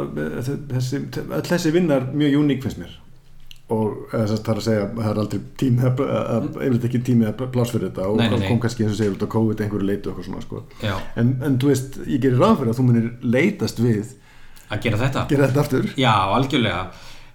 þessi, 0.72 1.00
öll 1.32 1.48
þessi 1.48 1.72
vinnar 1.76 2.10
mjög 2.14 2.38
uník 2.42 2.62
finnst 2.66 2.80
mér. 2.82 2.98
Og 3.72 4.10
eða, 4.12 4.26
að 4.36 4.42
það 4.44 4.50
er 4.52 4.58
að 4.60 4.66
segja 4.66 4.88
það 4.98 5.10
er 5.14 5.20
aldrei 5.22 5.42
tími 5.62 5.84
að, 5.88 6.02
að, 6.12 6.48
yfirleitt 6.60 6.88
ekki 6.90 7.00
tími 7.08 7.28
að 7.30 7.44
pláss 7.54 7.72
fyrir 7.72 7.88
þetta. 7.88 8.08
Og 8.12 8.18
Nei, 8.20 8.26
nei, 8.34 8.40
nei. 8.42 8.48
kom 8.50 8.60
kannski 8.60 8.84
eins 8.84 8.98
og 8.98 9.00
segir 9.00 9.14
út 9.16 9.24
á 9.24 9.30
COVID 9.32 9.62
einhverju 9.64 9.88
leitu 9.88 10.12
og 10.12 10.18
eitthvað 10.18 10.28
svona 10.28 10.42
sko. 10.44 10.64
en, 11.16 11.30
en 11.48 11.56
þú 11.62 11.70
veist, 11.72 12.00
ég 12.04 12.20
gerir 12.26 12.42
ráð 12.42 12.58
fyrir 12.60 12.74
að 12.74 12.82
þú 12.82 12.88
munir 12.90 13.08
leitast 13.24 13.80
við, 13.80 14.12
að 14.72 14.84
gera 14.86 15.00
þetta. 15.02 15.24
Gera 15.32 15.48
þetta 15.50 15.64
aftur? 15.66 15.90
Já, 16.00 16.14
algjörlega. 16.36 16.84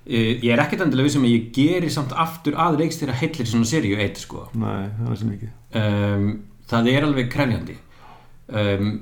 Ég 0.06 0.46
er 0.54 0.62
ekkert 0.62 0.84
endilega 0.84 1.08
vissum 1.08 1.24
að 1.26 1.32
ég 1.34 1.48
geri 1.54 1.88
samt 1.90 2.12
aftur 2.14 2.54
að 2.62 2.78
reikstýra 2.78 3.16
heillir 3.18 3.48
svona 3.50 3.66
seríu 3.66 3.98
eitt 3.98 4.20
sko. 4.22 4.44
nei, 4.54 4.86
það 5.00 5.10
er 5.10 5.20
sem 5.20 5.32
um, 5.80 6.28
Það 6.70 6.88
er 6.92 7.06
alveg 7.08 7.30
krefjandi. 7.32 7.76
Um, 8.54 8.96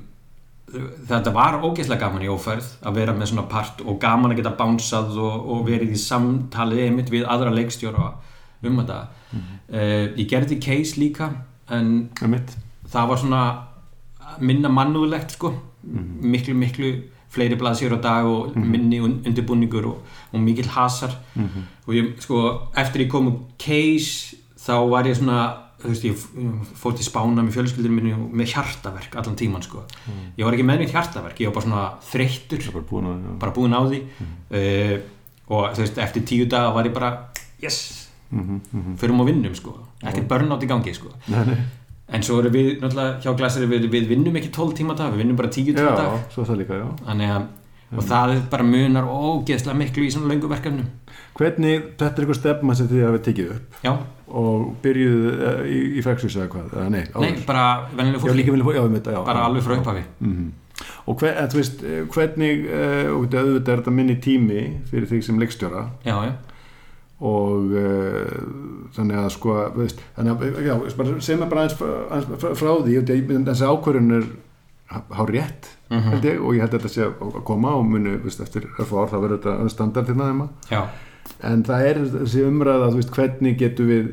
Þetta 1.05 1.29
var 1.31 1.59
ógeðslega 1.61 2.01
gaman 2.01 2.23
í 2.25 2.29
ófærð 2.33 2.65
að 2.89 2.95
vera 2.97 3.13
með 3.15 3.29
svona 3.29 3.43
part 3.47 3.83
og 3.85 3.99
gaman 4.01 4.33
að 4.33 4.39
geta 4.39 4.55
bánsað 4.57 5.13
og, 5.21 5.35
og 5.53 5.59
verið 5.67 5.93
í 5.93 5.99
samtalið 6.01 6.81
einmitt 6.87 7.11
við 7.13 7.27
aðra 7.29 7.53
leikstjóra 7.53 8.07
um 8.65 8.79
þetta. 8.81 8.97
Uh, 9.69 10.09
Ég 10.17 10.25
gerði 10.31 10.57
case 10.65 10.97
líka 10.99 11.29
en 11.69 12.09
það 12.17 12.25
er 12.25 12.33
mitt 12.33 12.55
það 12.91 13.11
var 13.11 13.21
svona 13.21 13.43
minna 14.41 14.71
mannúðlegt 14.73 15.37
sko. 15.37 15.53
Miklu 15.85 16.57
miklu 16.57 16.91
fleiri 17.35 17.57
blaðsjör 17.59 17.97
á 17.97 17.99
dag 18.01 18.25
og 18.31 18.55
minni 18.55 19.01
un- 19.03 19.19
undirbúningur 19.27 19.85
og, 19.91 20.01
og 20.33 20.39
mikill 20.41 20.69
hasar. 20.71 21.13
Og 21.87 21.93
ég 21.93 22.13
sko 22.23 22.41
eftir 22.75 23.05
ég 23.05 23.11
kom 23.11 23.27
úr 23.29 23.37
case 23.59 24.37
þá 24.65 24.73
var 24.89 25.03
ég 25.05 25.19
svona 25.19 25.41
þú 25.85 25.91
veist 25.91 26.05
ég 26.07 26.21
fór 26.79 26.95
til 26.97 27.05
spána 27.05 27.43
með 27.45 27.53
fjölskyldinu 27.59 27.93
minni 27.93 28.13
og 28.15 28.31
með 28.33 28.53
hjartaverk 28.55 29.15
allan 29.19 29.35
tíman 29.37 29.61
sko. 29.61 29.83
Ég 30.39 30.45
var 30.47 30.55
ekki 30.55 30.65
með 30.65 30.79
mitt 30.81 30.93
hjartaverk, 30.95 31.37
ég 31.43 31.51
var 31.51 31.57
bara 31.59 31.65
svona 31.67 31.83
þreyttur. 32.09 32.63
Bara 32.73 32.85
búin 32.89 33.11
já. 33.11 33.35
bara 33.43 33.53
búinn 33.53 33.75
á 33.75 33.81
því. 33.85 33.99
Uh, 34.49 34.95
og 35.51 35.75
þú 35.75 35.83
veist 35.83 35.97
eftir 36.01 36.23
tíu 36.25 36.47
daga 36.49 36.71
var 36.73 36.87
ég 36.89 36.93
bara 36.95 37.11
yes, 37.61 38.01
Mhm, 38.31 38.61
mhm. 38.73 38.95
förum 38.97 39.19
og 39.21 39.27
vinnum 39.27 39.53
sko. 39.55 39.75
Ekkert 40.01 40.27
burnout 40.27 40.63
í 40.63 40.67
gangi 40.67 40.93
sko. 40.95 41.11
Nei, 41.29 41.43
nei. 41.45 41.57
En 42.13 42.23
svo 42.25 42.37
erum 42.41 42.53
við, 42.53 42.75
náttúrulega, 42.81 43.19
hjá 43.23 43.31
Glassari 43.37 43.67
við, 43.69 43.87
við 43.89 44.09
vinnum 44.11 44.35
ekki 44.37 44.51
12 44.53 44.75
tíma 44.77 44.95
dag, 44.97 45.13
við 45.13 45.23
vinnum 45.23 45.37
bara 45.39 45.49
10 45.49 45.71
tíma 45.73 45.87
á 45.89 45.95
já, 45.95 46.01
dag. 46.03 46.25
svo 46.33 46.45
það 46.45 46.59
líka, 46.61 46.77
já. 46.77 46.89
Þannig 47.07 47.31
að, 47.33 47.47
og 47.95 48.09
það 48.11 48.33
er 48.35 48.43
bara 48.51 48.67
munar 48.67 49.07
ógeðslega 49.09 49.79
miklu 49.79 50.05
í 50.05 50.11
svona 50.13 50.29
löngu 50.29 50.51
verkefnum. 50.51 50.91
Hvernig, 51.35 51.87
þetta 51.97 52.11
er 52.11 52.25
eitthvað 52.25 52.39
stefna 52.39 52.75
sem 52.77 52.91
þið 52.91 53.07
hafið 53.07 53.23
tekið 53.29 53.55
upp? 53.55 53.79
Já, 53.87 53.93
og 54.35 54.67
byrjuð 54.83 55.25
uh, 55.33 55.63
í, 55.65 55.79
í 55.97 56.03
Fexus 56.05 56.37
eða 56.37 56.51
hvað, 56.53 56.69
eða 56.75 56.85
nei, 56.93 57.01
nei, 57.01 57.09
áður. 57.15 57.41
bara 57.49 57.65
vennilega 57.89 58.21
já, 58.21 58.85
fólki, 58.85 59.17
bara 59.31 59.47
alveg 59.49 59.65
frá 59.65 59.75
upphafi. 59.79 60.05
Mhm. 60.21 60.53
og 61.07 61.21
hver, 61.21 61.37
veist, 61.55 61.83
eh, 61.87 62.01
hvernig 62.11 62.65
uh, 62.67 63.11
og 63.15 63.25
þetta 63.25 63.41
auðvitað 63.41 63.73
er 63.73 63.81
þetta 63.81 63.93
minni 63.95 64.15
tími 64.21 64.63
fyrir 64.89 65.09
þig 65.09 65.25
sem 65.25 65.39
leikstjóra. 65.41 65.85
Já, 66.05 66.15
já, 66.27 66.33
og 67.21 67.71
uh, 67.71 68.39
þannig 68.95 69.19
að 69.21 69.29
sko 69.37 69.53
veist, 69.77 70.01
þannig 70.17 70.33
að, 70.35 70.57
já, 70.65 70.73
bara 70.99 71.13
sem 71.23 71.41
er 71.45 71.51
bara 71.53 71.63
aðeins, 71.63 71.79
aðeins 72.11 72.59
frá, 72.59 72.71
því 72.83 72.97
þessi 73.47 73.69
ákvörðun 73.71 74.17
er 74.19 74.27
há 75.15 75.23
rétt 75.29 75.71
Mhm. 75.85 76.01
held 76.11 76.23
ég, 76.25 76.39
og 76.41 76.55
ég 76.55 76.61
held 76.65 76.73
að 76.73 76.79
þetta 76.81 76.89
sé 76.95 77.01
að 77.05 77.19
að 77.37 77.43
koma 77.45 77.71
og 77.77 77.83
muni, 77.85 78.15
veist, 78.23 78.39
eftir 78.41 78.63
örfá 78.81 79.03
ár 79.03 79.11
þá 79.11 79.17
verður 79.21 79.37
þetta 79.43 79.69
standard 79.69 80.07
hérna 80.09 80.29
þeim 80.31 80.39
já, 80.71 80.79
en 81.45 81.63
það 81.63 81.83
er 81.91 81.99
þessi 82.15 82.41
umræða, 82.49 82.87
þú 82.89 82.95
veist, 82.99 83.11
hvernig 83.13 83.57
getum 83.59 83.87
við 83.91 84.07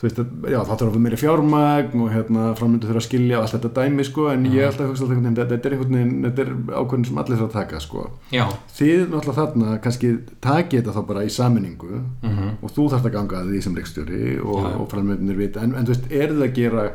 þú 0.00 0.06
veist, 0.06 0.20
já, 0.48 0.56
það 0.64 0.78
þarf 0.80 0.94
að 0.96 1.02
vera 1.04 1.16
fjármagn 1.20 2.00
og 2.00 2.12
hérna, 2.14 2.44
framöndu 2.56 2.88
þurfa 2.88 3.02
að 3.02 3.04
skilja 3.04 3.36
og 3.36 3.42
allt 3.44 3.54
þetta 3.56 3.70
dæmi, 3.76 4.06
sko, 4.08 4.22
en 4.32 4.46
ég 4.48 4.64
held 4.64 4.80
að 4.80 4.88
hugsa 4.88 5.04
alltaf 5.04 5.26
þetta 5.50 5.68
er 5.68 5.74
einhvern 5.76 5.96
veginn, 5.98 6.14
þetta 6.24 6.44
er 6.44 6.52
ákvörðun 6.70 7.04
sem 7.10 7.20
allir 7.20 7.40
þarf 7.40 7.50
að 7.50 7.58
taka, 7.58 7.80
sko. 7.84 8.04
Já, 8.32 8.44
þið 8.78 9.02
náttúrulega 9.10 9.36
þarna 9.42 9.74
kannski 9.84 10.12
takið 10.46 10.80
þetta 10.80 10.94
þá 10.96 11.02
bara 11.10 11.24
í 11.26 11.34
saminningu 11.34 11.90
mhm, 12.00 12.48
og 12.64 12.72
þú 12.78 12.86
þarft 12.94 13.10
að 13.10 13.16
ganga 13.18 13.42
að 13.42 13.52
því 13.52 13.60
sem 13.66 13.76
leikstjóri 13.76 14.22
og, 14.40 14.62
já. 14.64 14.72
og 14.80 14.88
framöndinir 14.94 15.40
vita. 15.42 15.66
En, 15.66 15.76
en 15.76 15.84
þú 15.84 15.92
veist, 15.94 16.08
er 16.08 16.32
það 16.32 16.46
að 16.46 16.56
gera 16.56 16.86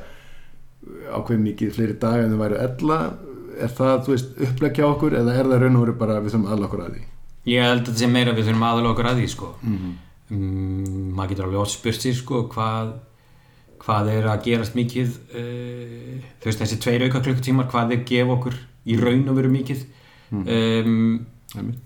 ákveð 1.13 1.43
mikið 1.45 1.75
fleiri 1.77 1.97
daga 2.01 2.25
en 2.25 2.33
þau 2.33 2.41
væri 2.41 2.61
ella? 2.65 2.99
Er 3.55 3.71
það, 3.71 3.99
þú 4.07 4.15
veist, 4.15 4.33
upplegja 4.49 4.89
okkur 4.89 5.19
eða 5.21 5.37
er 5.37 5.51
það 5.51 5.61
raun 5.61 5.77
og 5.77 5.85
veru 5.85 5.95
bara 6.01 6.17
við 6.23 6.33
þurfum 6.33 6.49
aðla 6.55 6.67
okkur 6.71 6.83
að 6.87 6.95
því? 6.95 7.05
Ég 7.53 7.61
held 7.61 7.77
að 7.77 7.85
þetta 7.85 8.01
sé 8.01 8.09
meira 8.09 8.33
við 8.33 8.49
þurfum 8.49 8.65
aðalega 8.65 8.95
okkur 8.95 9.09
að 9.11 9.21
því, 9.21 9.29
sko. 9.35 9.51
Mhm. 9.61 9.93
Mm, 10.29 11.11
Maður 11.17 11.29
getur 11.33 11.47
alveg 11.49 11.61
oft 11.61 11.75
spurt 11.77 12.01
sér, 12.01 12.15
sko, 12.17 12.45
hvað 12.53 12.95
hvað 13.85 14.07
er 14.09 14.25
að 14.31 14.43
gerast 14.47 14.73
mikið 14.77 15.09
uh, 15.37 16.13
þú 16.41 16.47
veist, 16.49 16.61
þessi 16.63 16.77
tveir 16.81 17.03
auka 17.05 17.19
klukkutímar 17.25 17.67
hvað 17.69 17.91
þeir 17.91 18.03
gefa 18.09 18.33
okkur 18.39 18.55
í 18.89 18.95
raun 18.97 19.27
og 19.29 19.35
veru 19.37 19.51
mikið 19.53 19.83
um, 20.33 21.25
Einmitt. 21.55 21.85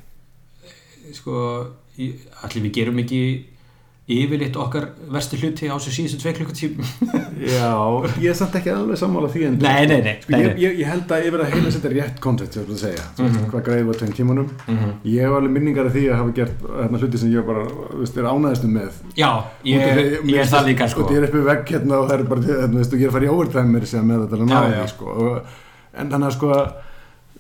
sko 1.18 1.34
í- 1.99 2.14
allir 2.45 2.64
við 2.68 2.74
gerum 2.78 3.02
ekki 3.03 3.20
yfirleitt 4.10 4.56
okkar 4.57 4.88
verstu 5.14 5.38
hluti 5.38 5.68
á 5.69 5.77
þessu 5.77 5.91
síðustu 5.94 6.18
tvei 6.23 6.34
klukkutíma 6.34 6.88
Já, 7.40 7.69
ég 8.19 8.31
er 8.31 8.38
samt 8.40 8.56
ekki 8.57 8.72
alveg 8.73 8.98
sammála 8.98 9.30
því 9.30 9.44
en 9.48 9.57
Nei, 9.61 9.86
nei, 9.91 9.99
nei, 10.06 10.15
Sko, 10.23 10.34
ég, 10.41 10.56
ég, 10.64 10.80
ég 10.81 10.90
held 10.90 11.14
að 11.14 11.27
yfir 11.30 11.44
að 11.44 11.52
heila 11.53 11.73
setja 11.76 11.91
rétt 11.94 12.18
koncept 12.23 12.57
sem 12.57 12.65
þú 12.65 12.77
segja, 12.81 13.06
þú 13.15 13.23
Mhm. 13.27 13.36
veist, 13.38 13.52
hvað 13.53 13.64
greiði 13.68 13.86
var 13.91 13.99
tveim 14.02 14.15
tímanum 14.18 14.49
ég 15.06 15.22
hef 15.22 15.38
alveg 15.38 15.53
minningar 15.60 15.86
af 15.86 15.94
því 15.94 16.03
að 16.10 16.18
hafa 16.23 16.36
gert 16.40 16.65
hérna, 16.80 17.02
hluti 17.03 17.22
sem 17.22 17.31
ég 17.36 17.45
bara, 17.45 17.64
þú 17.69 18.02
veist, 18.02 18.18
er 18.18 18.30
ánæðistum 18.34 18.73
með. 18.80 18.99
Já, 19.15 19.30
ég, 19.64 19.86
því- 19.86 20.34
ég 20.34 20.40
er 20.41 20.52
það 20.56 20.68
líka 20.72 20.90
sko. 20.90 21.07
Ég 21.14 21.18
er 21.22 21.30
upp 21.30 21.36
í 21.40 21.45
vegg 21.45 21.65
hérna 21.76 22.02
og 22.02 22.10
það 22.10 22.19
er 22.19 22.23
bara 22.34 22.41
hérna, 22.49 22.76
veist, 22.81 22.94
og 22.94 22.99
ég 22.99 23.03
er 23.06 23.10
að 23.10 23.18
fara 23.19 23.26
í 23.30 23.34
overtime 23.38 23.69
með 23.69 23.86
þetta 24.19 24.30
til 24.30 24.41
að 24.41 24.49
ná 24.49 24.57
Já, 24.57 24.61
því 24.65 24.77
já. 24.81 24.88
sko. 24.95 25.06
og, 25.06 25.41
en 25.99 26.10
þannig 26.10 26.27
að 26.27 26.38
sko 26.40 26.49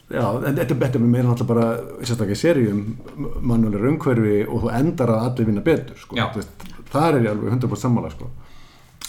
já, 0.09 0.25
en 0.47 0.55
þetta 0.57 0.75
betur 0.81 1.01
með 1.03 1.09
meira 1.13 1.27
náttúrulega 1.29 1.53
bara 1.53 2.03
sérstaklega 2.03 2.37
í 2.37 2.41
seríum 2.41 2.83
mannulegur 3.41 3.89
umhverfi 3.93 4.37
og 4.47 4.63
þú 4.65 4.71
endar 4.79 5.13
að 5.15 5.25
allir 5.29 5.49
vinna 5.51 5.61
betur 5.65 5.97
sko. 6.01 6.15
Þar 6.89 7.17
er 7.19 7.25
ég 7.27 7.31
alveg 7.35 7.53
100% 7.53 7.83
sammála 7.83 8.09
sko. 8.13 8.29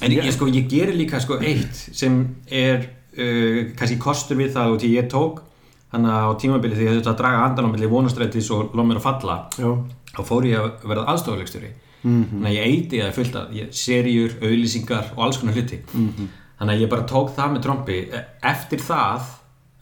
En 0.04 0.12
ég, 0.12 0.26
sko, 0.32 0.46
ég 0.48 0.66
gerir 0.68 0.96
líka 0.96 1.20
sko 1.20 1.38
eitt 1.40 1.76
sem 1.76 2.18
er 2.48 2.82
uh, 2.84 3.70
kannski 3.76 3.98
kostur 4.00 4.36
við 4.40 4.52
það 4.56 4.74
og 4.74 4.80
því 4.82 4.90
ég 4.96 5.08
tók 5.12 5.42
hann 5.90 6.04
á 6.06 6.30
tímabili 6.38 6.76
því 6.78 6.84
ég 6.86 6.98
þurfti 6.98 7.10
að 7.10 7.18
draga 7.18 7.44
andan 7.48 7.66
á 7.66 7.72
milli 7.72 7.88
vonastrættis 7.90 8.50
og 8.54 8.76
lóð 8.78 8.86
mér 8.92 9.00
að 9.00 9.06
falla 9.08 9.36
já, 9.58 9.70
þá 10.14 10.20
fór 10.28 10.46
ég 10.46 10.60
að 10.60 10.84
verða 10.92 11.06
aðstofulegstjóri 11.14 11.72
Mhm. 12.00 12.22
þannig 12.30 12.46
að 12.48 12.54
ég 12.56 12.68
eiti 12.70 13.00
að 13.04 13.10
fullt 13.12 13.34
að 13.36 13.48
ég, 13.58 13.72
seríur, 13.76 14.30
auðlýsingar 14.40 15.10
og 15.16 15.18
alls 15.26 15.36
konar 15.36 15.52
hluti 15.58 15.80
Mhm. 15.92 16.28
þannig 16.60 16.72
að 16.78 16.80
ég 16.80 16.88
bara 16.94 17.02
tók 17.10 17.34
það 17.36 17.50
með 17.52 17.62
trombi 17.66 17.96
E- 18.08 18.22
eftir 18.48 18.78
það 18.80 19.20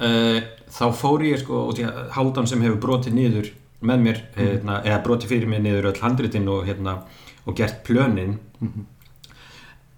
uh, 0.00 0.40
þá 0.70 0.84
fór 0.94 1.24
ég 1.26 1.40
sko 1.42 1.64
út 1.70 1.78
í 1.80 1.84
að 1.88 2.10
Háldan 2.16 2.46
sem 2.46 2.62
hefur 2.62 2.80
brotið 2.82 3.12
niður 3.18 3.50
með 3.82 4.00
mér 4.04 4.20
Mhm. 4.36 4.44
hérna, 4.46 4.82
eða 4.84 5.02
brotið 5.04 5.28
fyrir 5.32 5.48
mér 5.48 5.60
niður 5.62 5.92
öll 5.92 6.00
handritin 6.02 6.48
og, 6.48 6.66
hérna, 6.66 6.96
og 7.46 7.54
gert 7.56 7.84
plönin 7.86 8.38
Mhm. 8.60 8.86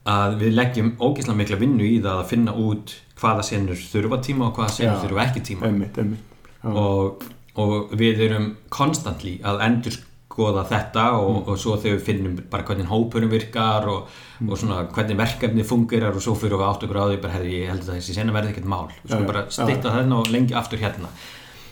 að 0.07 0.39
við 0.41 0.55
leggjum 0.57 0.93
ógeðslega 0.99 1.37
mikla 1.37 1.57
vinnu 1.61 1.85
í 1.85 2.01
það 2.01 2.21
að 2.23 2.29
finna 2.33 2.53
út 2.57 2.95
hvaða 3.21 3.43
senur 3.45 3.77
þurfa 3.77 4.19
tíma 4.25 4.47
og 4.49 4.57
hvaða 4.57 4.71
senur 4.71 4.95
Já. 4.97 5.03
þurfa 5.05 5.25
ekki 5.27 5.43
tíma 5.51 5.67
einmitt, 5.69 5.99
einmitt 5.99 6.21
og 6.65 7.23
og 7.57 7.91
við 7.99 8.21
erum 8.29 8.57
konstantli 8.71 9.39
að 9.43 9.61
endur 9.67 9.97
skoða 10.31 10.62
þetta 10.70 11.05
og, 11.19 11.48
og 11.51 11.59
svo 11.59 11.74
þegar 11.81 11.97
við 11.98 12.05
finnum 12.07 12.36
bara 12.52 12.62
hvernig 12.69 12.86
hópurum 12.86 13.32
virkar 13.32 13.89
og, 13.90 14.07
og 14.47 14.55
svona 14.61 14.85
hvernig 14.94 15.19
verkefni 15.19 15.65
fungerar 15.66 16.15
og 16.15 16.23
svo 16.23 16.36
fyrir 16.39 16.55
við 16.61 16.69
átt 16.69 16.86
okkur 16.86 17.01
á 17.02 17.05
því 17.11 17.19
bara 17.24 17.35
hefði 17.35 17.57
ég 17.59 17.73
held 17.73 17.82
að 17.89 17.98
þessi 17.98 18.15
sena 18.15 18.36
verði 18.36 18.55
ekkert 18.55 18.70
mál. 18.70 18.86
Við 19.02 19.11
Já, 19.11 19.11
skulum 19.11 19.27
já, 19.27 19.31
bara 19.32 19.43
já. 19.43 19.51
stitta 19.59 19.93
þarna 19.97 20.20
og 20.23 20.31
lengi 20.31 20.57
aftur 20.61 20.81
hérna. 20.85 21.11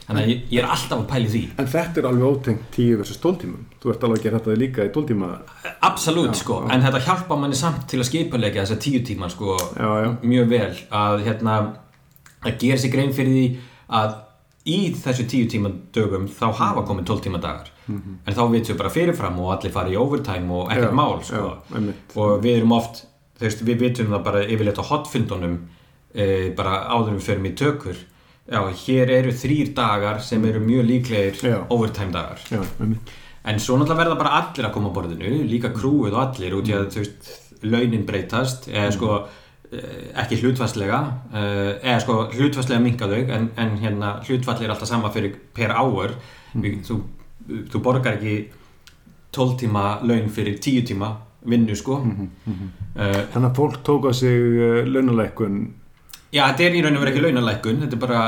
Þannig 0.09 0.25
að 0.25 0.31
ég, 0.33 0.43
ég 0.57 0.63
er 0.65 0.69
alltaf 0.73 0.99
að 0.99 1.07
pæli 1.13 1.31
því. 1.31 1.41
En 1.61 1.67
þetta 1.69 2.01
er 2.01 2.07
alveg 2.09 2.29
ótengt 2.33 2.69
10 2.75 2.95
versus 3.03 3.19
12 3.21 3.41
tímum 3.43 3.65
Þú 3.83 3.91
ert 3.93 4.05
alveg 4.09 4.19
að 4.19 4.25
gera 4.25 4.39
þetta 4.41 4.55
líka 4.63 4.87
í 4.89 4.93
12 4.95 5.09
tíma 5.11 5.29
Absolutt 5.85 6.39
sko, 6.41 6.57
en 6.73 6.85
þetta 6.87 7.03
hjálpa 7.05 7.37
manni 7.37 7.59
samt 7.61 7.85
til 7.93 8.01
að 8.01 8.09
skipulegja 8.09 8.65
þessa 8.65 8.79
tíu 8.81 9.03
tíma 9.05 9.29
sko 9.29 9.59
Já, 9.77 9.91
já. 10.07 10.09
mjög 10.25 10.49
vel. 10.55 10.71
Að 10.97 11.27
hérna 11.29 11.59
að 12.41 12.57
gera 12.65 12.81
sér 12.81 12.95
grein 12.95 13.13
fyrir 13.13 13.37
því 13.37 13.45
að 14.01 14.17
í 14.69 14.79
þessu 14.97 15.29
tíu 15.29 15.51
tíma 15.53 15.75
dögum 15.93 16.25
þá 16.33 16.47
hafa 16.57 16.87
komið 16.89 17.11
12 17.13 17.27
tíma 17.29 17.43
dagar 17.45 17.69
en 17.89 18.35
þá 18.37 18.43
vitum 18.53 18.75
við 18.75 18.79
bara 18.83 18.91
fyrirfram 18.95 19.39
og 19.41 19.53
allir 19.57 19.73
fara 19.73 19.89
í 19.93 19.97
overtime 19.97 20.53
og 20.53 20.71
ekkert 20.73 20.91
Já, 20.93 20.99
mál 21.01 21.23
sko. 21.25 21.43
já, 21.73 21.81
og 22.21 22.43
við 22.45 22.57
erum 22.61 22.73
oft 22.77 23.05
veist, 23.41 23.63
við 23.65 23.79
vitum 23.87 24.13
það 24.13 24.25
bara 24.27 24.43
yfirleitt 24.45 24.81
á 24.83 24.91
hotfundunum 24.91 25.59
e, 26.15 26.51
bara 26.59 26.83
áður 26.91 27.13
en 27.15 27.19
við 27.21 27.27
förum 27.31 27.47
í 27.49 27.55
tökur. 27.57 27.99
Já, 28.49 28.61
hér 28.85 29.11
eru 29.13 29.33
þrýr 29.37 29.75
dagar 29.77 30.21
sem 30.25 30.45
eru 30.49 30.61
mjög 30.65 30.87
líklegir 30.89 31.41
overtime 31.71 32.13
dagar. 32.13 32.41
En 33.49 33.61
svo 33.61 33.77
náttúrulega 33.79 34.01
verða 34.03 34.17
bara 34.21 34.33
allir 34.43 34.67
að 34.69 34.73
koma 34.75 34.91
á 34.93 34.97
borðinu, 34.97 35.35
líka 35.49 35.71
krúið 35.73 36.17
og 36.17 36.23
allir 36.27 36.57
út 36.59 36.69
í 36.69 36.75
að 36.77 36.89
þú 36.95 37.03
veist, 37.05 37.29
launin 37.63 38.05
breytast 38.09 38.69
eða 38.69 38.91
sko 38.97 39.13
eh, 39.73 40.09
ekki 40.25 40.39
hlutfastlega 40.43 40.99
eða 41.83 42.01
sko 42.03 42.17
hlutfastlega 42.35 42.81
minka 42.83 43.09
þau 43.09 43.23
en, 43.37 43.49
en 43.57 43.77
hérna 43.83 44.17
hlutfall 44.27 44.63
er 44.65 44.73
alltaf 44.75 44.89
sama 44.91 45.13
fyrir 45.15 45.37
per 45.55 45.73
hour. 45.79 46.17
Við- 46.57 46.83
þú, 46.89 46.99
þú 47.49 47.81
borgar 47.83 48.17
ekki 48.19 48.37
12 49.33 49.57
tíma 49.63 49.85
laun 50.03 50.29
fyrir 50.33 50.59
10 50.61 50.85
tíma 50.93 51.13
vinnu 51.49 51.75
sko 51.77 52.01
Eh, 52.99 53.21
Þannig 53.33 53.51
að 53.53 53.55
fólk 53.57 53.77
tók 53.87 54.07
á 54.11 54.13
sig 54.13 54.35
uh, 54.59 54.83
launalækkun 54.91 55.59
Já, 56.35 56.49
þetta 56.51 56.65
er 56.67 56.75
í 56.75 56.81
raun 56.83 56.97
og 56.99 57.03
verið 57.05 57.13
ekki 57.15 57.23
launalækkun 57.27 57.77
þetta 57.85 57.95
er 57.97 58.01
bara 58.03 58.23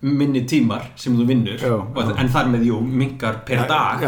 minni 0.00 0.40
tímar 0.48 0.86
sem 0.96 1.14
þú 1.18 1.26
vinnur 1.28 1.60
Já, 1.60 1.68
já. 1.76 2.14
en 2.22 2.28
þar 2.32 2.48
með 2.54 2.64
jú 2.70 2.78
minkar 2.80 3.42
per 3.46 3.66
dag 3.68 4.00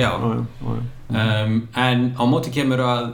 Já, 0.00 0.08
það, 0.22 0.80
um, 1.10 1.58
en 1.84 2.06
á 2.16 2.22
móti 2.26 2.50
kemur 2.54 2.80
að 2.86 3.10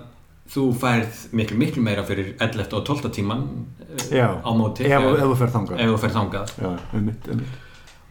þú 0.53 0.69
færð 0.79 1.19
miklu 1.33 1.59
miklu 1.59 1.83
meira 1.83 2.05
fyrir 2.07 2.31
11. 2.39 2.71
og 2.79 2.87
12. 2.87 3.11
tíman 3.19 3.43
uh, 3.43 4.39
á 4.47 4.51
móti 4.57 4.87
Ef, 4.87 5.03
þú 5.27 5.37
fer 5.43 5.53
þangað 5.57 5.83
ef 5.83 5.91
þú 5.91 5.99
fer 6.05 6.15
þangað 6.21 6.55
einmitt, 6.95 7.29
einmitt 7.35 7.59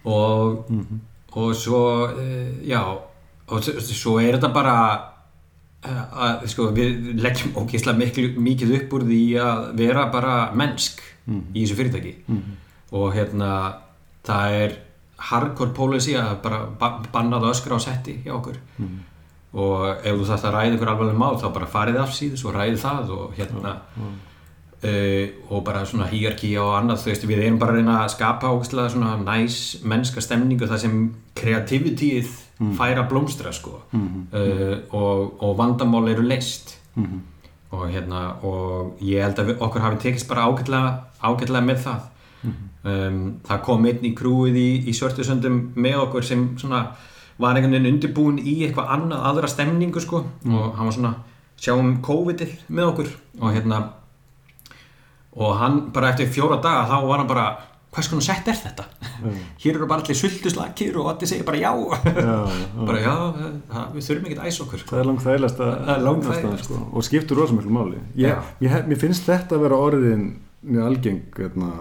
og, 0.04 0.66
Mhm. 0.70 1.00
Og 1.36 1.56
svo 1.56 1.82
uh, 2.10 2.68
já 2.68 2.82
og 3.52 3.64
svo 3.64 4.20
er 4.22 4.38
þetta 4.38 4.50
bara 4.54 4.76
uh, 5.86 6.04
að 6.28 6.48
sko 6.52 6.70
við 6.76 7.16
leggjum 7.22 7.54
ógeðslega 7.62 7.98
miklu, 7.98 8.28
mikið 8.42 8.76
upp 8.80 8.94
úr 8.98 9.04
því 9.10 9.22
að 9.40 9.64
vera 9.80 10.10
bara 10.14 10.36
mennsk 10.56 11.02
Mhm. 11.28 11.42
í 11.54 11.62
þessu 11.64 11.76
fyrirtæki 11.78 12.12
og 12.98 13.12
hérna 13.14 13.50
það 14.26 14.56
er 14.64 14.72
hardcore 15.30 15.70
policy 15.78 16.16
að 16.18 16.32
bara 16.42 16.66
ba- 16.80 16.98
bannað 17.14 17.46
öskra 17.52 17.78
á 17.78 17.80
setti 17.80 18.16
hjá 18.26 18.34
okkur 18.40 18.58
Mhm. 18.80 18.98
og 19.54 19.86
ef 20.04 20.16
þú 20.18 20.26
þarft 20.26 20.46
að 20.50 20.54
ræða 20.56 20.74
ykkur 20.80 20.90
alveg 20.96 21.16
mál 21.22 21.38
þá 21.38 21.54
bara 21.54 21.68
farið 21.68 22.00
af 22.02 22.10
síðus 22.18 22.44
og 22.46 22.56
ræðið 22.56 22.80
það 22.82 23.10
og 23.18 23.34
hérna 23.38 23.76
uh, 24.84 25.26
og 25.50 25.64
bara 25.66 25.86
svona 25.86 26.10
hierarki 26.12 26.52
og 26.62 26.76
annað 26.78 27.04
þú 27.04 27.12
veist 27.12 27.28
við 27.30 27.44
erum 27.46 27.60
bara 27.62 27.76
að 27.76 27.82
reyna 27.82 27.98
að 28.04 28.14
skapa 28.16 28.54
ógæslega 28.54 28.94
svona 28.94 29.16
næs 29.22 29.58
mennska 29.84 30.24
stemningu 30.24 30.70
þar 30.70 30.82
sem 30.84 31.02
kreativitíð 31.38 32.32
fær 32.78 33.00
að 33.02 33.10
blómstra 33.10 33.54
sko. 33.56 33.80
Uh, 33.92 34.78
og, 34.94 35.42
og 35.42 35.58
vandamál 35.58 36.10
eru 36.12 36.26
leist 36.28 36.78
og 37.72 37.88
hérna 37.90 38.36
og 38.44 39.00
ég 39.02 39.24
held 39.24 39.40
að 39.40 39.52
við, 39.52 39.62
okkur 39.64 39.86
hafi 39.86 40.02
tekist 40.04 40.28
bara 40.30 40.46
ágætlega, 40.50 40.92
ágætlega 41.24 41.66
með 41.66 41.86
það. 41.86 42.10
Um, 42.82 43.18
það 43.46 43.64
kom 43.68 43.86
einn 43.86 44.06
í 44.10 44.12
krúið 44.18 44.56
í, 44.58 44.70
í 44.90 44.94
svörtusöndum 44.98 45.60
með 45.78 46.00
okkur 46.08 46.26
sem 46.26 46.48
svona 46.58 46.82
var 47.42 47.58
einhvern 47.58 47.76
veginn 47.78 47.94
undirbúin 47.96 48.40
í 48.42 48.56
eitthvað 48.66 48.94
annað 48.96 49.26
aðra 49.30 49.50
stemningu 49.52 50.02
sko. 50.02 50.24
Og 50.50 50.78
hann 50.78 50.90
var 50.90 50.96
svona 50.96 51.14
sjáum 51.62 52.00
COVID-ið 52.06 52.56
með 52.74 52.90
okkur. 52.92 53.12
Og 53.42 53.56
hérna 53.56 53.82
og 55.36 55.58
hann 55.62 55.82
bara 55.96 56.10
eftir 56.14 56.28
fjóra 56.32 56.58
daga 56.64 56.88
þá 56.90 56.98
var 57.08 57.22
hann 57.24 57.30
bara 57.30 57.46
hvers 57.92 58.08
konar 58.08 58.24
sett 58.24 58.48
er 58.48 58.56
þetta? 58.56 58.86
Hér 59.62 59.76
eru 59.78 59.88
bara 59.88 60.02
allir 60.02 60.16
sultuslakir 60.16 60.96
og 60.98 61.10
allir 61.12 61.28
segir 61.30 61.44
bara 61.48 61.60
já. 61.60 61.72
Já, 61.72 62.36
já, 62.48 62.86
bara 62.88 63.00
já, 63.04 63.16
við 63.94 64.06
þurfum 64.08 64.30
ekkert 64.30 64.46
æs 64.48 64.60
okkur 64.64 64.84
Það 64.90 65.00
er 65.02 65.10
langt 65.10 65.24
þægilegast 65.26 65.60
langþægilegast. 66.06 66.70
sko, 66.70 66.80
og 66.96 67.04
skiptur 67.08 67.42
rosa 67.42 67.58
miklu 67.58 67.74
máli. 67.76 68.00
Ég, 68.20 68.40
ég, 68.64 68.78
Mér 68.88 69.02
finnst 69.02 69.28
þetta 69.28 69.58
að 69.60 69.66
vera 69.68 69.82
orðin 69.90 70.24
mjög 70.64 70.88
algeng 70.88 71.22
hérna, 71.38 71.72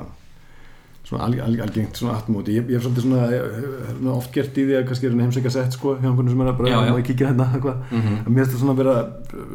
svona 1.11 1.27
al, 1.27 1.35
al, 1.43 1.57
algengt 1.67 1.99
svona 1.99 2.15
atmóti 2.21 2.55
ég, 2.55 2.69
ég 2.71 2.79
hef 2.79 2.85
svolítið 2.87 3.07
svona, 3.07 3.25
ég, 3.35 3.55
hef 3.89 3.97
nú 4.05 4.13
oft 4.15 4.31
gert 4.35 4.61
í 4.61 4.67
því 4.69 4.77
að 4.79 4.85
kannski 4.91 5.09
er 5.11 5.17
heimsækja 5.19 5.53
sett 5.57 5.75
sko 5.77 5.97
hjá 5.99 6.07
einhvern 6.07 6.31
sem 6.31 6.45
er 6.45 6.53
að 6.53 6.61
bara 6.61 6.71
Já, 6.71 6.77
já. 6.87 6.93
að 6.95 7.03
kíkja 7.11 7.31
hérna 7.33 7.49
eitthvað. 7.51 7.83
Mhm. 7.91 8.15
en 8.21 8.31
mér 8.31 8.39
finnst 8.45 8.53
þetta 8.55 8.63
svona 8.63 8.77
vera 8.79 8.95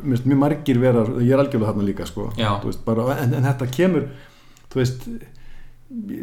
mér 0.04 0.12
finnst 0.12 0.28
mjög 0.32 0.42
margir 0.44 0.82
vera, 0.84 1.06
ég 1.24 1.32
er 1.32 1.44
algjörlega 1.46 1.72
þarna 1.72 1.88
líka 1.88 2.10
sko, 2.12 2.28
Já. 2.38 2.52
Veist, 2.66 2.84
bara, 2.86 3.08
en, 3.24 3.34
en 3.40 3.48
þetta 3.50 3.70
kemur 3.80 4.10
þú 4.74 4.82
veist 4.84 5.08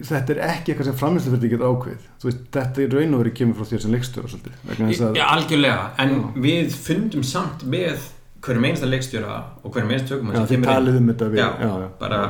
þetta 0.09 0.35
er 0.35 0.41
ekki 0.51 0.73
eitthvað 0.73 0.89
sem 0.91 0.97
framlýslu 1.01 1.39
getur 1.41 1.69
ákveð 1.71 2.07
veist, 2.27 2.41
þetta 2.53 2.83
í 2.83 2.89
raun 2.93 3.15
og 3.17 3.23
verið 3.23 3.37
kemur 3.39 3.59
frá 3.59 3.71
þér 3.71 3.85
sem 3.85 3.95
leikstjóra 3.95 4.33
svolítið, 4.33 4.57
að 5.07 5.19
Já, 5.21 5.25
algjörlega, 5.33 5.85
en 6.03 6.17
við 6.43 6.75
fundum 6.75 7.25
samt 7.27 7.63
með 7.65 8.09
hverjum 8.43 8.67
einasta 8.67 8.89
leikstjóra 8.91 9.37
og 9.63 9.71
hverjum 9.71 9.93
einasta 9.95 10.17
tökum 10.17 10.33
Já, 10.35 10.43
þið 10.51 10.67
talið 10.67 10.99
um 10.99 11.13
þetta 11.13 11.29
við 11.33 11.41
já, 11.41 11.47
já, 11.63 11.71
já, 11.85 11.89
bara 12.03 12.21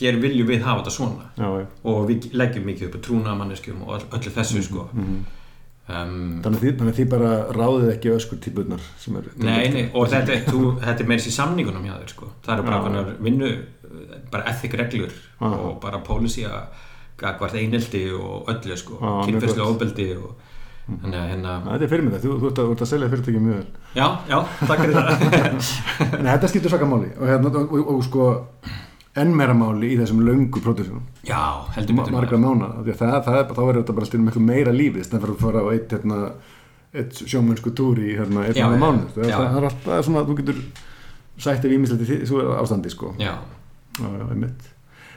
hér 0.00 0.20
viljum 0.22 0.48
við 0.50 0.62
hafa 0.66 0.82
þetta 0.82 0.94
svona. 0.96 1.30
Já, 1.38 1.48
já. 1.60 1.66
og 1.84 2.02
við 2.10 2.28
leggjum 2.36 2.64
mikið 2.70 2.88
upp 2.88 2.98
að 3.00 3.04
trúna 3.08 3.34
manneskjum 3.38 3.82
og 3.86 3.94
öll- 3.98 4.08
öllu 4.18 4.32
þessu 4.36 4.62
sko. 4.66 4.88
Mhm. 4.92 5.18
um, 5.88 6.40
Þannig, 6.42 6.58
að 6.58 6.64
þið, 6.64 6.76
þannig 6.78 6.92
að 6.92 6.98
þið 7.00 7.08
bara 7.14 7.30
ráðið 7.54 7.92
ekki 7.94 8.14
öskur 8.16 8.40
típunar 8.42 8.80
sem 8.98 9.16
er 9.20 9.28
Nei, 9.36 9.68
nei, 9.70 9.84
og 9.94 10.08
þetta, 10.10 10.40
þú, 10.50 10.62
þetta 10.82 11.04
er 11.04 11.10
meira 11.12 11.22
í 11.30 11.36
samningunum 11.36 11.84
hjá 11.86 11.94
þér 12.00 12.10
sko. 12.14 12.30
Það 12.46 12.54
eru 12.56 12.66
bara 12.66 12.90
Já. 12.96 13.14
vinnu 13.28 13.52
bara 14.32 14.44
ethic 14.50 14.74
reglur 14.74 15.12
og 15.40 15.80
bara 15.80 15.98
policy 16.02 16.42
að 16.44 16.82
gagvart 17.16 17.54
einhelti 17.56 18.02
og 18.12 18.50
öllu 18.52 18.76
sko, 18.76 18.98
gott. 19.00 19.58
ofbeldi 19.64 20.10
og 20.18 20.34
þannig 20.86 21.16
að 21.18 21.30
hérna 21.32 21.52
Þetta 21.64 21.84
er 21.86 21.90
fyrir 21.92 22.04
mig 22.06 22.12
það, 22.14 22.24
þú, 22.26 22.34
þú, 22.42 22.50
þú 22.58 22.72
ert 22.74 22.82
að 22.84 22.90
selja 22.90 23.08
fyrirtæki 23.12 23.40
mjög 23.46 23.56
vel. 23.56 23.70
Já, 23.96 24.06
já, 24.28 24.36
takk 24.66 24.82
fyrir 24.82 24.98
það. 24.98 25.70
Nei, 26.24 26.28
þetta 26.34 26.50
skiptir 26.52 26.70
svaka 26.74 26.86
máli. 26.90 27.08
Og, 27.16 27.24
hérna, 27.30 27.50
og, 27.62 27.72
og, 27.72 27.88
og 27.94 28.04
sko 28.06 28.26
enn 29.16 29.32
meira 29.36 29.54
máli 29.56 29.94
í 29.94 29.98
þessum 30.00 30.20
löngu 30.26 30.60
pródusjónum 30.64 31.02
Já, 31.26 31.40
heldur 31.76 31.96
betur 32.00 32.12
margra 32.16 32.38
mána, 32.42 32.68
að 32.82 32.90
það, 32.98 33.16
það, 33.26 33.38
er- 33.40 33.54
þá 33.56 33.62
er 33.70 33.78
þetta 33.80 33.96
bara 33.96 34.06
styrnum 34.10 34.28
miklu 34.30 34.44
meira 34.44 34.72
lífið 34.76 35.08
þannig 35.10 35.30
að 35.32 35.40
fara 35.40 35.62
á 35.64 35.66
eitt, 35.72 35.90
hérna, 35.96 36.18
eitt 36.94 37.12
sjómennsku 37.24 37.72
túri 37.76 38.12
í 38.12 38.16
hérna, 38.18 38.44
eitt 38.46 38.56
mánu 38.60 38.76
já, 38.76 38.82
mánuð. 38.84 39.10
það, 39.16 39.24
það, 39.32 39.50
það 39.50 39.58
er 39.62 39.68
alltaf 39.70 39.90
það 39.90 40.06
svona, 40.08 40.24
þú 40.28 40.36
getur 40.42 40.62
sætt 41.46 41.64
ef 41.68 41.72
ímislegt 41.76 42.08
í 42.08 42.20
svo 42.28 42.44
ástandi 42.60 42.90
sko. 42.92 43.10
Já, 43.20 43.34
já, 44.00 44.06
já, 44.08 44.24
einmitt. 44.32 44.72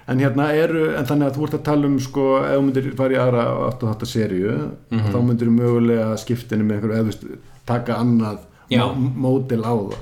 En 0.10 0.18
hérna 0.20 0.48
eru, 0.58 0.88
en 0.98 1.06
þannig 1.06 1.28
að 1.30 1.36
þú 1.38 1.44
ert 1.46 1.54
að 1.60 1.64
tala 1.68 1.86
um 1.88 2.00
sko, 2.02 2.24
ef 2.42 2.56
þú 2.58 2.64
myndir 2.66 2.88
fara 2.98 3.14
í 3.14 3.20
aðra 3.22 3.44
8.8 3.70 4.08
seríu, 4.10 4.56
Mhm. 4.92 5.12
þá 5.14 5.18
myndir 5.28 5.52
mögulega 5.54 6.18
skiptinu 6.18 6.66
með 6.66 6.80
einhverju, 6.80 6.96
eða 6.98 7.04
þú 7.04 7.12
veist 7.12 7.26
taka 7.70 8.00
annað 8.02 8.40
Já. 8.70 8.84
mó- 8.86 9.16
módel 9.26 9.64
á 9.66 9.74
það. 9.74 9.98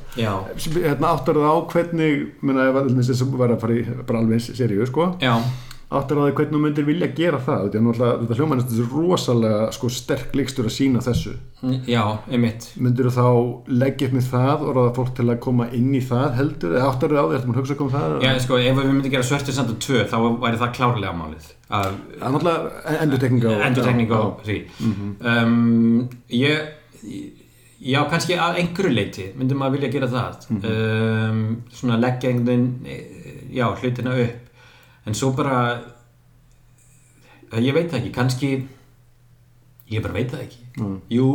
Hérna 0.84 1.14
áttar 1.16 1.36
það 1.40 1.54
á 1.56 1.58
hvernig 1.72 2.28
allir 2.84 3.04
sem 3.16 3.32
var 3.38 3.50
að 3.56 3.62
fara 3.62 3.74
í 3.80 3.86
bara 4.06 4.20
alveg 4.20 4.42
seríu 4.44 4.86
sko, 4.90 5.16
já. 5.22 5.38
áttar 5.88 6.18
það 6.20 6.28
á 6.28 6.36
hvernig 6.36 6.52
þú 6.52 6.60
myndir 6.66 6.84
vilja 6.86 7.08
gera 7.16 7.38
það? 7.40 7.62
Þetta 7.72 8.32
er 8.34 8.40
hljómanist 8.42 8.68
þessu 8.74 8.88
rosalega 8.92 9.72
sko 9.72 9.88
sterk 9.90 10.34
líkstur 10.36 10.66
að 10.68 10.74
sína 10.76 11.00
þessu. 11.00 11.38
Já, 11.88 12.04
einmitt. 12.30 12.68
Myndir 12.78 13.08
þú 13.08 13.14
þá 13.16 13.28
leggja 13.72 14.08
upp 14.10 14.14
með 14.18 14.28
það 14.34 14.66
og 14.68 14.76
ráða 14.76 14.96
fólk 14.98 15.14
til 15.16 15.26
að 15.32 15.40
koma 15.40 15.70
inn 15.72 15.94
í 15.96 16.02
það 16.04 16.36
heldur, 16.36 16.76
eða 16.76 16.90
áttar 16.92 17.10
það 17.16 17.24
á 17.24 17.28
því, 17.32 17.38
að 17.56 17.62
hugsa 17.62 17.78
um 17.80 17.90
það 17.96 18.22
Já, 18.28 18.34
sko, 18.44 18.58
ef 18.60 18.76
við 18.76 18.92
myndum 18.92 19.12
gera 19.16 19.24
samt 19.56 19.70
og 19.72 19.80
tvö 19.80 20.04
þá 20.12 20.18
væri 20.44 20.60
það 20.60 20.76
klárlega 20.76 21.16
málið 21.24 21.48
er 22.92 23.00
endurtekning 23.08 23.44
á 23.48 23.52
endurtekning 23.68 24.12
á 24.12 24.20
já, 24.44 24.60
Mhm. 24.80 25.16
um, 25.24 26.10
ég 26.30 26.60
já, 27.82 28.00
kannski 28.10 28.38
að 28.40 28.62
einhverju 28.64 28.94
leiti 28.94 29.28
myndum 29.38 29.62
maður 29.62 29.78
vilja 29.78 29.92
gera 29.94 30.10
það. 30.12 30.50
Mhm. 30.50 30.66
um, 30.72 31.62
svona 31.74 32.00
leggja 32.02 32.32
einhvern 32.32 32.68
eh, 32.86 33.44
já, 33.54 33.68
hlutina 33.82 34.16
upp. 34.24 34.44
En 35.08 35.16
svo 35.16 35.32
bara 35.36 35.60
ég 37.64 37.74
veit 37.74 37.92
það 37.92 38.00
ekki, 38.02 38.14
kannski 38.16 38.50
ég 39.92 40.02
bara 40.04 40.18
veit 40.18 40.32
það 40.32 40.48
ekki. 40.48 40.64
Já. 40.78 40.88
jú, 41.18 41.30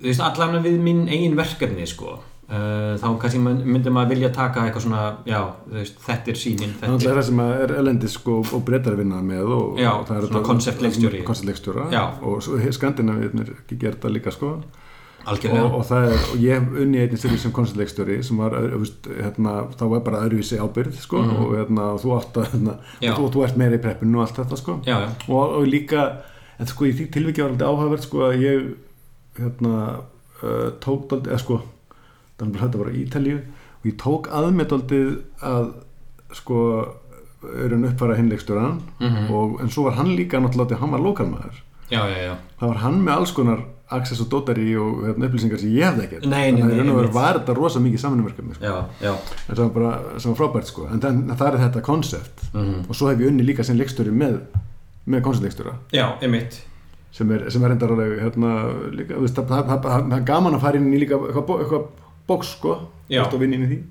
þú 0.00 0.08
veist 0.08 0.22
allan 0.24 0.62
við 0.64 0.78
mín 0.82 1.04
eigin 1.08 1.36
verkefni 1.36 1.86
sko. 1.86 2.20
Uh, 2.44 2.92
þá 3.00 3.06
kannski 3.22 3.38
myndi 3.40 3.88
maður 3.88 4.10
vilja 4.12 4.28
taka 4.36 4.66
eitthvað 4.66 4.82
svona, 4.84 5.04
já, 5.24 5.38
þú 5.64 5.78
veist, 5.78 5.94
þetta 6.04 6.28
er 6.28 6.36
sínin 6.36 6.74
Þannig 6.76 7.00
þetta 7.00 7.08
er 7.08 7.16
það 7.16 7.26
sem 7.30 7.38
að 7.40 7.52
er 7.62 7.70
elendis 7.80 8.16
sko, 8.18 8.34
og 8.44 8.64
breytar 8.66 8.98
vinna 8.98 9.20
með 9.24 9.52
og, 9.56 9.78
Já, 9.80 9.88
og 9.96 10.10
svona 10.10 10.42
konceptleikstjóri. 10.44 11.22
konceptleikstjóra 11.24 11.86
og 12.20 12.44
skandinaviðnir 12.76 13.54
gerð 13.72 14.02
það 14.02 14.14
líka 14.18 14.34
sko 14.36 14.50
algjörlega, 15.26 15.64
og, 15.64 15.74
og 15.80 15.84
það 15.88 16.06
er, 16.10 16.24
og 16.32 16.42
ég 16.44 16.68
unni 16.84 16.98
einnig 17.02 17.18
sér 17.22 17.36
sem 17.38 17.52
konceptleikstjóri 17.56 18.16
sem 18.26 18.36
var, 18.42 18.56
veist, 18.80 19.08
hérna, 19.08 19.54
þá 19.78 19.84
var 19.94 20.00
bara 20.06 20.22
öðruvísi 20.26 20.58
ábyrð 20.60 20.98
sko 21.00 21.22
og, 21.24 21.54
hérna, 21.56 21.86
og 21.94 22.00
þú 22.04 22.14
átt 22.18 22.36
að 22.42 22.48
hérna, 22.52 22.74
og, 23.10 23.18
þú- 23.18 23.24
ert 23.48 23.56
meira 23.60 23.78
í 23.78 23.82
preppinu 23.84 24.18
og 24.20 24.26
allt 24.26 24.36
þetta 24.42 24.56
sko. 24.60 24.78
Já, 24.86 24.96
já, 25.04 25.08
og, 25.28 25.54
og 25.60 25.66
líka 25.70 26.04
en 26.58 26.66
sko 26.70 26.84
í 26.86 26.92
því 26.94 27.08
tilviki 27.16 27.42
var 27.42 27.50
alltaf 27.54 27.68
áhugavert 27.72 28.04
sko 28.06 28.24
að 28.28 28.42
ég 28.44 28.66
hérna 29.40 29.78
uh, 30.42 30.68
tók 30.84 31.08
eða 31.32 31.38
sko 31.42 31.60
þetta 32.60 32.78
var 32.82 32.90
á 32.90 32.98
Ítalíu 32.98 33.38
og 33.80 33.88
ég 33.88 33.96
tók 34.00 34.28
að 34.30 34.50
mér 34.58 34.68
daldið 34.70 35.08
að 35.42 35.72
sko 36.34 36.58
hann 37.44 37.84
uppfæra 37.90 38.14
hinleikstjóran 38.16 38.78
Mhm. 39.00 39.26
og 39.34 39.60
en 39.60 39.68
svo 39.70 39.84
var 39.84 39.92
hann 39.98 40.14
líka 40.16 40.38
náttúrulega 40.40 40.78
hann 40.80 40.90
var 40.94 41.00
lokalmaður. 41.04 41.58
Það 42.58 42.68
var 42.70 42.78
hann 42.80 43.02
með 43.04 43.12
alls 43.18 43.32
konar 43.36 43.60
access 43.90 44.20
og 44.20 44.28
dotari 44.32 44.74
og 44.80 45.02
hérna, 45.04 45.28
upplýsingar 45.28 45.58
sem 45.60 45.68
ég 45.70 45.84
hefði 45.84 46.04
ekkert. 46.06 46.26
Nei, 46.26 46.50
nei, 46.52 46.60
þannig 46.62 46.80
að 46.80 46.98
einmitt. 47.02 47.12
var 47.14 47.38
þetta 47.38 47.54
rosa 47.56 47.78
mikið 47.80 48.00
samanverkefni 48.00 48.54
sko. 48.54 48.64
en 49.48 49.54
það 49.56 49.62
var 49.64 49.72
bara 49.74 50.20
sem 50.20 50.32
var 50.34 50.38
frábært 50.40 50.66
sko. 50.66 50.86
En 50.90 51.00
það, 51.00 51.18
er 51.54 51.58
þetta 51.68 51.82
konsept 51.82 52.44
Mhm. 52.54 52.84
og 52.88 52.94
svo 52.96 53.08
hef 53.10 53.18
ég 53.18 53.28
unni 53.28 53.42
líka 53.44 53.64
sem 53.64 53.76
leikstjóri 53.78 54.10
með 54.12 54.40
með 55.06 55.22
einmitt. 56.22 56.60
Sem 57.12 57.30
er, 57.30 57.50
sem 57.50 57.62
er 57.62 57.68
reyndar 57.68 57.90
alveg 57.90 58.18
hérna, 58.22 58.50
það, 59.84 60.12
er 60.16 60.20
gaman 60.24 60.54
að 60.54 60.60
fara 60.60 60.76
inn 60.76 60.92
í 60.92 60.98
líka 60.98 61.14
eitthvað, 61.20 61.46
bó- 61.46 61.58
eitthvað 61.60 61.86
bóks 62.26 62.46
sko. 62.56 62.88
Og 63.22 63.38
vinna 63.40 63.54
inn 63.54 63.62
í 63.62 63.68
því. 63.68 63.82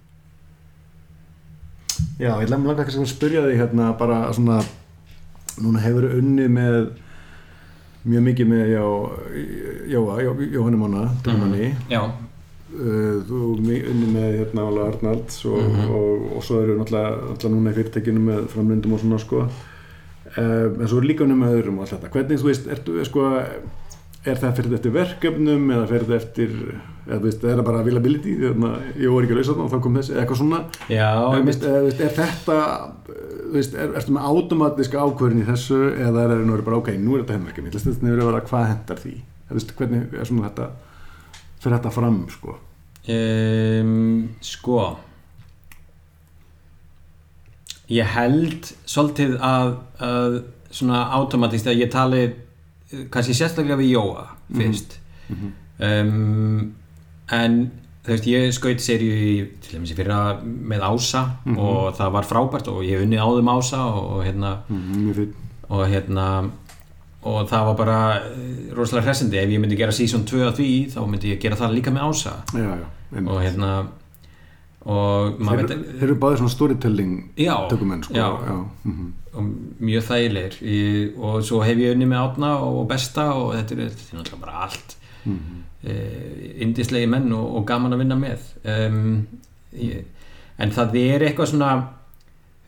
Já, 2.19 2.33
ég 2.41 2.49
langa 2.49 2.75
kannski 2.75 2.99
að 3.03 3.11
spyrja 3.11 3.41
þig 3.45 3.57
hérna 3.61 3.91
bara 3.97 4.17
svona 4.33 4.59
núna 5.61 5.79
hefur 5.83 6.07
unnið 6.17 6.49
með 6.49 6.77
mjög 8.05 8.23
mikið 8.27 8.47
með 8.51 8.63
já, 8.73 8.83
Jóa, 9.93 10.15
Jó, 10.23 10.31
Jóhanni 10.51 10.77
Mána 10.77 11.03
dögumanni, 11.23 11.73
já, 11.89 12.01
uh, 12.03 13.21
þú 13.29 13.41
mi- 13.63 13.83
unnið 13.91 14.09
með 14.15 14.37
hérna 14.39 14.65
Óla 14.69 14.87
Arnalds 14.91 15.45
og, 15.45 15.61
Mhm. 15.61 15.89
og, 15.89 16.37
og 16.37 16.43
svo 16.43 16.61
eru 16.63 16.77
náttúrulega, 16.79 17.51
núna 17.53 17.71
í 17.71 17.77
fyrirtækinu 17.77 18.19
með 18.19 18.47
framlindum 18.47 18.93
og 18.93 18.99
svona 18.99 19.19
sko. 19.19 19.47
Uh, 20.37 20.81
en 20.81 20.87
svo 20.87 20.97
er 20.97 21.05
líka 21.07 21.23
unnið 21.23 21.37
með 21.43 21.55
öðrum 21.61 21.77
og 21.77 21.81
allt 21.85 21.93
þetta. 21.93 22.09
Hvernig 22.09 22.39
þú 22.41 22.47
veist, 22.49 22.67
ertu, 22.67 23.05
sko, 23.05 23.27
er 24.23 24.39
það 24.39 24.55
fyrir 24.57 24.71
þetta 24.71 24.79
eftir 24.79 24.93
verkefnum 24.95 25.71
eða 25.75 25.87
fyrir 25.89 26.05
þetta 26.07 26.19
eftir 26.21 26.53
eða 27.03 27.17
þú 27.17 27.25
veist, 27.27 27.43
er 27.43 27.57
það 27.57 27.65
bara 27.67 27.81
availability 27.83 28.33
þannig 28.39 28.67
að 28.69 29.01
ég 29.03 29.13
var 29.13 29.25
ekki 29.25 29.35
að 29.35 29.39
lausa 29.41 29.55
það 29.55 29.63
og 29.65 29.71
þá 29.73 29.79
kom 29.83 29.97
þessi 29.99 30.13
eða 30.13 30.21
eitthvað 30.23 30.39
svona? 30.39 30.59
Já, 30.87 31.09
eða, 31.19 31.45
veist, 31.49 31.65
eða, 31.67 31.81
veist, 31.87 32.03
er 32.03 32.13
þetta 32.19 32.57
þú 33.09 33.53
veist, 33.57 33.77
er, 33.83 33.95
ertu 33.99 34.15
með 34.15 34.27
automatíska 34.31 35.03
ákvörðin 35.03 35.43
í 35.43 35.47
þessu 35.49 35.79
eða 35.91 36.23
er 36.23 36.33
það 36.33 36.45
nú 36.47 36.59
bara 36.63 36.79
ok, 36.79 36.91
nú 37.01 37.17
er 37.17 37.25
þetta 37.25 37.37
henverkefni 37.37 37.73
þetta 37.73 37.95
er 37.95 38.05
niður 38.07 38.23
að 38.23 38.29
vera 38.31 38.43
hvað 38.47 38.69
hendar 38.71 39.01
því? 39.03 39.15
Eða, 39.43 39.57
veist, 39.57 39.73
hvernig 39.79 40.15
er 40.15 40.29
svona 40.29 40.47
þetta 40.47 40.69
fyrir 41.63 41.77
þetta 41.77 41.95
fram 41.97 42.21
sko? 42.31 42.55
Um, 43.13 44.29
sko 44.39 44.79
ég 47.91 48.15
held 48.15 48.71
svolítið 48.87 49.35
að, 49.43 49.75
að 49.99 50.37
svona 50.73 51.03
automatist 51.19 51.67
að 51.67 51.83
ég 51.83 51.91
tali 51.93 52.23
eh, 52.23 52.37
kannski 53.13 53.35
sérstaklega 53.37 53.79
við 53.79 53.93
Jóa 53.95 54.25
fyrst. 54.53 54.97
Um, 55.83 56.73
en 57.33 57.55
þú 58.03 58.11
veist 58.11 58.27
ég 58.27 58.51
skaut 58.55 58.83
serju 58.83 59.45
til 59.63 59.77
dæmis 59.77 59.93
í 59.93 59.97
fyrra 59.97 60.19
með 60.43 60.83
Ása 60.89 61.23
og 61.55 61.95
það 61.97 62.11
var 62.17 62.27
frábært 62.27 62.69
og 62.71 62.83
ég 62.83 62.97
hef 62.97 63.05
unnið 63.07 63.23
áðum 63.23 63.53
Ása 63.55 63.79
og, 63.87 64.03
og 64.17 64.27
hérna 64.27 64.57
mm, 64.67 65.07
fyrir 65.13 65.31
og 65.73 65.87
hérna 65.89 66.27
og 67.23 67.47
það 67.47 67.67
var 67.69 67.75
bara 67.79 67.97
eh, 68.19 68.71
rosalega 68.75 69.07
hressandi. 69.07 69.39
Ef 69.39 69.51
ég 69.53 69.61
myndi 69.63 69.79
gera 69.79 69.95
season 69.95 70.25
2 70.27 70.41
af 70.49 70.57
því 70.57 70.71
þá 70.91 71.01
myndi 71.07 71.31
ég 71.31 71.39
gera 71.41 71.57
það 71.59 71.77
líka 71.77 71.93
með 71.95 72.09
Ása. 72.11 72.33
Já, 72.51 72.71
já, 72.83 72.87
og 73.23 73.37
hérna 73.39 73.73
og 74.83 75.37
þeir, 75.37 75.43
maður 75.47 75.69
þeir 75.69 75.83
veit 75.83 76.03
eru 76.03 76.15
báðir 76.19 76.41
svona 76.41 76.51
storytelling 76.51 77.13
Já, 77.39 77.55
tökumenn 77.71 78.03
sko. 78.03 78.15
já. 78.17 78.27
já, 78.43 78.57
mhm. 78.83 79.11
Mjög 79.81 80.03
þægilegir 80.09 80.57
Ég- 80.61 81.17
og 81.17 81.43
svo 81.43 81.61
hef 81.63 81.77
ég 81.77 81.93
unni 81.95 82.05
með 82.05 82.21
átna 82.27 82.51
og 82.61 82.87
besta 82.87 83.33
og 83.33 83.53
þetta 83.55 83.71
er, 83.77 83.89
þetta 83.89 84.13
er 84.13 84.19
náttúrulega 84.19 84.39
bara 84.41 84.63
allt 84.67 84.95
Mhm. 85.25 85.63
eh, 85.83 86.61
indislegi 86.61 87.07
menn 87.07 87.31
og, 87.33 87.55
og 87.55 87.65
gaman 87.67 87.93
að 87.93 87.97
vinna 88.03 88.15
með 88.15 88.39
um, 88.65 89.27
ég, 89.73 90.03
en 90.59 90.69
það 90.71 90.95
er 90.99 91.19
eitthvað 91.29 91.47
svona 91.47 91.87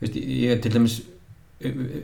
veist, 0.00 0.14
ég 0.16 0.50
er 0.50 0.60
til 0.60 0.72
dæmis 0.72 1.02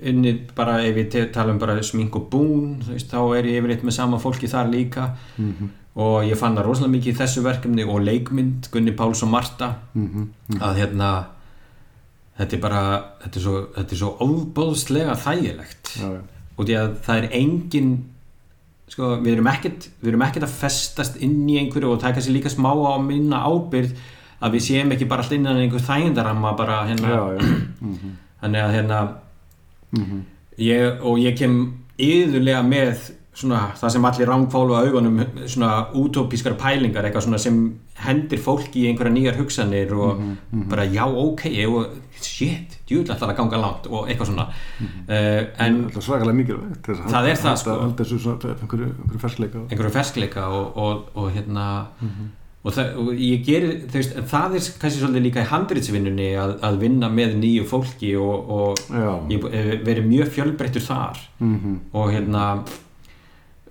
unni 0.09 0.33
bara 0.57 0.79
ef 0.85 0.97
ég 0.97 1.33
tala 1.33 1.53
um 1.53 1.59
bara 1.59 1.83
smink 1.83 2.15
og 2.17 2.29
bún 2.31 2.83
veist, 2.87 3.11
þá 3.13 3.37
er 3.39 3.45
ég 3.45 3.59
yfirleitt 3.63 3.83
með 3.85 3.93
sama 3.93 4.19
fólki 4.19 4.49
þar 4.49 4.71
líka 4.73 5.11
Mhm. 5.39 5.69
og 5.97 6.25
ég 6.25 6.37
fann 6.37 6.55
það 6.57 6.65
rosalega 6.67 6.93
mikið 6.97 7.13
í 7.13 7.19
þessu 7.21 7.43
verkefni 7.45 7.85
og 7.89 8.01
leikmynd 8.01 8.71
Gunni 8.71 8.93
Páls 8.97 9.23
og 9.23 9.29
Marta 9.31 9.75
Mhm. 9.95 10.29
að 10.61 10.77
hérna 10.77 11.25
þetta 12.43 12.57
er 12.59 12.63
bara 12.63 12.83
þetta 13.25 13.39
er 13.41 13.45
svo, 13.47 13.59
þetta 13.79 13.95
er 13.97 14.01
svo 14.03 14.11
óbóðslega 14.27 15.15
þægilegt 15.25 15.93
já, 15.97 16.09
já. 16.09 16.23
og 16.59 16.67
því 16.69 16.77
að 16.83 16.97
það 17.07 17.21
er 17.23 17.29
engin 17.41 17.93
sko, 18.93 19.13
við 19.25 19.33
erum 19.37 19.49
ekkert 19.55 19.87
við 20.03 20.11
erum 20.13 20.25
ekkert 20.27 20.47
að 20.49 20.57
festast 20.61 21.17
inn 21.25 21.39
í 21.49 21.57
einhverju 21.63 21.95
og 21.95 22.03
taka 22.03 22.21
sér 22.25 22.35
líka 22.37 22.53
smá 22.53 22.69
á 22.75 22.97
minna 23.01 23.41
ábyrgð 23.49 23.95
að 24.43 24.57
við 24.57 24.65
séum 24.67 24.91
ekki 24.93 25.07
bara 25.09 25.23
alltaf 25.23 25.39
innan 25.39 25.61
einhver 25.63 25.85
þægindaramma 25.87 26.51
bara 26.59 26.81
hérna 26.91 27.09
já, 27.15 27.23
já. 27.39 27.53
Mhm. 27.93 28.17
þannig 28.43 28.63
að 28.67 28.75
hérna 28.77 29.01
Mhm. 29.93 30.21
ég, 30.59 31.03
og 31.05 31.19
ég 31.21 31.35
kem 31.39 31.57
yðurlega 32.01 32.63
með 32.65 33.11
svona 33.33 33.61
það 33.81 33.93
sem 33.95 34.05
allir 34.05 34.29
rángfálu 34.29 34.75
á 34.77 34.81
augunum 34.85 35.21
svona 35.49 35.71
útópískar 35.97 36.53
pælingar 36.61 37.07
eitthvað 37.09 37.25
svona 37.25 37.39
sem 37.41 37.61
hendir 38.05 38.39
fólki 38.45 38.83
í 38.83 38.91
einhverja 38.91 39.15
nýjar 39.15 39.39
hugsanir 39.41 39.95
og 39.97 40.21
bara 40.69 40.85
já 40.85 41.07
ok 41.09 41.47
ég, 41.49 41.73
shit, 42.21 42.77
djúðlega 42.89 43.17
ætlar 43.17 43.33
að 43.33 43.39
ganga 43.41 43.61
langt 43.63 43.87
og 43.89 44.11
eitthvað 44.11 44.29
svona. 44.33 44.45
Uh, 45.09 45.41
en 45.65 45.81
Það 45.89 45.97
er 46.03 46.07
svakalega 46.09 46.37
mikilvægt 46.43 46.87
Það 46.93 47.01
er 47.01 47.17
halda- 47.17 47.41
það, 47.43 47.57
sko. 47.63 47.79
einhverju, 47.89 48.91
einhverju 49.01 49.25
fersleika 49.25 49.65
einhverju 49.71 49.95
ferskleika 49.97 50.47
og, 50.53 50.77
og, 50.77 51.03
og 51.17 51.33
hérna 51.33 51.67
og, 52.63 52.71
það, 52.77 52.93
og 53.01 53.11
ég 53.17 53.43
gerir 53.49 53.75
þú 53.91 53.97
veist, 53.99 54.15
það 54.31 54.55
er 54.61 54.69
kannski 54.85 55.01
svolítið 55.01 55.25
líka 55.31 55.43
í 55.43 55.51
handritsvinnunni 55.51 56.29
að, 56.39 56.53
að 56.69 56.79
vinna 56.85 57.09
með 57.11 57.35
nýju 57.41 57.65
fólki 57.73 58.13
og, 58.21 58.53
og 58.61 58.87
ég 59.33 59.49
hef 59.57 59.85
verið 59.89 60.07
mjög 60.13 60.31
fjölbreyttur 60.37 60.85
þar. 60.85 61.19
Mhm. 61.41 61.79
og 61.97 62.13
hérna 62.13 62.47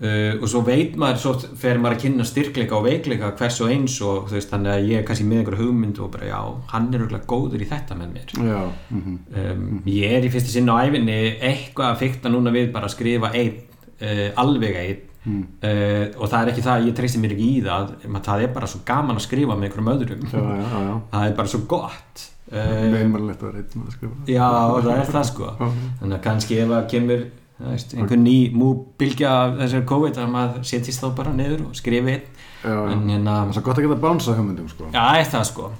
uh, 0.02 0.32
og 0.40 0.48
svo 0.50 0.62
veit 0.66 0.96
maður 1.00 1.20
svo 1.22 1.34
fer 1.58 1.80
maður 1.80 1.96
að 1.96 2.02
kynna 2.06 2.26
styrkleika 2.28 2.78
og 2.78 2.86
veikleika 2.86 3.32
hvers 3.38 3.60
og 3.62 3.70
eins 3.74 3.98
og 4.04 4.26
þú 4.30 4.38
veist 4.38 4.52
þannig 4.52 4.74
að 4.74 4.88
ég 4.90 5.02
er 5.02 5.06
kannski 5.08 5.28
með 5.28 5.42
einhverju 5.42 5.68
hugmynd 5.68 6.02
og 6.02 6.10
bara 6.16 6.30
já, 6.30 6.40
hann 6.72 6.90
er 6.90 7.04
örgulega 7.06 7.30
góður 7.30 7.62
í 7.62 7.70
þetta 7.70 7.98
með 8.00 8.16
mér. 8.16 8.34
Já, 8.34 8.60
mhm. 8.96 9.20
um, 9.44 9.70
ég 9.92 10.18
er 10.18 10.26
í 10.26 10.32
fyrsta 10.32 10.52
sinna 10.54 10.76
á 10.78 10.82
æfinni 10.86 11.20
eitthvað 11.38 11.88
að 11.92 12.02
fykta 12.02 12.32
núna 12.32 12.54
við 12.54 12.68
bara 12.74 12.90
að 12.90 12.96
skrifa 12.96 13.32
einn 13.32 13.56
uh, 14.02 14.28
alveg 14.42 14.78
einn. 14.82 15.08
Mm. 15.22 15.42
uh, 15.62 16.06
og 16.18 16.26
það 16.26 16.40
er 16.40 16.48
ekki 16.50 16.62
það 16.64 16.80
að 16.80 16.86
ég 16.88 16.94
treysti 16.98 17.18
mér 17.22 17.32
ekki 17.36 17.44
í 17.46 17.58
það 17.62 17.90
það 18.26 18.40
er 18.42 18.48
bara 18.56 18.68
svo 18.72 18.80
gaman 18.88 19.20
að 19.20 19.22
skrifa 19.28 19.54
með 19.54 19.68
einhverjum 19.68 19.90
öðrum. 19.92 20.24
Já, 20.32 20.40
já, 20.58 20.94
það 21.12 21.26
er 21.28 21.36
bara 21.38 21.52
svo 21.52 21.60
gott. 21.70 22.24
Uh, 22.52 22.88
Meinmannlegt 22.92 23.44
að 23.46 23.54
reyna 23.60 23.84
að 23.86 23.94
skrifa. 23.94 24.16
já, 24.26 24.48
það 24.82 24.90
er 24.96 25.12
það 25.14 25.28
sko. 25.30 25.52
Þannig 26.00 26.16
að 26.16 26.24
kannski 26.26 26.58
ef 26.64 26.74
að 26.74 26.90
kemur 26.90 27.22
þú 27.62 27.72
veist, 27.72 27.94
einhver 27.96 28.20
ný 28.20 28.36
múbilgja 28.58 29.32
af 29.32 29.56
þessari 29.60 29.88
COVID 29.92 30.18
að 30.18 30.32
maður 30.34 30.66
setjist 30.72 31.04
þá 31.04 31.08
bara 31.20 31.32
niður 31.36 31.64
og 31.68 31.78
skrifi 31.78 32.18
já. 32.18 32.74
en 32.74 33.06
hérna, 33.08 33.38
Það 33.38 33.48
er 33.48 33.56
svo 33.56 33.64
gott 33.68 33.78
að 33.78 33.86
geta 33.86 34.02
bánsa 34.02 34.36
hugmyndum 34.36 34.68
sko. 34.68 34.90
já, 34.92 35.06
það 35.30 35.48
sko. 35.52 35.70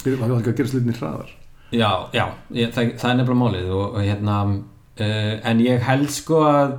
Það 0.00 0.10
er 0.12 0.36
ekki 0.38 0.52
að 0.52 0.58
gera 0.58 0.72
slutinni 0.72 0.96
hraðar. 0.96 1.32
Já, 1.70 1.90
já, 2.16 2.24
ég, 2.56 2.72
það, 2.74 2.94
það 2.98 3.10
er 3.10 3.18
nefnilega 3.20 3.40
málið 3.44 3.72
og, 3.76 3.84
og 3.94 4.00
hérna 4.02 4.36
uh, 4.50 5.34
en 5.50 5.60
ég 5.62 5.84
held 5.86 6.10
sko 6.10 6.40
að 6.48 6.78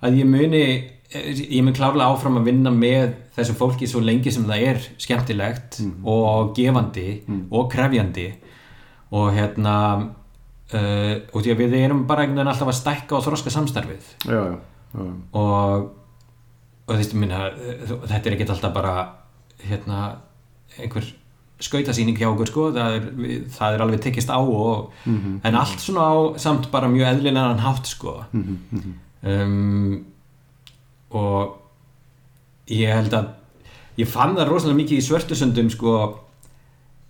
að 0.00 0.20
ég 0.20 0.28
muni 0.28 0.62
eh, 1.12 1.40
ég 1.40 1.64
mun 1.64 1.74
klárlega 1.76 2.12
áfram 2.12 2.38
að 2.40 2.46
vinna 2.48 2.70
með 2.72 3.16
þessu 3.36 3.56
fólki 3.58 3.88
svo 3.90 4.00
lengi 4.04 4.32
sem 4.32 4.46
það 4.48 4.62
er 4.68 4.86
skemmtilegt 5.00 5.80
og 6.08 6.54
gefandi 6.56 7.08
og 7.50 7.68
krefjandi. 7.72 8.30
Og 9.10 9.32
hérna 9.34 9.74
uh, 10.74 11.14
og 11.34 11.42
því 11.44 11.54
að 11.54 11.62
við 11.64 11.76
erum 11.84 12.04
bara 12.08 12.22
einhvern 12.24 12.40
veginn 12.40 12.52
alltaf 12.52 12.70
að 12.72 12.78
stækka 12.80 13.16
og 13.18 13.24
þroska 13.26 13.52
samstarfið. 13.54 14.10
Já, 14.26 14.40
já, 14.50 14.58
já, 14.94 15.08
og 15.32 15.88
og 16.90 17.14
minna, 17.14 17.44
þetta 18.10 18.26
er 18.26 18.34
ekkert 18.34 18.50
alltaf 18.56 18.72
bara 18.74 18.92
hérna 19.62 19.98
einhver 20.80 21.04
skautasýning 21.60 22.16
hjá 22.18 22.26
okkur 22.32 22.48
sko, 22.48 22.62
það 22.74 22.94
er, 22.96 23.04
það 23.52 23.74
er 23.76 23.82
alveg 23.84 24.00
tekist 24.02 24.30
á 24.32 24.40
og, 24.40 24.88
en 25.06 25.54
allt 25.60 25.78
svona 25.84 26.06
á 26.08 26.16
samt 26.40 26.70
bara 26.72 26.88
mjög 26.90 27.10
eðlilegan 27.12 27.60
hátt 27.62 27.86
sko. 27.86 28.16
Um, 29.22 30.06
og 31.12 31.58
ég 32.72 32.88
held 32.94 33.12
að 33.18 33.28
ég 34.00 34.08
fann 34.08 34.34
það 34.38 34.48
rosalega 34.48 34.78
mikið 34.80 34.98
í 35.02 35.04
svörtusöndum 35.04 35.68
sko 35.74 35.94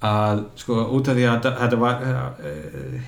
að 0.03 0.45
sko 0.59 0.79
út 0.97 1.09
af 1.13 1.17
því 1.19 1.27
að 1.29 1.41
þetta- 1.47 1.81
var 1.81 2.03
uh, 2.03 3.01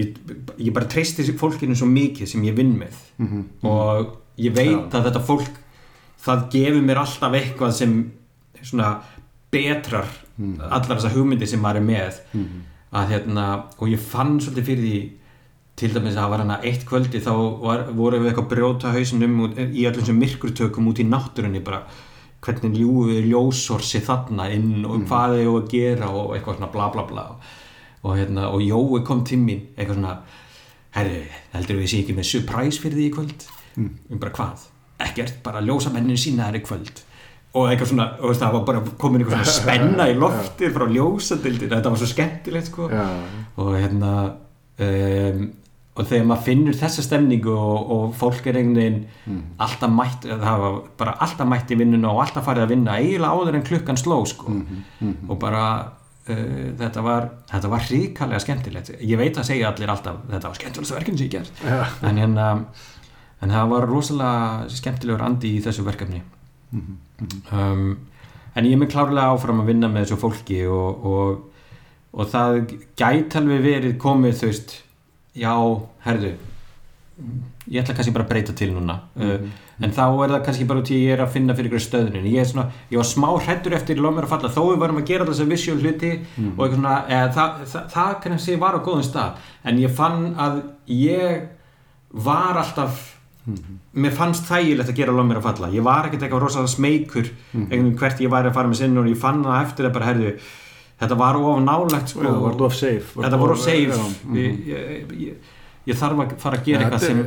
ég, 0.00 0.16
ég 0.58 0.72
bara 0.76 0.88
treysti 0.90 1.26
fólkinu 1.40 1.76
svo 1.78 1.88
mikið 1.90 2.32
sem 2.34 2.44
ég 2.48 2.56
vinn 2.56 2.74
með. 2.80 2.96
Mhm. 3.18 3.44
og 3.68 4.16
ég 4.40 4.54
veit 4.56 4.94
að 4.96 5.06
þetta 5.10 5.22
fólk 5.28 5.50
það 6.24 6.44
gefur 6.52 6.82
mér 6.84 7.00
alltaf 7.02 7.32
eitthvað 7.38 7.72
sem 7.76 7.94
svona 8.62 8.90
betrar 9.52 10.08
allar 10.70 10.96
þessar 10.98 11.14
hugmyndir 11.16 11.48
sem 11.48 11.60
maður 11.60 11.80
er 11.80 11.88
með. 11.88 12.20
Að 12.92 13.08
hérna 13.14 13.46
og 13.78 13.88
ég 13.88 14.00
fann 14.02 14.38
svolítið 14.40 14.68
fyrir 14.68 14.84
því 14.84 15.00
til 15.80 15.90
dæmis 15.94 16.16
að 16.16 16.22
það 16.24 16.30
var 16.30 16.42
hana 16.42 16.56
eitt 16.68 16.82
kvöldi 16.88 17.20
þá 17.24 17.32
var, 17.62 17.84
voru 17.96 18.18
við 18.20 18.30
eitthvað 18.30 18.44
að 18.44 18.50
brjóta 18.54 18.92
hausinum 18.92 19.38
út, 19.46 19.56
í 19.56 19.86
öllum 19.88 20.04
sem 20.04 20.18
myrkurtökum 20.18 20.88
út 20.90 21.00
í 21.00 21.06
náttúrunni 21.08 21.62
bara. 21.64 21.84
Hvernig 22.40 22.76
ljúfið 22.80 23.28
ljósorsi 23.30 24.00
þarna 24.04 24.48
inn 24.52 24.84
og 24.84 25.04
hvað 25.08 25.38
þau 25.40 25.56
að 25.60 25.70
gera 25.72 26.08
og 26.08 26.34
eitthvað 26.34 26.56
svona 26.58 26.72
bla 26.72 26.88
bla 26.92 27.04
bla. 27.08 27.24
og, 27.30 27.36
hérna, 28.16 28.48
og 28.54 28.64
Jói 28.64 29.02
kom 29.06 29.24
til 29.28 29.40
mín 29.42 29.66
eitthvað 29.76 29.98
svona 29.98 30.14
herri, 30.96 31.22
heldur 31.54 31.80
við 31.80 31.92
sé 31.92 32.02
ekki 32.02 32.16
með 32.16 32.28
surprise 32.30 32.82
fyrir 32.82 32.98
því 32.98 33.06
í 33.06 33.14
kvöld? 33.14 33.46
Mm. 33.76 34.18
bara 34.18 34.34
hvað, 34.34 34.66
ekkert, 35.06 35.38
bara 35.44 35.62
ljósamennin 35.64 36.18
sína 36.18 36.48
þær 36.48 36.58
í 36.58 36.64
kvöld. 36.66 37.04
Og 37.50 37.66
eitthvað 37.66 37.92
svona, 37.92 38.06
og 38.22 38.36
það 38.38 38.56
var 38.56 38.66
bara 38.66 38.82
komin 38.98 39.22
eitthvað 39.22 39.40
svona 39.44 39.56
spenna 39.58 40.08
í 40.10 40.18
lofti 40.22 40.70
frá 40.74 40.86
ljósadildin, 40.90 41.72
þetta 41.72 41.92
var 41.92 42.02
svo 42.02 42.10
skemmtilegt 42.10 42.70
sko. 42.70 42.90
Og 43.60 43.72
hérna 43.76 44.12
um, 44.80 45.48
og 46.00 46.06
þegar 46.06 46.26
maður 46.30 46.44
finnur 46.46 46.76
þessa 46.78 47.02
stemningu 47.04 47.52
og, 47.52 47.90
og 47.92 48.12
fólk 48.16 48.46
er 48.48 48.60
einhvern 48.60 48.78
veginn 48.78 49.40
alltaf 49.60 49.90
mætt, 49.92 50.26
það 50.28 50.62
var 50.62 50.76
bara 51.00 51.16
alltaf 51.26 51.48
mætt 51.50 51.72
í 51.74 51.78
vinnuna 51.80 52.12
og 52.12 52.22
alltaf 52.24 52.46
farið 52.46 52.64
að 52.64 52.72
vinna 52.76 52.98
eiginlega 53.00 53.34
áður 53.34 53.58
en 53.58 53.66
klukkan 53.66 53.98
sló 54.00 54.20
sko. 54.30 54.54
Og 55.28 55.40
bara 55.42 55.64
þetta 56.80 57.04
var 57.04 57.28
þetta 57.50 57.72
var 57.72 57.86
hrikalega 57.88 58.42
skemmtilegt. 58.44 58.92
Ég 59.00 59.20
veit 59.20 59.38
að 59.38 59.48
segja 59.50 59.70
allir 59.70 59.92
alltaf 59.92 60.22
þetta 60.30 60.52
var 60.52 60.60
skemmtilegast 60.60 60.96
verkefni 60.96 61.20
sem 61.20 61.28
ég 61.28 61.34
gert. 61.34 61.62
Já. 61.64 61.80
en 62.08 62.20
hérna 62.20 62.48
en 63.40 63.54
það 63.54 63.72
var 63.72 63.88
rosalega 63.88 64.70
skemmtilegur 64.76 65.24
andi 65.24 65.54
í 65.56 65.62
þessu 65.64 65.84
verkefni. 65.86 66.22
Um, 67.50 67.86
en 68.54 68.66
ég 68.66 68.74
er 68.74 68.80
með 68.80 68.92
klárlega 68.94 69.34
áfram 69.34 69.62
að 69.62 69.72
vinna 69.72 69.90
með 69.90 70.06
þessu 70.06 70.20
fólki 70.20 70.60
og, 70.70 71.06
og, 71.06 71.64
og 72.14 72.30
það 72.30 72.60
gæti 72.98 73.40
alveg 73.40 73.64
verið 73.64 73.96
komið 74.02 74.36
þú 74.40 74.50
veist 74.50 74.76
já, 75.38 75.54
herðu 76.06 76.34
ég 77.68 77.82
ætla 77.82 77.94
kannski 77.94 78.12
bara 78.14 78.24
að 78.24 78.30
breyta 78.32 78.52
til 78.56 78.70
núna. 78.72 78.96
Uh, 79.20 79.50
en 79.84 79.92
þá 79.92 80.02
er 80.24 80.32
það 80.32 80.44
kannski 80.46 80.66
bara 80.70 80.80
út 80.80 80.90
í 80.90 80.96
að 80.96 81.04
ég 81.04 81.12
er 81.16 81.22
að 81.24 81.32
finna 81.34 81.54
fyrir 81.56 81.70
ykkur 81.70 81.84
stöðunin 81.84 82.26
ég, 82.30 82.40
er 82.40 82.48
svona, 82.48 82.66
ég 82.90 82.96
var 83.00 83.08
smá 83.10 83.28
hrættur 83.44 83.76
eftir 83.76 84.00
Lómir 84.00 84.24
að 84.26 84.32
falla 84.34 84.50
þó 84.52 84.60
við 84.72 84.80
varum 84.82 85.00
að 85.02 85.06
gera 85.10 85.24
alltaf 85.24 85.36
þess 85.36 85.44
að 85.44 85.52
visual 85.54 85.78
hluti 85.84 86.10
og 86.56 86.64
eitthvað 86.64 86.74
svona, 86.78 86.96
eða, 87.08 87.30
það, 87.36 87.62
það, 87.74 87.86
það 87.94 88.12
kannski 88.24 88.56
var 88.60 88.76
á 88.76 88.80
góðum 88.88 89.06
stað. 89.06 89.38
En 89.64 89.78
ég 89.78 89.94
fann 90.00 90.34
að 90.40 90.60
ég 90.86 91.46
var 92.10 92.56
alltaf 92.64 93.06
mér 93.96 94.12
fannst 94.14 94.44
þægilegt 94.46 94.90
að 94.92 94.98
gera 95.00 95.12
Lómir 95.16 95.38
að 95.40 95.46
falla. 95.48 95.70
Ég 95.74 95.82
var 95.82 96.06
ekkert 96.06 96.22
eitthvað 96.26 96.42
rosalega 96.44 96.70
smeykur 96.74 97.30
einhvern 97.54 97.70
veginn 97.70 97.96
hvert 97.98 98.20
ég 98.20 98.30
væri 98.30 98.50
að 98.50 98.54
fara 98.54 98.68
með 98.68 98.78
sinn 98.82 98.98
og 99.00 99.08
ég 99.08 99.16
fann 99.18 99.40
það 99.44 99.64
eftir 99.64 99.88
að 99.88 99.94
bara 99.96 100.06
herðu 100.10 100.34
þetta 101.00 101.16
var 101.16 101.36
of 101.40 101.60
nálegt 101.64 102.08
sko, 102.12 102.20
þetta? 103.24 103.38
Var 103.40 103.50
of 103.56 103.58
safe. 103.64 103.96
Mhm. 104.28 104.36
Ég, 105.88 105.96
þarf 105.96 106.24
að 106.24 106.34
fara 106.42 106.60
að 106.60 106.66
gera 106.68 106.86
eitthvað 106.86 107.06
sem 107.06 107.22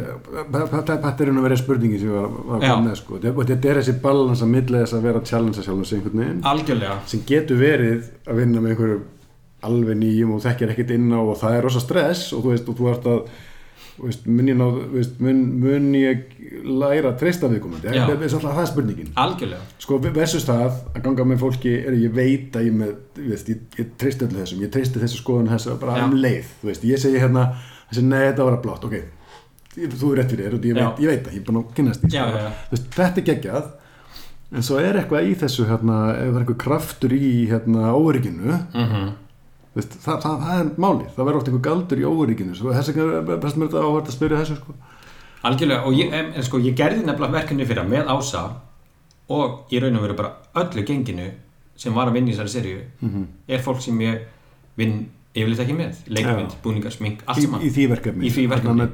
Þetta 0.73 1.13
er 1.13 1.31
einu 1.31 1.45
verið 1.45 1.61
spurningi 1.63 2.01
sem 2.01 2.11
ég 2.11 2.17
var, 2.17 2.27
að 2.57 2.67
koma 2.67 2.83
með 2.87 2.99
sko. 2.99 3.21
Þetta 3.23 3.47
þetta 3.53 3.71
er 3.71 3.81
þessi 3.81 3.95
balans 4.03 4.43
að 4.43 4.53
milli 4.53 4.83
þess 4.83 4.97
að 4.97 5.07
vera 5.07 5.23
að 5.23 5.31
challenge 5.31 5.65
sjálfum 5.65 5.87
sig 5.89 5.99
einhvern 5.99 6.23
veginn. 6.23 6.43
Algjörlega. 6.53 6.99
Sem 7.09 7.23
getur 7.29 7.61
verið 7.61 8.11
að 8.27 8.43
vinna 8.43 8.63
með 8.63 8.75
einhverju 8.75 8.99
alveg 9.63 9.97
nýjum 10.01 10.35
og 10.35 10.43
þekkir 10.43 10.75
ekkert 10.75 10.93
inn 10.97 11.09
á 11.15 11.21
og 11.23 11.39
það 11.39 11.57
er 11.57 11.67
rosa 11.67 11.81
stress 11.83 12.29
og 12.35 12.43
þú 12.43 12.53
veist, 12.53 12.69
og 12.69 12.79
þú 12.79 12.89
ert 12.91 13.09
að 13.13 13.19
veist, 14.01 14.25
mun 14.27 14.49
ég, 14.49 14.57
ná, 14.57 14.65
veist, 14.93 15.19
mun, 15.23 15.41
mun 15.61 15.89
ég 15.97 16.23
læra 16.65 17.11
að 17.13 17.19
treysta 17.21 17.49
viðkomandi? 17.51 17.91
Það 17.93 18.13
er 18.13 18.33
svolítið 18.33 18.57
það 18.57 18.69
spurningin. 18.71 19.11
Algjörlega. 19.23 19.67
Sko 19.83 19.99
versus 20.03 20.47
það 20.47 20.65
að 20.93 21.03
ganga 21.07 21.27
með 21.29 21.43
fólki 21.43 21.75
er 21.79 21.99
ég 21.99 22.15
veit 22.15 22.57
að 22.57 22.67
ég 22.69 22.79
með 22.79 22.93
ég, 22.93 23.29
veist, 23.29 23.53
ég, 23.53 23.93
treysti 24.01 24.27
öllu 24.27 24.41
þessum, 24.41 24.65
ég 24.65 24.73
treysti 24.73 25.03
þessu 25.03 25.21
skoðun 25.21 25.51
þessu 25.53 25.77
bara 25.81 26.07
um 26.07 26.17
leið, 26.17 26.51
veist, 26.65 26.87
ég 26.89 27.01
segi 27.01 27.21
hérna 27.21 27.51
þessi, 27.93 28.03
nei, 28.09 28.19
þetta 28.31 28.47
var 28.49 28.57
að 28.57 28.63
blátt, 28.65 28.87
ok 28.89 28.97
þú 29.73 30.11
er 30.11 30.19
rétt 30.21 30.29
fyrir 30.33 30.45
þér 30.49 30.55
og 30.59 30.65
ég 30.69 30.75
veit, 30.77 30.99
ég 31.01 31.09
veit 31.09 31.23
það, 31.25 31.33
ég 31.33 31.39
er 31.41 31.45
búin 31.47 31.61
að 31.63 31.71
kynast 31.77 32.03
því 32.03 32.11
Já, 32.13 32.23
sko. 32.29 32.37
já, 32.43 32.51
veist, 32.73 32.87
þetta 32.93 33.21
er 33.21 33.27
geggjað 33.31 33.71
en 34.53 34.65
svo 34.67 34.77
er 34.77 34.99
eitthvað 34.99 35.27
í 35.31 35.33
þessu 35.41 35.63
hérna, 35.65 35.95
ef 36.13 36.27
það 36.27 36.35
er 36.37 36.43
eitthvað 36.43 36.59
kraftur 36.61 37.15
í 37.17 37.33
hérna, 37.49 37.91
órygginu 37.97 38.57
mm 38.73 39.11
Veist, 39.73 39.95
það, 40.03 40.19
það, 40.21 40.33
það 40.45 40.59
er 40.61 40.67
málið, 40.83 41.05
það 41.15 41.25
verður 41.25 41.37
oft 41.39 41.47
einhver 41.49 41.61
galdur 41.65 41.97
í 41.97 42.03
óörygginu 42.05 42.53
sko. 42.53 42.73
þess 42.75 42.89
vegna 42.93 43.05
er 43.33 43.39
þetta 43.41 43.79
áhvert 43.81 44.09
að 44.11 44.13
spyrja 44.13 44.41
þessu 44.43 44.57
sko. 44.59 44.75
algjörlega 45.49 45.87
og 45.89 45.95
ég, 45.97 46.11
en 46.13 46.43
sko, 46.45 46.59
ég 46.61 46.75
gerði 46.77 47.07
nefnilega 47.07 47.33
verkefni 47.39 47.65
fyrir 47.65 47.87
með 47.89 48.11
Ása 48.13 48.43
og 49.33 49.73
í 49.73 49.79
raun 49.81 49.97
og 49.97 50.03
veru 50.05 50.17
bara 50.19 50.35
öllu 50.61 50.83
genginu 50.85 51.25
sem 51.75 51.95
var 51.97 52.11
að 52.11 52.19
vinna 52.19 52.29
í 52.29 52.35
þessari 52.37 52.53
seríu 52.53 52.83
Mhm. 53.01 53.25
er 53.49 53.63
fólk 53.65 53.81
sem 53.81 53.97
ég 54.05 54.19
vinn 54.77 55.07
yfirleitt 55.33 55.63
ekki 55.65 55.77
með. 55.77 56.01
Leikmynd, 56.13 56.57
búningar, 56.63 56.93
smink, 56.93 57.23
allt 57.25 57.41
í, 57.41 57.47
saman. 57.47 57.63
í 57.65 57.71
því 57.73 57.87
verkefni. 57.93 58.27
Í 58.27 58.33
því 58.33 58.49
verkefni. 58.51 58.89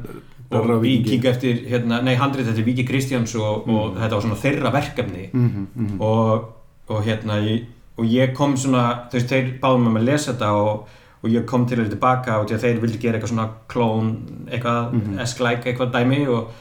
Og 0.50 0.70
við 0.82 1.04
kíka 1.06 1.30
eftir, 1.30 1.60
hérna, 1.70 2.00
nei, 2.02 2.16
handrið 2.18 2.48
þetta 2.50 2.64
er 2.64 2.66
Viki 2.66 2.86
Kristjáns 2.88 3.36
og, 3.38 3.68
og 3.70 4.00
þetta 4.00 4.16
var 4.16 4.24
svona 4.26 4.40
þeirra 4.44 4.72
verkefni. 4.74 5.28
Mhm, 5.34 5.68
mhm. 5.76 6.00
og, 6.02 6.48
og 6.90 7.04
hérna 7.06 7.42
og 8.00 8.08
ég 8.08 8.32
kom 8.38 8.56
svona, 8.58 8.86
þú 9.12 9.20
veist, 9.20 9.34
þeir 9.34 9.52
báðum 9.62 9.90
með 9.90 10.02
að 10.02 10.08
lesa 10.08 10.32
þetta 10.32 10.50
og, 10.56 10.96
og 11.20 11.30
ég 11.34 11.46
kom 11.50 11.68
til 11.68 11.82
þeir 11.82 11.92
tilbaka 11.92 12.40
og 12.40 12.48
til 12.50 12.60
þeir 12.64 12.82
vildi 12.82 13.02
gera 13.02 13.20
eitthvað 13.20 13.34
svona 13.34 13.48
klón 13.70 14.12
eitthvað, 14.48 14.94
mm 14.94 15.02
-hmm. 15.02 15.22
esklæk 15.26 15.66
eitthvað 15.68 15.94
dæmi 15.94 16.22
og 16.28 16.52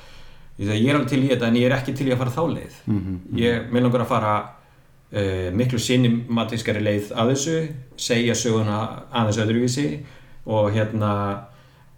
ég, 0.59 0.89
er 0.89 0.95
alveg 0.95 1.09
til 1.09 1.23
í 1.23 1.29
þetta 1.31 1.47
en 1.47 1.57
ég 1.57 1.67
er 1.67 1.77
ekki 1.77 1.95
til 1.95 2.09
í 2.09 2.13
að 2.13 2.19
fara 2.19 2.31
þá 2.31 2.45
leið. 2.55 2.75
Mhm, 2.87 3.19
ég 3.39 3.73
vil 3.73 3.83
langar 3.83 4.01
að 4.01 4.07
fara 4.07 4.35
uh, 5.13 5.49
miklu 5.57 5.81
cinematískari 5.83 6.83
leið 6.85 7.13
að 7.15 7.35
þessu 7.35 7.59
segja 8.09 8.37
söguna 8.39 8.81
aðeins 9.11 9.41
öðruvísi 9.45 9.87
og 10.49 10.73
hérna 10.77 11.13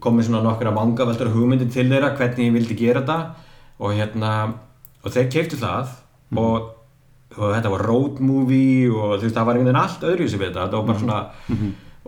komið 0.01 0.31
svona 0.31 0.43
nokkra 0.45 0.73
vangaveldur 0.75 1.33
hugmyndir 1.35 1.71
til 1.73 1.89
þeirra 1.91 2.15
hvernig 2.17 2.49
ég 2.49 2.57
vildi 2.57 2.77
gera 2.79 3.03
þetta 3.03 3.19
og 3.81 3.97
hérna 3.97 4.33
og 5.01 5.15
þeir 5.15 5.29
keiftu 5.33 5.59
það 5.61 5.93
og, 6.41 6.71
og 7.37 7.53
þetta 7.55 7.73
var 7.75 7.85
road 7.89 8.23
movie 8.25 8.89
og 8.91 9.19
þú 9.19 9.27
veist 9.27 9.37
það 9.37 9.49
var 9.49 9.59
einhvern 9.59 9.71
veginn 9.71 9.83
allt 9.83 10.09
öðruvísi 10.09 10.41
við 10.41 10.51
þetta 10.51 10.65
þetta 10.65 10.81
var 10.81 10.89
bara 10.89 11.03
svona 11.05 11.21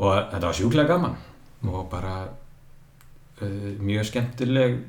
og 0.02 0.16
þetta 0.32 0.46
var 0.46 0.58
sjúklega 0.58 0.94
gaman 0.94 1.20
og 1.68 1.86
bara 1.92 2.16
uh, 3.42 3.70
mjög 3.80 4.08
skemmtileg 4.08 4.80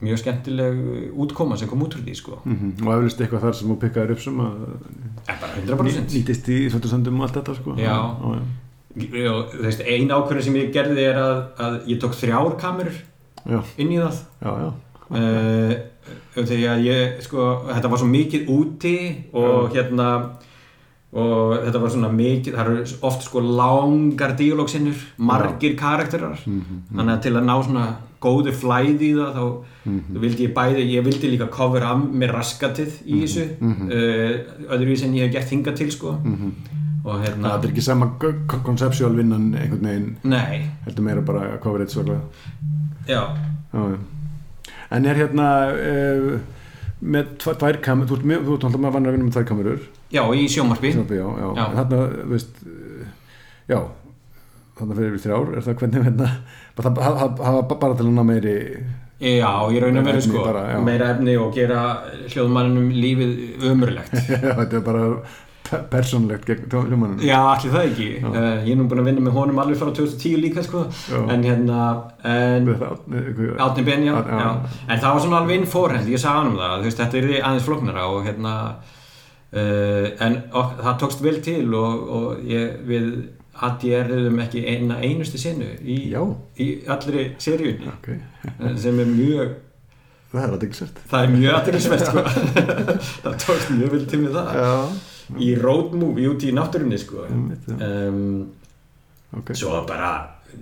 mjög 0.00 0.18
skemmtileg 0.22 0.78
útkoma 1.12 1.56
sem 1.60 1.68
kom 1.68 1.82
út 1.84 1.94
úr 1.98 2.02
því 2.06 2.14
sko 2.16 2.38
Mhm. 2.44 2.86
og 2.86 2.92
eflust 2.94 3.20
eitthvað 3.20 3.42
þar 3.44 3.54
sem 3.58 3.68
þú 3.68 3.76
pikkaður 3.84 4.10
upp 4.16 4.20
sem 4.24 4.40
að 4.40 4.54
en 5.28 5.38
bara 5.40 5.52
100% 5.92 6.14
nýtist 6.16 6.48
í 6.48 6.58
svöldusöndum 6.72 7.20
og 7.20 7.26
allt 7.28 7.36
þetta 7.40 7.54
sko. 7.60 7.74
Já. 7.76 7.94
já, 7.94 8.40
já. 8.96 9.34
veist, 9.62 9.80
ein 9.86 10.08
ákvörðin 10.10 10.42
sem 10.42 10.54
ég 10.56 10.72
gerði 10.74 11.04
er 11.10 11.18
að, 11.20 11.40
að 11.58 11.78
ég 11.92 12.00
tók 12.02 12.14
þrjár 12.18 12.56
kamerur 12.58 12.96
já, 13.46 13.60
inn 13.78 13.92
í 13.92 13.98
það 14.00 14.20
já, 14.42 14.52
já. 14.64 14.70
uh, 15.14 15.74
þegar 16.34 16.80
ég 16.84 17.20
sko, 17.22 17.44
þetta 17.68 17.90
var 17.92 17.98
svo 18.00 18.08
mikið 18.10 18.48
úti 18.50 18.96
og 19.36 19.70
hérna 19.74 20.08
og 21.12 21.56
þetta 21.64 21.80
var 21.82 21.90
svona 21.90 22.10
mikið 22.14 22.54
það 22.54 22.68
eru 22.70 22.84
oft 23.08 23.24
sko 23.26 23.40
langar 23.42 24.36
díalógsinnur, 24.38 25.00
margir 25.18 25.74
karakterar 25.78 26.38
þannig 26.44 27.14
að 27.16 27.22
til 27.24 27.32
að 27.36 27.44
ná 27.48 27.56
svona 27.66 27.86
góðu 28.20 28.52
flæði 28.52 29.06
í 29.10 29.14
það 29.16 29.38
þá 29.38 29.44
vildi 30.20 30.44
ég 30.46 30.52
bæði, 30.56 30.82
ég 30.92 31.04
vildi 31.06 31.30
líka 31.32 31.46
cover 31.52 31.86
af 31.88 32.02
með 32.12 32.34
raskatið 32.36 32.98
í 33.06 33.20
þessu 33.22 33.46
uh, 33.62 34.34
öðruvísi 34.76 35.06
en 35.08 35.14
ég 35.16 35.26
hef 35.28 35.32
gert 35.38 35.54
hingað 35.54 35.78
til 35.80 35.90
sko. 35.94 36.14
Og 37.00 37.22
hérna 37.24 37.54
það 37.54 37.64
er 37.64 37.70
ekki 37.72 37.84
sama 37.86 38.10
konceptuál 38.20 39.14
vinnan 39.16 39.46
einhvern 39.56 39.86
veginn? 39.88 40.10
Nei, 40.28 40.66
heldur 40.84 41.06
meira 41.06 41.22
bara 41.24 41.46
að 41.54 41.60
cover 41.64 41.80
eitt 41.80 41.94
svörlega 41.94 42.20
já. 43.08 43.22
Já, 43.72 43.80
já. 43.94 43.98
en 44.98 45.06
er 45.08 45.20
hérna 45.22 45.46
uh, 45.72 46.34
með 47.00 47.30
tva- 47.40 47.56
tvær 47.62 47.80
kamerur 47.80 48.20
þú 48.20 48.58
ert 48.58 48.66
alltaf 48.68 48.80
með 48.82 48.90
að 48.90 48.98
vanna 48.98 49.08
að 49.08 49.16
vinna 49.16 49.28
með 49.30 49.38
tvær 49.38 49.48
kamerur. 49.48 49.88
Já, 50.12 50.22
í 50.36 50.44
já, 51.16 51.24
já. 51.24 51.48
Já. 51.56 51.64
En 51.64 51.78
þarna, 51.80 52.02
þú 52.20 52.30
veist 52.34 52.60
uh, 52.68 53.08
já, 54.80 54.82
þarna 54.82 54.96
fyrir 54.98 55.12
við 55.14 55.24
þrjár 55.26 55.52
er 55.56 55.66
það 55.68 55.78
hvernig 55.84 56.08
hérna? 56.08 56.30
Það- 56.80 56.98
það 57.36 57.54
var 57.60 57.68
bara 57.84 57.94
til 58.00 58.06
að 58.08 58.16
ná 58.16 58.24
meiri 58.32 58.56
Já, 59.20 59.52
ég 59.68 59.82
raun 59.84 60.00
að 60.00 60.06
vera 60.08 60.20
sko. 60.24 60.42
bara, 60.46 60.64
meira 60.80 61.10
efni 61.12 61.34
og 61.36 61.52
gera 61.54 61.80
hljóðmannum 62.32 62.86
lífið 62.96 63.64
ömurlegt. 63.68 64.14
Já, 64.32 64.54
þetta 64.62 64.78
er 64.78 64.84
bara 64.86 65.02
pe- 65.68 65.82
persónlegt 65.92 66.46
gegn 66.48 66.70
hljómanum 66.72 67.20
Já, 67.20 67.36
allir 67.52 67.74
það 67.74 67.84
ekki. 67.90 68.06
Uh, 68.24 68.64
Ég 68.64 68.70
er 68.72 68.78
nú 68.80 68.86
búin 68.88 69.02
að 69.02 69.10
vinna 69.10 69.26
með 69.26 69.36
honum 69.36 69.60
alveg 69.60 69.76
frá 69.82 69.90
2010 69.92 70.40
líka 70.40 70.64
sko. 70.64 70.86
Já. 71.12 71.20
en 71.36 71.44
hérna 71.44 71.82
Átni 73.60 73.84
Ben, 73.84 74.04
já, 74.08 74.14
Já, 74.14 74.24
já. 74.24 74.38
já. 74.40 74.68
En 74.88 74.98
það 75.00 75.12
var 75.12 75.20
svona 75.20 75.40
alveg 75.42 75.56
inn 75.60 75.66
fórhend, 75.68 76.08
ég 76.08 76.18
sagði 76.22 76.38
hann 76.40 76.50
um 76.54 76.56
það, 76.58 76.82
veist, 76.88 76.98
þetta 77.04 77.20
er 77.20 77.28
aðeins 77.42 77.66
flóknara 77.68 78.06
og 78.08 78.24
hérna 78.24 78.54
uh, 79.52 80.06
en 80.26 80.40
ok, 80.52 80.72
það 80.80 80.98
tókst 81.04 81.22
vel 81.24 81.38
til 81.44 81.74
og, 81.74 82.08
og 82.08 82.40
ég, 82.48 82.80
við 82.88 83.10
ADR-uðum 83.60 84.38
ekki 84.44 84.62
eina 84.64 85.00
einustu 85.02 85.40
sinu 85.40 85.66
í, 85.82 85.96
Já. 86.12 86.22
í 86.62 86.68
allri 86.90 87.26
seríunni. 87.42 87.90
Ok, 87.90 88.12
sem 88.80 89.02
er 89.02 89.10
mjög 89.10 89.56
það 90.30 90.42
er 90.44 90.52
að 90.54 90.60
diggsert 90.64 91.00
það 91.10 91.24
er 91.24 91.32
mjög 91.34 91.56
aðeinsvert 91.58 92.04
sko. 92.06 92.24
það 93.24 93.38
tókst 93.44 93.72
mjög 93.74 93.94
vel 93.96 94.02
til 94.12 94.20
með 94.24 94.36
það. 94.38 94.60
Já, 94.60 95.38
í 95.46 95.48
road 95.58 95.96
movie 95.98 96.30
út 96.30 96.46
í 96.46 96.52
náttúrunni 96.54 97.00
sko. 97.02 97.24
Já. 97.26 97.78
um, 97.86 98.20
ok. 99.40 99.54
svo 99.58 99.80
bara 99.88 100.12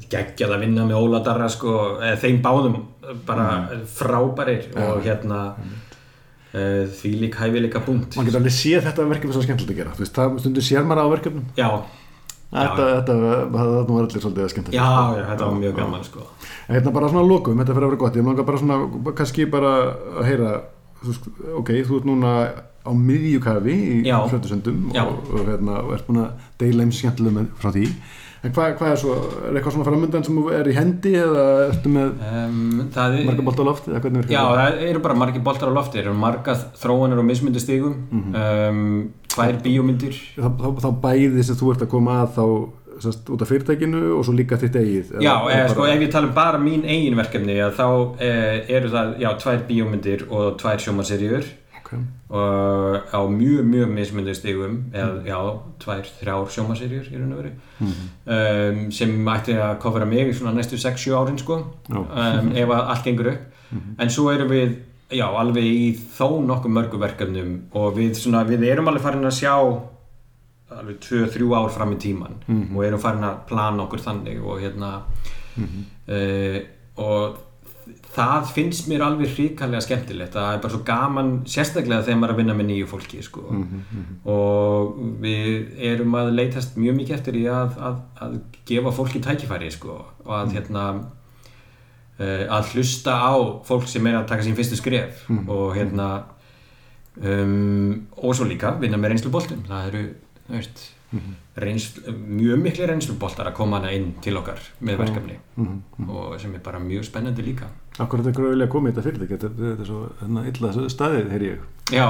geggjað 0.08 0.54
að 0.56 0.64
vinna 0.64 0.86
með 0.88 1.02
Óla 1.02 1.20
Darra 1.24 1.48
sko, 1.52 1.74
eða 2.00 2.16
þeim 2.24 2.40
báðum 2.44 2.80
bara 3.28 3.46
frábærir 3.88 4.66
og 4.76 5.04
hérna 5.04 5.38
uh, 5.56 6.82
því 6.98 7.12
lík 7.22 7.38
hæfi 7.40 7.62
líka 7.64 7.80
búnt 7.84 8.16
mann 8.16 8.28
getur 8.28 8.42
alveg 8.42 8.56
séð 8.56 8.84
þetta 8.88 9.06
verkefni 9.12 9.36
svo 9.36 9.44
skemmtilegt 9.44 9.76
að 9.76 9.80
gera. 9.82 9.94
Þú 9.96 10.04
veist, 10.04 10.18
það 10.18 10.42
stundur 10.44 10.68
sér 10.68 10.88
maður 10.88 11.08
á 11.08 11.14
verkefnum. 11.14 11.48
Já, 11.56 11.68
þetta, 12.52 12.86
þetta, 12.96 13.16
það 13.52 13.70
var 13.90 14.06
allir 14.06 14.24
svolítið 14.24 14.44
að 14.44 14.52
skemmtilegt 14.54 14.78
já, 14.78 14.88
já, 15.18 15.24
þetta 15.32 15.48
var 15.48 15.58
mjög 15.58 15.76
gaman 15.82 16.06
sko. 16.06 16.26
En 16.68 16.76
hérna 16.78 16.94
bara 16.94 17.10
svona 17.12 17.24
að 17.24 17.32
lokum, 17.34 17.60
þetta 17.60 17.76
fyrir 17.76 17.86
að 17.86 17.92
vera 17.92 18.02
gott. 18.04 18.18
Ég 18.18 18.28
langar 18.28 18.48
bara 18.48 18.62
svona, 18.62 18.78
kannski 19.18 19.48
bara 19.52 19.72
að 20.18 20.28
heyra 20.28 20.54
ok, 21.58 21.74
þú 21.86 21.98
ert 22.00 22.08
núna 22.08 22.32
á 22.88 22.90
miðjukafi 22.94 23.74
í 23.74 23.98
Já. 24.06 24.16
og, 24.18 24.32
og 24.32 25.44
hérna, 25.44 25.82
og 25.84 25.92
ert 25.94 26.08
búin 26.08 26.22
að 26.24 26.48
deila 26.62 26.86
eins 26.86 27.02
skemmtilegum 27.02 27.52
frá 27.60 27.70
því. 27.74 27.84
En 28.38 28.52
hvað, 28.54 28.74
hvað 28.78 28.92
er 28.92 28.98
svo, 29.00 29.14
er 29.48 29.56
eitthvað 29.58 29.74
svona 29.74 29.86
framöndan 29.88 30.24
sem 30.26 30.36
er 30.54 30.68
í 30.70 30.74
hendi 30.76 31.12
eða 31.18 31.44
ertu 31.72 31.90
með 31.90 32.20
um, 32.28 32.58
marga 33.26 33.46
bolt 33.48 33.62
á 33.62 33.64
loft 33.66 33.88
eða 33.90 34.02
hvernig 34.04 34.30
Já, 34.30 34.42
það? 34.54 34.82
eru 34.86 35.02
bara 35.02 35.16
margir 35.18 35.42
boltar 35.42 35.72
á 35.74 35.74
lofti, 35.74 35.98
það 35.98 36.04
eru 36.04 36.20
marga 36.22 36.54
þróanir 36.78 37.18
og 37.18 37.26
mismundi 37.26 37.62
stigum. 37.62 37.96
Um, 38.14 38.84
tvær 39.38 39.62
bíómyndir? 39.64 40.18
Þá, 40.36 40.48
þá, 40.58 40.68
þá 40.84 40.90
bæði 41.06 41.46
sem 41.48 41.58
þú 41.62 41.72
ert 41.74 41.86
að 41.86 41.92
koma 41.94 42.18
að 42.24 42.34
þá 42.36 42.44
sest, 43.02 43.30
út 43.30 43.44
af 43.44 43.50
fyrirtækinu 43.52 44.02
og 44.18 44.26
svo 44.26 44.34
líka 44.34 44.58
þitt 44.58 44.76
eigið 44.80 45.14
Já, 45.22 45.32
eða 45.38 45.54
eða, 45.54 45.70
sko, 45.72 45.84
bara- 45.84 45.94
ef 45.94 46.02
ég 46.02 46.12
tala 46.12 46.28
um 46.30 46.34
bara 46.34 46.58
mín 46.62 46.84
eigin 46.84 47.16
verkefni 47.18 47.56
þá 47.78 47.86
eh, 48.18 48.76
eru 48.78 48.92
það, 48.92 49.14
já, 49.22 49.30
tvær 49.44 49.64
bíómyndir 49.70 50.26
og 50.28 50.58
tvær 50.60 50.82
sjómaseríur 50.82 51.46
ok, 51.78 51.92
og 52.28 52.98
á 53.14 53.20
mjög, 53.30 53.62
mjög 53.64 53.92
mismundi 53.94 54.34
stigum 54.36 54.78
eða, 54.92 55.22
já, 55.26 55.38
tvær, 55.80 56.02
þrjár 56.20 56.50
raun 57.22 57.32
og 57.32 57.38
veru. 57.42 57.52
Um, 58.26 58.82
sem 58.92 59.14
ætti 59.32 59.56
að 59.56 59.78
kofra 59.82 60.08
mig 60.08 60.28
í 60.28 60.34
svona 60.36 60.52
næstu 60.56 60.76
6-7 60.76 61.14
árin, 61.16 61.38
sko. 61.40 61.60
Um, 61.94 62.52
ef 62.52 62.74
allt 62.74 63.04
gengur 63.06 63.32
upp. 63.32 63.46
En 64.00 64.10
svo 64.12 64.28
erum 64.32 64.52
við, 64.52 64.76
já, 65.14 65.26
alveg 65.40 65.64
í 65.64 65.88
þó 66.16 66.40
nokkuð 66.44 66.74
mörgu 66.76 67.00
verkefnum 67.00 67.54
og 67.78 67.96
við, 67.96 68.14
svona, 68.20 68.44
við 68.48 68.66
erum 68.68 68.90
alveg 68.90 69.04
farin 69.04 69.28
að 69.28 69.38
sjá 69.38 69.54
alveg 70.78 71.00
2-3 71.06 71.50
ár 71.56 71.70
fram 71.72 71.94
í 71.94 72.00
tíman 72.02 72.40
og 72.76 72.80
erum 72.84 73.00
farin 73.00 73.24
að 73.24 73.44
plana 73.48 73.86
okkur 73.86 74.04
þannig 74.04 74.42
og 74.44 74.60
hérna 74.60 74.90
uh, 76.12 76.58
og 76.98 77.44
það 78.12 78.48
finnst 78.52 78.88
mér 78.90 79.04
alveg 79.06 79.30
hríkallega 79.32 79.84
skemmtilegt. 79.84 80.34
Það 80.34 80.48
er 80.52 80.62
bara 80.62 80.72
svo 80.74 80.80
gaman 80.86 81.30
sérstaklega 81.48 82.04
þegar 82.06 82.18
maður 82.20 82.30
er 82.30 82.34
að 82.34 82.40
vinna 82.42 82.56
með 82.58 82.68
nýju 82.70 82.88
fólki 82.90 83.22
sko. 83.24 83.44
og 84.28 84.98
við 85.22 85.78
erum 85.90 86.16
að 86.18 86.32
leitast 86.34 86.76
mjög 86.76 86.98
mikið 86.98 87.16
eftir 87.18 87.38
í 87.38 87.44
að, 87.52 87.78
að, 87.88 88.00
að 88.24 88.34
gefa 88.68 88.94
fólki 88.96 89.22
tækifæri 89.24 89.70
sko, 89.72 90.00
og 90.26 90.34
að 90.40 90.58
hérna 90.58 90.84
uh, 90.90 91.06
að 92.18 92.72
hlusta 92.74 93.14
á 93.14 93.34
fólk 93.66 93.86
sem 93.86 94.06
er 94.10 94.16
að 94.18 94.28
taka 94.32 94.42
sín 94.42 94.56
fyrstu 94.58 94.78
skref 94.80 95.24
og 95.30 95.76
hérna 95.76 96.08
um, 97.22 98.08
og 98.18 98.34
svo 98.34 98.48
líka 98.48 98.72
vinna 98.80 98.98
með 98.98 99.14
reynsluboltum 99.14 99.60
það 99.68 99.90
eru 99.92 100.02
veist, 100.48 100.82
reynslu, 101.56 102.12
mjög 102.12 102.60
miklu 102.62 102.88
reynsluboltar 102.88 103.48
að 103.50 103.56
koma 103.56 103.78
hana 103.78 103.92
inn 103.96 104.10
til 104.24 104.36
okkar 104.40 104.60
með 104.84 105.02
verkefni 105.02 105.38
og 106.06 106.34
sem 106.40 106.54
er 106.54 106.64
bara 106.64 106.80
mjög 106.82 107.06
spennandi 107.08 107.44
líka. 107.46 107.70
Akkur 107.98 108.22
þetta 108.22 108.44
er 108.44 108.52
vilja 108.52 108.68
að 108.68 108.74
koma 108.74 108.90
í 108.90 108.92
þetta 108.92 109.06
fyrirtæki 109.06 109.36
þetta, 109.36 109.50
þetta 109.62 109.84
er 109.84 109.88
svo 109.88 110.02
hérna, 110.20 110.44
illa 110.52 110.90
staðið, 110.94 111.32
heyr 111.32 111.46
ég. 111.48 111.64
Já, 111.94 112.06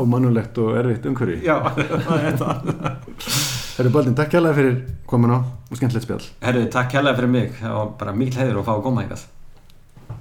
ómannulegt 0.00 0.58
og 0.64 0.72
erfitt 0.80 1.06
umhverfi. 1.10 1.44
Já, 1.44 1.60
það 2.40 2.72
er 2.72 3.60
það 3.74 3.82
Herri 3.82 3.94
Baldin, 3.94 4.14
takk 4.14 4.30
kærlega 4.30 4.54
fyrir 4.54 4.74
komin 5.10 5.34
á 5.34 5.38
og 5.42 5.78
skemmtilegt 5.78 6.06
spjall. 6.06 6.26
Herðu, 6.44 6.66
takk 6.70 6.92
kærlega 6.94 7.18
fyrir 7.18 7.32
mig. 7.32 7.54
Það 7.58 7.78
var 7.80 7.88
bara 7.98 8.12
mikil 8.14 8.38
heiður 8.38 8.60
að 8.60 8.68
fá 8.68 8.74
að 8.76 8.84
koma 8.84 9.02
eitthvað 9.02 9.24